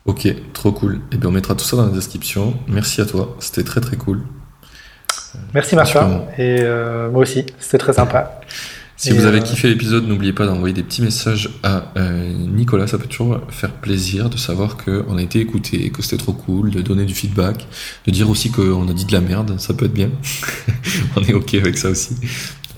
Ok, 0.06 0.28
trop 0.54 0.72
cool. 0.72 1.02
Et 1.12 1.18
bien, 1.18 1.30
on 1.30 1.34
mettra 1.34 1.56
tout 1.56 1.66
ça 1.66 1.76
dans 1.76 1.86
la 1.86 1.92
description. 1.92 2.54
Merci 2.68 3.02
à 3.02 3.06
toi. 3.06 3.36
C'était 3.40 3.64
très 3.64 3.82
très 3.82 3.98
cool. 3.98 4.22
Merci 5.54 5.76
Martin, 5.76 6.24
et 6.38 6.58
euh, 6.62 7.10
moi 7.12 7.22
aussi, 7.22 7.46
c'était 7.60 7.78
très 7.78 7.94
sympa. 7.94 8.40
Si 9.00 9.12
Et, 9.12 9.14
vous 9.14 9.26
avez 9.26 9.40
euh, 9.40 9.44
kiffé 9.44 9.70
l'épisode, 9.70 10.06
n'oubliez 10.06 10.34
pas 10.34 10.46
d'envoyer 10.46 10.74
des 10.74 10.84
petits 10.84 11.02
messages 11.02 11.50
à 11.64 11.86
euh, 11.96 12.34
Nicolas. 12.34 12.86
Ça 12.86 12.98
peut 12.98 13.08
toujours 13.08 13.40
faire 13.48 13.72
plaisir 13.72 14.30
de 14.30 14.36
savoir 14.36 14.76
qu'on 14.76 15.16
a 15.16 15.22
été 15.22 15.40
écouté, 15.40 15.90
que 15.90 16.02
c'était 16.02 16.18
trop 16.18 16.34
cool, 16.34 16.70
de 16.72 16.82
donner 16.82 17.06
du 17.06 17.14
feedback, 17.14 17.66
de 18.06 18.12
dire 18.12 18.30
aussi 18.30 18.52
qu'on 18.52 18.90
a 18.90 18.92
dit 18.92 19.06
de 19.06 19.14
la 19.14 19.22
merde. 19.22 19.58
Ça 19.58 19.74
peut 19.74 19.86
être 19.86 19.94
bien. 19.94 20.10
on 21.16 21.24
est 21.24 21.32
ok 21.32 21.54
avec 21.54 21.78
ça 21.78 21.92
aussi. 21.92 22.14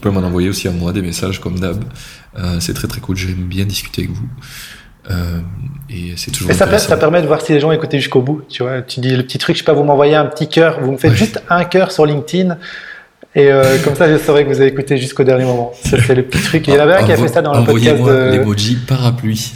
Vous 0.01 0.09
pouvez 0.09 0.19
m'en 0.19 0.25
envoyer 0.27 0.49
aussi 0.49 0.67
à 0.67 0.71
moi 0.71 0.93
des 0.93 1.03
messages 1.03 1.39
comme 1.39 1.59
d'hab. 1.59 1.83
Euh, 2.39 2.57
c'est 2.59 2.73
très 2.73 2.87
très 2.87 2.99
cool. 3.01 3.15
J'aime 3.15 3.35
bien 3.35 3.65
discuter 3.65 4.01
avec 4.01 4.15
vous. 4.15 4.25
Euh, 5.11 5.39
et 5.91 6.13
c'est 6.15 6.31
toujours 6.31 6.49
Et 6.49 6.53
ça, 6.55 6.65
permet 6.97 7.21
de 7.21 7.27
voir 7.27 7.41
si 7.41 7.53
les 7.53 7.59
gens 7.59 7.71
écoutaient 7.71 7.99
jusqu'au 7.99 8.21
bout. 8.23 8.41
Tu 8.49 8.63
vois, 8.63 8.81
tu 8.81 8.99
dis 8.99 9.15
le 9.15 9.21
petit 9.21 9.37
truc, 9.37 9.55
je 9.55 9.59
sais 9.59 9.65
pas, 9.65 9.73
vous 9.73 9.83
m'envoyez 9.83 10.15
un 10.15 10.25
petit 10.25 10.49
cœur, 10.49 10.79
vous 10.81 10.91
me 10.93 10.97
faites 10.97 11.11
Ouais. 11.11 11.17
juste 11.17 11.43
un 11.51 11.65
cœur 11.65 11.91
sur 11.91 12.07
LinkedIn. 12.07 12.57
Et 13.35 13.51
euh, 13.51 13.77
comme 13.83 13.93
ça, 13.95 14.11
je 14.11 14.17
saurai 14.17 14.43
que 14.43 14.49
vous 14.49 14.59
avez 14.59 14.69
écouté 14.71 14.97
jusqu'au 14.97 15.23
dernier 15.23 15.45
moment. 15.45 15.71
Ça, 15.83 15.97
c'est 16.01 16.15
le 16.15 16.23
petit 16.23 16.41
truc. 16.41 16.67
Il 16.67 16.73
y 16.73 16.77
en 16.77 16.81
avait 16.81 16.95
un 16.95 17.03
qui 17.03 17.11
a 17.11 17.17
fait 17.17 17.27
ça 17.27 17.43
dans 17.43 17.53
le 17.59 17.63
podcast 17.63 17.99
Envoyez-moi 17.99 18.31
de. 18.31 18.37
l'emoji 18.37 18.75
parapluie. 18.87 19.53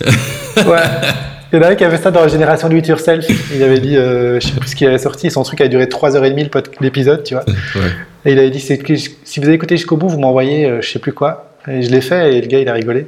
Ouais. 0.58 0.64
Il 1.54 1.58
y 1.58 1.60
en 1.60 1.62
a 1.64 1.70
un 1.70 1.76
qui 1.76 1.84
avait 1.84 1.98
fait 1.98 2.04
ça 2.04 2.12
dans 2.12 2.22
la 2.22 2.28
génération 2.28 2.68
du 2.70 2.80
It 2.80 2.88
Yourself. 2.88 3.26
Il 3.54 3.62
avait 3.64 3.80
dit, 3.80 3.96
euh, 3.98 4.40
je 4.40 4.48
sais 4.48 4.54
plus 4.60 4.70
ce 4.70 4.76
qu'il 4.76 4.88
avait 4.88 4.98
sorti, 4.98 5.30
son 5.32 5.44
truc 5.44 5.62
a 5.62 5.68
duré 5.68 5.86
3h30 5.86 6.44
le 6.44 6.50
pod- 6.50 6.70
l'épisode, 6.82 7.24
tu 7.24 7.36
vois. 7.36 7.46
ouais. 7.76 7.92
Et 8.26 8.32
il 8.34 8.40
avait 8.40 8.50
dit, 8.50 8.60
c'est 8.60 8.78
que 8.78 8.96
je- 8.96 9.10
si 9.24 9.40
vous 9.40 9.46
avez 9.46 9.54
écouté 9.56 9.78
jusqu'au 9.78 9.96
bout, 9.98 10.10
vous 10.10 10.20
m'envoyez 10.20 10.66
euh, 10.66 10.82
je 10.82 10.90
sais 10.90 11.00
plus 11.00 11.14
quoi. 11.14 11.52
Et 11.68 11.82
je 11.82 11.90
l'ai 11.90 12.02
fait 12.02 12.36
et 12.36 12.42
le 12.42 12.48
gars, 12.48 12.60
il 12.60 12.68
a 12.70 12.74
rigolé. 12.74 13.08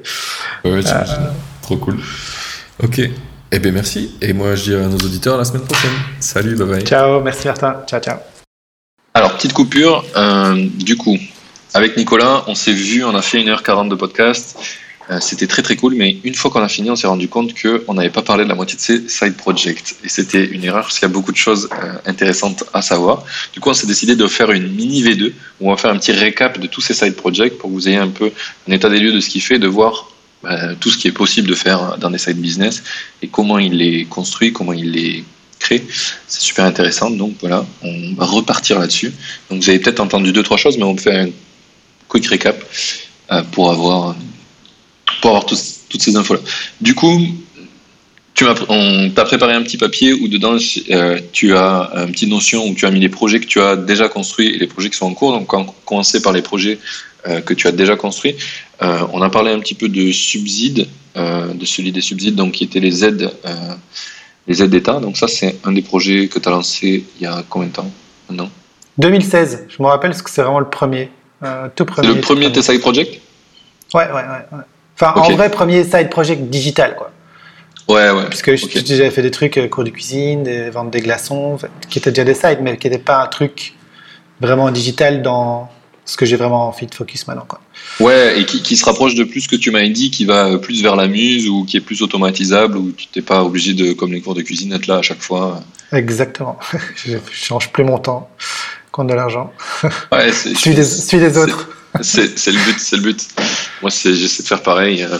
Ouais, 0.66 0.82
j'imagine. 0.82 1.16
Trop 1.62 1.78
cool. 1.78 1.98
Ok. 2.84 3.02
Eh 3.52 3.60
bien, 3.60 3.72
merci. 3.72 4.16
Et 4.22 4.34
moi, 4.34 4.56
je 4.56 4.64
dis 4.64 4.74
à 4.76 4.88
nos 4.88 4.98
auditeurs 4.98 5.36
à 5.36 5.38
la 5.40 5.46
semaine 5.46 5.64
prochaine. 5.64 5.92
Salut, 6.20 6.56
bye 6.56 6.68
bye. 6.68 6.82
Ciao, 6.84 7.22
merci 7.22 7.48
Martin. 7.48 7.78
Ciao, 7.88 8.00
ciao. 8.02 8.18
Alors, 9.14 9.34
petite 9.36 9.54
coupure. 9.54 10.04
euh, 10.16 10.56
du 10.80 10.96
coup, 10.98 11.18
avec 11.74 11.98
Nicolas, 11.98 12.44
on 12.48 12.56
s'est 12.56 12.74
vu, 12.74 13.04
on 13.04 13.16
a 13.16 13.22
fait 13.22 13.40
1h40 13.40 13.90
de 13.90 13.96
podcast. 13.96 14.58
Euh, 15.10 15.20
c'était 15.22 15.48
très 15.48 15.62
très 15.62 15.78
cool, 15.78 15.96
mais 15.96 16.18
une 16.24 16.36
fois 16.36 16.52
qu'on 16.52 16.62
a 16.62 16.68
fini, 16.68 16.92
on 16.92 16.96
s'est 16.96 17.08
rendu 17.08 17.30
compte 17.30 17.54
qu'on 17.62 17.94
n'avait 17.94 18.10
pas 18.10 18.24
parlé 18.24 18.44
de 18.44 18.50
la 18.50 18.56
moitié 18.56 18.76
de 18.76 18.82
ses 18.82 19.08
side 19.08 19.36
projects. 19.36 19.96
Et 20.04 20.10
c'était 20.10 20.44
une 20.46 20.64
erreur 20.66 20.84
parce 20.84 21.00
qu'il 21.00 21.08
y 21.08 21.12
a 21.12 21.14
beaucoup 21.14 21.32
de 21.32 21.38
choses 21.38 21.70
euh, 21.72 21.94
intéressantes 22.06 22.66
à 22.74 22.82
savoir. 22.82 23.24
Du 23.54 23.60
coup, 23.62 23.70
on 23.70 23.74
s'est 23.74 23.88
décidé 23.88 24.16
de 24.16 24.28
faire 24.28 24.52
une 24.52 24.68
mini 24.68 25.04
V2 25.04 25.32
où 25.62 25.68
on 25.68 25.72
va 25.72 25.78
faire 25.78 25.92
un 25.92 25.98
petit 25.98 26.12
récap 26.12 26.60
de 26.60 26.68
tous 26.68 26.82
ces 26.82 26.94
side 26.94 27.16
projects 27.16 27.58
pour 27.58 27.70
que 27.70 27.74
vous 27.76 27.88
ayez 27.88 27.98
un 27.98 28.10
peu 28.10 28.32
un 28.68 28.72
état 28.74 28.90
des 28.90 29.00
lieux 29.00 29.14
de 29.14 29.22
ce 29.22 29.30
qu'il 29.30 29.42
fait, 29.42 29.60
de 29.60 29.68
voir 29.68 30.10
euh, 30.46 30.76
tout 30.80 30.92
ce 30.92 30.98
qui 30.98 31.08
est 31.08 31.14
possible 31.14 31.48
de 31.48 31.56
faire 31.56 31.98
dans 31.98 32.12
des 32.12 32.18
side 32.18 32.38
business 32.38 32.84
et 33.22 33.28
comment 33.28 33.60
il 33.60 33.78
les 33.78 34.06
construit, 34.06 34.52
comment 34.52 34.74
il 34.74 34.92
les 34.92 35.24
crée. 35.58 35.84
C'est 36.28 36.42
super 36.42 36.66
intéressant. 36.66 37.10
Donc 37.10 37.36
voilà, 37.40 37.66
on 37.82 38.14
va 38.16 38.26
repartir 38.26 38.78
là-dessus. 38.80 39.14
Donc 39.50 39.62
vous 39.62 39.70
avez 39.70 39.80
peut-être 39.80 40.02
entendu 40.02 40.34
deux 40.34 40.44
trois 40.44 40.58
choses, 40.58 40.78
mais 40.78 40.84
on 40.84 40.98
fait 40.98 41.16
un 41.16 41.30
quick 42.10 42.28
récap 42.28 42.62
euh, 43.32 43.42
pour 43.52 43.72
avoir 43.72 44.16
pour 45.22 45.32
avoir 45.32 45.46
toutes 45.46 46.02
ces 46.02 46.16
infos 46.16 46.36
là. 46.36 46.40
Du 46.82 46.96
coup, 46.96 47.20
tu 48.38 48.46
on 48.70 49.10
t'a 49.10 49.26
préparé 49.26 49.54
un 49.54 49.64
petit 49.64 49.78
papier 49.78 50.14
où 50.14 50.28
dedans 50.28 50.58
euh, 50.92 51.20
tu 51.32 51.56
as 51.56 51.92
une 51.96 52.12
petite 52.12 52.30
notion 52.30 52.68
où 52.68 52.76
tu 52.76 52.86
as 52.86 52.92
mis 52.92 53.00
les 53.00 53.10
projets 53.10 53.40
que 53.40 53.48
tu 53.48 53.60
as 53.60 53.76
déjà 53.76 54.10
construits 54.10 54.50
et 54.50 54.60
les 54.60 54.68
projets 54.68 54.92
qui 54.92 54.98
sont 54.98 55.08
en 55.08 55.16
cours. 55.16 55.32
Donc 55.32 55.52
on 55.52 55.66
commencer 55.86 56.22
par 56.22 56.34
les 56.34 56.44
projets 56.44 56.78
euh, 57.28 57.42
que 57.42 57.56
tu 57.56 57.68
as 57.68 57.72
déjà 57.72 57.96
construits. 57.96 58.36
Euh, 58.84 59.00
on 59.12 59.24
a 59.24 59.32
parlé 59.32 59.52
un 59.52 59.60
petit 59.60 59.74
peu 59.74 59.90
de 59.90 60.12
subsides, 60.12 60.88
de 61.16 61.66
celui 61.66 61.92
des 61.92 62.02
subsides, 62.02 62.36
donc 62.36 62.52
qui 62.52 62.66
étaient 62.66 62.80
les 62.80 63.04
aides, 63.04 63.32
les 64.48 64.62
aides 64.62 64.70
d'État. 64.70 65.00
Donc 65.00 65.18
ça 65.18 65.28
c'est 65.28 65.56
un 65.64 65.72
des 65.72 65.82
projets 65.82 66.28
que 66.28 66.38
tu 66.38 66.48
as 66.48 66.52
lancé 66.52 67.06
il 67.20 67.24
y 67.24 67.26
a 67.26 67.44
combien 67.50 67.70
de 67.70 67.74
temps? 67.74 67.92
An? 68.38 68.50
2016, 69.00 69.66
je 69.68 69.82
me 69.82 69.88
rappelle 69.88 70.12
parce 70.12 70.22
que 70.22 70.30
c'est 70.30 70.44
vraiment 70.44 70.60
le 70.60 70.70
premier. 70.70 71.10
tout 71.42 71.48
C'est 71.78 71.86
premier. 71.86 72.08
le 72.14 72.22
premier 72.22 72.62
side 72.62 72.82
projects 72.82 73.20
Ouais, 73.96 74.06
ouais, 74.06 74.14
ouais. 74.14 74.46
ouais. 74.52 74.64
Enfin, 75.00 75.14
en 75.22 75.30
vrai, 75.32 75.52
premier 75.52 75.84
side 75.84 76.10
project 76.10 76.44
digital, 76.50 76.96
quoi. 76.96 77.12
Ouais, 77.88 78.10
ouais. 78.12 78.26
Puisque 78.30 78.50
Ok. 78.50 78.70
j'ai 78.74 78.82
déjà 78.82 79.10
fait 79.12 79.22
des 79.22 79.32
trucs, 79.32 79.58
euh, 79.58 79.68
cours 79.68 79.84
de 79.84 79.90
cuisine, 79.92 80.44
des 80.44 80.70
ventes 80.70 80.92
des 80.92 81.02
glaçons, 81.02 81.58
qui 81.90 82.00
étaient 82.00 82.12
déjà 82.12 82.26
des 82.26 82.34
sites, 82.34 82.60
mais 82.62 82.78
qui 82.78 82.90
n'étaient 82.90 83.02
pas 83.02 83.24
un 83.24 83.28
truc 83.28 83.76
vraiment 84.42 84.70
digital 84.72 85.22
dans 85.22 85.70
ce 86.04 86.18
que 86.18 86.26
j'ai 86.26 86.36
vraiment 86.36 86.68
envie 86.68 86.88
de 86.88 86.96
focus 86.96 87.28
maintenant, 87.28 87.46
quoi. 87.48 87.62
Ouais, 88.00 88.40
et 88.40 88.46
qui, 88.46 88.62
qui 88.62 88.76
se 88.76 88.86
rapproche 88.86 89.16
de 89.16 89.24
plus 89.24 89.42
ce 89.42 89.50
que 89.50 89.56
tu 89.56 89.72
m'avais 89.72 89.90
dit, 89.90 90.10
qui 90.10 90.26
va 90.26 90.58
plus 90.58 90.82
vers 90.82 90.96
la 90.96 91.08
muse 91.08 91.48
ou 91.48 91.64
qui 91.66 91.78
est 91.78 91.82
plus 91.82 92.02
automatisable, 92.02 92.78
où 92.78 92.92
tu 92.92 93.08
t'es 93.08 93.22
pas 93.22 93.44
obligé 93.44 93.74
de, 93.74 93.94
comme 93.94 94.12
les 94.12 94.22
cours 94.22 94.36
de 94.36 94.42
cuisine, 94.42 94.74
être 94.74 94.88
là 94.88 94.98
à 94.98 95.02
chaque 95.02 95.22
fois. 95.22 95.62
Exactement. 95.92 96.58
je 97.06 97.18
change 97.32 97.72
plus 97.72 97.84
mon 97.84 98.00
temps 98.00 98.30
contre 98.92 99.10
de 99.10 99.16
l'argent. 99.16 99.54
Ouais, 100.12 100.32
c'est, 100.32 100.50
Je 100.54 100.58
suis 100.60 100.74
des, 100.74 100.84
je 100.84 101.02
suis 101.02 101.20
des 101.20 101.38
autres. 101.38 101.70
C'est, 102.02 102.22
le 102.52 102.66
but, 102.66 102.80
c'est 102.80 102.96
le 102.96 103.02
but. 103.02 103.28
Moi, 103.82 103.92
c'est, 103.92 104.14
j'essaie 104.14 104.44
de 104.44 104.48
faire 104.48 104.62
pareil, 104.62 105.04
euh, 105.04 105.18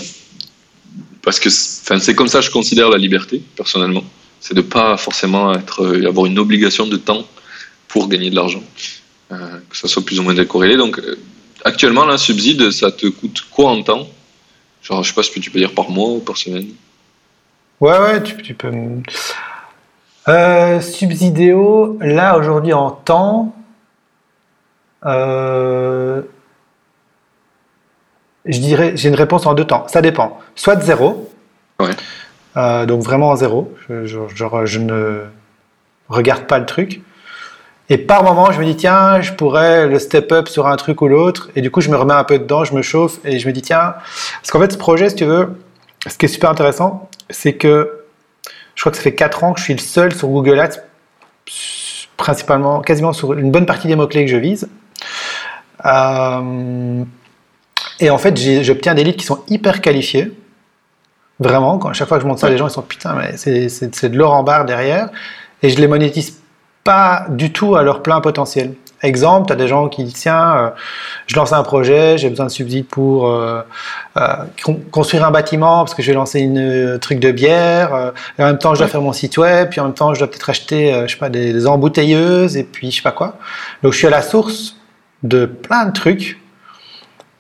parce 1.24 1.40
que, 1.40 1.50
c'est- 1.50 2.16
comme 2.16 2.28
ça 2.28 2.40
que 2.40 2.46
je 2.46 2.52
considère 2.52 2.90
la 2.90 2.98
liberté, 2.98 3.42
personnellement. 3.56 4.04
C'est 4.40 4.54
de 4.54 4.62
pas 4.62 4.98
forcément 4.98 5.54
être, 5.54 5.84
euh, 5.84 6.08
avoir 6.08 6.26
une 6.26 6.40
obligation 6.40 6.88
de 6.88 6.98
temps 6.98 7.26
pour 7.88 8.08
gagner 8.08 8.30
de 8.30 8.36
l'argent, 8.36 8.64
euh, 9.32 9.60
que 9.70 9.76
ça 9.78 9.88
soit 9.88 10.06
plus 10.06 10.20
ou 10.20 10.24
moins 10.24 10.34
décorrélé. 10.36 10.78
Donc, 10.78 11.02
actuellement, 11.66 12.06
là, 12.06 12.18
subside, 12.18 12.72
ça 12.72 12.92
te 12.92 13.08
coûte 13.08 13.46
quoi 13.52 13.72
en 13.72 13.82
temps? 13.82 14.08
Genre, 14.84 15.04
je 15.04 15.10
sais 15.10 15.16
pas 15.16 15.24
ce 15.24 15.32
que 15.32 15.40
tu 15.40 15.50
peux 15.52 15.60
dire 15.60 15.74
par 15.74 15.90
mois 15.90 16.10
ou 16.10 16.20
par 16.20 16.38
semaine. 16.38 16.68
Ouais, 17.80 17.98
ouais, 18.00 18.24
tu, 18.24 18.54
peux. 18.54 18.72
Subsidéo, 20.82 21.98
là 22.02 22.38
aujourd'hui 22.38 22.74
en 22.74 22.92
temps, 22.92 23.56
je 28.48 28.60
dirais, 28.60 28.94
j'ai 28.96 29.10
une 29.10 29.16
réponse 29.16 29.46
en 29.46 29.54
deux 29.54 29.66
temps. 29.66 29.86
Ça 29.88 30.02
dépend. 30.02 30.40
Soit 30.56 30.76
de 30.76 30.84
zéro, 30.84 31.30
Ouais. 31.80 31.92
Euh, 32.56 32.86
donc 32.86 33.04
vraiment 33.04 33.30
en 33.30 33.36
zéro. 33.36 33.74
Je, 33.90 34.06
je 34.06 34.80
ne 34.80 35.24
regarde 36.10 36.44
pas 36.46 36.60
le 36.60 36.66
truc. 36.66 37.02
Et 37.90 37.98
par 37.98 38.24
moment, 38.24 38.52
je 38.52 38.60
me 38.60 38.66
dis 38.66 38.76
tiens, 38.76 39.22
je 39.22 39.32
pourrais 39.32 39.88
le 39.88 40.00
step 40.00 40.32
up 40.32 40.48
sur 40.48 40.68
un 40.68 40.76
truc 40.76 41.02
ou 41.02 41.08
l'autre. 41.08 41.50
Et 41.56 41.62
du 41.62 41.72
coup, 41.72 41.82
je 41.82 41.90
me 41.90 41.96
remets 41.96 42.14
un 42.14 42.24
peu 42.24 42.38
dedans, 42.38 42.66
je 42.66 42.74
me 42.74 42.82
chauffe 42.82 43.20
et 43.24 43.40
je 43.40 43.48
me 43.48 43.54
dis 43.54 43.62
tiens, 43.62 43.96
parce 44.42 44.52
qu'en 44.52 44.60
fait, 44.60 44.74
ce 44.74 44.78
projet, 44.78 45.10
si 45.10 45.16
tu 45.16 45.26
veux, 45.26 45.56
ce 46.06 46.18
qui 46.18 46.26
est 46.26 46.30
super 46.30 46.50
intéressant, 46.50 47.10
c'est 47.30 47.54
que 47.54 48.04
je 48.76 48.82
crois 48.82 48.92
que 48.92 48.98
ça 48.98 49.04
fait 49.04 49.16
4 49.16 49.44
ans 49.44 49.54
que 49.54 49.60
je 49.60 49.66
suis 49.66 49.74
le 49.74 49.80
seul 49.80 50.14
sur 50.14 50.28
Google 50.28 50.60
Ads, 50.60 50.82
principalement, 52.18 52.82
quasiment 52.82 53.14
sur 53.14 53.34
une 53.34 53.52
bonne 53.52 53.66
partie 53.66 53.88
des 53.88 53.96
mots-clés 53.96 54.26
que 54.26 54.32
je 54.32 54.38
vise. 54.38 54.68
Euh, 55.86 57.04
et 58.00 58.10
en 58.10 58.18
fait, 58.18 58.38
j'obtiens 58.64 58.94
des 58.94 59.04
leads 59.04 59.18
qui 59.18 59.26
sont 59.26 59.40
hyper 59.50 59.82
qualifiés. 59.82 60.32
Vraiment, 61.40 61.78
quand, 61.78 61.90
à 61.90 61.94
chaque 61.94 62.08
fois 62.08 62.18
que 62.18 62.24
je 62.24 62.28
montre 62.28 62.40
ça, 62.42 62.50
les 62.50 62.58
gens 62.58 62.68
ils 62.68 62.72
sont 62.72 62.82
putain, 62.82 63.14
mais 63.14 63.38
c'est, 63.38 64.10
de 64.10 64.18
l'or 64.18 64.34
en 64.34 64.44
barre 64.44 64.66
derrière. 64.66 65.10
Et 65.62 65.70
je 65.70 65.78
les 65.80 65.88
monétise 65.88 66.40
pas 66.84 67.26
du 67.30 67.52
tout 67.52 67.76
à 67.76 67.84
leur 67.84 68.02
plein 68.02 68.22
potentiel. 68.22 68.74
Exemple, 69.04 69.46
tu 69.48 69.54
as 69.54 69.56
des 69.56 69.68
gens 69.68 69.90
qui 69.90 70.04
disent 70.04 70.14
tiens, 70.16 70.56
euh, 70.58 70.70
je 71.28 71.36
lance 71.36 71.54
un 71.54 71.62
projet, 71.62 72.18
j'ai 72.18 72.30
besoin 72.32 72.48
de 72.48 72.52
subsides 72.52 72.88
pour 72.88 73.28
euh, 73.30 73.62
euh, 74.18 74.28
con- 74.64 74.80
construire 74.90 75.24
un 75.26 75.30
bâtiment 75.30 75.80
parce 75.84 75.94
que 75.94 76.02
je 76.02 76.08
vais 76.08 76.16
lancer 76.16 76.40
une 76.40 76.98
truc 77.00 77.20
de 77.20 77.32
bière. 77.32 78.14
et 78.40 78.42
en 78.42 78.46
même 78.48 78.58
temps, 78.58 78.74
je 78.74 78.80
dois 78.80 78.88
Ouais. 78.88 78.92
faire 78.92 79.02
mon 79.04 79.14
site 79.14 79.38
web, 79.38 79.70
puis 79.70 79.80
en 79.80 79.86
même 79.86 79.94
temps, 79.94 80.16
je 80.16 80.20
dois 80.20 80.28
peut-être 80.28 80.50
acheter, 80.50 81.04
je 81.06 81.12
sais 81.12 81.20
pas, 81.20 81.30
des, 81.30 81.54
des 81.54 81.68
embouteilleuses 81.68 82.58
et 82.58 82.64
puis 82.64 82.90
je 82.90 82.96
sais 82.96 83.02
pas 83.04 83.12
quoi. 83.12 83.36
Donc, 83.84 83.94
je 83.94 83.98
suis 84.00 84.08
à 84.08 84.12
la 84.12 84.24
source 84.24 84.76
de 85.22 85.46
plein 85.46 85.86
de 85.86 85.92
trucs. 85.92 86.40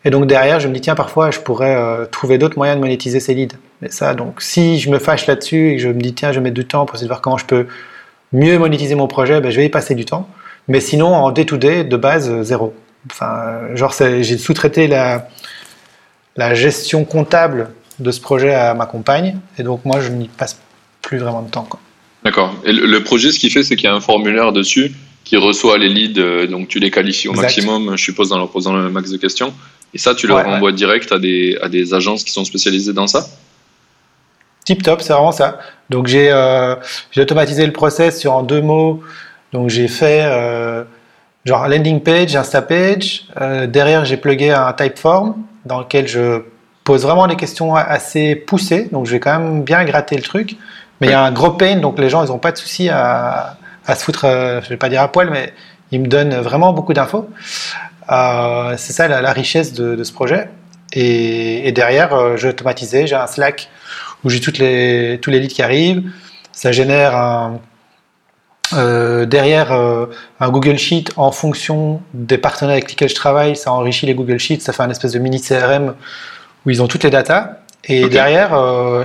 Et 0.07 0.09
donc 0.09 0.25
derrière, 0.25 0.61
je 0.61 0.69
me 0.69 0.73
dis 0.73 0.79
tiens, 0.79 0.95
parfois, 0.95 1.31
je 1.31 1.41
pourrais 1.41 1.75
euh, 1.75 2.05
trouver 2.05 2.37
d'autres 2.37 2.55
moyens 2.55 2.77
de 2.77 2.81
monétiser 2.81 3.19
ces 3.19 3.33
leads. 3.33 3.57
Mais 3.81 3.89
ça, 3.91 4.13
donc, 4.13 4.41
si 4.41 4.79
je 4.79 4.89
me 4.89 4.99
fâche 4.99 5.27
là-dessus 5.27 5.71
et 5.71 5.75
que 5.75 5.81
je 5.81 5.89
me 5.89 5.99
dis 5.99 6.13
tiens, 6.13 6.31
je 6.31 6.39
vais 6.39 6.43
mettre 6.45 6.55
du 6.55 6.65
temps 6.65 6.85
pour 6.85 6.95
essayer 6.95 7.07
de 7.07 7.11
voir 7.11 7.19
comment 7.19 7.37
je 7.37 7.43
peux 7.43 7.67
mieux 8.31 8.57
monétiser 8.57 8.95
mon 8.95 9.07
projet, 9.07 9.41
ben, 9.41 9.51
je 9.51 9.57
vais 9.57 9.65
y 9.65 9.69
passer 9.69 9.95
du 9.95 10.05
temps. 10.05 10.29
Mais 10.69 10.79
sinon, 10.79 11.13
en 11.13 11.29
day-to-day, 11.31 11.83
de 11.83 11.97
base, 11.97 12.29
euh, 12.29 12.41
zéro. 12.41 12.73
Enfin, 13.11 13.33
euh, 13.35 13.75
genre, 13.75 13.93
j'ai 13.99 14.37
sous-traité 14.37 14.87
la, 14.87 15.27
la 16.37 16.53
gestion 16.53 17.03
comptable 17.03 17.71
de 17.99 18.11
ce 18.11 18.21
projet 18.21 18.53
à 18.53 18.73
ma 18.75 18.85
compagne, 18.85 19.35
et 19.59 19.63
donc 19.63 19.83
moi, 19.83 19.99
je 19.99 20.09
n'y 20.11 20.29
passe 20.29 20.57
plus 21.01 21.17
vraiment 21.17 21.41
de 21.41 21.49
temps. 21.49 21.67
D'accord. 22.23 22.55
Et 22.63 22.71
le 22.71 23.03
projet, 23.03 23.33
ce 23.33 23.39
qu'il 23.39 23.51
fait, 23.51 23.63
c'est 23.63 23.75
qu'il 23.75 23.89
y 23.89 23.91
a 23.91 23.93
un 23.93 23.99
formulaire 23.99 24.53
dessus 24.53 24.93
qui 25.27 25.37
reçoit 25.37 25.77
les 25.77 25.89
leads, 25.89 26.19
euh, 26.19 26.47
donc 26.47 26.67
tu 26.69 26.79
les 26.79 26.89
qualifies 26.89 27.27
au 27.27 27.31
Exact. 27.31 27.43
maximum, 27.43 27.97
je 27.97 28.03
suppose, 28.03 28.31
en 28.31 28.37
leur 28.37 28.49
posant 28.49 28.73
le 28.73 28.89
max 28.89 29.11
de 29.11 29.17
questions. 29.17 29.53
Et 29.93 29.97
ça, 29.97 30.15
tu 30.15 30.27
le 30.27 30.33
Ouais, 30.33 30.43
renvoies 30.43 30.71
direct 30.71 31.11
à 31.11 31.19
des, 31.19 31.57
à 31.61 31.69
des 31.69 31.93
agences 31.93 32.23
qui 32.23 32.31
sont 32.31 32.45
spécialisées 32.45 32.93
dans 32.93 33.07
ça? 33.07 33.25
Tip 34.65 34.83
top, 34.83 35.01
c'est 35.01 35.13
vraiment 35.13 35.31
ça. 35.31 35.59
Donc 35.89 36.07
j'ai 36.07 36.29
euh, 36.29 36.75
j'ai 37.11 37.21
automatisé 37.21 37.65
le 37.65 37.71
process 37.71 38.19
sur 38.19 38.33
en 38.33 38.43
deux 38.43 38.61
mots. 38.61 39.01
Donc 39.53 39.69
j'ai 39.69 39.87
fait 39.87 40.23
euh, 40.25 40.83
genre 41.45 41.67
landing 41.69 42.01
page, 42.01 42.35
Insta 42.35 42.61
page. 42.61 43.23
Euh, 43.39 43.65
derrière 43.65 44.03
j'ai 44.03 44.17
plugué 44.17 44.51
un 44.51 44.73
typeform 44.73 45.35
dans 45.65 45.79
lequel 45.79 46.07
je 46.07 46.41
pose 46.83 47.03
vraiment 47.03 47.27
des 47.27 47.37
questions 47.37 47.75
assez 47.75 48.35
poussées. 48.35 48.89
Donc 48.91 49.05
je 49.05 49.11
vais 49.13 49.21
quand 49.21 49.39
même 49.39 49.63
bien 49.63 49.85
gratter 49.85 50.17
le 50.17 50.21
truc. 50.21 50.57
Mais 50.99 51.07
il 51.07 51.11
y 51.11 51.13
a 51.13 51.23
un 51.23 51.31
gros 51.31 51.51
pain, 51.51 51.77
donc 51.77 51.97
les 51.97 52.09
gens 52.09 52.25
ils 52.25 52.29
n'ont 52.29 52.39
pas 52.39 52.51
de 52.51 52.57
souci 52.57 52.89
à, 52.89 53.57
à 53.87 53.95
se 53.95 54.03
foutre, 54.03 54.25
euh, 54.25 54.61
je 54.63 54.69
vais 54.69 54.77
pas 54.77 54.89
dire 54.89 55.01
à 55.01 55.11
poil, 55.11 55.29
mais 55.31 55.53
ils 55.91 55.99
me 56.01 56.07
donnent 56.07 56.35
vraiment 56.35 56.73
beaucoup 56.73 56.93
d'infos. 56.93 57.29
Euh, 58.11 58.75
c'est 58.77 58.93
ça 58.93 59.07
la, 59.07 59.21
la 59.21 59.31
richesse 59.33 59.73
de, 59.73 59.95
de 59.95 60.03
ce 60.03 60.11
projet. 60.13 60.49
Et, 60.93 61.67
et 61.67 61.71
derrière, 61.71 62.13
euh, 62.13 62.37
j'ai 62.37 62.49
automatisé, 62.49 63.07
j'ai 63.07 63.15
un 63.15 63.27
Slack 63.27 63.69
où 64.23 64.29
j'ai 64.29 64.39
toutes 64.39 64.57
les, 64.57 65.19
tous 65.21 65.29
les 65.29 65.39
leads 65.39 65.53
qui 65.53 65.61
arrivent. 65.61 66.03
Ça 66.51 66.71
génère 66.71 67.15
un, 67.15 67.59
euh, 68.73 69.25
derrière 69.25 69.71
euh, 69.71 70.07
un 70.39 70.49
Google 70.49 70.77
Sheet 70.77 71.05
en 71.17 71.31
fonction 71.31 72.01
des 72.13 72.37
partenaires 72.37 72.73
avec 72.73 72.89
lesquels 72.89 73.09
je 73.09 73.15
travaille. 73.15 73.55
Ça 73.55 73.71
enrichit 73.71 74.05
les 74.05 74.13
Google 74.13 74.39
Sheets, 74.39 74.61
ça 74.61 74.73
fait 74.73 74.83
un 74.83 74.89
espèce 74.89 75.11
de 75.13 75.19
mini 75.19 75.41
CRM 75.41 75.93
où 76.65 76.69
ils 76.69 76.81
ont 76.81 76.87
toutes 76.87 77.03
les 77.03 77.09
datas. 77.09 77.51
Et 77.85 78.09
derrière, 78.09 78.49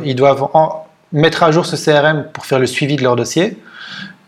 ils 0.04 0.16
doivent 0.16 0.48
en- 0.54 0.84
mettre 1.12 1.42
à 1.44 1.52
jour 1.52 1.66
ce 1.66 1.76
CRM 1.76 2.24
pour 2.32 2.46
faire 2.46 2.58
le 2.58 2.66
suivi 2.66 2.96
de 2.96 3.02
leur 3.02 3.14
dossier. 3.16 3.58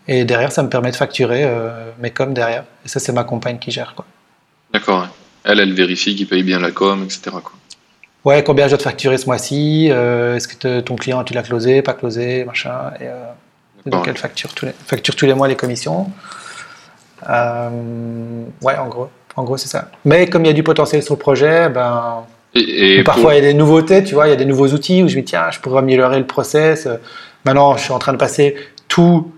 Et 0.07 0.23
derrière, 0.25 0.51
ça 0.51 0.61
me 0.63 0.69
permet 0.69 0.91
de 0.91 0.95
facturer 0.95 1.43
euh, 1.43 1.91
mes 1.99 2.11
coms 2.11 2.33
derrière. 2.33 2.63
Et 2.85 2.87
ça, 2.89 2.99
c'est 2.99 3.11
ma 3.11 3.23
compagne 3.23 3.57
qui 3.57 3.71
gère. 3.71 3.95
D'accord. 4.73 5.07
Elle, 5.43 5.59
elle 5.59 5.73
vérifie 5.73 6.15
qu'ils 6.15 6.27
payent 6.27 6.43
bien 6.43 6.59
la 6.59 6.71
com, 6.71 7.03
etc. 7.03 7.21
Quoi. 7.43 7.53
Ouais, 8.23 8.43
combien 8.43 8.65
je 8.65 8.69
dois 8.71 8.77
te 8.79 8.83
facturer 8.83 9.17
ce 9.17 9.25
mois-ci 9.27 9.89
euh, 9.91 10.35
Est-ce 10.35 10.47
que 10.47 10.55
te- 10.55 10.79
ton 10.81 10.95
client, 10.95 11.23
tu 11.23 11.33
l'as 11.33 11.43
closé, 11.43 11.81
pas 11.81 11.93
closé, 11.93 12.43
machin 12.45 12.91
et, 12.99 13.03
euh, 13.05 13.25
Donc 13.85 14.07
elle 14.07 14.17
facture 14.17 14.53
tous, 14.53 14.65
les, 14.65 14.71
facture 14.85 15.15
tous 15.15 15.25
les 15.27 15.33
mois 15.35 15.47
les 15.47 15.55
commissions. 15.55 16.09
Ouais, 17.27 18.77
en 18.77 18.87
gros, 18.87 19.09
en 19.35 19.43
gros 19.43 19.57
c'est 19.57 19.67
ça. 19.67 19.89
Mais 20.05 20.27
comme 20.27 20.43
il 20.43 20.47
y 20.47 20.51
a 20.51 20.53
du 20.53 20.63
potentiel 20.63 21.03
sur 21.03 21.13
le 21.15 21.19
projet, 21.19 21.69
ben, 21.69 22.23
Et, 22.55 23.03
parfois 23.03 23.33
il 23.33 23.43
y 23.43 23.45
a 23.45 23.49
des 23.49 23.53
nouveautés, 23.53 24.03
tu 24.03 24.13
vois, 24.15 24.27
il 24.27 24.31
y 24.31 24.33
a 24.33 24.37
des 24.37 24.45
nouveaux 24.45 24.69
outils 24.69 25.03
où 25.03 25.07
je 25.07 25.15
me 25.15 25.21
dis 25.21 25.25
tiens, 25.25 25.51
je 25.51 25.59
pourrais 25.59 25.79
améliorer 25.79 26.17
le 26.19 26.25
process. 26.27 26.87
Maintenant, 27.45 27.77
je 27.77 27.83
suis 27.83 27.93
en 27.93 27.99
train 27.99 28.13
de 28.13 28.17
passer 28.17 28.55
tout 28.87 29.31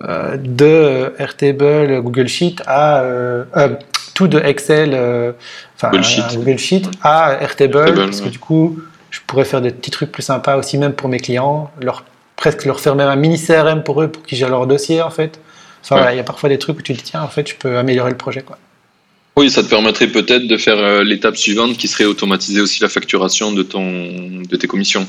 de 0.00 1.14
Airtable, 1.18 2.00
Google 2.02 2.28
Sheet 2.28 2.56
à 2.66 3.00
euh, 3.02 3.44
euh, 3.56 3.68
tout 4.14 4.28
de 4.28 4.38
Excel, 4.38 4.90
euh, 4.94 5.32
enfin 5.76 5.90
Google 5.90 6.36
Google 6.36 6.58
Sheet 6.58 6.82
à 7.02 7.38
Airtable, 7.40 7.78
Airtable, 7.78 8.04
parce 8.04 8.20
que 8.20 8.26
ouais. 8.26 8.30
du 8.30 8.38
coup, 8.38 8.80
je 9.10 9.20
pourrais 9.26 9.44
faire 9.44 9.60
des 9.60 9.70
petits 9.70 9.90
trucs 9.90 10.10
plus 10.12 10.22
sympas 10.22 10.56
aussi 10.56 10.78
même 10.78 10.92
pour 10.92 11.08
mes 11.08 11.18
clients, 11.18 11.70
leur 11.80 12.04
presque 12.36 12.64
leur 12.64 12.80
faire 12.80 12.96
même 12.96 13.08
un 13.08 13.16
mini 13.16 13.40
CRM 13.40 13.82
pour 13.82 14.02
eux 14.02 14.08
pour 14.08 14.22
qu'ils 14.24 14.38
gèrent 14.38 14.48
leur 14.50 14.66
dossier 14.66 15.02
en 15.02 15.10
fait. 15.10 15.38
Enfin, 15.82 15.96
Ouais. 15.96 16.00
voilà, 16.00 16.14
il 16.14 16.16
y 16.16 16.20
a 16.20 16.24
parfois 16.24 16.48
des 16.48 16.58
trucs 16.58 16.78
où 16.78 16.82
tu 16.82 16.92
te 16.94 16.98
dis 16.98 17.04
tiens, 17.04 17.22
en 17.22 17.28
fait, 17.28 17.48
je 17.48 17.54
peux 17.56 17.76
améliorer 17.76 18.10
le 18.10 18.16
projet 18.16 18.40
quoi. 18.42 18.58
Oui, 19.36 19.50
ça 19.50 19.62
te 19.64 19.68
permettrait 19.68 20.06
peut-être 20.06 20.46
de 20.46 20.56
faire 20.56 20.78
euh, 20.78 21.02
l'étape 21.02 21.36
suivante 21.36 21.76
qui 21.76 21.88
serait 21.88 22.04
automatiser 22.04 22.60
aussi 22.60 22.80
la 22.80 22.88
facturation 22.88 23.50
de, 23.52 23.64
ton, 23.64 23.82
de 24.48 24.56
tes 24.56 24.68
commissions, 24.68 25.06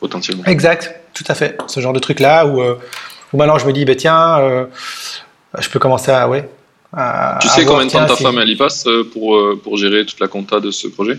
potentiellement. 0.00 0.44
Exact, 0.44 0.94
tout 1.14 1.24
à 1.28 1.34
fait. 1.34 1.56
Ce 1.66 1.80
genre 1.80 1.94
de 1.94 1.98
truc 1.98 2.20
là 2.20 2.46
où, 2.46 2.60
euh, 2.60 2.76
où 3.32 3.36
maintenant 3.38 3.58
je 3.58 3.66
me 3.66 3.72
dis, 3.72 3.84
bah, 3.84 3.94
tiens, 3.94 4.38
euh, 4.40 4.66
je 5.58 5.68
peux 5.68 5.78
commencer 5.78 6.10
à. 6.10 6.28
Ouais, 6.28 6.48
à- 6.92 7.38
Tu 7.40 7.48
sais 7.48 7.64
combien 7.64 7.86
de 7.86 7.90
temps 7.90 8.06
ta 8.06 8.16
si- 8.16 8.22
femme 8.22 8.38
elle 8.38 8.48
y 8.50 8.56
passe 8.56 8.86
euh, 8.86 9.08
pour, 9.12 9.36
euh, 9.36 9.60
pour 9.62 9.76
gérer 9.76 10.04
toute 10.06 10.20
la 10.20 10.28
compta 10.28 10.60
de 10.60 10.70
ce 10.70 10.88
projet? 10.88 11.18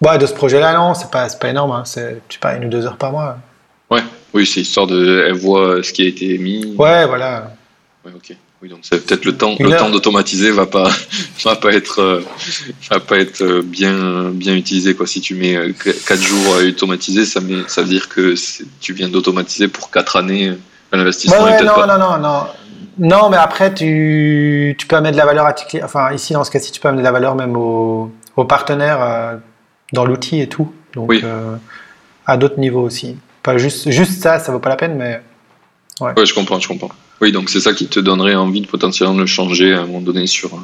Ouais, 0.00 0.16
de 0.18 0.26
ce 0.26 0.32
projet-là, 0.32 0.72
non, 0.74 0.94
c'est 0.94 1.10
pas, 1.10 1.28
pas 1.28 1.48
énorme. 1.50 1.72
Hein. 1.72 1.82
C'est, 1.84 2.22
pas, 2.40 2.54
une 2.56 2.64
ou 2.66 2.68
deux 2.68 2.86
heures 2.86 2.96
par 2.96 3.12
mois. 3.12 3.38
Oui, 4.32 4.46
c'est 4.46 4.60
histoire 4.60 4.86
de. 4.86 5.24
Elle 5.26 5.32
voit 5.34 5.82
ce 5.82 5.92
qui 5.92 6.02
a 6.02 6.06
été 6.06 6.38
mis. 6.38 6.64
Ouais, 6.78 7.04
voilà. 7.06 7.52
Ouais, 8.04 8.12
ok. 8.14 8.36
Oui, 8.62 8.68
donc 8.68 8.78
c'est 8.82 9.04
peut-être 9.04 9.24
le 9.24 9.36
temps, 9.36 9.56
le 9.58 9.76
temps 9.76 9.90
d'automatiser 9.90 10.50
va 10.52 10.66
pas, 10.66 10.88
va 11.44 11.56
pas 11.56 11.72
être, 11.72 11.98
euh, 12.00 12.20
va 12.90 13.00
pas 13.00 13.18
être 13.18 13.62
bien, 13.64 14.30
bien 14.30 14.54
utilisé 14.54 14.94
quoi. 14.94 15.06
Si 15.08 15.20
tu 15.20 15.34
mets 15.34 15.56
4 16.06 16.22
jours 16.22 16.54
à 16.56 16.58
automatiser, 16.58 17.24
ça, 17.24 17.40
met, 17.40 17.62
ça 17.66 17.82
veut 17.82 17.88
dire 17.88 18.08
que 18.08 18.34
tu 18.80 18.92
viens 18.92 19.08
d'automatiser 19.08 19.66
pour 19.66 19.90
4 19.90 20.14
années. 20.16 20.52
L'investissement 20.92 21.44
Ouais, 21.44 21.50
ouais, 21.52 21.62
non, 21.64 21.74
pas. 21.74 21.86
non, 21.86 21.98
non, 21.98 22.18
non. 22.18 22.46
Non, 22.98 23.30
mais 23.30 23.36
après, 23.36 23.72
tu, 23.72 24.74
tu 24.78 24.86
peux 24.86 24.96
amener 24.96 25.12
de 25.12 25.16
la 25.16 25.24
valeur 25.24 25.46
à 25.46 25.52
tes 25.52 25.64
clients. 25.64 25.84
Enfin, 25.86 26.12
ici, 26.12 26.32
dans 26.34 26.44
ce 26.44 26.50
cas-ci, 26.50 26.70
tu 26.72 26.80
peux 26.80 26.88
amener 26.88 27.00
de 27.02 27.06
la 27.06 27.12
valeur 27.12 27.34
même 27.34 27.56
aux, 27.56 28.12
aux 28.36 28.44
partenaires 28.44 29.00
euh, 29.02 29.36
dans 29.92 30.04
l'outil 30.04 30.40
et 30.40 30.48
tout. 30.48 30.72
Donc, 30.94 31.08
Oui. 31.08 31.20
euh, 31.24 31.56
à 32.26 32.36
d'autres 32.36 32.58
niveaux 32.58 32.82
aussi. 32.82 33.16
Pas 33.42 33.56
juste, 33.56 33.88
juste 33.90 34.20
ça, 34.22 34.38
ça 34.38 34.52
vaut 34.52 34.58
pas 34.58 34.68
la 34.68 34.76
peine, 34.76 34.96
mais. 34.96 35.20
Ouais, 36.00 36.12
je 36.26 36.34
comprends, 36.34 36.58
je 36.60 36.68
comprends. 36.68 36.90
Oui, 37.20 37.32
donc 37.32 37.50
c'est 37.50 37.60
ça 37.60 37.72
qui 37.74 37.86
te 37.86 38.00
donnerait 38.00 38.34
envie 38.34 38.60
de 38.62 38.66
potentiellement 38.66 39.14
le 39.16 39.26
changer 39.26 39.74
à 39.74 39.80
un 39.82 39.86
moment 39.86 40.00
donné 40.00 40.26
sur 40.26 40.54
euh, 40.54 40.58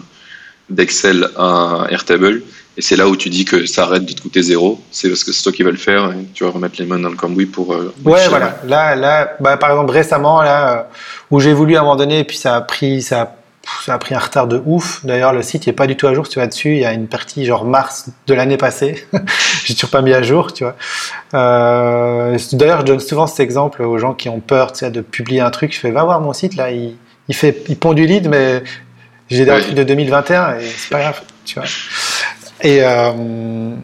d'Excel 0.70 1.28
à 1.36 1.86
Airtable. 1.90 2.42
Et 2.78 2.82
c'est 2.82 2.96
là 2.96 3.08
où 3.08 3.16
tu 3.16 3.30
dis 3.30 3.46
que 3.46 3.64
ça 3.64 3.84
arrête 3.84 4.04
de 4.04 4.12
te 4.12 4.20
coûter 4.20 4.42
zéro. 4.42 4.78
C'est 4.90 5.08
parce 5.08 5.24
que 5.24 5.32
c'est 5.32 5.42
toi 5.42 5.50
qui 5.52 5.62
vas 5.62 5.70
le 5.70 5.78
faire 5.78 6.10
et 6.12 6.26
tu 6.34 6.44
vas 6.44 6.50
remettre 6.50 6.74
les 6.78 6.84
mains 6.84 6.98
dans 6.98 7.08
le 7.08 7.16
cambouis 7.16 7.46
pour. 7.46 7.72
euh, 7.72 7.94
Ouais, 8.04 8.28
voilà. 8.28 8.58
Là, 8.66 8.94
là, 8.94 9.34
bah, 9.40 9.56
par 9.56 9.70
exemple, 9.70 9.92
récemment, 9.92 10.42
là, 10.42 10.72
euh, 10.78 10.82
où 11.30 11.40
j'ai 11.40 11.54
voulu 11.54 11.76
à 11.76 11.80
un 11.80 11.82
moment 11.84 11.96
donné, 11.96 12.18
et 12.18 12.24
puis 12.24 12.36
ça 12.36 12.54
a 12.56 12.60
pris, 12.60 13.00
ça 13.00 13.20
a, 13.22 13.26
pff, 13.26 13.82
ça 13.86 13.94
a 13.94 13.98
pris 13.98 14.14
un 14.14 14.18
retard 14.18 14.46
de 14.46 14.60
ouf. 14.66 15.00
D'ailleurs, 15.06 15.32
le 15.32 15.40
site 15.40 15.66
n'est 15.66 15.72
pas 15.72 15.86
du 15.86 15.96
tout 15.96 16.06
à 16.06 16.12
jour. 16.12 16.26
Si 16.26 16.32
tu 16.32 16.38
vas 16.38 16.46
dessus, 16.48 16.72
il 16.72 16.80
y 16.80 16.84
a 16.84 16.92
une 16.92 17.06
partie 17.06 17.46
genre 17.46 17.64
mars 17.64 18.10
de 18.26 18.34
l'année 18.34 18.58
passée. 18.58 19.06
j'ai 19.64 19.72
toujours 19.72 19.88
pas 19.90 20.02
mis 20.02 20.12
à 20.12 20.22
jour, 20.22 20.52
tu 20.52 20.64
vois. 20.64 20.76
Euh, 21.32 22.38
D'ailleurs, 22.52 22.80
je 22.80 22.84
donne 22.86 23.00
souvent 23.00 23.26
cet 23.26 23.40
exemple 23.40 23.82
aux 23.82 23.96
gens 23.98 24.12
qui 24.12 24.28
ont 24.28 24.40
peur, 24.40 24.72
tu 24.72 24.80
sais, 24.80 24.90
de 24.90 25.00
publier 25.00 25.40
un 25.40 25.50
truc. 25.50 25.72
Je 25.74 25.78
fais, 25.80 25.90
va 25.90 26.04
voir 26.04 26.20
mon 26.20 26.32
site, 26.34 26.56
là, 26.56 26.70
il, 26.70 26.96
il 27.28 27.34
fait, 27.34 27.64
il 27.68 27.78
pond 27.78 27.94
du 27.94 28.06
lead, 28.06 28.28
mais 28.28 28.62
j'ai 29.30 29.44
des 29.44 29.50
trucs 29.60 29.74
de 29.74 29.82
2021 29.82 30.58
et 30.58 30.66
c'est 30.68 30.90
pas 30.90 31.00
grave, 31.00 31.20
tu 31.44 31.58
vois. 31.58 31.68
Et, 32.62 32.78
euh, 32.82 33.74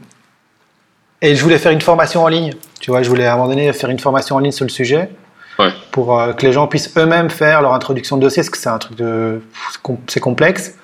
et 1.20 1.34
je 1.36 1.42
voulais 1.42 1.58
faire 1.58 1.72
une 1.72 1.80
formation 1.80 2.24
en 2.24 2.28
ligne. 2.28 2.54
Tu 2.80 2.90
vois, 2.90 3.02
je 3.02 3.08
voulais 3.08 3.26
à 3.26 3.34
un 3.34 3.36
moment 3.36 3.48
donné 3.48 3.72
faire 3.72 3.90
une 3.90 3.98
formation 3.98 4.36
en 4.36 4.38
ligne 4.38 4.52
sur 4.52 4.64
le 4.64 4.70
sujet. 4.70 5.10
Ouais. 5.58 5.68
Pour 5.90 6.18
euh, 6.18 6.32
que 6.32 6.46
les 6.46 6.52
gens 6.52 6.66
puissent 6.66 6.92
eux-mêmes 6.96 7.28
faire 7.30 7.60
leur 7.62 7.74
introduction 7.74 8.16
de 8.16 8.22
dossier, 8.22 8.42
parce 8.42 8.50
que 8.50 8.56
c'est 8.58 8.68
un 8.70 8.78
truc 8.78 8.96
de. 8.96 9.42
c'est 9.70 9.82
com- 9.82 9.98
C'est 10.08 10.20
complexe. 10.20 10.74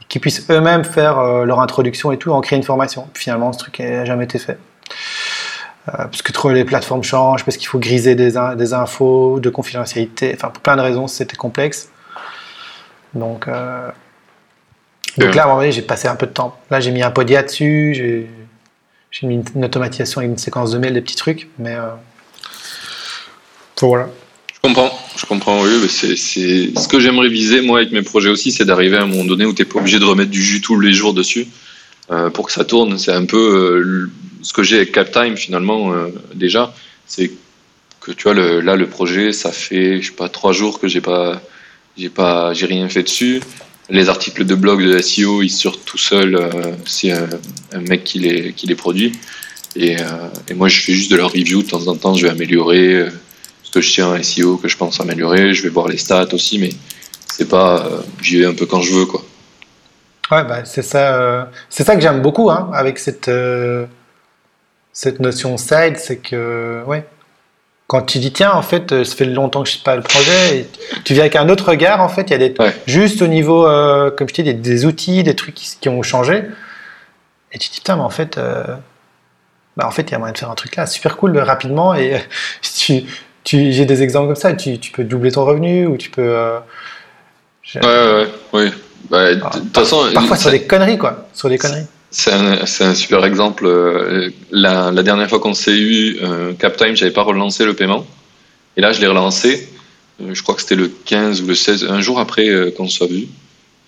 Et 0.00 0.04
qu'ils 0.08 0.20
puissent 0.20 0.48
eux-mêmes 0.50 0.84
faire 0.84 1.18
euh, 1.18 1.44
leur 1.44 1.60
introduction 1.60 2.10
et 2.12 2.16
tout, 2.18 2.30
en 2.32 2.40
créer 2.40 2.56
une 2.56 2.64
formation. 2.64 3.06
Puis 3.12 3.24
finalement, 3.24 3.52
ce 3.52 3.58
truc 3.58 3.78
n'a 3.80 4.04
jamais 4.04 4.24
été 4.24 4.38
fait. 4.38 4.58
Parce 5.86 6.20
que 6.22 6.32
trop 6.32 6.50
les 6.50 6.64
plateformes 6.64 7.04
changent, 7.04 7.44
parce 7.44 7.56
qu'il 7.56 7.68
faut 7.68 7.78
griser 7.78 8.16
des, 8.16 8.36
in- 8.36 8.56
des 8.56 8.72
infos 8.72 9.38
de 9.38 9.50
confidentialité. 9.50 10.32
Enfin, 10.34 10.48
pour 10.48 10.60
plein 10.60 10.74
de 10.76 10.80
raisons, 10.80 11.06
c'était 11.06 11.36
complexe. 11.36 11.90
Donc. 13.16 13.48
euh, 13.48 13.90
donc 15.18 15.28
Ouais. 15.28 15.34
là, 15.34 15.42
à 15.42 15.44
un 15.44 15.48
moment 15.48 15.60
donné, 15.60 15.72
j'ai 15.72 15.82
passé 15.82 16.08
un 16.08 16.16
peu 16.16 16.26
de 16.26 16.32
temps. 16.32 16.58
Là, 16.70 16.80
j'ai 16.80 16.90
mis 16.90 17.02
un 17.02 17.10
podia 17.10 17.42
dessus, 17.42 17.94
j'ai 17.94 18.28
j'ai 19.10 19.26
mis 19.26 19.42
une, 19.54 19.64
automatisation 19.64 20.18
avec 20.20 20.30
une 20.30 20.36
séquence 20.36 20.72
de 20.72 20.78
mails, 20.78 20.92
des 20.92 21.00
petits 21.00 21.16
trucs, 21.16 21.48
mais 21.58 21.74
euh, 21.74 21.88
voilà. 23.80 24.08
Je 24.52 24.60
comprends, 24.60 24.90
je 25.16 25.24
comprends, 25.26 25.62
oui. 25.62 25.70
mais 25.80 25.88
C'est, 25.88 26.16
c'est... 26.16 26.78
Ce 26.78 26.88
que 26.88 27.00
j'aimerais 27.00 27.28
viser, 27.28 27.62
moi, 27.62 27.78
avec 27.78 27.92
mes 27.92 28.02
projets 28.02 28.28
aussi, 28.28 28.52
c'est 28.52 28.64
d'arriver 28.64 28.96
à 28.96 29.02
un 29.02 29.06
moment 29.06 29.24
donné 29.24 29.46
où 29.46 29.54
tu 29.54 29.62
n'es 29.62 29.68
pas 29.68 29.78
obligé 29.78 29.98
de 29.98 30.04
remettre 30.04 30.30
du 30.30 30.42
jus 30.42 30.60
tous 30.60 30.78
les 30.80 30.92
jours 30.92 31.14
dessus 31.14 31.46
euh, 32.10 32.30
pour 32.30 32.46
que 32.46 32.52
ça 32.52 32.64
tourne. 32.64 32.98
C'est 32.98 33.12
un 33.12 33.24
peu 33.24 33.36
euh, 33.38 34.10
ce 34.42 34.52
que 34.52 34.62
j'ai 34.62 34.76
avec 34.76 34.92
CapTime 34.92 35.36
finalement 35.36 35.92
euh, 35.92 36.08
déjà, 36.34 36.74
c'est 37.06 37.30
que 38.00 38.12
tu 38.12 38.24
vois 38.24 38.34
le, 38.34 38.60
là 38.60 38.76
le 38.76 38.86
projet, 38.86 39.32
ça 39.32 39.50
fait 39.50 40.00
je 40.00 40.08
sais 40.08 40.16
pas 40.16 40.28
trois 40.28 40.52
jours 40.52 40.78
que 40.78 40.88
j'ai 40.88 41.00
pas 41.00 41.40
j'ai 41.96 42.08
pas 42.08 42.52
j'ai 42.52 42.66
rien 42.66 42.88
fait 42.88 43.02
dessus. 43.02 43.40
Les 43.88 44.08
articles 44.08 44.44
de 44.44 44.54
blog 44.54 44.84
de 44.84 45.00
SEO, 45.00 45.42
ils 45.42 45.50
sortent 45.50 45.84
tout 45.84 45.98
seuls. 45.98 46.34
Euh, 46.34 46.72
c'est 46.84 47.12
un, 47.12 47.28
mec 47.88 48.02
qui 48.04 48.18
les 48.18 48.52
qui 48.52 48.66
les 48.66 48.74
produit. 48.74 49.12
Et, 49.76 50.00
euh, 50.00 50.04
et, 50.48 50.54
moi, 50.54 50.68
je 50.68 50.80
fais 50.80 50.92
juste 50.92 51.10
de 51.10 51.16
leur 51.16 51.30
review 51.32 51.62
de 51.62 51.68
temps 51.68 51.86
en 51.86 51.94
temps. 51.96 52.14
Je 52.14 52.26
vais 52.26 52.32
améliorer 52.32 52.94
euh, 52.94 53.10
ce 53.62 53.70
que 53.70 53.80
je 53.80 53.92
tiens 53.92 54.12
à 54.12 54.22
SEO, 54.22 54.56
que 54.56 54.68
je 54.68 54.76
pense 54.76 55.00
améliorer. 55.00 55.54
Je 55.54 55.62
vais 55.62 55.68
voir 55.68 55.86
les 55.86 55.98
stats 55.98 56.32
aussi, 56.32 56.58
mais 56.58 56.70
c'est 57.26 57.48
pas 57.48 57.88
j'y 58.22 58.38
vais 58.38 58.46
un 58.46 58.54
peu 58.54 58.66
quand 58.66 58.80
je 58.80 58.92
veux 58.92 59.06
quoi. 59.06 59.22
Ouais, 60.32 60.42
bah, 60.42 60.64
c'est 60.64 60.82
ça, 60.82 61.50
c'est 61.68 61.84
ça 61.84 61.94
que 61.94 62.02
j'aime 62.02 62.20
beaucoup 62.20 62.50
hein, 62.50 62.70
avec 62.74 62.98
cette 62.98 63.30
cette 64.92 65.20
notion 65.20 65.56
side, 65.58 65.98
c'est 65.98 66.16
que 66.16 66.82
ouais, 66.86 67.06
quand 67.86 68.02
tu 68.02 68.18
dis 68.18 68.32
tiens 68.32 68.52
en 68.52 68.62
fait 68.62 68.92
euh, 68.92 69.04
ça 69.04 69.14
fait 69.14 69.26
longtemps 69.26 69.62
que 69.62 69.68
je 69.68 69.76
sais 69.76 69.82
pas 69.84 69.96
le 69.96 70.02
projet 70.02 70.58
et 70.58 70.68
tu 71.04 71.14
viens 71.14 71.22
avec 71.22 71.36
un 71.36 71.48
autre 71.48 71.70
regard 71.70 72.00
en 72.00 72.08
fait 72.08 72.22
il 72.22 72.30
y 72.30 72.34
a 72.34 72.38
des 72.48 72.54
ouais. 72.58 72.74
juste 72.86 73.22
au 73.22 73.28
niveau 73.28 73.66
euh, 73.66 74.10
comme 74.10 74.28
je 74.28 74.34
dis 74.34 74.42
des, 74.42 74.54
des, 74.54 74.84
outils 74.84 75.22
des 75.22 75.36
trucs 75.36 75.54
qui, 75.54 75.76
qui, 75.80 75.88
ont 75.88 76.02
changé. 76.02 76.44
Et 77.52 77.58
tu 77.58 77.68
te 77.68 77.74
dis 77.74 77.80
putain 77.80 77.96
mais 77.96 78.02
en 78.02 78.10
fait 78.10 78.38
euh, 78.38 78.64
bah 79.76 79.86
en 79.86 79.90
fait 79.90 80.02
il 80.02 80.12
y 80.12 80.14
a 80.14 80.18
moyen 80.18 80.32
de 80.32 80.38
faire 80.38 80.50
un 80.50 80.56
truc 80.56 80.74
là 80.76 80.86
super 80.86 81.16
cool 81.16 81.38
rapidement 81.38 81.94
et 81.94 82.20
tu, 82.76 83.04
tu 83.44 83.72
j'ai 83.72 83.84
des 83.84 84.02
exemples 84.02 84.26
comme 84.26 84.36
ça 84.36 84.52
tu, 84.54 84.78
tu 84.78 84.90
peux 84.90 85.04
doubler 85.04 85.30
ton 85.30 85.44
revenu 85.44 85.86
ou 85.86 85.96
tu 85.96 86.10
peux 86.10 86.22
euh, 86.22 86.58
ouais 87.76 88.26
ouais 88.52 88.62
ouais 88.62 88.72
bah, 89.10 89.34
de 89.34 89.40
toute 89.60 89.74
façon 89.74 90.10
parfois 90.12 90.36
sur 90.36 90.50
des 90.50 90.62
conneries 90.66 90.98
quoi 90.98 91.28
sur 91.32 91.48
des 91.48 91.58
conneries 91.58 91.86
c'est 92.16 92.84
un, 92.84 92.94
super 92.94 93.24
exemple. 93.24 93.68
La, 94.50 94.90
la 94.90 95.02
dernière 95.02 95.28
fois 95.28 95.38
qu'on 95.38 95.54
s'est 95.54 95.78
eu, 95.78 96.18
euh, 96.22 96.52
CapTime, 96.54 96.96
j'avais 96.96 97.12
pas 97.12 97.22
relancé 97.22 97.64
le 97.64 97.74
paiement. 97.74 98.06
Et 98.76 98.80
là, 98.80 98.92
je 98.92 99.00
l'ai 99.00 99.06
relancé. 99.06 99.68
Euh, 100.22 100.34
je 100.34 100.42
crois 100.42 100.54
que 100.54 100.62
c'était 100.62 100.76
le 100.76 100.88
15 100.88 101.42
ou 101.42 101.46
le 101.46 101.54
16, 101.54 101.86
un 101.90 102.00
jour 102.00 102.18
après 102.18 102.48
euh, 102.48 102.70
qu'on 102.70 102.88
soit 102.88 103.06
vu. 103.06 103.26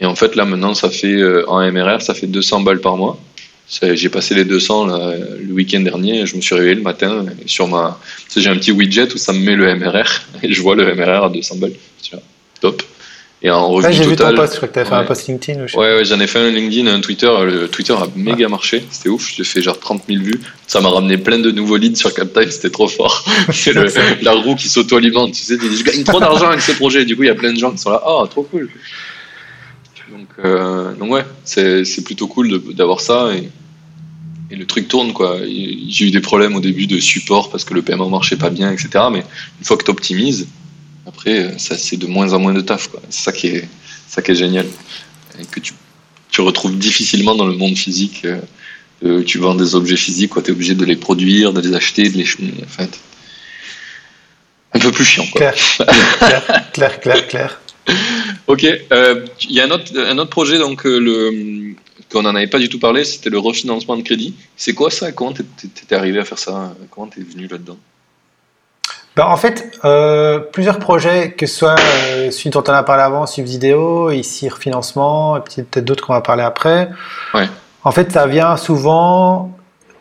Et 0.01 0.07
en 0.07 0.15
fait, 0.15 0.37
là, 0.37 0.45
maintenant, 0.45 0.75
ça 0.75 0.91
fait, 0.91 1.15
euh, 1.15 1.49
en 1.49 1.61
MRR, 1.71 2.03
ça 2.03 2.15
fait 2.15 2.27
200 2.27 2.61
balles 2.61 2.81
par 2.81 2.97
mois. 2.97 3.19
J'ai 3.83 4.09
passé 4.09 4.35
les 4.35 4.47
200 4.47 4.87
là, 4.87 5.13
le 5.43 5.53
week-end 5.53 5.81
dernier. 5.81 6.25
Je 6.25 6.37
me 6.37 6.41
suis 6.41 6.55
réveillé 6.55 6.75
le 6.75 6.81
matin 6.81 7.27
sur 7.45 7.69
ma, 7.69 8.01
j'ai 8.35 8.49
un 8.49 8.57
petit 8.57 8.73
widget 8.73 9.13
où 9.13 9.19
ça 9.19 9.35
me 9.35 9.41
met 9.41 9.57
le 9.57 9.75
MRR 9.75 10.09
et 10.43 10.55
je 10.55 10.63
vois 10.63 10.75
le 10.75 10.95
MRR 10.95 11.25
à 11.25 11.29
200 11.29 11.57
balles. 11.57 11.75
Top. 12.63 12.83
Et 13.40 13.51
revenu 13.51 13.86
ouais, 13.86 13.93
j'ai 13.93 14.05
total. 14.05 14.31
vu 14.31 14.36
ton 14.36 14.43
post, 14.43 14.52
je 14.55 14.56
crois 14.56 14.69
que 14.69 14.74
tu 14.74 14.81
as 14.81 14.85
fait 14.85 14.90
ouais. 14.90 14.97
un 14.97 15.05
post 15.05 15.28
LinkedIn. 15.28 15.62
Ou 15.62 15.66
je 15.69 15.73
sais 15.73 15.78
ouais, 15.78 15.97
ouais 15.97 16.05
j'en 16.05 16.19
ai 16.19 16.27
fait 16.27 16.40
un 16.40 16.51
LinkedIn, 16.51 16.89
un 16.89 17.01
Twitter. 17.01 17.31
Le 17.44 17.69
Twitter 17.69 17.93
a 17.93 18.09
méga 18.16 18.44
ouais. 18.44 18.51
marché, 18.51 18.85
c'était 18.90 19.09
ouf. 19.09 19.32
J'ai 19.36 19.44
fait 19.44 19.62
genre 19.62 19.78
30 19.78 20.02
000 20.09 20.23
vues. 20.24 20.40
Ça 20.66 20.81
m'a 20.81 20.89
ramené 20.89 21.19
plein 21.19 21.39
de 21.39 21.52
nouveaux 21.52 21.77
leads 21.77 21.97
sur 21.97 22.12
CapTime, 22.12 22.51
c'était 22.51 22.70
trop 22.70 22.89
fort. 22.89 23.24
C'est 23.52 23.74
la 24.23 24.32
roue 24.32 24.56
qui 24.56 24.69
s'auto-alimente. 24.69 25.32
Tu 25.32 25.43
sais, 25.43 25.56
tu 25.56 25.69
dis, 25.69 25.77
je 25.77 25.85
gagne 25.85 26.02
trop 26.02 26.19
d'argent 26.19 26.48
avec 26.48 26.62
ces 26.62 26.74
projets. 26.74 27.05
Du 27.05 27.16
coup, 27.16 27.23
il 27.23 27.28
y 27.28 27.31
a 27.31 27.36
plein 27.36 27.52
de 27.52 27.59
gens 27.59 27.70
qui 27.70 27.78
sont 27.78 27.90
là. 27.90 28.02
Oh, 28.05 28.27
trop 28.27 28.43
cool. 28.43 28.69
Donc, 30.10 30.28
euh, 30.44 30.94
donc 30.94 31.10
ouais, 31.12 31.24
c'est 31.44 32.05
plutôt 32.05 32.27
cool 32.27 32.60
d'avoir 32.74 33.01
ça. 33.01 33.28
Et, 33.36 33.48
et 34.51 34.56
le 34.56 34.66
truc 34.66 34.89
tourne, 34.89 35.12
quoi. 35.12 35.36
J'ai 35.47 36.06
eu 36.06 36.10
des 36.10 36.20
problèmes 36.20 36.56
au 36.56 36.60
début 36.60 36.89
de 36.89 36.98
support 36.98 37.51
parce 37.51 37.65
que 37.65 37.74
le 37.74 37.82
paiement 37.82 38.09
marchait 38.09 38.36
pas 38.36 38.51
bien, 38.51 38.73
etc. 38.73 38.89
Mais 39.12 39.20
une 39.20 39.65
fois 39.65 39.77
que 39.77 39.85
tu 39.85 39.93
optimises, 39.93 40.48
après, 41.09 41.55
c'est 41.59 41.97
de 41.97 42.07
moins 42.07 42.33
en 42.33 42.39
moins 42.39 42.55
de 42.55 42.61
taf. 42.61 42.89
C'est 43.11 43.25
ça 43.25 43.33
qui 43.33 43.49
est 43.49 43.69
ça 44.09 44.23
qui 44.23 44.33
est 44.33 44.35
génial. 44.35 44.67
Et 45.39 45.45
que 45.45 45.61
tu, 45.61 45.75
tu 46.31 46.41
retrouves 46.41 46.77
difficilement 46.77 47.35
dans 47.35 47.47
le 47.47 47.55
monde 47.55 47.77
physique. 47.77 48.27
Euh, 49.05 49.23
tu 49.23 49.39
vends 49.39 49.55
des 49.55 49.75
objets 49.75 49.97
physiques, 49.97 50.33
tu 50.35 50.51
es 50.51 50.51
obligé 50.51 50.75
de 50.75 50.85
les 50.85 50.97
produire, 50.97 51.53
de 51.53 51.61
les 51.61 51.75
acheter, 51.75 52.09
de 52.09 52.17
les. 52.17 52.27
Enfin, 52.65 52.87
un 54.73 54.79
peu 54.81 54.91
plus 54.91 55.05
chiant. 55.05 55.27
Quoi. 55.31 55.53
Clair, 55.53 55.55
clair, 56.73 57.01
clair, 57.01 57.29
clair. 57.29 57.61
ok. 58.47 58.63
Il 58.63 58.81
euh, 58.93 59.27
y 59.49 59.61
a 59.61 59.65
un 59.65 59.71
autre, 59.71 59.97
un 59.97 60.19
autre 60.19 60.31
projet 60.31 60.59
donc, 60.59 60.85
euh, 60.85 60.99
le, 60.99 61.75
qu'on 62.11 62.23
n'en 62.23 62.35
avait 62.35 62.49
pas 62.49 62.59
du 62.59 62.69
tout 62.69 62.79
parlé, 62.79 63.05
c'était 63.05 63.31
le 63.31 63.39
refinancement 63.39 63.97
de 63.97 64.03
crédit. 64.03 64.35
C'est 64.57 64.75
quoi 64.75 64.91
ça? 64.91 65.13
Comment 65.13 65.33
t'étais 65.33 65.95
arrivé 65.95 66.19
à 66.19 66.25
faire 66.25 66.39
ça? 66.39 66.75
Comment 66.91 67.07
t'es 67.07 67.21
venu 67.21 67.47
là-dedans? 67.47 67.79
Ben, 69.19 69.27
en 69.27 69.36
fait, 69.36 69.77
euh, 69.85 70.39
plusieurs 70.39 70.78
projets, 70.78 71.32
que 71.32 71.47
ce 71.47 71.57
soit 71.57 71.74
euh, 71.77 72.31
celui 72.31 72.51
dont 72.51 72.62
on 72.69 72.73
a 72.73 72.85
parlé 72.85 73.03
avant, 73.03 73.27
Subvideo, 73.27 74.12
ici 74.12 74.49
refinancement, 74.49 75.39
et 75.39 75.40
peut-être 75.40 75.85
d'autres 75.85 76.07
qu'on 76.07 76.12
va 76.12 76.20
parler 76.20 76.45
après. 76.45 76.89
Ouais. 77.35 77.49
En 77.82 77.90
fait, 77.90 78.12
ça 78.12 78.28
vient 78.28 78.57
souvent 78.57 79.51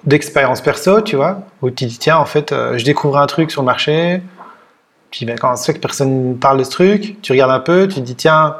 d'expérience 0.03 0.61
perso, 0.61 1.01
tu 1.01 1.15
vois, 1.15 1.39
où 1.63 1.71
tu 1.71 1.85
dis 1.87 1.97
tiens, 1.97 2.17
en 2.17 2.25
fait, 2.25 2.51
euh, 2.51 2.77
je 2.77 2.85
découvre 2.85 3.17
un 3.17 3.25
truc 3.25 3.49
sur 3.49 3.63
le 3.63 3.65
marché, 3.65 4.21
puis 5.09 5.25
ben, 5.25 5.35
quand 5.35 5.55
c'est 5.55 5.73
que 5.73 5.79
personne 5.79 6.37
parle 6.37 6.59
de 6.59 6.63
ce 6.63 6.69
truc, 6.69 7.19
tu 7.23 7.31
regardes 7.31 7.49
un 7.49 7.59
peu, 7.59 7.87
tu 7.87 7.95
te 7.95 8.01
dis 8.01 8.15
tiens, 8.15 8.57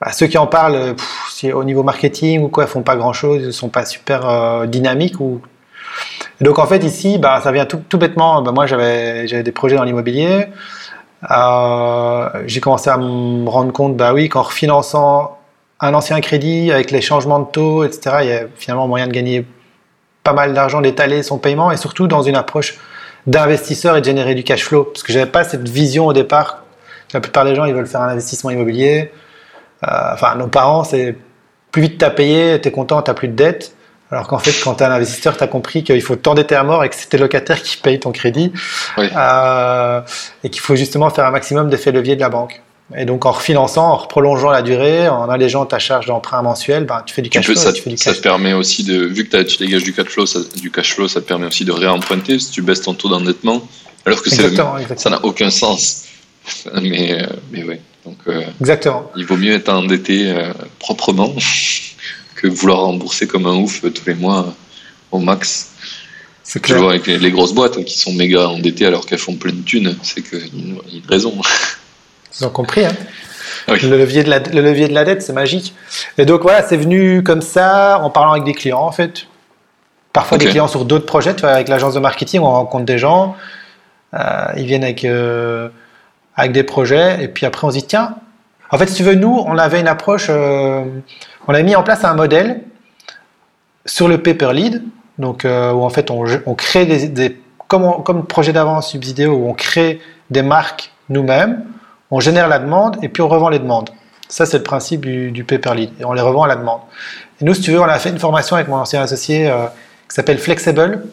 bah, 0.00 0.12
ceux 0.12 0.28
qui 0.28 0.38
en 0.38 0.46
parlent, 0.46 0.94
pff, 0.94 1.26
si 1.30 1.52
au 1.52 1.64
niveau 1.64 1.82
marketing 1.82 2.44
ou 2.44 2.48
quoi, 2.48 2.68
font 2.68 2.82
pas 2.82 2.94
grand-chose, 2.94 3.42
ils 3.42 3.52
sont 3.52 3.70
pas 3.70 3.84
super 3.84 4.28
euh, 4.28 4.66
dynamiques 4.66 5.18
ou 5.18 5.42
donc 6.40 6.58
en 6.58 6.66
fait 6.66 6.84
ici, 6.84 7.18
bah, 7.18 7.40
ça 7.42 7.52
vient 7.52 7.66
tout, 7.66 7.98
bêtement. 7.98 8.42
Bah, 8.42 8.52
moi 8.52 8.66
j'avais 8.66 9.26
j'avais 9.26 9.42
des 9.42 9.52
projets 9.52 9.76
dans 9.76 9.84
l'immobilier. 9.84 10.46
Euh, 11.30 12.28
j'ai 12.46 12.60
commencé 12.60 12.90
à 12.90 12.98
me 12.98 13.48
rendre 13.48 13.72
compte, 13.72 13.96
bah 13.96 14.12
oui, 14.12 14.28
qu'en 14.28 14.42
refinançant 14.42 15.38
un 15.80 15.94
ancien 15.94 16.20
crédit 16.20 16.70
avec 16.72 16.90
les 16.90 17.00
changements 17.00 17.40
de 17.40 17.46
taux, 17.46 17.84
etc., 17.84 18.16
il 18.22 18.28
y 18.28 18.32
a 18.32 18.42
finalement 18.56 18.88
moyen 18.88 19.06
de 19.06 19.12
gagner 19.12 19.46
pas 20.22 20.32
mal 20.32 20.54
d'argent, 20.54 20.80
d'étaler 20.80 21.22
son 21.22 21.38
paiement 21.38 21.70
et 21.70 21.76
surtout 21.76 22.06
dans 22.06 22.22
une 22.22 22.36
approche 22.36 22.78
d'investisseur 23.26 23.96
et 23.96 24.00
de 24.00 24.06
générer 24.06 24.34
du 24.34 24.44
cash 24.44 24.64
flow. 24.64 24.84
Parce 24.84 25.02
que 25.02 25.12
j'avais 25.12 25.30
pas 25.30 25.44
cette 25.44 25.68
vision 25.68 26.06
au 26.06 26.12
départ. 26.12 26.64
La 27.12 27.20
plupart 27.20 27.44
des 27.44 27.54
gens, 27.54 27.64
ils 27.64 27.74
veulent 27.74 27.86
faire 27.86 28.02
un 28.02 28.08
investissement 28.08 28.50
immobilier. 28.50 29.12
Euh, 29.84 30.12
enfin, 30.12 30.34
nos 30.36 30.48
parents, 30.48 30.84
c'est 30.84 31.16
plus 31.70 31.82
vite 31.82 31.98
t'as 31.98 32.10
payé, 32.10 32.60
t'es 32.60 32.70
content, 32.70 33.02
t'as 33.02 33.14
plus 33.14 33.28
de 33.28 33.34
dettes. 33.34 33.74
Alors 34.14 34.28
qu'en 34.28 34.38
fait, 34.38 34.54
quand 34.62 34.76
tu 34.76 34.84
es 34.84 34.86
un 34.86 34.92
investisseur, 34.92 35.36
tu 35.36 35.42
as 35.42 35.48
compris 35.48 35.82
qu'il 35.82 36.00
faut 36.00 36.14
t'endetter 36.14 36.54
à 36.54 36.62
mort 36.62 36.84
et 36.84 36.88
que 36.88 36.94
c'est 36.94 37.08
tes 37.08 37.18
locataires 37.18 37.60
qui 37.60 37.76
payent 37.76 37.98
ton 37.98 38.12
crédit. 38.12 38.52
Oui. 38.96 39.06
Euh, 39.16 40.00
et 40.44 40.50
qu'il 40.50 40.60
faut 40.60 40.76
justement 40.76 41.10
faire 41.10 41.26
un 41.26 41.32
maximum 41.32 41.68
d'effet 41.68 41.90
levier 41.90 42.14
de 42.14 42.20
la 42.20 42.28
banque. 42.28 42.62
Et 42.96 43.06
donc 43.06 43.26
en 43.26 43.32
refinançant, 43.32 43.92
en 43.92 44.06
prolongeant 44.06 44.50
la 44.50 44.62
durée, 44.62 45.08
en 45.08 45.28
allégeant 45.28 45.66
ta 45.66 45.80
charge 45.80 46.06
d'emprunt 46.06 46.42
mensuel, 46.42 46.84
ben, 46.84 47.02
tu 47.04 47.12
fais 47.12 47.22
du 47.22 47.30
cash 47.30 47.46
flow. 47.46 47.54
Ça, 47.56 47.72
tu 47.72 47.82
fais 47.82 47.90
du 47.90 47.96
ça 47.96 48.10
cash 48.10 48.18
te 48.18 48.22
permet 48.22 48.52
aussi 48.52 48.84
de, 48.84 49.04
vu 49.04 49.26
que 49.26 49.42
tu 49.42 49.56
dégages 49.56 49.82
du 49.82 49.92
cash 49.92 50.06
flow, 50.06 50.26
ça, 50.26 50.38
du 50.60 50.70
cash 50.70 50.94
flow, 50.94 51.08
ça 51.08 51.20
te 51.20 51.26
permet 51.26 51.46
aussi 51.46 51.64
de 51.64 51.72
réemprunter 51.72 52.38
si 52.38 52.50
tu 52.50 52.62
baisses 52.62 52.82
ton 52.82 52.94
taux 52.94 53.08
d'endettement. 53.08 53.62
Alors 54.06 54.22
que 54.22 54.30
c'est 54.30 54.54
ça 54.96 55.10
n'a 55.10 55.24
aucun 55.24 55.50
sens. 55.50 56.04
mais, 56.82 57.22
euh, 57.22 57.26
mais 57.50 57.64
ouais. 57.64 57.80
Donc, 58.04 58.18
euh, 58.28 58.42
exactement. 58.60 59.10
Il 59.16 59.24
vaut 59.24 59.38
mieux 59.38 59.54
être 59.54 59.70
endetté 59.70 60.30
euh, 60.30 60.52
proprement 60.78 61.34
que 62.44 62.54
vouloir 62.54 62.80
rembourser 62.80 63.26
comme 63.26 63.46
un 63.46 63.54
ouf 63.54 63.80
tous 63.80 64.06
les 64.06 64.14
mois 64.14 64.54
au 65.10 65.18
max. 65.18 65.70
C'est 66.42 66.60
clair. 66.60 66.82
Avec 66.84 67.06
les, 67.06 67.18
les, 67.18 67.30
grosses 67.30 67.54
boîtes 67.54 67.82
qui 67.84 67.98
sont 67.98 68.12
méga 68.12 68.48
endettées 68.48 68.84
alors 68.84 69.06
qu'elles 69.06 69.18
font 69.18 69.34
plein 69.34 69.52
de 69.52 69.62
thunes, 69.62 69.96
c'est 70.02 70.20
qu'il 70.20 70.38
y 70.38 70.42
a 70.42 70.44
une 70.44 71.08
raison. 71.08 71.34
Ils 72.38 72.44
ont 72.44 72.50
compris, 72.50 72.84
hein 72.84 72.92
oui. 73.68 73.80
le, 73.80 73.96
levier 73.96 74.24
de 74.24 74.28
la, 74.28 74.40
le 74.40 74.60
levier 74.60 74.88
de 74.88 74.92
la 74.92 75.04
dette, 75.04 75.22
c'est 75.22 75.32
magique. 75.32 75.72
Et 76.18 76.26
donc 76.26 76.42
voilà, 76.42 76.62
c'est 76.62 76.76
venu 76.76 77.22
comme 77.22 77.40
ça, 77.40 77.98
en 78.02 78.10
parlant 78.10 78.32
avec 78.32 78.44
des 78.44 78.52
clients 78.52 78.82
en 78.82 78.92
fait. 78.92 79.26
Parfois 80.12 80.36
okay. 80.36 80.44
des 80.44 80.50
clients 80.50 80.68
sur 80.68 80.84
d'autres 80.84 81.06
projets, 81.06 81.34
tu 81.34 81.40
vois, 81.40 81.52
avec 81.52 81.68
l'agence 81.68 81.94
de 81.94 82.00
marketing, 82.00 82.40
on 82.40 82.50
rencontre 82.50 82.84
des 82.84 82.98
gens, 82.98 83.36
euh, 84.12 84.46
ils 84.56 84.66
viennent 84.66 84.84
avec, 84.84 85.04
euh, 85.04 85.70
avec 86.36 86.52
des 86.52 86.62
projets, 86.62 87.24
et 87.24 87.28
puis 87.28 87.46
après 87.46 87.66
on 87.66 87.70
se 87.70 87.78
dit, 87.78 87.86
tiens, 87.86 88.16
en 88.70 88.78
fait, 88.78 88.88
si 88.88 88.96
tu 88.96 89.02
veux, 89.02 89.14
nous, 89.14 89.44
on 89.46 89.56
avait 89.56 89.80
une 89.80 89.88
approche, 89.88 90.26
euh, 90.30 90.84
on 91.48 91.54
a 91.54 91.62
mis 91.62 91.76
en 91.76 91.82
place 91.82 92.04
un 92.04 92.14
modèle 92.14 92.62
sur 93.86 94.08
le 94.08 94.22
paper 94.22 94.52
lead, 94.52 94.82
donc 95.18 95.44
euh, 95.44 95.72
où 95.72 95.82
en 95.82 95.90
fait 95.90 96.10
on, 96.10 96.24
on 96.46 96.54
crée 96.54 96.86
des, 96.86 97.08
des 97.08 97.40
comme, 97.68 97.84
on, 97.84 98.00
comme 98.00 98.26
projet 98.26 98.52
d'avance 98.52 98.90
subsidé 98.90 99.26
où 99.26 99.48
on 99.48 99.54
crée 99.54 100.00
des 100.30 100.42
marques 100.42 100.92
nous-mêmes, 101.08 101.64
on 102.10 102.20
génère 102.20 102.48
la 102.48 102.58
demande 102.58 102.96
et 103.02 103.08
puis 103.08 103.22
on 103.22 103.28
revend 103.28 103.48
les 103.48 103.58
demandes. 103.58 103.90
Ça 104.28 104.46
c'est 104.46 104.58
le 104.58 104.62
principe 104.64 105.02
du, 105.02 105.30
du, 105.30 105.44
paper 105.44 105.74
lead 105.74 105.90
et 106.00 106.04
on 106.04 106.12
les 106.12 106.22
revend 106.22 106.44
à 106.44 106.48
la 106.48 106.56
demande. 106.56 106.80
Et 107.40 107.44
nous, 107.44 107.54
si 107.54 107.60
tu 107.60 107.72
veux, 107.72 107.80
on 107.80 107.84
a 107.84 107.98
fait 107.98 108.10
une 108.10 108.18
formation 108.18 108.56
avec 108.56 108.68
mon 108.68 108.76
ancien 108.76 109.02
associé 109.02 109.48
euh, 109.48 109.66
qui 110.08 110.14
s'appelle 110.14 110.38
Flexible. 110.38 111.04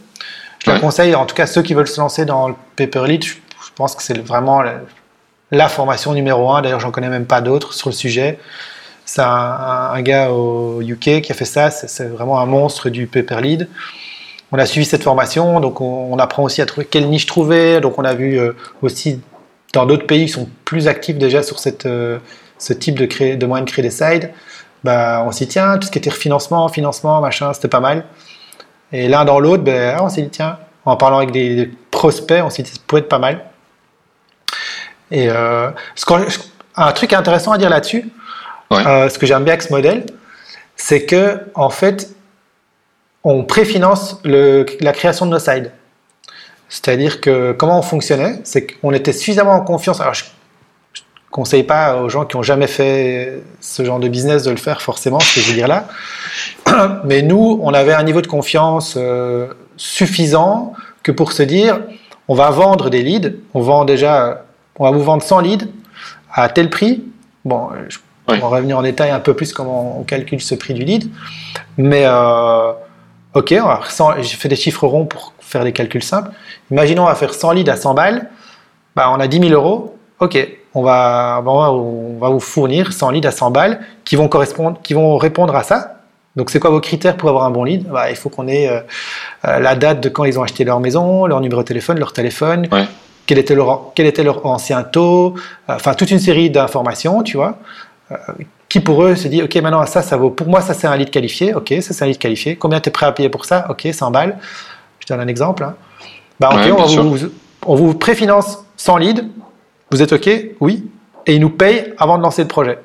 Je 0.59 0.69
ouais. 0.69 0.75
le 0.75 0.81
conseille, 0.81 1.15
en 1.15 1.25
tout 1.25 1.35
cas 1.35 1.47
ceux 1.47 1.61
qui 1.61 1.73
veulent 1.73 1.87
se 1.87 1.99
lancer 1.99 2.25
dans 2.25 2.47
le 2.47 2.55
paper 2.75 3.07
lead, 3.07 3.23
je, 3.23 3.33
je 3.33 3.71
pense 3.75 3.95
que 3.95 4.03
c'est 4.03 4.17
vraiment 4.19 4.61
la, 4.61 4.75
la, 5.51 5.67
formation 5.67 6.13
numéro 6.13 6.51
un. 6.51 6.61
D'ailleurs, 6.61 6.79
j'en 6.79 6.91
connais 6.91 7.09
même 7.09 7.25
pas 7.25 7.41
d'autres 7.41 7.73
sur 7.73 7.89
le 7.89 7.95
sujet. 7.95 8.39
C'est 9.05 9.21
un, 9.21 10.01
gars 10.01 10.31
au 10.31 10.81
UK 10.81 11.21
qui 11.21 11.31
a 11.31 11.35
fait 11.35 11.45
ça. 11.45 11.69
C'est 11.71 12.05
vraiment 12.05 12.39
un 12.39 12.45
monstre 12.45 12.89
du 12.89 13.07
paper 13.07 13.41
lead. 13.41 13.67
On 14.51 14.57
a 14.57 14.65
suivi 14.65 14.85
cette 14.85 15.03
formation, 15.03 15.59
donc 15.59 15.79
on, 15.81 16.17
apprend 16.19 16.43
aussi 16.43 16.61
à 16.61 16.65
trouver 16.65 16.85
quelle 16.85 17.09
niche 17.09 17.25
trouver. 17.25 17.79
Donc 17.79 17.97
on 17.97 18.03
a 18.03 18.13
vu 18.13 18.37
euh, 18.37 18.53
aussi 18.81 19.21
dans 19.73 19.85
d'autres 19.85 20.07
pays 20.07 20.25
qui 20.25 20.31
sont 20.31 20.49
plus 20.65 20.87
actifs 20.87 21.17
déjà 21.17 21.41
sur 21.43 21.57
euh, 21.85 22.19
ce 22.57 22.73
type 22.73 22.99
de, 22.99 23.05
créer, 23.05 23.37
de 23.37 23.45
moyen 23.45 23.65
créer 23.65 23.83
des 23.83 23.89
sites. 23.89 24.29
Bah, 24.83 25.23
on 25.25 25.31
s'y 25.31 25.47
tient, 25.47 25.77
tout 25.77 25.87
ce 25.87 25.91
qui 25.91 25.99
était 25.99 26.09
refinancement, 26.09 26.67
financement, 26.67 27.21
machin, 27.21 27.53
c'était 27.53 27.67
pas 27.67 27.79
mal. 27.79 28.05
Et 28.91 29.07
l'un 29.07 29.25
dans 29.25 29.39
l'autre, 29.39 29.63
ben, 29.63 29.97
on 30.01 30.09
s'est 30.09 30.23
dit, 30.23 30.29
tiens, 30.29 30.57
en 30.85 30.97
parlant 30.97 31.17
avec 31.17 31.31
des 31.31 31.71
prospects, 31.91 32.41
on 32.43 32.49
s'est 32.49 32.63
dit, 32.63 32.71
ça 32.71 32.77
pourrait 32.87 33.01
être 33.01 33.09
pas 33.09 33.19
mal. 33.19 33.45
Et 35.11 35.29
euh, 35.29 35.69
un 36.75 36.91
truc 36.93 37.13
intéressant 37.13 37.51
à 37.51 37.57
dire 37.57 37.69
là-dessus, 37.69 38.09
euh, 38.71 39.09
ce 39.09 39.19
que 39.19 39.25
j'aime 39.25 39.43
bien 39.43 39.53
avec 39.53 39.61
ce 39.61 39.71
modèle, 39.71 40.05
c'est 40.75 41.05
que 41.05 41.39
en 41.55 41.69
fait, 41.69 42.09
on 43.23 43.43
préfinance 43.43 44.19
la 44.23 44.93
création 44.93 45.25
de 45.25 45.31
nos 45.31 45.39
sides. 45.39 45.71
C'est-à-dire 46.69 47.19
que 47.21 47.51
comment 47.51 47.79
on 47.79 47.81
fonctionnait, 47.81 48.39
c'est 48.43 48.65
qu'on 48.65 48.93
était 48.93 49.13
suffisamment 49.13 49.53
en 49.53 49.61
confiance. 49.61 49.99
Alors, 49.99 50.13
je, 50.13 50.23
ne 50.23 50.99
conseille 51.29 51.63
pas 51.63 51.97
aux 51.97 52.09
gens 52.09 52.25
qui 52.25 52.35
ont 52.35 52.43
jamais 52.43 52.67
fait 52.67 53.41
ce 53.59 53.83
genre 53.83 53.99
de 53.99 54.07
business 54.07 54.43
de 54.43 54.51
le 54.51 54.57
faire 54.57 54.81
forcément, 54.81 55.19
ce 55.19 55.35
que 55.35 55.41
je 55.41 55.49
veux 55.49 55.55
dire 55.55 55.67
là. 55.67 55.87
Mais 57.03 57.21
nous, 57.21 57.59
on 57.61 57.73
avait 57.73 57.93
un 57.93 58.03
niveau 58.03 58.21
de 58.21 58.27
confiance 58.27 58.95
euh, 58.97 59.47
suffisant 59.77 60.73
que 61.03 61.11
pour 61.11 61.33
se 61.33 61.43
dire, 61.43 61.81
on 62.27 62.35
va 62.35 62.49
vendre 62.51 62.89
des 62.89 63.01
leads, 63.01 63.33
on 63.53 63.61
vend 63.61 63.85
déjà, 63.85 64.45
on 64.77 64.85
va 64.85 64.91
vous 64.91 65.03
vendre 65.03 65.23
100 65.23 65.39
leads 65.41 65.67
à 66.33 66.47
tel 66.49 66.69
prix. 66.69 67.03
Bon, 67.43 67.69
je, 67.89 67.97
on 68.27 68.37
va 68.37 68.47
revenir 68.47 68.77
en 68.77 68.81
détail 68.81 69.11
un 69.11 69.19
peu 69.19 69.33
plus 69.33 69.53
comment 69.53 69.99
on 69.99 70.03
calcule 70.03 70.41
ce 70.41 70.55
prix 70.55 70.73
du 70.73 70.83
lead. 70.83 71.09
Mais 71.77 72.03
euh, 72.05 72.71
ok, 73.33 73.55
j'ai 74.19 74.37
fait 74.37 74.49
des 74.49 74.55
chiffres 74.55 74.87
ronds 74.87 75.05
pour 75.05 75.33
faire 75.39 75.63
des 75.63 75.73
calculs 75.73 76.03
simples. 76.03 76.31
Imaginons 76.69 77.03
on 77.03 77.07
va 77.07 77.15
faire 77.15 77.33
100 77.33 77.51
leads 77.51 77.71
à 77.71 77.75
100 77.75 77.93
balles. 77.93 78.29
Bah, 78.95 79.09
on 79.11 79.19
a 79.19 79.27
10 79.27 79.39
000 79.39 79.53
euros. 79.53 79.97
Ok, 80.19 80.37
on 80.73 80.83
va, 80.83 81.41
on 81.45 82.17
va 82.19 82.29
vous 82.29 82.39
fournir 82.39 82.93
100 82.93 83.11
leads 83.11 83.27
à 83.27 83.31
100 83.31 83.51
balles 83.51 83.79
qui 84.05 84.15
vont 84.15 84.27
correspondre, 84.27 84.79
qui 84.81 84.93
vont 84.93 85.17
répondre 85.17 85.55
à 85.55 85.63
ça. 85.63 86.01
Donc, 86.35 86.49
c'est 86.49 86.59
quoi 86.59 86.69
vos 86.69 86.79
critères 86.79 87.17
pour 87.17 87.29
avoir 87.29 87.43
un 87.43 87.51
bon 87.51 87.63
lead? 87.63 87.87
Bah, 87.87 88.09
Il 88.09 88.15
faut 88.15 88.29
qu'on 88.29 88.47
ait 88.47 88.69
euh, 88.69 88.79
euh, 89.45 89.59
la 89.59 89.75
date 89.75 90.01
de 90.01 90.09
quand 90.09 90.23
ils 90.23 90.39
ont 90.39 90.43
acheté 90.43 90.63
leur 90.63 90.79
maison, 90.79 91.25
leur 91.25 91.41
numéro 91.41 91.61
de 91.61 91.67
téléphone, 91.67 91.99
leur 91.99 92.13
téléphone, 92.13 92.67
quel, 93.25 93.37
était 93.37 93.55
leur, 93.55 93.91
quel 93.95 94.05
était 94.05 94.23
leur 94.23 94.45
ancien 94.45 94.83
taux, 94.83 95.35
euh, 95.69 95.75
enfin 95.75 95.93
toute 95.93 96.09
une 96.11 96.19
série 96.19 96.49
d'informations, 96.49 97.21
tu 97.23 97.35
vois, 97.35 97.57
qui 98.69 98.79
pour 98.79 99.03
eux 99.03 99.15
se 99.15 99.27
dit, 99.27 99.43
ok, 99.43 99.53
maintenant 99.57 99.85
ça, 99.85 100.01
ça 100.01 100.15
vaut, 100.15 100.29
pour 100.29 100.47
moi, 100.47 100.61
ça 100.61 100.73
c'est 100.73 100.87
un 100.87 100.95
lead 100.95 101.09
qualifié, 101.09 101.53
ok, 101.53 101.73
ça 101.81 101.93
c'est 101.93 102.03
un 102.03 102.07
lead 102.07 102.17
qualifié, 102.17 102.55
combien 102.55 102.79
tu 102.79 102.89
es 102.89 102.91
prêt 102.91 103.05
à 103.05 103.11
payer 103.11 103.29
pour 103.29 103.45
ça? 103.45 103.67
Ok, 103.69 103.87
100 103.91 104.11
balles. 104.11 104.37
Je 104.99 105.07
donne 105.07 105.19
un 105.19 105.27
exemple. 105.27 105.63
Hein. 105.63 105.75
Bah, 106.39 106.49
on, 106.53 106.85
vous, 106.85 107.31
on, 107.65 107.75
vous, 107.75 107.93
préfinance 107.95 108.65
100 108.77 108.97
leads, 108.97 109.23
vous 109.91 110.01
êtes 110.01 110.13
ok? 110.13 110.29
Oui, 110.59 110.89
et 111.25 111.35
ils 111.35 111.41
nous 111.41 111.49
payent 111.49 111.93
avant 111.97 112.17
de 112.17 112.23
lancer 112.23 112.43
le 112.43 112.47
projet. 112.47 112.79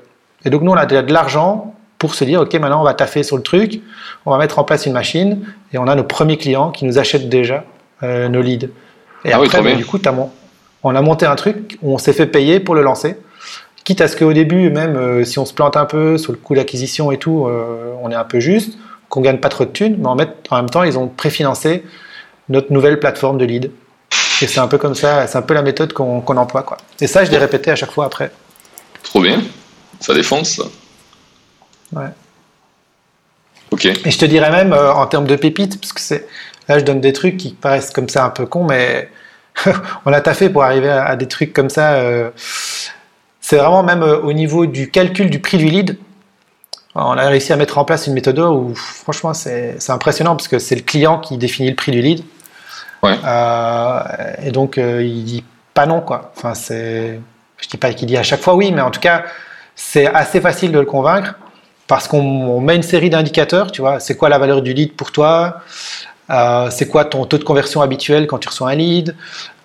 Et 0.45 0.51
donc 0.51 0.63
nous, 0.63 0.73
on 0.73 0.77
a 0.77 0.87
de 0.87 1.13
l'argent 1.13 1.75
pour 1.99 2.15
se 2.15 2.25
dire, 2.25 2.41
OK, 2.41 2.53
maintenant 2.55 2.81
on 2.81 2.85
va 2.85 2.95
taffer 2.95 3.23
sur 3.23 3.37
le 3.37 3.43
truc, 3.43 3.81
on 4.25 4.31
va 4.31 4.39
mettre 4.39 4.59
en 4.59 4.65
place 4.65 4.87
une 4.87 4.93
machine, 4.93 5.47
et 5.73 5.79
on 5.79 5.87
a 5.87 5.95
nos 5.95 6.05
premiers 6.05 6.37
clients 6.37 6.71
qui 6.71 6.85
nous 6.85 6.99
achètent 6.99 7.29
déjà 7.29 7.65
euh, 8.03 8.29
nos 8.29 8.43
leads. 8.43 8.69
Et 9.25 9.33
ah 9.33 9.39
après, 9.39 9.77
du 9.77 9.85
coup, 9.87 9.99
on 10.83 10.95
a 10.95 11.03
monté 11.03 11.27
un 11.27 11.35
truc, 11.35 11.79
on 11.83 11.99
s'est 11.99 12.13
fait 12.13 12.27
payer 12.27 12.61
pour 12.61 12.75
le 12.75 12.83
lancer. 12.83 13.17
Quitte 13.87 14.01
à 14.01 14.09
ce 14.09 14.17
qu'au 14.17 14.33
début, 14.33 14.69
même 14.69 14.97
euh, 14.97 15.23
si 15.23 15.39
on 15.39 15.47
se 15.47 15.55
plante 15.55 15.77
un 15.77 15.85
peu 15.85 16.19
sur 16.19 16.33
le 16.33 16.39
coût 16.39 16.57
d'acquisition 16.57 17.13
et 17.13 17.19
tout, 17.19 17.47
euh, 17.47 17.95
on 18.03 18.11
est 18.11 18.17
un 18.17 18.25
peu 18.25 18.41
juste, 18.41 18.77
qu'on 19.09 19.21
gagne 19.21 19.39
pas 19.39 19.49
trop 19.49 19.65
de 19.65 19.71
thunes, 19.71 19.97
mais 20.01 20.09
en, 20.09 20.17
en 20.51 20.57
même 20.57 20.69
temps, 20.69 20.83
ils 20.83 20.99
ont 20.99 21.07
préfinancé 21.07 21.85
notre 22.49 22.73
nouvelle 22.73 22.99
plateforme 22.99 23.39
de 23.39 23.45
lead. 23.45 23.71
Et 24.43 24.49
c'est 24.49 24.59
un 24.59 24.67
peu 24.67 24.77
comme 24.77 24.97
ça, 24.97 25.29
c'est 25.29 25.39
un 25.39 25.43
peu 25.43 25.55
la 25.55 25.63
méthode 25.63 25.93
qu'on 25.93 26.21
emploie. 26.37 26.65
Quoi. 26.65 26.79
Et 27.01 27.07
ça, 27.07 27.25
je 27.25 27.31
l'ai 27.31 27.39
répété 27.39 27.71
à 27.71 27.77
chaque 27.77 27.93
fois 27.93 28.07
après. 28.07 28.33
Trop 29.05 29.23
bien. 29.23 29.41
Ça 30.01 30.15
défonce, 30.15 30.57
ça. 30.57 30.65
Ouais. 31.93 32.09
Ok. 33.71 33.87
Et 33.87 34.11
je 34.11 34.19
te 34.19 34.25
dirais 34.25 34.51
même 34.51 34.73
euh, 34.73 34.93
en 34.93 35.07
termes 35.07 35.29
de 35.29 35.37
pépites, 35.37 35.81
parce 35.81 35.93
que 35.93 36.01
c'est 36.01 36.27
là 36.69 36.81
je 36.81 36.85
donne 36.85 37.01
des 37.01 37.13
trucs 37.13 37.37
qui 37.37 37.51
paraissent 37.51 37.93
comme 37.93 38.09
ça 38.09 38.25
un 38.25 38.31
peu 38.31 38.47
cons, 38.47 38.65
mais 38.65 39.09
on 40.05 40.13
a 40.13 40.21
taffé 40.21 40.51
pour 40.51 40.65
arriver 40.65 40.91
à, 40.91 41.15
des 41.15 41.29
trucs 41.29 41.53
comme 41.53 41.71
ça. 41.71 41.95
Euh, 41.95 42.31
c'est 43.47 43.59
vraiment 43.59 43.85
même 43.85 44.03
euh, 44.03 44.19
au 44.19 44.33
niveau 44.33 44.67
du 44.67 44.91
calcul 44.91 45.31
du 45.31 45.39
prix 45.39 45.57
du 45.57 45.67
lead. 45.67 45.97
On 46.97 47.17
a 47.17 47.29
réussi 47.29 47.53
à 47.53 47.57
mettre 47.57 47.79
en 47.79 47.85
place 47.85 48.09
une 48.09 48.15
méthode 48.15 48.41
où 48.41 48.75
franchement 48.75 49.35
c'est 49.35 49.79
impressionnant 49.89 50.35
parce 50.35 50.49
que 50.49 50.59
c'est 50.59 50.75
le 50.75 50.81
client 50.81 51.21
qui 51.21 51.39
définit 51.39 51.71
le 51.71 51.77
prix 51.77 51.93
du 51.93 52.03
lead. 52.03 52.25
Ouais. 53.05 53.15
et 54.43 54.51
donc 54.51 54.79
il 54.79 55.25
dit 55.25 55.45
pas 55.75 55.87
non 55.87 56.01
quoi. 56.01 56.33
Enfin 56.37 56.55
c'est, 56.55 57.21
je 57.59 57.69
dis 57.69 57.77
pas 57.77 57.93
qu'il 57.93 58.09
dit 58.09 58.17
à 58.17 58.25
chaque 58.25 58.41
fois 58.41 58.57
oui, 58.57 58.73
mais 58.73 58.81
en 58.81 58.91
tout 58.91 58.99
cas 58.99 59.25
c'est 59.77 60.07
assez 60.07 60.41
facile 60.41 60.73
de 60.73 60.81
le 60.81 60.87
convaincre 60.87 61.35
parce 61.87 62.09
qu'on 62.09 62.61
met 62.61 62.75
une 62.75 62.83
série 62.83 63.11
d'indicateurs, 63.11 63.71
tu 63.71 63.81
vois, 63.81 64.01
c'est 64.01 64.17
quoi 64.17 64.29
la 64.29 64.39
valeur 64.39 64.63
du 64.63 64.73
lead 64.73 64.95
pour 64.95 65.13
toi, 65.13 65.61
euh, 66.29 66.69
c'est 66.71 66.89
quoi 66.89 67.05
ton 67.05 67.25
taux 67.25 67.39
de 67.39 67.45
conversion 67.45 67.83
habituel 67.83 68.27
quand 68.27 68.39
tu 68.39 68.49
reçois 68.49 68.71
un 68.71 68.75
lead, 68.75 69.15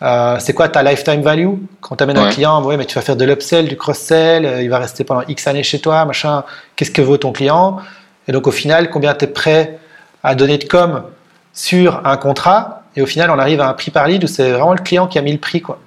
euh, 0.01 0.37
c'est 0.39 0.53
quoi 0.53 0.69
ta 0.69 0.83
lifetime 0.83 1.21
value? 1.21 1.55
Quand 1.79 1.95
tu 1.95 2.03
amènes 2.03 2.17
un 2.17 2.29
client, 2.29 2.63
ouais, 2.63 2.77
mais 2.77 2.85
tu 2.85 2.95
vas 2.95 3.01
faire 3.01 3.15
de 3.15 3.25
l'upsell, 3.25 3.67
du 3.67 3.77
cross-sell, 3.77 4.45
euh, 4.45 4.61
il 4.61 4.69
va 4.69 4.77
rester 4.77 5.03
pendant 5.03 5.23
X 5.27 5.47
années 5.47 5.63
chez 5.63 5.79
toi, 5.79 6.05
machin, 6.05 6.43
qu'est-ce 6.75 6.91
que 6.91 7.01
vaut 7.01 7.17
ton 7.17 7.31
client? 7.31 7.77
Et 8.27 8.31
donc 8.31 8.45
au 8.45 8.51
final, 8.51 8.91
combien 8.91 9.13
tu 9.15 9.25
es 9.25 9.27
prêt 9.27 9.79
à 10.23 10.35
donner 10.35 10.59
de 10.59 10.65
com 10.65 11.03
sur 11.53 12.01
un 12.05 12.17
contrat? 12.17 12.83
Et 12.95 13.01
au 13.01 13.07
final, 13.07 13.31
on 13.31 13.39
arrive 13.39 13.61
à 13.61 13.69
un 13.69 13.73
prix 13.73 13.89
par 13.89 14.07
lead 14.07 14.23
où 14.23 14.27
c'est 14.27 14.51
vraiment 14.51 14.73
le 14.73 14.81
client 14.81 15.07
qui 15.07 15.17
a 15.17 15.21
mis 15.21 15.31
le 15.31 15.39
prix, 15.39 15.61
quoi. 15.61 15.79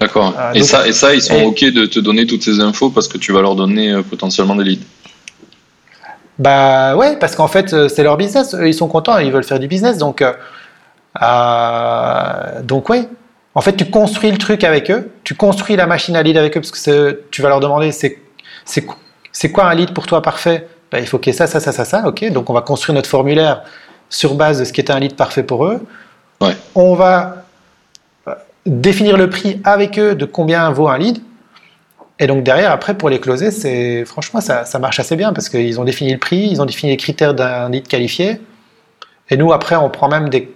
D'accord. 0.00 0.34
et, 0.52 0.64
ça, 0.64 0.88
et 0.88 0.92
ça, 0.92 1.14
ils 1.14 1.22
sont 1.22 1.40
OK 1.44 1.60
de 1.60 1.86
te 1.86 2.00
donner 2.00 2.26
toutes 2.26 2.42
ces 2.42 2.58
infos 2.58 2.90
parce 2.90 3.06
que 3.06 3.18
tu 3.18 3.32
vas 3.32 3.40
leur 3.40 3.54
donner 3.54 4.00
potentiellement 4.10 4.56
des 4.56 4.64
leads? 4.64 4.84
Bah 6.42 6.96
ouais, 6.96 7.16
parce 7.16 7.36
qu'en 7.36 7.46
fait, 7.46 7.72
euh, 7.72 7.88
c'est 7.88 8.02
leur 8.02 8.16
business. 8.16 8.56
ils 8.60 8.74
sont 8.74 8.88
contents, 8.88 9.18
ils 9.18 9.30
veulent 9.30 9.44
faire 9.44 9.60
du 9.60 9.68
business. 9.68 9.96
Donc, 9.96 10.22
euh, 10.22 10.32
euh, 11.22 12.62
donc 12.62 12.88
ouais. 12.88 13.08
En 13.54 13.60
fait, 13.60 13.74
tu 13.76 13.88
construis 13.88 14.32
le 14.32 14.38
truc 14.38 14.64
avec 14.64 14.90
eux, 14.90 15.12
tu 15.22 15.34
construis 15.36 15.76
la 15.76 15.86
machine 15.86 16.16
à 16.16 16.22
lead 16.22 16.36
avec 16.36 16.56
eux, 16.56 16.60
parce 16.60 16.72
que 16.72 17.22
tu 17.30 17.42
vas 17.42 17.50
leur 17.50 17.60
demander 17.60 17.92
c'est 17.92 19.52
quoi 19.52 19.66
un 19.66 19.74
lead 19.74 19.92
pour 19.94 20.06
toi 20.06 20.20
parfait? 20.20 20.66
Bah, 20.90 20.98
Il 20.98 21.06
faut 21.06 21.18
qu'il 21.18 21.32
y 21.32 21.36
ait 21.36 21.38
ça, 21.38 21.46
ça, 21.46 21.60
ça, 21.60 21.70
ça, 21.70 21.84
ça. 21.84 22.08
Ok, 22.08 22.28
donc 22.32 22.50
on 22.50 22.54
va 22.54 22.62
construire 22.62 22.94
notre 22.96 23.10
formulaire 23.10 23.62
sur 24.08 24.34
base 24.34 24.58
de 24.58 24.64
ce 24.64 24.72
qui 24.72 24.80
est 24.80 24.90
un 24.90 24.98
lead 24.98 25.14
parfait 25.14 25.42
pour 25.44 25.66
eux. 25.66 25.80
Ouais. 26.40 26.56
On 26.74 26.94
va 26.94 27.44
définir 28.66 29.16
le 29.16 29.30
prix 29.30 29.60
avec 29.64 29.98
eux 29.98 30.14
de 30.16 30.24
combien 30.24 30.70
vaut 30.70 30.88
un 30.88 30.98
lead. 30.98 31.18
Et 32.22 32.28
donc 32.28 32.44
derrière, 32.44 32.70
après, 32.70 32.96
pour 32.96 33.10
les 33.10 33.18
closer, 33.18 33.50
c'est 33.50 34.04
franchement, 34.04 34.40
ça, 34.40 34.64
ça, 34.64 34.78
marche 34.78 35.00
assez 35.00 35.16
bien 35.16 35.32
parce 35.32 35.48
qu'ils 35.48 35.80
ont 35.80 35.84
défini 35.84 36.12
le 36.12 36.20
prix, 36.20 36.46
ils 36.48 36.62
ont 36.62 36.66
défini 36.66 36.92
les 36.92 36.96
critères 36.96 37.34
d'un 37.34 37.68
lead 37.68 37.88
qualifié. 37.88 38.40
Et 39.28 39.36
nous, 39.36 39.52
après, 39.52 39.74
on 39.74 39.90
prend 39.90 40.08
même 40.08 40.28
des, 40.28 40.54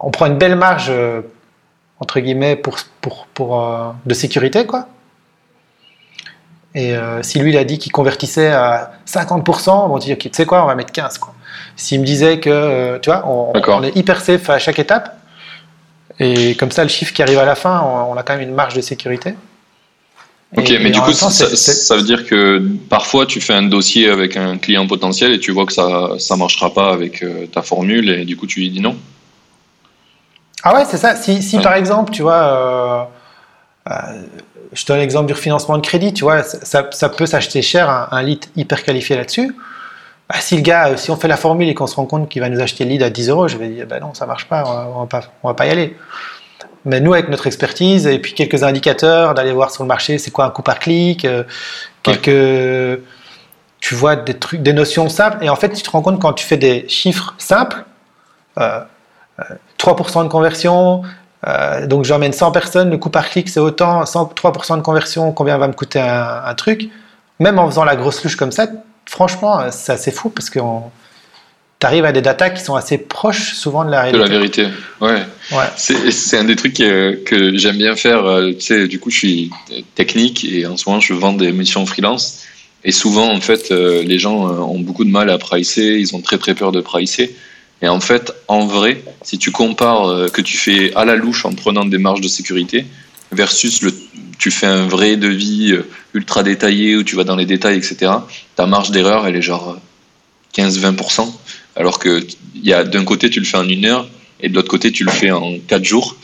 on 0.00 0.10
prend 0.10 0.24
une 0.24 0.38
belle 0.38 0.56
marge 0.56 0.86
euh, 0.88 1.20
entre 2.00 2.20
guillemets 2.20 2.56
pour, 2.56 2.78
pour, 3.02 3.26
pour 3.34 3.60
euh, 3.60 3.90
de 4.06 4.14
sécurité, 4.14 4.64
quoi. 4.64 4.88
Et 6.74 6.96
euh, 6.96 7.22
si 7.22 7.40
lui, 7.40 7.50
il 7.50 7.58
a 7.58 7.64
dit 7.64 7.78
qu'il 7.78 7.92
convertissait 7.92 8.48
à 8.48 8.92
50%, 9.06 9.68
on 9.68 9.98
dit, 9.98 10.14
ok, 10.14 10.18
tu 10.18 10.30
sais 10.32 10.46
quoi, 10.46 10.64
on 10.64 10.66
va 10.66 10.74
mettre 10.74 10.92
15, 10.92 11.18
quoi. 11.18 11.34
S'il 11.76 12.00
me 12.00 12.06
disait 12.06 12.40
que, 12.40 12.96
tu 13.02 13.10
vois, 13.10 13.22
on, 13.28 13.52
on, 13.54 13.82
est 13.82 13.94
hyper 13.94 14.22
safe 14.22 14.48
à 14.48 14.58
chaque 14.58 14.78
étape. 14.78 15.14
Et 16.18 16.54
comme 16.54 16.70
ça, 16.70 16.84
le 16.84 16.88
chiffre 16.88 17.12
qui 17.12 17.20
arrive 17.20 17.38
à 17.38 17.44
la 17.44 17.54
fin, 17.54 17.82
on 17.82 18.16
a 18.16 18.22
quand 18.22 18.32
même 18.32 18.48
une 18.48 18.54
marge 18.54 18.74
de 18.74 18.80
sécurité. 18.80 19.34
Ok, 20.56 20.70
mais 20.80 20.90
du 20.90 21.00
coup, 21.00 21.12
ça, 21.12 21.96
veut 21.96 22.02
dire 22.02 22.26
que 22.26 22.62
parfois 22.88 23.26
tu 23.26 23.40
fais 23.40 23.52
un 23.52 23.62
dossier 23.62 24.08
avec 24.08 24.36
un 24.36 24.56
client 24.56 24.86
potentiel 24.86 25.32
et 25.32 25.38
tu 25.38 25.52
vois 25.52 25.66
que 25.66 25.74
ça 25.74 26.12
ça 26.18 26.36
marchera 26.36 26.72
pas 26.72 26.90
avec 26.90 27.22
euh, 27.22 27.46
ta 27.46 27.60
formule 27.60 28.08
et 28.08 28.24
du 28.24 28.34
coup 28.36 28.46
tu 28.46 28.60
lui 28.60 28.70
dis 28.70 28.80
non. 28.80 28.96
Ah 30.62 30.74
ouais, 30.74 30.84
c'est 30.86 30.96
ça. 30.96 31.16
Si, 31.16 31.42
si 31.42 31.58
par 31.58 31.74
exemple, 31.74 32.12
tu 32.12 32.22
vois, 32.22 33.08
euh, 33.88 33.90
euh, 33.90 34.22
je 34.72 34.86
donne 34.86 34.98
l'exemple 34.98 35.26
du 35.26 35.34
refinancement 35.34 35.76
de 35.76 35.82
crédit, 35.82 36.12
tu 36.14 36.24
vois, 36.24 36.42
ça, 36.42 36.88
ça 36.90 37.08
peut 37.10 37.26
s'acheter 37.26 37.62
cher 37.62 37.88
un, 37.90 38.08
un, 38.10 38.22
lead 38.22 38.44
hyper 38.56 38.82
qualifié 38.82 39.16
là-dessus. 39.16 39.54
Bah, 40.28 40.36
si 40.40 40.56
le 40.56 40.62
gars, 40.62 40.96
si 40.96 41.10
on 41.10 41.16
fait 41.16 41.28
la 41.28 41.36
formule 41.36 41.68
et 41.68 41.74
qu'on 41.74 41.86
se 41.86 41.94
rend 41.94 42.06
compte 42.06 42.28
qu'il 42.28 42.40
va 42.40 42.48
nous 42.48 42.60
acheter 42.60 42.84
le 42.84 42.90
lead 42.90 43.02
à 43.02 43.10
10 43.10 43.28
euros, 43.28 43.48
je 43.48 43.56
vais 43.56 43.68
dire, 43.68 43.86
bah 43.86 44.00
non, 44.00 44.14
ça 44.14 44.26
marche 44.26 44.46
pas, 44.46 44.64
on 44.94 45.00
va 45.00 45.06
pas, 45.06 45.22
on 45.42 45.48
va 45.48 45.54
pas 45.54 45.66
y 45.66 45.70
aller. 45.70 45.96
Mais 46.84 47.00
nous, 47.00 47.12
avec 47.12 47.28
notre 47.28 47.46
expertise 47.46 48.06
et 48.06 48.18
puis 48.18 48.34
quelques 48.34 48.62
indicateurs, 48.62 49.34
d'aller 49.34 49.52
voir 49.52 49.70
sur 49.70 49.82
le 49.82 49.88
marché, 49.88 50.18
c'est 50.18 50.30
quoi 50.30 50.44
un 50.44 50.50
coût 50.50 50.62
par 50.62 50.78
clic, 50.78 51.24
euh, 51.24 51.44
quelques, 52.02 53.02
tu 53.80 53.94
vois 53.94 54.16
des 54.16 54.34
trucs, 54.34 54.62
des 54.62 54.72
notions 54.72 55.08
simples. 55.08 55.38
Et 55.42 55.48
en 55.48 55.56
fait, 55.56 55.70
tu 55.70 55.82
te 55.82 55.90
rends 55.90 56.02
compte 56.02 56.20
quand 56.20 56.32
tu 56.32 56.44
fais 56.44 56.56
des 56.56 56.88
chiffres 56.88 57.34
simples, 57.38 57.84
3% 58.56 58.60
euh, 58.60 58.80
euh, 59.40 60.22
de 60.24 60.28
conversion, 60.28 61.02
donc 61.86 62.04
j'emmène 62.04 62.32
100 62.32 62.50
personnes, 62.50 62.90
le 62.90 62.98
coût 62.98 63.10
par 63.10 63.28
clic 63.28 63.48
c'est 63.48 63.60
autant, 63.60 64.02
3% 64.02 64.76
de 64.76 64.82
conversion, 64.82 65.30
combien 65.32 65.56
va 65.56 65.68
me 65.68 65.72
coûter 65.72 66.00
un, 66.00 66.54
truc. 66.54 66.90
Même 67.38 67.60
en 67.60 67.66
faisant 67.66 67.84
la 67.84 67.94
grosse 67.94 68.24
louche 68.24 68.34
comme 68.34 68.50
ça, 68.50 68.66
franchement, 69.06 69.70
c'est 69.70 69.92
assez 69.92 70.10
fou 70.10 70.30
parce 70.30 70.50
que 70.50 70.58
tu 71.80 71.86
arrives 71.86 72.04
à 72.04 72.12
des 72.12 72.22
datas 72.22 72.50
qui 72.50 72.62
sont 72.62 72.74
assez 72.74 72.98
proches 72.98 73.54
souvent 73.54 73.84
de 73.84 73.90
la 73.90 74.02
réalité. 74.02 74.18
De 74.18 74.24
la 74.24 74.28
vérité, 74.28 74.66
ouais. 75.00 75.22
ouais. 75.52 75.66
C'est 75.76 76.36
un 76.36 76.44
des 76.44 76.56
trucs 76.56 76.74
que, 76.74 77.14
que 77.24 77.56
j'aime 77.56 77.76
bien 77.78 77.94
faire. 77.94 78.24
Euh, 78.24 78.52
tu 78.52 78.60
sais, 78.60 78.88
du 78.88 78.98
coup, 78.98 79.10
je 79.10 79.18
suis 79.18 79.50
technique 79.94 80.44
et 80.44 80.66
en 80.66 80.76
ce 80.76 80.88
moment, 80.88 81.00
je 81.00 81.14
vends 81.14 81.32
des 81.32 81.52
missions 81.52 81.86
freelance. 81.86 82.44
Et 82.84 82.90
souvent, 82.90 83.32
en 83.32 83.40
fait, 83.40 83.70
euh, 83.70 84.02
les 84.02 84.18
gens 84.18 84.48
euh, 84.48 84.58
ont 84.58 84.80
beaucoup 84.80 85.04
de 85.04 85.10
mal 85.10 85.30
à 85.30 85.38
pricer, 85.38 85.98
ils 85.98 86.16
ont 86.16 86.20
très 86.20 86.38
très 86.38 86.54
peur 86.54 86.72
de 86.72 86.80
pricer. 86.80 87.36
Et 87.80 87.88
en 87.88 88.00
fait, 88.00 88.32
en 88.48 88.66
vrai, 88.66 89.02
si 89.22 89.38
tu 89.38 89.52
compares 89.52 90.32
que 90.32 90.40
tu 90.40 90.56
fais 90.56 90.92
à 90.96 91.04
la 91.04 91.14
louche 91.14 91.44
en 91.44 91.52
prenant 91.52 91.84
des 91.84 91.98
marges 91.98 92.20
de 92.20 92.26
sécurité 92.26 92.86
versus 93.30 93.82
le, 93.82 93.94
tu 94.36 94.50
fais 94.50 94.66
un 94.66 94.88
vrai 94.88 95.14
devis 95.16 95.76
ultra 96.12 96.42
détaillé 96.42 96.96
où 96.96 97.04
tu 97.04 97.14
vas 97.14 97.22
dans 97.22 97.36
les 97.36 97.46
détails, 97.46 97.76
etc., 97.76 98.10
ta 98.56 98.66
marge 98.66 98.90
d'erreur, 98.90 99.28
elle 99.28 99.36
est 99.36 99.42
genre 99.42 99.78
15-20%. 100.56 101.28
Alors 101.76 101.98
que 101.98 102.26
y 102.54 102.72
a 102.72 102.84
d'un 102.84 103.04
côté, 103.04 103.30
tu 103.30 103.40
le 103.40 103.46
fais 103.46 103.56
en 103.58 103.68
une 103.68 103.84
heure 103.84 104.06
et 104.40 104.48
de 104.48 104.54
l'autre 104.54 104.68
côté, 104.68 104.90
tu 104.92 105.04
le 105.04 105.10
fais 105.10 105.30
en 105.30 105.58
quatre 105.66 105.84
jours. 105.84 106.16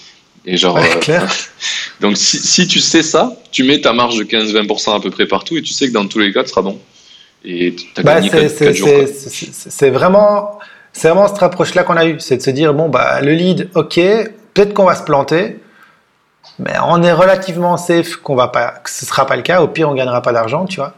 Et 0.46 0.56
genre, 0.56 0.74
Ouais, 0.76 0.98
clair. 1.00 1.26
donc 2.00 2.16
si, 2.18 2.38
si 2.38 2.66
tu 2.66 2.80
sais 2.80 3.02
ça, 3.02 3.32
tu 3.50 3.64
mets 3.64 3.80
ta 3.80 3.92
marge 3.92 4.16
de 4.18 4.24
15-20% 4.24 4.96
à 4.96 5.00
peu 5.00 5.10
près 5.10 5.26
partout 5.26 5.56
et 5.56 5.62
tu 5.62 5.72
sais 5.72 5.88
que 5.88 5.92
dans 5.92 6.06
tous 6.06 6.18
les 6.18 6.32
cas, 6.32 6.42
tu 6.42 6.50
seras 6.50 6.62
bon. 6.62 6.78
Et 7.44 7.74
tu 7.74 7.86
as 7.96 8.02
Bah, 8.02 8.14
gagné 8.14 8.30
c'est 8.30 8.40
4, 8.40 8.50
c'est- 8.58 8.74
jours. 8.74 8.88
quoi. 8.88 9.06
c'est- 9.06 9.30
c'est- 9.30 9.70
c'est 9.70 9.90
vraiment, 9.90 10.58
c'est 10.92 11.08
vraiment 11.08 11.28
cette 11.28 11.42
approche-là 11.42 11.82
qu'on 11.84 11.96
a 11.96 12.04
eue, 12.06 12.16
c'est 12.20 12.36
de 12.38 12.42
se 12.42 12.50
dire 12.50 12.74
bon 12.74 12.88
bah 12.88 13.20
le 13.20 13.32
lead, 13.32 13.68
ok, 13.74 13.94
peut-être 14.54 14.74
qu'on 14.74 14.84
va 14.84 14.94
se 14.96 15.02
planter, 15.02 15.58
mais 16.58 16.72
on 16.86 17.02
est 17.02 17.12
relativement 17.12 17.76
safe 17.76 18.16
qu'on 18.16 18.34
va 18.34 18.48
pas, 18.48 18.68
que 18.82 18.90
ce 18.90 19.06
sera 19.06 19.26
pas 19.26 19.36
le 19.36 19.42
cas. 19.42 19.60
Au 19.62 19.68
pire, 19.68 19.88
on 19.88 19.94
gagnera 19.94 20.20
pas 20.22 20.32
d'argent, 20.32 20.66
tu 20.66 20.76
vois. 20.76 20.94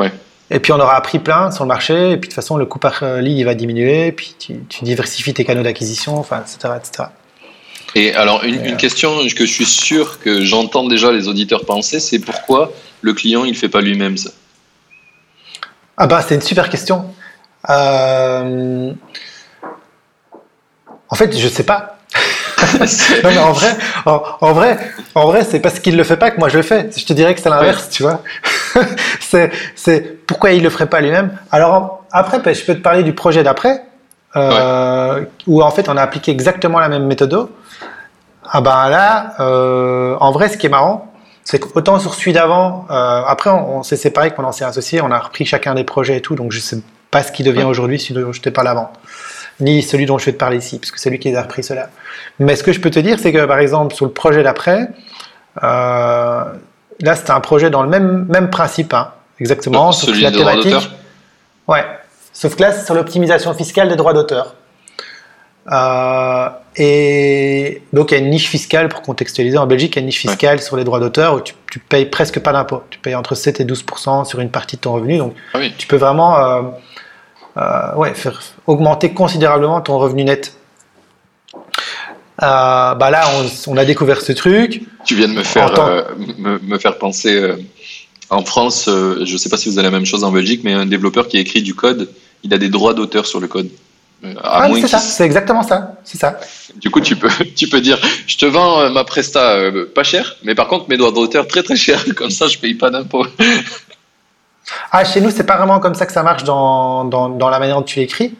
Ouais. 0.00 0.12
Et 0.50 0.60
puis 0.60 0.72
on 0.72 0.80
aura 0.80 0.96
appris 0.96 1.18
plein 1.18 1.50
sur 1.50 1.64
le 1.64 1.68
marché, 1.68 2.12
et 2.12 2.16
puis 2.16 2.28
de 2.28 2.32
toute 2.32 2.34
façon 2.34 2.56
le 2.56 2.66
coût 2.66 2.78
par 2.78 3.02
euh, 3.02 3.20
lead 3.20 3.38
il 3.38 3.44
va 3.44 3.54
diminuer, 3.54 4.12
puis 4.12 4.36
tu, 4.38 4.64
tu 4.68 4.84
diversifies 4.84 5.32
tes 5.34 5.44
canaux 5.44 5.62
d'acquisition, 5.62 6.18
enfin 6.18 6.42
etc 6.42 6.74
etc. 6.76 7.08
Et 7.94 8.14
alors, 8.14 8.42
une, 8.44 8.56
Mais, 8.60 8.68
une 8.68 8.74
euh, 8.74 8.76
question 8.76 9.18
que 9.18 9.46
je 9.46 9.52
suis 9.52 9.64
sûr 9.64 10.18
que 10.20 10.44
j'entends 10.44 10.86
déjà 10.86 11.12
les 11.12 11.28
auditeurs 11.28 11.64
penser, 11.64 12.00
c'est 12.00 12.18
pourquoi 12.18 12.72
le 13.02 13.12
client, 13.14 13.44
il 13.44 13.56
fait 13.56 13.68
pas 13.68 13.80
lui-même 13.80 14.16
ça? 14.16 14.30
Ah 15.96 16.06
bah 16.06 16.22
c'est 16.26 16.34
une 16.34 16.42
super 16.42 16.68
question. 16.68 17.14
Euh, 17.70 18.92
En 21.08 21.14
fait, 21.14 21.36
je 21.38 21.48
sais 21.48 21.62
pas. 21.64 21.98
non 22.80 23.30
mais 23.30 23.38
en 23.38 23.52
vrai, 23.52 23.76
en, 24.06 24.22
en 24.40 24.52
vrai, 24.52 24.78
en 25.14 25.26
vrai, 25.26 25.44
c'est 25.44 25.60
parce 25.60 25.78
qu'il 25.78 25.96
le 25.96 26.04
fait 26.04 26.16
pas 26.16 26.30
que 26.30 26.38
moi 26.38 26.48
je 26.48 26.56
le 26.56 26.62
fais. 26.62 26.90
Je 26.96 27.04
te 27.04 27.12
dirais 27.12 27.34
que 27.34 27.40
c'est 27.40 27.50
l'inverse, 27.50 27.88
tu 27.90 28.02
vois. 28.02 28.22
c'est, 29.20 30.26
pourquoi 30.26 30.52
il 30.52 30.62
le 30.62 30.70
ferait 30.70 30.88
pas 30.88 31.00
lui-même. 31.00 31.36
Alors 31.50 32.04
après, 32.10 32.38
ben, 32.40 32.54
je 32.54 32.64
peux 32.64 32.74
te 32.74 32.80
parler 32.80 33.02
du 33.02 33.12
projet 33.12 33.42
d'après, 33.42 33.82
euh, 34.36 35.24
où 35.46 35.62
en 35.62 35.70
fait 35.70 35.88
on 35.88 35.96
a 35.96 36.02
appliqué 36.02 36.30
exactement 36.32 36.78
la 36.80 36.88
même 36.88 37.06
méthode. 37.06 37.48
Ah 38.44 38.60
ben 38.60 38.88
là, 38.88 39.34
euh, 39.40 40.16
en 40.20 40.30
vrai, 40.32 40.48
ce 40.48 40.56
qui 40.56 40.66
est 40.66 40.70
marrant, 40.70 41.12
c'est 41.44 41.58
qu'autant 41.58 41.98
sur 41.98 42.14
celui 42.14 42.32
d'avant, 42.32 42.86
euh, 42.90 43.22
après 43.26 43.50
on, 43.50 43.78
on 43.78 43.82
s'est 43.82 43.96
séparés 43.96 44.32
quand 44.32 44.44
on 44.44 44.52
s'est 44.52 44.64
associé, 44.64 45.00
on 45.00 45.10
a 45.10 45.18
repris 45.18 45.44
chacun 45.44 45.74
des 45.74 45.84
projets 45.84 46.18
et 46.18 46.20
tout, 46.20 46.34
donc 46.34 46.52
je 46.52 46.60
sais 46.60 46.78
pas 47.10 47.22
ce 47.22 47.32
qui 47.32 47.42
devient 47.42 47.60
Ouais. 47.60 47.64
aujourd'hui, 47.64 47.98
celui 47.98 48.22
dont 48.22 48.32
je 48.32 48.40
te 48.40 48.50
parle 48.50 48.68
avant, 48.68 48.92
ni 49.60 49.82
celui 49.82 50.04
dont 50.06 50.18
je 50.18 50.26
vais 50.26 50.32
te 50.32 50.38
parler 50.38 50.58
ici, 50.58 50.78
parce 50.78 50.90
que 50.90 51.00
c'est 51.00 51.10
lui 51.10 51.18
qui 51.18 51.30
les 51.30 51.36
a 51.36 51.42
repris 51.42 51.62
cela. 51.62 51.88
Mais 52.38 52.56
ce 52.56 52.62
que 52.62 52.72
je 52.72 52.80
peux 52.80 52.90
te 52.90 52.98
dire, 52.98 53.18
c'est 53.18 53.32
que 53.32 53.44
par 53.46 53.58
exemple 53.58 53.94
sur 53.94 54.04
le 54.04 54.12
projet 54.12 54.42
d'après, 54.42 54.88
là 57.00 57.14
c'était 57.16 57.30
un 57.32 57.40
projet 57.40 57.70
dans 57.70 57.82
le 57.82 57.88
même 57.88 58.26
même 58.28 58.50
principe, 58.50 58.94
hein, 58.94 59.12
exactement, 59.40 59.92
sauf 59.92 60.10
que 60.10 60.16
Celui 60.16 60.22
la 60.24 60.32
thématique, 60.32 60.72
d'auteur 60.72 60.90
ouais, 61.68 61.84
sauf 62.32 62.56
que 62.56 62.62
là 62.62 62.72
c'est 62.72 62.84
sur 62.84 62.94
l'optimisation 62.94 63.54
fiscale 63.54 63.88
des 63.88 63.96
droits 63.96 64.12
d'auteur. 64.12 64.54
Euh, 65.72 66.48
et 66.76 67.82
donc 67.92 68.10
il 68.10 68.14
y 68.14 68.16
a 68.18 68.20
une 68.20 68.30
niche 68.30 68.48
fiscale 68.48 68.88
pour 68.88 69.00
contextualiser 69.02 69.56
en 69.56 69.66
Belgique, 69.66 69.94
il 69.94 69.96
y 69.96 69.98
a 69.98 70.00
une 70.00 70.06
niche 70.06 70.20
fiscale 70.20 70.60
sur 70.60 70.76
les 70.76 70.84
droits 70.84 71.00
d'auteur 71.00 71.34
où 71.34 71.40
tu, 71.40 71.54
tu 71.70 71.78
payes 71.78 72.06
presque 72.06 72.40
pas 72.40 72.52
d'impôt. 72.52 72.82
Tu 72.90 72.98
payes 72.98 73.14
entre 73.14 73.34
7 73.34 73.60
et 73.60 73.64
12 73.64 73.84
sur 74.26 74.40
une 74.40 74.50
partie 74.50 74.76
de 74.76 74.82
ton 74.82 74.92
revenu. 74.92 75.18
Donc 75.18 75.34
Ah 75.54 75.58
oui. 75.58 75.72
tu 75.78 75.86
peux 75.86 75.96
vraiment 75.96 76.38
euh, 76.38 76.62
euh, 77.56 77.94
ouais, 77.94 78.12
faire 78.14 78.40
augmenter 78.66 79.14
considérablement 79.14 79.80
ton 79.80 79.98
revenu 79.98 80.24
net. 80.24 80.54
Euh, 82.42 82.94
bah 82.94 83.10
là, 83.10 83.24
on, 83.36 83.72
on 83.72 83.76
a 83.76 83.84
découvert 83.84 84.20
ce 84.20 84.32
truc. 84.32 84.82
Tu 85.04 85.14
viens 85.14 85.28
de 85.28 85.34
me 85.34 85.42
faire, 85.44 85.78
euh, 85.78 86.02
me, 86.38 86.58
me 86.58 86.78
faire 86.78 86.98
penser. 86.98 87.34
euh, 87.36 87.56
en 88.30 88.44
France, 88.44 88.88
je 88.88 89.36
sais 89.36 89.48
pas 89.48 89.56
si 89.56 89.68
vous 89.68 89.78
avez 89.78 89.86
la 89.86 89.92
même 89.92 90.06
chose 90.06 90.24
en 90.24 90.32
Belgique, 90.32 90.62
mais 90.64 90.72
un 90.72 90.86
développeur 90.86 91.28
qui 91.28 91.38
écrit 91.38 91.62
du 91.62 91.74
code, 91.74 92.10
il 92.42 92.52
a 92.54 92.58
des 92.58 92.70
droits 92.70 92.94
d'auteur 92.94 93.26
sur 93.26 93.38
le 93.38 93.46
code. 93.46 93.68
Ah, 94.42 94.68
c'est 94.74 94.88
ça, 94.88 94.98
c'est 94.98 95.24
exactement 95.24 95.62
ça. 95.62 95.96
C'est 96.02 96.18
ça. 96.18 96.40
Du 96.76 96.90
coup, 96.90 97.02
tu 97.02 97.14
peux, 97.14 97.28
tu 97.54 97.68
peux 97.68 97.82
dire, 97.82 97.98
je 98.26 98.38
te 98.38 98.46
vends 98.46 98.88
ma 98.90 99.04
presta 99.04 99.50
euh, 99.52 99.84
pas 99.94 100.02
cher, 100.02 100.36
mais 100.42 100.54
par 100.54 100.66
contre 100.68 100.88
mes 100.88 100.96
droits 100.96 101.12
d'auteur 101.12 101.46
très 101.46 101.62
très 101.62 101.76
cher. 101.76 102.02
Comme 102.16 102.30
ça, 102.30 102.48
je 102.48 102.56
paye 102.58 102.74
pas 102.74 102.90
d'impôts. 102.90 103.26
Ah, 104.90 105.04
chez 105.04 105.20
nous, 105.20 105.30
c'est 105.30 105.44
pas 105.44 105.58
vraiment 105.58 105.78
comme 105.78 105.94
ça 105.94 106.06
que 106.06 106.12
ça 106.12 106.22
marche 106.22 106.42
dans, 106.44 107.04
dans, 107.04 107.28
dans 107.28 107.50
la 107.50 107.58
manière 107.58 107.76
dont 107.76 107.82
tu 107.82 107.98
l'écris. 107.98 108.32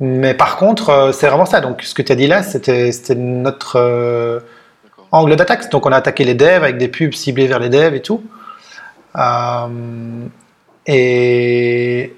Mais 0.00 0.34
par 0.34 0.56
contre, 0.56 0.90
euh, 0.90 1.12
c'est 1.12 1.28
vraiment 1.28 1.46
ça. 1.46 1.60
Donc, 1.60 1.82
ce 1.82 1.94
que 1.94 2.02
tu 2.02 2.12
as 2.12 2.16
dit 2.16 2.26
là, 2.26 2.42
c'était 2.42 2.90
notre 3.14 3.76
euh, 3.76 4.40
angle 5.12 5.36
d'attaque. 5.36 5.70
Donc, 5.70 5.86
on 5.86 5.92
a 5.92 5.96
attaqué 5.96 6.24
les 6.24 6.34
devs 6.34 6.64
avec 6.64 6.78
des 6.78 6.88
pubs 6.88 7.14
ciblées 7.14 7.46
vers 7.46 7.60
les 7.60 7.68
devs 7.68 7.94
et 7.94 8.02
tout. 8.02 8.22
Euh, 9.16 9.68
et 10.86 12.14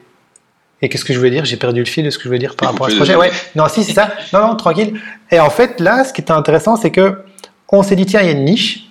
et 0.82 0.88
qu'est-ce 0.88 1.04
que 1.04 1.12
je 1.12 1.18
voulais 1.18 1.30
dire? 1.30 1.44
J'ai 1.44 1.56
perdu 1.56 1.80
le 1.80 1.86
fil 1.86 2.04
de 2.04 2.10
ce 2.10 2.18
que 2.18 2.24
je 2.24 2.28
voulais 2.28 2.38
dire 2.38 2.54
par 2.54 2.70
rapport 2.70 2.86
à 2.86 2.90
ce 2.90 2.96
projet. 2.96 3.16
Ouais, 3.16 3.30
non, 3.54 3.66
si, 3.68 3.82
c'est 3.82 3.94
ça. 3.94 4.10
Non, 4.32 4.46
non, 4.46 4.56
tranquille. 4.56 5.00
Et 5.30 5.40
en 5.40 5.50
fait, 5.50 5.80
là, 5.80 6.04
ce 6.04 6.12
qui 6.12 6.20
était 6.20 6.32
intéressant, 6.32 6.76
c'est 6.76 6.90
que 6.90 7.24
on 7.68 7.82
s'est 7.82 7.96
dit, 7.96 8.06
tiens, 8.06 8.20
il 8.20 8.26
y 8.26 8.28
a 8.28 8.32
une 8.32 8.44
niche. 8.44 8.90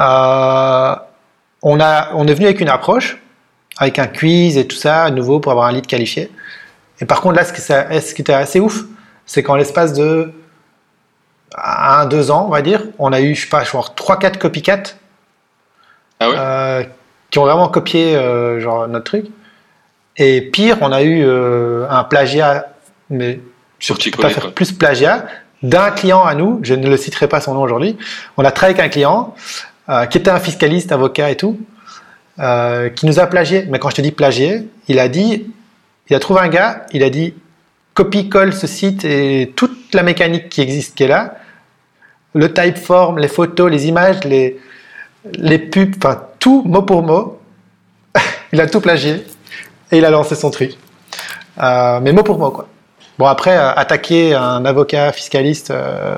Euh, 0.00 0.96
on, 1.62 1.80
a, 1.80 2.14
on 2.14 2.26
est 2.26 2.34
venu 2.34 2.46
avec 2.46 2.60
une 2.60 2.68
approche, 2.68 3.18
avec 3.78 3.98
un 3.98 4.06
quiz 4.06 4.58
et 4.58 4.66
tout 4.66 4.76
ça, 4.76 5.04
à 5.04 5.10
nouveau, 5.10 5.40
pour 5.40 5.52
avoir 5.52 5.66
un 5.66 5.72
lead 5.72 5.86
qualifié. 5.86 6.30
Et 7.00 7.04
par 7.06 7.20
contre, 7.20 7.36
là, 7.36 7.44
ce 7.44 7.52
qui, 7.52 7.60
ça- 7.60 8.00
ce 8.00 8.14
qui 8.14 8.22
était 8.22 8.32
assez 8.32 8.60
ouf, 8.60 8.82
c'est 9.26 9.42
qu'en 9.42 9.54
l'espace 9.56 9.92
de 9.92 10.32
un, 11.56 12.06
deux 12.06 12.30
ans, 12.30 12.44
on 12.46 12.50
va 12.50 12.62
dire, 12.62 12.82
on 12.98 13.12
a 13.12 13.20
eu, 13.20 13.34
je 13.34 13.42
sais 13.42 13.48
pas, 13.48 13.64
genre 13.64 13.94
3-4 13.96 14.38
copycats 14.38 14.94
Ah 16.20 16.28
ouais? 16.30 16.36
euh, 16.38 16.84
qui 17.30 17.38
ont 17.38 17.44
vraiment 17.44 17.68
copié 17.68 18.16
euh, 18.16 18.60
genre, 18.60 18.86
notre 18.88 19.04
truc. 19.04 19.26
Et 20.16 20.42
pire, 20.42 20.78
on 20.80 20.92
a 20.92 21.02
eu 21.02 21.22
euh, 21.24 21.86
un 21.90 22.04
plagiat, 22.04 22.66
mais 23.10 23.40
je 23.78 23.92
ne 23.92 23.98
peux 24.16 24.22
pas 24.22 24.28
faire 24.34 24.52
plus 24.52 24.72
plagiat, 24.72 25.26
d'un 25.62 25.90
client 25.90 26.24
à 26.24 26.34
nous, 26.34 26.60
je 26.62 26.74
ne 26.74 26.88
le 26.88 26.96
citerai 26.96 27.28
pas 27.28 27.40
son 27.40 27.54
nom 27.54 27.62
aujourd'hui. 27.62 27.96
On 28.36 28.44
a 28.44 28.50
travaillé 28.50 28.78
avec 28.78 28.86
un 28.86 28.92
client 28.92 29.34
qui 30.10 30.18
était 30.18 30.30
un 30.30 30.38
fiscaliste, 30.38 30.92
avocat 30.92 31.30
et 31.30 31.36
tout, 31.36 31.58
qui 32.36 33.06
nous 33.06 33.18
a 33.18 33.26
plagié. 33.26 33.66
Mais 33.68 33.78
quand 33.78 33.90
je 33.90 33.96
te 33.96 34.00
dis 34.02 34.12
plagié, 34.12 34.68
il 34.88 34.98
a 35.00 35.08
dit, 35.08 35.50
il 36.10 36.16
a 36.16 36.20
trouvé 36.20 36.40
un 36.40 36.48
gars, 36.48 36.86
il 36.92 37.02
a 37.02 37.10
dit 37.10 37.34
copie-colle 37.94 38.52
ce 38.52 38.66
site 38.66 39.04
et 39.04 39.52
toute 39.56 39.94
la 39.94 40.02
mécanique 40.02 40.48
qui 40.48 40.60
existe 40.60 40.96
qui 40.96 41.04
est 41.04 41.08
là, 41.08 41.34
le 42.34 42.52
typeform, 42.52 43.18
les 43.18 43.28
photos, 43.28 43.70
les 43.70 43.88
images, 43.88 44.22
les, 44.24 44.60
les 45.34 45.58
pubs, 45.58 45.94
enfin 45.96 46.22
tout 46.38 46.62
mot 46.64 46.82
pour 46.82 47.02
mot. 47.02 47.40
il 48.52 48.60
a 48.60 48.66
tout 48.66 48.80
plagié 48.80 49.24
et 49.90 49.98
il 49.98 50.04
a 50.04 50.10
lancé 50.10 50.34
son 50.34 50.50
truc. 50.50 50.76
Euh, 51.60 52.00
mais 52.00 52.12
mot 52.12 52.22
pour 52.22 52.38
mot, 52.38 52.50
quoi. 52.50 52.68
Bon, 53.18 53.26
après, 53.26 53.56
euh, 53.56 53.72
attaquer 53.74 54.34
un 54.34 54.64
avocat 54.64 55.12
fiscaliste 55.12 55.72
euh, 55.72 56.16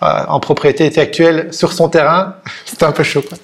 en 0.00 0.40
propriété 0.40 0.86
intellectuelle 0.86 1.52
sur 1.54 1.72
son 1.72 1.88
terrain, 1.88 2.36
c'était 2.66 2.84
un 2.84 2.92
peu 2.92 3.02
chaud, 3.02 3.22
quoi. 3.22 3.38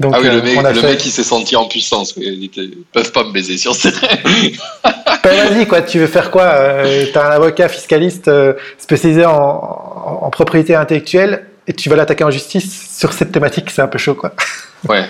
Donc, 0.00 0.14
ah 0.16 0.18
oui, 0.20 0.28
euh, 0.28 0.32
le 0.36 0.42
mec, 0.42 0.58
on 0.58 0.64
a 0.64 0.72
le 0.72 0.80
fait- 0.80 0.86
mec, 0.88 1.04
il 1.06 1.10
s'est 1.10 1.22
senti 1.22 1.54
en 1.56 1.66
puissance. 1.66 2.14
Ils 2.16 2.50
peuvent 2.92 3.12
pas 3.12 3.22
me 3.22 3.32
baiser 3.32 3.58
sur 3.58 3.74
ce 3.76 3.88
Ben, 5.22 5.48
vas-y, 5.48 5.66
quoi, 5.66 5.82
tu 5.82 5.98
veux 5.98 6.06
faire 6.06 6.30
quoi 6.30 6.44
euh, 6.44 7.04
T'as 7.12 7.28
un 7.28 7.30
avocat 7.32 7.68
fiscaliste 7.68 8.28
euh, 8.28 8.54
spécialisé 8.78 9.26
en, 9.26 9.32
en- 9.34 10.18
en 10.22 10.30
propriété 10.30 10.74
intellectuelle 10.74 11.44
et 11.66 11.74
tu 11.74 11.88
vas 11.90 11.96
l'attaquer 11.96 12.24
en 12.24 12.30
justice 12.30 12.96
sur 12.98 13.12
cette 13.12 13.30
thématique, 13.30 13.70
c'est 13.70 13.82
un 13.82 13.86
peu 13.88 13.98
chaud, 13.98 14.14
quoi. 14.14 14.32
Ouais. 14.88 15.04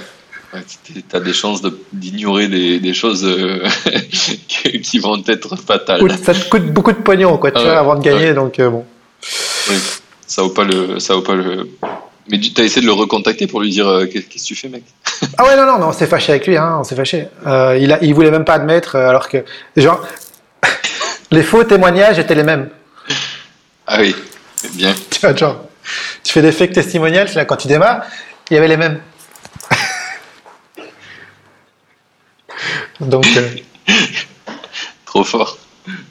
T'as 1.09 1.21
des 1.21 1.33
chances 1.33 1.63
de- 1.63 1.79
d'ignorer 1.93 2.49
des, 2.49 2.81
des 2.81 2.93
choses 2.93 3.25
euh, 3.25 3.65
qui 4.83 4.99
vont 4.99 5.23
être 5.29 5.55
fatales. 5.57 6.01
Ça 6.25 6.35
te 6.35 6.49
coûte 6.49 6.67
beaucoup 6.73 6.91
de 6.91 6.97
pognon, 6.99 7.39
quoi, 7.39 7.53
tu 7.53 7.59
Ah 7.61 7.63
vois, 7.63 7.79
avant 7.79 7.95
de 7.95 8.03
gagner, 8.03 8.31
ouais. 8.31 8.35
donc 8.35 8.59
euh, 8.59 8.69
bon. 8.69 8.85
Oui. 9.69 9.77
Ça 10.27 10.43
vaut 10.43 10.49
pas 10.51 10.65
le, 10.65 10.99
ça 10.99 11.15
vaut 11.15 11.21
pas 11.23 11.35
le. 11.37 11.69
Mais 12.31 12.39
tu 12.39 12.59
as 12.61 12.65
essayé 12.65 12.83
de 12.83 12.87
le 12.87 12.93
recontacter 12.93 13.47
pour 13.47 13.61
lui 13.61 13.71
dire 13.71 13.89
euh, 13.89 14.07
qu'est- 14.07 14.23
qu'est-ce 14.23 14.45
que 14.45 14.49
tu 14.49 14.55
fais, 14.55 14.69
mec? 14.69 14.85
Ah 15.37 15.45
ouais, 15.45 15.57
non, 15.57 15.67
non, 15.67 15.79
non, 15.79 15.89
on 15.89 15.93
s'est 15.93 16.07
fâché 16.07 16.33
avec 16.33 16.47
lui, 16.47 16.57
hein, 16.57 16.77
on 16.81 16.85
s'est 16.85 16.95
fâché. 16.95 17.27
Euh, 17.47 17.77
il, 17.81 17.93
a, 17.93 17.99
il 18.03 18.15
voulait 18.15 18.31
même 18.31 18.45
pas 18.45 18.55
admettre, 18.55 18.97
euh, 18.97 19.09
alors 19.09 19.29
que, 19.29 19.45
genre, 19.77 20.07
les 21.31 21.43
faux 21.43 21.65
témoignages 21.65 22.19
étaient 22.19 22.35
les 22.37 22.45
mêmes. 22.45 22.69
Ah 23.87 23.99
oui, 24.01 24.15
bien. 24.75 24.95
Tu 25.11 25.21
vois, 25.21 25.35
genre, 25.35 25.61
tu 26.23 26.33
fais 26.33 26.43
des 26.43 26.53
fake 26.53 26.73
testimonials, 26.73 27.29
là, 27.35 27.45
quand 27.45 27.57
tu 27.57 27.67
démarres, 27.69 28.03
il 28.51 28.55
y 28.55 28.59
avait 28.59 28.69
les 28.69 28.77
mêmes. 28.77 29.01
Donc, 33.01 33.27
Trop 35.07 35.25
fort. 35.25 35.59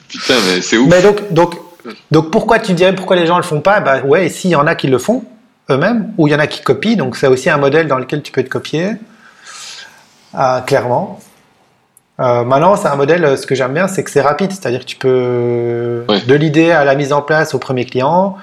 Putain, 0.08 0.34
mais 0.46 0.60
c'est 0.60 0.76
ouf. 0.76 0.88
mais 0.90 1.00
donc, 1.02 1.32
donc, 1.32 1.54
donc, 2.10 2.30
pourquoi 2.30 2.58
tu 2.58 2.72
dirais 2.74 2.94
pourquoi 2.94 3.16
les 3.16 3.26
gens 3.26 3.36
le 3.38 3.42
font 3.44 3.60
pas? 3.60 3.80
Bah 3.80 4.00
ouais, 4.02 4.28
s'il 4.28 4.50
y 4.50 4.56
en 4.56 4.66
a 4.66 4.74
qui 4.74 4.88
le 4.88 4.98
font 4.98 5.24
eux-mêmes, 5.70 6.12
ou 6.18 6.28
il 6.28 6.32
y 6.32 6.34
en 6.34 6.38
a 6.38 6.46
qui 6.46 6.62
copient, 6.62 6.96
donc 6.96 7.16
c'est 7.16 7.26
aussi 7.26 7.48
un 7.50 7.56
modèle 7.58 7.86
dans 7.88 7.98
lequel 7.98 8.22
tu 8.22 8.32
peux 8.32 8.42
te 8.42 8.48
copier, 8.48 8.92
euh, 10.38 10.60
clairement. 10.60 11.18
Euh, 12.20 12.44
maintenant, 12.44 12.76
c'est 12.76 12.88
un 12.88 12.96
modèle, 12.96 13.24
euh, 13.24 13.36
ce 13.36 13.46
que 13.46 13.54
j'aime 13.54 13.72
bien, 13.72 13.88
c'est 13.88 14.04
que 14.04 14.10
c'est 14.10 14.20
rapide, 14.20 14.52
c'est-à-dire 14.52 14.80
que 14.80 14.84
tu 14.84 14.96
peux, 14.96 16.04
de 16.26 16.34
l'idée 16.34 16.70
à 16.70 16.84
la 16.84 16.94
mise 16.94 17.12
en 17.12 17.22
place 17.22 17.54
au 17.54 17.58
premier 17.58 17.84
client, 17.86 18.36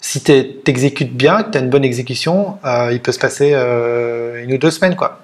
si 0.00 0.22
tu 0.22 0.32
exécutes 0.66 1.14
bien, 1.16 1.42
que 1.42 1.50
tu 1.50 1.58
as 1.58 1.60
une 1.60 1.70
bonne 1.70 1.84
exécution, 1.84 2.58
euh, 2.64 2.90
il 2.92 3.00
peut 3.02 3.12
se 3.12 3.18
passer 3.18 3.52
une 3.54 4.52
ou 4.52 4.58
deux 4.58 4.70
semaines. 4.70 4.96
Quoi. 4.96 5.18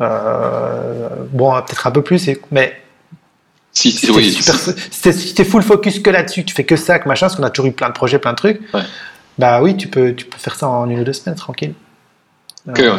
Bon, 0.00 1.52
peut-être 1.62 1.86
un 1.86 1.90
peu 1.90 2.02
plus, 2.02 2.28
mais 2.50 2.80
Si, 3.72 3.90
si 3.92 4.10
oui, 4.10 4.30
super- 4.32 4.54
si 4.54 5.02
t'es- 5.02 5.12
si 5.12 5.34
t'es 5.34 5.44
full 5.44 5.62
focus 5.62 6.00
que 6.00 6.08
là-dessus, 6.10 6.44
tu 6.44 6.54
fais 6.54 6.64
que 6.64 6.76
ça, 6.76 6.98
que 6.98 7.06
machin, 7.08 7.26
parce 7.26 7.36
qu'on 7.36 7.42
a 7.42 7.50
toujours 7.50 7.68
eu 7.70 7.72
plein 7.72 7.88
de 7.88 7.92
projets, 7.94 8.18
plein 8.18 8.30
de 8.32 8.36
trucs, 8.36 8.60
Ouais. 8.72 8.80
Bah 9.38 9.62
oui, 9.62 9.76
tu 9.76 9.88
peux, 9.88 10.14
tu 10.14 10.24
peux 10.24 10.38
faire 10.38 10.54
ça 10.54 10.68
en 10.68 10.88
une 10.88 11.00
ou 11.00 11.04
deux 11.04 11.12
semaines, 11.12 11.36
tranquille. 11.36 11.74
Ok, 12.68 12.78
ouais. 12.78 12.90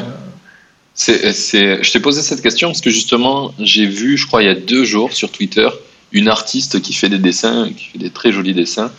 Je 0.97 1.91
t'ai 1.91 1.99
posé 1.99 2.21
cette 2.21 2.41
question 2.41 2.69
parce 2.69 2.81
que 2.81 2.89
justement, 2.89 3.53
j'ai 3.59 3.85
vu, 3.85 4.17
je 4.17 4.27
crois, 4.27 4.43
il 4.43 4.45
y 4.47 4.49
a 4.49 4.55
deux 4.55 4.83
jours 4.83 5.13
sur 5.13 5.31
Twitter, 5.31 5.67
une 6.11 6.27
artiste 6.27 6.81
qui 6.81 6.93
fait 6.93 7.09
des 7.09 7.19
dessins, 7.19 7.69
qui 7.75 7.85
fait 7.85 7.99
des 7.99 8.09
très 8.09 8.31
jolis 8.31 8.53
dessins, 8.53 8.91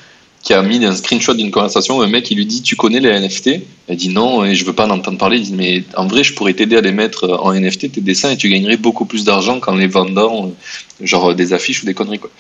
qui 0.43 0.55
a 0.55 0.63
mis 0.63 0.85
un 0.85 0.95
screenshot 0.95 1.35
d'une 1.35 1.51
conversation 1.51 1.99
où 1.99 2.03
un 2.03 2.07
mec 2.07 2.31
il 2.31 2.37
lui 2.37 2.47
dit 2.47 2.63
Tu 2.63 2.77
connais 2.77 3.01
les 3.01 3.11
NFT 3.19 3.61
Elle 3.89 3.97
dit 3.97 4.09
non, 4.09 4.45
et 4.45 4.55
je 4.55 4.65
veux 4.65 4.73
pas 4.73 4.87
en 4.87 4.91
entendre 4.91 5.19
parler. 5.19 5.39
Il 5.39 5.45
dit 5.45 5.53
Mais 5.53 5.85
en 5.97 6.07
vrai, 6.07 6.23
je 6.23 6.35
pourrais 6.35 6.55
t'aider 6.55 6.77
à 6.77 6.81
les 6.81 6.93
mettre 6.93 7.29
en 7.29 7.53
NFT, 7.53 7.93
tes 7.93 8.01
dessins, 8.01 8.31
et 8.31 8.37
tu 8.37 8.49
gagnerais 8.49 8.77
beaucoup 8.77 9.05
plus 9.05 9.25
d'argent 9.25 9.61
qu'en 9.61 9.75
les 9.75 9.89
vendant, 9.89 10.47
euh, 10.47 11.07
genre 11.07 11.35
des 11.35 11.53
affiches 11.53 11.83
ou 11.83 11.87
des 11.87 11.95
conneries. 11.95 12.21
Quoi. 12.21 12.31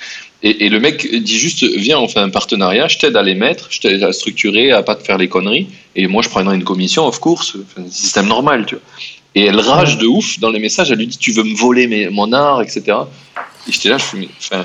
Et, 0.43 0.69
le 0.69 0.79
mec 0.79 1.13
dit 1.23 1.39
juste 1.39 1.65
Viens, 1.65 1.99
on 1.99 2.09
fait 2.09 2.21
un 2.21 2.31
partenariat, 2.31 2.87
je 2.87 2.99
t'aide 2.99 3.17
à 3.17 3.23
les 3.23 3.35
mettre, 3.35 3.67
je 3.71 3.81
t'aide 3.81 4.03
à 4.05 4.13
structurer, 4.13 4.71
à 4.71 4.83
pas 4.83 4.95
te 4.95 5.05
faire 5.05 5.19
les 5.19 5.29
conneries, 5.29 5.67
et 5.97 6.07
moi 6.07 6.23
je 6.23 6.29
prendrai 6.29 6.55
une 6.55 6.65
commission, 6.65 7.07
of 7.07 7.19
course, 7.19 7.57
enfin, 7.57 7.87
système 7.91 8.29
normal, 8.29 8.65
tu 8.67 8.77
vois. 8.77 8.85
Et 9.35 9.45
elle 9.45 9.61
rage 9.61 9.99
de 9.99 10.07
ouf 10.07 10.39
dans 10.39 10.51
les 10.51 10.61
messages, 10.61 10.91
elle 10.91 10.99
lui 10.99 11.09
dit 11.09 11.19
Tu 11.19 11.33
veux 11.33 11.43
me 11.43 11.57
voler 11.57 11.89
mes, 11.89 12.09
mon 12.09 12.33
art, 12.33 12.63
etc. 12.63 12.83
Et 13.69 13.73
j'étais 13.73 13.89
là, 13.89 13.99
je 13.99 14.05
fais, 14.05 14.29
enfin, 14.41 14.65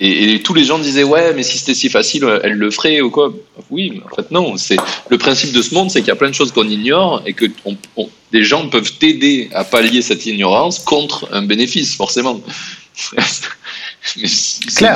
et, 0.00 0.32
et 0.34 0.42
tous 0.42 0.54
les 0.54 0.64
gens 0.64 0.78
disaient 0.78 1.04
ouais, 1.04 1.34
mais 1.34 1.42
si 1.42 1.58
c'était 1.58 1.74
si 1.74 1.88
facile, 1.90 2.24
elle 2.42 2.52
le 2.54 2.70
ferait 2.70 3.00
ou 3.02 3.10
quoi. 3.10 3.32
Oui, 3.70 3.90
mais 3.94 4.00
en 4.10 4.14
fait 4.16 4.30
non. 4.30 4.56
C'est 4.56 4.76
le 5.10 5.18
principe 5.18 5.52
de 5.52 5.62
ce 5.62 5.74
monde, 5.74 5.90
c'est 5.90 6.00
qu'il 6.00 6.08
y 6.08 6.12
a 6.12 6.16
plein 6.16 6.30
de 6.30 6.34
choses 6.34 6.52
qu'on 6.52 6.68
ignore 6.68 7.22
et 7.26 7.32
que 7.34 7.46
on, 7.64 7.76
on- 7.96 8.08
des 8.32 8.44
gens 8.44 8.68
peuvent 8.68 8.92
t'aider 8.98 9.50
à 9.52 9.64
pallier 9.64 10.02
cette 10.02 10.24
ignorance 10.24 10.78
contre 10.78 11.28
un 11.32 11.42
bénéfice, 11.42 11.96
forcément. 11.96 12.40
Mais 13.16 14.26
c'est- 14.26 14.64
Clair. 14.76 14.94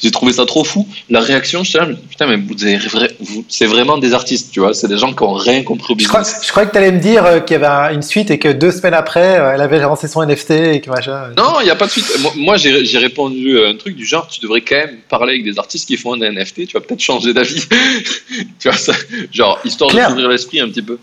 J'ai 0.00 0.10
trou- 0.10 0.26
j'ai 0.26 0.32
trouvé 0.32 0.32
ça 0.32 0.46
trop 0.46 0.64
fou. 0.64 0.86
La 1.10 1.20
réaction, 1.20 1.64
je 1.64 1.78
me 1.78 1.94
putain, 1.94 2.26
mais 2.26 2.36
vous 2.36 3.44
c'est 3.48 3.66
vraiment 3.66 3.98
des 3.98 4.12
artistes, 4.14 4.50
tu 4.52 4.60
vois. 4.60 4.74
C'est 4.74 4.88
des 4.88 4.98
gens 4.98 5.12
qui 5.12 5.22
ont 5.22 5.32
rien 5.34 5.62
compris 5.62 5.94
au 5.94 5.98
Je, 5.98 6.06
crois, 6.08 6.20
business. 6.20 6.40
je 6.44 6.50
croyais 6.50 6.66
que 6.68 6.72
tu 6.72 6.78
allais 6.78 6.92
me 6.92 7.00
dire 7.00 7.24
euh, 7.24 7.40
qu'il 7.40 7.54
y 7.54 7.56
avait 7.56 7.66
un- 7.66 7.94
une 7.94 8.02
suite 8.02 8.30
et 8.30 8.38
que 8.38 8.48
deux 8.48 8.70
semaines 8.72 8.94
après, 8.94 9.38
euh, 9.40 9.52
elle 9.54 9.60
avait 9.60 9.78
lancé 9.78 10.08
son 10.08 10.22
NFT 10.22 10.50
et 10.74 10.80
que 10.80 10.90
machin. 10.90 11.30
Non, 11.36 11.60
il 11.60 11.64
n'y 11.64 11.70
a 11.70 11.76
pas 11.76 11.86
de 11.86 11.90
suite. 11.90 12.06
Moi, 12.20 12.32
moi, 12.36 12.56
j'ai 12.56 12.98
répondu 12.98 13.60
à 13.62 13.68
un 13.68 13.74
truc 13.76 13.96
du 13.96 14.04
genre, 14.04 14.28
tu 14.28 14.40
devrais 14.40 14.60
quand 14.60 14.76
même 14.76 14.96
parler 15.08 15.34
avec 15.34 15.44
des 15.44 15.58
artistes 15.58 15.86
qui 15.88 15.96
font 15.96 16.14
un 16.14 16.18
NFT, 16.32 16.66
tu 16.66 16.74
vas 16.74 16.80
peut-être 16.80 17.00
changer 17.00 17.32
d'avis. 17.32 17.62
tu 18.58 18.68
vois, 18.68 18.76
ça, 18.76 18.92
genre, 19.32 19.58
histoire 19.64 19.90
Clair. 19.90 20.06
de 20.08 20.10
s'ouvrir 20.12 20.28
l'esprit 20.28 20.60
un 20.60 20.68
petit 20.68 20.82
peu. 20.82 20.98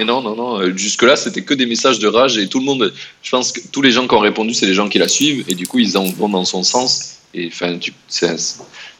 Et 0.00 0.04
non, 0.04 0.22
non, 0.22 0.36
non, 0.36 0.60
euh, 0.60 0.72
jusque-là, 0.76 1.16
c'était 1.16 1.42
que 1.42 1.54
des 1.54 1.66
messages 1.66 1.98
de 1.98 2.06
rage 2.06 2.38
et 2.38 2.46
tout 2.46 2.60
le 2.60 2.64
monde, 2.64 2.92
je 3.22 3.30
pense 3.30 3.50
que 3.50 3.60
tous 3.72 3.82
les 3.82 3.90
gens 3.90 4.06
qui 4.06 4.14
ont 4.14 4.20
répondu, 4.20 4.54
c'est 4.54 4.66
les 4.66 4.74
gens 4.74 4.88
qui 4.88 4.98
la 4.98 5.08
suivent 5.08 5.44
et 5.48 5.54
du 5.56 5.66
coup, 5.66 5.80
ils 5.80 5.98
en 5.98 6.04
vont 6.04 6.28
dans 6.28 6.44
son 6.44 6.62
sens. 6.62 7.17
Et 7.34 7.48
enfin, 7.52 7.78
tu- 7.78 7.92
c'est 8.08 8.36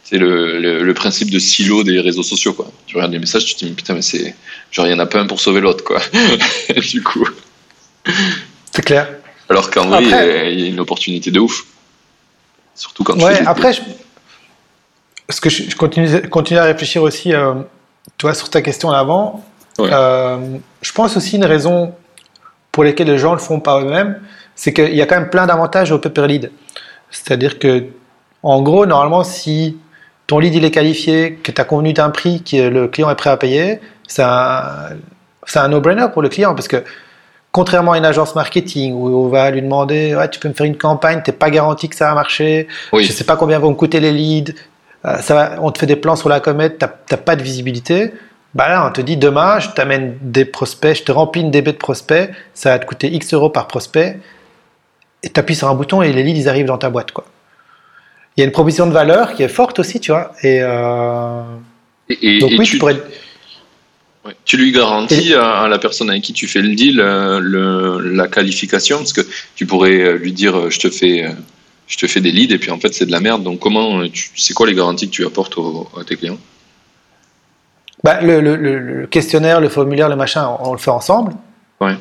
c'est 0.04 0.16
le, 0.16 0.58
le, 0.58 0.82
le 0.84 0.94
principe 0.94 1.30
de 1.30 1.38
silo 1.38 1.82
des 1.84 2.00
réseaux 2.00 2.22
sociaux, 2.22 2.54
quoi. 2.54 2.70
Tu 2.86 2.96
regardes 2.96 3.12
les 3.12 3.18
messages, 3.18 3.44
tu 3.44 3.54
te 3.54 3.64
dis, 3.66 3.72
putain, 3.72 3.92
mais 3.94 4.00
c'est, 4.02 4.34
genre, 4.70 4.86
il 4.86 4.90
n'y 4.90 4.94
en 4.94 4.98
a 5.00 5.06
pas 5.06 5.20
un 5.20 5.26
pour 5.26 5.38
sauver 5.40 5.60
l'autre, 5.60 5.84
quoi. 5.84 6.00
du 6.90 7.02
coup. 7.02 7.28
C'est 8.74 8.84
clair. 8.84 9.08
Alors 9.50 9.70
qu'en 9.70 9.86
vrai, 9.86 9.98
Après- 10.06 10.52
il 10.54 10.60
y 10.60 10.64
a 10.64 10.68
une 10.68 10.80
opportunité 10.80 11.30
de 11.30 11.40
ouf. 11.40 11.64
Surtout 12.74 13.04
quand 13.04 13.16
tu 13.16 13.24
Ouais, 13.24 13.34
fais 13.36 13.46
après, 13.46 13.72
je, 13.74 13.80
parce 15.26 15.40
que 15.40 15.50
je, 15.50 15.74
continue, 15.76 16.22
continue 16.28 16.58
à 16.58 16.64
réfléchir 16.64 17.02
aussi, 17.02 17.34
euh, 17.34 17.54
toi, 18.16 18.32
sur 18.34 18.48
ta 18.48 18.62
question 18.62 18.90
d'avant. 18.90 19.44
Ouais. 19.78 19.90
Euh, 19.92 20.38
je 20.80 20.92
pense 20.92 21.16
aussi 21.16 21.36
une 21.36 21.44
raison 21.44 21.94
pour 22.72 22.84
laquelle 22.84 23.08
les 23.08 23.18
gens 23.18 23.32
le 23.32 23.38
font 23.40 23.60
par 23.60 23.80
eux-mêmes, 23.80 24.20
c'est 24.54 24.72
qu'il 24.72 24.94
y 24.94 25.02
a 25.02 25.06
quand 25.06 25.16
même 25.20 25.30
plein 25.30 25.46
d'avantages 25.46 25.90
au 25.92 25.98
paper 25.98 26.26
lead. 26.28 26.50
C'est-à-dire 27.10 27.58
que, 27.58 27.84
en 28.42 28.62
gros, 28.62 28.86
normalement, 28.86 29.24
si 29.24 29.76
ton 30.26 30.38
lead 30.38 30.54
il 30.54 30.64
est 30.64 30.70
qualifié, 30.70 31.34
que 31.42 31.50
tu 31.50 31.60
as 31.60 31.64
convenu 31.64 31.92
d'un 31.92 32.10
prix 32.10 32.42
que 32.42 32.68
le 32.68 32.88
client 32.88 33.10
est 33.10 33.14
prêt 33.16 33.30
à 33.30 33.36
payer, 33.36 33.80
c'est 34.06 34.22
un, 34.22 35.68
no-brainer 35.68 36.06
pour 36.12 36.22
le 36.22 36.28
client 36.28 36.54
parce 36.54 36.68
que 36.68 36.84
contrairement 37.52 37.92
à 37.92 37.98
une 37.98 38.04
agence 38.04 38.34
marketing 38.34 38.94
où 38.94 39.08
on 39.08 39.28
va 39.28 39.50
lui 39.50 39.62
demander 39.62 40.14
ouais, 40.14 40.28
tu 40.28 40.38
peux 40.38 40.48
me 40.48 40.54
faire 40.54 40.66
une 40.66 40.76
campagne, 40.76 41.22
t'es 41.24 41.32
pas 41.32 41.50
garanti 41.50 41.88
que 41.88 41.96
ça 41.96 42.08
va 42.08 42.14
marcher, 42.14 42.68
Oui. 42.92 43.04
je 43.04 43.12
sais 43.12 43.24
pas 43.24 43.36
combien 43.36 43.58
vont 43.58 43.70
me 43.70 43.74
coûter 43.74 44.00
les 44.00 44.12
leads, 44.12 44.54
euh, 45.04 45.16
ça 45.18 45.34
va, 45.34 45.50
on 45.60 45.70
te 45.70 45.78
fait 45.78 45.86
des 45.86 45.96
plans 45.96 46.16
sur 46.16 46.28
la 46.28 46.40
comète, 46.40 46.78
t'as 46.78 47.16
pas 47.16 47.36
de 47.36 47.42
visibilité. 47.42 48.12
Bah 48.54 48.68
là, 48.68 48.86
on 48.86 48.90
te 48.90 49.00
dit 49.02 49.16
demain, 49.16 49.58
je 49.60 49.68
t'amène 49.68 50.16
des 50.22 50.44
prospects, 50.44 50.96
je 50.96 51.02
te 51.04 51.12
remplis 51.12 51.42
une 51.42 51.50
DB 51.50 51.72
de 51.72 51.76
prospects, 51.76 52.30
ça 52.54 52.70
va 52.70 52.78
te 52.78 52.86
coûter 52.86 53.08
X 53.08 53.34
euros 53.34 53.50
par 53.50 53.66
prospect, 53.66 54.18
et 55.22 55.28
tu 55.28 55.38
appuies 55.38 55.54
sur 55.54 55.68
un 55.68 55.74
bouton 55.74 56.02
et 56.02 56.12
les 56.12 56.22
leads 56.22 56.40
ils 56.40 56.48
arrivent 56.48 56.66
dans 56.66 56.78
ta 56.78 56.90
boîte. 56.90 57.12
Quoi. 57.12 57.24
Il 58.38 58.42
y 58.42 58.44
a 58.44 58.46
une 58.46 58.52
proposition 58.52 58.86
de 58.86 58.92
valeur 58.92 59.34
qui 59.34 59.42
est 59.42 59.48
forte 59.48 59.80
aussi, 59.80 59.98
tu 59.98 60.12
vois. 60.12 60.30
Et 60.44 60.60
euh, 60.62 61.42
Et, 62.08 62.36
et- 62.36 62.38
donc 62.38 62.52
et 62.52 62.58
oui, 62.58 62.64
tu, 62.64 62.70
tu 62.74 62.78
pourrais. 62.78 62.94
ouais, 64.24 64.36
tu 64.44 64.56
lui 64.56 64.70
garantis 64.70 65.34
à, 65.34 65.62
à 65.62 65.68
la 65.68 65.78
personne 65.80 66.08
avec 66.08 66.22
qui 66.22 66.32
tu 66.32 66.46
fais 66.46 66.62
le 66.62 66.72
deal 66.76 67.00
euh, 67.00 67.40
le- 67.40 67.98
la 68.14 68.28
qualification, 68.28 68.98
parce 68.98 69.12
que 69.12 69.22
tu 69.56 69.66
pourrais 69.66 70.00
euh, 70.00 70.12
lui 70.18 70.32
dire 70.32 70.70
je 70.70 70.78
te 70.78 70.88
fais, 70.88 71.26
je 71.88 71.96
te 71.98 72.06
fais 72.06 72.20
des 72.20 72.30
leads 72.30 72.54
et 72.54 72.58
puis 72.58 72.70
en 72.70 72.78
fait 72.78 72.94
c'est 72.94 73.06
de 73.06 73.10
la 73.10 73.18
merde. 73.18 73.42
Donc 73.42 73.58
comment, 73.58 74.02
c'est 74.36 74.54
quoi 74.54 74.68
les 74.68 74.74
garanties 74.74 75.08
que 75.10 75.14
tu 75.16 75.26
apportes 75.26 75.58
au- 75.58 75.88
à 76.00 76.04
tes 76.04 76.14
clients? 76.16 76.38
Bah, 78.04 78.20
le, 78.20 78.40
le- 78.40 78.54
le- 78.54 78.78
le 78.78 79.06
questionnaire, 79.08 79.60
le 79.60 79.68
formulaire, 79.68 80.08
le 80.08 80.14
machin, 80.14 80.46
on, 80.60 80.68
on 80.68 80.72
le 80.74 80.78
fait 80.78 80.92
ensemble. 80.92 81.32
Ouais. 81.80 81.96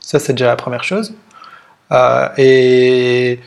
Ça, 0.00 0.18
c'est 0.18 0.32
déjà 0.32 0.46
la 0.48 0.56
première 0.56 0.82
chose. 0.82 1.14
Euh, 1.92 2.28
et, 2.38 3.38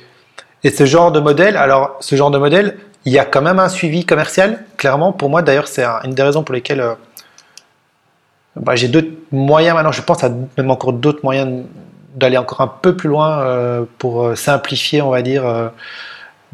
et 0.63 0.69
ce 0.69 0.85
genre 0.85 1.11
de 1.11 1.19
modèle, 1.19 1.55
alors, 1.57 1.97
ce 1.99 2.15
genre 2.15 2.31
de 2.31 2.38
modèle, 2.38 2.77
il 3.05 3.13
y 3.13 3.19
a 3.19 3.25
quand 3.25 3.41
même 3.41 3.59
un 3.59 3.69
suivi 3.69 4.05
commercial, 4.05 4.63
clairement. 4.77 5.13
Pour 5.13 5.29
moi, 5.29 5.41
d'ailleurs, 5.41 5.67
c'est 5.67 5.84
un- 5.84 5.99
une 6.03 6.13
des 6.13 6.23
raisons 6.23 6.43
pour 6.43 6.53
lesquelles 6.53 6.81
euh, 6.81 6.93
bah, 8.55 8.75
j'ai 8.75 8.88
d'autres 8.88 9.11
moyens 9.31 9.75
maintenant. 9.75 9.91
Je 9.91 10.01
pense 10.01 10.23
à 10.23 10.29
même 10.57 10.71
encore 10.71 10.93
d'autres 10.93 11.19
moyens 11.23 11.63
d'aller 12.15 12.38
encore 12.38 12.61
un 12.61 12.67
peu 12.67 12.95
plus 12.95 13.09
loin 13.09 13.39
euh, 13.41 13.84
pour 13.99 14.25
euh, 14.25 14.35
simplifier, 14.35 15.01
on 15.01 15.09
va 15.11 15.21
dire, 15.21 15.45
euh, 15.45 15.69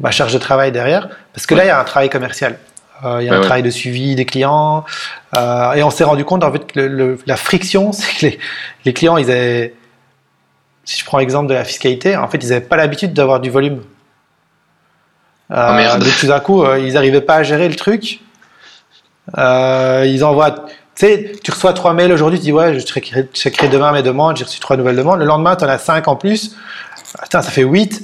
ma 0.00 0.10
charge 0.10 0.32
de 0.32 0.38
travail 0.38 0.70
derrière. 0.70 1.08
Parce 1.32 1.46
que 1.46 1.54
là, 1.54 1.64
il 1.64 1.68
y 1.68 1.70
a 1.70 1.80
un 1.80 1.84
travail 1.84 2.10
commercial. 2.10 2.58
Il 3.02 3.24
y 3.26 3.28
a 3.28 3.32
un 3.34 3.38
ouais. 3.38 3.42
travail 3.44 3.62
de 3.62 3.68
suivi 3.70 4.14
des 4.14 4.24
clients. 4.24 4.84
Et 5.36 5.82
on 5.82 5.90
s'est 5.90 6.04
rendu 6.04 6.24
compte, 6.24 6.42
en 6.44 6.50
fait, 6.52 6.64
que 6.72 6.80
le- 6.80 6.88
le- 6.88 7.18
la 7.26 7.36
friction, 7.36 7.92
c'est 7.92 8.12
que 8.18 8.26
les, 8.26 8.38
les 8.86 8.92
clients, 8.94 9.16
ils 9.18 9.30
avaient, 9.30 9.74
si 10.84 11.00
je 11.00 11.04
prends 11.04 11.18
l'exemple 11.18 11.48
de 11.48 11.54
la 11.54 11.64
fiscalité, 11.64 12.16
en 12.16 12.28
fait, 12.28 12.38
ils 12.42 12.48
n'avaient 12.50 12.60
pas 12.64 12.76
l'habitude 12.76 13.12
d'avoir 13.12 13.40
du 13.40 13.50
volume. 13.50 13.82
Euh, 15.50 15.68
Oh, 15.70 15.74
merde. 15.74 16.04
tout 16.18 16.26
d'un 16.26 16.40
coup, 16.40 16.62
euh, 16.64 16.78
ils 16.78 16.94
n'arrivaient 16.94 17.20
pas 17.20 17.36
à 17.36 17.42
gérer 17.42 17.68
le 17.68 17.76
truc. 17.76 18.20
Euh, 19.38 20.04
ils 20.06 20.24
envoient, 20.24 20.50
tu 20.50 20.62
sais, 20.96 21.32
tu 21.42 21.50
reçois 21.50 21.72
trois 21.72 21.92
mails 21.92 22.12
aujourd'hui, 22.12 22.38
tu 22.38 22.44
dis 22.46 22.52
ouais, 22.52 22.78
je 22.78 22.80
checkerai 22.84 23.68
demain 23.68 23.92
mes 23.92 24.02
demandes, 24.02 24.36
j'ai 24.36 24.44
reçu 24.44 24.60
trois 24.60 24.76
nouvelles 24.76 24.96
demandes. 24.96 25.18
Le 25.18 25.24
lendemain, 25.24 25.56
tu 25.56 25.64
en 25.64 25.68
as 25.68 25.78
cinq 25.78 26.08
en 26.08 26.16
plus. 26.16 26.56
Putain, 27.22 27.42
ça 27.42 27.50
fait 27.50 27.62
huit. 27.62 28.02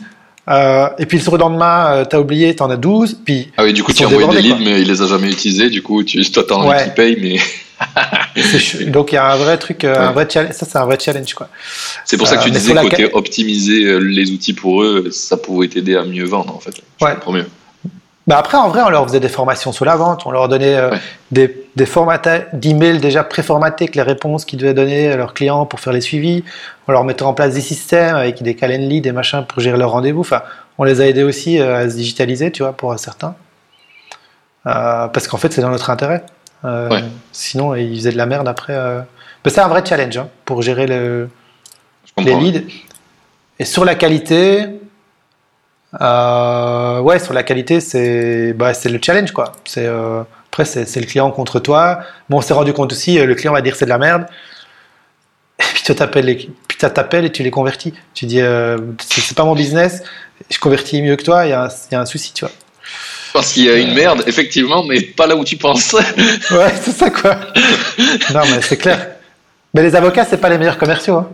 Euh, 0.50 0.88
et 0.98 1.06
puis 1.06 1.18
le 1.18 1.22
surlendemain, 1.24 2.04
tu 2.08 2.16
as 2.16 2.20
oublié, 2.20 2.54
tu 2.56 2.62
en 2.62 2.70
as 2.70 2.76
12. 2.76 3.18
Puis 3.24 3.50
Ah 3.56 3.64
oui, 3.64 3.72
du 3.72 3.82
coup 3.84 3.92
tu 3.92 4.02
sont 4.02 4.12
envoies 4.12 4.26
des 4.34 4.42
leads 4.42 4.56
quoi. 4.56 4.64
mais 4.64 4.80
il 4.82 4.88
les 4.88 5.00
a 5.02 5.06
jamais 5.06 5.30
utilisés. 5.30 5.70
Du 5.70 5.82
coup 5.82 6.02
tu 6.02 6.28
toi 6.30 6.42
t'as 6.48 6.54
envie 6.56 6.68
Ouais. 6.70 6.82
qu'ils 6.84 6.94
payent, 6.94 7.18
mais 7.20 7.36
donc 8.88 9.12
il 9.12 9.14
y 9.14 9.18
a 9.18 9.32
un 9.32 9.36
vrai 9.36 9.56
truc, 9.58 9.84
euh, 9.84 9.94
un 10.08 10.12
vrai 10.12 10.26
challenge. 10.28 10.52
Ça, 10.54 10.66
c'est 10.66 10.78
un 10.78 10.84
vrai 10.84 10.98
challenge 11.00 11.34
quoi. 11.34 11.48
c'est 12.04 12.16
pour 12.16 12.26
ça 12.26 12.36
que 12.36 12.40
Euh, 12.40 12.44
tu 12.44 12.50
mais 12.52 12.58
disais 12.58 12.74
la 12.74 12.82
côté 12.82 13.08
optimiser 13.12 13.84
euh, 13.84 13.98
les 13.98 14.30
outils 14.32 14.52
pour 14.52 14.82
eux, 14.82 15.08
ça 15.12 15.36
pouvait 15.36 15.68
t'aider 15.68 15.96
à 15.96 16.04
mieux 16.04 16.24
vendre 16.24 16.54
en 16.54 16.58
fait. 16.60 16.72
Je 17.00 17.04
Ouais. 17.04 17.14
comprends 17.14 17.32
mieux. 17.32 17.46
Bah 18.26 18.36
après, 18.38 18.58
en 18.58 18.68
vrai, 18.68 18.82
on 18.84 18.90
leur 18.90 19.04
faisait 19.08 19.18
des 19.20 19.28
formations 19.30 19.72
sur 19.72 19.84
la 19.84 19.96
vente, 19.96 20.22
on 20.26 20.30
leur 20.30 20.48
donnait 20.48 20.76
euh, 20.76 20.90
Ouais. 20.90 20.98
des, 21.32 21.59
des 21.76 21.86
formats 21.86 22.20
d'emails 22.52 22.98
déjà 22.98 23.22
préformatés 23.22 23.84
avec 23.84 23.94
les 23.94 24.02
réponses 24.02 24.44
qu'ils 24.44 24.58
devaient 24.58 24.74
donner 24.74 25.10
à 25.10 25.16
leurs 25.16 25.34
clients 25.34 25.66
pour 25.66 25.78
faire 25.80 25.92
les 25.92 26.00
suivis. 26.00 26.42
On 26.88 26.92
leur 26.92 27.04
mettait 27.04 27.22
en 27.22 27.32
place 27.34 27.54
des 27.54 27.60
systèmes 27.60 28.16
avec 28.16 28.42
des 28.42 28.54
calendly, 28.56 29.00
des 29.00 29.12
machins 29.12 29.44
pour 29.46 29.60
gérer 29.60 29.78
leurs 29.78 29.90
rendez-vous. 29.92 30.20
Enfin, 30.20 30.42
on 30.78 30.84
les 30.84 31.00
a 31.00 31.06
aidés 31.06 31.22
aussi 31.22 31.60
euh, 31.60 31.76
à 31.84 31.88
se 31.90 31.94
digitaliser, 31.96 32.50
tu 32.50 32.62
vois, 32.62 32.72
pour 32.72 32.98
certains. 32.98 33.34
Euh, 34.66 35.06
parce 35.08 35.28
qu'en 35.28 35.36
fait, 35.38 35.52
c'est 35.52 35.60
dans 35.62 35.70
notre 35.70 35.90
intérêt. 35.90 36.24
Euh, 36.64 36.88
Ouais. 36.90 37.02
Sinon, 37.32 37.74
ils 37.74 37.96
faisaient 37.96 38.12
de 38.12 38.16
la 38.18 38.26
merde 38.26 38.48
après. 38.48 38.74
euh. 38.74 39.00
Mais 39.44 39.50
c'est 39.50 39.60
un 39.60 39.68
vrai 39.68 39.82
challenge 39.86 40.18
hein, 40.18 40.28
pour 40.44 40.60
gérer 40.62 40.86
le, 40.86 41.30
les 42.18 42.34
leads. 42.34 42.62
Et 43.58 43.64
sur 43.64 43.84
la 43.84 43.94
qualité, 43.94 44.66
ouais, 45.92 47.18
sur 47.18 47.32
la 47.32 47.42
qualité, 47.42 47.80
c'est 47.80 48.52
bah, 48.52 48.72
le 48.84 48.98
challenge 49.02 49.32
quoi. 49.32 49.52
C'est 49.64 49.88
après 50.52 50.64
c'est 50.64 50.96
le 51.00 51.06
client 51.06 51.30
contre 51.30 51.60
toi. 51.60 52.00
Bon, 52.28 52.38
on 52.38 52.40
s'est 52.40 52.54
rendu 52.54 52.72
compte 52.72 52.92
aussi, 52.92 53.18
euh, 53.18 53.24
le 53.26 53.34
client 53.34 53.52
va 53.52 53.62
dire 53.62 53.76
c'est 53.76 53.84
de 53.84 53.90
la 53.90 53.98
merde. 53.98 54.26
puis 55.58 55.82
tu 55.84 55.94
t'appelles 55.94 56.24
les- 56.26 56.34
puis 56.36 56.50
tu 56.68 56.76
t'appelles 56.78 57.24
et 57.26 57.32
tu 57.32 57.42
les 57.42 57.50
convertis. 57.50 57.92
Tu 58.14 58.26
dis, 58.26 58.40
euh, 58.40 58.78
c'est 59.00 59.36
pas 59.36 59.44
mon 59.44 59.54
business, 59.54 60.02
je 60.50 60.58
convertis 60.58 61.02
mieux 61.02 61.16
que 61.16 61.22
toi, 61.22 61.46
il 61.46 61.50
y, 61.50 61.52
a 61.52 61.64
un- 61.64 61.68
il 61.90 61.92
y 61.92 61.94
a 61.96 62.00
un 62.00 62.06
souci, 62.06 62.32
tu 62.32 62.44
vois. 62.44 62.54
Parce 63.32 63.52
qu'il 63.52 63.64
y 63.64 63.70
a 63.70 63.76
une 63.76 63.94
merde, 63.94 64.24
effectivement, 64.26 64.82
mais 64.82 65.00
pas 65.02 65.26
là 65.26 65.36
où 65.36 65.44
tu 65.44 65.56
penses. 65.56 65.92
Ouais, 66.50 66.72
c'est 66.82 66.92
ça 66.92 67.10
quoi. 67.10 67.36
non, 68.34 68.40
mais 68.50 68.60
c'est 68.62 68.76
clair. 68.78 69.06
Mais 69.74 69.82
les 69.82 69.94
avocats, 69.94 70.24
c'est 70.28 70.38
pas 70.38 70.48
les 70.48 70.58
meilleurs 70.58 70.78
commerciaux. 70.78 71.16
hein. 71.18 71.28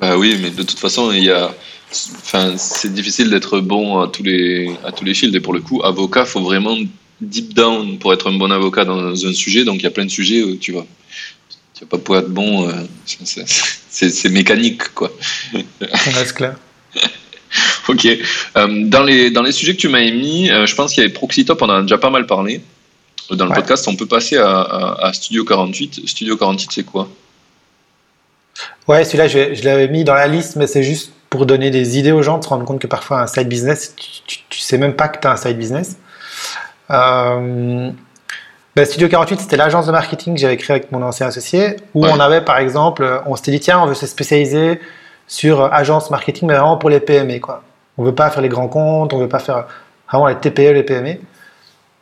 Bah 0.00 0.16
oui, 0.16 0.38
mais 0.40 0.50
de 0.50 0.62
toute 0.62 0.78
façon, 0.78 1.12
il 1.12 1.24
y 1.24 1.30
a, 1.30 1.50
enfin, 2.22 2.54
c'est 2.56 2.92
difficile 2.92 3.28
d'être 3.30 3.60
bon 3.60 4.00
à 4.00 4.08
tous 4.08 4.22
les, 4.22 4.74
à 4.84 4.90
tous 4.92 5.04
les 5.04 5.12
fields. 5.14 5.36
Et 5.36 5.40
pour 5.40 5.52
le 5.52 5.60
coup, 5.60 5.82
avocat, 5.84 6.24
faut 6.24 6.40
vraiment 6.40 6.76
deep 7.20 7.54
down 7.54 7.98
pour 7.98 8.12
être 8.12 8.28
un 8.30 8.36
bon 8.36 8.50
avocat 8.50 8.84
dans 8.84 9.26
un 9.26 9.32
sujet. 9.32 9.64
Donc 9.64 9.76
il 9.76 9.84
y 9.84 9.86
a 9.86 9.90
plein 9.90 10.04
de 10.04 10.10
sujets 10.10 10.42
où 10.42 10.56
tu 10.56 10.72
vas, 10.72 10.84
tu 11.74 11.84
vas 11.84 11.86
pas 11.90 11.98
pouvoir 11.98 12.20
être 12.22 12.30
bon. 12.30 12.68
euh, 12.68 12.72
c'est- 13.90 14.28
mécanique, 14.28 14.92
quoi. 14.94 15.10
Ouais, 15.54 15.64
c'est 15.80 16.34
clair. 16.34 16.56
Ok. 17.88 18.04
Euh, 18.06 18.84
dans 18.86 19.04
les 19.04 19.30
dans 19.30 19.42
les 19.42 19.52
sujets 19.52 19.76
que 19.76 19.80
tu 19.80 19.88
m'as 19.88 20.00
émis, 20.00 20.50
euh, 20.50 20.66
je 20.66 20.74
pense 20.74 20.92
qu'il 20.92 21.02
y 21.02 21.04
avait 21.06 21.12
Proxytop, 21.12 21.60
on 21.62 21.66
en 21.66 21.70
a 21.74 21.82
déjà 21.82 21.98
pas 21.98 22.10
mal 22.10 22.26
parlé 22.26 22.60
dans 23.30 23.44
le 23.44 23.50
Ouais. 23.50 23.56
podcast. 23.56 23.86
On 23.86 23.94
peut 23.94 24.06
passer 24.06 24.36
à, 24.38 24.60
à, 24.60 25.06
à 25.06 25.12
Studio 25.12 25.44
48. 25.44 26.00
Studio 26.08 26.36
48, 26.36 26.70
c'est 26.72 26.82
quoi? 26.82 27.08
Ouais, 28.88 29.04
celui-là, 29.04 29.28
je, 29.28 29.54
je 29.54 29.62
l'avais 29.64 29.88
mis 29.88 30.02
dans 30.04 30.14
la 30.14 30.26
liste, 30.26 30.56
mais 30.56 30.66
c'est 30.66 30.82
juste 30.82 31.12
pour 31.30 31.46
donner 31.46 31.70
des 31.70 31.98
idées 31.98 32.12
aux 32.12 32.22
gens, 32.22 32.38
de 32.38 32.44
se 32.44 32.48
rendre 32.48 32.64
compte 32.64 32.80
que 32.80 32.86
parfois 32.86 33.20
un 33.22 33.26
side 33.26 33.48
business, 33.48 33.94
tu, 33.96 34.08
tu, 34.26 34.38
tu 34.48 34.60
sais 34.60 34.78
même 34.78 34.94
pas 34.94 35.08
que 35.08 35.20
tu 35.20 35.26
as 35.26 35.32
un 35.32 35.36
side 35.36 35.56
business. 35.58 35.96
Euh, 36.90 37.90
ben, 38.76 38.84
Studio 38.84 39.08
48, 39.08 39.40
c'était 39.40 39.56
l'agence 39.56 39.86
de 39.86 39.92
marketing 39.92 40.34
que 40.34 40.40
j'avais 40.40 40.56
créée 40.56 40.76
avec 40.76 40.92
mon 40.92 41.02
ancien 41.02 41.26
associé, 41.28 41.76
où 41.94 42.04
Ouais. 42.04 42.10
on 42.12 42.20
avait 42.20 42.40
par 42.40 42.58
exemple, 42.58 43.22
on 43.26 43.36
s'était 43.36 43.52
dit, 43.52 43.60
tiens, 43.60 43.80
on 43.80 43.86
veut 43.86 43.94
se 43.94 44.06
spécialiser 44.06 44.80
sur 45.26 45.60
euh, 45.62 45.68
agence 45.72 46.10
marketing, 46.10 46.48
mais 46.48 46.54
vraiment 46.54 46.76
pour 46.76 46.90
les 46.90 47.00
PME. 47.00 47.38
Quoi. 47.40 47.62
On 47.98 48.04
veut 48.04 48.14
pas 48.14 48.30
faire 48.30 48.42
les 48.42 48.48
grands 48.48 48.68
comptes, 48.68 49.12
on 49.12 49.18
veut 49.18 49.28
pas 49.28 49.38
faire 49.38 49.66
vraiment 50.10 50.26
les 50.26 50.34
TPE, 50.36 50.72
les 50.72 50.82
PME. 50.82 51.16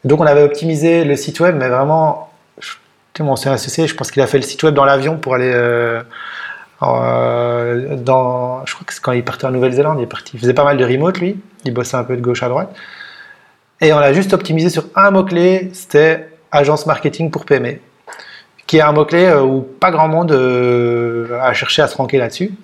Donc 0.05 0.21
on 0.21 0.27
avait 0.27 0.43
optimisé 0.43 1.05
le 1.05 1.15
site 1.17 1.39
web, 1.41 1.55
mais 1.57 1.69
vraiment, 1.69 2.31
je- 2.59 3.23
mon 3.23 3.33
ancien 3.33 3.53
associé, 3.53 3.87
je 3.87 3.95
pense 3.95 4.11
qu'il 4.11 4.23
a 4.23 4.27
fait 4.27 4.39
le 4.39 4.43
site 4.43 4.63
web 4.65 4.75
dans 4.75 4.85
l'avion 4.87 5.17
pour 5.19 5.35
aller 5.35 5.53
euh, 5.55 6.03
euh, 6.83 7.97
dans, 7.97 8.65
je 8.67 8.75
crois 8.75 8.85
que 8.87 8.93
c'est 8.95 9.01
quand 9.01 9.13
il 9.13 9.23
partait 9.25 9.45
en 9.47 9.51
Nouvelle-Zélande, 9.53 9.99
il 10.01 10.05
est 10.05 10.07
parti, 10.07 10.33
il 10.35 10.41
faisait 10.41 10.55
pas 10.55 10.65
mal 10.65 10.77
de 10.77 10.85
remote 10.85 11.19
lui, 11.19 11.37
il 11.65 11.73
bossait 11.73 11.97
un 11.97 12.03
peu 12.05 12.17
de 12.17 12.21
gauche 12.23 12.43
à 12.43 12.49
droite. 12.49 12.75
Et 13.83 13.93
on 13.93 13.99
l'a 13.99 14.13
juste 14.13 14.33
optimisé 14.33 14.71
sur 14.71 14.85
un 14.95 15.11
mot-clé, 15.11 15.71
c'était 15.73 16.29
agence 16.53 16.87
marketing 16.87 17.33
pour 17.33 17.45
PME, 17.45 17.79
qui 18.69 18.77
est 18.77 18.81
un 18.81 18.93
mot-clé 18.93 19.25
euh, 19.25 19.43
où 19.43 19.61
pas 19.61 19.91
grand 19.91 20.07
monde 20.07 20.31
euh, 20.31 21.37
a 21.41 21.53
cherché 21.53 21.83
à 21.83 21.89
se 21.89 21.97
ranker 21.97 22.19
là-dessus. 22.19 22.55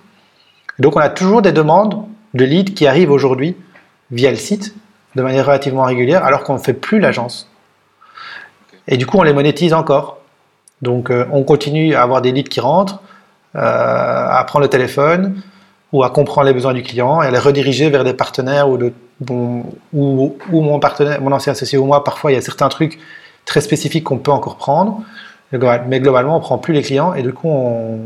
Donc 0.79 0.95
on 0.95 1.01
a 1.01 1.09
toujours 1.09 1.43
des 1.43 1.51
demandes 1.51 2.05
de 2.35 2.45
leads 2.45 2.73
qui 2.73 2.87
arrivent 2.87 3.11
aujourd'hui 3.11 3.57
via 4.13 4.31
le 4.31 4.37
site 4.37 4.77
de 5.17 5.23
manière 5.23 5.47
relativement 5.47 5.83
régulière, 5.83 6.25
alors 6.25 6.45
qu'on 6.45 6.55
ne 6.55 6.61
fait 6.61 6.73
plus 6.73 7.01
l'agence. 7.01 7.51
Et 8.87 8.97
du 8.97 9.05
coup, 9.05 9.19
on 9.19 9.25
les 9.25 9.33
monétise 9.33 9.75
encore. 9.75 10.19
Donc 10.83 11.11
euh, 11.11 11.27
on 11.33 11.43
continue 11.43 11.97
à 11.97 12.03
avoir 12.03 12.23
des 12.23 12.31
leads 12.31 12.49
qui 12.49 12.61
rentrent, 12.61 13.03
à 13.55 14.45
prendre 14.47 14.63
le 14.63 14.69
téléphone 14.69 15.43
ou 15.91 16.05
à 16.05 16.11
comprendre 16.11 16.47
les 16.47 16.53
besoins 16.53 16.75
du 16.75 16.83
client 16.85 17.23
et 17.23 17.27
à 17.27 17.31
les 17.33 17.39
rediriger 17.39 17.91
vers 17.91 18.05
des 18.05 18.13
partenaires 18.13 18.69
ou, 18.69 18.77
de, 18.77 18.93
bon, 19.21 19.65
ou, 19.93 20.37
ou 20.53 20.61
mon 20.61 20.79
partenaire, 20.81 21.21
mon 21.21 21.33
ancien 21.33 21.53
associé 21.53 21.79
ou 21.79 21.85
moi. 21.87 22.05
Parfois, 22.05 22.33
il 22.33 22.35
y 22.35 22.39
a 22.39 22.43
certains 22.43 22.69
trucs 22.69 22.99
très 23.45 23.61
spécifiques 23.61 24.05
qu'on 24.05 24.19
peut 24.19 24.31
encore 24.31 24.57
prendre, 24.57 25.01
mais 25.53 25.59
globa- 25.59 25.83
mais 25.89 26.01
globalement, 26.01 26.37
on 26.37 26.41
prend 26.41 26.59
plus 26.59 26.75
les 26.75 26.83
clients 26.83 27.15
et 27.15 27.23
du 27.23 27.33
coup, 27.33 27.49
on, 27.49 28.01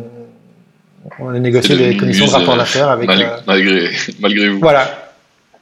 on 1.18 1.28
a 1.30 1.39
négocié 1.39 1.76
des 1.76 1.97
commissions 1.97 2.26
de 2.26 2.30
rapport 2.30 2.56
d'affaires 2.56 2.89
avec. 2.89 3.10
Euh, 3.10 3.36
malgré, 3.47 3.90
malgré 4.20 4.48
vous. 4.48 4.60
voilà, 4.60 4.89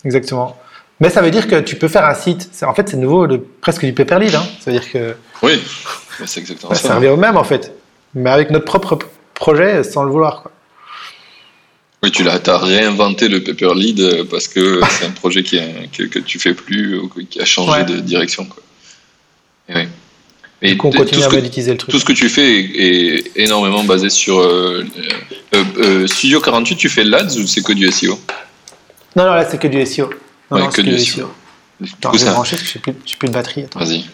exactement. 0.05 0.56
Mais 1.01 1.09
ça 1.09 1.22
veut 1.22 1.31
dire 1.31 1.48
que 1.48 1.60
tu 1.60 1.77
peux 1.77 1.89
faire 1.89 2.05
un 2.05 2.12
site. 2.14 2.51
En 2.62 2.74
fait, 2.74 2.90
c'est 2.90 2.98
nouveau, 2.98 3.24
le, 3.24 3.40
presque 3.40 3.86
du 3.86 3.94
paper 3.94 4.18
lead. 4.18 4.35
Hein. 4.35 4.43
Ça 4.60 4.70
veut 4.70 4.78
dire 4.78 4.90
que 4.93 5.16
Oui, 5.43 5.59
c'est 6.27 6.40
exactement 6.40 6.74
ça. 6.74 6.89
ça 6.89 6.94
revient 6.97 7.09
au 7.09 7.16
même 7.16 7.39
en 7.39 7.44
fait. 7.44 7.72
Mais 8.14 8.28
avec 8.28 8.51
notre 8.51 8.66
propre 8.66 8.98
projet 9.32 9.82
sans 9.82 10.02
le 10.05 10.10
vouloir. 10.10 10.43
Quoi. 10.43 10.52
Oui, 12.02 12.10
tu 12.10 12.24
t'as 12.24 12.59
réinventé 12.59 13.28
le 13.28 13.43
Paper 13.43 13.72
Lead 13.74 14.01
euh, 14.01 14.24
parce 14.24 14.48
que 14.48 14.81
c'est 14.90 15.05
un 15.06 15.10
projet 15.10 15.43
qui 15.43 15.59
que, 15.93 16.05
que 16.05 16.18
tu 16.18 16.39
fais 16.39 16.55
plus 16.55 16.97
ou 16.98 17.09
qui 17.09 17.40
a 17.40 17.44
changé 17.44 17.70
Ouais. 17.72 17.85
de 17.85 18.01
direction. 18.01 18.47
Quoi. 18.47 18.62
Et 20.62 20.74
on 20.82 20.90
continue 20.90 21.22
à 21.22 21.28
monétiser 21.31 21.72
le 21.72 21.78
truc. 21.78 21.90
tout 21.90 21.98
ce 21.98 22.05
que 22.05 22.12
tu 22.12 22.28
fais 22.28 22.60
est, 22.60 23.16
est 23.16 23.31
énormément 23.36 23.82
basé 23.85 24.10
sur 24.10 24.39
euh, 24.40 24.85
euh, 25.55 25.64
euh, 25.78 26.06
Studio 26.06 26.40
48. 26.40 26.77
Tu 26.77 26.89
fais 26.90 27.02
l'ADS 27.05 27.39
ou 27.39 27.47
c'est 27.47 27.62
que 27.62 27.72
du 27.72 27.90
SEO 27.90 28.18
Non, 29.16 29.24
non, 29.24 29.32
là 29.32 29.48
c'est 29.48 29.59
que 29.59 29.68
du 29.68 29.85
SEO. 29.86 30.10
Non, 30.51 30.56
Ouais, 30.59 30.62
non, 30.64 30.68
que 30.70 30.82
du 30.82 30.98
SEO. 30.98 31.05
SEO. 31.22 31.31
Du 31.81 31.90
Attends, 31.93 32.10
coup, 32.10 32.18
je 32.18 32.24
vais 32.27 32.31
brancher 32.32 32.56
parce 32.56 32.68
que 32.68 32.72
j'ai 32.74 32.81
plus, 32.81 32.93
plus 33.16 33.28
de 33.28 33.32
batterie. 33.32 33.64
Vas-y. 33.74 34.05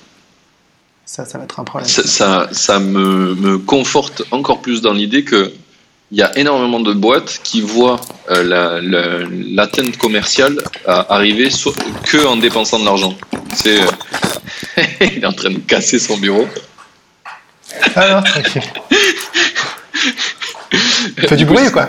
Ça, 1.05 1.25
ça 1.25 1.39
va 1.39 1.45
être 1.45 1.59
un 1.59 1.65
problème. 1.65 1.89
Ça, 1.89 2.07
ça, 2.07 2.49
ça 2.53 2.79
me, 2.79 3.35
me 3.35 3.59
conforte 3.59 4.23
encore 4.31 4.63
plus 4.63 4.83
dans 4.83 4.93
l'idée 4.93 5.25
que 5.25 5.53
il 6.13 6.19
y 6.19 6.23
a 6.23 6.37
énormément 6.39 6.81
de 6.81 6.93
boîtes 6.93 7.41
qui 7.43 7.61
voient 7.61 8.01
euh, 8.31 8.45
la- 8.45 8.81
la- 8.81 9.25
l'atteinte 9.29 9.97
commerciale 9.97 10.57
arriver 10.87 11.51
so- 11.51 11.75
que 12.05 12.25
en 12.27 12.37
dépensant 12.37 12.79
de 12.79 12.85
l'argent. 12.85 13.17
C'est, 13.55 13.81
euh, 13.81 13.87
il 15.01 15.19
est 15.23 15.27
en 15.27 15.33
train 15.33 15.51
de 15.51 15.59
casser 15.59 15.99
son 15.99 16.17
bureau. 16.19 16.47
Ah 17.97 18.15
non, 18.15 18.23
tranquille. 18.23 18.63
Fais 21.29 21.37
du 21.37 21.45
bruit 21.45 21.67
ou 21.67 21.71
quoi? 21.71 21.89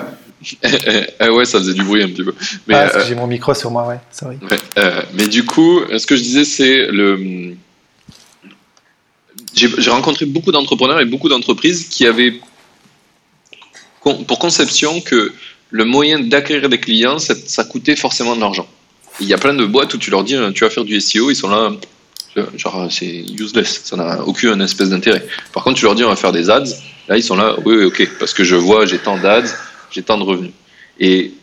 Ah 1.19 1.31
ouais, 1.31 1.45
ça 1.45 1.59
faisait 1.59 1.73
du 1.73 1.83
bruit 1.83 2.03
un 2.03 2.07
petit 2.09 2.23
peu. 2.23 2.33
Mais, 2.67 2.75
Ah, 2.75 2.81
parce 2.83 2.93
que 2.93 2.97
euh, 2.99 3.05
j'ai 3.07 3.15
mon 3.15 3.27
micro 3.27 3.53
sur 3.53 3.71
moi, 3.71 3.87
ouais. 3.87 3.99
Sorry. 4.11 4.37
ouais, 4.49 4.57
euh, 4.77 5.01
mais 5.13 5.27
du 5.27 5.45
coup, 5.45 5.81
ce 5.97 6.05
que 6.05 6.15
je 6.15 6.21
disais, 6.21 6.45
c'est 6.45 6.87
le. 6.87 7.55
J'ai 9.55 9.69
j'ai 9.77 9.89
rencontré 9.91 10.25
beaucoup 10.25 10.51
d'entrepreneurs 10.51 10.99
et 10.99 11.05
beaucoup 11.05 11.29
d'entreprises 11.29 11.87
qui 11.89 12.05
avaient 12.05 12.39
pour 14.15 14.39
conception 14.39 15.01
que 15.01 15.33
le 15.69 15.85
moyen 15.85 16.19
d'acquérir 16.19 16.69
des 16.69 16.79
clients, 16.79 17.19
ça, 17.19 17.33
ça 17.45 17.63
coûtait 17.63 17.95
forcément 17.95 18.35
de 18.35 18.41
l'argent. 18.41 18.67
Il 19.19 19.27
y 19.27 19.33
a 19.33 19.37
plein 19.37 19.53
de 19.53 19.65
boîtes 19.65 19.93
où 19.93 19.97
tu 19.97 20.11
leur 20.11 20.23
dis 20.23 20.35
euh, 20.35 20.51
tu 20.51 20.63
vas 20.63 20.69
faire 20.69 20.85
du 20.85 20.99
SEO, 20.99 21.29
ils 21.31 21.35
sont 21.35 21.49
là, 21.49 21.71
genre 22.55 22.87
c'est 22.91 23.25
useless, 23.39 23.81
ça 23.83 23.95
n'a 23.95 24.23
aucun 24.23 24.59
espèce 24.59 24.89
d'intérêt. 24.89 25.25
Par 25.53 25.63
contre, 25.63 25.79
tu 25.79 25.85
leur 25.85 25.95
dis 25.95 26.03
on 26.03 26.09
va 26.09 26.15
faire 26.15 26.31
des 26.31 26.49
ads, 26.49 26.65
là 27.07 27.17
ils 27.17 27.23
sont 27.23 27.35
là, 27.35 27.55
oui, 27.65 27.75
oui, 27.77 27.85
ok, 27.85 28.09
parce 28.19 28.33
que 28.33 28.43
je 28.43 28.55
vois 28.55 28.85
j'ai 28.85 28.99
tant 28.99 29.17
d'ads, 29.17 29.49
j'ai 29.91 30.03
tant 30.03 30.17
de 30.17 30.23
revenus. 30.23 30.51
Et 30.99 31.33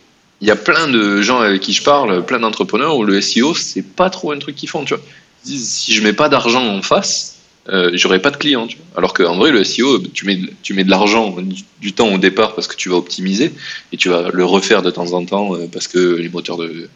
il 0.41 0.49
y 0.49 0.51
a 0.51 0.57
plein 0.57 0.89
de 0.89 1.21
gens 1.21 1.41
avec 1.41 1.63
qui 1.63 1.73
je 1.73 1.83
parle, 1.83 2.25
plein 2.25 2.39
d'entrepreneurs 2.39 2.97
où 2.97 3.05
le 3.05 3.21
SEO 3.21 3.55
c'est 3.55 3.83
pas 3.83 4.11
trop 4.11 4.33
un 4.33 4.39
truc 4.39 4.55
qu'ils 4.55 4.69
font, 4.69 4.85
tu 4.85 4.95
vois. 4.95 5.03
Ils 5.45 5.53
disent 5.53 5.69
si 5.69 5.95
je 5.95 6.03
mets 6.03 6.13
pas 6.13 6.29
d'argent 6.29 6.65
en 6.65 6.83
face, 6.83 7.34
euh, 7.69 7.91
j'aurai 7.95 8.21
pas 8.21 8.31
de 8.31 8.37
clients. 8.37 8.67
Tu 8.67 8.77
vois. 8.77 8.87
Alors 8.99 9.15
qu'en 9.15 9.37
vrai, 9.37 9.51
le 9.51 9.65
SEO, 9.65 9.99
tu 9.99 10.27
mets, 10.27 10.37
de- 10.37 10.51
tu 10.63 10.75
mets 10.75 10.85
de 10.85 10.91
l'argent, 10.91 11.31
du, 11.41 11.63
du 11.81 11.93
temps 11.93 12.09
au 12.13 12.19
départ 12.19 12.55
parce 12.55 12.67
que 12.67 12.77
tu 12.77 12.89
vas 12.89 12.97
optimiser 12.97 13.53
et 13.93 13.97
tu 13.97 14.09
vas 14.11 14.31
le 14.33 14.45
refaire 14.45 14.83
de 14.83 14.91
temps 14.91 15.13
en 15.13 15.25
temps 15.25 15.55
euh, 15.55 15.67
parce 15.73 15.89
que 15.89 15.99
les 16.17 16.29
moteurs 16.29 16.57
de, 16.59 16.89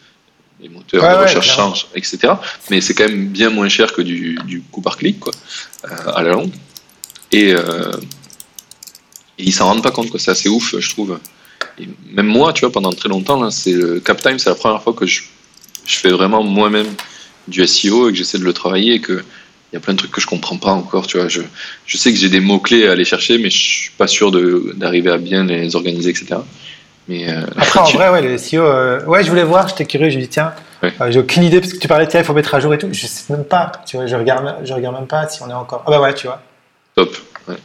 les 0.60 0.68
moteurs 0.68 1.02
Ouais, 1.02 1.10
de 1.16 1.22
recherche 1.22 1.55
changent, 1.55 1.86
etc. 1.94 2.34
Mais 2.70 2.80
c'est 2.80 2.94
quand 2.94 3.08
même 3.08 3.28
bien 3.28 3.50
moins 3.50 3.68
cher 3.68 3.92
que 3.92 4.02
du, 4.02 4.38
du 4.44 4.60
coup 4.62 4.80
par 4.82 4.97
clic, 4.97 5.18
quoi, 5.20 5.32
euh, 5.84 6.12
à 6.14 6.22
la 6.22 6.32
longue. 6.32 6.50
Et, 7.32 7.55
euh, 7.55 7.92
et 9.38 9.44
ils 9.44 9.52
s'en 9.52 9.66
rendent 9.66 9.82
pas 9.82 9.90
compte, 9.90 10.10
quoi. 10.10 10.18
C'est 10.20 10.30
assez 10.32 10.48
ouf, 10.48 10.74
je 10.78 10.88
trouve. 10.90 11.18
Et 11.78 11.88
même 12.12 12.26
moi, 12.26 12.52
tu 12.52 12.60
vois, 12.62 12.72
pendant 12.72 12.92
très 12.92 13.08
longtemps, 13.08 13.40
là, 13.40 13.50
c'est 13.50 13.72
le 13.72 14.00
CapTime, 14.00 14.38
c'est 14.38 14.50
la 14.50 14.56
première 14.56 14.82
fois 14.82 14.92
que 14.92 15.06
je, 15.06 15.22
je 15.86 15.97
fais 15.97 16.10
vraiment 16.10 16.42
moi-même 16.42 16.88
du 17.47 17.64
SEO 17.66 18.08
et 18.08 18.12
que 18.12 18.18
j'essaie 18.18 18.38
de 18.38 18.44
le 18.44 18.52
travailler 18.52 18.94
et 18.94 19.00
que 19.00 19.22
il 19.72 19.74
y 19.74 19.76
a 19.76 19.80
plein 19.80 19.92
de 19.94 19.98
trucs 19.98 20.10
que 20.12 20.20
je 20.20 20.26
comprends 20.26 20.56
pas 20.56 20.70
encore, 20.70 21.06
tu 21.06 21.18
vois. 21.18 21.28
Je, 21.28 21.42
je 21.86 21.97
sais 21.98 22.12
que 22.12 22.18
j'ai 22.18 22.28
des 22.30 22.40
mots-clés 22.40 22.88
à 22.88 22.92
aller 22.92 23.05
chercher, 23.05 23.38
mais 23.38 23.50
je 23.50 23.58
suis 23.58 23.90
pas 23.90 24.06
sûr 24.06 24.30
d'arriver 24.74 25.10
à 25.10 25.18
bien 25.18 25.44
les 25.44 25.76
organiser, 25.76 26.10
etc. 26.10 26.36
Mais 27.08 27.30
euh, 27.30 27.42
Après, 27.56 27.80
en 27.80 27.84
tu- 27.84 27.97
vrai, 27.97 28.10
ouais, 28.10 28.22
le 28.22 28.36
SEO, 28.38 28.62
euh, 28.62 29.02
ouais, 29.05 29.24
je 29.24 29.30
voulais 29.30 29.44
voir, 29.44 29.68
j'étais 29.68 29.84
curieux, 29.86 30.10
je 30.10 30.16
me 30.16 30.22
dis, 30.22 30.28
tiens, 30.28 30.52
Ouais. 30.82 30.92
euh, 31.00 31.10
j'ai 31.10 31.18
aucune 31.18 31.42
idée 31.42 31.60
parce 31.60 31.72
que 31.72 31.78
tu 31.78 31.88
parlais, 31.88 32.06
tiens, 32.06 32.20
il 32.20 32.26
faut 32.26 32.34
mettre 32.34 32.55
à 32.55 32.60
jour 32.60 32.72
et 32.74 32.78
tout. 32.78 32.88
Je 32.92 33.06
sais 33.06 33.32
même 33.32 33.44
pas, 33.44 33.72
tu 33.86 33.97
vois, 33.97 34.06
je 34.06 34.14
regarde, 34.16 34.56
je 34.64 34.72
regarde 34.72 34.94
même 34.97 35.06
pas 35.06 35.28
si 35.28 35.42
on 35.42 35.48
est 35.50 35.55
encore. 35.55 35.82
Ah 35.86 35.90
bah 35.90 36.00
ouais, 36.00 36.14
tu 36.14 36.26
vois, 36.28 36.40
top. 36.94 37.16
Ouais. 37.48 37.56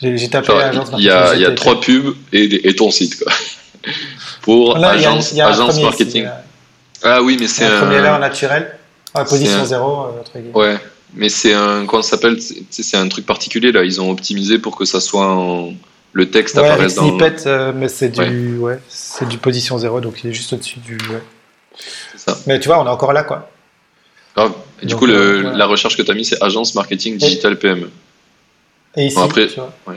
j'ai 0.00 0.16
j'ai 0.18 0.28
tapé 0.28 0.48
Genre, 0.48 0.58
agence 0.58 0.88
il 0.98 1.04
y 1.04 1.10
a, 1.10 1.34
y 1.36 1.44
a 1.44 1.52
trois 1.52 1.80
pubs 1.80 2.14
et, 2.32 2.48
des- 2.48 2.60
et 2.64 2.74
ton 2.74 2.90
site, 2.90 3.22
quoi. 3.22 3.32
Pour 4.42 4.76
Là, 4.78 4.96
y 4.96 5.04
a- 5.04 5.10
agence, 5.10 5.32
y 5.32 5.40
a 5.40 5.48
agence 5.48 5.68
premier, 5.70 5.82
marketing. 5.84 6.26
Ah 7.02 7.22
oui, 7.22 7.36
mais 7.40 7.46
c'est 7.48 7.64
un 7.64 7.78
premier 7.80 7.98
un. 7.98 8.18
naturel, 8.18 8.76
c'est 9.14 9.28
position 9.28 9.64
zéro, 9.64 10.06
euh. 10.34 10.40
Ouais, 10.54 10.76
mais 11.16 11.28
c'est 11.28 11.52
un. 11.54 11.86
Comment 11.86 12.02
ça 12.02 12.10
s'appelle? 12.10 12.38
C'est 12.70 12.96
un 12.96 13.08
truc 13.08 13.26
particulier, 13.26 13.72
là. 13.72 13.82
Ils 13.84 14.00
ont 14.00 14.10
optimisé 14.10 14.58
pour 14.58 14.76
que 14.76 14.84
ça 14.84 15.00
soit 15.00 15.26
en. 15.28 15.72
Le 16.12 16.30
texte 16.30 16.56
Ouais, 16.56 16.64
apparaisse 16.64 16.94
dans. 16.94 17.08
snippet, 17.08 17.46
euh, 17.46 17.72
mais 17.74 17.88
c'est 17.88 18.08
du, 18.08 18.56
Ouais. 18.56 18.74
ouais, 18.74 18.80
c'est 18.88 19.28
du 19.28 19.36
position 19.36 19.76
zéro, 19.76 20.00
donc 20.00 20.24
il 20.24 20.30
est 20.30 20.32
juste 20.32 20.52
au-dessus 20.54 20.78
du. 20.78 20.96
Ouais. 21.10 21.22
Ça. 22.16 22.38
Mais 22.46 22.58
tu 22.58 22.68
vois, 22.68 22.80
on 22.80 22.86
est 22.86 22.90
encore 22.90 23.12
là, 23.12 23.22
quoi. 23.22 23.50
Du 24.82 24.86
Donc, 24.88 24.98
coup, 25.00 25.06
le- 25.06 25.14
euh, 25.14 25.40
voilà. 25.42 25.56
la 25.58 25.66
recherche 25.66 25.96
que 25.96 26.02
tu 26.02 26.10
as 26.10 26.14
mis, 26.14 26.24
c'est 26.24 26.42
agence 26.42 26.74
marketing 26.74 27.16
digital. 27.18 27.58
PME. 27.58 27.90
Et 28.96 29.06
ici, 29.06 29.16
Bon, 29.16 29.24
après- 29.24 29.46
tu 29.48 29.54
vois. 29.56 29.72
Ouais, 29.86 29.96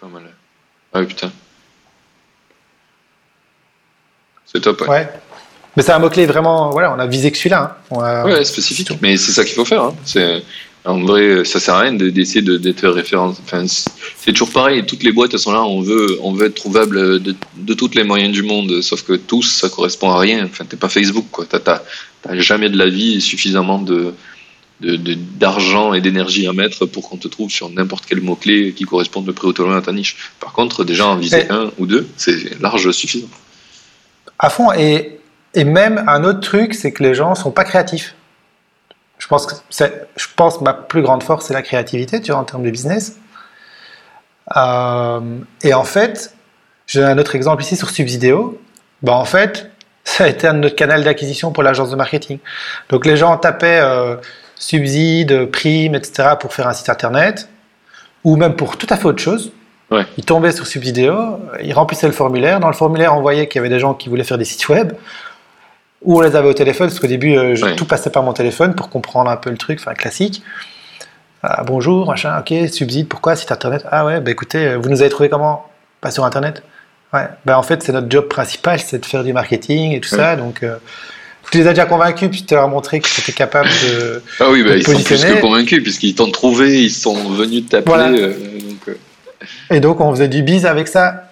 pas 0.00 0.06
mal. 0.08 0.22
Ah 0.92 1.00
oui, 1.00 1.06
putain. 1.06 1.30
C'est 4.44 4.60
top, 4.60 4.80
ouais. 4.82 5.08
Mais 5.76 5.82
c'est 5.82 5.92
un 5.92 5.98
mot-clé 5.98 6.26
vraiment, 6.26 6.70
voilà, 6.70 6.94
on 6.94 6.98
a 6.98 7.06
visé 7.06 7.30
que 7.30 7.36
celui-là. 7.36 7.78
hein. 7.92 7.96
A- 8.00 8.24
Ouais, 8.24 8.44
spécifique. 8.44 8.90
Mais 9.02 9.16
c'est 9.16 9.32
ça 9.32 9.44
qu'il 9.44 9.54
faut 9.54 9.64
faire. 9.64 9.82
Hein. 9.82 9.94
C'est 10.04 10.42
en 10.84 11.00
vrai, 11.00 11.44
ça 11.44 11.58
sert 11.58 11.74
à 11.74 11.80
rien 11.80 11.92
de- 11.94 12.10
d'essayer 12.10 12.42
de- 12.42 12.56
d'être 12.56 12.86
référence. 12.88 13.36
Enfin, 13.44 13.66
c'est- 13.66 13.90
toujours 14.32 14.50
pareil. 14.52 14.84
Toutes 14.86 15.02
les 15.02 15.12
boîtes 15.12 15.34
elles 15.34 15.40
sont 15.40 15.52
là. 15.52 15.62
On 15.64 15.80
veut, 15.80 16.18
on 16.22 16.32
veut 16.32 16.46
être 16.46 16.54
trouvable 16.54 17.20
de, 17.20 17.34
de 17.56 17.74
tous 17.74 17.90
les 17.94 18.04
moyens 18.04 18.32
du 18.32 18.42
monde. 18.42 18.80
Sauf 18.82 19.02
que 19.02 19.14
tous, 19.14 19.42
ça 19.42 19.68
correspond 19.68 20.10
à 20.10 20.18
rien. 20.18 20.44
Enfin, 20.44 20.64
t'es 20.64 20.76
pas 20.76 20.88
Facebook, 20.88 21.26
quoi. 21.30 21.44
T'as, 21.44 21.80
jamais 22.40 22.70
de 22.70 22.78
la 22.78 22.88
vie 22.88 23.16
et 23.16 23.20
suffisamment 23.20 23.78
de 23.80 24.12
d'argent 24.80 25.94
et 25.94 26.02
d'énergie 26.02 26.46
à 26.46 26.52
mettre 26.52 26.84
pour 26.84 27.08
qu'on 27.08 27.16
te 27.16 27.28
trouve 27.28 27.50
sur 27.50 27.70
n'importe 27.70 28.04
quel 28.06 28.20
mot-clé 28.20 28.74
qui 28.76 28.84
corresponde 28.84 29.26
le 29.26 29.32
de 29.54 29.62
loin 29.62 29.78
à 29.78 29.80
ta 29.80 29.90
niche. 29.92 30.16
Par 30.38 30.52
contre, 30.52 30.84
déjà 30.84 31.06
en 31.06 31.16
viser 31.16 31.48
un 31.50 31.70
ou 31.78 31.86
deux, 31.86 32.06
c'est 32.18 32.60
large 32.60 32.90
suffisant. 32.90 33.28
À 34.38 34.50
fond. 34.50 34.70
Et, 34.72 35.15
et 35.56 35.64
même 35.64 36.04
un 36.06 36.22
autre 36.22 36.40
truc, 36.40 36.74
c'est 36.74 36.92
que 36.92 37.02
les 37.02 37.14
gens 37.14 37.34
sont 37.34 37.50
pas 37.50 37.64
créatifs. 37.64 38.14
Je 39.18 39.26
pense 39.26 39.46
que 39.46 39.54
je 40.16 40.26
pense 40.36 40.60
ma 40.60 40.74
plus 40.74 41.00
grande 41.00 41.22
force, 41.22 41.46
c'est 41.46 41.54
la 41.54 41.62
créativité, 41.62 42.20
tu 42.20 42.30
vois, 42.30 42.40
en 42.40 42.44
termes 42.44 42.62
de 42.62 42.70
business. 42.70 43.16
Euh, 44.54 45.20
et 45.62 45.72
en 45.72 45.84
fait, 45.84 46.34
j'ai 46.86 47.02
un 47.02 47.16
autre 47.16 47.34
exemple 47.34 47.62
ici 47.62 47.74
sur 47.74 47.88
Subsidéo. 47.88 48.60
Ben, 49.02 49.14
en 49.14 49.24
fait, 49.24 49.70
ça 50.04 50.24
a 50.24 50.28
été 50.28 50.46
un 50.46 50.52
de 50.52 50.58
notre 50.58 50.76
canal 50.76 51.02
d'acquisition 51.02 51.52
pour 51.52 51.62
l'agence 51.62 51.90
de 51.90 51.96
marketing. 51.96 52.38
Donc 52.90 53.06
les 53.06 53.16
gens 53.16 53.34
tapaient 53.38 53.80
euh, 53.80 54.16
subside, 54.56 55.50
prime, 55.50 55.94
etc. 55.94 56.34
pour 56.38 56.52
faire 56.52 56.68
un 56.68 56.74
site 56.74 56.90
internet, 56.90 57.48
ou 58.24 58.36
même 58.36 58.56
pour 58.56 58.76
tout 58.76 58.86
à 58.90 58.98
fait 58.98 59.06
autre 59.06 59.22
chose. 59.22 59.52
Ouais. 59.90 60.04
Ils 60.18 60.24
tombaient 60.24 60.52
sur 60.52 60.66
Subsidéo, 60.66 61.40
ils 61.62 61.72
remplissaient 61.72 62.08
le 62.08 62.12
formulaire. 62.12 62.60
Dans 62.60 62.68
le 62.68 62.74
formulaire, 62.74 63.16
on 63.16 63.22
voyait 63.22 63.48
qu'il 63.48 63.60
y 63.60 63.60
avait 63.60 63.68
des 63.68 63.78
gens 63.78 63.94
qui 63.94 64.10
voulaient 64.10 64.24
faire 64.24 64.38
des 64.38 64.44
sites 64.44 64.68
web, 64.68 64.92
ou 66.06 66.18
on 66.18 66.20
les 66.22 66.36
avait 66.36 66.48
au 66.48 66.54
téléphone, 66.54 66.88
parce 66.88 66.98
qu'au 67.00 67.06
début, 67.08 67.36
euh, 67.36 67.54
je- 67.54 67.64
Ouais. 67.66 67.76
tout 67.76 67.84
passait 67.84 68.10
par 68.10 68.22
mon 68.22 68.32
téléphone 68.32 68.74
pour 68.74 68.88
comprendre 68.88 69.28
un 69.30 69.36
peu 69.36 69.50
le 69.50 69.56
truc, 69.58 69.78
enfin 69.80 69.92
classique. 69.94 70.42
Ah, 71.42 71.62
bonjour, 71.66 72.06
machin, 72.08 72.38
ok, 72.38 72.68
subside, 72.70 73.08
pourquoi, 73.08 73.36
site 73.36 73.52
internet? 73.52 73.84
Ah 73.90 74.04
ouais, 74.06 74.20
bah 74.20 74.30
écoutez, 74.30 74.66
euh, 74.66 74.76
vous 74.78 74.88
nous 74.88 75.00
avez 75.02 75.10
trouvé 75.10 75.28
comment? 75.28 75.66
Pas 76.00 76.10
sur 76.10 76.24
internet? 76.24 76.62
Ouais, 77.12 77.26
bah 77.44 77.58
en 77.58 77.62
fait, 77.62 77.82
c'est 77.82 77.92
notre 77.92 78.10
job 78.10 78.26
principal, 78.28 78.80
c'est 78.80 78.98
de 78.98 79.06
faire 79.06 79.22
du 79.22 79.32
marketing 79.32 79.92
et 79.92 80.00
tout 80.00 80.08
ça, 80.08 80.34
donc 80.36 80.62
euh, 80.62 80.76
tu 81.50 81.58
les 81.58 81.66
as 81.66 81.70
déjà 81.70 81.84
convaincus, 81.86 82.28
puis 82.30 82.44
tu 82.44 82.54
leur 82.54 82.64
as 82.64 82.68
montré 82.68 83.00
que 83.00 83.08
tu 83.08 83.20
étais 83.20 83.32
capable 83.32 83.68
de. 83.68 84.22
Ah 84.40 84.46
oui, 84.50 84.62
bah, 84.64 84.70
de 84.72 84.78
ils 84.78 84.84
sont 84.84 84.92
plus 85.00 85.24
que 85.24 85.40
convaincus 85.40 85.82
puisqu'ils 85.82 86.14
t'ont 86.14 86.30
trouvé, 86.30 86.82
ils 86.82 86.90
sont 86.90 87.14
venus 87.30 87.68
t'appeler. 87.68 87.84
Voilà. 87.94 88.08
euh, 88.10 88.32
donc, 88.60 88.88
euh, 88.88 88.94
Et 89.70 89.80
donc, 89.80 90.00
on 90.00 90.10
faisait 90.12 90.28
du 90.28 90.42
bise 90.42 90.66
avec 90.66 90.88
ça. 90.88 91.25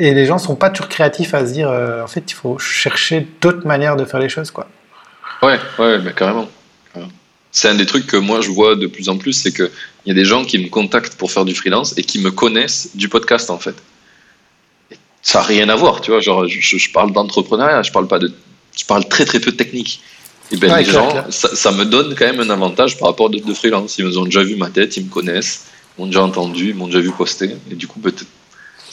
Et 0.00 0.14
les 0.14 0.24
gens 0.24 0.38
sont 0.38 0.56
pas 0.56 0.70
toujours 0.70 0.88
créatifs 0.88 1.34
à 1.34 1.46
se 1.46 1.52
dire, 1.52 1.68
euh, 1.68 2.02
en 2.02 2.06
fait, 2.06 2.24
il 2.26 2.34
faut 2.34 2.58
chercher 2.58 3.28
d'autres 3.42 3.66
manières 3.66 3.96
de 3.96 4.06
faire 4.06 4.18
les 4.18 4.30
choses, 4.30 4.50
quoi. 4.50 4.66
Ouais, 5.42 5.58
ouais, 5.78 5.98
mais 5.98 6.12
carrément. 6.12 6.48
C'est 7.52 7.68
un 7.68 7.74
des 7.74 7.86
trucs 7.86 8.06
que 8.06 8.16
moi 8.16 8.40
je 8.40 8.50
vois 8.50 8.76
de 8.76 8.86
plus 8.86 9.08
en 9.08 9.18
plus, 9.18 9.32
c'est 9.32 9.52
qu'il 9.52 9.70
y 10.06 10.10
a 10.10 10.14
des 10.14 10.24
gens 10.24 10.44
qui 10.44 10.56
me 10.58 10.68
contactent 10.68 11.16
pour 11.16 11.32
faire 11.32 11.44
du 11.44 11.54
freelance 11.54 11.98
et 11.98 12.04
qui 12.04 12.20
me 12.20 12.30
connaissent 12.30 12.90
du 12.94 13.08
podcast 13.08 13.50
en 13.50 13.58
fait. 13.58 13.74
Et 14.92 14.96
ça 15.20 15.40
n'a 15.40 15.46
rien 15.46 15.68
à 15.68 15.74
voir, 15.74 16.00
tu 16.00 16.12
vois. 16.12 16.20
Genre, 16.20 16.46
je, 16.46 16.92
parle 16.92 17.12
d'entrepreneuriat, 17.12 17.82
je 17.82 17.90
parle 17.90 18.06
pas 18.06 18.20
de, 18.20 18.32
je 18.78 18.84
parle 18.84 19.06
très 19.08 19.24
très 19.24 19.40
peu 19.40 19.50
de 19.50 19.56
technique. 19.56 20.00
Et 20.52 20.56
ben 20.56 20.72
Ouais, 20.72 20.78
les 20.78 20.84
clair, 20.84 21.02
gens, 21.02 21.10
clair. 21.10 21.26
Ça, 21.30 21.54
ça 21.54 21.72
me 21.72 21.84
donne 21.84 22.14
quand 22.14 22.26
même 22.26 22.40
un 22.40 22.50
avantage 22.50 22.96
par 22.98 23.08
rapport 23.08 23.26
à 23.26 23.30
d'autres 23.30 23.46
de 23.46 23.54
freelance. 23.54 23.98
Ils 23.98 24.04
me 24.04 24.16
ont 24.16 24.24
déjà 24.24 24.44
vu 24.44 24.54
ma 24.54 24.70
tête, 24.70 24.96
ils 24.96 25.04
me 25.04 25.10
connaissent, 25.10 25.66
ils 25.98 26.02
m'ont 26.02 26.06
déjà 26.06 26.22
entendu, 26.22 26.68
ils 26.68 26.74
m'ont 26.74 26.86
déjà 26.86 27.00
vu 27.00 27.10
poster. 27.10 27.56
Et 27.70 27.74
du 27.74 27.88
coup, 27.88 27.98
peut-être. 27.98 28.26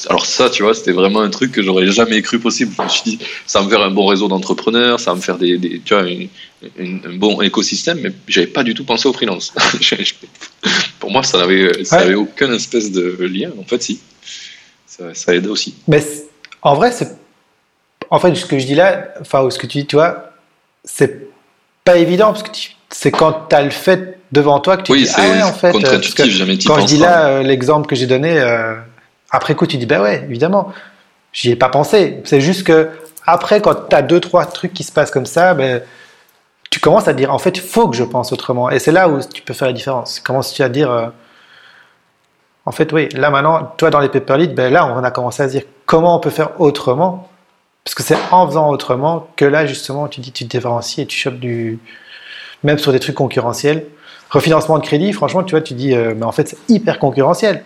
Alors 0.10 0.26
ça, 0.26 0.50
tu 0.50 0.62
vois, 0.64 0.74
c'était 0.76 0.92
vraiment 0.92 1.22
un 1.22 1.30
truc 1.30 1.52
que 1.52 1.62
j'aurais 1.64 1.88
jamais 1.88 2.22
cru 2.22 2.40
possible. 2.40 2.72
Je 2.78 2.84
me 2.84 2.88
suis 2.90 3.02
dit, 3.04 3.20
ça 3.48 3.60
va 3.60 3.66
me 3.66 3.70
faire 3.72 3.82
un 3.82 3.90
bon 3.90 4.06
réseau 4.06 4.28
d'entrepreneurs, 4.28 5.00
ça 5.00 5.12
va 5.12 5.18
me 5.18 5.22
faire 5.22 5.38
des, 5.38 5.58
des- 5.58 5.80
tu 5.84 5.94
vois, 5.96 6.04
une- 6.08 6.30
une- 6.78 7.02
un 7.06 7.16
bon 7.16 7.42
écosystème, 7.42 8.00
mais 8.04 8.12
j'avais 8.28 8.48
pas 8.48 8.64
du 8.64 8.74
tout 8.76 8.84
pensé 8.86 9.08
au 9.08 9.14
freelance. 9.14 9.54
Pour 11.00 11.12
moi, 11.12 11.24
ça 11.24 11.38
n'avait, 11.40 11.72
Ouais. 11.92 12.14
aucun 12.16 12.52
espèce 12.54 12.92
de 12.92 13.18
lien. 13.24 13.50
En 13.60 13.64
fait, 13.64 13.82
si. 13.82 14.00
Ça, 14.86 15.14
ça 15.14 15.36
aide 15.36 15.48
aussi. 15.48 15.76
Mais 15.88 16.04
en 16.62 16.76
vrai, 16.76 16.92
c'est. 16.92 17.10
En 18.10 18.20
fait, 18.20 18.34
ce 18.36 18.46
que 18.46 18.58
je 18.58 18.66
dis 18.66 18.76
là, 18.76 19.10
enfin, 19.22 19.42
ou 19.44 19.52
ce 19.52 19.60
que 19.60 19.68
tu 19.68 19.80
dis, 19.80 19.86
tu 19.86 19.96
vois, 19.96 20.32
c'est 20.84 21.28
pas 21.84 21.98
évident, 21.98 22.32
parce 22.34 22.44
que 22.44 22.52
tu- 22.52 22.72
c'est 22.90 23.12
quand 23.12 23.48
tu 23.50 23.56
as 23.56 23.64
le 23.64 23.70
fait 23.70 24.20
devant 24.32 24.60
toi 24.60 24.78
que 24.78 24.84
tu 24.84 24.92
Oui, 24.94 25.00
dis, 25.04 25.08
c'est 25.08 25.22
ah 25.22 25.30
ouais, 25.30 25.42
en 25.44 25.54
fait. 25.54 25.68
euh, 25.76 26.00
que 26.00 26.68
quand 26.68 26.80
je 26.82 26.86
dis 26.86 26.98
là, 26.98 27.28
euh, 27.28 27.44
l'exemple 27.44 27.88
que 27.88 27.96
j'ai 27.96 28.08
donné, 28.08 28.40
euh, 28.40 28.76
après 29.32 29.56
coup, 29.56 29.68
tu 29.68 29.78
dis, 29.78 29.86
bah 29.86 30.02
ouais, 30.02 30.24
évidemment, 30.30 30.72
j'y 31.34 31.52
ai 31.52 31.56
pas 31.56 31.70
pensé. 31.70 32.22
C'est 32.26 32.42
juste 32.42 32.66
que, 32.66 32.90
après, 33.26 33.62
quand 33.62 33.90
tu 33.90 33.96
as 33.96 34.02
deux, 34.02 34.20
trois 34.20 34.46
trucs 34.46 34.74
qui 34.74 34.84
se 34.84 34.92
passent 34.92 35.12
comme 35.12 35.26
ça, 35.26 35.54
ben, 35.54 35.82
tu 36.70 36.80
commences 36.80 37.08
à 37.08 37.14
dire, 37.14 37.34
en 37.34 37.40
fait, 37.40 37.58
il 37.58 37.62
faut 37.62 37.90
que 37.90 37.96
je 37.96 38.04
pense 38.04 38.32
autrement. 38.32 38.70
Et 38.70 38.80
c'est 38.80 38.92
là 38.92 39.10
où 39.10 39.20
tu 39.22 39.42
peux 39.42 39.54
faire 39.54 39.68
la 39.68 39.74
différence. 39.74 40.16
Tu 40.16 40.22
commences 40.22 40.60
à 40.60 40.70
dire, 40.70 40.92
euh, 40.92 41.08
en 42.66 42.72
fait, 42.72 42.92
oui, 42.92 43.08
là 43.14 43.30
maintenant, 43.30 43.74
toi 43.78 43.90
dans 43.90 44.02
les 44.02 44.10
paper 44.10 44.38
leads, 44.38 44.54
ben 44.54 44.72
là, 44.72 44.86
on 44.86 45.04
a 45.04 45.12
commencé 45.12 45.42
à 45.44 45.48
se 45.48 45.54
dire 45.54 45.64
comment 45.86 46.18
on 46.18 46.20
peut 46.20 46.30
faire 46.30 46.60
autrement. 46.60 47.30
Parce 47.84 47.96
que 47.96 48.04
c'est 48.04 48.18
en 48.32 48.46
faisant 48.48 48.70
autrement 48.70 49.30
que 49.38 49.46
là, 49.46 49.66
justement, 49.66 50.10
tu 50.10 50.20
dis, 50.20 50.34
tu 50.34 50.44
te 50.44 50.50
différencies 50.50 51.02
et 51.02 51.06
tu 51.06 51.18
chopes 51.18 51.40
du. 51.40 51.80
Même 52.64 52.78
sur 52.78 52.92
des 52.92 53.00
trucs 53.00 53.16
concurrentiels. 53.16 53.86
Refinancement 54.30 54.80
de 54.80 54.84
crédit, 54.84 55.14
franchement, 55.14 55.44
tu 55.44 55.52
vois, 55.52 55.62
tu 55.62 55.74
dis, 55.74 55.96
euh, 55.96 56.14
mais 56.18 56.26
en 56.26 56.34
fait, 56.34 56.50
c'est 56.50 56.58
hyper 56.70 57.00
concurrentiel. 57.00 57.64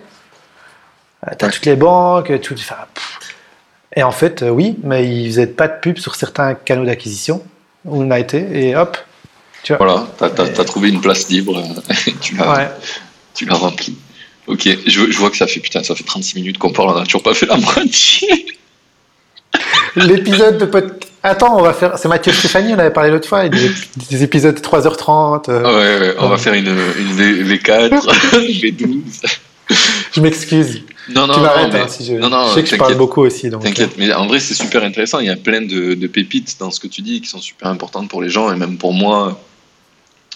Euh, 1.27 1.32
T'as 1.38 1.50
toutes 1.50 1.66
les 1.66 1.75
banques, 1.75 2.32
tout. 2.41 2.56
enfin, 2.56 2.75
et 3.95 4.03
en 4.03 4.11
fait, 4.11 4.41
euh, 4.41 4.50
oui, 4.50 4.77
mais 4.83 5.06
ils 5.08 5.27
faisaient 5.30 5.48
pas 5.48 5.67
de 5.67 5.80
pub 5.82 5.98
sur 5.98 6.16
certains 6.16 6.53
canaux 6.56 6.85
d'acquisition 6.85 7.43
où 7.85 8.01
on 8.01 8.09
a 8.11 8.19
été, 8.19 8.45
et 8.67 8.75
hop. 8.75 8.98
Tu 9.64 9.75
vois. 9.75 9.85
Voilà, 10.17 10.32
t'as, 10.33 10.64
trouvé 10.64 10.90
une 10.90 11.01
place 11.01 11.27
libre, 11.30 11.59
euh, 11.59 11.93
tu 12.22 12.35
l'as, 12.35 12.51
Ouais. 12.53 12.69
remplie. 13.51 13.95
Ok, 14.48 14.67
je, 14.88 15.11
je 15.11 15.17
vois 15.17 15.30
que 15.30 15.38
ça 15.38 15.45
fait 15.48 15.59
putain, 15.59 15.83
ça 15.83 15.93
fait 15.93 16.03
36 16.03 16.35
minutes 16.35 16.58
qu'on 16.58 16.72
parle, 16.72 16.90
on 16.95 17.00
n'a 17.00 17.06
toujours 17.06 17.22
pas 17.24 17.33
fait 17.35 17.45
la 17.45 17.58
moitié. 17.58 18.27
L'épisode 19.95 20.58
de 20.58 20.66
podcast. 20.66 21.11
Attends, 21.24 21.56
on 21.59 21.61
va 21.61 21.74
faire. 21.74 22.00
C'est 22.00 22.08
Mathieu 22.08 22.32
Stéphanie, 22.33 22.74
on 22.74 22.80
avait 22.80 22.90
parlé 22.91 23.11
l'autre 23.11 23.27
fois, 23.27 23.48
des, 23.48 23.69
des 24.09 24.24
épisodes 24.24 24.56
de 24.56 24.59
3h30. 24.59 25.50
euh, 25.51 25.61
Ah 25.64 25.74
ouais, 25.75 26.00
ouais, 26.00 26.16
on 26.17 26.30
va 26.30 26.38
faire 26.40 26.53
une, 26.53 26.67
une 26.98 27.43
V, 27.43 27.59
4 27.59 27.93
V12. 28.33 29.01
Je 30.14 30.22
m'excuse. 30.22 30.82
Non, 31.09 31.27
non, 31.27 31.33
tu 31.33 31.40
m'arrêtes 31.40 31.75
hein, 31.75 31.88
si 31.88 32.06
je. 32.06 32.14
non, 32.14 32.30
non, 32.30 32.50
je 32.50 32.56
sais 32.56 32.64
que 32.64 32.69
je 32.69 32.75
parle 32.75 32.95
beaucoup 32.95 33.22
aussi. 33.22 33.50
T'inquiète, 33.50 33.98
mais 33.98 34.14
en 34.14 34.27
vrai, 34.27 34.40
c'est 34.40 34.53
super 34.53 34.83
intéressant. 34.83 35.19
Il 35.19 35.27
y 35.27 35.30
a 35.30 35.35
plein 35.35 35.61
de, 35.61 35.93
de 35.93 36.08
pépites 36.08 36.58
dans 36.59 36.72
ce 36.72 36.80
que 36.80 36.88
tu 36.88 37.01
dis 37.01 37.22
qui 37.22 37.27
sont 37.27 37.41
super 37.41 37.67
importantes 37.67 38.09
pour 38.09 38.22
les 38.22 38.30
gens 38.30 38.51
et 38.51 38.56
même 38.56 38.77
pour 38.77 38.93
moi. 38.93 39.41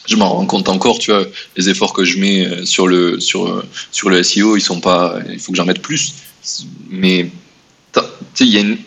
Je 0.07 0.15
m'en 0.17 0.30
rends 0.30 0.45
compte 0.45 0.69
encore, 0.69 0.99
tu 0.99 1.11
vois, 1.11 1.25
les 1.57 1.69
efforts 1.69 1.91
que 1.91 2.03
je 2.03 2.19
mets 2.19 2.45
euh, 2.45 2.64
sur 2.64 2.88
le, 2.88 3.19
sur, 3.19 3.47
euh, 3.47 3.65
sur 3.91 4.07
le 4.11 4.22
SEO, 4.22 4.55
ils 4.55 4.61
sont 4.61 4.80
pas, 4.80 5.15
il 5.31 5.39
faut 5.39 5.51
que 5.51 5.57
j'en 5.57 5.65
mette 5.65 5.81
plus. 5.81 6.14
Mais, 6.91 7.31
tu 7.91 8.01
sais, 8.35 8.45
il 8.45 8.53
y 8.53 8.57
a 8.57 8.59
une, 8.59 8.77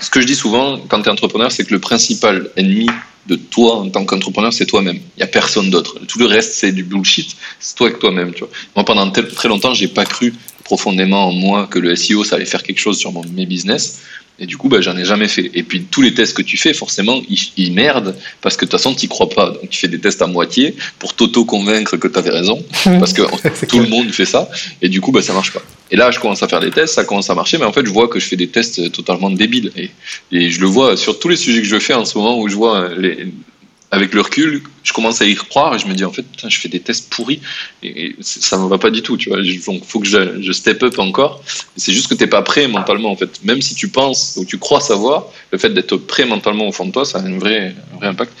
ce 0.00 0.08
que 0.08 0.22
je 0.22 0.26
dis 0.26 0.34
souvent 0.34 0.78
quand 0.88 1.02
tu 1.02 1.08
es 1.08 1.12
entrepreneur, 1.12 1.52
c'est 1.52 1.64
que 1.64 1.74
le 1.74 1.78
principal 1.78 2.48
ennemi 2.56 2.88
de 3.26 3.36
toi 3.36 3.76
en 3.76 3.88
tant 3.88 4.04
qu'entrepreneur, 4.04 4.52
c'est 4.52 4.66
toi-même. 4.66 4.98
Il 5.16 5.20
y 5.20 5.22
a 5.22 5.26
personne 5.26 5.70
d'autre. 5.70 5.98
Tout 6.08 6.18
le 6.18 6.26
reste, 6.26 6.54
c'est 6.54 6.72
du 6.72 6.82
bullshit. 6.84 7.36
C'est 7.60 7.76
toi 7.76 7.86
avec 7.88 7.98
toi-même, 7.98 8.32
tu 8.32 8.40
vois. 8.40 8.50
Moi, 8.74 8.84
pendant 8.84 9.10
très 9.10 9.48
longtemps, 9.48 9.74
j'ai 9.74 9.88
pas 9.88 10.04
cru 10.04 10.34
profondément 10.64 11.28
en 11.28 11.32
moi 11.32 11.66
que 11.70 11.78
le 11.78 11.94
SEO, 11.94 12.24
ça 12.24 12.36
allait 12.36 12.44
faire 12.44 12.62
quelque 12.62 12.80
chose 12.80 12.98
sur 12.98 13.12
mon, 13.12 13.22
mes 13.34 13.46
business. 13.46 14.02
Et 14.42 14.46
du 14.46 14.56
coup, 14.56 14.68
bah, 14.68 14.80
j'en 14.80 14.96
ai 14.96 15.04
jamais 15.04 15.28
fait. 15.28 15.52
Et 15.54 15.62
puis, 15.62 15.84
tous 15.88 16.02
les 16.02 16.12
tests 16.14 16.36
que 16.36 16.42
tu 16.42 16.56
fais, 16.56 16.74
forcément, 16.74 17.22
ils, 17.28 17.38
ils 17.56 17.72
merdent 17.72 18.16
parce 18.40 18.56
que 18.56 18.64
de 18.64 18.70
toute 18.70 18.80
façon, 18.80 18.92
tu 18.92 19.06
crois 19.06 19.28
pas. 19.28 19.50
Donc, 19.50 19.70
tu 19.70 19.78
fais 19.78 19.86
des 19.86 20.00
tests 20.00 20.20
à 20.20 20.26
moitié 20.26 20.74
pour 20.98 21.14
t'auto-convaincre 21.14 21.96
que 21.96 22.08
tu 22.08 22.18
avais 22.18 22.30
raison. 22.30 22.60
Parce 22.84 23.12
que 23.12 23.22
tout 23.66 23.78
le 23.78 23.86
monde 23.86 24.10
fait 24.10 24.24
ça. 24.24 24.50
Et 24.82 24.88
du 24.88 25.00
coup, 25.00 25.12
bah, 25.12 25.22
ça 25.22 25.32
marche 25.32 25.52
pas. 25.52 25.62
Et 25.92 25.96
là, 25.96 26.10
je 26.10 26.18
commence 26.18 26.42
à 26.42 26.48
faire 26.48 26.58
des 26.58 26.72
tests, 26.72 26.94
ça 26.94 27.04
commence 27.04 27.30
à 27.30 27.36
marcher. 27.36 27.56
Mais 27.58 27.66
en 27.66 27.72
fait, 27.72 27.86
je 27.86 27.92
vois 27.92 28.08
que 28.08 28.18
je 28.18 28.26
fais 28.26 28.36
des 28.36 28.48
tests 28.48 28.90
totalement 28.90 29.30
débiles. 29.30 29.70
Et, 29.76 29.90
et 30.32 30.50
je 30.50 30.60
le 30.60 30.66
vois 30.66 30.96
sur 30.96 31.20
tous 31.20 31.28
les 31.28 31.36
sujets 31.36 31.60
que 31.60 31.68
je 31.68 31.78
fais 31.78 31.94
en 31.94 32.04
ce 32.04 32.18
moment 32.18 32.40
où 32.40 32.48
je 32.48 32.56
vois 32.56 32.80
euh, 32.80 32.94
les, 32.98 33.28
avec 33.92 34.14
le 34.14 34.22
recul, 34.22 34.62
je 34.82 34.92
commence 34.94 35.20
à 35.20 35.26
y 35.26 35.34
croire 35.34 35.74
et 35.74 35.78
je 35.78 35.86
me 35.86 35.92
dis 35.92 36.04
en 36.04 36.10
fait, 36.10 36.22
putain, 36.22 36.48
je 36.48 36.58
fais 36.58 36.70
des 36.70 36.80
tests 36.80 37.10
pourris 37.10 37.42
et, 37.82 38.06
et 38.06 38.16
ça 38.20 38.56
me 38.56 38.66
va 38.66 38.78
pas 38.78 38.90
du 38.90 39.02
tout, 39.02 39.18
tu 39.18 39.28
vois. 39.28 39.38
Donc, 39.66 39.84
faut 39.84 40.00
que 40.00 40.06
je, 40.06 40.40
je 40.40 40.50
step 40.50 40.82
up 40.82 40.98
encore. 40.98 41.44
C'est 41.76 41.92
juste 41.92 42.08
que 42.08 42.14
t'es 42.14 42.26
pas 42.26 42.40
prêt 42.40 42.66
mentalement, 42.68 43.10
en 43.10 43.16
fait. 43.16 43.44
Même 43.44 43.60
si 43.60 43.74
tu 43.74 43.88
penses 43.88 44.38
ou 44.38 44.46
tu 44.46 44.56
crois 44.58 44.80
savoir, 44.80 45.26
le 45.50 45.58
fait 45.58 45.68
d'être 45.68 45.98
prêt 45.98 46.24
mentalement 46.24 46.66
au 46.66 46.72
fond 46.72 46.86
de 46.86 46.90
toi, 46.90 47.04
ça 47.04 47.18
a 47.18 47.20
un 47.20 47.38
vrai, 47.38 47.74
un 47.92 47.96
vrai 47.98 48.08
impact. 48.08 48.32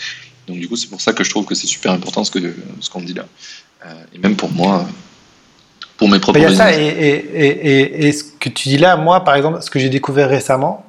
Donc, 0.48 0.58
du 0.58 0.68
coup, 0.68 0.76
c'est 0.76 0.88
pour 0.88 1.02
ça 1.02 1.12
que 1.12 1.22
je 1.22 1.28
trouve 1.28 1.44
que 1.44 1.54
c'est 1.54 1.66
super 1.66 1.92
important 1.92 2.24
ce 2.24 2.30
que 2.30 2.38
ce 2.80 2.88
qu'on 2.88 3.02
dit 3.02 3.14
là. 3.14 3.26
Euh, 3.84 3.92
et 4.14 4.18
même 4.18 4.36
pour 4.36 4.50
moi, 4.50 4.88
pour 5.98 6.08
mes 6.08 6.18
propres 6.18 6.38
il 6.38 6.44
y 6.44 6.46
a 6.46 6.54
ça, 6.54 6.72
et, 6.72 6.86
et, 6.86 8.06
et 8.06 8.12
ce 8.12 8.24
que 8.24 8.48
tu 8.48 8.70
dis 8.70 8.78
là, 8.78 8.96
moi, 8.96 9.22
par 9.22 9.34
exemple, 9.34 9.60
ce 9.60 9.68
que 9.68 9.78
j'ai 9.78 9.90
découvert 9.90 10.30
récemment, 10.30 10.86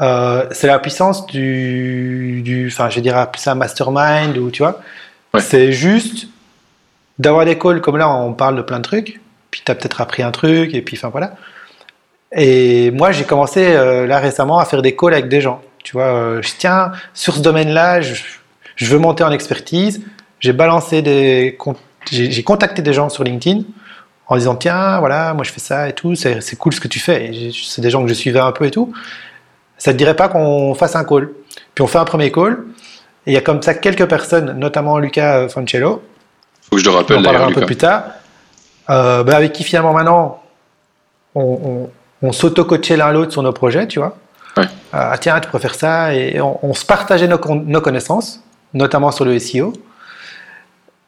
euh, 0.00 0.46
c'est 0.50 0.66
la 0.66 0.78
puissance 0.78 1.26
du, 1.26 2.42
du. 2.42 2.68
Enfin, 2.68 2.88
je 2.88 3.00
dirais 3.00 3.26
ça 3.36 3.52
un 3.52 3.54
mastermind, 3.54 4.36
ou 4.38 4.50
tu 4.50 4.62
vois. 4.62 4.80
Ouais. 5.34 5.40
C'est 5.40 5.72
juste 5.72 6.28
d'avoir 7.18 7.44
des 7.44 7.58
calls 7.58 7.80
comme 7.80 7.96
là, 7.96 8.10
on 8.10 8.32
parle 8.32 8.56
de 8.56 8.62
plein 8.62 8.78
de 8.78 8.84
trucs, 8.84 9.20
puis 9.50 9.62
tu 9.64 9.70
as 9.70 9.74
peut-être 9.74 10.00
appris 10.00 10.22
un 10.22 10.30
truc, 10.30 10.74
et 10.74 10.82
puis, 10.82 10.96
enfin 10.96 11.08
voilà. 11.08 11.34
Et 12.32 12.90
moi, 12.92 13.12
j'ai 13.12 13.24
commencé 13.24 13.66
euh, 13.66 14.06
là 14.06 14.18
récemment 14.20 14.58
à 14.58 14.64
faire 14.64 14.82
des 14.82 14.96
calls 14.96 15.14
avec 15.14 15.28
des 15.28 15.40
gens. 15.40 15.60
Tu 15.82 15.92
vois, 15.92 16.14
euh, 16.14 16.42
je 16.42 16.50
tiens 16.58 16.92
sur 17.14 17.34
ce 17.34 17.40
domaine-là, 17.40 18.00
je, 18.00 18.14
je 18.76 18.86
veux 18.86 18.98
monter 18.98 19.24
en 19.24 19.32
expertise. 19.32 20.02
J'ai 20.40 20.52
balancé 20.52 21.02
des, 21.02 21.58
j'ai 22.10 22.42
contacté 22.42 22.82
des 22.82 22.92
gens 22.92 23.08
sur 23.08 23.24
LinkedIn 23.24 23.62
en 24.26 24.36
disant 24.36 24.54
tiens, 24.54 24.98
voilà, 25.00 25.34
moi 25.34 25.44
je 25.44 25.50
fais 25.50 25.60
ça 25.60 25.88
et 25.88 25.92
tout, 25.92 26.14
c'est 26.14 26.56
cool 26.56 26.72
ce 26.72 26.80
que 26.80 26.88
tu 26.88 27.00
fais. 27.00 27.30
C'est 27.52 27.82
des 27.82 27.90
gens 27.90 28.02
que 28.02 28.08
je 28.08 28.14
suivais 28.14 28.40
un 28.40 28.52
peu 28.52 28.64
et 28.64 28.70
tout. 28.70 28.92
Ça 29.80 29.92
te 29.92 29.96
dirait 29.98 30.14
pas 30.14 30.28
qu'on 30.28 30.74
fasse 30.74 30.94
un 30.94 31.04
call 31.04 31.30
Puis 31.74 31.82
on 31.82 31.86
fait 31.88 31.98
un 31.98 32.04
premier 32.04 32.30
call. 32.30 32.64
Et 33.26 33.32
il 33.32 33.34
y 33.34 33.36
a 33.36 33.40
comme 33.40 33.60
ça 33.62 33.74
quelques 33.74 34.06
personnes, 34.06 34.52
notamment 34.58 34.98
Luca 34.98 35.48
Fancello, 35.48 36.02
Faut 36.68 36.76
que 36.76 36.82
je 36.82 36.84
le 36.84 36.90
on 36.94 36.96
rappelle 36.98 37.18
en 37.18 37.22
parlera 37.22 37.46
un 37.46 37.52
peu 37.52 37.66
plus 37.66 37.76
tard. 37.76 38.04
Euh, 38.90 39.22
bah, 39.24 39.36
avec 39.36 39.52
qui 39.52 39.62
finalement 39.64 39.92
maintenant 39.92 40.42
on, 41.34 41.90
on, 42.22 42.26
on 42.28 42.32
s'auto-coachait 42.32 42.96
l'un 42.96 43.12
l'autre 43.12 43.32
sur 43.32 43.42
nos 43.42 43.52
projets, 43.52 43.86
tu 43.86 43.98
vois. 44.00 44.16
Ouais. 44.56 44.64
Euh, 44.64 44.66
ah 45.12 45.16
tiens, 45.18 45.38
tu 45.40 45.48
préfères 45.48 45.74
ça 45.74 46.12
et 46.14 46.40
on, 46.40 46.58
on 46.64 46.74
se 46.74 46.84
partageait 46.84 47.28
nos, 47.28 47.38
con- 47.38 47.62
nos 47.66 47.80
connaissances, 47.80 48.42
notamment 48.74 49.10
sur 49.12 49.24
le 49.24 49.38
SEO. 49.38 49.72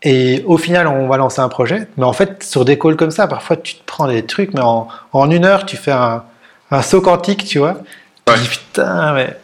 Et 0.02 0.42
au 0.46 0.58
final, 0.58 0.86
on 0.88 1.06
va 1.08 1.16
lancer 1.16 1.40
un 1.40 1.48
projet. 1.48 1.86
Mais 1.96 2.04
en 2.04 2.12
fait, 2.12 2.42
sur 2.42 2.64
des 2.64 2.78
calls 2.78 2.96
comme 2.96 3.10
ça, 3.10 3.26
parfois 3.28 3.56
tu 3.56 3.74
te 3.76 3.84
prends 3.84 4.08
des 4.08 4.24
trucs, 4.24 4.52
mais 4.54 4.60
en, 4.60 4.88
en 5.12 5.30
une 5.30 5.44
heure, 5.44 5.64
tu 5.64 5.76
fais 5.76 5.92
un, 5.92 6.24
un 6.70 6.82
saut 6.82 7.00
quantique, 7.00 7.44
tu 7.44 7.58
vois. 7.58 7.76
Ouais. 8.28 8.38
dis 8.38 8.48
putain, 8.48 9.12
mais. 9.14 9.36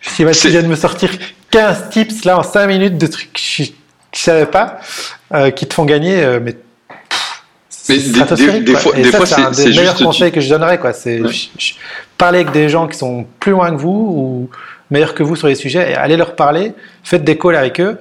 Si 0.00 0.24
tu 0.40 0.48
viens 0.48 0.62
de 0.62 0.66
me 0.68 0.74
sortir 0.76 1.10
15 1.50 1.90
tips 1.90 2.24
là 2.24 2.38
en 2.38 2.42
5 2.42 2.66
minutes 2.66 2.98
de 2.98 3.06
trucs 3.06 3.32
que 3.32 3.40
je, 3.40 3.64
je 3.64 4.18
savais 4.18 4.46
pas, 4.46 4.80
euh, 5.34 5.50
qui 5.50 5.66
te 5.66 5.74
font 5.74 5.84
gagner, 5.84 6.22
euh, 6.22 6.40
mais. 6.42 6.52
pff, 6.54 7.42
Mais 7.88 7.98
c'est 7.98 8.34
des- 8.36 8.60
des- 8.60 8.74
fois- 8.74 8.92
fois, 9.10 9.26
c'est 9.26 9.40
un 9.40 9.50
des 9.50 9.64
meilleurs 9.70 9.92
juste 9.96 10.04
conseils 10.04 10.32
que 10.32 10.40
je 10.40 10.48
donnerais, 10.48 10.78
quoi. 10.78 10.92
C'est 10.92 11.20
Ouais. 11.20 11.30
parler 12.18 12.40
avec 12.40 12.52
des 12.52 12.68
gens 12.68 12.86
qui 12.88 12.98
sont 12.98 13.26
plus 13.40 13.52
loin 13.52 13.70
que 13.70 13.80
vous 13.80 13.90
ou 13.90 14.50
meilleurs 14.90 15.14
que 15.14 15.22
vous 15.22 15.36
sur 15.36 15.46
les 15.48 15.54
sujets 15.54 15.92
et 15.92 15.94
allez 15.94 16.16
leur 16.16 16.34
parler, 16.36 16.74
faites 17.04 17.24
des 17.24 17.38
calls 17.38 17.56
avec 17.56 17.80
eux. 17.80 17.98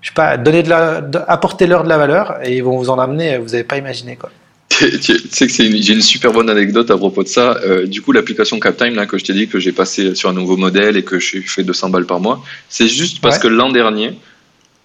Je 0.00 0.08
sais 0.08 0.14
pas, 0.14 0.36
donnez 0.36 0.62
de 0.64 0.70
la, 0.70 1.00
de- 1.00 1.20
apportez-leur 1.28 1.84
de 1.84 1.88
la 1.88 1.96
valeur 1.98 2.38
et 2.42 2.56
ils 2.56 2.62
vont 2.64 2.76
vous 2.76 2.90
en 2.90 2.98
amener, 2.98 3.38
vous 3.38 3.50
n'avez 3.50 3.62
pas 3.64 3.76
imaginé, 3.78 4.16
quoi. 4.16 4.30
Tu 4.78 4.98
tu 4.98 5.14
sais 5.30 5.46
que 5.46 5.62
une- 5.62 5.82
j'ai 5.82 5.92
une 5.92 6.02
super 6.02 6.32
bonne 6.32 6.48
anecdote 6.50 6.90
à 6.90 6.96
propos 6.96 7.22
de 7.22 7.28
ça. 7.28 7.58
Euh, 7.64 7.86
du 7.86 8.00
coup, 8.02 8.12
l'application 8.12 8.58
CapTime, 8.60 8.94
là, 8.94 9.06
que 9.06 9.18
je 9.18 9.24
t'ai 9.24 9.32
dit 9.32 9.48
que 9.48 9.58
j'ai 9.58 9.72
passé 9.72 10.14
sur 10.14 10.28
un 10.28 10.32
nouveau 10.32 10.56
modèle 10.56 10.96
et 10.96 11.02
que 11.02 11.18
j'ai 11.18 11.40
fait 11.42 11.62
200 11.62 11.90
balles 11.90 12.06
par 12.06 12.20
mois, 12.20 12.42
c'est 12.68 12.88
juste 12.88 13.20
parce 13.20 13.36
Ouais. 13.36 13.42
que 13.42 13.48
l'an 13.48 13.70
dernier, 13.70 14.12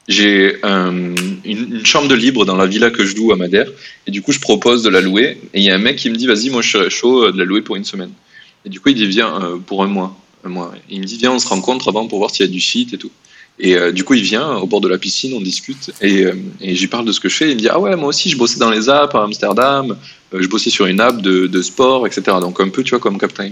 j'ai 0.08 0.58
un- 0.64 1.14
une, 1.46 1.76
une 1.78 1.86
chambre 1.86 2.08
de 2.08 2.16
libre 2.16 2.46
dans 2.46 2.56
la 2.56 2.66
villa 2.66 2.90
que 2.92 3.06
je 3.06 3.16
loue 3.16 3.32
à 3.32 3.36
Madère. 3.36 3.68
Et 4.08 4.12
du 4.12 4.22
coup, 4.22 4.32
je 4.32 4.40
propose 4.40 4.84
de 4.84 4.90
la 4.90 5.02
louer. 5.02 5.38
Et 5.54 5.60
il 5.60 5.64
y 5.64 5.70
a 5.72 5.76
un 5.76 5.80
mec 5.80 5.98
qui 5.98 6.10
me 6.10 6.16
dit, 6.16 6.28
vas-y, 6.28 6.50
moi, 6.50 6.62
je 6.62 6.72
serais 6.72 6.90
chaud 6.90 7.26
euh, 7.26 7.32
de 7.32 7.38
la 7.38 7.46
louer 7.46 7.62
pour 7.62 7.76
une 7.76 7.86
semaine. 7.86 8.12
Et 8.66 8.70
du 8.70 8.80
coup, 8.80 8.90
il 8.90 8.96
dit, 8.96 9.06
viens, 9.08 9.42
euh, 9.42 9.58
pour 9.58 9.84
un 9.84 9.88
mois. 9.88 10.18
Un 10.44 10.50
mois. 10.50 10.74
Et 10.90 10.96
il 10.96 11.00
me 11.02 11.06
dit, 11.06 11.18
viens, 11.18 11.32
on 11.32 11.40
se 11.40 11.48
rencontre 11.48 11.88
avant 11.90 12.08
pour 12.08 12.20
voir 12.20 12.32
s'il 12.32 12.46
y 12.46 12.50
a 12.50 12.52
du 12.52 12.60
site 12.62 12.94
et 12.94 12.98
tout. 12.98 13.12
Et 13.60 13.76
euh, 13.76 13.92
du 13.92 14.04
coup, 14.04 14.14
il 14.14 14.24
vient 14.24 14.58
au 14.58 14.68
bord 14.68 14.82
de 14.82 14.88
la 14.88 14.98
piscine, 14.98 15.34
on 15.34 15.42
discute. 15.42 15.92
Et, 16.02 16.26
euh, 16.26 16.34
j'y 16.62 16.88
parle 16.88 17.06
de 17.06 17.12
ce 17.12 17.20
que 17.20 17.30
je 17.30 17.36
fais. 17.36 17.50
Il 17.50 17.56
me 17.56 17.60
dit, 17.60 17.70
ah 17.70 17.80
ouais, 17.80 17.96
moi 17.96 18.10
aussi, 18.10 18.30
je 18.30 18.38
bossais 18.38 18.60
dans 18.60 18.70
les 18.70 18.88
apps 18.90 19.16
à 19.16 19.24
Amsterdam. 19.24 19.98
Euh, 20.34 20.42
je 20.42 20.48
bossais 20.48 20.70
sur 20.70 20.86
une 20.86 21.00
app 21.00 21.22
de, 21.22 21.62
sport, 21.62 22.06
etc. 22.06 22.22
Donc 22.40 22.60
un 22.60 22.70
peu, 22.70 22.84
tu 22.84 22.92
vois, 22.92 23.00
comme 23.00 23.18
Captain. 23.18 23.52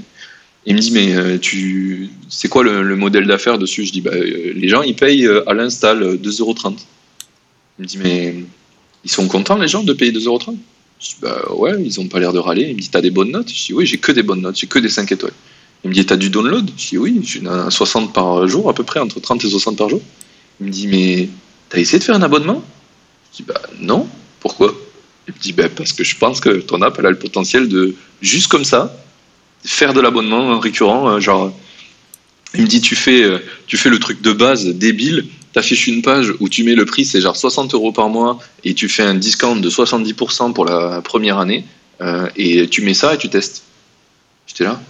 Il 0.68 0.76
me 0.76 0.80
dit, 0.80 0.92
mais 0.92 1.16
euh, 1.16 1.38
tu, 1.38 2.10
c'est 2.28 2.48
quoi 2.48 2.64
le, 2.64 2.82
le 2.82 2.96
modèle 2.96 3.28
d'affaires 3.28 3.58
dessus? 3.58 3.86
Je 3.86 3.92
dis, 3.92 4.02
bah, 4.02 4.16
les 4.16 4.68
gens, 4.68 4.82
ils 4.82 4.96
payent 4.96 5.28
à 5.48 5.54
l'install 5.54 6.04
euh, 6.04 6.18
2,30€. 6.18 6.78
Il 7.78 7.82
me 7.82 7.88
dit, 7.88 7.98
mais 7.98 8.36
ils 9.04 9.12
sont 9.12 9.28
contents, 9.28 9.58
les 9.58 9.68
gens, 9.68 9.84
de 9.84 9.94
payer 9.94 10.12
2,30€ 10.12 10.56
Je 11.00 11.08
dis, 11.08 11.16
bah 11.22 11.40
ouais, 11.54 11.74
ils 11.84 12.00
ont 12.00 12.08
pas 12.08 12.20
l'air 12.20 12.34
de 12.34 12.40
râler. 12.40 12.68
Il 12.70 12.76
me 12.76 12.82
dit, 12.82 12.90
t'as 12.90 13.02
des 13.02 13.12
bonnes 13.12 13.32
notes? 13.32 13.50
Je 13.50 13.66
dis, 13.66 13.74
oui, 13.74 13.86
j'ai 13.86 13.98
que 13.98 14.12
des 14.12 14.24
bonnes 14.24 14.42
notes, 14.42 14.58
j'ai 14.58 14.68
que 14.68 14.80
des 14.80 14.90
5 14.90 15.12
étoiles. 15.12 15.34
Il 15.86 15.90
me 15.90 15.94
dit, 15.94 16.04
t'as 16.04 16.16
du 16.16 16.32
download 16.32 16.72
Je 16.78 16.88
dis, 16.88 16.98
oui, 16.98 17.22
j'en 17.24 17.68
ai 17.68 17.70
60 17.70 18.12
par 18.12 18.48
jour, 18.48 18.68
à 18.70 18.74
peu 18.74 18.84
près, 18.84 19.00
entre 19.00 19.20
30 19.20 19.46
et 19.46 19.50
60 19.52 19.78
par 19.78 19.88
jour. 19.88 20.02
Il 20.60 20.66
me 20.66 20.72
dit, 20.72 20.88
mais 20.88 21.30
t'as 21.70 21.78
essayé 21.78 22.00
de 22.00 22.04
faire 22.04 22.16
un 22.16 22.24
abonnement 22.24 22.64
Je 23.32 23.38
dis, 23.38 23.44
bah 23.44 23.62
non, 23.80 24.08
pourquoi? 24.40 24.74
Il 25.28 25.36
me 25.36 25.40
dit, 25.40 25.54
bah, 25.54 25.70
parce 25.70 25.94
que 25.94 26.04
je 26.04 26.18
pense 26.18 26.40
que 26.40 26.50
ton 26.50 26.82
app, 26.82 26.96
elle 26.98 27.06
a 27.06 27.12
le 27.12 27.20
potentiel 27.20 27.70
de, 27.70 27.94
juste 28.20 28.48
comme 28.48 28.66
ça, 28.66 28.98
faire 29.64 29.94
de 29.94 30.02
l'abonnement 30.02 30.58
récurrent, 30.60 31.08
euh, 31.08 31.20
genre, 31.20 31.54
il 32.56 32.64
me 32.64 32.68
dit, 32.68 32.82
tu 32.82 32.96
fais, 32.96 33.22
euh, 33.22 33.38
tu 33.68 33.78
fais 33.78 33.92
le 33.92 34.00
truc 34.00 34.24
de 34.24 34.34
base 34.34 34.66
débile, 34.66 35.28
t'affiches 35.54 35.86
une 35.86 36.02
page 36.02 36.34
où 36.40 36.50
tu 36.50 36.64
mets 36.64 36.74
le 36.74 36.86
prix, 36.86 37.06
c'est 37.06 37.22
genre 37.22 37.38
60 37.38 37.76
euros 37.76 37.92
par 37.92 38.10
mois, 38.10 38.40
et 38.64 38.74
tu 38.74 38.90
fais 38.90 39.04
un 39.04 39.14
discount 39.14 39.58
de 39.58 39.70
70% 39.70 40.52
pour 40.54 40.66
la 40.66 41.04
première 41.04 41.38
année, 41.38 41.64
euh, 42.02 42.28
et 42.36 42.68
tu 42.70 42.82
mets 42.82 42.96
ça 42.96 43.14
et 43.14 43.20
tu 43.20 43.30
testes. 43.30 43.62
J'étais 44.48 44.64
là, 44.64 44.82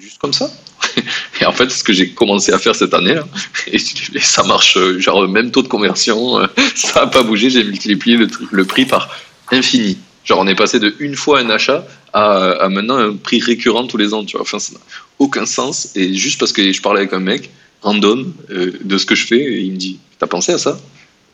juste 0.00 0.18
comme 0.18 0.32
ça. 0.32 0.50
Et 1.40 1.44
en 1.44 1.52
fait, 1.52 1.70
ce 1.70 1.84
que 1.84 1.92
j'ai 1.92 2.10
commencé 2.10 2.52
à 2.52 2.58
faire 2.58 2.74
cette 2.74 2.94
année-là, 2.94 3.26
et, 3.66 3.76
et 3.76 4.20
ça 4.20 4.42
marche, 4.42 4.76
euh, 4.76 4.98
genre 4.98 5.26
même 5.28 5.50
taux 5.50 5.62
de 5.62 5.68
conversion, 5.68 6.40
euh, 6.40 6.46
ça 6.74 7.00
n'a 7.00 7.06
pas 7.06 7.22
bougé, 7.22 7.50
j'ai 7.50 7.64
multiplié 7.64 8.16
le, 8.50 8.64
prix 8.64 8.84
par 8.86 9.08
infini. 9.50 9.98
Genre 10.24 10.38
on 10.40 10.46
est 10.46 10.54
passé 10.54 10.78
de 10.78 10.94
une 10.98 11.14
fois 11.14 11.40
un 11.40 11.50
achat 11.50 11.86
à, 12.12 12.68
maintenant 12.68 12.96
un 12.96 13.16
prix 13.16 13.40
récurrent 13.40 13.86
tous 13.86 13.96
les 13.96 14.12
ans, 14.14 14.24
tu 14.24 14.36
vois. 14.36 14.42
Enfin, 14.42 14.58
ça 14.58 14.74
n'a 14.74 14.80
aucun 15.18 15.46
sens. 15.46 15.90
Et 15.94 16.14
juste 16.14 16.38
parce 16.38 16.52
que 16.52 16.72
je 16.72 16.82
parlais 16.82 17.00
avec 17.00 17.12
un 17.12 17.20
mec 17.20 17.50
random 17.82 18.32
euh, 18.50 18.72
de 18.82 18.98
ce 18.98 19.06
que 19.06 19.14
je 19.14 19.26
fais, 19.26 19.40
et 19.40 19.60
il 19.60 19.72
me 19.72 19.76
dit, 19.76 19.98
t'as 20.18 20.26
pensé 20.26 20.52
à 20.52 20.58
ça? 20.58 20.78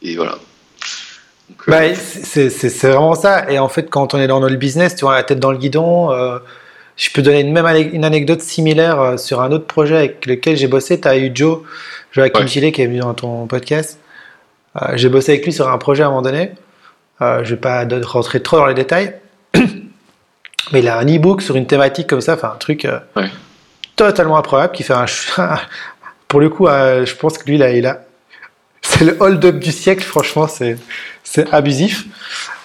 Et 0.03 0.17
voilà. 0.17 0.33
Euh, 0.33 1.71
Bah, 1.71 1.95
c'est 1.95 2.51
c'est 2.51 2.89
vraiment 2.89 3.15
ça. 3.15 3.51
Et 3.51 3.59
en 3.59 3.69
fait, 3.69 3.89
quand 3.91 4.15
on 4.15 4.19
est 4.19 4.27
dans 4.27 4.41
le 4.41 4.57
business, 4.57 4.95
tu 4.95 5.05
vois, 5.05 5.15
la 5.15 5.23
tête 5.25 5.41
dans 5.41 5.53
le 5.53 5.59
guidon. 5.59 6.13
euh, 6.13 6.39
je 6.97 7.11
peux 7.11 7.23
donner 7.23 7.41
une 7.41 7.53
même 7.53 7.67
une 7.93 8.05
anecdote 8.05 8.41
similaire 8.41 9.01
euh, 9.01 9.17
sur 9.17 9.41
un 9.41 9.51
autre 9.53 9.67
projet 9.67 9.97
avec 9.97 10.27
lequel 10.27 10.57
j'ai 10.57 10.69
bossé. 10.69 11.01
Tu 11.01 11.09
as 11.09 11.17
eu 11.19 11.31
Joe, 11.35 11.61
Joachim 12.13 12.41
Ouais. 12.41 12.47
Gillet, 12.47 12.73
qui 12.73 12.83
est 12.83 12.87
venu 12.87 13.01
dans 13.01 13.15
ton 13.15 13.47
podcast. 13.47 13.99
Euh, 14.81 14.93
j'ai 14.95 15.09
bossé 15.09 15.33
avec 15.33 15.45
lui 15.45 15.53
sur 15.53 15.69
un 15.69 15.79
projet 15.79 16.03
à 16.03 16.07
un 16.07 16.11
moment 16.11 16.23
donné. 16.23 16.53
Euh, 17.21 17.43
je 17.45 17.51
vais 17.55 17.61
pas 17.61 17.85
rentrer 18.05 18.43
trop 18.43 18.57
dans 18.59 18.67
les 18.67 18.75
détails. 18.75 19.15
Mais 20.73 20.81
il 20.81 20.89
a 20.89 20.99
un 20.99 21.07
e-book 21.07 21.43
sur 21.43 21.57
une 21.57 21.67
thématique 21.67 22.09
comme 22.09 22.21
ça, 22.21 22.35
enfin 22.35 22.53
un 22.55 22.59
truc 22.59 22.85
euh, 22.85 22.99
Ouais. 23.17 23.29
totalement 23.97 24.37
improbable 24.37 24.73
qui 24.73 24.83
fait 24.83 24.95
un. 24.95 25.07
Pour 26.29 26.41
le 26.41 26.49
coup, 26.49 26.67
je 26.67 27.15
pense 27.15 27.39
que 27.39 27.47
lui, 27.49 27.59
là, 27.59 27.71
il 27.71 27.87
a. 27.87 28.01
C'est 28.83 29.05
le 29.05 29.17
hold-up 29.21 29.59
du 29.59 29.71
siècle, 29.73 30.03
franchement, 30.05 30.47
c'est 30.49 30.77
abusif. 31.53 32.05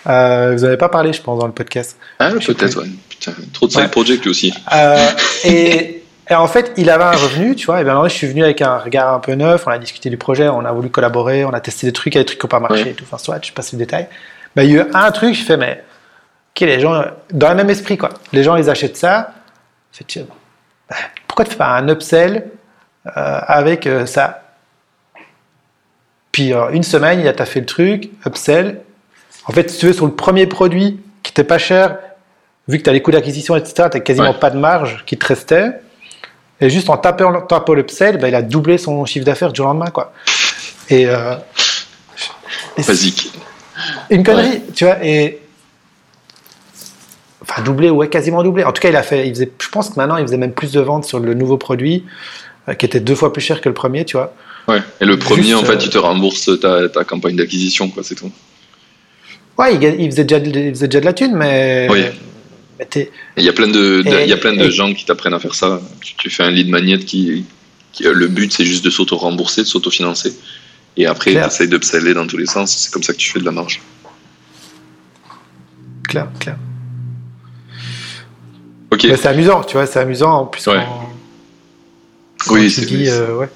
Vous 0.06 0.12
n'avez 0.12 0.76
pas 0.78 0.90
parlé, 0.90 1.14
je 1.14 1.22
pense, 1.22 1.40
dans 1.40 1.46
le 1.48 1.54
podcast. 1.54 1.98
ah, 2.20 2.32
peut-être, 2.32 2.82
ouais. 2.82 2.90
Putain, 3.20 3.34
trop 3.54 3.68
de 3.68 3.72
side 3.72 3.82
Ouais. 3.82 3.88
project 3.90 4.24
lui 4.24 4.30
aussi. 4.32 4.54
Euh, 4.74 5.10
et, 5.44 6.04
et 6.30 6.36
en 6.36 6.48
fait, 6.48 6.72
il 6.78 6.90
avait 6.90 7.04
un 7.04 7.12
revenu, 7.12 7.56
tu 7.56 7.66
vois. 7.66 7.82
Et 7.82 7.84
bien, 7.84 7.94
alors, 7.94 8.08
je 8.08 8.14
suis 8.14 8.28
venu 8.28 8.44
avec 8.44 8.62
un 8.62 8.78
regard 8.78 9.14
un 9.14 9.20
peu 9.20 9.34
neuf. 9.34 9.66
On 9.68 9.72
a 9.72 9.78
discuté 9.78 10.10
du 10.10 10.18
projet, 10.18 10.48
on 10.48 10.64
a 10.66 10.72
voulu 10.72 10.90
collaborer, 10.90 11.44
on 11.46 11.54
a 11.54 11.60
testé 11.60 11.88
des 11.88 11.94
trucs, 11.94 12.16
il 12.16 12.18
y 12.18 12.20
a 12.20 12.22
des 12.22 12.26
trucs 12.28 12.40
qui 12.40 12.46
n'ont 12.46 12.50
pas 12.50 12.60
marché 12.60 12.84
Ouais. 12.84 12.90
et 12.92 12.94
tout. 12.94 13.04
Enfin, 13.06 13.18
soit, 13.18 13.44
je 13.46 13.52
passe 13.52 13.72
le 13.74 13.78
détail. 13.80 14.08
Ben, 14.56 14.64
il 14.64 14.72
y 14.72 14.80
a 14.80 14.84
eu 14.84 14.86
un 14.94 15.12
truc, 15.12 15.36
je 15.36 15.44
fais, 15.44 15.58
mais, 15.58 15.84
ok, 16.56 16.62
les 16.62 16.80
gens, 16.80 17.04
dans 17.32 17.50
le 17.50 17.56
même 17.56 17.70
esprit, 17.70 17.98
quoi. 17.98 18.10
Les 18.34 18.44
gens, 18.44 18.56
ils 18.56 18.70
achètent 18.70 18.98
ça. 18.98 19.34
Je 19.92 19.98
fais, 20.00 20.04
tiens, 20.08 20.26
ben, 20.90 20.96
pourquoi 21.28 21.46
tu 21.46 21.52
fais 21.52 21.58
pas 21.58 21.68
un 21.78 21.88
upsell 21.90 22.46
euh, 23.06 23.12
avec 23.48 23.86
euh, 23.88 24.06
ça? 24.06 24.44
Puis, 26.32 26.54
une 26.72 26.84
semaine, 26.84 27.20
il 27.20 27.28
a 27.28 27.46
fait 27.46 27.60
le 27.60 27.66
truc, 27.66 28.10
upsell. 28.26 28.82
En 29.46 29.52
fait, 29.52 29.70
si 29.70 29.80
tu 29.80 29.88
veux, 29.88 29.94
sur 29.94 30.06
le 30.06 30.14
premier 30.14 30.46
produit 30.46 31.00
qui 31.24 31.32
était 31.32 31.44
pas 31.44 31.58
cher, 31.58 31.98
vu 32.70 32.78
que 32.78 32.84
tu 32.84 32.90
as 32.90 32.94
les 32.94 33.02
coûts 33.02 33.12
d'acquisition, 33.12 33.56
etc., 33.58 33.74
tu 33.92 33.98
n'as 33.98 34.04
quasiment 34.04 34.32
Ouais. 34.32 34.40
pas 34.40 34.50
de 34.52 34.58
marge 34.58 35.04
qui 35.06 35.18
te 35.18 35.26
restait. 35.26 35.72
Et 36.62 36.70
juste 36.70 36.90
en 36.90 36.98
tapant, 36.98 37.42
tapant 37.42 37.74
l'upsell, 37.74 38.18
ben, 38.18 38.28
il 38.28 38.36
a 38.36 38.42
doublé 38.42 38.78
son 38.78 39.04
chiffre 39.06 39.26
d'affaires 39.26 39.52
du 39.52 39.62
lendemain. 39.62 39.88
Quoi. 39.88 40.14
Et, 40.90 41.08
euh, 41.08 41.36
et 42.78 42.84
Basique. 42.84 43.32
une 44.10 44.24
connerie, 44.24 44.62
tu 44.76 44.86
vois. 44.86 44.98
Et, 45.04 45.40
enfin, 47.42 47.62
doublé, 47.64 47.90
ouais, 47.90 48.08
quasiment 48.10 48.44
doublé. 48.44 48.64
En 48.64 48.72
tout 48.72 48.82
cas, 48.82 48.90
il 48.90 48.96
a 48.96 49.04
fait, 49.04 49.28
il 49.28 49.34
faisait, 49.34 49.52
je 49.62 49.70
pense 49.70 49.90
que 49.90 49.96
maintenant, 49.96 50.18
il 50.18 50.24
faisait 50.26 50.38
même 50.38 50.54
plus 50.54 50.72
de 50.72 50.80
ventes 50.82 51.06
sur 51.06 51.20
le 51.20 51.34
nouveau 51.34 51.58
produit, 51.58 52.06
euh, 52.68 52.74
qui 52.74 52.86
était 52.86 53.00
deux 53.00 53.16
fois 53.16 53.32
plus 53.34 53.42
cher 53.42 53.62
que 53.62 53.70
le 53.70 53.74
premier, 53.76 54.06
tu 54.06 54.18
vois. 54.18 54.34
Ouais. 54.68 54.82
Et 55.02 55.06
le 55.06 55.18
premier, 55.18 55.44
Juste, 55.44 55.56
en 55.56 55.64
fait, 55.64 55.74
euh, 55.74 55.82
il 55.82 55.90
te 55.90 55.98
rembourse 55.98 56.50
ta, 56.60 56.90
ta 56.90 57.04
campagne 57.04 57.36
d'acquisition, 57.36 57.90
quoi, 57.90 58.04
c'est 58.04 58.16
tout. 58.16 58.32
Ouais, 59.58 59.76
il, 59.76 60.12
faisait 60.12 60.24
déjà, 60.24 60.40
de- 60.40 60.48
il 60.60 60.70
faisait 60.72 60.88
déjà 60.88 61.00
de 61.00 61.06
la 61.06 61.14
thune, 61.14 61.36
mais. 61.36 61.88
Oui. 61.90 62.04
Il 63.38 63.44
y 63.44 63.50
a 63.50 63.54
plein 63.54 63.68
de, 63.68 64.02
de- 64.02 64.08
Et- 64.08 64.24
il 64.24 64.30
y 64.30 64.34
a 64.34 64.38
plein 64.38 64.54
de 64.56 64.64
et- 64.66 64.72
gens 64.72 64.94
qui 64.94 65.06
t'apprennent 65.06 65.34
à 65.34 65.40
faire 65.40 65.54
ça. 65.56 65.82
Tu, 66.02 66.16
tu 66.16 66.30
fais 66.30 66.44
un 66.44 66.52
lead 66.52 66.70
magnet 66.70 66.98
qui, 67.00 67.46
qui 67.92 68.06
euh, 68.08 68.14
le 68.14 68.28
but 68.28 68.52
c'est 68.54 68.66
juste 68.66 68.86
de 68.86 68.90
s'auto-rembourser, 68.90 69.62
de 69.64 69.68
s'auto-financer. 69.68 70.34
Et 70.98 71.06
après, 71.06 71.32
tu 71.34 71.38
essayes 71.40 71.68
d'upseller 71.68 72.14
dans 72.14 72.26
tous 72.28 72.38
les 72.38 72.46
sens. 72.46 72.76
C'est 72.76 72.92
comme 72.92 73.04
ça 73.04 73.14
que 73.14 73.18
tu 73.18 73.30
fais 73.30 73.40
de 73.40 73.46
la 73.46 73.52
marge. 73.52 73.82
clair, 76.08 76.28
clair. 76.40 76.58
Ok. 78.92 79.04
Mais 79.06 79.18
c'est 79.18 79.28
amusant, 79.28 79.64
tu 79.64 79.74
vois, 79.74 79.86
c'est 79.86 80.00
amusant. 80.00 80.32
En 80.42 80.46
plus, 80.46 80.66
Ouais. 80.68 80.78
quand, 80.78 81.10
quand 82.48 82.54
Oui, 82.56 82.72
c'est 82.72 82.86
dis, 82.86 83.08
euh, 83.08 83.36
ouais. 83.36 83.50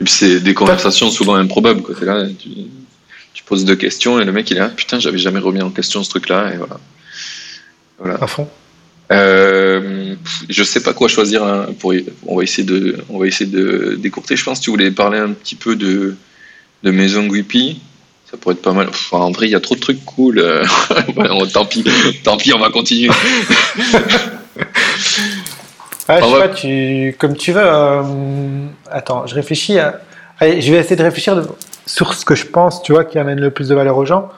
Et 0.00 0.04
puis 0.04 0.12
c'est 0.12 0.40
des 0.40 0.54
conversations 0.54 1.10
souvent 1.10 1.34
improbables. 1.34 1.82
Quoi. 1.82 1.94
T'es 1.94 2.06
là, 2.06 2.24
tu, 2.38 2.48
tu 3.34 3.44
poses 3.44 3.64
deux 3.64 3.76
questions 3.76 4.18
et 4.20 4.24
le 4.24 4.32
mec 4.32 4.50
il 4.50 4.56
est 4.56 4.60
là, 4.60 4.68
putain, 4.68 4.98
j'avais 4.98 5.18
jamais 5.18 5.38
remis 5.38 5.60
en 5.62 5.70
question 5.70 6.02
ce 6.02 6.10
truc-là. 6.10 6.52
Et 6.54 6.56
voilà. 6.56 6.80
Voilà. 7.98 8.14
à 8.22 8.26
fond. 8.26 8.48
Euh, 9.12 10.14
je 10.48 10.62
sais 10.62 10.80
pas 10.80 10.92
quoi 10.92 11.08
choisir. 11.08 11.42
hein, 11.44 11.66
pour, 11.78 11.92
on 12.26 12.36
va 12.36 12.42
essayer 12.42 12.62
de, 12.64 12.98
on 13.08 13.18
va 13.18 13.26
essayer 13.26 13.50
de 13.50 13.96
décourter. 14.00 14.36
Je 14.36 14.44
pense 14.44 14.60
que 14.60 14.64
tu 14.64 14.70
voulais 14.70 14.90
parler 14.90 15.18
un 15.18 15.30
petit 15.32 15.56
peu 15.56 15.74
de, 15.76 16.16
de 16.82 16.90
Maison 16.90 17.26
Guipi. 17.26 17.80
Ça 18.30 18.36
pourrait 18.36 18.54
être 18.54 18.62
pas 18.62 18.72
mal. 18.72 18.88
En 19.10 19.32
vrai, 19.32 19.46
il 19.48 19.50
y 19.50 19.56
a 19.56 19.60
trop 19.60 19.74
de 19.74 19.80
trucs 19.80 20.04
cool. 20.04 20.38
euh, 20.38 20.64
tant 21.52 21.64
pis, 21.64 21.84
tant 22.22 22.36
pis, 22.36 22.52
on 22.54 22.60
va 22.60 22.70
continuer. 22.70 23.10
Ah, 26.08 26.20
je 26.20 26.24
sais 26.24 26.32
ouais. 26.32 26.40
pas, 26.40 26.48
tu, 26.48 27.16
comme 27.18 27.36
tu 27.36 27.52
veux. 27.52 27.62
euh, 27.64 28.02
attends, 28.90 29.26
je 29.26 29.34
réfléchis. 29.34 29.78
À... 29.78 30.00
Allez, 30.38 30.60
je 30.60 30.72
vais 30.72 30.78
essayer 30.78 30.96
de 30.96 31.02
réfléchir 31.02 31.36
de- 31.36 31.46
sur 31.86 32.14
ce 32.14 32.24
que 32.24 32.34
je 32.34 32.46
pense, 32.46 32.82
tu 32.82 32.92
vois, 32.92 33.04
qui 33.04 33.18
amène 33.18 33.40
le 33.40 33.50
plus 33.50 33.68
de 33.68 33.74
valeur 33.74 33.96
aux 33.96 34.06
gens. 34.06 34.28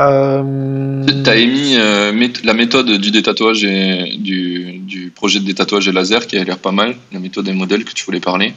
Euh, 0.00 1.04
T'as 1.24 1.36
émis 1.36 1.76
euh, 1.78 2.12
la 2.42 2.52
méthode 2.54 2.90
du 2.90 3.10
détatouage 3.12 3.64
et 3.64 4.16
du, 4.18 4.78
du 4.78 5.10
projet 5.14 5.38
de 5.38 5.44
détatouage 5.44 5.86
et 5.88 5.92
laser 5.92 6.26
qui 6.26 6.36
a 6.36 6.42
l'air 6.44 6.58
pas 6.58 6.72
mal. 6.72 6.96
La 7.12 7.20
méthode 7.20 7.46
et 7.48 7.52
modèle 7.52 7.84
que 7.84 7.92
tu 7.92 8.04
voulais 8.04 8.20
parler. 8.20 8.54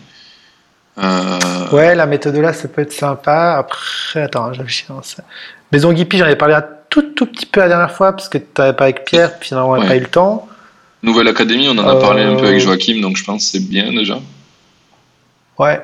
Euh, 0.98 1.38
Ouais, 1.72 1.94
la 1.96 2.06
méthode 2.08 2.36
là, 2.38 2.54
ça 2.54 2.68
peut 2.68 2.82
être 2.82 2.94
sympa. 2.94 3.56
Après, 3.58 4.22
attends, 4.24 4.50
dans 4.90 5.04
ça. 5.04 5.24
Maison 5.72 5.92
Guipi, 5.94 6.18
j'en 6.18 6.28
ai 6.28 6.36
parlé 6.36 6.56
un 6.56 6.66
tout, 6.90 7.02
tout 7.14 7.26
petit 7.28 7.46
peu 7.46 7.60
la 7.60 7.68
dernière 7.68 7.92
fois 7.92 8.14
parce 8.14 8.30
que 8.30 8.38
tu 8.38 8.46
n'avais 8.58 8.74
pas 8.76 8.86
avec 8.86 9.06
Pierre, 9.06 9.38
puis 9.38 9.50
finalement, 9.50 9.72
on 9.72 9.76
n'a 9.76 9.82
Ouais. 9.82 9.88
pas 9.90 9.96
eu 9.98 10.00
le 10.00 10.08
temps. 10.08 10.48
Nouvelle 11.04 11.28
Académie, 11.28 11.68
on 11.70 11.78
en 11.78 11.88
a 11.88 11.96
Euh, 11.96 12.02
parlé 12.02 12.24
un 12.24 12.36
peu 12.36 12.48
avec 12.48 12.60
Joachim, 12.62 13.00
donc 13.02 13.18
je 13.18 13.24
pense 13.24 13.46
que 13.46 13.52
c'est 13.52 13.68
bien 13.68 13.92
déjà. 13.92 14.20
Ouais. 15.60 15.80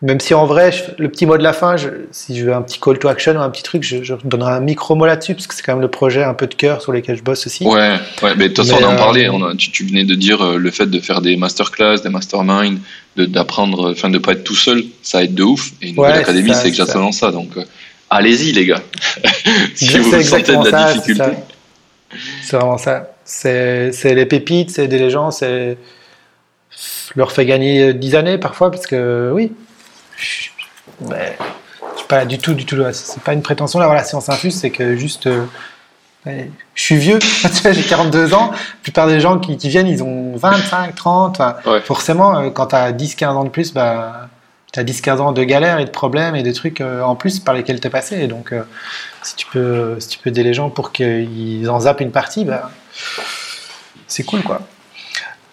Même 0.00 0.20
si 0.20 0.32
en 0.32 0.46
vrai, 0.46 0.70
je- 0.70 0.84
le 1.02 1.08
petit 1.08 1.26
mot 1.26 1.36
de 1.36 1.42
la 1.42 1.52
fin, 1.52 1.76
je- 1.76 1.88
si 2.12 2.38
je 2.38 2.44
veux 2.44 2.54
un 2.54 2.62
petit 2.62 2.78
call 2.78 3.00
to 3.00 3.08
action 3.08 3.32
ou 3.34 3.38
un 3.40 3.50
petit 3.50 3.64
truc, 3.64 3.82
je, 3.82 4.04
je 4.04 4.14
donnerai 4.24 4.52
un 4.52 4.60
micro 4.60 4.94
mot 4.94 5.06
là-dessus 5.06 5.34
parce 5.34 5.48
que 5.48 5.54
c'est 5.56 5.62
quand 5.62 5.72
même 5.72 5.80
le 5.80 5.88
projet 5.90 6.22
un 6.22 6.34
peu 6.34 6.46
de 6.46 6.54
cœur 6.54 6.80
sur 6.82 6.92
lequel 6.92 7.16
je 7.16 7.22
bosse 7.24 7.46
aussi. 7.48 7.64
Ouais, 7.66 7.96
ouais, 8.22 8.34
mais 8.36 8.48
de 8.48 8.54
toute 8.54 8.64
façon, 8.64 8.78
Mais, 8.78 8.86
on 8.86 8.90
en 8.90 8.94
euh, 8.94 8.96
parlait. 8.96 9.28
On 9.28 9.44
a- 9.44 9.56
tu, 9.56 9.72
tu 9.72 9.84
venais 9.84 10.04
de 10.04 10.14
dire 10.14 10.40
euh, 10.40 10.56
le 10.56 10.70
fait 10.70 10.86
de 10.86 11.00
faire 11.00 11.20
des 11.20 11.36
masterclass, 11.36 11.96
des 12.02 12.10
masterminds, 12.10 12.78
d'apprendre, 13.16 13.90
enfin, 13.90 14.08
de 14.08 14.18
pas 14.18 14.32
être 14.32 14.44
tout 14.44 14.54
seul, 14.54 14.84
ça 15.02 15.24
aide 15.24 15.34
de 15.34 15.42
ouf. 15.42 15.72
Et 15.82 15.90
Nouvelle 15.90 16.12
Ouais, 16.12 16.18
Académie, 16.18 16.54
c'est 16.54 16.68
exactement 16.68 17.10
ça. 17.10 17.32
Donc, 17.32 17.56
euh, 17.56 17.64
allez-y, 18.08 18.52
les 18.52 18.66
gars. 18.66 18.82
si 19.74 19.86
C'est 19.86 19.98
vous 19.98 20.22
sentez 20.22 20.52
de 20.56 20.64
la 20.64 20.70
ça, 20.70 20.92
difficulté. 20.92 21.24
c'est 22.44 22.56
vraiment 22.56 22.78
ça. 22.78 23.10
C'est 23.24 23.90
c'est 23.92 24.14
les 24.14 24.26
pépites, 24.26 24.70
c'est 24.70 24.84
aider 24.84 25.00
les 25.00 25.10
gens, 25.10 25.32
c'est 25.32 25.76
leur 27.16 27.32
fait 27.32 27.44
gagner 27.46 27.92
10 27.94 28.14
années 28.14 28.38
parfois 28.38 28.70
parce 28.70 28.86
que 28.86 29.32
oui. 29.34 29.50
Mais 31.08 31.36
suis 31.96 32.06
pas 32.08 32.24
du 32.24 32.38
tout, 32.38 32.54
du 32.54 32.64
tout. 32.66 32.76
C'est 32.92 33.22
pas 33.22 33.32
une 33.32 33.42
prétention 33.42 33.78
là. 33.78 33.86
Voilà, 33.86 34.04
si 34.04 34.14
on 34.14 34.20
s'infuse, 34.20 34.58
c'est 34.58 34.70
que 34.70 34.96
juste. 34.96 35.26
euh, 35.26 35.44
ouais, 36.26 36.50
je 36.74 36.82
suis 36.82 36.96
vieux, 36.96 37.18
j'ai 37.64 37.82
42 37.82 38.34
ans. 38.34 38.50
La 38.50 38.58
plupart 38.82 39.06
des 39.06 39.20
gens 39.20 39.38
qui, 39.38 39.56
qui 39.56 39.68
viennent, 39.68 39.86
ils 39.88 40.02
ont 40.02 40.36
25, 40.36 40.94
30. 40.94 41.40
enfin, 41.40 41.56
Ouais. 41.66 41.80
Forcément, 41.80 42.38
euh, 42.38 42.50
quand 42.50 42.68
tu 42.68 42.76
as 42.76 42.92
10, 42.92 43.14
15 43.14 43.36
ans 43.36 43.44
de 43.44 43.48
plus, 43.50 43.72
bah, 43.72 44.28
tu 44.72 44.80
as 44.80 44.84
10, 44.84 45.00
15 45.00 45.20
ans 45.20 45.32
de 45.32 45.44
galères 45.44 45.78
et 45.78 45.84
de 45.84 45.90
problèmes 45.90 46.34
et 46.36 46.42
de 46.42 46.52
trucs 46.52 46.80
euh, 46.80 47.02
en 47.02 47.14
plus 47.16 47.40
par 47.40 47.54
lesquels 47.54 47.80
tu 47.80 47.86
es 47.86 47.90
passé. 47.90 48.16
Et 48.20 48.26
donc, 48.26 48.52
euh, 48.52 48.62
si, 49.22 49.36
tu 49.36 49.46
peux, 49.46 49.96
si 50.00 50.08
tu 50.08 50.18
peux 50.18 50.30
aider 50.30 50.42
les 50.42 50.54
gens 50.54 50.70
pour 50.70 50.92
qu'ils 50.92 51.68
en 51.70 51.80
zappent 51.80 52.00
une 52.00 52.12
partie, 52.12 52.44
bah, 52.44 52.70
c'est 54.06 54.24
cool 54.24 54.42
quoi. 54.42 54.60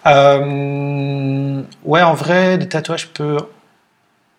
Euh, 0.08 1.62
ouais, 1.84 2.02
en 2.04 2.14
vrai, 2.14 2.58
des 2.58 2.70
tatouages, 2.70 3.02
je 3.02 3.08
peux 3.08 3.38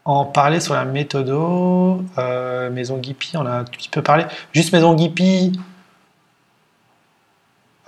en 0.07 0.25
parler 0.25 0.61
sur 0.61 0.73
la 0.75 0.85
méthodo. 0.85 2.03
Euh, 2.17 2.71
Maison 2.71 2.97
Guipi, 2.97 3.37
on 3.37 3.45
a 3.45 3.51
un 3.51 3.65
petit 3.65 3.89
peu 3.89 4.03
parlé. 4.03 4.25
Juste 4.53 4.73
Maison 4.73 4.95
Guipi. 4.95 5.53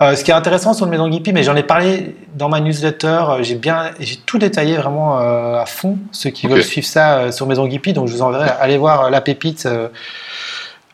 Euh, 0.01 0.15
ce 0.15 0.23
qui 0.23 0.31
est 0.31 0.33
intéressant 0.33 0.73
sur 0.73 0.85
le 0.85 0.91
Maison 0.91 1.09
Guipi, 1.09 1.33
mais 1.33 1.43
j'en 1.43 1.55
ai 1.55 1.63
parlé 1.63 2.15
dans 2.35 2.47
ma 2.47 2.61
newsletter, 2.61 3.07
euh, 3.07 3.43
j'ai 3.43 3.55
bien, 3.55 3.91
j'ai 3.99 4.15
tout 4.15 4.37
détaillé 4.37 4.77
vraiment 4.77 5.19
euh, 5.19 5.59
à 5.59 5.65
fond. 5.65 5.97
Ceux 6.13 6.29
qui 6.29 6.47
veulent 6.47 6.63
suivre 6.63 6.87
ça 6.87 7.33
sur 7.33 7.47
Maison 7.47 7.67
Guipi, 7.67 7.91
donc 7.93 8.07
je 8.07 8.13
vous 8.13 8.21
enverrai. 8.21 8.49
Allez 8.61 8.77
voir 8.77 9.09
la 9.09 9.19
pépite, 9.21 9.67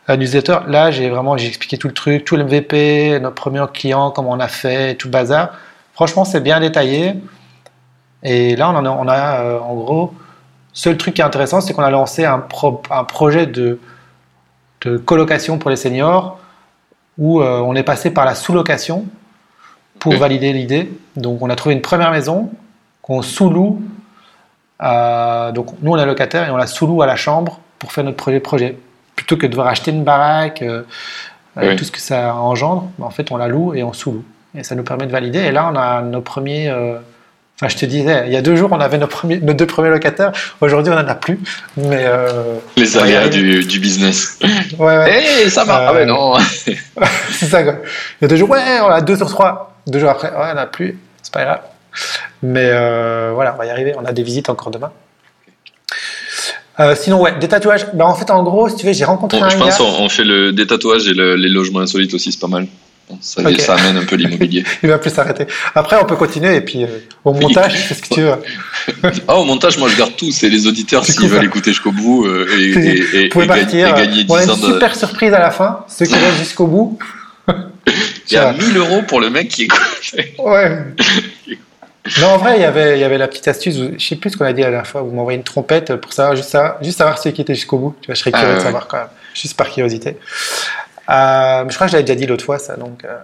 la 0.07 0.17
newsletter. 0.17 0.57
Là, 0.67 0.91
j'ai 0.91 1.09
vraiment, 1.09 1.37
j'ai 1.37 1.47
expliqué 1.47 1.77
tout 1.77 1.87
le 1.87 1.93
truc, 1.93 2.25
tout 2.25 2.35
le 2.35 2.43
MVP, 2.45 3.19
notre 3.19 3.35
premier 3.35 3.63
client, 3.73 4.11
comment 4.11 4.31
on 4.31 4.39
a 4.39 4.47
fait, 4.47 4.95
tout 4.95 5.07
le 5.07 5.11
bazar. 5.11 5.53
Franchement, 5.93 6.25
c'est 6.25 6.41
bien 6.41 6.59
détaillé. 6.59 7.13
Et 8.23 8.55
là, 8.55 8.69
on 8.71 8.75
en 8.75 8.85
a, 8.85 8.89
on 8.89 9.07
a 9.07 9.59
en 9.59 9.75
gros, 9.75 10.13
seul 10.75 10.97
truc 10.97 11.15
qui 11.15 11.21
est 11.21 11.25
intéressant, 11.25 11.59
c'est 11.61 11.73
qu'on 11.73 11.81
a 11.81 11.89
lancé 11.89 12.23
un, 12.25 12.37
pro- 12.39 12.83
un 12.91 13.03
projet 13.05 13.47
de, 13.47 13.79
de 14.81 14.97
colocation 14.97 15.57
pour 15.57 15.71
les 15.71 15.75
seniors 15.77 16.37
où 17.17 17.41
euh, 17.41 17.59
on 17.59 17.73
est 17.75 17.81
passé 17.83 18.11
par 18.11 18.25
la 18.25 18.35
sous-location 18.35 19.05
pour 19.99 20.13
Ok. 20.13 20.19
valider 20.19 20.53
l'idée. 20.53 20.91
Donc, 21.15 21.41
on 21.41 21.49
a 21.49 21.55
trouvé 21.55 21.73
une 21.73 21.81
première 21.81 22.11
maison 22.11 22.51
qu'on 23.01 23.21
sous-loue. 23.23 23.81
à- 24.77 25.51
donc, 25.55 25.67
nous, 25.81 25.91
on 25.93 25.97
est 25.97 26.05
locataire 26.05 26.47
et 26.47 26.51
on 26.51 26.57
la 26.57 26.67
sous-loue 26.67 27.01
à 27.01 27.05
la 27.05 27.15
chambre 27.15 27.59
pour 27.79 27.91
faire 27.93 28.03
notre 28.03 28.17
projet 28.17 28.39
projet. 28.39 28.77
Plutôt 29.15 29.37
que 29.37 29.43
de 29.45 29.51
devoir 29.51 29.67
acheter 29.67 29.91
une 29.91 30.03
baraque, 30.03 30.61
euh, 30.61 30.83
Oui. 31.55 31.75
tout 31.77 31.85
ce 31.85 31.91
que 31.91 32.01
ça 32.01 32.35
engendre, 32.35 32.89
en 33.01 33.09
fait, 33.09 33.31
on 33.31 33.37
la 33.37 33.47
loue 33.47 33.73
et 33.73 33.81
on 33.83 33.93
sous-loue. 33.93 34.25
Et 34.53 34.63
ça 34.63 34.75
nous 34.75 34.83
permet 34.83 35.05
de 35.07 35.11
valider. 35.13 35.39
Et 35.39 35.51
là, 35.53 35.69
on 35.71 35.75
a 35.77 36.01
nos 36.01 36.19
premiers. 36.21 36.67
Euh, 37.55 37.65
Enfin, 37.65 37.69
je 37.69 37.77
te 37.77 37.85
disais, 37.85 38.23
il 38.27 38.33
y 38.33 38.35
a 38.35 38.41
deux 38.41 38.55
jours, 38.57 38.69
on 38.73 38.79
avait 38.81 38.97
nos, 38.97 39.07
premiers, 39.07 39.37
nos 39.39 39.53
deux 39.53 39.65
premiers 39.65 39.89
locataires. 39.89 40.31
Aujourd'hui, 40.59 40.91
on 40.91 40.95
n'en 40.95 41.07
a 41.07 41.15
plus. 41.15 41.39
Mais 41.77 42.03
euh, 42.05 42.57
Les 42.75 42.97
aléas 42.97 43.29
du, 43.29 43.63
du 43.63 43.79
business. 43.79 44.39
ouais, 44.79 44.97
ouais. 44.97 45.23
Eh, 45.45 45.49
ça 45.49 45.63
va. 45.63 45.81
Euh, 45.81 45.85
Ah 45.89 45.93
ouais, 45.93 46.05
non. 46.05 46.33
c'est 47.31 47.45
ça, 47.45 47.63
quoi. 47.63 47.75
Il 48.19 48.23
y 48.23 48.25
a 48.25 48.27
deux 48.27 48.35
jours, 48.35 48.49
ouais, 48.49 48.59
on 48.81 48.87
a 48.89 49.01
deux 49.01 49.15
sur 49.15 49.29
trois. 49.29 49.73
Deux 49.87 49.99
jours 49.99 50.09
après, 50.09 50.29
ouais, 50.31 50.49
on 50.51 50.55
n'a 50.55 50.65
plus. 50.65 50.97
C'est 51.23 51.31
pas 51.33 51.43
grave. 51.45 51.59
Mais 52.43 52.69
euh, 52.71 53.31
voilà, 53.33 53.53
on 53.53 53.57
va 53.57 53.65
y 53.65 53.69
arriver. 53.69 53.93
On 53.97 54.03
a 54.05 54.11
des 54.11 54.23
visites 54.23 54.49
encore 54.49 54.69
demain. 54.71 54.91
Euh, 56.81 56.93
sinon, 56.93 57.21
ouais, 57.21 57.37
des 57.39 57.47
tatouages. 57.47 57.85
Ben, 57.93 58.03
en 58.03 58.15
fait, 58.15 58.29
en 58.31 58.43
gros, 58.43 58.67
si 58.67 58.75
tu 58.75 58.85
veux, 58.85 58.91
j'ai 58.91 59.05
rencontré 59.05 59.39
un 59.39 59.47
je 59.49 59.55
gars. 59.57 59.63
pense 59.63 59.77
qu'on 59.77 59.85
on 60.03 60.09
fait 60.09 60.25
le 60.25 60.51
détatouage 60.51 61.07
et 61.07 61.13
le- 61.13 61.35
les 61.37 61.47
logements 61.47 61.79
insolites 61.79 62.13
aussi, 62.13 62.33
c'est 62.33 62.39
pas 62.41 62.47
mal. 62.49 62.67
Ça, 63.21 63.41
amène 63.75 63.97
un 63.97 64.05
peu 64.05 64.15
l'immobilier. 64.15 64.63
Il 64.83 64.89
va 64.89 64.97
plus 64.97 65.11
s'arrêter. 65.11 65.45
Après, 65.75 65.95
on 66.01 66.05
peut 66.05 66.15
continuer 66.15 66.55
et 66.55 66.61
puis 66.61 66.83
euh, 66.83 66.87
au 67.23 67.33
montage, 67.33 67.73
fais 67.75 67.93
ce 67.93 68.01
que 68.01 68.13
tu 68.13 68.21
veux. 68.21 68.33
Ah, 69.27 69.35
au 69.37 69.45
montage, 69.45 69.77
moi 69.79 69.89
je 69.89 69.97
garde 69.97 70.15
tout. 70.15 70.31
C'est 70.31 70.49
les 70.49 70.67
auditeurs 70.67 71.05
s'ils 71.05 71.27
veulent 71.27 71.45
écouter 71.45 71.71
jusqu'au 71.71 71.91
bout 71.91 72.25
euh, 72.25 72.47
et, 72.55 72.71
Vous 72.71 72.79
et, 72.79 73.23
et, 73.25 73.29
pouvez 73.29 73.45
et 73.45 73.47
gagner, 73.47 73.61
partir. 73.61 73.87
et 73.87 73.93
gagner 73.93 74.23
10 74.23 74.31
on 74.31 74.35
a 74.35 74.43
une 74.43 74.49
de. 74.49 74.55
super 74.55 74.95
surprise 74.95 75.33
à 75.33 75.39
la 75.39 75.49
fin. 75.51 75.85
Ceux 75.87 76.05
qui 76.05 76.13
restent 76.15 76.37
jusqu'au 76.39 76.67
bout. 76.67 76.99
Il 78.29 78.33
y 78.33 78.37
a 78.37 78.53
1000 78.53 78.77
euros 78.77 79.01
pour 79.07 79.19
le 79.21 79.29
mec 79.29 79.47
qui 79.49 79.63
écoute. 79.63 79.79
Ouais. 80.39 80.77
Non, 82.21 82.27
en 82.27 82.37
vrai, 82.37 82.57
il 82.57 82.61
y 82.61 82.65
avait, 82.65 82.97
il 82.97 83.01
y 83.01 83.03
avait 83.03 83.17
la 83.17 83.27
petite 83.27 83.47
astuce. 83.47 83.75
Je 83.97 84.03
sais 84.05 84.15
plus 84.15 84.29
ce 84.31 84.37
qu'on 84.37 84.45
a 84.45 84.53
dit 84.53 84.61
la 84.61 84.69
dernière 84.69 84.87
fois. 84.87 85.01
Vous 85.01 85.11
m'envoyez 85.11 85.37
une 85.37 85.43
trompette 85.43 85.95
pour 85.95 86.13
savoir 86.13 86.35
juste, 86.35 86.49
savoir, 86.49 86.77
juste 86.83 86.97
savoir 86.99 87.17
ceux 87.17 87.31
qui 87.31 87.41
étaient 87.41 87.55
jusqu'au 87.55 87.77
bout. 87.79 87.95
Tu 88.01 88.07
vois, 88.07 88.15
je 88.15 88.19
serais 88.19 88.31
Ah, 88.33 88.39
curieux 88.39 88.53
de 88.53 88.59
ouais. 88.59 88.63
savoir 88.65 88.87
quand 88.87 88.97
même. 88.97 89.07
Juste 89.33 89.57
par 89.57 89.69
curiosité. 89.71 90.17
Euh, 91.09 91.65
je 91.69 91.75
crois 91.75 91.87
que 91.87 91.91
je 91.91 91.97
l'avais 91.97 92.03
déjà 92.03 92.15
dit 92.15 92.25
l'autre 92.25 92.45
fois, 92.45 92.59
ça. 92.59 92.75
Donc, 92.75 93.03
euh. 93.05 93.17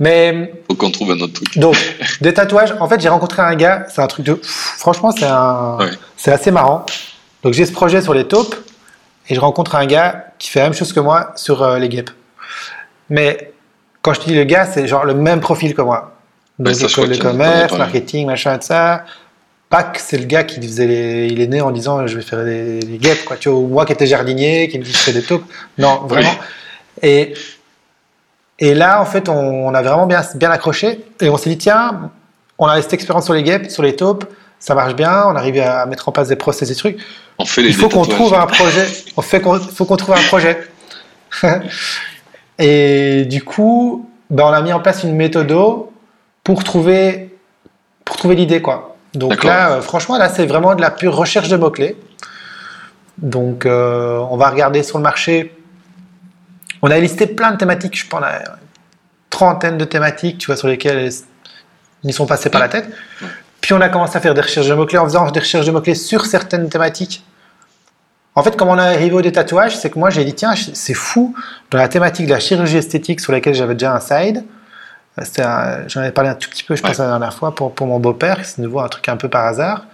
Mais 0.00 0.52
Faut 0.68 0.76
qu'on 0.76 0.90
trouve 0.90 1.12
un 1.12 1.20
autre 1.20 1.34
truc. 1.34 1.58
donc, 1.58 1.76
des 2.20 2.34
tatouages. 2.34 2.74
En 2.80 2.88
fait, 2.88 3.00
j'ai 3.00 3.08
rencontré 3.08 3.42
un 3.42 3.54
gars. 3.54 3.86
C'est 3.88 4.02
un 4.02 4.06
truc 4.06 4.26
de. 4.26 4.38
Franchement, 4.42 5.10
c'est 5.12 5.26
un. 5.26 5.76
Ouais. 5.78 5.90
C'est 6.16 6.32
assez 6.32 6.50
marrant. 6.50 6.84
Donc, 7.42 7.54
j'ai 7.54 7.64
ce 7.64 7.72
projet 7.72 8.02
sur 8.02 8.12
les 8.14 8.26
taupes 8.26 8.56
et 9.28 9.34
je 9.34 9.40
rencontre 9.40 9.74
un 9.74 9.86
gars 9.86 10.26
qui 10.38 10.50
fait 10.50 10.60
la 10.60 10.66
même 10.66 10.74
chose 10.74 10.92
que 10.92 11.00
moi 11.00 11.32
sur 11.36 11.62
euh, 11.62 11.78
les 11.78 11.88
guêpes. 11.88 12.10
Mais 13.08 13.52
quand 14.02 14.14
je 14.14 14.20
te 14.20 14.26
dis 14.26 14.34
le 14.34 14.44
gars, 14.44 14.66
c'est 14.66 14.86
genre 14.86 15.04
le 15.04 15.14
même 15.14 15.40
profil 15.40 15.74
que 15.74 15.82
moi. 15.82 16.12
Donc, 16.58 16.74
ça, 16.74 16.86
école 16.86 17.10
de 17.10 17.18
commerce, 17.18 17.72
marketing, 17.76 18.26
machin, 18.26 18.58
et 18.58 18.62
ça. 18.62 19.04
Pac, 19.68 19.98
c'est 19.98 20.16
le 20.16 20.26
gars 20.26 20.44
qui 20.44 20.62
faisait 20.62 20.86
les... 20.86 21.26
Il 21.26 21.40
est 21.40 21.48
né 21.48 21.60
en 21.60 21.72
disant 21.72 22.06
je 22.06 22.16
vais 22.16 22.22
faire 22.22 22.44
des, 22.44 22.80
guêpes, 23.00 23.24
quoi. 23.24 23.36
Tu 23.36 23.48
vois, 23.48 23.60
moi 23.60 23.84
qui 23.84 23.92
étais 23.92 24.06
jardinier, 24.06 24.68
qui 24.68 24.78
me 24.78 24.84
dit 24.84 24.92
je 24.92 24.96
fais 24.96 25.12
des 25.12 25.22
taupes. 25.22 25.44
Non, 25.76 26.02
vraiment. 26.06 26.30
Et, 27.02 27.34
et 28.58 28.74
là, 28.74 29.00
en 29.00 29.04
fait, 29.04 29.28
on, 29.28 29.66
on 29.68 29.74
a 29.74 29.82
vraiment 29.82 30.06
bien, 30.06 30.22
bien 30.34 30.50
accroché. 30.50 31.04
Et 31.20 31.28
on 31.28 31.36
s'est 31.36 31.50
dit, 31.50 31.58
tiens, 31.58 32.10
on 32.58 32.66
a 32.66 32.80
cette 32.80 32.92
expérience 32.94 33.24
sur 33.24 33.34
les 33.34 33.42
guêpes, 33.42 33.70
sur 33.70 33.82
les 33.82 33.96
taupes, 33.96 34.24
ça 34.58 34.74
marche 34.74 34.94
bien, 34.94 35.24
on 35.26 35.36
arrive 35.36 35.60
à 35.60 35.84
mettre 35.86 36.08
en 36.08 36.12
place 36.12 36.28
des 36.28 36.36
process, 36.36 36.68
des 36.68 36.74
trucs. 36.74 36.98
On 37.38 37.44
fait 37.44 37.60
les 37.62 37.68
Il 37.68 37.74
faut 37.74 37.88
qu'on 37.90 38.04
trouve 38.06 38.32
un 38.34 38.46
projet. 38.46 38.86
Il 39.16 39.22
fait 39.22 39.40
qu'on- 39.40 39.58
faut 39.60 39.84
qu'on 39.84 39.96
trouve 39.98 40.14
un 40.14 40.22
projet. 40.28 40.58
et 42.58 43.24
du 43.26 43.42
coup, 43.44 44.08
ben, 44.30 44.44
on 44.44 44.52
a 44.52 44.62
mis 44.62 44.72
en 44.72 44.80
place 44.80 45.02
une 45.04 45.14
méthode 45.14 45.52
pour 46.42 46.64
trouver, 46.64 47.36
pour 48.04 48.16
trouver 48.16 48.34
l'idée, 48.36 48.62
quoi. 48.62 48.96
Donc 49.14 49.30
D'accord. 49.32 49.50
là, 49.50 49.70
euh, 49.72 49.80
franchement, 49.82 50.16
là, 50.18 50.28
c'est 50.28 50.46
vraiment 50.46 50.74
de 50.74 50.80
la 50.80 50.90
pure 50.90 51.14
recherche 51.14 51.48
de 51.48 51.56
mots-clés. 51.56 51.96
Donc, 53.18 53.64
euh, 53.66 54.18
on 54.30 54.36
va 54.36 54.50
regarder 54.50 54.82
sur 54.82 54.98
le 54.98 55.02
marché. 55.02 55.55
On 56.82 56.90
a 56.90 56.98
listé 56.98 57.26
plein 57.26 57.52
de 57.52 57.56
thématiques, 57.56 57.98
je 57.98 58.06
pense, 58.06 58.20
on 58.20 58.24
a 58.24 58.36
une 58.38 58.56
trentaine 59.30 59.78
de 59.78 59.84
thématiques, 59.84 60.38
tu 60.38 60.46
vois, 60.46 60.56
sur 60.56 60.68
lesquelles 60.68 61.10
ils 62.04 62.12
sont 62.12 62.26
passés 62.26 62.50
par 62.50 62.60
la 62.60 62.68
tête. 62.68 62.88
Puis 63.60 63.72
on 63.72 63.80
a 63.80 63.88
commencé 63.88 64.16
à 64.16 64.20
faire 64.20 64.34
des 64.34 64.40
recherches 64.40 64.68
de 64.68 64.74
mots-clés 64.74 64.98
en 64.98 65.04
faisant 65.04 65.30
des 65.30 65.40
recherches 65.40 65.66
de 65.66 65.72
mots-clés 65.72 65.94
sur 65.94 66.24
certaines 66.26 66.68
thématiques 66.68 67.24
En 68.34 68.42
fait, 68.42 68.56
comment 68.56 68.72
on 68.72 68.78
est 68.78 68.82
arrivé 68.82 69.12
au 69.14 69.22
des 69.22 69.32
tatouages, 69.32 69.76
c'est 69.76 69.90
que 69.90 69.98
moi 69.98 70.10
j'ai 70.10 70.24
dit 70.24 70.34
tiens, 70.34 70.54
c'est 70.54 70.94
fou 70.94 71.34
dans 71.70 71.78
la 71.78 71.88
thématique 71.88 72.26
de 72.26 72.32
la 72.32 72.40
chirurgie 72.40 72.76
esthétique 72.76 73.20
sur 73.20 73.32
laquelle 73.32 73.54
j'avais 73.54 73.74
déjà 73.74 73.94
un 73.94 74.00
side. 74.00 74.44
J'en 75.18 76.00
avais 76.02 76.12
parlé 76.12 76.28
un 76.30 76.34
tout 76.34 76.50
petit 76.50 76.62
peu, 76.62 76.76
je 76.76 76.82
pense, 76.82 76.98
Ouais. 76.98 77.04
la 77.04 77.10
dernière 77.12 77.32
fois 77.34 77.54
pour, 77.54 77.74
pour 77.74 77.86
mon 77.86 77.98
beau-père, 77.98 78.38
c'est 78.44 78.58
de 78.60 78.66
nouveau 78.66 78.80
un 78.80 78.88
truc 78.88 79.08
un 79.08 79.16
peu 79.16 79.28
par 79.30 79.46
hasard. 79.46 79.86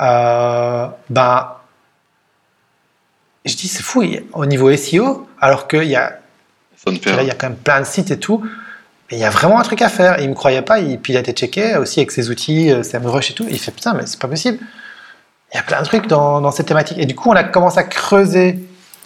Euh, 0.00 0.86
ben, 1.10 1.48
je 3.44 3.56
dis 3.56 3.68
c'est 3.68 3.82
fou, 3.82 4.04
au 4.32 4.46
niveau 4.46 4.74
SEO, 4.76 5.28
alors 5.40 5.68
qu'il 5.68 5.84
y 5.84 5.96
a 5.96 6.18
Là, 6.86 7.22
il 7.22 7.28
y 7.28 7.30
a 7.30 7.34
quand 7.34 7.48
même 7.48 7.58
plein 7.58 7.80
de 7.80 7.86
sites 7.86 8.10
et 8.10 8.18
tout. 8.18 8.42
Mais 9.10 9.16
il 9.16 9.20
y 9.20 9.24
a 9.24 9.30
vraiment 9.30 9.58
un 9.58 9.62
truc 9.62 9.82
à 9.82 9.88
faire. 9.88 10.18
Et 10.18 10.24
il 10.24 10.28
me 10.28 10.34
croyait 10.34 10.62
pas. 10.62 10.78
Il, 10.78 10.98
puis 10.98 11.12
il 11.12 11.16
a 11.16 11.20
été 11.20 11.32
checké 11.32 11.76
aussi 11.76 12.00
avec 12.00 12.10
ses 12.10 12.30
outils, 12.30 12.70
euh, 12.70 12.82
SEMrush 12.82 13.30
et 13.30 13.34
tout. 13.34 13.44
Et 13.44 13.52
il 13.52 13.58
fait 13.58 13.72
putain, 13.72 13.94
mais 13.94 14.06
c'est 14.06 14.20
pas 14.20 14.28
possible. 14.28 14.58
Il 15.52 15.56
y 15.56 15.58
a 15.60 15.62
plein 15.62 15.80
de 15.80 15.86
trucs 15.86 16.06
dans, 16.06 16.40
dans 16.40 16.50
cette 16.50 16.66
thématique. 16.66 16.98
Et 16.98 17.06
du 17.06 17.14
coup, 17.14 17.30
on 17.30 17.36
a 17.36 17.44
commencé 17.44 17.78
à 17.78 17.84
creuser 17.84 18.58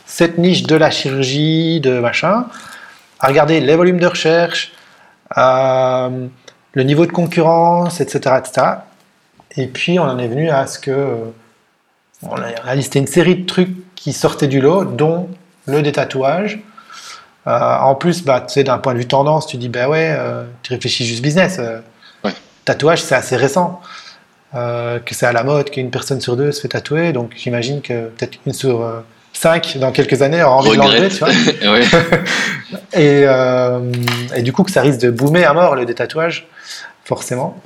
cette 0.06 0.38
niche 0.38 0.64
de 0.64 0.74
la 0.74 0.90
chirurgie, 0.90 1.80
de 1.80 2.00
machin, 2.00 2.46
à 3.20 3.28
regarder 3.28 3.60
les 3.60 3.76
volumes 3.76 4.00
de 4.00 4.06
recherche, 4.06 4.72
euh, 5.38 6.26
le 6.72 6.82
niveau 6.82 7.06
de 7.06 7.12
concurrence, 7.12 8.00
etc., 8.00 8.36
etc. 8.38 8.66
Et 9.56 9.68
puis, 9.68 10.00
on 10.00 10.02
en 10.02 10.18
est 10.18 10.26
venu 10.26 10.50
à 10.50 10.66
ce 10.66 10.78
que 10.80 10.90
euh, 10.90 11.16
on 12.22 12.36
a 12.36 12.74
listé 12.74 12.98
une 12.98 13.06
série 13.06 13.36
de 13.36 13.46
trucs 13.46 13.70
qui 14.02 14.12
sortaient 14.12 14.48
du 14.48 14.60
lot, 14.60 14.84
dont 14.84 15.28
le 15.66 15.80
détatouage. 15.80 16.58
Euh, 17.46 17.76
en 17.78 17.94
plus, 17.94 18.24
bah, 18.24 18.40
tu 18.40 18.52
sais, 18.54 18.64
d'un 18.64 18.78
point 18.78 18.94
de 18.94 18.98
vue 18.98 19.06
tendance, 19.06 19.46
tu 19.46 19.56
dis, 19.58 19.68
bah 19.68 19.88
ouais, 19.88 20.12
euh, 20.18 20.42
tu 20.64 20.72
réfléchis 20.72 21.06
juste 21.06 21.22
business. 21.22 21.58
euh, 21.60 21.78
Ouais. 22.24 22.32
Tatouage, 22.64 23.00
c'est 23.00 23.14
assez 23.14 23.36
récent. 23.36 23.80
Euh, 24.56 24.98
que 24.98 25.14
c'est 25.14 25.26
à 25.26 25.32
la 25.32 25.44
mode 25.44 25.70
qu'une 25.70 25.90
personne 25.90 26.20
sur 26.20 26.36
deux 26.36 26.50
se 26.50 26.60
fait 26.62 26.68
tatouer. 26.68 27.12
Donc, 27.12 27.30
j'imagine 27.36 27.80
que 27.80 28.08
peut-être 28.08 28.38
une 28.44 28.52
sur 28.52 28.84
cinq, 29.32 29.76
dans 29.78 29.92
quelques 29.92 30.20
années, 30.20 30.42
aura 30.42 30.56
envie 30.56 30.70
de 30.70 30.76
l'enlever, 30.78 31.08
tu 31.08 31.18
vois. 31.18 31.28
Et, 33.00 33.24
et 34.36 34.42
du 34.42 34.52
coup, 34.52 34.64
que 34.64 34.72
ça 34.72 34.80
risque 34.82 34.98
de 35.00 35.10
boomer 35.10 35.44
à 35.44 35.54
mort, 35.54 35.76
le 35.76 35.84
détatouage, 35.86 36.48
forcément. 37.04 37.56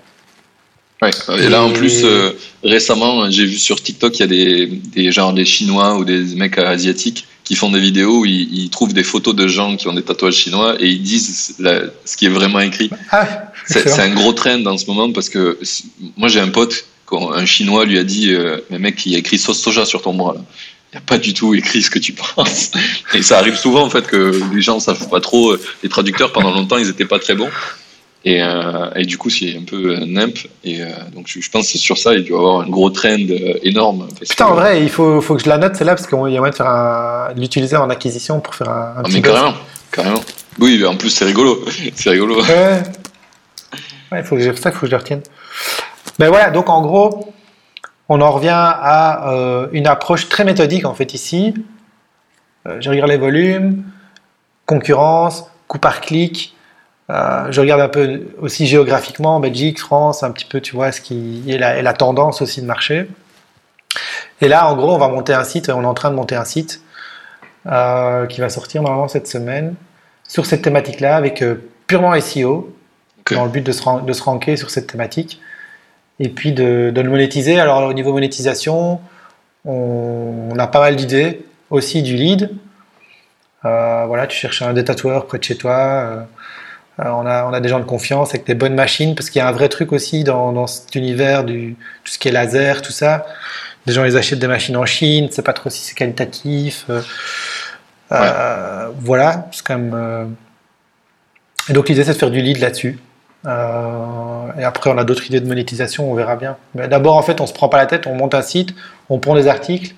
Ouais. 1.03 1.11
Et 1.41 1.49
là, 1.49 1.63
en 1.63 1.71
plus, 1.73 2.03
euh, 2.05 2.33
récemment, 2.65 3.31
j'ai 3.31 3.45
vu 3.45 3.59
sur 3.59 3.83
TikTok, 3.83 4.17
il 4.19 4.21
y 4.21 4.23
a 4.23 4.27
des, 4.27 4.67
des 4.67 5.13
genre 5.13 5.33
des 5.33 5.45
Chinois 5.45 5.97
ou 5.99 6.05
des 6.05 6.21
mecs 6.37 6.57
asiatiques 6.59 7.27
qui 7.45 7.55
font 7.55 7.71
des 7.71 7.81
vidéos 7.81 8.21
où 8.21 8.25
ils, 8.25 8.49
ils 8.65 8.71
trouvent 8.71 8.95
des 8.95 9.05
photos 9.05 9.35
de 9.35 9.47
gens 9.47 9.77
qui 9.77 9.87
ont 9.89 9.93
des 9.93 10.03
tatouages 10.03 10.35
chinois 10.35 10.77
et 10.81 10.89
ils 10.89 11.03
disent 11.03 11.55
la- 11.61 11.83
ce 12.05 12.17
qui 12.17 12.27
est 12.27 12.31
vraiment 12.31 12.61
écrit. 12.61 12.91
Ah, 13.13 13.53
C'est 13.67 14.01
un 14.01 14.15
gros 14.15 14.33
trend 14.33 14.65
en 14.67 14.77
ce 14.79 14.87
moment 14.87 15.13
parce 15.13 15.29
que 15.29 15.59
moi 16.17 16.29
j'ai 16.29 16.41
un 16.41 16.49
pote, 16.49 16.87
quand 17.05 17.33
un 17.33 17.47
Chinois 17.47 17.85
lui 17.85 17.99
a 17.99 18.05
dit, 18.05 18.33
euh, 18.35 18.57
mais 18.71 18.79
mec, 18.81 19.05
il 19.07 19.13
y 19.13 19.15
a 19.15 19.19
écrit 19.19 19.39
sauce 19.39 19.61
soja 19.61 19.85
sur 19.85 20.03
ton 20.03 20.15
bras 20.15 20.35
là. 20.35 20.41
Il 20.93 20.97
n'y 20.97 20.99
a 20.99 21.03
pas 21.03 21.19
du 21.19 21.35
tout 21.35 21.55
écrit 21.55 21.83
ce 21.83 21.91
que 21.91 21.99
tu 22.01 22.15
penses. 22.15 22.71
Et 23.15 23.23
ça 23.23 23.39
arrive 23.39 23.57
souvent 23.57 23.83
en 23.85 23.91
fait 23.91 24.07
que 24.09 24.41
les 24.53 24.63
gens 24.63 24.81
savent 24.81 25.09
pas 25.09 25.21
trop. 25.21 25.53
euh, 25.53 25.61
Les 25.85 25.89
traducteurs 25.89 26.33
pendant 26.33 26.51
longtemps 26.53 26.79
ils 26.79 26.89
étaient 26.89 27.05
pas 27.05 27.19
très 27.21 27.35
bons. 27.35 27.51
Et, 28.29 28.43
euh, 28.43 28.91
et 28.97 29.05
du 29.05 29.19
coup 29.19 29.31
c'est 29.31 29.57
un 29.57 29.63
peu 29.63 29.97
euh, 29.97 30.05
nimp. 30.05 30.37
Et 30.65 30.83
euh, 30.83 30.87
donc 31.15 31.27
je, 31.29 31.49
pense 31.49 31.67
que 31.67 31.73
c'est 31.73 31.79
sur 31.79 31.97
ça 31.97 32.13
il 32.13 32.25
doit 32.25 32.37
y 32.37 32.41
avoir 32.41 32.61
un 32.63 32.69
gros 32.69 32.91
trend 32.91 33.15
énorme. 33.63 34.09
parce 34.19 34.31
Putain, 34.31 34.47
que- 34.47 34.51
en 34.51 34.55
vrai, 34.55 34.83
il 34.83 34.91
faut, 34.91 35.21
faut 35.21 35.37
que 35.37 35.43
je 35.45 35.49
la 35.49 35.59
note 35.59 35.77
celle-là 35.77 35.95
parce 35.95 36.09
qu'il 36.09 36.17
y 36.19 36.37
a 36.37 36.41
moyen 36.41 36.51
de 36.51 36.55
faire 36.57 36.67
un, 36.69 37.33
de 37.35 37.41
l'utiliser 37.41 37.77
en 37.77 37.89
acquisition 37.89 38.41
pour 38.41 38.55
faire 38.57 38.69
un, 38.69 38.73
un 38.73 38.95
Ah, 38.99 39.03
petit 39.05 39.15
mais 39.17 39.23
carrément, 39.23 39.55
carrément. 39.93 40.21
Oui, 40.59 40.77
mais 40.81 40.87
en 40.89 40.97
plus 40.97 41.11
c'est 41.11 41.25
rigolo. 41.25 41.65
C'est 41.95 42.11
rigolo. 42.11 42.43
Ouais. 42.43 42.83
Ouais, 44.11 44.23
faut 44.25 44.35
que 44.37 44.43
je- 44.43 44.53
ça 44.55 44.71
qu'il 44.71 44.79
faut 44.79 44.87
que 44.87 44.87
je 44.87 44.91
le 44.93 44.97
retienne. 44.99 45.23
Ben 46.19 46.29
voilà, 46.29 46.51
donc 46.51 46.69
en 46.69 46.81
gros, 46.83 47.33
on 48.09 48.21
en 48.21 48.31
revient 48.33 48.49
à 48.53 49.31
euh, 49.33 49.69
une 49.73 49.87
approche 49.87 50.29
très 50.29 50.43
méthodique 50.45 50.85
en 50.85 50.95
fait 50.95 51.15
ici. 51.15 51.55
Je 52.81 52.91
regarde 52.91 53.11
les 53.11 53.17
volumes, 53.19 53.85
concurrence, 54.65 55.45
coût 55.69 55.79
par 55.79 56.01
clic. 56.01 56.56
Euh, 57.09 57.47
je 57.51 57.61
regarde 57.61 57.81
un 57.81 57.89
peu 57.89 58.23
aussi 58.41 58.67
géographiquement, 58.67 59.39
Belgique, 59.39 59.79
France, 59.79 60.23
un 60.23 60.31
petit 60.33 60.45
peu, 60.45 60.61
tu 60.61 60.75
vois, 60.75 60.91
ce 60.91 61.01
qui 61.01 61.45
est 61.49 61.59
la, 61.59 61.81
la 61.83 61.93
tendance 61.93 62.43
aussi 62.43 62.61
de 62.61 62.67
marché. 62.67 63.09
Et 64.41 64.49
là, 64.49 64.69
en 64.69 64.77
gros, 64.77 64.93
on 64.95 64.99
va 64.99 65.09
monter 65.09 65.33
un 65.33 65.45
site, 65.45 65.69
on 65.69 65.83
est 65.83 65.87
en 65.87 65.95
train 65.95 66.11
de 66.11 66.17
monter 66.17 66.35
un 66.35 66.45
site 66.45 66.83
euh, 67.67 68.27
qui 68.27 68.41
va 68.41 68.49
sortir 68.49 68.83
normalement 68.83 69.09
cette 69.09 69.29
semaine 69.29 69.75
sur 70.29 70.47
cette 70.47 70.63
thématique-là 70.63 71.17
avec 71.17 71.43
euh, 71.43 71.69
purement 71.87 72.19
SEO, 72.21 72.75
dans 73.31 73.45
le 73.45 73.51
but 73.51 73.65
de 73.65 73.73
se, 73.73 74.05
de 74.05 74.13
se 74.13 74.23
ranker 74.23 74.57
sur 74.57 74.71
cette 74.71 74.89
thématique 74.89 75.41
et 76.19 76.29
puis 76.29 76.53
de, 76.53 76.91
de 76.95 77.01
le 77.01 77.11
monétiser. 77.11 77.59
Alors 77.61 77.83
au 77.85 77.93
niveau 77.93 78.13
monétisation, 78.13 79.01
on, 79.65 80.51
on 80.51 80.59
a 80.59 80.67
pas 80.67 80.81
mal 80.81 80.97
d'idées, 80.97 81.45
aussi 81.71 82.03
du 82.03 82.17
lead. 82.17 82.51
Voilà, 83.63 84.29
tu 84.29 84.39
cherches 84.39 84.63
un 84.63 84.73
des 84.75 84.85
tatoueurs 84.85 85.27
près 85.27 85.39
de 85.39 85.45
chez 85.45 85.57
toi. 85.57 86.27
Euh, 87.01 87.05
on, 87.09 87.27
a, 87.27 87.45
on 87.45 87.53
a 87.53 87.61
des 87.61 87.69
gens 87.69 87.79
de 87.81 87.85
confiance 87.85 88.31
avec 88.31 88.47
des 88.47 88.55
bonnes 88.55 88.75
machines, 88.75 89.15
parce 89.15 89.31
qu'il 89.31 89.39
y 89.41 89.43
a 89.43 89.49
un 89.49 89.53
vrai 89.53 89.69
truc 89.69 89.93
aussi 89.93 90.25
dans, 90.25 90.53
dans 90.53 90.67
cet 90.67 90.95
univers 90.95 91.45
du 91.45 91.77
tout 92.05 92.13
ce 92.13 92.19
qui 92.19 92.29
est 92.29 92.33
laser, 92.33 92.83
tout 92.83 92.93
ça. 92.93 93.27
Les 93.87 93.93
gens 93.93 94.05
ils 94.05 94.17
achètent 94.17 94.39
des 94.41 94.49
machines 94.49 94.77
en 94.77 94.87
Chine, 94.87 95.29
c'est 95.31 95.43
pas 95.43 95.53
trop 95.53 95.71
si 95.71 95.81
c'est 95.81 95.95
qualitatif. 95.95 96.87
euh, 96.91 97.01
euh, 98.13 98.89
Voilà, 98.99 99.47
c'est 99.53 99.65
quand 99.65 99.77
même. 99.79 99.93
euh, 99.95 100.25
Et 101.69 101.73
donc 101.73 101.89
l'idée 101.89 102.03
c'est 102.05 102.13
de 102.15 102.19
faire 102.19 102.31
du 102.31 102.41
lead 102.41 102.59
là-dessus. 102.59 102.99
Et 104.59 104.65
après 104.65 104.91
on 104.91 104.99
a 104.99 105.05
d'autres 105.05 105.25
idées 105.27 105.41
de 105.41 105.47
monétisation, 105.47 106.11
on 106.11 106.15
verra 106.15 106.35
bien. 106.35 106.57
Mais 106.75 106.89
d'abord 106.89 107.17
en 107.17 107.23
fait 107.23 107.41
on 107.41 107.47
se 107.47 107.53
prend 107.53 107.69
pas 107.69 107.77
la 107.79 107.87
tête, 107.87 108.07
on 108.09 108.15
monte 108.17 108.35
un 108.35 108.43
site, 108.43 108.75
on 109.09 109.19
prend 109.21 109.35
des 109.37 109.47
articles, 109.47 109.95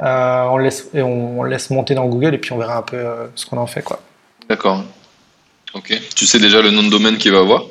on 0.00 0.56
laisse 0.58 0.88
et 0.92 1.02
on, 1.02 1.38
on 1.40 1.42
laisse 1.44 1.70
monter 1.70 1.94
dans 1.94 2.06
Google 2.06 2.34
et 2.34 2.38
puis 2.38 2.52
on 2.52 2.58
verra 2.58 2.78
un 2.78 2.82
peu 2.82 3.04
ce 3.36 3.46
qu'on 3.46 3.58
en 3.58 3.66
fait 3.68 3.82
quoi. 3.82 4.00
D'accord. 4.48 4.82
Ok. 5.74 5.92
Tu 6.14 6.26
sais 6.26 6.38
déjà 6.38 6.62
le 6.62 6.70
nom 6.70 6.82
de 6.84 6.90
domaine 6.90 7.18
qu'il 7.18 7.32
va 7.32 7.40
avoir? 7.40 7.64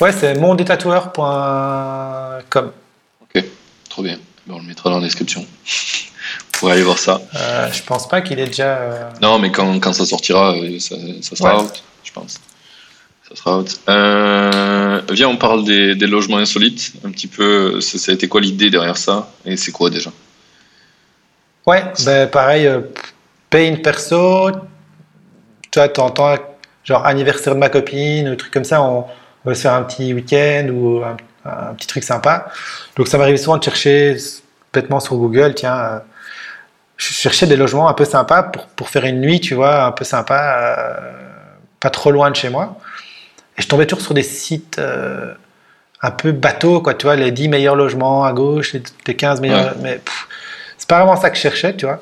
Ouais, 0.00 0.12
c'est 0.12 0.34
mondétatoueur.com. 0.38 2.72
Ok. 3.22 3.44
Trop 3.88 4.02
bien. 4.02 4.18
Ben, 4.46 4.54
on 4.54 4.58
le 4.58 4.64
mettra 4.66 4.90
dans 4.90 4.98
la 4.98 5.04
description. 5.04 5.46
Vous 5.46 6.60
pourrez 6.60 6.72
aller 6.72 6.82
voir 6.82 6.98
ça. 6.98 7.20
Euh, 7.34 7.72
je 7.72 7.82
pense 7.82 8.08
pas 8.08 8.20
qu'il 8.20 8.38
est 8.38 8.46
déjà. 8.46 8.76
euh, 8.78 9.10
Non, 9.20 9.38
mais 9.38 9.50
quand, 9.50 9.78
quand 9.80 9.92
ça 9.92 10.06
sortira, 10.06 10.54
euh, 10.56 10.78
ça, 10.78 10.96
ça 11.22 11.36
sera 11.36 11.56
Ouais. 11.58 11.64
out, 11.64 11.82
je 12.02 12.12
pense. 12.12 12.40
Ça 13.28 13.36
sera 13.36 13.58
out. 13.58 13.80
Euh, 13.88 15.00
viens, 15.10 15.28
on 15.28 15.36
parle 15.36 15.64
des, 15.64 15.94
des 15.94 16.06
logements 16.06 16.38
insolites. 16.38 16.92
Un 17.04 17.10
petit 17.10 17.26
peu, 17.26 17.80
ça, 17.80 17.98
ça 17.98 18.12
a 18.12 18.14
été 18.14 18.28
quoi 18.28 18.40
l'idée 18.40 18.70
derrière 18.70 18.96
ça? 18.96 19.30
Et 19.44 19.56
c'est 19.56 19.72
quoi 19.72 19.90
déjà? 19.90 20.10
Ouais, 21.66 21.82
ben 22.04 22.28
pareil, 22.28 22.68
paye 23.48 23.68
une 23.70 23.80
perso, 23.80 24.50
tu 25.70 25.78
vois, 25.78 25.88
t'entends 25.88 26.36
genre 26.84 27.04
anniversaire 27.06 27.54
de 27.54 27.58
ma 27.60 27.68
copine, 27.68 28.28
ou 28.28 28.36
truc 28.36 28.52
comme 28.52 28.64
ça, 28.64 28.82
on, 28.82 29.06
on 29.44 29.48
va 29.50 29.54
se 29.54 29.62
faire 29.62 29.74
un 29.74 29.82
petit 29.82 30.12
week-end 30.14 30.68
ou 30.72 31.02
un, 31.04 31.16
un 31.44 31.74
petit 31.74 31.86
truc 31.86 32.04
sympa. 32.04 32.46
Donc 32.96 33.08
ça 33.08 33.18
m'arrive 33.18 33.36
souvent 33.36 33.56
de 33.58 33.62
chercher 33.64 34.16
bêtement 34.72 35.00
sur 35.00 35.16
Google, 35.16 35.54
tiens, 35.54 35.76
euh, 35.76 35.98
je 36.96 37.12
cherchais 37.12 37.46
des 37.46 37.56
logements 37.56 37.88
un 37.88 37.94
peu 37.94 38.04
sympas 38.04 38.42
pour, 38.44 38.66
pour 38.68 38.88
faire 38.88 39.04
une 39.04 39.20
nuit, 39.20 39.40
tu 39.40 39.54
vois, 39.54 39.84
un 39.84 39.92
peu 39.92 40.04
sympa, 40.04 40.56
euh, 40.58 41.12
pas 41.80 41.90
trop 41.90 42.10
loin 42.10 42.30
de 42.30 42.36
chez 42.36 42.48
moi. 42.50 42.76
Et 43.58 43.62
je 43.62 43.68
tombais 43.68 43.86
toujours 43.86 44.04
sur 44.04 44.14
des 44.14 44.22
sites 44.22 44.78
euh, 44.78 45.32
un 46.02 46.10
peu 46.10 46.32
bateaux, 46.32 46.80
quoi, 46.80 46.94
tu 46.94 47.04
vois, 47.06 47.16
les 47.16 47.30
10 47.30 47.48
meilleurs 47.48 47.76
logements 47.76 48.24
à 48.24 48.32
gauche, 48.32 48.72
les, 48.74 48.82
les 49.06 49.16
15 49.16 49.40
meilleurs, 49.40 49.76
Ouais. 49.76 49.82
mais 49.82 50.00
c'est 50.78 50.88
pas 50.88 50.98
vraiment 50.98 51.16
ça 51.16 51.30
que 51.30 51.36
je 51.36 51.42
cherchais, 51.42 51.74
tu 51.76 51.86
vois. 51.86 52.00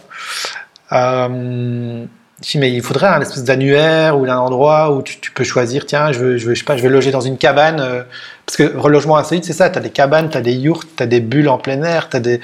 Si, 2.43 2.59
mais 2.59 2.73
il 2.73 2.83
faudrait 2.83 3.07
un 3.07 3.21
espèce 3.21 3.45
d'annuaire 3.45 4.19
ou 4.19 4.27
d'un 4.27 4.39
endroit 4.39 4.95
où 4.95 5.03
tu, 5.03 5.31
peux 5.31 5.45
choisir, 5.45 5.87
tiens, 5.87 6.11
je 6.13 6.19
veux, 6.19 6.37
je 6.37 6.47
veux, 6.47 6.55
je 6.55 6.59
sais 6.59 6.65
pas, 6.65 6.77
je 6.77 6.83
vais 6.83 6.89
loger 6.89 7.13
dans 7.13 7.21
une 7.21 7.39
cabane. 7.39 7.81
euh, 7.81 8.03
parce 8.47 8.57
que 8.57 8.77
relogement 8.77 9.17
insolite, 9.17 9.45
c'est 9.45 9.53
ça, 9.53 9.71
tu 9.71 9.79
as 9.79 9.81
des 9.81 9.91
cabanes, 9.91 10.29
tu 10.29 10.37
as 10.37 10.41
des 10.41 10.55
yurts, 10.55 10.85
tu 10.97 11.03
as 11.03 11.07
des 11.07 11.21
bulles 11.21 11.49
en 11.49 11.59
plein 11.59 11.83
air, 11.83 12.09
tu 12.09 12.17
as 12.17 12.21
des 12.21 12.41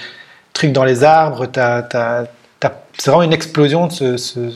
trucs 0.52 0.72
dans 0.72 0.84
les 0.84 1.04
arbres, 1.04 1.46
c'est 1.52 3.10
vraiment 3.10 3.22
une 3.22 3.32
explosion 3.32 3.88
de 3.88 4.16
ce, 4.16 4.50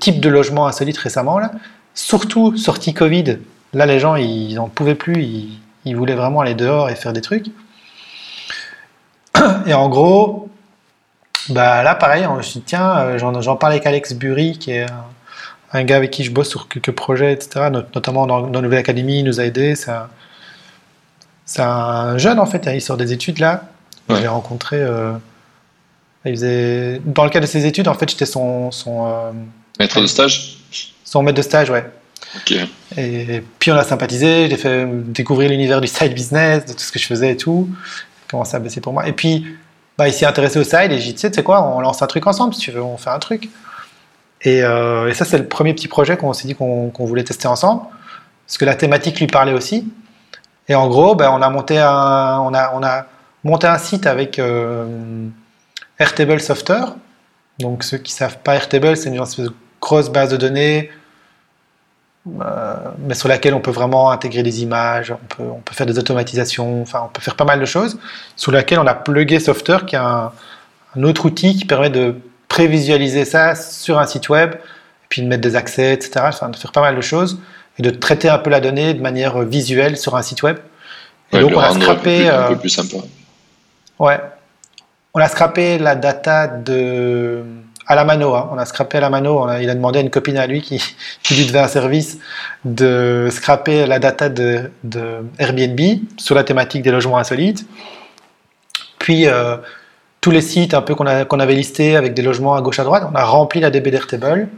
type 0.00 0.20
de 0.20 0.28
logement 0.28 0.66
insolite 0.66 0.98
récemment. 0.98 1.38
Là. 1.38 1.52
Surtout 1.94 2.56
sortie 2.56 2.94
Covid, 2.94 3.38
là 3.72 3.86
les 3.86 3.98
gens 3.98 4.16
ils 4.16 4.54
n'en 4.54 4.68
pouvaient 4.68 4.94
plus, 4.94 5.22
ils 5.84 5.96
voulaient 5.96 6.14
vraiment 6.14 6.40
aller 6.40 6.54
dehors 6.54 6.90
et 6.90 6.94
faire 6.94 7.12
des 7.12 7.20
trucs. 7.20 7.46
Et 9.66 9.74
en 9.74 9.88
gros, 9.88 10.48
bah 11.50 11.82
là 11.82 11.94
pareil, 11.94 12.26
on- 12.26 12.40
je 12.42 12.58
tiens, 12.60 12.96
euh, 12.98 13.18
j'en 13.18 13.40
j'en 13.40 13.56
parlais 13.56 13.76
avec 13.76 13.86
Alex 13.86 14.14
Bury, 14.14 14.58
qui 14.58 14.72
est 14.72 14.86
un, 15.72 15.84
gars 15.84 15.96
avec 15.96 16.10
qui 16.10 16.24
je 16.24 16.30
bosse 16.30 16.48
sur 16.48 16.68
quelques 16.68 16.92
projets, 16.92 17.32
etc. 17.32 17.68
not- 17.70 17.82
Notamment 17.94 18.26
dans, 18.26 18.42
dans 18.46 18.62
Nouvelle 18.62 18.78
Académie, 18.80 19.18
il 19.20 19.24
nous 19.24 19.40
a 19.40 19.44
aidés. 19.44 19.74
C'est 19.74 19.90
un, 19.90 20.08
c'est 21.44 21.62
un 21.62 22.18
jeune 22.18 22.38
en 22.40 22.46
fait, 22.46 22.66
hein, 22.66 22.72
il 22.74 22.80
sort 22.80 22.96
des 22.96 23.12
études 23.12 23.38
là. 23.38 23.64
Ouais. 24.08 24.16
Je 24.16 24.20
l'ai 24.22 24.28
rencontré. 24.28 24.76
euh, 24.80 25.12
il 26.24 26.32
faisait, 26.32 27.00
dans 27.04 27.22
le 27.24 27.30
cadre 27.30 27.46
de 27.46 27.50
ses 27.50 27.66
études, 27.66 27.86
en 27.86 27.94
fait, 27.94 28.08
j'étais 28.10 28.26
son, 28.26 28.72
son, 28.72 29.06
euh, 29.06 29.30
Maître 29.78 30.00
de 30.00 30.06
stage? 30.06 30.56
son 31.04 31.22
maître 31.22 31.36
de 31.36 31.42
stage, 31.42 31.70
ouais. 31.70 31.84
Et 32.96 33.42
puis 33.60 33.70
on 33.70 33.76
a 33.76 33.84
sympathisé, 33.84 34.48
j'ai 34.50 34.56
fait 34.56 34.86
découvrir 34.90 35.50
l'univers 35.50 35.80
du 35.80 35.86
side 35.86 36.12
business, 36.14 36.66
de 36.66 36.72
tout 36.72 36.80
ce 36.80 36.90
que 36.90 36.98
je 36.98 37.06
faisais 37.06 37.30
et 37.32 37.36
tout. 37.36 37.68
Il 37.70 38.30
commençait 38.30 38.56
à 38.56 38.60
baisser 38.60 38.80
pour 38.80 38.92
moi. 38.92 39.06
Et 39.06 39.12
puis 39.12 39.46
bah, 39.98 40.08
il 40.08 40.12
s'est 40.12 40.26
intéressé 40.26 40.58
au 40.58 40.64
side 40.64 40.92
et 40.92 40.98
j'ai 40.98 41.08
dit, 41.08 41.14
tu 41.14 41.20
sais, 41.20 41.30
tu 41.30 41.42
quoi, 41.42 41.62
on 41.62 41.80
lance 41.80 42.02
un 42.02 42.06
truc 42.06 42.26
ensemble 42.26 42.54
si 42.54 42.60
tu 42.60 42.70
veux, 42.70 42.82
on 42.82 42.96
fait 42.96 43.10
un 43.10 43.18
truc. 43.18 43.48
Et, 44.42 44.62
euh, 44.62 45.12
ça, 45.14 45.24
c'est 45.24 45.38
le 45.38 45.46
premier 45.46 45.74
petit 45.74 45.88
projet 45.88 46.16
qu'on 46.16 46.32
s'est 46.32 46.46
dit 46.46 46.54
qu'on 46.54 46.92
voulait 46.98 47.24
tester 47.24 47.48
ensemble, 47.48 47.82
parce 48.46 48.58
que 48.58 48.64
la 48.64 48.74
thématique 48.74 49.18
lui 49.18 49.26
parlait 49.26 49.52
aussi. 49.52 49.90
Et 50.68 50.74
en 50.74 50.88
gros, 50.88 51.14
ben, 51.14 51.30
on, 51.30 51.42
a 51.42 51.48
monté 51.48 51.78
un, 51.78 52.40
on, 52.40 52.52
a, 52.52 52.72
on 52.74 52.82
a 52.82 53.06
monté 53.44 53.66
un 53.66 53.78
site 53.78 54.06
avec 54.06 54.38
euh, 54.38 54.86
Software. 56.38 56.94
Donc, 57.58 57.84
ceux 57.84 57.98
qui 57.98 58.12
savent 58.12 58.38
pas, 58.38 58.54
Airtable, 58.54 58.96
c'est 58.96 59.08
une 59.08 59.24
grosse 59.80 60.10
base 60.10 60.30
de 60.30 60.36
données, 60.36 60.90
mais 62.26 63.14
sur 63.14 63.28
laquelle 63.28 63.54
on 63.54 63.60
peut 63.60 63.70
vraiment 63.70 64.10
intégrer 64.10 64.42
des 64.42 64.62
images, 64.62 65.12
on 65.12 65.26
peut, 65.34 65.48
on 65.50 65.60
peut 65.60 65.74
faire 65.74 65.86
des 65.86 65.98
automatisations, 65.98 66.82
enfin, 66.82 67.02
on 67.04 67.08
peut 67.08 67.22
faire 67.22 67.36
pas 67.36 67.44
mal 67.44 67.60
de 67.60 67.64
choses, 67.64 67.98
sur 68.34 68.52
laquelle 68.52 68.78
on 68.78 68.86
a 68.86 68.94
plugué 68.94 69.38
Software, 69.38 69.86
qui 69.86 69.94
est 69.94 70.00
un, 70.00 70.32
un 70.96 71.02
autre 71.04 71.26
outil 71.26 71.56
qui 71.56 71.64
permet 71.64 71.90
de 71.90 72.16
prévisualiser 72.48 73.24
ça 73.24 73.54
sur 73.54 73.98
un 73.98 74.06
site 74.06 74.28
web, 74.28 74.54
et 74.54 75.06
puis 75.08 75.22
de 75.22 75.28
mettre 75.28 75.42
des 75.42 75.56
accès, 75.56 75.92
etc., 75.92 76.24
enfin, 76.24 76.48
de 76.48 76.56
faire 76.56 76.72
pas 76.72 76.80
mal 76.80 76.96
de 76.96 77.00
choses, 77.00 77.38
et 77.78 77.82
de 77.82 77.90
traiter 77.90 78.28
un 78.28 78.38
peu 78.38 78.50
la 78.50 78.60
donnée 78.60 78.94
de 78.94 79.02
manière 79.02 79.40
visuelle 79.42 79.96
sur 79.96 80.16
un 80.16 80.22
site 80.22 80.42
web. 80.42 80.56
Et 81.32 81.36
Ouais, 81.36 81.42
donc, 81.42 81.50
le 81.50 81.56
on 81.58 81.60
a 81.60 81.70
scrappé, 81.74 82.28
un 82.28 82.30
peu, 82.30 82.30
plus, 82.30 82.30
un 82.30 82.42
euh, 82.42 82.48
peu 82.48 82.56
plus 82.56 82.68
sympa. 82.70 82.96
Ouais. 83.98 84.20
On 85.14 85.20
a 85.20 85.28
scrappé 85.28 85.78
la 85.78 85.94
data 85.94 86.46
de 86.46 87.44
à 87.86 87.94
la 87.94 88.04
mano. 88.04 88.34
hein. 88.34 88.48
On 88.52 88.58
a 88.58 88.64
scrappé 88.64 88.98
à 88.98 89.00
la 89.00 89.10
mano. 89.10 89.40
On 89.40 89.46
a- 89.46 89.62
il 89.62 89.70
a 89.70 89.74
demandé 89.74 89.98
à 89.98 90.02
une 90.02 90.10
copine 90.10 90.36
à 90.38 90.46
lui 90.46 90.60
qui, 90.62 90.82
qui 91.22 91.34
lui 91.34 91.46
devait 91.46 91.60
un 91.60 91.68
service 91.68 92.18
de 92.64 93.28
scraper 93.30 93.86
la 93.86 93.98
data 93.98 94.28
de, 94.28 94.70
de 94.84 95.02
Airbnb 95.38 95.80
sur 96.16 96.34
la 96.34 96.44
thématique 96.44 96.82
des 96.82 96.90
logements 96.90 97.18
insolites. 97.18 97.66
Puis 98.98 99.26
euh, 99.28 99.56
tous 100.20 100.30
les 100.30 100.40
sites 100.40 100.74
un 100.74 100.82
peu 100.82 100.94
qu'on 100.94 101.06
avait 101.06 101.54
listés 101.54 101.96
avec 101.96 102.14
des 102.14 102.22
logements 102.22 102.54
à 102.54 102.60
gauche 102.62 102.78
à 102.78 102.84
droite, 102.84 103.04
on 103.10 103.14
a 103.14 103.24
rempli 103.24 103.60
la 103.60 103.70
DB 103.70 103.90
d'Airtable 103.90 104.48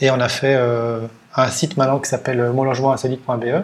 et 0.00 0.10
on 0.10 0.20
a 0.20 0.28
fait 0.28 0.54
euh, 0.56 1.00
un 1.34 1.48
site 1.48 1.76
maintenant 1.76 1.98
qui 1.98 2.08
s'appelle 2.10 2.50
monlogementsinsolite.be 2.52 3.62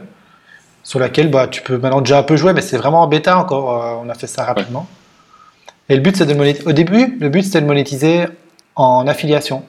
sur 0.83 0.99
laquelle 0.99 1.31
bah, 1.31 1.49
tu 1.49 1.63
peux 1.63 1.79
maintenant 1.79 2.01
déjà 2.01 2.19
un 2.19 2.23
peu 2.23 2.37
jouer, 2.37 2.53
mais 2.53 2.61
c'est 2.61 2.77
vraiment 2.77 3.03
en 3.03 3.07
bêta 3.07 3.39
encore. 3.39 3.83
euh, 3.83 4.03
on 4.05 4.09
a 4.09 4.15
fait 4.15 4.27
ça 4.27 4.45
rapidement. 4.45 4.87
Et 5.89 5.95
le 5.97 6.01
but, 6.01 6.17
c'est 6.17 6.25
de 6.27 6.33
le 6.33 6.37
monétiser. 6.39 6.67
Au 6.69 6.73
début, 6.73 7.17
le 7.21 7.29
but, 7.29 7.43
c'était 7.43 7.61
de 7.61 7.67
monétiser 7.67 8.25
en 8.77 9.07
affiliation. 9.07 9.65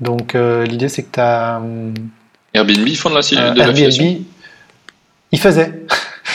Donc, 0.00 0.34
euh, 0.34 0.64
l'idée, 0.64 0.88
c'est 0.88 1.02
que 1.02 1.12
tu 1.12 1.20
as 1.20 1.60
Airbnb 2.52 2.88
font 2.96 3.10
de 3.10 3.14
la 3.14 3.20
de 3.52 3.58
l'affiliation 3.58 4.04
Airbnb. 4.04 4.24
Il 5.32 5.40
faisait. 5.40 5.82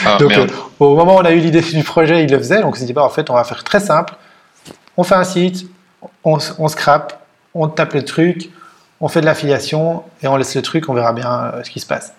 Ah, 0.06 0.18
Donc, 0.20 0.32
euh, 0.32 0.48
au 0.80 0.96
moment 0.96 1.16
où 1.16 1.20
on 1.20 1.26
a 1.26 1.32
eu 1.32 1.40
l'idée 1.40 1.62
du 1.62 1.84
projet, 1.84 2.24
il 2.24 2.32
le 2.32 2.38
faisait. 2.38 2.62
Donc, 2.62 2.76
on 2.76 2.78
s'est 2.78 2.86
dit, 2.86 2.94
bah, 2.94 3.04
en 3.04 3.10
fait, 3.10 3.30
on 3.30 3.34
va 3.34 3.44
faire 3.44 3.64
très 3.64 3.80
simple. 3.80 4.16
On 4.98 5.04
fait 5.04 5.16
un 5.16 5.24
site, 5.24 5.68
on, 6.24 6.38
on 6.58 6.68
scrape, 6.68 7.26
on 7.54 7.68
tape 7.68 7.94
le 7.94 8.04
truc, 8.04 8.50
on 9.00 9.08
fait 9.08 9.22
de 9.22 9.26
l'affiliation 9.26 10.04
et 10.22 10.28
on 10.28 10.38
laisse 10.38 10.56
le 10.56 10.62
truc, 10.62 10.88
on 10.88 10.94
verra 10.94 11.14
bien 11.14 11.52
euh, 11.56 11.64
ce 11.64 11.70
qui 11.70 11.80
se 11.80 11.86
passe. 11.86 12.14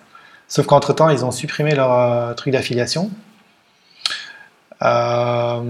Sauf 0.47 0.65
qu'entre-temps, 0.65 1.09
ils 1.09 1.23
ont 1.23 1.31
supprimé 1.31 1.73
leur 1.73 1.91
euh, 1.91 2.33
truc 2.33 2.53
d'affiliation. 2.53 3.09
Euh, 4.81 5.61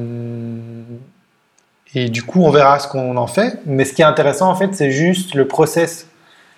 et 1.95 2.09
du 2.09 2.23
coup, 2.23 2.43
on 2.43 2.49
verra 2.49 2.79
ce 2.79 2.87
qu'on 2.87 3.17
en 3.17 3.27
fait. 3.27 3.59
Mais 3.65 3.85
ce 3.85 3.93
qui 3.93 4.01
est 4.01 4.05
intéressant, 4.05 4.49
en 4.49 4.55
fait, 4.55 4.73
c'est 4.73 4.91
juste 4.91 5.35
le 5.35 5.47
process. 5.47 6.07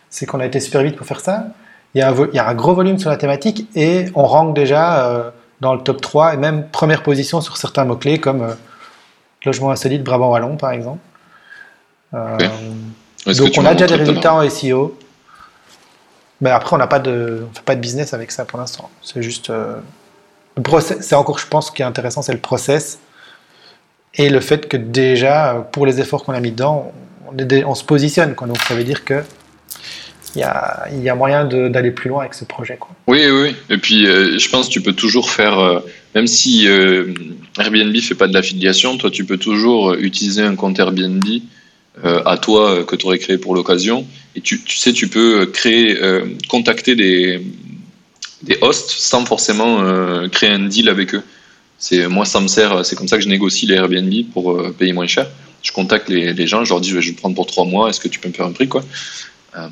C'est 0.10 0.26
qu'on 0.26 0.40
a 0.40 0.46
été 0.46 0.60
super 0.60 0.82
vite 0.84 0.96
pour 0.96 1.06
faire 1.06 1.20
ça. 1.20 1.48
Il 1.94 2.00
y, 2.00 2.02
a 2.02 2.08
un 2.10 2.12
vo- 2.12 2.28
il 2.32 2.36
y 2.36 2.40
a 2.40 2.48
un 2.48 2.54
gros 2.56 2.74
volume 2.74 2.98
sur 3.00 3.10
la 3.10 3.18
thématique 3.18 3.68
et 3.76 4.06
on 4.16 4.26
rank 4.26 4.56
déjà 4.56 5.08
euh, 5.08 5.30
dans 5.62 5.74
le 5.74 5.82
top 5.82 6.02
3 6.02 6.34
et 6.34 6.38
même 6.38 6.68
première 6.70 7.04
position 7.04 7.42
sur 7.42 7.58
certains 7.58 7.86
mots-clés 7.86 8.20
comme 8.20 8.42
euh, 8.44 8.54
logement 9.46 9.72
insolite 9.72 10.04
Brabant 10.04 10.30
Wallon 10.32 10.58
par 10.58 10.72
exemple. 10.72 11.00
Euh, 12.14 12.38
donc 13.38 13.52
on 13.58 13.66
a 13.66 13.74
déjà 13.74 13.88
des 13.88 13.96
résultats 13.96 14.34
en 14.36 14.50
SEO. 14.50 14.98
Mais 16.42 16.50
après 16.50 16.76
on 16.76 16.80
n'a 16.80 16.88
pas 16.88 17.00
de, 17.00 17.46
on 17.50 17.56
fait 17.56 17.64
pas 17.64 17.76
de 17.76 17.82
business 17.82 18.14
avec 18.14 18.32
ça 18.32 18.44
pour 18.46 18.60
l'instant. 18.60 18.90
C'est 19.02 19.22
juste 19.22 19.50
le 19.50 20.62
process. 20.64 20.98
C'est 21.02 21.16
encore, 21.16 21.40
je 21.40 21.48
pense, 21.48 21.68
ce 21.68 21.72
qui 21.72 21.82
est 21.82 21.86
intéressant, 21.86 22.22
c'est 22.22 22.34
le 22.34 22.40
process 22.40 23.00
et 24.18 24.30
le 24.30 24.40
fait 24.40 24.68
que 24.68 24.77
déjà 24.77 25.68
pour 25.72 25.85
les 25.85 26.00
efforts 26.00 26.24
qu'on 26.24 26.34
a 26.34 26.40
mis 26.40 26.52
dedans, 26.52 26.92
on, 27.66 27.76
se 27.76 27.84
positionne. 27.84 28.34
Donc 28.34 28.58
ça 28.68 28.76
veut 28.76 28.84
dire 28.84 29.03
que 29.03 29.24
il 30.35 31.02
y 31.02 31.10
a, 31.10 31.16
moyen 31.16 31.45
d'aller 31.45 31.92
plus 31.92 32.10
loin 32.10 32.22
avec 32.22 32.34
ce 32.34 32.44
projet. 32.44 32.77
Oui, 33.08 33.22
oui. 33.30 33.56
Et 33.69 33.77
puis, 33.77 34.06
euh, 34.06 34.38
je 34.38 34.50
pense 34.50 34.68
que 34.68 34.74
tu 34.74 34.82
peux 34.82 34.94
toujours 34.94 35.30
faire, 35.30 35.58
euh, 35.60 35.80
même 36.14 36.27
si 36.27 36.68
euh, 36.68 37.14
Airbnb 37.58 37.95
fait 38.02 38.16
pas 38.16 38.27
de 38.27 38.34
l'affiliation, 38.34 38.98
toi, 38.98 39.10
tu 39.10 39.24
peux 39.24 39.38
toujours 39.38 39.92
euh, 39.92 39.98
utiliser 40.00 40.42
un 40.42 40.56
compte 40.56 40.80
Airbnb 40.80 41.24
à 42.03 42.38
toi 42.38 42.84
que 42.84 42.98
tu 42.98 43.06
aurais 43.06 43.19
créé 43.19 43.38
pour 43.38 43.56
l'occasion. 43.56 44.06
Et 44.35 44.42
tu, 44.42 44.60
sais, 44.68 44.92
tu 44.92 45.08
peux 45.08 45.45
créer, 45.45 45.98
contacter 46.50 46.94
des, 46.94 47.40
hosts 48.60 48.92
sans 48.92 49.26
forcément 49.26 50.27
créer 50.27 50.50
un 50.50 50.68
deal 50.68 50.90
avec 50.90 51.16
eux. 51.16 51.24
C'est 51.78 52.08
moi, 52.08 52.26
ça 52.26 52.40
me 52.40 52.48
sert. 52.48 52.86
C'est 52.86 52.95
comme 52.95 53.08
ça 53.08 53.18
que 53.18 53.24
je 53.24 53.30
négocie 53.30 53.66
les 53.66 53.76
Airbnb 53.76 54.14
pour 54.34 54.52
euh, 54.52 54.76
payer 54.78 54.94
moins 54.94 55.08
cher. 55.08 55.28
Je 55.62 55.72
contacte 55.72 56.10
les, 56.10 56.34
les 56.34 56.48
gens, 56.48 56.64
je 56.64 56.70
leur 56.70 56.80
dis, 56.80 56.90
je 56.90 57.00
vais 57.00 57.06
le 57.06 57.14
prendre 57.14 57.36
pour 57.36 57.48
trois 57.48 57.66
mois. 57.66 57.90
Est-ce 57.90 58.00
que 58.00 58.08
tu 58.08 58.20
peux 58.20 58.30
me 58.30 58.34
faire 58.34 58.45
un 58.45 58.52
prix, 58.52 58.68
quoi? 58.68 58.84
Euh, 59.58 59.68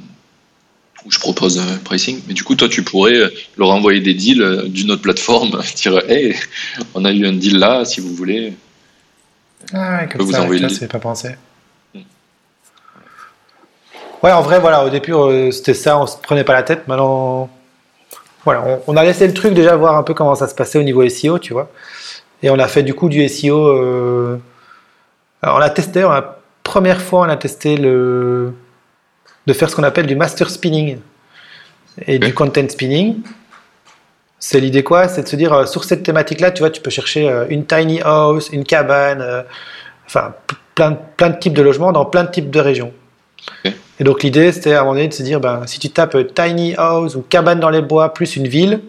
Ou 1.06 1.11
je 1.11 1.19
propose 1.19 1.59
un 1.59 1.77
pricing. 1.77 2.19
Mais 2.27 2.33
du 2.33 2.43
coup, 2.43 2.56
toi, 2.56 2.67
tu 2.67 2.83
pourrais 2.83 3.15
euh, 3.15 3.30
leur 3.57 3.69
envoyer 3.69 3.99
des 3.99 4.14
deals 4.14 4.41
euh, 4.41 4.64
d'une 4.67 4.91
autre 4.91 5.03
plateforme, 5.03 5.61
dire, 5.75 6.01
hey, 6.09 6.35
on 6.95 7.06
a 7.06 7.11
eu 7.11 7.25
un 7.27 7.33
deal 7.33 7.59
là, 7.59 7.85
si 7.85 8.01
vous 8.01 8.14
voulez. 8.14 8.53
Ah 9.72 9.99
ouais, 10.01 10.09
comme 10.09 10.22
vous 10.22 10.32
ça, 10.32 10.45
le 10.45 10.69
c'est 10.69 10.91
pas 10.91 10.99
pensé. 10.99 11.35
Mm. 11.93 11.99
Ouais, 14.23 14.32
en 14.32 14.41
vrai, 14.41 14.59
voilà, 14.59 14.85
au 14.85 14.90
début, 14.90 15.14
euh, 15.14 15.51
c'était 15.51 15.73
ça, 15.73 15.99
on 15.99 16.07
se 16.07 16.17
prenait 16.17 16.43
pas 16.43 16.53
la 16.53 16.64
tête. 16.64 16.88
Maintenant, 16.88 17.49
voilà, 18.45 18.63
on, 18.65 18.81
on 18.88 18.97
a 18.97 19.03
laissé 19.03 19.27
le 19.27 19.33
truc 19.33 19.53
déjà 19.53 19.75
voir 19.75 19.95
un 19.97 20.03
peu 20.03 20.13
comment 20.13 20.35
ça 20.35 20.47
se 20.47 20.55
passait 20.55 20.77
au 20.80 20.83
niveau 20.83 21.07
SEO, 21.07 21.39
tu 21.39 21.53
vois. 21.53 21.69
Et 22.41 22.49
on 22.49 22.59
a 22.59 22.67
fait 22.67 22.83
du 22.83 22.93
coup 22.93 23.09
du 23.09 23.27
SEO. 23.30 23.67
euh, 23.67 24.38
alors, 25.41 25.57
on 25.57 25.61
a 25.61 25.69
testé, 25.69 26.03
on 26.03 26.11
a- 26.11 26.22
la 26.22 26.38
première 26.63 27.01
fois, 27.01 27.22
on 27.22 27.30
a 27.30 27.38
testé 27.38 27.77
le 27.77 28.53
de 29.45 29.53
faire 29.53 29.69
ce 29.69 29.75
qu'on 29.75 29.83
appelle 29.83 30.05
du 30.07 30.15
master 30.15 30.49
spinning 30.49 30.97
et 32.07 32.17
du 32.19 32.33
content 32.33 32.67
spinning. 32.69 33.17
C'est 34.39 34.59
l'idée 34.61 34.83
quoi? 34.83 35.07
C'est 35.09 35.23
de 35.23 35.27
se 35.27 35.35
dire 35.35 35.53
euh, 35.53 35.65
sur 35.65 35.83
cette 35.83 36.03
thématique-là, 36.03 36.51
tu 36.51 36.59
vois, 36.59 36.69
tu 36.69 36.81
peux 36.81 36.89
chercher 36.89 37.30
euh, 37.30 37.45
une 37.49 37.65
tiny 37.65 38.01
house, 38.01 38.49
une 38.51 38.63
cabane, 38.63 39.43
enfin 40.05 40.33
plein, 40.75 40.91
de- 40.91 40.97
plein 41.17 41.30
de 41.30 41.38
types 41.39 41.53
de 41.53 41.61
logements 41.61 41.91
dans 41.91 42.05
plein 42.05 42.23
de 42.23 42.31
types 42.31 42.49
de 42.49 42.59
régions. 42.59 42.93
Et 44.03 44.06
donc 44.06 44.22
l'idée, 44.22 44.51
c'était 44.51 44.73
à 44.73 44.82
un 44.82 44.83
moment 44.83 44.95
donné 44.95 45.07
de 45.07 45.14
se 45.14 45.23
dire, 45.23 45.40
ben, 45.40 45.61
si 45.65 45.80
tu 45.80 45.90
tapes 45.90 46.17
tiny 46.35 46.75
house 46.75 47.15
ou 47.15 47.22
cabane 47.22 47.61
dans 47.61 47.69
les 47.69 47.82
bois 47.82 48.14
plus 48.14 48.35
une 48.35 48.49
ville, 48.49 48.82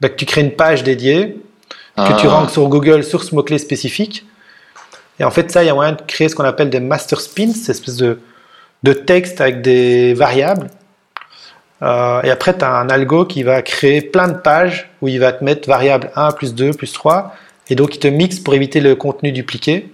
ben, 0.00 0.08
que 0.08 0.16
tu 0.16 0.26
crées 0.26 0.40
une 0.40 0.50
page 0.50 0.82
dédiée, 0.82 1.40
que 1.96 2.20
tu 2.20 2.26
Ah, 2.26 2.30
ranks 2.30 2.50
sur 2.50 2.66
Google 2.66 3.04
sur 3.04 3.22
ce 3.22 3.32
mot-clé 3.32 3.58
spécifique. 3.58 4.26
Et 5.20 5.24
en 5.24 5.30
fait, 5.30 5.52
ça, 5.52 5.62
il 5.62 5.68
y 5.68 5.70
a 5.70 5.74
moyen 5.74 5.92
de 5.92 6.02
créer 6.04 6.28
ce 6.28 6.34
qu'on 6.34 6.42
appelle 6.42 6.68
des 6.68 6.80
master 6.80 7.20
spins, 7.20 7.52
cette 7.52 7.76
espèce 7.76 7.94
de, 7.94 8.18
de 8.82 8.92
texte 8.92 9.40
avec 9.40 9.62
des 9.62 10.14
variables. 10.14 10.66
Euh, 11.82 12.20
et 12.22 12.30
après, 12.32 12.58
tu 12.58 12.64
as 12.64 12.72
un 12.72 12.88
algo 12.88 13.26
qui 13.26 13.44
va 13.44 13.62
créer 13.62 14.00
plein 14.00 14.26
de 14.26 14.36
pages 14.36 14.90
où 15.00 15.06
il 15.06 15.20
va 15.20 15.30
te 15.30 15.44
mettre 15.44 15.68
variable 15.68 16.10
1, 16.16 16.32
plus 16.32 16.56
2, 16.56 16.72
plus 16.72 16.92
3. 16.92 17.36
Et 17.68 17.76
donc, 17.76 17.94
il 17.94 18.00
te 18.00 18.08
mixe 18.08 18.40
pour 18.40 18.54
éviter 18.54 18.80
le 18.80 18.96
contenu 18.96 19.30
dupliqué. 19.30 19.92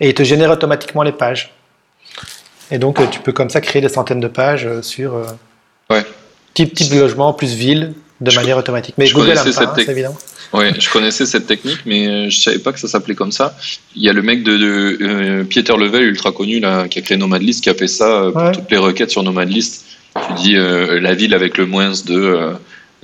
Et 0.00 0.10
il 0.10 0.14
te 0.14 0.24
génère 0.24 0.50
automatiquement 0.50 1.02
les 1.02 1.12
pages. 1.12 1.54
Et 2.74 2.78
donc, 2.78 2.98
euh, 3.00 3.06
tu 3.08 3.20
peux 3.20 3.30
comme 3.30 3.50
ça 3.50 3.60
créer 3.60 3.80
des 3.80 3.88
centaines 3.88 4.18
de 4.18 4.26
pages 4.26 4.66
euh, 4.66 4.82
sur 4.82 5.14
euh, 5.14 5.24
Ouais. 5.90 6.04
type, 6.54 6.74
type 6.74 6.92
de 6.92 6.98
logement 6.98 7.32
plus 7.32 7.54
ville 7.54 7.94
de 8.20 8.30
Je 8.32 8.36
manière 8.40 8.58
automatique. 8.58 8.96
Mais 8.98 9.06
je 9.06 9.14
Google 9.14 9.28
connaissais 9.28 9.52
cette 9.52 9.68
hein, 9.68 9.72
tech- 9.76 9.84
c'est 9.86 9.92
évident. 9.92 10.16
Ouais, 10.52 10.72
je 10.78 10.90
connaissais 10.90 11.24
cette 11.24 11.46
technique, 11.46 11.80
mais 11.86 12.30
je 12.30 12.36
savais 12.40 12.58
pas 12.58 12.72
que 12.72 12.80
ça 12.80 12.88
s'appelait 12.88 13.14
comme 13.14 13.30
ça. 13.32 13.56
Il 13.94 14.02
y 14.02 14.08
a 14.08 14.12
le 14.12 14.22
mec 14.22 14.42
de, 14.42 14.56
de 14.56 14.98
euh, 15.02 15.44
Pieter 15.44 15.76
Level, 15.76 16.02
ultra 16.02 16.32
connu, 16.32 16.58
là, 16.58 16.88
qui 16.88 16.98
a 16.98 17.02
créé 17.02 17.16
Nomadlist, 17.16 17.62
qui 17.62 17.70
a 17.70 17.74
fait 17.74 17.86
ça 17.88 18.28
pour 18.32 18.42
Ouais. 18.42 18.52
toutes 18.52 18.70
les 18.70 18.76
requêtes 18.76 19.10
sur 19.10 19.22
Nomadlist. 19.22 19.84
Tu 20.28 20.32
dis 20.42 20.56
euh, 20.56 21.00
la 21.00 21.14
ville 21.14 21.32
avec 21.34 21.56
le 21.58 21.66
moins 21.66 21.92
de, 22.06 22.54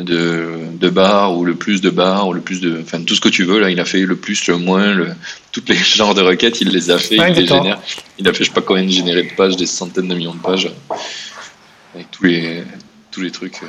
de, 0.02 0.48
de 0.72 0.88
bars, 0.90 1.36
ou 1.36 1.44
le 1.44 1.54
plus 1.54 1.80
de 1.80 1.90
bars, 1.90 2.28
ou 2.28 2.32
le 2.32 2.40
plus 2.40 2.60
de. 2.60 2.80
Enfin, 2.82 3.02
tout 3.02 3.14
ce 3.14 3.20
que 3.20 3.28
tu 3.28 3.44
veux, 3.44 3.60
là, 3.60 3.70
il 3.70 3.78
a 3.80 3.84
fait 3.84 4.00
le 4.00 4.16
plus, 4.16 4.46
le 4.48 4.56
moins, 4.58 4.92
le, 4.94 5.08
toutes 5.52 5.68
les 5.68 5.74
genres 5.96 6.14
de 6.14 6.22
requêtes, 6.22 6.60
il 6.60 6.68
les 6.70 6.90
a 6.90 6.98
fait, 6.98 7.18
Ouais, 7.18 7.30
il 7.32 7.36
les 7.40 7.46
génère. 7.46 7.78
Il 8.18 8.28
a 8.28 8.32
fait, 8.32 8.44
je 8.44 8.48
sais 8.48 8.54
pas 8.54 8.60
combien 8.62 8.84
de 8.84 8.88
générés 8.90 9.22
de 9.24 9.34
pages, 9.36 9.56
des 9.56 9.66
centaines 9.66 10.08
de 10.08 10.14
millions 10.14 10.34
de 10.34 10.40
pages, 10.40 10.70
avec 11.94 12.10
tous 12.10 12.24
les, 12.24 12.64
tous 13.10 13.20
les 13.20 13.30
trucs 13.30 13.62
euh, 13.62 13.66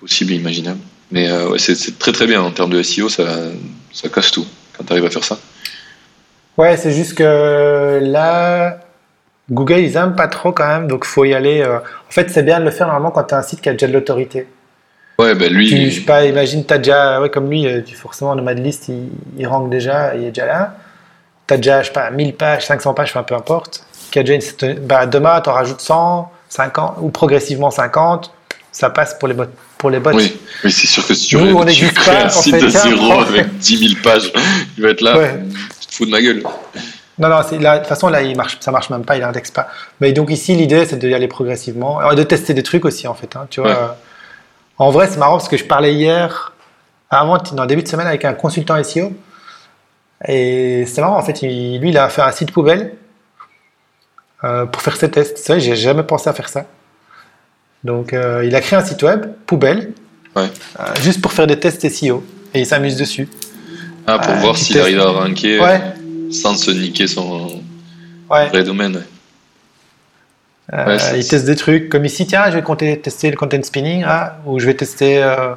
possibles 0.00 0.32
et 0.32 0.36
imaginables. 0.36 0.80
Mais 1.10 1.28
euh, 1.30 1.50
ouais, 1.50 1.58
c'est 1.58 1.74
c'est 1.76 1.98
très 1.98 2.12
très 2.12 2.26
bien 2.26 2.42
en 2.42 2.50
termes 2.50 2.70
de 2.70 2.82
SEO, 2.82 3.08
ça, 3.08 3.24
ça 3.92 4.08
casse 4.08 4.30
tout 4.32 4.46
quand 4.76 4.84
tu 4.84 4.92
arrives 4.92 5.04
à 5.06 5.10
faire 5.10 5.24
ça. 5.24 5.38
Ouais, 6.56 6.76
c'est 6.76 6.92
juste 6.92 7.14
que 7.14 8.00
là, 8.02 8.80
Google, 9.50 9.78
ils 9.80 9.94
aiment 9.96 10.16
pas 10.16 10.26
trop 10.28 10.52
quand 10.52 10.66
même, 10.66 10.88
donc 10.88 11.04
faut 11.04 11.24
y 11.24 11.34
aller. 11.34 11.60
euh, 11.60 11.78
En 11.78 12.10
fait, 12.10 12.30
c'est 12.30 12.42
bien 12.42 12.58
de 12.60 12.64
le 12.64 12.70
faire 12.70 12.86
normalement 12.86 13.10
quand 13.10 13.24
tu 13.24 13.34
as 13.34 13.38
un 13.38 13.42
site 13.42 13.60
qui 13.60 13.68
a 13.68 13.72
déjà 13.72 13.86
de 13.86 13.92
l'autorité. 13.92 14.46
Ouais, 15.18 15.34
ben 15.34 15.50
lui, 15.52 15.68
Tu, 15.68 15.90
je 15.90 15.94
sais 15.96 16.00
pas, 16.02 16.24
imagine, 16.26 16.64
tu 16.66 16.74
as 16.74 16.78
déjà, 16.78 17.20
ouais, 17.20 17.30
comme 17.30 17.48
lui, 17.48 17.66
euh, 17.66 17.80
tu- 17.84 17.94
forcément, 17.94 18.34
Nomadlist, 18.34 18.88
il, 18.88 19.08
il 19.38 19.46
rank 19.46 19.70
déjà, 19.70 20.14
il 20.14 20.24
est 20.24 20.28
déjà 20.28 20.46
là. 20.46 20.74
tu 21.48 21.54
as 21.54 21.56
déjà, 21.56 21.80
je 21.82 21.86
sais 21.86 21.92
pas, 21.92 22.10
1000 22.10 22.34
pages, 22.34 22.66
500 22.66 22.92
pages, 22.92 23.10
enfin, 23.10 23.22
peu 23.22 23.34
importe, 23.34 23.84
qui 24.10 24.18
a 24.18 24.22
déjà 24.22 24.34
une, 24.66 24.74
bah, 24.80 25.06
demain, 25.06 25.40
tu 25.40 25.48
en 25.48 25.54
rajoutes 25.54 25.80
100, 25.80 26.30
50, 26.50 26.96
ou 27.00 27.08
progressivement 27.08 27.70
50, 27.70 28.30
ça 28.72 28.90
passe 28.90 29.14
pour 29.18 29.28
les 29.28 29.34
bots. 29.34 29.44
Pour 29.78 29.88
les 29.90 30.00
bots. 30.00 30.10
Oui, 30.12 30.36
oui 30.64 30.70
c'est 30.72 30.86
sûr 30.86 31.06
que 31.06 31.14
si 31.14 31.28
tu, 31.28 31.36
Nous, 31.38 31.56
on 31.56 31.64
tu 31.64 31.86
crées 31.92 32.12
pas, 32.12 32.24
un 32.24 32.28
site 32.28 32.54
fait 32.56 32.60
de 32.62 32.68
zéro 32.68 33.12
avec 33.20 33.56
10 33.58 33.88
000 33.88 34.00
pages, 34.02 34.30
il 34.76 34.82
va 34.82 34.90
être 34.90 35.00
là, 35.00 35.16
Ouais. 35.18 35.38
tu 35.80 35.86
te 35.86 35.94
fous 35.94 36.04
de 36.06 36.10
ma 36.10 36.20
gueule. 36.20 36.42
Non, 37.18 37.28
non, 37.30 37.40
là, 37.60 37.74
de 37.76 37.78
toute 37.78 37.88
façon, 37.88 38.08
là, 38.08 38.20
il 38.20 38.36
marche, 38.36 38.58
ça 38.60 38.70
marche 38.70 38.90
même 38.90 39.04
pas, 39.04 39.16
il 39.16 39.22
indexe 39.22 39.50
pas. 39.50 39.68
Mais 40.02 40.12
donc 40.12 40.30
ici, 40.30 40.54
l'idée, 40.54 40.84
c'est 40.84 40.98
d'y 40.98 41.14
aller 41.14 41.28
progressivement, 41.28 42.10
et 42.10 42.14
de 42.14 42.22
tester 42.22 42.52
des 42.52 42.62
trucs 42.62 42.84
aussi, 42.84 43.08
en 43.08 43.14
fait. 43.14 43.34
hein, 43.36 43.46
tu 43.48 43.60
vois. 43.62 43.70
Ouais. 43.70 43.76
En 44.78 44.90
vrai, 44.90 45.08
c'est 45.08 45.16
marrant 45.18 45.36
parce 45.38 45.48
que 45.48 45.56
je 45.56 45.64
parlais 45.64 45.94
hier, 45.94 46.52
avant, 47.10 47.38
dans 47.52 47.62
le 47.62 47.68
début 47.68 47.82
de 47.82 47.88
semaine, 47.88 48.06
avec 48.06 48.24
un 48.24 48.34
consultant 48.34 48.82
SEO. 48.82 49.12
Et 50.28 50.84
c'est 50.86 51.00
marrant, 51.00 51.18
en 51.18 51.22
fait, 51.22 51.42
il- 51.42 51.78
lui, 51.80 51.90
il 51.90 51.98
a 51.98 52.08
fait 52.08 52.22
un 52.22 52.32
site 52.32 52.52
poubelle 52.52 52.94
euh, 54.44 54.66
pour 54.66 54.82
faire 54.82 54.96
ses 54.96 55.10
tests. 55.10 55.38
C'est 55.38 55.52
vrai, 55.54 55.60
j'ai 55.60 55.76
jamais 55.76 56.02
pensé 56.02 56.28
à 56.28 56.32
faire 56.32 56.48
ça. 56.48 56.66
Donc, 57.84 58.12
euh, 58.12 58.44
il 58.44 58.54
a 58.54 58.60
créé 58.60 58.78
un 58.78 58.84
site 58.84 59.02
web, 59.02 59.26
poubelle, 59.46 59.92
Ouais. 60.34 60.50
euh, 60.80 60.82
juste 61.00 61.20
pour 61.22 61.32
faire 61.32 61.46
des 61.46 61.58
tests 61.58 61.88
SEO. 61.88 62.24
Et 62.52 62.60
il 62.60 62.66
s'amuse 62.66 62.96
dessus. 62.96 63.28
Ah, 64.06 64.18
pour 64.18 64.34
voir 64.34 64.56
s'il 64.56 64.78
arrive 64.78 65.00
à 65.00 65.08
ranker 65.10 65.60
Ouais. 65.60 65.80
sans 66.30 66.54
se 66.54 66.70
niquer 66.70 67.06
son 67.06 67.62
Ouais. 68.30 68.48
vrai 68.48 68.62
domaine. 68.62 69.02
Ouais. 70.72 70.78
Euh, 70.78 70.86
Ouais, 70.86 70.98
c'est- 70.98 71.18
il 71.20 71.26
teste 71.28 71.44
des 71.44 71.56
trucs 71.56 71.88
comme 71.88 72.04
ici, 72.04 72.26
tiens, 72.26 72.50
je 72.50 72.58
vais 72.58 72.96
tester 72.98 73.30
le 73.30 73.36
content 73.36 73.62
spinning, 73.62 74.04
ah, 74.06 74.36
ou 74.46 74.58
je 74.58 74.66
vais 74.66 74.74
tester 74.74 75.22
euh, 75.22 75.54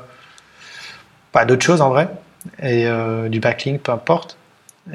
pas 1.31 1.45
d'autres 1.45 1.65
choses 1.65 1.81
en 1.81 1.89
vrai, 1.89 2.07
et 2.61 2.85
euh, 2.87 3.29
du 3.29 3.39
backlink, 3.39 3.81
peu 3.81 3.91
importe, 3.91 4.37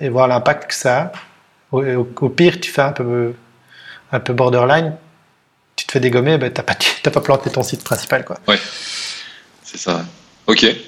et 0.01 0.09
voir 0.09 0.29
l'impact 0.29 0.69
que 0.69 0.75
ça 0.75 0.99
a. 1.01 1.13
Au, 1.73 1.83
au- 1.85 2.09
au 2.21 2.29
pire, 2.29 2.61
tu 2.61 2.71
fais 2.71 2.83
un 2.83 2.93
peu, 2.93 3.35
un 4.13 4.21
peu 4.21 4.33
borderline, 4.33 4.95
tu 5.77 5.87
te 5.87 5.93
fais 5.93 6.01
dégommer, 6.01 6.39
ben, 6.39 6.53
t'as 6.53 6.63
pas, 6.63 6.77
pas 7.11 7.21
planté 7.21 7.51
ton 7.51 7.63
site 7.63 7.83
principal. 7.85 8.25
Quoi. 8.25 8.39
C'est 9.63 9.79
ça. 9.79 10.05
Ok. 10.47 10.63
Eh 10.65 10.79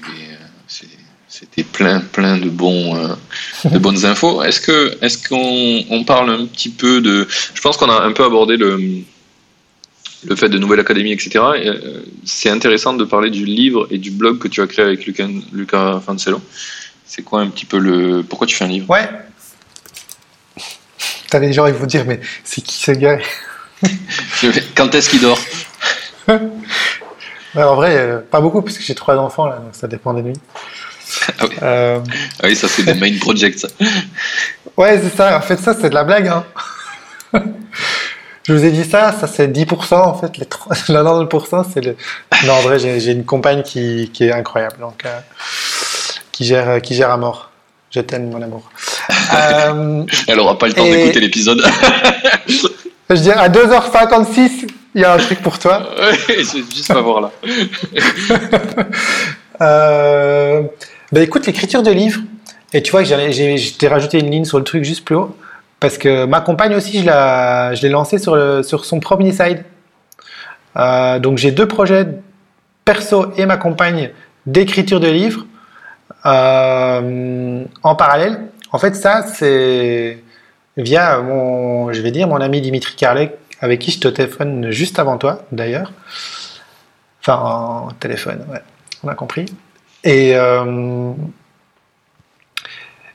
c'était 1.38 1.64
plein, 1.64 2.00
plein 2.00 2.38
de 2.38 2.48
bons, 2.48 2.96
euh, 2.96 3.14
de 3.68 3.78
bonnes 3.78 4.06
infos. 4.06 4.42
Est-ce 4.42 4.60
que, 4.60 4.96
est-ce 5.02 5.28
qu'on 5.28 5.84
on 5.90 6.04
parle 6.04 6.30
un 6.30 6.46
petit 6.46 6.70
peu 6.70 7.00
de, 7.00 7.26
je 7.54 7.60
pense 7.60 7.76
qu'on 7.76 7.90
a 7.90 8.02
un 8.02 8.12
peu 8.12 8.24
abordé 8.24 8.56
le, 8.56 8.80
le 10.24 10.36
fait 10.36 10.48
de 10.48 10.58
Nouvelle 10.58 10.80
Académie, 10.80 11.12
etc. 11.12 11.30
Et, 11.56 11.68
euh, 11.68 12.04
c'est 12.24 12.48
intéressant 12.48 12.94
de 12.94 13.04
parler 13.04 13.30
du 13.30 13.44
livre 13.44 13.86
et 13.90 13.98
du 13.98 14.10
blog 14.10 14.38
que 14.38 14.48
tu 14.48 14.62
as 14.62 14.66
créé 14.66 14.84
avec 14.84 15.04
Lucas, 15.04 15.28
Lucas 15.52 16.00
Fancello. 16.04 16.40
C'est 17.04 17.22
quoi 17.22 17.40
un 17.42 17.48
petit 17.48 17.66
peu 17.66 17.78
le, 17.78 18.22
pourquoi 18.22 18.46
tu 18.46 18.56
fais 18.56 18.64
un 18.64 18.68
livre? 18.68 18.88
Ouais. 18.88 19.08
T'as 21.28 21.40
des 21.40 21.52
gens, 21.52 21.66
ils 21.66 21.74
vont 21.74 21.86
dire, 21.86 22.04
mais 22.06 22.20
c'est 22.44 22.62
qui 22.62 22.76
ce 22.76 22.92
gars? 22.92 23.18
Quand 24.74 24.94
est-ce 24.94 25.10
qu'il 25.10 25.20
dort? 25.20 25.38
Ouais, 27.54 27.62
En 27.62 27.74
vrai, 27.74 27.96
euh, 27.96 28.18
pas 28.20 28.42
beaucoup, 28.42 28.60
parce 28.60 28.76
que 28.76 28.84
j'ai 28.84 28.94
trois 28.94 29.16
enfants, 29.16 29.46
là, 29.46 29.56
donc 29.56 29.74
ça 29.74 29.88
dépend 29.88 30.12
des 30.12 30.20
nuits. 30.20 30.36
Ah 31.38 31.44
oui. 31.48 31.56
Euh, 31.62 32.00
Ah 32.42 32.46
oui, 32.48 32.56
ça 32.56 32.68
c'est 32.68 32.82
des 32.82 32.94
main 32.94 33.16
projects. 33.18 33.58
ça. 33.58 33.68
Ouais, 34.76 35.00
c'est 35.02 35.16
ça. 35.16 35.36
En 35.38 35.40
fait, 35.40 35.56
ça, 35.58 35.74
c'est 35.80 35.88
de 35.90 35.94
la 35.94 36.04
blague. 36.04 36.28
Hein. 36.28 36.44
Je 38.44 38.52
vous 38.52 38.64
ai 38.64 38.70
dit 38.70 38.84
ça, 38.84 39.12
ça 39.18 39.26
c'est 39.26 39.48
10%. 39.48 39.94
En 39.94 40.14
fait, 40.18 40.36
les 40.38 40.46
3 40.46 40.76
la 40.88 41.02
90%, 41.02 41.64
c'est 41.72 41.80
le. 41.84 41.96
Non, 42.44 42.54
en 42.54 42.60
vrai, 42.60 42.78
j'ai 42.78 43.10
une 43.12 43.24
compagne 43.24 43.62
qui, 43.62 44.10
qui 44.12 44.24
est 44.24 44.32
incroyable, 44.32 44.76
donc 44.80 45.04
euh, 45.04 45.18
qui 46.32 46.44
gère, 46.44 46.80
qui 46.82 46.94
gère 46.94 47.10
à 47.10 47.16
mort. 47.16 47.50
Je 47.90 48.00
t'aime, 48.00 48.30
mon 48.30 48.42
amour. 48.42 48.68
Euh, 49.34 50.04
Elle 50.28 50.38
aura 50.40 50.56
pas 50.58 50.66
le 50.68 50.72
temps 50.72 50.84
Et- 50.84 50.90
d'écouter 50.96 51.20
l'épisode. 51.20 51.60
je 52.48 53.14
dis 53.16 53.30
à 53.30 53.48
2h56, 53.48 54.66
il 54.94 55.00
y 55.00 55.04
a 55.04 55.14
un 55.14 55.16
truc 55.18 55.42
pour 55.42 55.58
toi. 55.58 55.88
Ouais, 56.00 56.16
c'est 56.44 56.58
juste 56.74 56.88
pas 56.92 57.00
voir 57.00 57.20
là. 57.22 57.30
Euh, 59.62 60.62
ben 61.12 61.22
écoute, 61.22 61.46
l'écriture 61.46 61.82
de 61.82 61.90
livres, 61.90 62.20
et 62.72 62.82
tu 62.82 62.90
vois 62.90 63.02
que 63.02 63.08
j'ai 63.08 63.88
rajouté 63.88 64.18
une 64.20 64.30
ligne 64.30 64.44
sur 64.44 64.58
le 64.58 64.64
truc 64.64 64.84
juste 64.84 65.04
plus 65.04 65.14
haut, 65.14 65.36
parce 65.80 65.98
que 65.98 66.24
ma 66.24 66.40
compagne 66.40 66.74
aussi, 66.74 67.00
je 67.00 67.06
la- 67.06 67.74
je 67.74 67.82
l'ai 67.82 67.88
lancée 67.90 68.18
sur, 68.18 68.64
sur 68.64 68.84
son 68.84 69.00
propre 69.00 69.24
side. 69.30 69.64
Euh, 70.76 71.18
donc 71.18 71.38
j'ai 71.38 71.52
deux 71.52 71.66
projets 71.68 72.06
perso 72.84 73.32
et 73.36 73.46
ma 73.46 73.56
compagne 73.56 74.10
d'écriture 74.46 75.00
de 75.00 75.08
livres 75.08 75.46
euh, 76.26 77.64
en 77.82 77.94
parallèle. 77.94 78.40
En 78.72 78.78
fait, 78.78 78.94
ça, 78.94 79.22
c'est 79.22 80.18
via 80.76 81.18
mon, 81.20 81.92
je 81.92 82.00
vais 82.02 82.10
dire, 82.10 82.28
mon 82.28 82.40
ami 82.40 82.60
Dimitri 82.60 82.94
Carlet, 82.96 83.36
avec 83.60 83.80
qui 83.80 83.90
je 83.90 84.00
te 84.00 84.08
téléphone 84.08 84.70
juste 84.70 84.98
avant 84.98 85.18
toi, 85.18 85.42
d'ailleurs. 85.52 85.92
Enfin, 87.22 87.36
en 87.36 87.88
téléphone, 87.98 88.44
ouais, 88.50 88.60
on 89.02 89.08
a 89.08 89.14
compris. 89.14 89.46
Et 90.06 90.36
euh, 90.36 91.12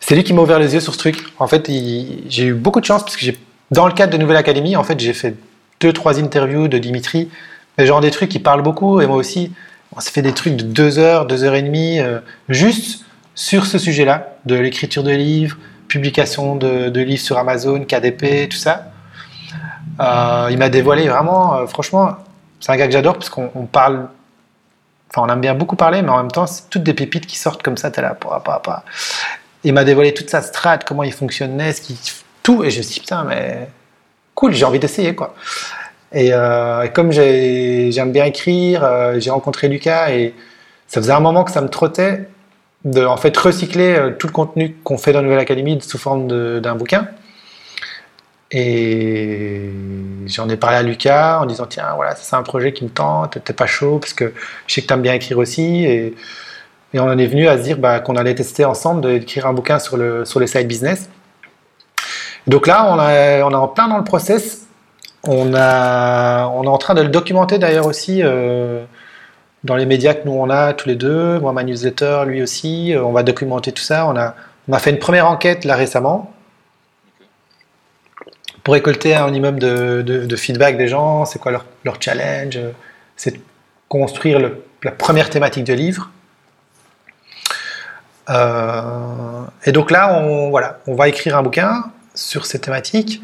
c'est 0.02 0.14
lui 0.14 0.26
qui 0.26 0.34
m'a 0.34 0.42
ouvert 0.42 0.60
les 0.60 0.74
yeux 0.74 0.82
sur 0.82 0.94
ce 0.94 1.00
truc. 1.00 1.24
En 1.40 1.48
fait, 1.48 1.68
j'ai 1.68 2.44
eu 2.44 2.53
beaucoup 2.53 2.82
de 2.82 2.86
chance 2.86 3.02
parce 3.03 3.16
que 3.16 3.32
dans 3.72 3.88
le 3.88 3.94
cadre 3.94 4.11
de 4.11 4.18
Nouvelle 4.18 4.36
Académie, 4.36 4.76
en 4.76 4.84
fait, 4.84 5.00
j'ai 5.00 5.14
fait 5.14 5.36
deux, 5.80 5.94
trois 5.94 6.20
interviews 6.20 6.68
de 6.68 6.78
Dimitri, 6.78 7.30
mais 7.78 7.86
genre 7.86 8.02
des 8.02 8.11
trucs 8.11 8.30
qui 8.30 8.40
parlent 8.40 8.61
beaucoup, 8.61 9.00
et 9.00 9.08
moi 9.08 9.16
aussi, 9.16 9.53
on 9.95 10.02
s'est 10.02 10.11
fait 10.11 10.22
des 10.22 10.34
trucs 10.34 10.58
de 10.58 10.64
deux 10.64 11.00
heures, 11.00 11.26
deux 11.26 11.45
heures 11.45 11.56
et 11.56 11.61
demie, 11.61 12.02
euh, 12.02 12.20
juste 12.50 13.06
sur 13.36 13.66
ce 13.66 13.78
sujet-là, 13.78 14.36
de 14.45 14.56
l'écriture 14.56 15.03
de 15.03 15.11
livres, 15.11 15.58
publication 15.88 16.58
de, 16.58 17.00
livres 17.00 17.22
sur 17.22 17.38
Amazon, 17.38 17.86
KDP, 17.86 18.50
tout 18.50 18.58
ça. 18.58 18.92
Euh, 20.02 20.50
il 20.52 20.58
m'a 20.58 20.68
dévoilé 20.68 21.08
vraiment, 21.08 21.66
franchement, 21.68 22.18
c'est 22.60 22.74
un 22.74 22.76
gars 22.76 22.88
que 22.88 22.94
j'adore 22.94 23.14
parce 23.14 23.30
qu'on 23.30 23.50
on 23.56 23.66
parle, 23.66 24.10
enfin 25.14 25.28
on 25.28 25.34
aime 25.34 25.42
bien 25.42 25.54
beaucoup 25.54 25.76
parler, 25.76 26.02
mais 26.02 26.10
en 26.10 26.18
même 26.18 26.32
temps 26.32 26.48
c'est 26.48 26.70
toutes 26.70 26.84
des 26.84 26.94
pépites 26.94 27.26
qui 27.28 27.38
sortent 27.38 27.64
comme 27.64 27.78
ça, 27.78 27.92
t'es 27.92 28.02
là, 28.02 28.16
pas, 28.16 28.40
pas, 28.40 28.60
pas. 28.60 28.84
Il 29.64 29.74
m'a 29.74 29.84
dévoilé 29.84 30.14
toute 30.14 30.30
sa 30.30 30.42
strat, 30.42 30.80
comment 30.80 31.04
il 31.04 31.14
fonctionnait, 31.14 31.74
tout, 32.44 32.64
et 32.64 32.72
je 32.72 32.78
me 32.80 32.84
suis 32.84 32.96
dit 32.96 33.00
putain 33.02 33.24
mais 33.24 33.68
cool, 34.36 34.54
j'ai 34.54 34.66
envie 34.66 34.80
d'essayer 34.80 35.14
quoi. 35.16 35.36
Et, 36.14 36.32
euh, 36.34 36.88
comme 36.88 37.12
j'ai- 37.12 37.92
j'aime 37.92 38.12
bien 38.12 38.26
écrire, 38.26 38.84
euh, 38.84 39.20
j'ai 39.20 39.30
rencontré 39.30 39.68
Lucas 39.70 40.12
et 40.12 40.34
ça 40.88 41.00
faisait 41.02 41.14
un 41.14 41.20
moment 41.22 41.44
que 41.46 41.52
ça 41.52 41.62
me 41.62 41.70
trottait 41.70 42.28
de 42.84 43.06
en 43.06 43.16
fait 43.16 43.36
recycler 43.38 43.94
euh, 43.96 44.10
tout 44.18 44.28
le 44.28 44.34
contenu 44.34 44.76
qu'on 44.84 44.98
fait 44.98 45.14
dans 45.14 45.22
Nouvelle 45.22 45.40
Académie 45.40 45.80
sous 45.82 45.98
forme 45.98 46.60
d'un 46.60 46.76
bouquin. 46.76 47.08
Et 48.54 49.70
j'en 50.28 50.50
ai 50.50 50.58
parlé 50.58 50.78
à 50.78 50.84
Lucas 50.84 51.40
en 51.40 51.46
disant 51.46 51.66
tiens 51.68 51.94
voilà 51.96 52.16
c'est 52.16 52.36
un 52.36 52.44
projet 52.44 52.74
qui 52.74 52.84
me 52.84 52.90
tente, 52.90 53.38
t'es 53.44 53.54
pas 53.54 53.66
chaud 53.66 53.98
parce 54.00 54.14
que 54.14 54.34
je 54.68 54.74
sais 54.74 54.82
que 54.82 54.88
t'aimes 54.88 55.02
bien 55.02 55.14
écrire 55.14 55.38
aussi 55.38 55.86
et, 55.86 56.16
on 56.94 57.10
en 57.10 57.18
est 57.18 57.28
venu 57.28 57.48
à 57.48 57.58
se 57.58 57.64
dire 57.64 57.78
bah, 57.78 58.02
qu'on 58.02 58.18
allait 58.18 58.36
tester 58.36 58.66
ensemble 58.66 59.00
d'écrire 59.02 59.48
un 59.48 59.54
bouquin 59.54 59.80
sur 59.80 59.96
le 59.96 60.26
sur 60.26 60.42
les 60.42 60.48
side 60.48 60.68
business. 60.68 61.10
Donc 62.48 62.68
là 62.68 62.86
on 62.90 63.00
est 63.00 63.42
en 63.42 63.68
plein 63.70 63.88
dans 63.88 63.98
le 63.98 64.04
process. 64.04 64.68
On 65.24 65.54
a 65.56 66.48
on 66.48 66.64
est 66.64 66.68
en 66.68 66.78
train 66.78 66.94
de 66.94 67.02
le 67.02 67.08
documenter 67.08 67.60
d'ailleurs 67.60 67.86
aussi 67.86 68.22
euh, 68.22 68.84
dans 69.64 69.78
les 69.78 69.86
médias 69.86 70.14
que 70.14 70.26
nous 70.26 70.34
on 70.34 70.50
a 70.50 70.74
tous 70.74 70.90
les 70.90 70.96
deux, 70.96 71.40
moi 71.40 71.54
ma 71.54 71.64
newsletter, 71.64 72.24
lui 72.28 72.42
aussi. 72.42 72.94
Euh, 72.94 73.04
On 73.04 73.14
va 73.14 73.24
documenter 73.24 73.72
tout 73.72 73.84
ça. 73.84 74.06
On 74.08 74.18
a 74.18 74.36
on 74.68 74.74
a 74.74 74.80
fait 74.80 74.90
une 74.90 75.00
première 75.00 75.28
enquête 75.28 75.64
là 75.64 75.76
récemment 75.76 76.34
pour 78.64 78.74
récolter 78.74 79.16
un 79.16 79.26
minimum 79.26 79.60
de, 79.60 80.02
de- 80.02 80.26
de 80.26 80.36
feedback 80.36 80.78
des 80.78 80.88
gens, 80.88 81.26
c'est 81.26 81.40
quoi 81.40 81.52
leur, 81.52 81.66
leur 81.84 82.02
challenge, 82.02 82.58
euh, 82.58 82.72
c'est 83.16 83.40
construire 83.90 84.40
le- 84.40 84.64
la 84.84 84.92
première 84.92 85.30
thématique 85.30 85.64
de 85.64 85.74
livre. 85.74 86.10
Euh, 88.30 89.44
et 89.66 89.72
donc 89.72 89.92
là, 89.92 90.14
on, 90.20 90.50
voilà, 90.50 90.80
on 90.88 90.96
va 90.96 91.08
écrire 91.10 91.38
un 91.38 91.44
bouquin 91.44 91.86
sur 92.16 92.46
ces 92.46 92.60
thématiques. 92.60 93.22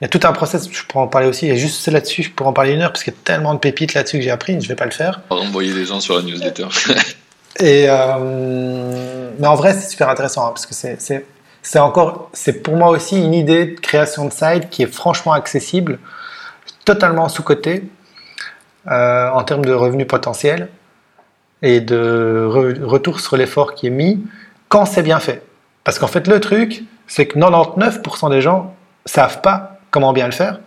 Il 0.00 0.04
y 0.04 0.06
a 0.06 0.08
tout 0.08 0.20
un 0.24 0.32
process, 0.32 0.68
je 0.70 0.82
pourrais 0.84 1.04
en 1.04 1.08
parler 1.08 1.26
aussi, 1.26 1.48
et 1.48 1.56
juste 1.56 1.86
là-dessus, 1.88 2.24
je 2.24 2.30
pourrais 2.30 2.50
en 2.50 2.52
parler 2.52 2.72
une 2.72 2.82
heure, 2.82 2.92
parce 2.92 3.02
qu'il 3.02 3.14
y 3.14 3.16
a 3.16 3.20
tellement 3.24 3.54
de 3.54 3.58
pépites 3.58 3.94
là-dessus 3.94 4.18
que 4.18 4.22
j'ai 4.24 4.30
appris, 4.30 4.52
je 4.54 4.58
ne 4.58 4.68
vais 4.68 4.74
pas 4.74 4.84
le 4.84 4.90
faire. 4.90 5.22
Envoyer 5.30 5.72
des 5.72 5.86
gens 5.86 6.00
sur 6.00 6.16
la 6.16 6.22
newsletter. 6.22 6.66
Et 7.60 7.86
euh, 7.88 9.30
mais 9.38 9.46
en 9.46 9.54
vrai, 9.54 9.72
c'est 9.72 9.88
super 9.88 10.10
intéressant 10.10 10.46
hein, 10.46 10.50
parce 10.50 10.66
que 10.66 10.74
c'est 10.74 11.24
c'est 11.68 11.80
encore 11.80 12.30
c'est 12.32 12.62
pour 12.62 12.76
moi 12.76 12.90
aussi 12.90 13.20
une 13.20 13.34
idée 13.34 13.66
de 13.66 13.80
création 13.80 14.24
de 14.24 14.32
site 14.32 14.70
qui 14.70 14.84
est 14.84 14.92
franchement 14.92 15.32
accessible, 15.32 15.98
totalement 16.84 17.28
sous 17.28 17.42
côté 17.42 17.82
euh, 18.88 19.28
en 19.30 19.42
termes 19.42 19.64
de 19.64 19.72
revenus 19.72 20.06
potentiels 20.06 20.68
et 21.62 21.80
de 21.80 22.48
re- 22.48 22.84
retour 22.84 23.18
sur 23.18 23.36
l'effort 23.36 23.74
qui 23.74 23.88
est 23.88 23.90
mis 23.90 24.22
quand 24.68 24.86
c'est 24.86 25.02
bien 25.02 25.18
fait. 25.18 25.42
Parce 25.82 25.98
qu'en 25.98 26.06
fait, 26.06 26.28
le 26.28 26.38
truc, 26.40 26.84
c'est 27.08 27.26
que 27.26 27.36
99% 27.36 28.30
des 28.30 28.40
gens 28.40 28.72
savent 29.04 29.40
pas 29.40 29.80
comment 29.90 30.12
bien 30.12 30.26
le 30.26 30.32
faire. 30.32 30.60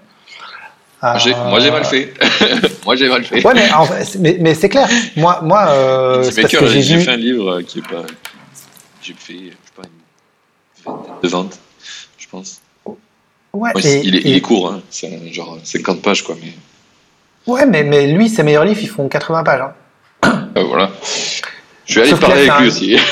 Euh, 1.02 1.14
Moi 1.50 1.60
j'ai 1.62 1.72
mal 1.72 1.86
fait. 1.86 2.14
moi 2.86 2.96
j'ai 2.98 3.08
mal 3.08 3.24
fait. 3.24 3.46
Ouais, 3.46 3.54
mais, 3.54 3.72
en 3.72 3.88
mais, 4.20 4.38
mais 4.42 4.54
c'est 4.54 4.68
clair. 4.68 4.90
Moi, 5.16 5.40
moi 5.44 5.68
euh, 5.70 6.22
Petit 6.24 6.32
c'est 6.34 6.42
parce 6.42 6.54
maker, 6.54 6.68
que 6.68 6.74
j'ai 6.82 7.00
fait 7.00 7.12
un 7.12 7.16
livre 7.16 7.62
qui 7.62 7.80
est 7.80 7.88
pas. 7.88 8.04
J'ai 9.02 9.14
fait, 9.14 9.34
je 9.34 9.48
sais 9.48 9.74
pas, 9.78 9.84
une 9.84 9.89
de 11.24 11.28
vente, 11.28 11.60
je 12.18 12.28
pense. 12.30 12.62
Ouais, 12.86 13.72
Ouais, 13.74 13.82
et- 13.86 14.02
il, 14.04 14.16
est, 14.16 14.20
il 14.26 14.34
et- 14.34 14.38
est 14.38 14.42
court, 14.42 14.72
hein. 14.72 14.82
c'est 14.90 15.34
genre 15.34 15.58
50 15.64 16.02
pages, 16.02 16.24
quoi. 16.24 16.36
Mais 16.42 16.54
ouais 17.48 17.66
mais, 17.66 17.84
mais 17.84 18.08
lui, 18.08 18.30
ses 18.30 18.44
meilleurs 18.44 18.66
livres, 18.66 18.80
ils 18.82 18.90
font 18.90 19.08
80 19.08 19.44
pages. 19.44 19.62
hein. 20.24 20.50
euh, 20.58 20.64
voilà. 20.64 20.92
Je 21.86 21.96
vais 21.96 22.02
aller 22.02 22.10
Sauf 22.12 22.20
parler 22.20 22.48
avec 22.50 22.62
lui 22.62 22.68
aussi. 22.68 22.98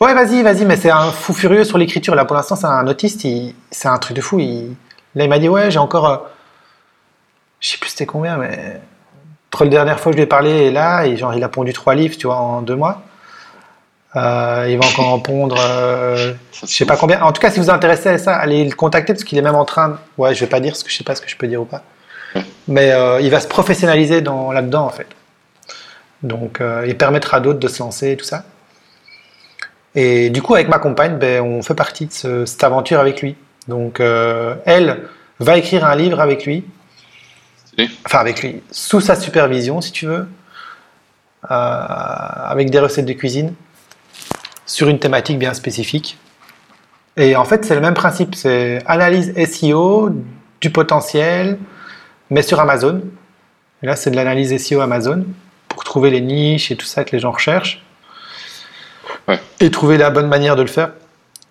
Ouais, 0.00 0.14
vas-y, 0.14 0.42
vas-y, 0.42 0.64
mais 0.64 0.74
c'est 0.76 0.90
un 0.90 1.12
fou 1.12 1.32
furieux 1.32 1.62
sur 1.62 1.78
l'écriture. 1.78 2.16
Là, 2.16 2.24
pour 2.24 2.34
l'instant, 2.34 2.56
c'est 2.56 2.66
un 2.66 2.84
autiste, 2.88 3.22
il... 3.22 3.54
c'est 3.70 3.86
un 3.86 3.98
truc 3.98 4.16
de 4.16 4.20
fou. 4.20 4.40
Il... 4.40 4.74
Là, 5.14 5.22
il 5.22 5.28
m'a 5.28 5.38
dit, 5.38 5.48
ouais, 5.48 5.70
j'ai 5.70 5.78
encore. 5.78 6.06
euh, 6.08 6.16
Je 7.60 7.68
sais 7.68 7.78
plus 7.78 7.90
c'était 7.90 8.06
combien, 8.06 8.36
mais. 8.36 8.80
Entre 9.52 9.62
la 9.64 9.70
dernière 9.70 10.00
fois 10.00 10.10
que 10.10 10.16
je 10.16 10.18
lui 10.18 10.24
ai 10.24 10.26
parlé 10.26 10.50
et 10.50 10.70
là, 10.72 11.06
et 11.06 11.16
genre, 11.16 11.34
il 11.34 11.44
a 11.44 11.48
pondu 11.48 11.72
trois 11.72 11.94
livres, 11.94 12.16
tu 12.18 12.26
vois, 12.26 12.34
en 12.36 12.62
deux 12.62 12.74
mois. 12.74 13.00
Euh, 14.14 14.66
il 14.68 14.78
va 14.78 14.84
encore 14.86 15.08
en 15.08 15.18
pondre. 15.20 15.56
euh, 15.58 16.34
Je 16.62 16.66
sais 16.66 16.84
pas 16.84 16.96
combien. 16.96 17.22
En 17.22 17.32
tout 17.32 17.40
cas, 17.40 17.50
si 17.50 17.58
vous 17.58 17.64
vous 17.66 17.70
intéressez 17.70 18.10
à 18.10 18.18
ça, 18.18 18.36
allez 18.36 18.64
le 18.64 18.74
contacter 18.74 19.14
parce 19.14 19.24
qu'il 19.24 19.38
est 19.38 19.42
même 19.42 19.54
en 19.54 19.64
train. 19.64 19.88
de- 19.90 19.96
Ouais, 20.18 20.34
je 20.34 20.40
vais 20.40 20.46
pas 20.50 20.60
dire 20.60 20.76
ce 20.76 20.84
que 20.84 20.90
je 20.90 20.96
sais 20.96 21.04
pas 21.04 21.14
ce 21.14 21.22
que 21.22 21.28
je 21.30 21.36
peux 21.36 21.46
dire 21.48 21.62
ou 21.62 21.64
pas. 21.64 21.82
Mais 22.68 22.92
euh, 22.92 23.20
il 23.20 23.30
va 23.30 23.40
se 23.40 23.48
professionnaliser 23.48 24.20
dans 24.20 24.52
là-dedans 24.52 24.84
en 24.84 24.90
fait. 24.90 25.06
Donc, 26.22 26.60
euh, 26.60 26.84
il 26.86 26.96
permettra 26.96 27.38
à 27.38 27.40
d'autres 27.40 27.58
de 27.58 27.68
se 27.68 27.82
lancer 27.82 28.12
et 28.12 28.16
tout 28.16 28.24
ça. 28.24 28.44
Et 29.94 30.30
du 30.30 30.40
coup, 30.42 30.54
avec 30.54 30.68
ma 30.68 30.78
compagne, 30.78 31.16
ben, 31.18 31.42
on 31.42 31.62
fait 31.62 31.74
partie 31.74 32.06
de 32.06 32.12
ce- 32.12 32.46
cette 32.46 32.62
aventure 32.64 33.00
avec 33.00 33.20
lui. 33.22 33.36
Donc, 33.68 34.00
elle 34.00 35.02
va 35.40 35.56
écrire 35.56 35.84
un 35.86 35.94
livre 35.96 36.20
avec 36.20 36.44
lui. 36.46 36.64
Enfin, 38.06 38.18
avec 38.18 38.42
lui, 38.42 38.62
sous 38.70 39.00
sa 39.00 39.16
supervision, 39.16 39.80
si 39.80 39.92
tu 39.92 40.06
veux, 40.06 40.28
avec 41.48 42.70
des 42.70 42.78
recettes 42.78 43.06
de 43.06 43.12
cuisine 43.14 43.54
sur 44.72 44.88
une 44.88 44.98
thématique 44.98 45.38
bien 45.38 45.54
spécifique. 45.54 46.18
Et 47.16 47.36
en 47.36 47.44
fait, 47.44 47.64
c'est 47.64 47.74
le 47.74 47.80
même 47.82 47.94
principe, 47.94 48.34
c'est 48.34 48.82
analyse 48.86 49.34
SEO 49.46 50.10
du 50.62 50.70
potentiel, 50.70 51.58
mais 52.30 52.40
sur 52.42 52.58
Amazon. 52.58 53.02
Et 53.82 53.86
là, 53.86 53.96
c'est 53.96 54.10
de 54.10 54.16
l'analyse 54.16 54.56
SEO 54.56 54.80
Amazon 54.80 55.26
pour 55.68 55.84
trouver 55.84 56.10
les 56.10 56.22
niches 56.22 56.70
et 56.70 56.76
tout 56.76 56.86
ça 56.86 57.04
que 57.04 57.12
les 57.14 57.18
gens 57.18 57.32
recherchent. 57.32 57.82
Ouais. 59.28 59.38
Et 59.60 59.70
trouver 59.70 59.98
la 59.98 60.08
bonne 60.10 60.28
manière 60.28 60.56
de 60.56 60.62
le 60.62 60.68
faire. 60.68 60.92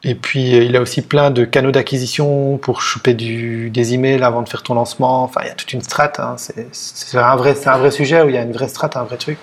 Et 0.04 0.16
puis, 0.16 0.56
euh, 0.56 0.64
il 0.64 0.76
a 0.76 0.82
aussi 0.82 1.04
plein 1.04 1.30
de 1.30 1.46
canaux 1.46 1.72
d'acquisition 1.72 2.58
pour 2.58 2.82
choper 2.82 3.14
du, 3.14 3.70
des 3.70 3.94
emails 3.94 4.24
avant 4.24 4.42
de 4.42 4.50
faire 4.50 4.64
ton 4.64 4.74
lancement. 4.74 5.22
Enfin, 5.24 5.42
il 5.44 5.48
y 5.48 5.52
a 5.52 5.54
toute 5.54 5.74
une 5.74 5.84
strat. 5.84 6.12
hein. 6.18 6.38
C'est 6.38 7.18
un, 7.20 7.36
vrai- 7.36 7.56
un 7.68 7.78
vrai 7.78 7.92
sujet 7.92 8.24
où 8.24 8.30
il 8.30 8.34
y 8.34 8.38
a 8.38 8.42
une 8.42 8.52
vraie 8.52 8.68
strat, 8.68 8.90
un 8.96 9.04
vrai 9.04 9.18
truc. 9.18 9.38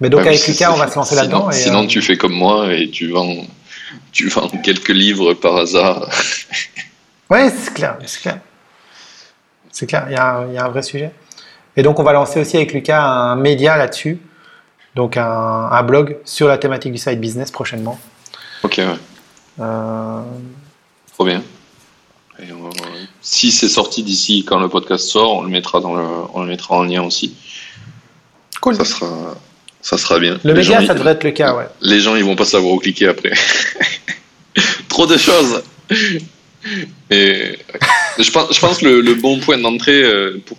Mais 0.00 0.08
donc, 0.10 0.20
mais 0.22 0.28
avec 0.28 0.46
Lucas, 0.46 0.72
on 0.72 0.76
va 0.76 0.88
se 0.88 0.94
lancer 0.96 1.10
sinon- 1.16 1.22
là-dedans. 1.22 1.50
et, 1.50 1.54
Sinon, 1.54 1.84
euh, 1.84 1.86
tu 1.88 2.00
fais 2.02 2.16
comme 2.16 2.32
moi 2.32 2.72
et 2.72 2.88
tu 2.90 3.08
vends, 3.10 3.34
tu 4.12 4.28
vends 4.28 4.48
quelques 4.62 4.88
livres 4.90 5.34
par 5.34 5.56
hasard. 5.56 6.08
Ouais, 7.30 7.50
c'est 7.50 7.74
clair, 7.74 7.98
c'est 8.06 8.22
clair. 8.22 8.38
C'est 9.70 9.86
clair, 9.86 10.06
il 10.08 10.14
y, 10.14 10.16
a 10.16 10.36
un, 10.38 10.46
il 10.48 10.54
y 10.54 10.56
a 10.56 10.64
un 10.64 10.68
vrai 10.68 10.82
sujet. 10.82 11.10
Et 11.76 11.82
donc, 11.82 11.98
on 11.98 12.02
va 12.02 12.14
lancer 12.14 12.40
aussi 12.40 12.56
avec 12.56 12.72
Lucas 12.72 13.02
un 13.04 13.36
média 13.36 13.76
là-dessus, 13.76 14.18
donc 14.94 15.18
un, 15.18 15.68
un 15.70 15.82
blog 15.82 16.16
sur 16.24 16.48
la 16.48 16.56
thématique 16.56 16.92
du 16.92 16.98
side 16.98 17.20
business 17.20 17.50
prochainement. 17.50 17.98
ok, 18.62 18.76
ouais. 18.78 18.86
Euh, 19.60 20.22
Trop 21.12 21.24
bien. 21.26 21.42
Et 22.40 22.50
on- 22.52 22.70
si 23.20 23.52
c'est 23.52 23.68
sorti 23.68 24.02
d'ici 24.02 24.42
quand 24.46 24.58
le 24.58 24.68
podcast 24.70 25.04
sort, 25.06 25.34
on 25.36 25.42
le 25.42 25.50
mettra 25.50 25.80
dans 25.80 25.94
le, 25.96 26.04
on 26.32 26.40
le 26.42 26.48
mettra 26.48 26.76
en 26.76 26.84
lien 26.84 27.02
aussi. 27.02 27.36
cool. 28.62 28.74
Ça 28.76 28.86
sera, 28.86 29.34
ça 29.80 29.96
sera 29.98 30.18
bien. 30.18 30.38
Le 30.44 30.52
Les 30.52 30.60
média, 30.60 30.80
gens, 30.80 30.86
ça 30.86 30.92
ils- 30.92 30.96
devrait 30.96 31.12
être 31.12 31.24
le 31.24 31.30
cas, 31.32 31.54
ouais. 31.54 31.66
Les 31.80 32.00
gens, 32.00 32.16
ils 32.16 32.24
vont 32.24 32.36
pas 32.36 32.44
savoir 32.44 32.72
où 32.74 32.78
cliquer 32.78 33.08
après. 33.08 33.32
Trop 34.88 35.06
de 35.06 35.16
choses. 35.16 35.62
Et 37.10 37.14
ouais. 37.14 37.58
je 38.18 38.30
pense, 38.30 38.54
je 38.54 38.60
pense 38.60 38.78
que 38.78 38.84
le, 38.86 39.00
le 39.00 39.14
bon 39.14 39.38
point 39.38 39.56
d'entrée 39.58 40.02
euh, 40.02 40.38
pour 40.44 40.58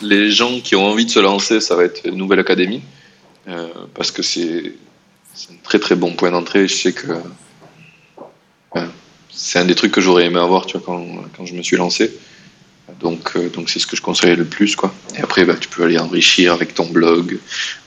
les 0.00 0.30
gens 0.30 0.60
qui 0.60 0.76
ont 0.76 0.86
envie 0.86 1.04
de 1.04 1.10
se 1.10 1.18
lancer, 1.18 1.60
ça 1.60 1.74
va 1.74 1.84
être 1.84 2.06
Nouvelle 2.08 2.38
Académie, 2.40 2.82
Euh, 3.48 3.68
parce 3.94 4.10
que 4.10 4.22
c'est 4.22 4.72
un 5.50 5.56
très 5.62 5.78
très 5.78 5.96
bon 5.96 6.12
point 6.14 6.30
d'entrée. 6.30 6.66
Je 6.68 6.74
sais 6.74 6.92
que 6.92 7.06
c'est 9.36 9.58
un 9.58 9.64
des 9.64 9.74
trucs 9.74 9.92
que 9.92 10.00
j'aurais 10.00 10.26
aimé 10.26 10.38
avoir, 10.38 10.64
tu 10.64 10.78
vois, 10.78 10.86
quand, 10.86 11.04
quand 11.36 11.44
je 11.44 11.54
me 11.54 11.62
suis 11.62 11.76
lancé. 11.76 12.12
Donc, 13.00 13.32
euh, 13.36 13.48
donc 13.48 13.70
c'est 13.70 13.78
ce 13.78 13.86
que 13.86 13.96
je 13.96 14.02
conseillerais 14.02 14.36
le 14.36 14.44
plus, 14.44 14.76
quoi. 14.76 14.94
Et 15.16 15.22
après, 15.22 15.44
bah, 15.44 15.54
tu 15.58 15.68
peux 15.68 15.84
aller 15.84 15.98
enrichir 15.98 16.52
avec 16.52 16.74
ton 16.74 16.86
blog, 16.86 17.38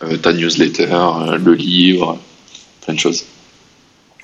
euh, 0.04 0.18
ta 0.18 0.34
newsletter, 0.34 0.90
euh, 0.92 1.38
le 1.38 1.54
livre, 1.54 2.20
plein 2.84 2.94
de 2.96 3.00
choses. 3.00 3.26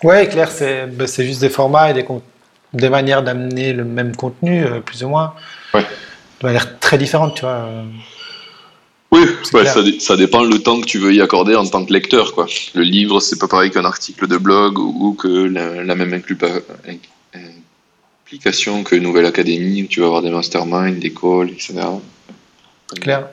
Ouais, 0.04 0.28
clair, 0.28 0.52
c'est 0.52 0.88
bah, 0.88 1.06
juste 1.06 1.42
des 1.42 1.50
formats 1.50 1.92
et 1.92 1.94
des, 1.94 2.06
des 2.74 2.90
manières 2.90 3.24
d'amener 3.24 3.72
le 3.74 3.86
même 3.86 4.16
contenu, 4.16 4.66
plus 4.86 5.04
ou 5.04 5.10
moins. 5.10 5.34
Ouais. 5.74 5.86
De 6.42 6.48
manière 6.48 6.80
très 6.80 6.98
différente, 6.98 7.36
tu 7.36 7.42
vois. 7.42 7.70
Oui, 9.12 9.22
ouais, 9.54 9.66
ça, 9.66 9.84
dé- 9.84 10.00
ça 10.00 10.18
dépend 10.18 10.44
le 10.44 10.58
temps 10.58 10.82
que 10.82 10.88
tu 10.88 10.98
veux 10.98 11.14
y 11.14 11.22
accorder 11.22 11.56
en 11.56 11.66
tant 11.68 11.86
que 11.86 11.94
lecteur. 11.94 12.34
Quoi. 12.34 12.48
Le 12.74 12.82
livre, 12.82 13.20
c'est 13.20 13.38
pas 13.38 13.48
pareil 13.48 13.70
qu'un 13.70 13.86
article 13.86 14.28
de 14.28 14.38
blog 14.38 14.80
ou, 14.80 14.96
ou 15.00 15.14
que 15.14 15.28
la, 15.28 15.84
la 15.84 15.96
même 15.96 16.14
implication 18.34 18.84
que 18.84 18.96
Nouvelle 18.96 19.26
Académie, 19.26 19.84
où 19.84 19.88
tu 19.88 20.00
vas 20.00 20.08
avoir 20.08 20.22
des 20.24 20.32
masterminds, 20.32 21.00
des 21.00 21.12
calls, 21.12 21.50
etc. 21.52 21.76
Clair. 23.00 23.28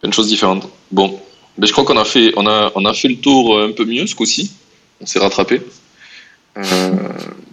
Plein 0.00 0.10
de 0.10 0.14
choses 0.14 0.28
différentes. 0.28 0.68
Bon, 0.90 1.18
mais 1.56 1.66
je 1.66 1.72
crois 1.72 1.84
qu'on 1.84 1.96
a 1.96 2.04
fait, 2.04 2.32
on 2.36 2.46
a, 2.46 2.70
on 2.74 2.84
a 2.84 2.92
fait 2.92 3.08
le 3.08 3.16
tour 3.16 3.56
euh, 3.56 3.68
un 3.68 3.72
peu 3.72 3.84
mieux 3.84 4.06
ce 4.06 4.14
coup-ci. 4.14 4.52
On 5.00 5.06
s'est 5.06 5.18
rattrapé. 5.18 5.62
Euh, 6.56 6.90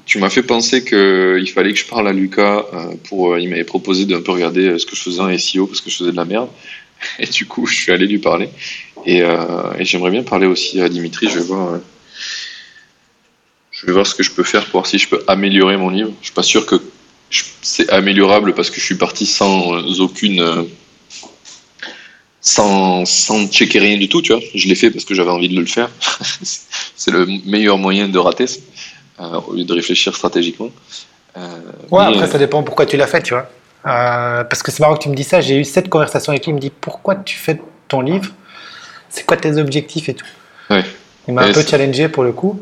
tu 0.05 0.17
m'as 0.19 0.29
fait 0.29 0.43
penser 0.43 0.83
qu'il 0.83 1.49
fallait 1.53 1.71
que 1.73 1.79
je 1.79 1.85
parle 1.85 2.07
à 2.07 2.13
Lucas 2.13 2.65
euh, 2.73 2.95
pour. 3.07 3.33
euh, 3.33 3.39
il 3.39 3.49
m'avait 3.49 3.63
proposé 3.63 4.05
d'un 4.05 4.21
peu 4.21 4.31
regarder 4.31 4.67
euh, 4.67 4.77
ce 4.77 4.85
que 4.85 4.95
je 4.95 5.01
faisais 5.01 5.21
en 5.21 5.37
SEO 5.37 5.67
parce 5.67 5.79
que 5.81 5.89
je 5.89 5.95
faisais 5.97 6.11
de 6.11 6.17
la 6.17 6.25
merde. 6.25 6.49
Et 7.19 7.27
du 7.27 7.45
coup, 7.45 7.65
je 7.65 7.75
suis 7.75 7.91
allé 7.91 8.07
lui 8.07 8.19
parler. 8.19 8.49
Et, 9.05 9.21
euh, 9.21 9.73
et 9.77 9.85
j'aimerais 9.85 10.11
bien 10.11 10.23
parler 10.23 10.47
aussi 10.47 10.81
à 10.81 10.89
Dimitri. 10.89 11.27
Je 11.29 11.39
vais 11.39 11.45
voir. 11.45 11.79
Je 13.85 13.91
vais 13.91 13.93
voir 13.93 14.07
ce 14.07 14.15
que 14.15 14.23
je 14.23 14.31
peux 14.31 14.43
faire 14.43 14.63
pour 14.63 14.79
voir 14.81 14.87
si 14.87 14.97
je 14.97 15.07
peux 15.07 15.23
améliorer 15.27 15.77
mon 15.77 15.89
livre. 15.89 16.11
Je 16.21 16.25
suis 16.25 16.33
pas 16.33 16.41
sûr 16.43 16.65
que 16.65 16.81
c'est 17.61 17.87
améliorable 17.91 18.55
parce 18.55 18.71
que 18.71 18.79
je 18.79 18.85
suis 18.85 18.95
parti 18.95 19.27
sans 19.27 19.75
euh, 19.75 19.99
aucune. 19.99 20.39
euh, 20.39 20.63
sans, 22.41 23.05
sans 23.05 23.47
checker 23.47 23.79
rien 23.79 23.97
du 23.97 24.07
tout, 24.07 24.21
tu 24.21 24.31
vois. 24.31 24.41
Je 24.53 24.67
l'ai 24.67 24.75
fait 24.75 24.91
parce 24.91 25.03
que 25.03 25.15
j'avais 25.15 25.31
envie 25.31 25.49
de 25.49 25.59
le 25.59 25.65
faire. 25.65 25.89
c'est 26.95 27.11
le 27.11 27.25
meilleur 27.45 27.77
moyen 27.79 28.07
de 28.07 28.19
rater, 28.19 28.45
euh, 29.19 29.39
au 29.47 29.53
lieu 29.53 29.63
de 29.65 29.73
réfléchir 29.73 30.15
stratégiquement. 30.15 30.69
Euh, 31.37 31.47
Ouais, 31.91 32.07
mais, 32.07 32.15
après, 32.15 32.27
ça 32.27 32.37
dépend 32.37 32.63
pourquoi 32.63 32.85
tu 32.85 32.97
l'as 32.97 33.07
fait, 33.07 33.21
tu 33.23 33.33
vois. 33.33 33.49
Euh, 33.87 34.43
parce 34.43 34.63
que 34.63 34.71
c'est 34.71 34.79
marrant 34.79 34.95
que 34.95 35.03
tu 35.03 35.09
me 35.09 35.15
dis 35.15 35.23
ça. 35.23 35.41
J'ai 35.41 35.57
eu 35.57 35.63
cette 35.63 35.89
conversation 35.89 36.31
avec 36.31 36.45
lui. 36.45 36.51
Il 36.51 36.55
me 36.55 36.59
dit 36.59 36.71
pourquoi 36.81 37.15
tu 37.15 37.35
fais 37.35 37.59
ton 37.87 38.01
livre? 38.01 38.31
C'est 39.09 39.25
quoi 39.25 39.37
tes 39.37 39.57
objectifs 39.57 40.09
et 40.09 40.13
tout? 40.13 40.25
Ouais. 40.69 40.83
Il 41.27 41.33
m'a 41.33 41.43
un 41.43 41.51
peu 41.51 41.63
challengé 41.63 42.09
pour 42.09 42.23
le 42.23 42.31
coup. 42.31 42.59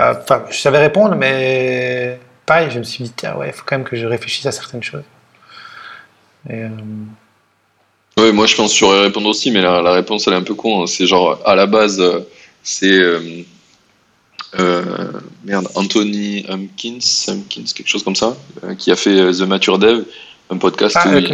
Euh, 0.00 0.14
je 0.50 0.56
savais 0.56 0.78
répondre, 0.78 1.14
mais 1.16 2.20
pareil, 2.46 2.70
je 2.70 2.78
me 2.78 2.84
suis 2.84 3.04
dit 3.04 3.12
ouais, 3.36 3.48
il 3.48 3.52
faut 3.52 3.64
quand 3.66 3.76
même 3.78 3.86
que 3.86 3.96
je 3.96 4.06
réfléchisse 4.06 4.46
à 4.46 4.52
certaines 4.52 4.82
choses. 4.82 5.02
Et, 6.48 6.62
euh, 6.62 6.68
Ouais, 8.16 8.32
moi 8.32 8.46
je 8.46 8.56
pense 8.56 8.70
que 8.70 8.74
je 8.74 8.78
saurais 8.80 9.00
répondre 9.02 9.28
aussi, 9.28 9.50
mais 9.52 9.60
la, 9.62 9.92
réponse 9.92 10.26
elle 10.26 10.32
est 10.32 10.36
un 10.36 10.42
peu 10.42 10.54
con. 10.54 10.82
hein. 10.82 10.86
C'est 10.88 11.06
genre, 11.06 11.40
à 11.46 11.54
la 11.54 11.66
base, 11.66 12.02
c'est. 12.64 12.98
euh, 14.58 15.12
merde, 15.44 15.68
Anthony 15.74 16.44
Humpkins, 16.48 16.98
Humpkins, 17.28 17.64
quelque 17.74 17.86
chose 17.88 18.02
comme 18.02 18.16
ça, 18.16 18.36
qui 18.78 18.90
a 18.90 18.96
fait 18.96 19.30
The 19.32 19.42
Mature 19.42 19.78
Dev, 19.78 20.04
un 20.50 20.56
podcast 20.56 20.96
Ah, 20.98 21.08
où 21.08 21.18
il- 21.18 21.26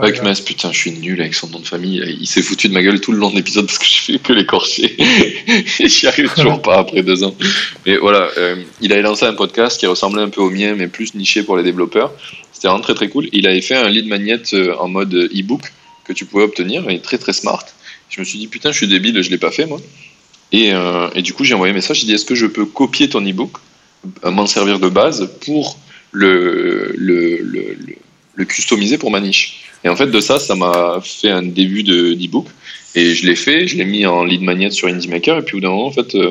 ouais. 0.00 0.20
ouais, 0.22 0.34
putain, 0.44 0.70
je 0.72 0.78
suis 0.78 0.92
nul 0.92 1.20
avec 1.20 1.34
son 1.34 1.48
nom 1.48 1.58
de 1.58 1.66
famille. 1.66 2.02
Il 2.20 2.26
s'est 2.26 2.42
foutu 2.42 2.68
de 2.68 2.72
ma 2.74 2.82
gueule 2.82 3.00
tout 3.00 3.10
le 3.12 3.18
long 3.18 3.30
de 3.30 3.36
l'épisode 3.36 3.66
parce 3.66 3.78
que 3.78 3.84
je 3.86 4.00
fais 4.12 4.18
que 4.18 4.32
l'écorcher. 4.32 4.94
Et 5.80 5.88
J'y 5.88 6.06
arrive 6.06 6.32
toujours 6.34 6.62
pas 6.62 6.78
après 6.78 7.02
deux 7.02 7.24
ans. 7.24 7.34
Mais 7.84 7.96
voilà, 7.96 8.28
euh, 8.38 8.56
il 8.80 8.92
avait 8.92 9.02
lancé 9.02 9.24
un 9.26 9.34
podcast 9.34 9.78
qui 9.80 9.86
ressemblait 9.86 10.22
un 10.22 10.28
peu 10.28 10.40
au 10.40 10.50
mien, 10.50 10.74
mais 10.76 10.86
plus 10.86 11.14
niché 11.14 11.42
pour 11.42 11.56
les 11.56 11.64
développeurs. 11.64 12.12
C'était 12.52 12.68
vraiment 12.68 12.82
très 12.82 12.94
très 12.94 13.08
cool. 13.08 13.28
Il 13.32 13.46
avait 13.48 13.60
fait 13.60 13.74
un 13.76 13.88
lead 13.88 14.06
magnet 14.06 14.40
euh, 14.52 14.74
en 14.78 14.88
mode 14.88 15.12
e-book 15.14 15.62
que 16.04 16.12
tu 16.12 16.24
pouvais 16.24 16.44
obtenir, 16.44 16.88
et 16.90 17.00
très 17.00 17.18
très 17.18 17.32
smart. 17.32 17.64
Je 18.10 18.20
me 18.20 18.24
suis 18.24 18.38
dit, 18.38 18.46
putain, 18.46 18.70
je 18.70 18.76
suis 18.76 18.86
débile, 18.88 19.20
je 19.22 19.30
l'ai 19.30 19.38
pas 19.38 19.50
fait 19.50 19.66
moi. 19.66 19.80
Et, 20.52 20.72
euh, 20.72 21.08
et 21.16 21.22
du 21.22 21.32
coup, 21.32 21.42
j'ai 21.42 21.54
envoyé 21.54 21.72
un 21.72 21.74
message, 21.74 22.00
j'ai 22.00 22.06
dit, 22.06 22.12
est-ce 22.12 22.26
que 22.26 22.34
je 22.36 22.46
peux 22.46 22.66
copier 22.66 23.08
ton 23.08 23.20
e-book, 23.26 23.56
m'en 24.22 24.46
servir 24.46 24.78
de 24.78 24.88
base 24.88 25.28
pour 25.44 25.78
le, 26.12 26.92
le, 26.96 27.38
le, 27.38 27.74
le, 27.86 27.94
le 28.34 28.44
customiser 28.44 28.98
pour 28.98 29.10
ma 29.10 29.20
niche 29.20 29.70
Et 29.84 29.88
en 29.88 29.96
fait, 29.96 30.06
de 30.06 30.20
ça, 30.20 30.38
ça 30.38 30.54
m'a 30.54 31.00
fait 31.02 31.30
un 31.30 31.42
début 31.42 31.82
de 31.82 32.14
d'e-book. 32.14 32.46
Et 32.94 33.14
je 33.14 33.26
l'ai 33.26 33.34
fait, 33.34 33.66
je 33.66 33.76
l'ai 33.76 33.84
mis 33.84 34.06
en 34.06 34.24
lead 34.24 34.42
magnet 34.42 34.70
sur 34.70 34.88
IndieMaker, 34.88 35.38
et 35.38 35.42
puis 35.42 35.54
au 35.54 35.56
bout 35.58 35.62
d'un 35.62 35.70
moment, 35.70 35.86
en 35.86 35.92
fait, 35.92 36.14
euh, 36.14 36.30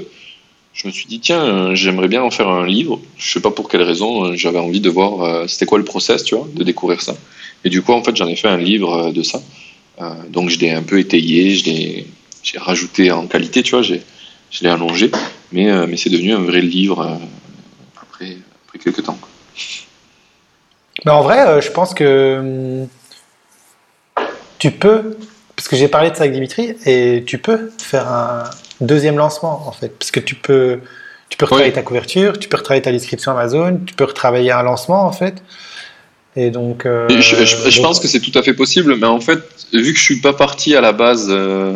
je 0.74 0.88
me 0.88 0.94
suis 0.94 1.06
dit, 1.06 1.20
tiens, 1.20 1.44
euh, 1.44 1.76
j'aimerais 1.76 2.08
bien 2.08 2.24
en 2.24 2.32
faire 2.32 2.48
un 2.48 2.66
livre. 2.66 3.02
Je 3.18 3.34
sais 3.34 3.42
pas 3.42 3.52
pour 3.52 3.68
quelle 3.70 3.84
raison, 3.84 4.26
euh, 4.26 4.36
j'avais 4.36 4.60
envie 4.60 4.80
de 4.80 4.90
voir 4.90 5.50
c'était 5.50 5.66
quoi 5.66 5.78
le 5.78 5.84
process, 5.84 6.24
tu 6.24 6.36
vois, 6.36 6.48
de 6.54 6.64
découvrir 6.64 7.02
ça. 7.02 7.16
Et 7.66 7.70
du 7.70 7.82
coup, 7.82 7.92
en 7.92 8.04
fait, 8.04 8.16
j'en 8.16 8.28
ai 8.28 8.36
fait 8.36 8.48
un 8.48 8.58
livre 8.58 9.12
de 9.12 9.24
ça. 9.24 9.42
Donc, 10.30 10.50
je 10.50 10.60
l'ai 10.60 10.72
un 10.72 10.84
peu 10.84 11.00
étayé, 11.00 11.56
je 11.56 11.66
l'ai, 11.66 12.08
j'ai 12.44 12.58
rajouté 12.58 13.12
en 13.12 13.28
qualité, 13.28 13.62
tu 13.62 13.72
vois, 13.72 13.84
je 13.84 13.96
l'ai 14.62 14.70
allongé, 14.70 15.12
mais, 15.52 15.88
mais 15.88 15.96
c'est 15.96 16.10
devenu 16.10 16.34
un 16.34 16.42
vrai 16.42 16.62
livre, 16.62 17.20
euh, 18.24 18.80
quelques 18.80 19.04
temps. 19.04 19.18
Mais 21.06 21.12
en 21.12 21.22
vrai, 21.22 21.40
euh, 21.48 21.62
je 21.62 21.70
pense 21.72 21.94
que 21.94 22.38
hum, 22.40 22.88
tu 24.60 24.72
peux, 24.72 25.18
parce 25.56 25.68
que 25.68 25.76
j'ai 25.76 25.88
parlé 25.88 26.10
de 26.12 26.16
ça 26.16 26.22
avec 26.22 26.34
Dimitri, 26.34 26.76
et 26.86 27.24
tu 27.26 27.38
peux 27.38 27.72
faire 27.82 28.08
un 28.08 28.44
deuxième 28.82 29.18
lancement 29.18 29.68
en 29.68 29.72
fait, 29.72 29.90
parce 29.98 30.12
que 30.12 30.20
tu 30.20 30.36
peux, 30.36 30.80
tu 31.30 31.38
peux 31.38 31.46
retravailler 31.46 31.70
Oui. 31.70 31.76
ta 31.76 31.82
couverture, 31.82 32.40
tu 32.40 32.48
peux 32.50 32.58
retravailler 32.58 32.82
ta 32.82 32.92
description 32.92 33.32
Amazon, 33.34 33.80
tu 33.86 33.94
peux 33.94 34.06
retravailler 34.06 34.52
un 34.52 34.64
lancement 34.64 35.06
en 35.06 35.12
fait. 35.12 35.36
Et 36.36 36.50
donc. 36.50 36.86
euh, 36.86 37.08
Et 37.10 37.22
je, 37.22 37.36
je- 37.36 37.70
je 37.70 37.76
donc- 37.78 37.86
pense 37.86 38.00
que 38.00 38.08
c'est 38.08 38.20
tout 38.22 38.38
à 38.38 38.42
fait 38.42 38.54
possible, 38.54 38.96
mais 38.96 39.06
en 39.08 39.20
fait, 39.20 39.40
vu 39.74 39.94
que 39.94 40.00
je 40.00 40.04
suis 40.04 40.20
pas 40.22 40.34
parti 40.34 40.76
à 40.76 40.82
la 40.82 40.92
base, 40.92 41.28
euh, 41.30 41.76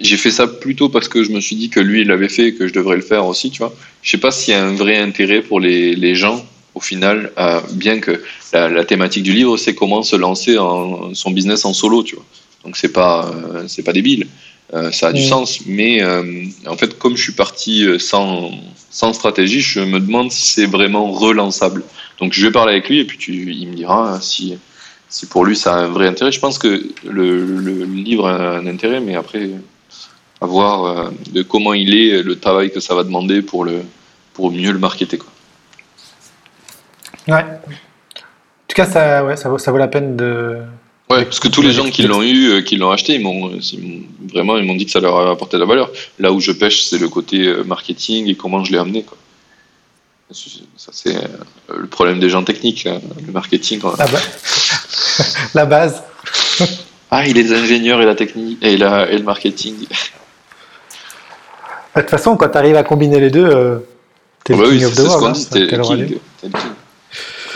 j'ai 0.00 0.16
fait 0.16 0.30
ça 0.30 0.46
plutôt 0.46 0.88
parce 0.88 1.08
que 1.08 1.22
je 1.22 1.30
me 1.30 1.40
suis 1.40 1.54
dit 1.56 1.68
que 1.68 1.78
lui 1.78 2.00
il 2.00 2.08
l'avait 2.08 2.28
fait 2.30 2.46
et 2.48 2.54
que 2.54 2.66
je 2.66 2.72
devrais 2.72 2.96
le 2.96 3.02
faire 3.02 3.26
aussi, 3.26 3.50
tu 3.50 3.58
vois. 3.58 3.72
Je 4.02 4.10
sais 4.10 4.18
pas 4.18 4.30
s'il 4.30 4.54
y 4.54 4.56
a 4.56 4.64
un 4.64 4.74
vrai 4.74 4.96
intérêt 4.98 5.42
pour 5.42 5.60
les, 5.60 5.94
les 5.94 6.14
gens 6.14 6.44
au 6.74 6.80
final, 6.80 7.32
euh, 7.38 7.60
bien 7.72 8.00
que 8.00 8.22
la, 8.52 8.68
la 8.68 8.84
thématique 8.84 9.22
du 9.22 9.32
livre 9.32 9.56
c'est 9.56 9.74
comment 9.74 10.02
se 10.02 10.16
lancer 10.16 10.58
en 10.58 11.14
son 11.14 11.30
business 11.30 11.64
en 11.64 11.72
solo, 11.72 12.02
tu 12.02 12.14
vois. 12.16 12.26
Donc 12.64 12.76
c'est 12.76 12.92
pas 12.92 13.16
euh, 13.26 13.64
c'est 13.68 13.84
pas 13.84 13.92
débile, 13.92 14.26
Euh, 14.72 14.90
ça 14.90 15.08
a 15.08 15.12
du 15.12 15.22
sens, 15.22 15.60
mais 15.66 16.02
euh, 16.02 16.46
en 16.66 16.76
fait 16.76 16.98
comme 16.98 17.16
je 17.18 17.22
suis 17.22 17.36
parti 17.44 17.84
euh, 17.84 17.98
sans 17.98 18.50
sans 18.90 19.12
stratégie, 19.12 19.60
je 19.60 19.80
me 19.80 20.00
demande 20.00 20.32
si 20.32 20.44
c'est 20.54 20.66
vraiment 20.76 21.06
relançable. 21.12 21.82
Donc 22.18 22.32
je 22.32 22.40
vais 22.46 22.50
parler 22.50 22.72
avec 22.72 22.88
lui 22.88 22.98
et 23.00 23.04
puis 23.04 23.18
tu, 23.18 23.32
il 23.52 23.68
me 23.68 23.74
dira 23.74 24.20
si, 24.22 24.56
si 25.14 25.26
pour 25.26 25.44
lui 25.44 25.54
ça 25.54 25.74
a 25.74 25.78
un 25.86 25.88
vrai 25.96 26.06
intérêt. 26.08 26.32
Je 26.32 26.40
pense 26.40 26.58
que 26.58 26.70
le, 27.04 27.44
le 27.68 27.84
livre 27.84 28.26
a 28.26 28.56
un 28.60 28.66
intérêt, 28.66 29.00
mais 29.06 29.16
après, 29.22 29.50
à 30.40 30.46
voir 30.46 30.74
euh, 30.84 31.10
de 31.36 31.42
comment 31.42 31.74
il 31.74 31.90
est, 31.94 32.22
le 32.22 32.34
travail 32.46 32.68
que 32.74 32.80
ça 32.80 32.94
va 32.94 33.02
demander 33.04 33.42
pour, 33.42 33.64
le, 33.68 33.82
pour 34.32 34.50
mieux 34.50 34.72
le 34.72 34.78
marketer. 34.78 35.18
Quoi. 35.18 35.32
Ouais. 37.28 37.34
En 37.34 38.66
tout 38.68 38.74
cas, 38.74 38.86
ça, 38.86 39.24
ouais, 39.24 39.36
ça, 39.36 39.48
vaut, 39.48 39.58
ça 39.58 39.70
vaut 39.72 39.78
la 39.78 39.88
peine 39.88 40.16
de. 40.16 40.58
Ouais, 41.10 41.24
parce 41.24 41.38
que 41.38 41.48
tous 41.48 41.62
les 41.62 41.72
gens 41.72 41.84
qui 41.90 42.02
l'ont 42.04 42.22
eu, 42.22 42.48
euh, 42.50 42.62
qui 42.62 42.76
l'ont 42.76 42.90
acheté, 42.90 43.14
ils 43.14 43.22
m'ont 43.22 43.50
vraiment 44.32 44.56
ils 44.56 44.64
m'ont 44.64 44.74
dit 44.74 44.86
que 44.86 44.90
ça 44.90 45.00
leur 45.00 45.16
a 45.18 45.30
apporté 45.32 45.56
de 45.56 45.60
la 45.62 45.66
valeur. 45.68 45.90
Là 46.18 46.32
où 46.32 46.40
je 46.40 46.50
pêche, 46.50 46.82
c'est 46.84 46.98
le 46.98 47.08
côté 47.08 47.46
euh, 47.46 47.62
marketing 47.62 48.26
et 48.28 48.34
comment 48.34 48.64
je 48.64 48.72
l'ai 48.72 48.78
amené. 48.78 49.02
Quoi. 49.02 49.18
Ça, 50.32 50.90
c'est 50.92 51.14
euh, 51.16 51.20
le 51.76 51.86
problème 51.86 52.18
des 52.20 52.30
gens 52.30 52.42
techniques, 52.42 52.86
hein, 52.86 53.00
le 53.24 53.32
marketing. 53.32 53.80
La, 53.98 54.06
ba- 54.06 54.18
la 55.54 55.66
base. 55.66 56.02
Ah, 57.10 57.26
il 57.28 57.36
est 57.38 57.52
ingénieur 57.52 58.00
et 58.00 58.06
la 58.06 58.14
technique 58.14 58.58
et, 58.62 58.76
la, 58.78 59.08
et 59.10 59.18
le 59.18 59.22
marketing. 59.24 59.86
De 61.94 62.00
toute 62.00 62.10
façon, 62.10 62.36
quand 62.36 62.48
tu 62.48 62.58
arrives 62.58 62.76
à 62.76 62.82
combiner 62.82 63.20
les 63.20 63.30
deux, 63.30 63.86
t'es 64.42 64.54
Ah 64.54 64.56
bah 64.56 64.62
le 64.64 64.68
oui, 64.70 64.78
king 64.78 64.88
c'est 64.92 65.00
of 65.00 65.06
the 65.06 65.10
world. 65.10 65.36
hein, 65.36 65.42
t'es 65.52 65.60
le 65.60 65.82
king. 65.82 66.18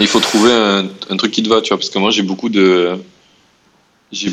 Il 0.01 0.07
faut 0.07 0.21
trouver 0.21 0.53
un, 0.53 1.17
truc 1.17 1.33
qui 1.33 1.43
te 1.43 1.49
va, 1.49 1.61
tu 1.61 1.69
vois, 1.69 1.79
parce 1.79 1.91
que 1.91 1.99
moi 1.99 2.11
j'ai 2.11 2.23
beaucoup 2.23 2.49
de. 2.49 2.97
J'ai 4.13 4.33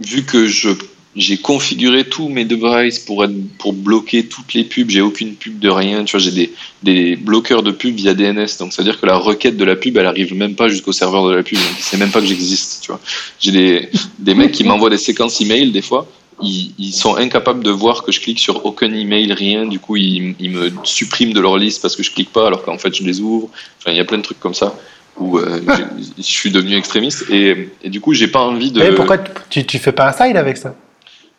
vu 0.00 0.24
que 0.24 0.46
je 0.46 0.70
j'ai 1.14 1.36
configuré 1.36 2.04
tous 2.04 2.28
mes 2.28 2.46
devices 2.46 2.98
pour 2.98 3.22
être 3.24 3.34
pour 3.58 3.74
bloquer 3.74 4.24
toutes 4.24 4.54
les 4.54 4.64
pubs. 4.64 4.88
J'ai 4.88 5.02
aucune 5.02 5.34
pub 5.34 5.58
de 5.58 5.68
rien, 5.68 6.04
tu 6.04 6.12
vois. 6.12 6.20
J'ai 6.20 6.30
des, 6.30 6.52
des 6.82 7.16
bloqueurs 7.16 7.62
de 7.62 7.70
pubs 7.70 7.94
via 7.94 8.14
DNS, 8.14 8.46
donc 8.58 8.72
c'est 8.72 8.80
à 8.80 8.84
dire 8.84 8.98
que 8.98 9.04
la 9.04 9.16
requête 9.16 9.58
de 9.58 9.64
la 9.64 9.76
pub, 9.76 9.96
elle 9.98 10.06
arrive 10.06 10.34
même 10.34 10.54
pas 10.54 10.68
jusqu'au 10.68 10.92
serveur 10.92 11.28
de 11.28 11.34
la 11.34 11.42
pub. 11.42 11.58
Donc 11.58 11.74
il 11.78 11.82
sait 11.82 11.98
même 11.98 12.10
pas 12.10 12.20
que 12.20 12.26
j'existe, 12.26 12.80
tu 12.82 12.88
vois. 12.88 13.00
J'ai 13.40 13.52
des 13.52 13.88
des 14.18 14.34
mecs 14.34 14.52
qui 14.52 14.64
m'envoient 14.64 14.90
des 14.90 14.98
séquences 14.98 15.40
email 15.40 15.70
des 15.70 15.82
fois. 15.82 16.06
Ils, 16.42 16.72
ils 16.78 16.92
sont 16.92 17.16
incapables 17.16 17.62
de 17.62 17.70
voir 17.70 18.02
que 18.02 18.12
je 18.12 18.20
clique 18.20 18.38
sur 18.38 18.64
aucun 18.66 18.92
email, 18.92 19.32
rien. 19.32 19.66
Du 19.66 19.78
coup, 19.78 19.96
ils, 19.96 20.34
ils 20.40 20.50
me 20.50 20.70
suppriment 20.84 21.32
de 21.32 21.40
leur 21.40 21.56
liste 21.56 21.82
parce 21.82 21.96
que 21.96 22.02
je 22.02 22.10
clique 22.10 22.32
pas, 22.32 22.46
alors 22.46 22.62
qu'en 22.64 22.78
fait, 22.78 22.94
je 22.94 23.02
les 23.04 23.20
ouvre. 23.20 23.48
Enfin, 23.78 23.92
il 23.92 23.96
y 23.96 24.00
a 24.00 24.04
plein 24.04 24.18
de 24.18 24.22
trucs 24.22 24.40
comme 24.40 24.54
ça 24.54 24.74
où 25.16 25.38
euh, 25.38 25.60
je 26.16 26.22
suis 26.22 26.50
devenu 26.50 26.76
extrémiste 26.76 27.24
et, 27.30 27.70
et 27.82 27.90
du 27.90 28.00
coup, 28.00 28.14
j'ai 28.14 28.28
pas 28.28 28.40
envie 28.40 28.72
de. 28.72 28.82
Eh, 28.82 28.94
pourquoi 28.94 29.18
tu, 29.50 29.64
tu 29.64 29.78
fais 29.78 29.92
pas 29.92 30.08
un 30.08 30.12
side 30.12 30.36
avec 30.36 30.56
ça? 30.56 30.74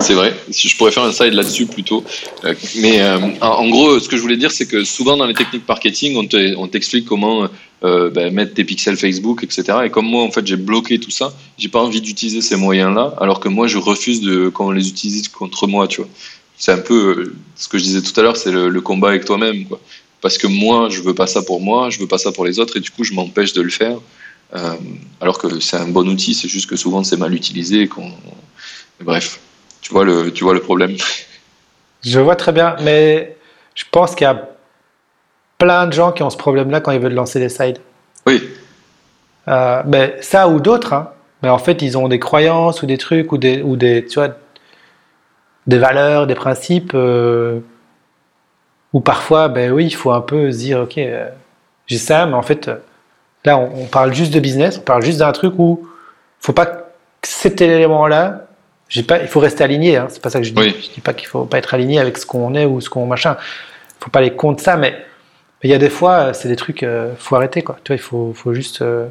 C'est 0.04 0.16
vrai. 0.16 0.36
Je 0.52 0.76
pourrais 0.76 0.92
faire 0.92 1.04
un 1.04 1.14
side 1.14 1.34
là-dessus 1.34 1.66
plutôt. 1.66 2.04
Euh, 2.44 2.54
mais 2.82 3.02
euh, 3.02 3.18
en, 3.40 3.70
gros, 3.70 4.00
ce 4.02 4.10
que 4.10 4.18
je 4.18 4.22
voulais 4.22 4.36
dire, 4.36 4.52
c'est 4.52 4.68
que 4.68 4.84
souvent 4.84 5.16
dans 5.16 5.26
les 5.26 5.34
techniques 5.34 5.66
marketing, 5.66 6.18
on 6.18 6.28
te- 6.28 6.56
on 6.58 6.68
t'explique 6.68 7.06
comment 7.06 7.48
euh, 7.86 8.10
ben, 8.10 8.34
mettre 8.34 8.54
tes 8.54 8.66
pixels 8.66 8.98
Facebook, 8.98 9.46
etc. 9.46 9.64
Et 9.86 9.90
comme 9.90 10.06
moi, 10.06 10.24
en 10.24 10.32
fait, 10.32 10.46
j'ai 10.46 10.58
bloqué 10.58 11.00
tout 11.00 11.10
ça, 11.10 11.34
j'ai 11.58 11.70
pas 11.70 11.82
envie 11.82 12.02
d'utiliser 12.02 12.42
ces 12.42 12.58
moyens-là, 12.58 13.16
alors 13.22 13.40
que 13.40 13.48
moi, 13.48 13.68
je 13.68 13.78
refuse 13.78 14.20
de 14.20 14.50
qu'on 14.50 14.72
les 14.72 14.90
utilise 14.90 15.30
contre 15.30 15.68
moi, 15.68 15.88
tu 15.88 16.02
vois. 16.02 16.10
C'est 16.58 16.74
un 16.74 16.80
peu 16.80 17.34
ce 17.56 17.70
que 17.70 17.78
je 17.78 17.84
disais 17.84 18.02
tout 18.02 18.18
à 18.20 18.24
l'heure, 18.24 18.36
c'est 18.36 18.52
le, 18.52 18.82
combat 18.82 19.10
avec 19.10 19.24
toi-même, 19.24 19.66
quoi. 19.66 19.80
Parce 20.20 20.38
que 20.38 20.48
moi, 20.48 20.90
je 20.90 21.02
veux 21.02 21.16
pas 21.16 21.28
ça 21.28 21.42
pour 21.44 21.62
moi, 21.62 21.90
je 21.90 22.00
veux 22.00 22.08
pas 22.08 22.18
ça 22.18 22.34
pour 22.34 22.44
les 22.44 22.60
autres, 22.60 22.76
et 22.76 22.82
du 22.82 22.90
coup, 22.90 23.06
je 23.06 23.14
m'empêche 23.14 23.54
de 23.54 23.62
le 23.62 23.72
faire. 23.72 23.98
Alors 25.20 25.40
que 25.40 25.60
c'est 25.62 25.78
un 25.78 25.88
bon 25.88 26.08
outil, 26.10 26.34
c'est 26.34 26.48
juste 26.48 26.70
que 26.70 26.76
souvent 26.76 27.04
c'est 27.04 27.18
mal 27.18 27.34
utilisé. 27.34 27.90
Bref, 29.04 29.40
tu 29.84 29.92
vois 29.92 30.06
le, 30.06 30.32
tu 30.32 30.44
vois 30.44 30.54
le 30.54 30.62
problème. 30.62 30.96
Je 32.02 32.20
vois 32.20 32.36
très 32.36 32.52
bien, 32.52 32.76
mais 32.82 33.38
je 33.76 33.84
pense 33.92 34.16
qu'il 34.16 34.26
y 34.26 34.30
a 34.30 34.50
plein 35.58 35.86
de 35.88 35.94
gens 35.94 36.12
qui 36.12 36.24
ont 36.24 36.30
ce 36.30 36.38
problème-là 36.38 36.80
quand 36.82 36.92
ils 36.92 37.00
veulent 37.00 37.14
lancer 37.14 37.40
des 37.40 37.50
sides. 37.50 37.78
Oui, 38.26 38.42
Euh, 39.50 39.84
mais 39.86 40.16
ça 40.22 40.48
ou 40.48 40.62
d'autres, 40.62 40.94
hein. 40.94 41.10
mais 41.42 41.50
en 41.50 41.58
fait, 41.58 41.82
ils 41.82 41.98
ont 41.98 42.08
des 42.08 42.18
croyances 42.20 42.82
ou 42.82 42.86
des 42.86 42.98
trucs 42.98 43.34
ou 43.34 43.38
des, 43.38 43.62
ou 43.62 43.76
des, 43.76 44.06
tu 44.06 44.16
vois, 44.16 44.30
des 45.68 45.78
valeurs, 45.78 46.28
des 46.28 46.36
principes, 46.36 46.94
euh, 46.96 47.60
où 48.94 49.02
parfois, 49.02 49.50
ben 49.50 49.72
oui, 49.74 49.88
il 49.88 49.96
faut 49.96 50.12
un 50.12 50.22
peu 50.22 50.50
se 50.50 50.58
dire, 50.60 50.80
ok, 50.80 50.98
euh, 50.98 51.28
j'ai 51.88 51.98
ça, 51.98 52.26
mais 52.26 52.36
en 52.36 52.42
fait, 52.42 52.70
euh, 52.70 52.78
là, 53.44 53.58
on, 53.58 53.84
on 53.84 53.86
parle 53.88 54.14
juste 54.14 54.34
de 54.34 54.40
business, 54.40 54.78
on 54.78 54.82
parle 54.82 55.04
juste 55.04 55.20
d'un 55.20 55.34
truc 55.34 55.54
où 55.58 55.86
faut 56.40 56.54
pas 56.54 56.66
que 56.68 56.84
cet 57.24 57.60
élément-là, 57.60 58.43
pas, 59.02 59.20
il 59.22 59.28
faut 59.28 59.40
rester 59.40 59.64
aligné, 59.64 59.98
hein, 59.98 60.06
c'est 60.12 60.22
pas 60.22 60.30
ça 60.30 60.40
que 60.40 60.46
je 60.46 60.52
dis. 60.54 60.62
Oui. 60.62 60.76
Je 60.80 60.94
dis 60.94 61.02
pas 61.02 61.14
qu'il 61.16 61.28
faut 61.28 61.46
pas 61.46 61.58
être 61.58 61.74
aligné 61.74 61.98
avec 62.00 62.20
ce 62.20 62.28
qu'on 62.28 62.54
est 62.54 62.66
ou 62.66 62.80
ce 62.82 62.90
qu'on 62.92 63.08
machin. 63.08 63.38
Faut 64.00 64.12
pas 64.12 64.20
aller 64.20 64.34
contre 64.34 64.62
ça, 64.62 64.78
mais 64.78 64.96
il 65.64 65.72
y 65.72 65.74
a 65.74 65.80
des 65.80 65.90
fois, 65.90 66.34
c'est 66.34 66.50
des 66.50 66.56
trucs, 66.58 66.84
euh, 66.84 67.14
faut 67.18 67.36
arrêter 67.36 67.64
quoi. 67.64 67.80
Tu 67.84 67.90
vois, 67.92 67.96
il 67.96 68.02
faut, 68.04 68.34
faut 68.36 68.54
juste. 68.54 68.84
euh, 68.84 69.08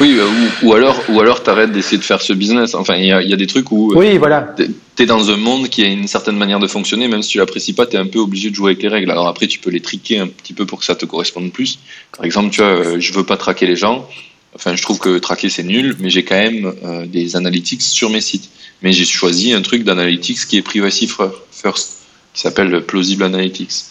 oui, 0.00 0.16
euh, 0.18 0.24
ou, 0.62 0.66
ou 0.68 0.72
alors, 0.74 0.98
ou 1.10 1.20
alors 1.20 1.42
t'arrêtes 1.42 1.70
d'essayer 1.70 1.98
de 1.98 2.02
faire 2.02 2.20
ce 2.22 2.32
business. 2.32 2.74
Enfin, 2.74 2.96
il 2.96 3.04
y 3.06 3.12
a, 3.12 3.20
il 3.22 3.28
y 3.28 3.32
a 3.34 3.36
des 3.36 3.46
trucs 3.46 3.70
où 3.70 3.92
euh, 3.92 3.96
Oui, 3.96 4.16
voilà. 4.18 4.54
t'es- 4.96 5.04
dans 5.06 5.30
un 5.30 5.36
monde 5.36 5.68
qui 5.68 5.84
a 5.84 5.86
une 5.86 6.08
certaine 6.08 6.36
manière 6.38 6.58
de 6.58 6.66
fonctionner, 6.66 7.06
même 7.08 7.22
si 7.22 7.28
tu 7.30 7.38
l'apprécies 7.38 7.74
pas, 7.74 7.84
t'es 7.86 7.98
un 7.98 8.06
peu 8.06 8.18
obligé 8.18 8.48
de 8.50 8.54
jouer 8.54 8.70
avec 8.72 8.82
les 8.82 8.88
règles. 8.88 9.10
Alors 9.10 9.28
après, 9.28 9.46
tu 9.46 9.58
peux 9.58 9.68
les 9.70 9.80
triquer 9.80 10.18
un 10.18 10.26
petit 10.28 10.54
peu 10.54 10.64
pour 10.66 10.78
que 10.80 10.84
ça 10.86 10.94
te 10.94 11.04
corresponde 11.04 11.52
plus. 11.52 11.78
Par 12.16 12.24
exemple, 12.24 12.50
tu 12.50 12.62
vois, 12.62 12.98
je 12.98 13.12
veux 13.12 13.24
pas 13.24 13.36
traquer 13.36 13.66
les 13.66 13.76
gens. 13.76 14.08
Enfin, 14.54 14.74
je 14.74 14.80
trouve 14.82 14.98
que 14.98 15.18
traquer 15.18 15.50
c'est 15.50 15.62
nul, 15.62 15.94
mais 16.00 16.08
j'ai 16.08 16.24
quand 16.24 16.34
même 16.38 16.72
euh, 16.82 17.04
des 17.04 17.36
analytics 17.36 17.82
sur 17.82 18.08
mes 18.08 18.22
sites. 18.22 18.48
Mais 18.82 18.92
j'ai 18.92 19.04
choisi 19.04 19.52
un 19.52 19.62
truc 19.62 19.84
d'analytics 19.84 20.46
qui 20.46 20.58
est 20.58 20.62
privacy 20.62 21.08
first, 21.08 21.98
qui 22.34 22.40
s'appelle 22.40 22.82
plausible 22.84 23.24
analytics. 23.24 23.86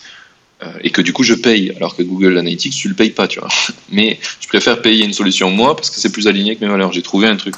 Euh, 0.64 0.72
et 0.82 0.90
que 0.90 1.02
du 1.02 1.12
coup 1.12 1.24
je 1.24 1.34
paye, 1.34 1.74
alors 1.76 1.98
que 1.98 2.04
Google 2.04 2.38
Analytics 2.38 2.74
tu 2.74 2.88
le 2.88 2.94
payes 2.94 3.10
pas, 3.10 3.28
tu 3.28 3.40
vois. 3.40 3.50
Mais 3.92 4.20
je 4.40 4.48
préfère 4.48 4.82
payer 4.82 5.04
une 5.04 5.14
solution 5.14 5.52
moi 5.52 5.76
parce 5.76 5.90
que 5.90 6.00
c'est 6.00 6.12
plus 6.12 6.28
aligné 6.28 6.52
avec 6.52 6.62
mes 6.62 6.68
valeurs. 6.68 6.94
J'ai 6.94 7.02
trouvé 7.02 7.28
un 7.28 7.36
truc. 7.36 7.56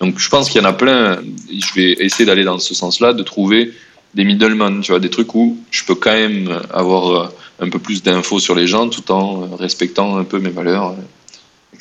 Donc 0.00 0.18
je 0.18 0.28
pense 0.28 0.50
qu'il 0.50 0.60
y 0.60 0.64
en 0.64 0.68
a 0.68 0.72
plein. 0.72 1.20
Je 1.48 1.74
vais 1.74 1.92
essayer 2.04 2.24
d'aller 2.24 2.42
dans 2.42 2.58
ce 2.58 2.74
sens-là, 2.74 3.12
de 3.12 3.22
trouver 3.22 3.72
des 4.14 4.24
middlemen, 4.24 4.80
tu 4.80 4.90
vois, 4.90 4.98
des 4.98 5.10
trucs 5.10 5.32
où 5.36 5.58
je 5.70 5.84
peux 5.84 5.94
quand 5.94 6.12
même 6.12 6.60
avoir 6.72 7.10
euh, 7.10 7.28
un 7.60 7.68
peu 7.68 7.78
plus 7.78 8.02
d'infos 8.02 8.40
sur 8.40 8.56
les 8.56 8.66
gens 8.66 8.88
tout 8.88 9.12
en 9.12 9.44
euh, 9.44 9.54
respectant 9.54 10.16
un 10.16 10.24
peu 10.24 10.40
mes 10.40 10.50
valeurs, 10.50 10.96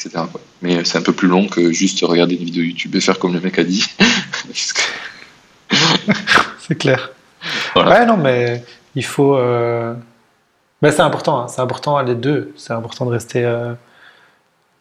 etc. 0.06 0.24
quoi. 0.32 0.42
Mais 0.62 0.86
c'est 0.86 0.98
un 0.98 1.02
peu 1.02 1.14
plus 1.14 1.28
long 1.28 1.48
que 1.48 1.72
juste 1.72 2.00
regarder 2.02 2.36
une 2.36 2.44
vidéo 2.46 2.64
YouTube 2.64 2.96
et 2.96 3.02
faire 3.02 3.20
comme 3.20 3.34
le 3.34 3.42
mec 3.42 3.60
a 3.60 3.64
dit. 3.64 3.86
C'est 6.60 6.78
clair. 6.78 7.12
Voilà. 7.74 7.92
Ouais, 7.92 8.06
non, 8.06 8.18
mais 8.18 8.64
il 8.96 9.04
faut. 9.06 9.36
euh, 9.38 9.94
Mais 10.82 10.92
c'est 10.92 11.02
important, 11.02 11.42
hein, 11.42 11.48
c'est 11.48 11.62
important 11.62 12.00
les 12.02 12.16
deux. 12.16 12.54
C'est 12.58 12.74
important 12.74 13.06
de 13.06 13.12
rester, 13.12 13.44
euh, 13.44 13.74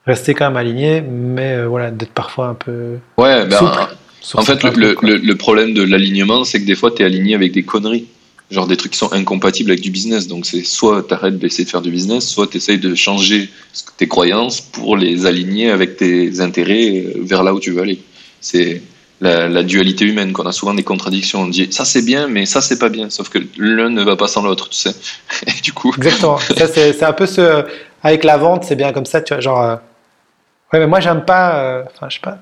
rester 0.06 0.34
quand 0.34 0.46
même 0.46 0.56
aligné, 0.56 1.00
mais 1.02 1.54
euh, 1.54 1.66
voilà, 1.66 1.90
d'être 1.90 2.12
parfois 2.12 2.48
un 2.48 2.54
peu. 2.54 2.98
Ouais, 3.16 3.46
ben, 3.46 3.58
Souple. 3.58 3.96
En 4.34 4.42
fait, 4.42 4.56
trucs, 4.56 4.76
le, 4.76 4.94
le 5.02 5.34
problème 5.36 5.74
de 5.74 5.82
l'alignement, 5.82 6.44
c'est 6.44 6.60
que 6.60 6.66
des 6.66 6.74
fois, 6.74 6.90
tu 6.90 7.02
es 7.02 7.04
aligné 7.04 7.34
avec 7.34 7.52
des 7.52 7.62
conneries. 7.62 8.08
Genre 8.50 8.66
des 8.66 8.76
trucs 8.78 8.92
qui 8.92 8.98
sont 8.98 9.12
incompatibles 9.12 9.70
avec 9.70 9.82
du 9.82 9.90
business. 9.90 10.26
Donc, 10.26 10.46
c'est 10.46 10.64
soit 10.64 11.02
tu 11.06 11.12
arrêtes 11.12 11.38
d'essayer 11.38 11.64
de 11.64 11.70
faire 11.70 11.82
du 11.82 11.90
business, 11.90 12.26
soit 12.26 12.46
tu 12.46 12.56
essayes 12.56 12.78
de 12.78 12.94
changer 12.94 13.50
tes 13.98 14.08
croyances 14.08 14.60
pour 14.62 14.96
les 14.96 15.26
aligner 15.26 15.70
avec 15.70 15.98
tes 15.98 16.40
intérêts 16.40 17.04
euh, 17.06 17.12
vers 17.20 17.42
là 17.42 17.52
où 17.52 17.60
tu 17.60 17.72
veux 17.72 17.82
aller. 17.82 18.00
C'est 18.40 18.80
la, 19.20 19.48
la 19.48 19.62
dualité 19.62 20.06
humaine, 20.06 20.32
qu'on 20.32 20.46
a 20.46 20.52
souvent 20.52 20.72
des 20.72 20.82
contradictions. 20.84 21.40
On 21.42 21.48
dit 21.48 21.68
ça 21.70 21.84
c'est 21.84 22.00
bien, 22.02 22.26
mais 22.28 22.46
ça 22.46 22.62
c'est 22.62 22.78
pas 22.78 22.88
bien. 22.88 23.10
Sauf 23.10 23.28
que 23.28 23.38
l'un 23.58 23.90
ne 23.90 24.02
va 24.02 24.16
pas 24.16 24.28
sans 24.28 24.42
l'autre, 24.42 24.68
tu 24.70 24.78
sais. 24.78 24.94
Et 25.46 25.60
du 25.60 25.72
coup, 25.74 25.92
Exactement. 25.98 26.38
Ça, 26.56 26.66
c'est 26.68 26.92
c'est 26.94 27.04
un 27.04 27.12
peu 27.12 27.26
ce. 27.26 27.64
Avec 28.02 28.24
la 28.24 28.36
vente, 28.38 28.64
c'est 28.64 28.76
bien 28.76 28.92
comme 28.92 29.06
ça, 29.06 29.20
tu 29.20 29.34
vois. 29.34 29.40
Genre. 29.40 29.60
euh, 29.62 29.76
Ouais, 30.72 30.78
mais 30.80 30.86
moi, 30.86 31.00
j'aime 31.00 31.24
pas. 31.24 31.56
euh, 31.60 31.82
Enfin, 31.94 32.08
je 32.08 32.14
sais 32.14 32.20
pas. 32.22 32.38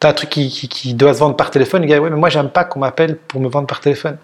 T'as 0.00 0.10
un 0.10 0.12
truc 0.12 0.30
qui, 0.30 0.48
qui, 0.50 0.68
qui 0.68 0.94
doit 0.94 1.12
se 1.14 1.18
vendre 1.20 1.36
par 1.36 1.50
téléphone, 1.50 1.82
le 1.82 1.88
gars. 1.88 2.00
Ouais, 2.00 2.10
mais 2.10 2.16
moi, 2.16 2.28
j'aime 2.30 2.50
pas 2.50 2.64
qu'on 2.64 2.80
m'appelle 2.80 3.16
pour 3.16 3.40
me 3.40 3.48
vendre 3.48 3.66
par 3.66 3.80
téléphone. 3.80 4.16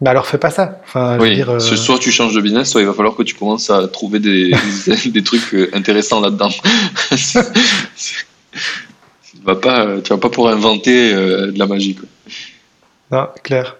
Bah 0.00 0.10
alors 0.12 0.26
fais 0.26 0.38
pas 0.38 0.50
ça. 0.50 0.80
Enfin, 0.84 1.16
je 1.16 1.22
veux 1.22 1.28
Oui, 1.28 1.34
dire, 1.34 1.50
euh, 1.50 1.58
soit 1.58 1.98
tu 1.98 2.10
changes 2.10 2.34
de 2.34 2.40
business, 2.40 2.70
soit 2.70 2.80
il 2.80 2.86
va 2.86 2.94
falloir 2.94 3.14
que 3.14 3.22
tu 3.22 3.34
commences 3.34 3.68
à 3.70 3.86
trouver 3.88 4.18
des, 4.18 4.50
des, 5.06 5.22
trucs 5.22 5.54
euh, 5.54 5.70
intéressants 5.74 6.20
là-dedans. 6.20 6.50
Tu 9.32 9.46
vas 9.46 9.54
pas, 9.56 9.86
euh, 9.86 10.00
tu 10.02 10.10
vas 10.12 10.18
pas 10.18 10.28
pour 10.28 10.50
inventer 10.50 11.14
de 11.14 11.58
la 11.58 11.66
magie. 11.66 11.94
Quoi. 11.94 12.06
Non, 13.10 13.28
clair. 13.42 13.76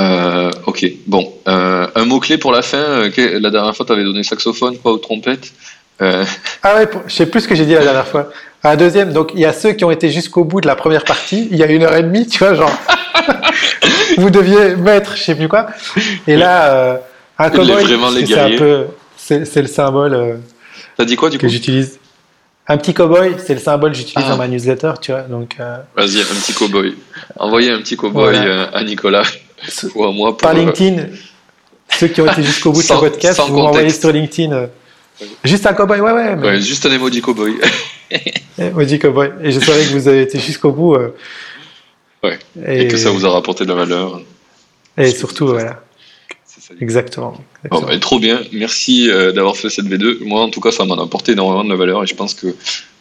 Euh, 0.00 0.50
ok, 0.66 0.84
bon, 1.06 1.32
euh, 1.48 1.86
un 1.94 2.04
mot 2.04 2.20
clé 2.20 2.38
pour 2.38 2.52
la 2.52 2.62
fin. 2.62 3.08
la 3.16 3.50
dernière 3.50 3.76
fois, 3.76 3.84
tu 3.86 3.92
avais 3.92 4.04
donné 4.04 4.22
saxophone, 4.22 4.78
pas 4.78 4.90
ou 4.90 4.98
trompette. 4.98 5.52
Euh, 6.00 6.24
Ah 6.62 6.76
ouais, 6.76 6.86
pour- 6.86 7.02
je 7.06 7.14
sais 7.14 7.26
plus 7.26 7.42
ce 7.42 7.48
que 7.48 7.54
j'ai 7.54 7.66
dit 7.66 7.74
la 7.74 7.82
dernière 7.82 8.06
fois. 8.06 8.30
Un 8.62 8.76
deuxième, 8.76 9.12
donc 9.12 9.32
il 9.34 9.40
y 9.40 9.44
a 9.44 9.52
ceux 9.52 9.72
qui 9.72 9.84
ont 9.84 9.90
été 9.90 10.10
jusqu'au 10.10 10.44
bout 10.44 10.60
de 10.60 10.66
la 10.66 10.74
première 10.76 11.04
partie, 11.04 11.48
il 11.50 11.56
y 11.58 11.62
a 11.62 11.66
une 11.66 11.82
heure 11.82 11.94
et 11.96 12.02
demie, 12.02 12.26
tu 12.26 12.38
vois, 12.38 12.54
genre, 12.54 12.72
vous 14.18 14.30
deviez 14.30 14.76
mettre, 14.76 15.16
je 15.16 15.22
sais 15.22 15.34
plus 15.34 15.48
quoi. 15.48 15.66
Et 16.26 16.36
là, 16.36 16.72
euh, 16.74 16.96
un 17.38 17.50
cowboy, 17.50 17.84
c'est 18.26 18.38
un 18.38 18.56
peu, 18.56 18.86
c'est 19.16 19.62
le 19.62 19.68
symbole 19.68 20.14
euh, 20.14 20.34
T'as 20.96 21.04
dit 21.04 21.16
quoi 21.16 21.30
du 21.30 21.38
coup 21.38 21.42
que 21.42 21.48
j'utilise. 21.48 21.98
Un 22.68 22.76
petit 22.76 22.94
cowboy, 22.94 23.34
c'est 23.44 23.54
le 23.54 23.60
symbole 23.60 23.92
que 23.92 23.98
j'utilise 23.98 24.24
Ah. 24.28 24.30
dans 24.32 24.36
ma 24.36 24.46
newsletter, 24.46 24.92
tu 25.00 25.12
vois. 25.12 25.22
Donc, 25.22 25.56
euh, 25.58 25.78
Vas-y, 25.96 26.20
un 26.20 26.24
petit 26.24 26.52
cowboy. 26.52 26.94
Envoyez 27.36 27.70
un 27.72 27.78
petit 27.78 27.96
cowboy 27.96 28.34
Voilà. 28.36 28.42
euh, 28.44 28.66
à 28.72 28.84
Nicolas 28.84 29.24
ou 29.94 30.04
à 30.04 30.12
moi 30.12 30.30
pour, 30.36 30.38
par 30.38 30.54
LinkedIn, 30.54 31.04
ceux 31.98 32.08
qui 32.08 32.20
ont 32.20 32.30
été 32.30 32.42
jusqu'au 32.42 32.72
bout 32.72 32.80
de 32.82 32.86
ce 32.86 32.92
podcast, 32.94 33.40
vous 33.48 33.54
m'envoyez 33.58 33.90
sur 33.90 34.12
LinkedIn. 34.12 34.66
Juste 35.44 35.66
un 35.66 35.72
cowboy, 35.74 36.00
ouais, 36.00 36.12
ouais. 36.12 36.36
mais- 36.36 36.46
ouais, 36.48 36.60
juste 36.60 36.86
un 36.86 36.92
emoji 36.92 37.20
cowboy. 37.20 37.56
Maudit 38.74 38.98
cowboy. 38.98 39.30
Et 39.42 39.50
je 39.52 39.60
savais 39.60 39.84
que 39.84 39.90
vous 39.92 40.06
avez 40.08 40.22
été 40.22 40.38
jusqu'au 40.38 40.70
bout. 40.72 40.94
euh, 40.94 41.14
Ouais. 42.22 42.38
Et, 42.66 42.82
Et 42.82 42.88
que 42.88 42.96
ça 42.96 43.10
vous 43.10 43.24
a 43.26 43.30
rapporté 43.30 43.64
de 43.64 43.70
la 43.70 43.74
valeur. 43.74 44.20
Et 44.98 45.10
surtout, 45.10 45.46
voilà. 45.46 45.82
Ça. 46.46 46.74
Exactement. 46.80 47.42
Bon, 47.70 47.80
bah, 47.80 47.98
trop 47.98 48.18
bien. 48.18 48.42
Merci 48.52 49.08
euh, 49.08 49.32
d'avoir 49.32 49.56
fait 49.56 49.70
cette 49.70 49.86
V2. 49.86 50.24
Moi, 50.24 50.40
en 50.40 50.50
tout 50.50 50.60
cas, 50.60 50.70
ça 50.70 50.84
m'en 50.84 50.98
a 50.98 51.04
apporté 51.04 51.32
énormément 51.32 51.64
de 51.64 51.70
la 51.70 51.76
valeur 51.76 52.02
et 52.02 52.06
je 52.06 52.14
pense 52.14 52.34
que 52.34 52.54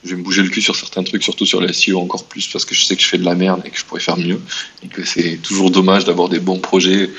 je 0.03 0.11
vais 0.11 0.15
me 0.15 0.23
bouger 0.23 0.43
le 0.43 0.49
cul 0.49 0.61
sur 0.61 0.75
certains 0.75 1.03
trucs, 1.03 1.23
surtout 1.23 1.45
sur 1.45 1.59
les 1.59 1.73
SEO 1.73 1.99
encore 1.99 2.23
plus 2.23 2.47
parce 2.47 2.63
que 2.63 2.73
je 2.73 2.83
sais 2.83 2.95
que 2.95 3.01
je 3.01 3.07
fais 3.07 3.17
de 3.17 3.25
la 3.25 3.35
merde 3.35 3.61
et 3.65 3.69
que 3.69 3.77
je 3.77 3.83
pourrais 3.85 3.99
faire 3.99 4.17
mieux 4.17 4.39
et 4.83 4.87
que 4.87 5.03
c'est 5.03 5.37
toujours 5.43 5.71
dommage 5.71 6.05
d'avoir 6.05 6.29
des 6.29 6.39
bons 6.39 6.59
projets 6.59 7.09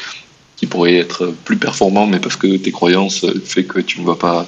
qui 0.57 0.67
pourraient 0.67 0.97
être 0.97 1.35
plus 1.45 1.57
performants, 1.57 2.07
mais 2.07 2.21
parce 2.21 2.37
que 2.37 2.57
tes 2.57 2.71
croyances 2.71 3.27
fait 3.45 3.65
que 3.65 3.81
tu 3.81 4.01
ne 4.01 4.07
vas 4.07 4.15
pas 4.15 4.47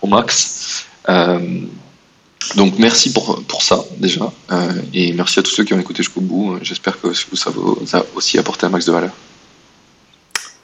au 0.00 0.06
max. 0.06 0.86
Euh, 1.08 1.38
donc 2.56 2.74
merci 2.78 3.12
pour, 3.12 3.42
pour 3.44 3.62
ça 3.62 3.84
déjà 3.98 4.32
Euh, 4.50 4.72
et 4.94 5.12
merci 5.12 5.38
à 5.38 5.42
tous 5.42 5.50
ceux 5.50 5.64
qui 5.64 5.74
ont 5.74 5.80
écouté 5.80 5.98
jusqu'au 6.02 6.20
bout. 6.20 6.58
J'espère 6.62 7.00
que 7.00 7.12
ça 7.12 7.50
vous 7.50 7.78
a 7.92 8.04
aussi 8.14 8.38
apporté 8.38 8.66
un 8.66 8.68
max 8.68 8.84
de 8.86 8.92
valeur. 8.92 9.10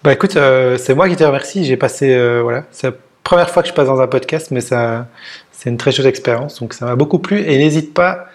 Bah 0.04 0.12
écoute, 0.12 0.36
euh, 0.36 0.78
c'est 0.78 0.94
moi 0.94 1.08
qui 1.08 1.16
te 1.16 1.24
remercie. 1.24 1.64
J'ai 1.64 1.76
passé, 1.76 2.12
euh, 2.14 2.40
voilà, 2.42 2.64
c'est 2.70 2.86
la 2.88 2.94
première 3.24 3.50
fois 3.50 3.62
que 3.62 3.68
je 3.68 3.74
passe 3.74 3.86
dans 3.86 4.00
un 4.00 4.06
podcast, 4.06 4.48
mais 4.50 4.60
ça, 4.60 5.06
c'est 5.52 5.70
une 5.70 5.76
très 5.76 5.90
chouette 5.92 6.06
expérience. 6.06 6.60
Donc 6.60 6.72
ça 6.74 6.84
m'a 6.86 6.94
beaucoup 6.96 7.18
plu. 7.18 7.40
Et 7.40 7.58
n'hésite 7.58 7.92
pas, 7.94 8.26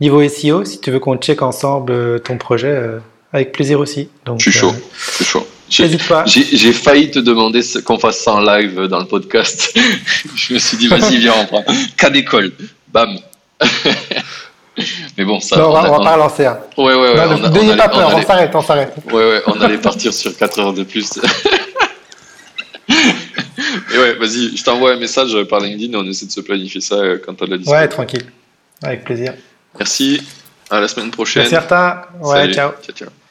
niveau 0.00 0.26
SEO, 0.28 0.64
si 0.64 0.80
tu 0.80 0.90
veux 0.90 1.00
qu'on 1.00 1.16
check 1.16 1.42
ensemble 1.42 1.92
euh, 1.92 2.18
ton 2.18 2.38
projet, 2.38 2.68
euh, 2.68 2.98
avec 3.32 3.52
plaisir 3.52 3.80
aussi. 3.80 4.08
Donc, 4.24 4.38
Je 4.40 4.50
suis 4.50 4.58
chaud. 4.58 4.70
euh, 4.70 4.80
Je 5.08 5.12
suis 5.16 5.24
chaud. 5.24 5.46
J'ai- 5.68 6.72
failli 6.72 7.10
te 7.10 7.18
demander 7.18 7.60
qu'on 7.84 7.98
fasse 7.98 8.18
ça 8.20 8.32
en 8.34 8.40
live 8.40 8.82
dans 8.86 8.98
le 9.00 9.06
podcast. 9.06 9.72
je 10.36 10.54
me 10.54 10.58
suis 10.58 10.76
dit, 10.76 10.88
vas-y, 10.88 11.16
viens, 11.18 11.34
on 11.40 11.46
prend. 11.46 11.64
Cas 11.96 12.10
d'école. 12.10 12.52
Bam. 12.92 13.18
Mais 15.16 15.24
bon, 15.24 15.40
ça. 15.40 15.56
Non, 15.56 15.68
on 15.68 15.72
va, 15.72 15.88
on 15.92 15.98
va 15.98 16.04
pas 16.04 16.14
relancer. 16.14 16.46
Hein. 16.46 16.58
Ouais, 16.76 16.94
ouais, 16.94 16.96
ouais. 16.96 17.14
Non, 17.14 17.38
on 17.40 17.44
a- 17.44 17.48
N'ayez 17.50 17.72
on 17.72 17.76
pas 17.76 17.84
allait- 17.84 17.92
peur, 17.94 18.10
on 18.12 18.18
on 18.18 18.22
s'arrête, 18.26 18.50
on 18.54 18.62
s'arrête. 18.62 18.92
Ouais, 19.06 19.12
ouais, 19.30 19.42
on 19.46 19.60
allait 19.60 19.78
partir 19.78 20.12
sur 20.12 20.36
4 20.36 20.58
heures 20.58 20.72
de 20.74 20.82
plus. 20.82 21.10
Et 22.88 23.98
ouais, 23.98 24.14
vas-y, 24.14 24.56
je 24.56 24.64
t'envoie 24.64 24.92
un 24.92 24.98
message 24.98 25.36
par 25.48 25.60
LinkedIn 25.60 25.92
et 25.92 25.96
on 25.96 26.04
essaie 26.06 26.26
de 26.26 26.30
se 26.32 26.40
planifier 26.40 26.80
ça 26.80 26.96
euh, 26.96 27.18
quand 27.24 27.34
t'as 27.34 27.46
de 27.46 27.52
la 27.52 27.58
dispo. 27.58 27.72
Ouais, 27.72 27.88
tranquille. 27.88 28.26
Avec 28.82 29.04
plaisir. 29.04 29.34
Merci. 29.78 30.20
À 30.70 30.80
la 30.80 30.88
semaine 30.88 31.10
prochaine. 31.10 31.48
Merci. 31.50 31.72
Ouais, 32.20 32.32
Salut. 32.40 32.54
ciao. 32.54 32.70
ciao, 32.82 32.94
ciao. 32.96 33.23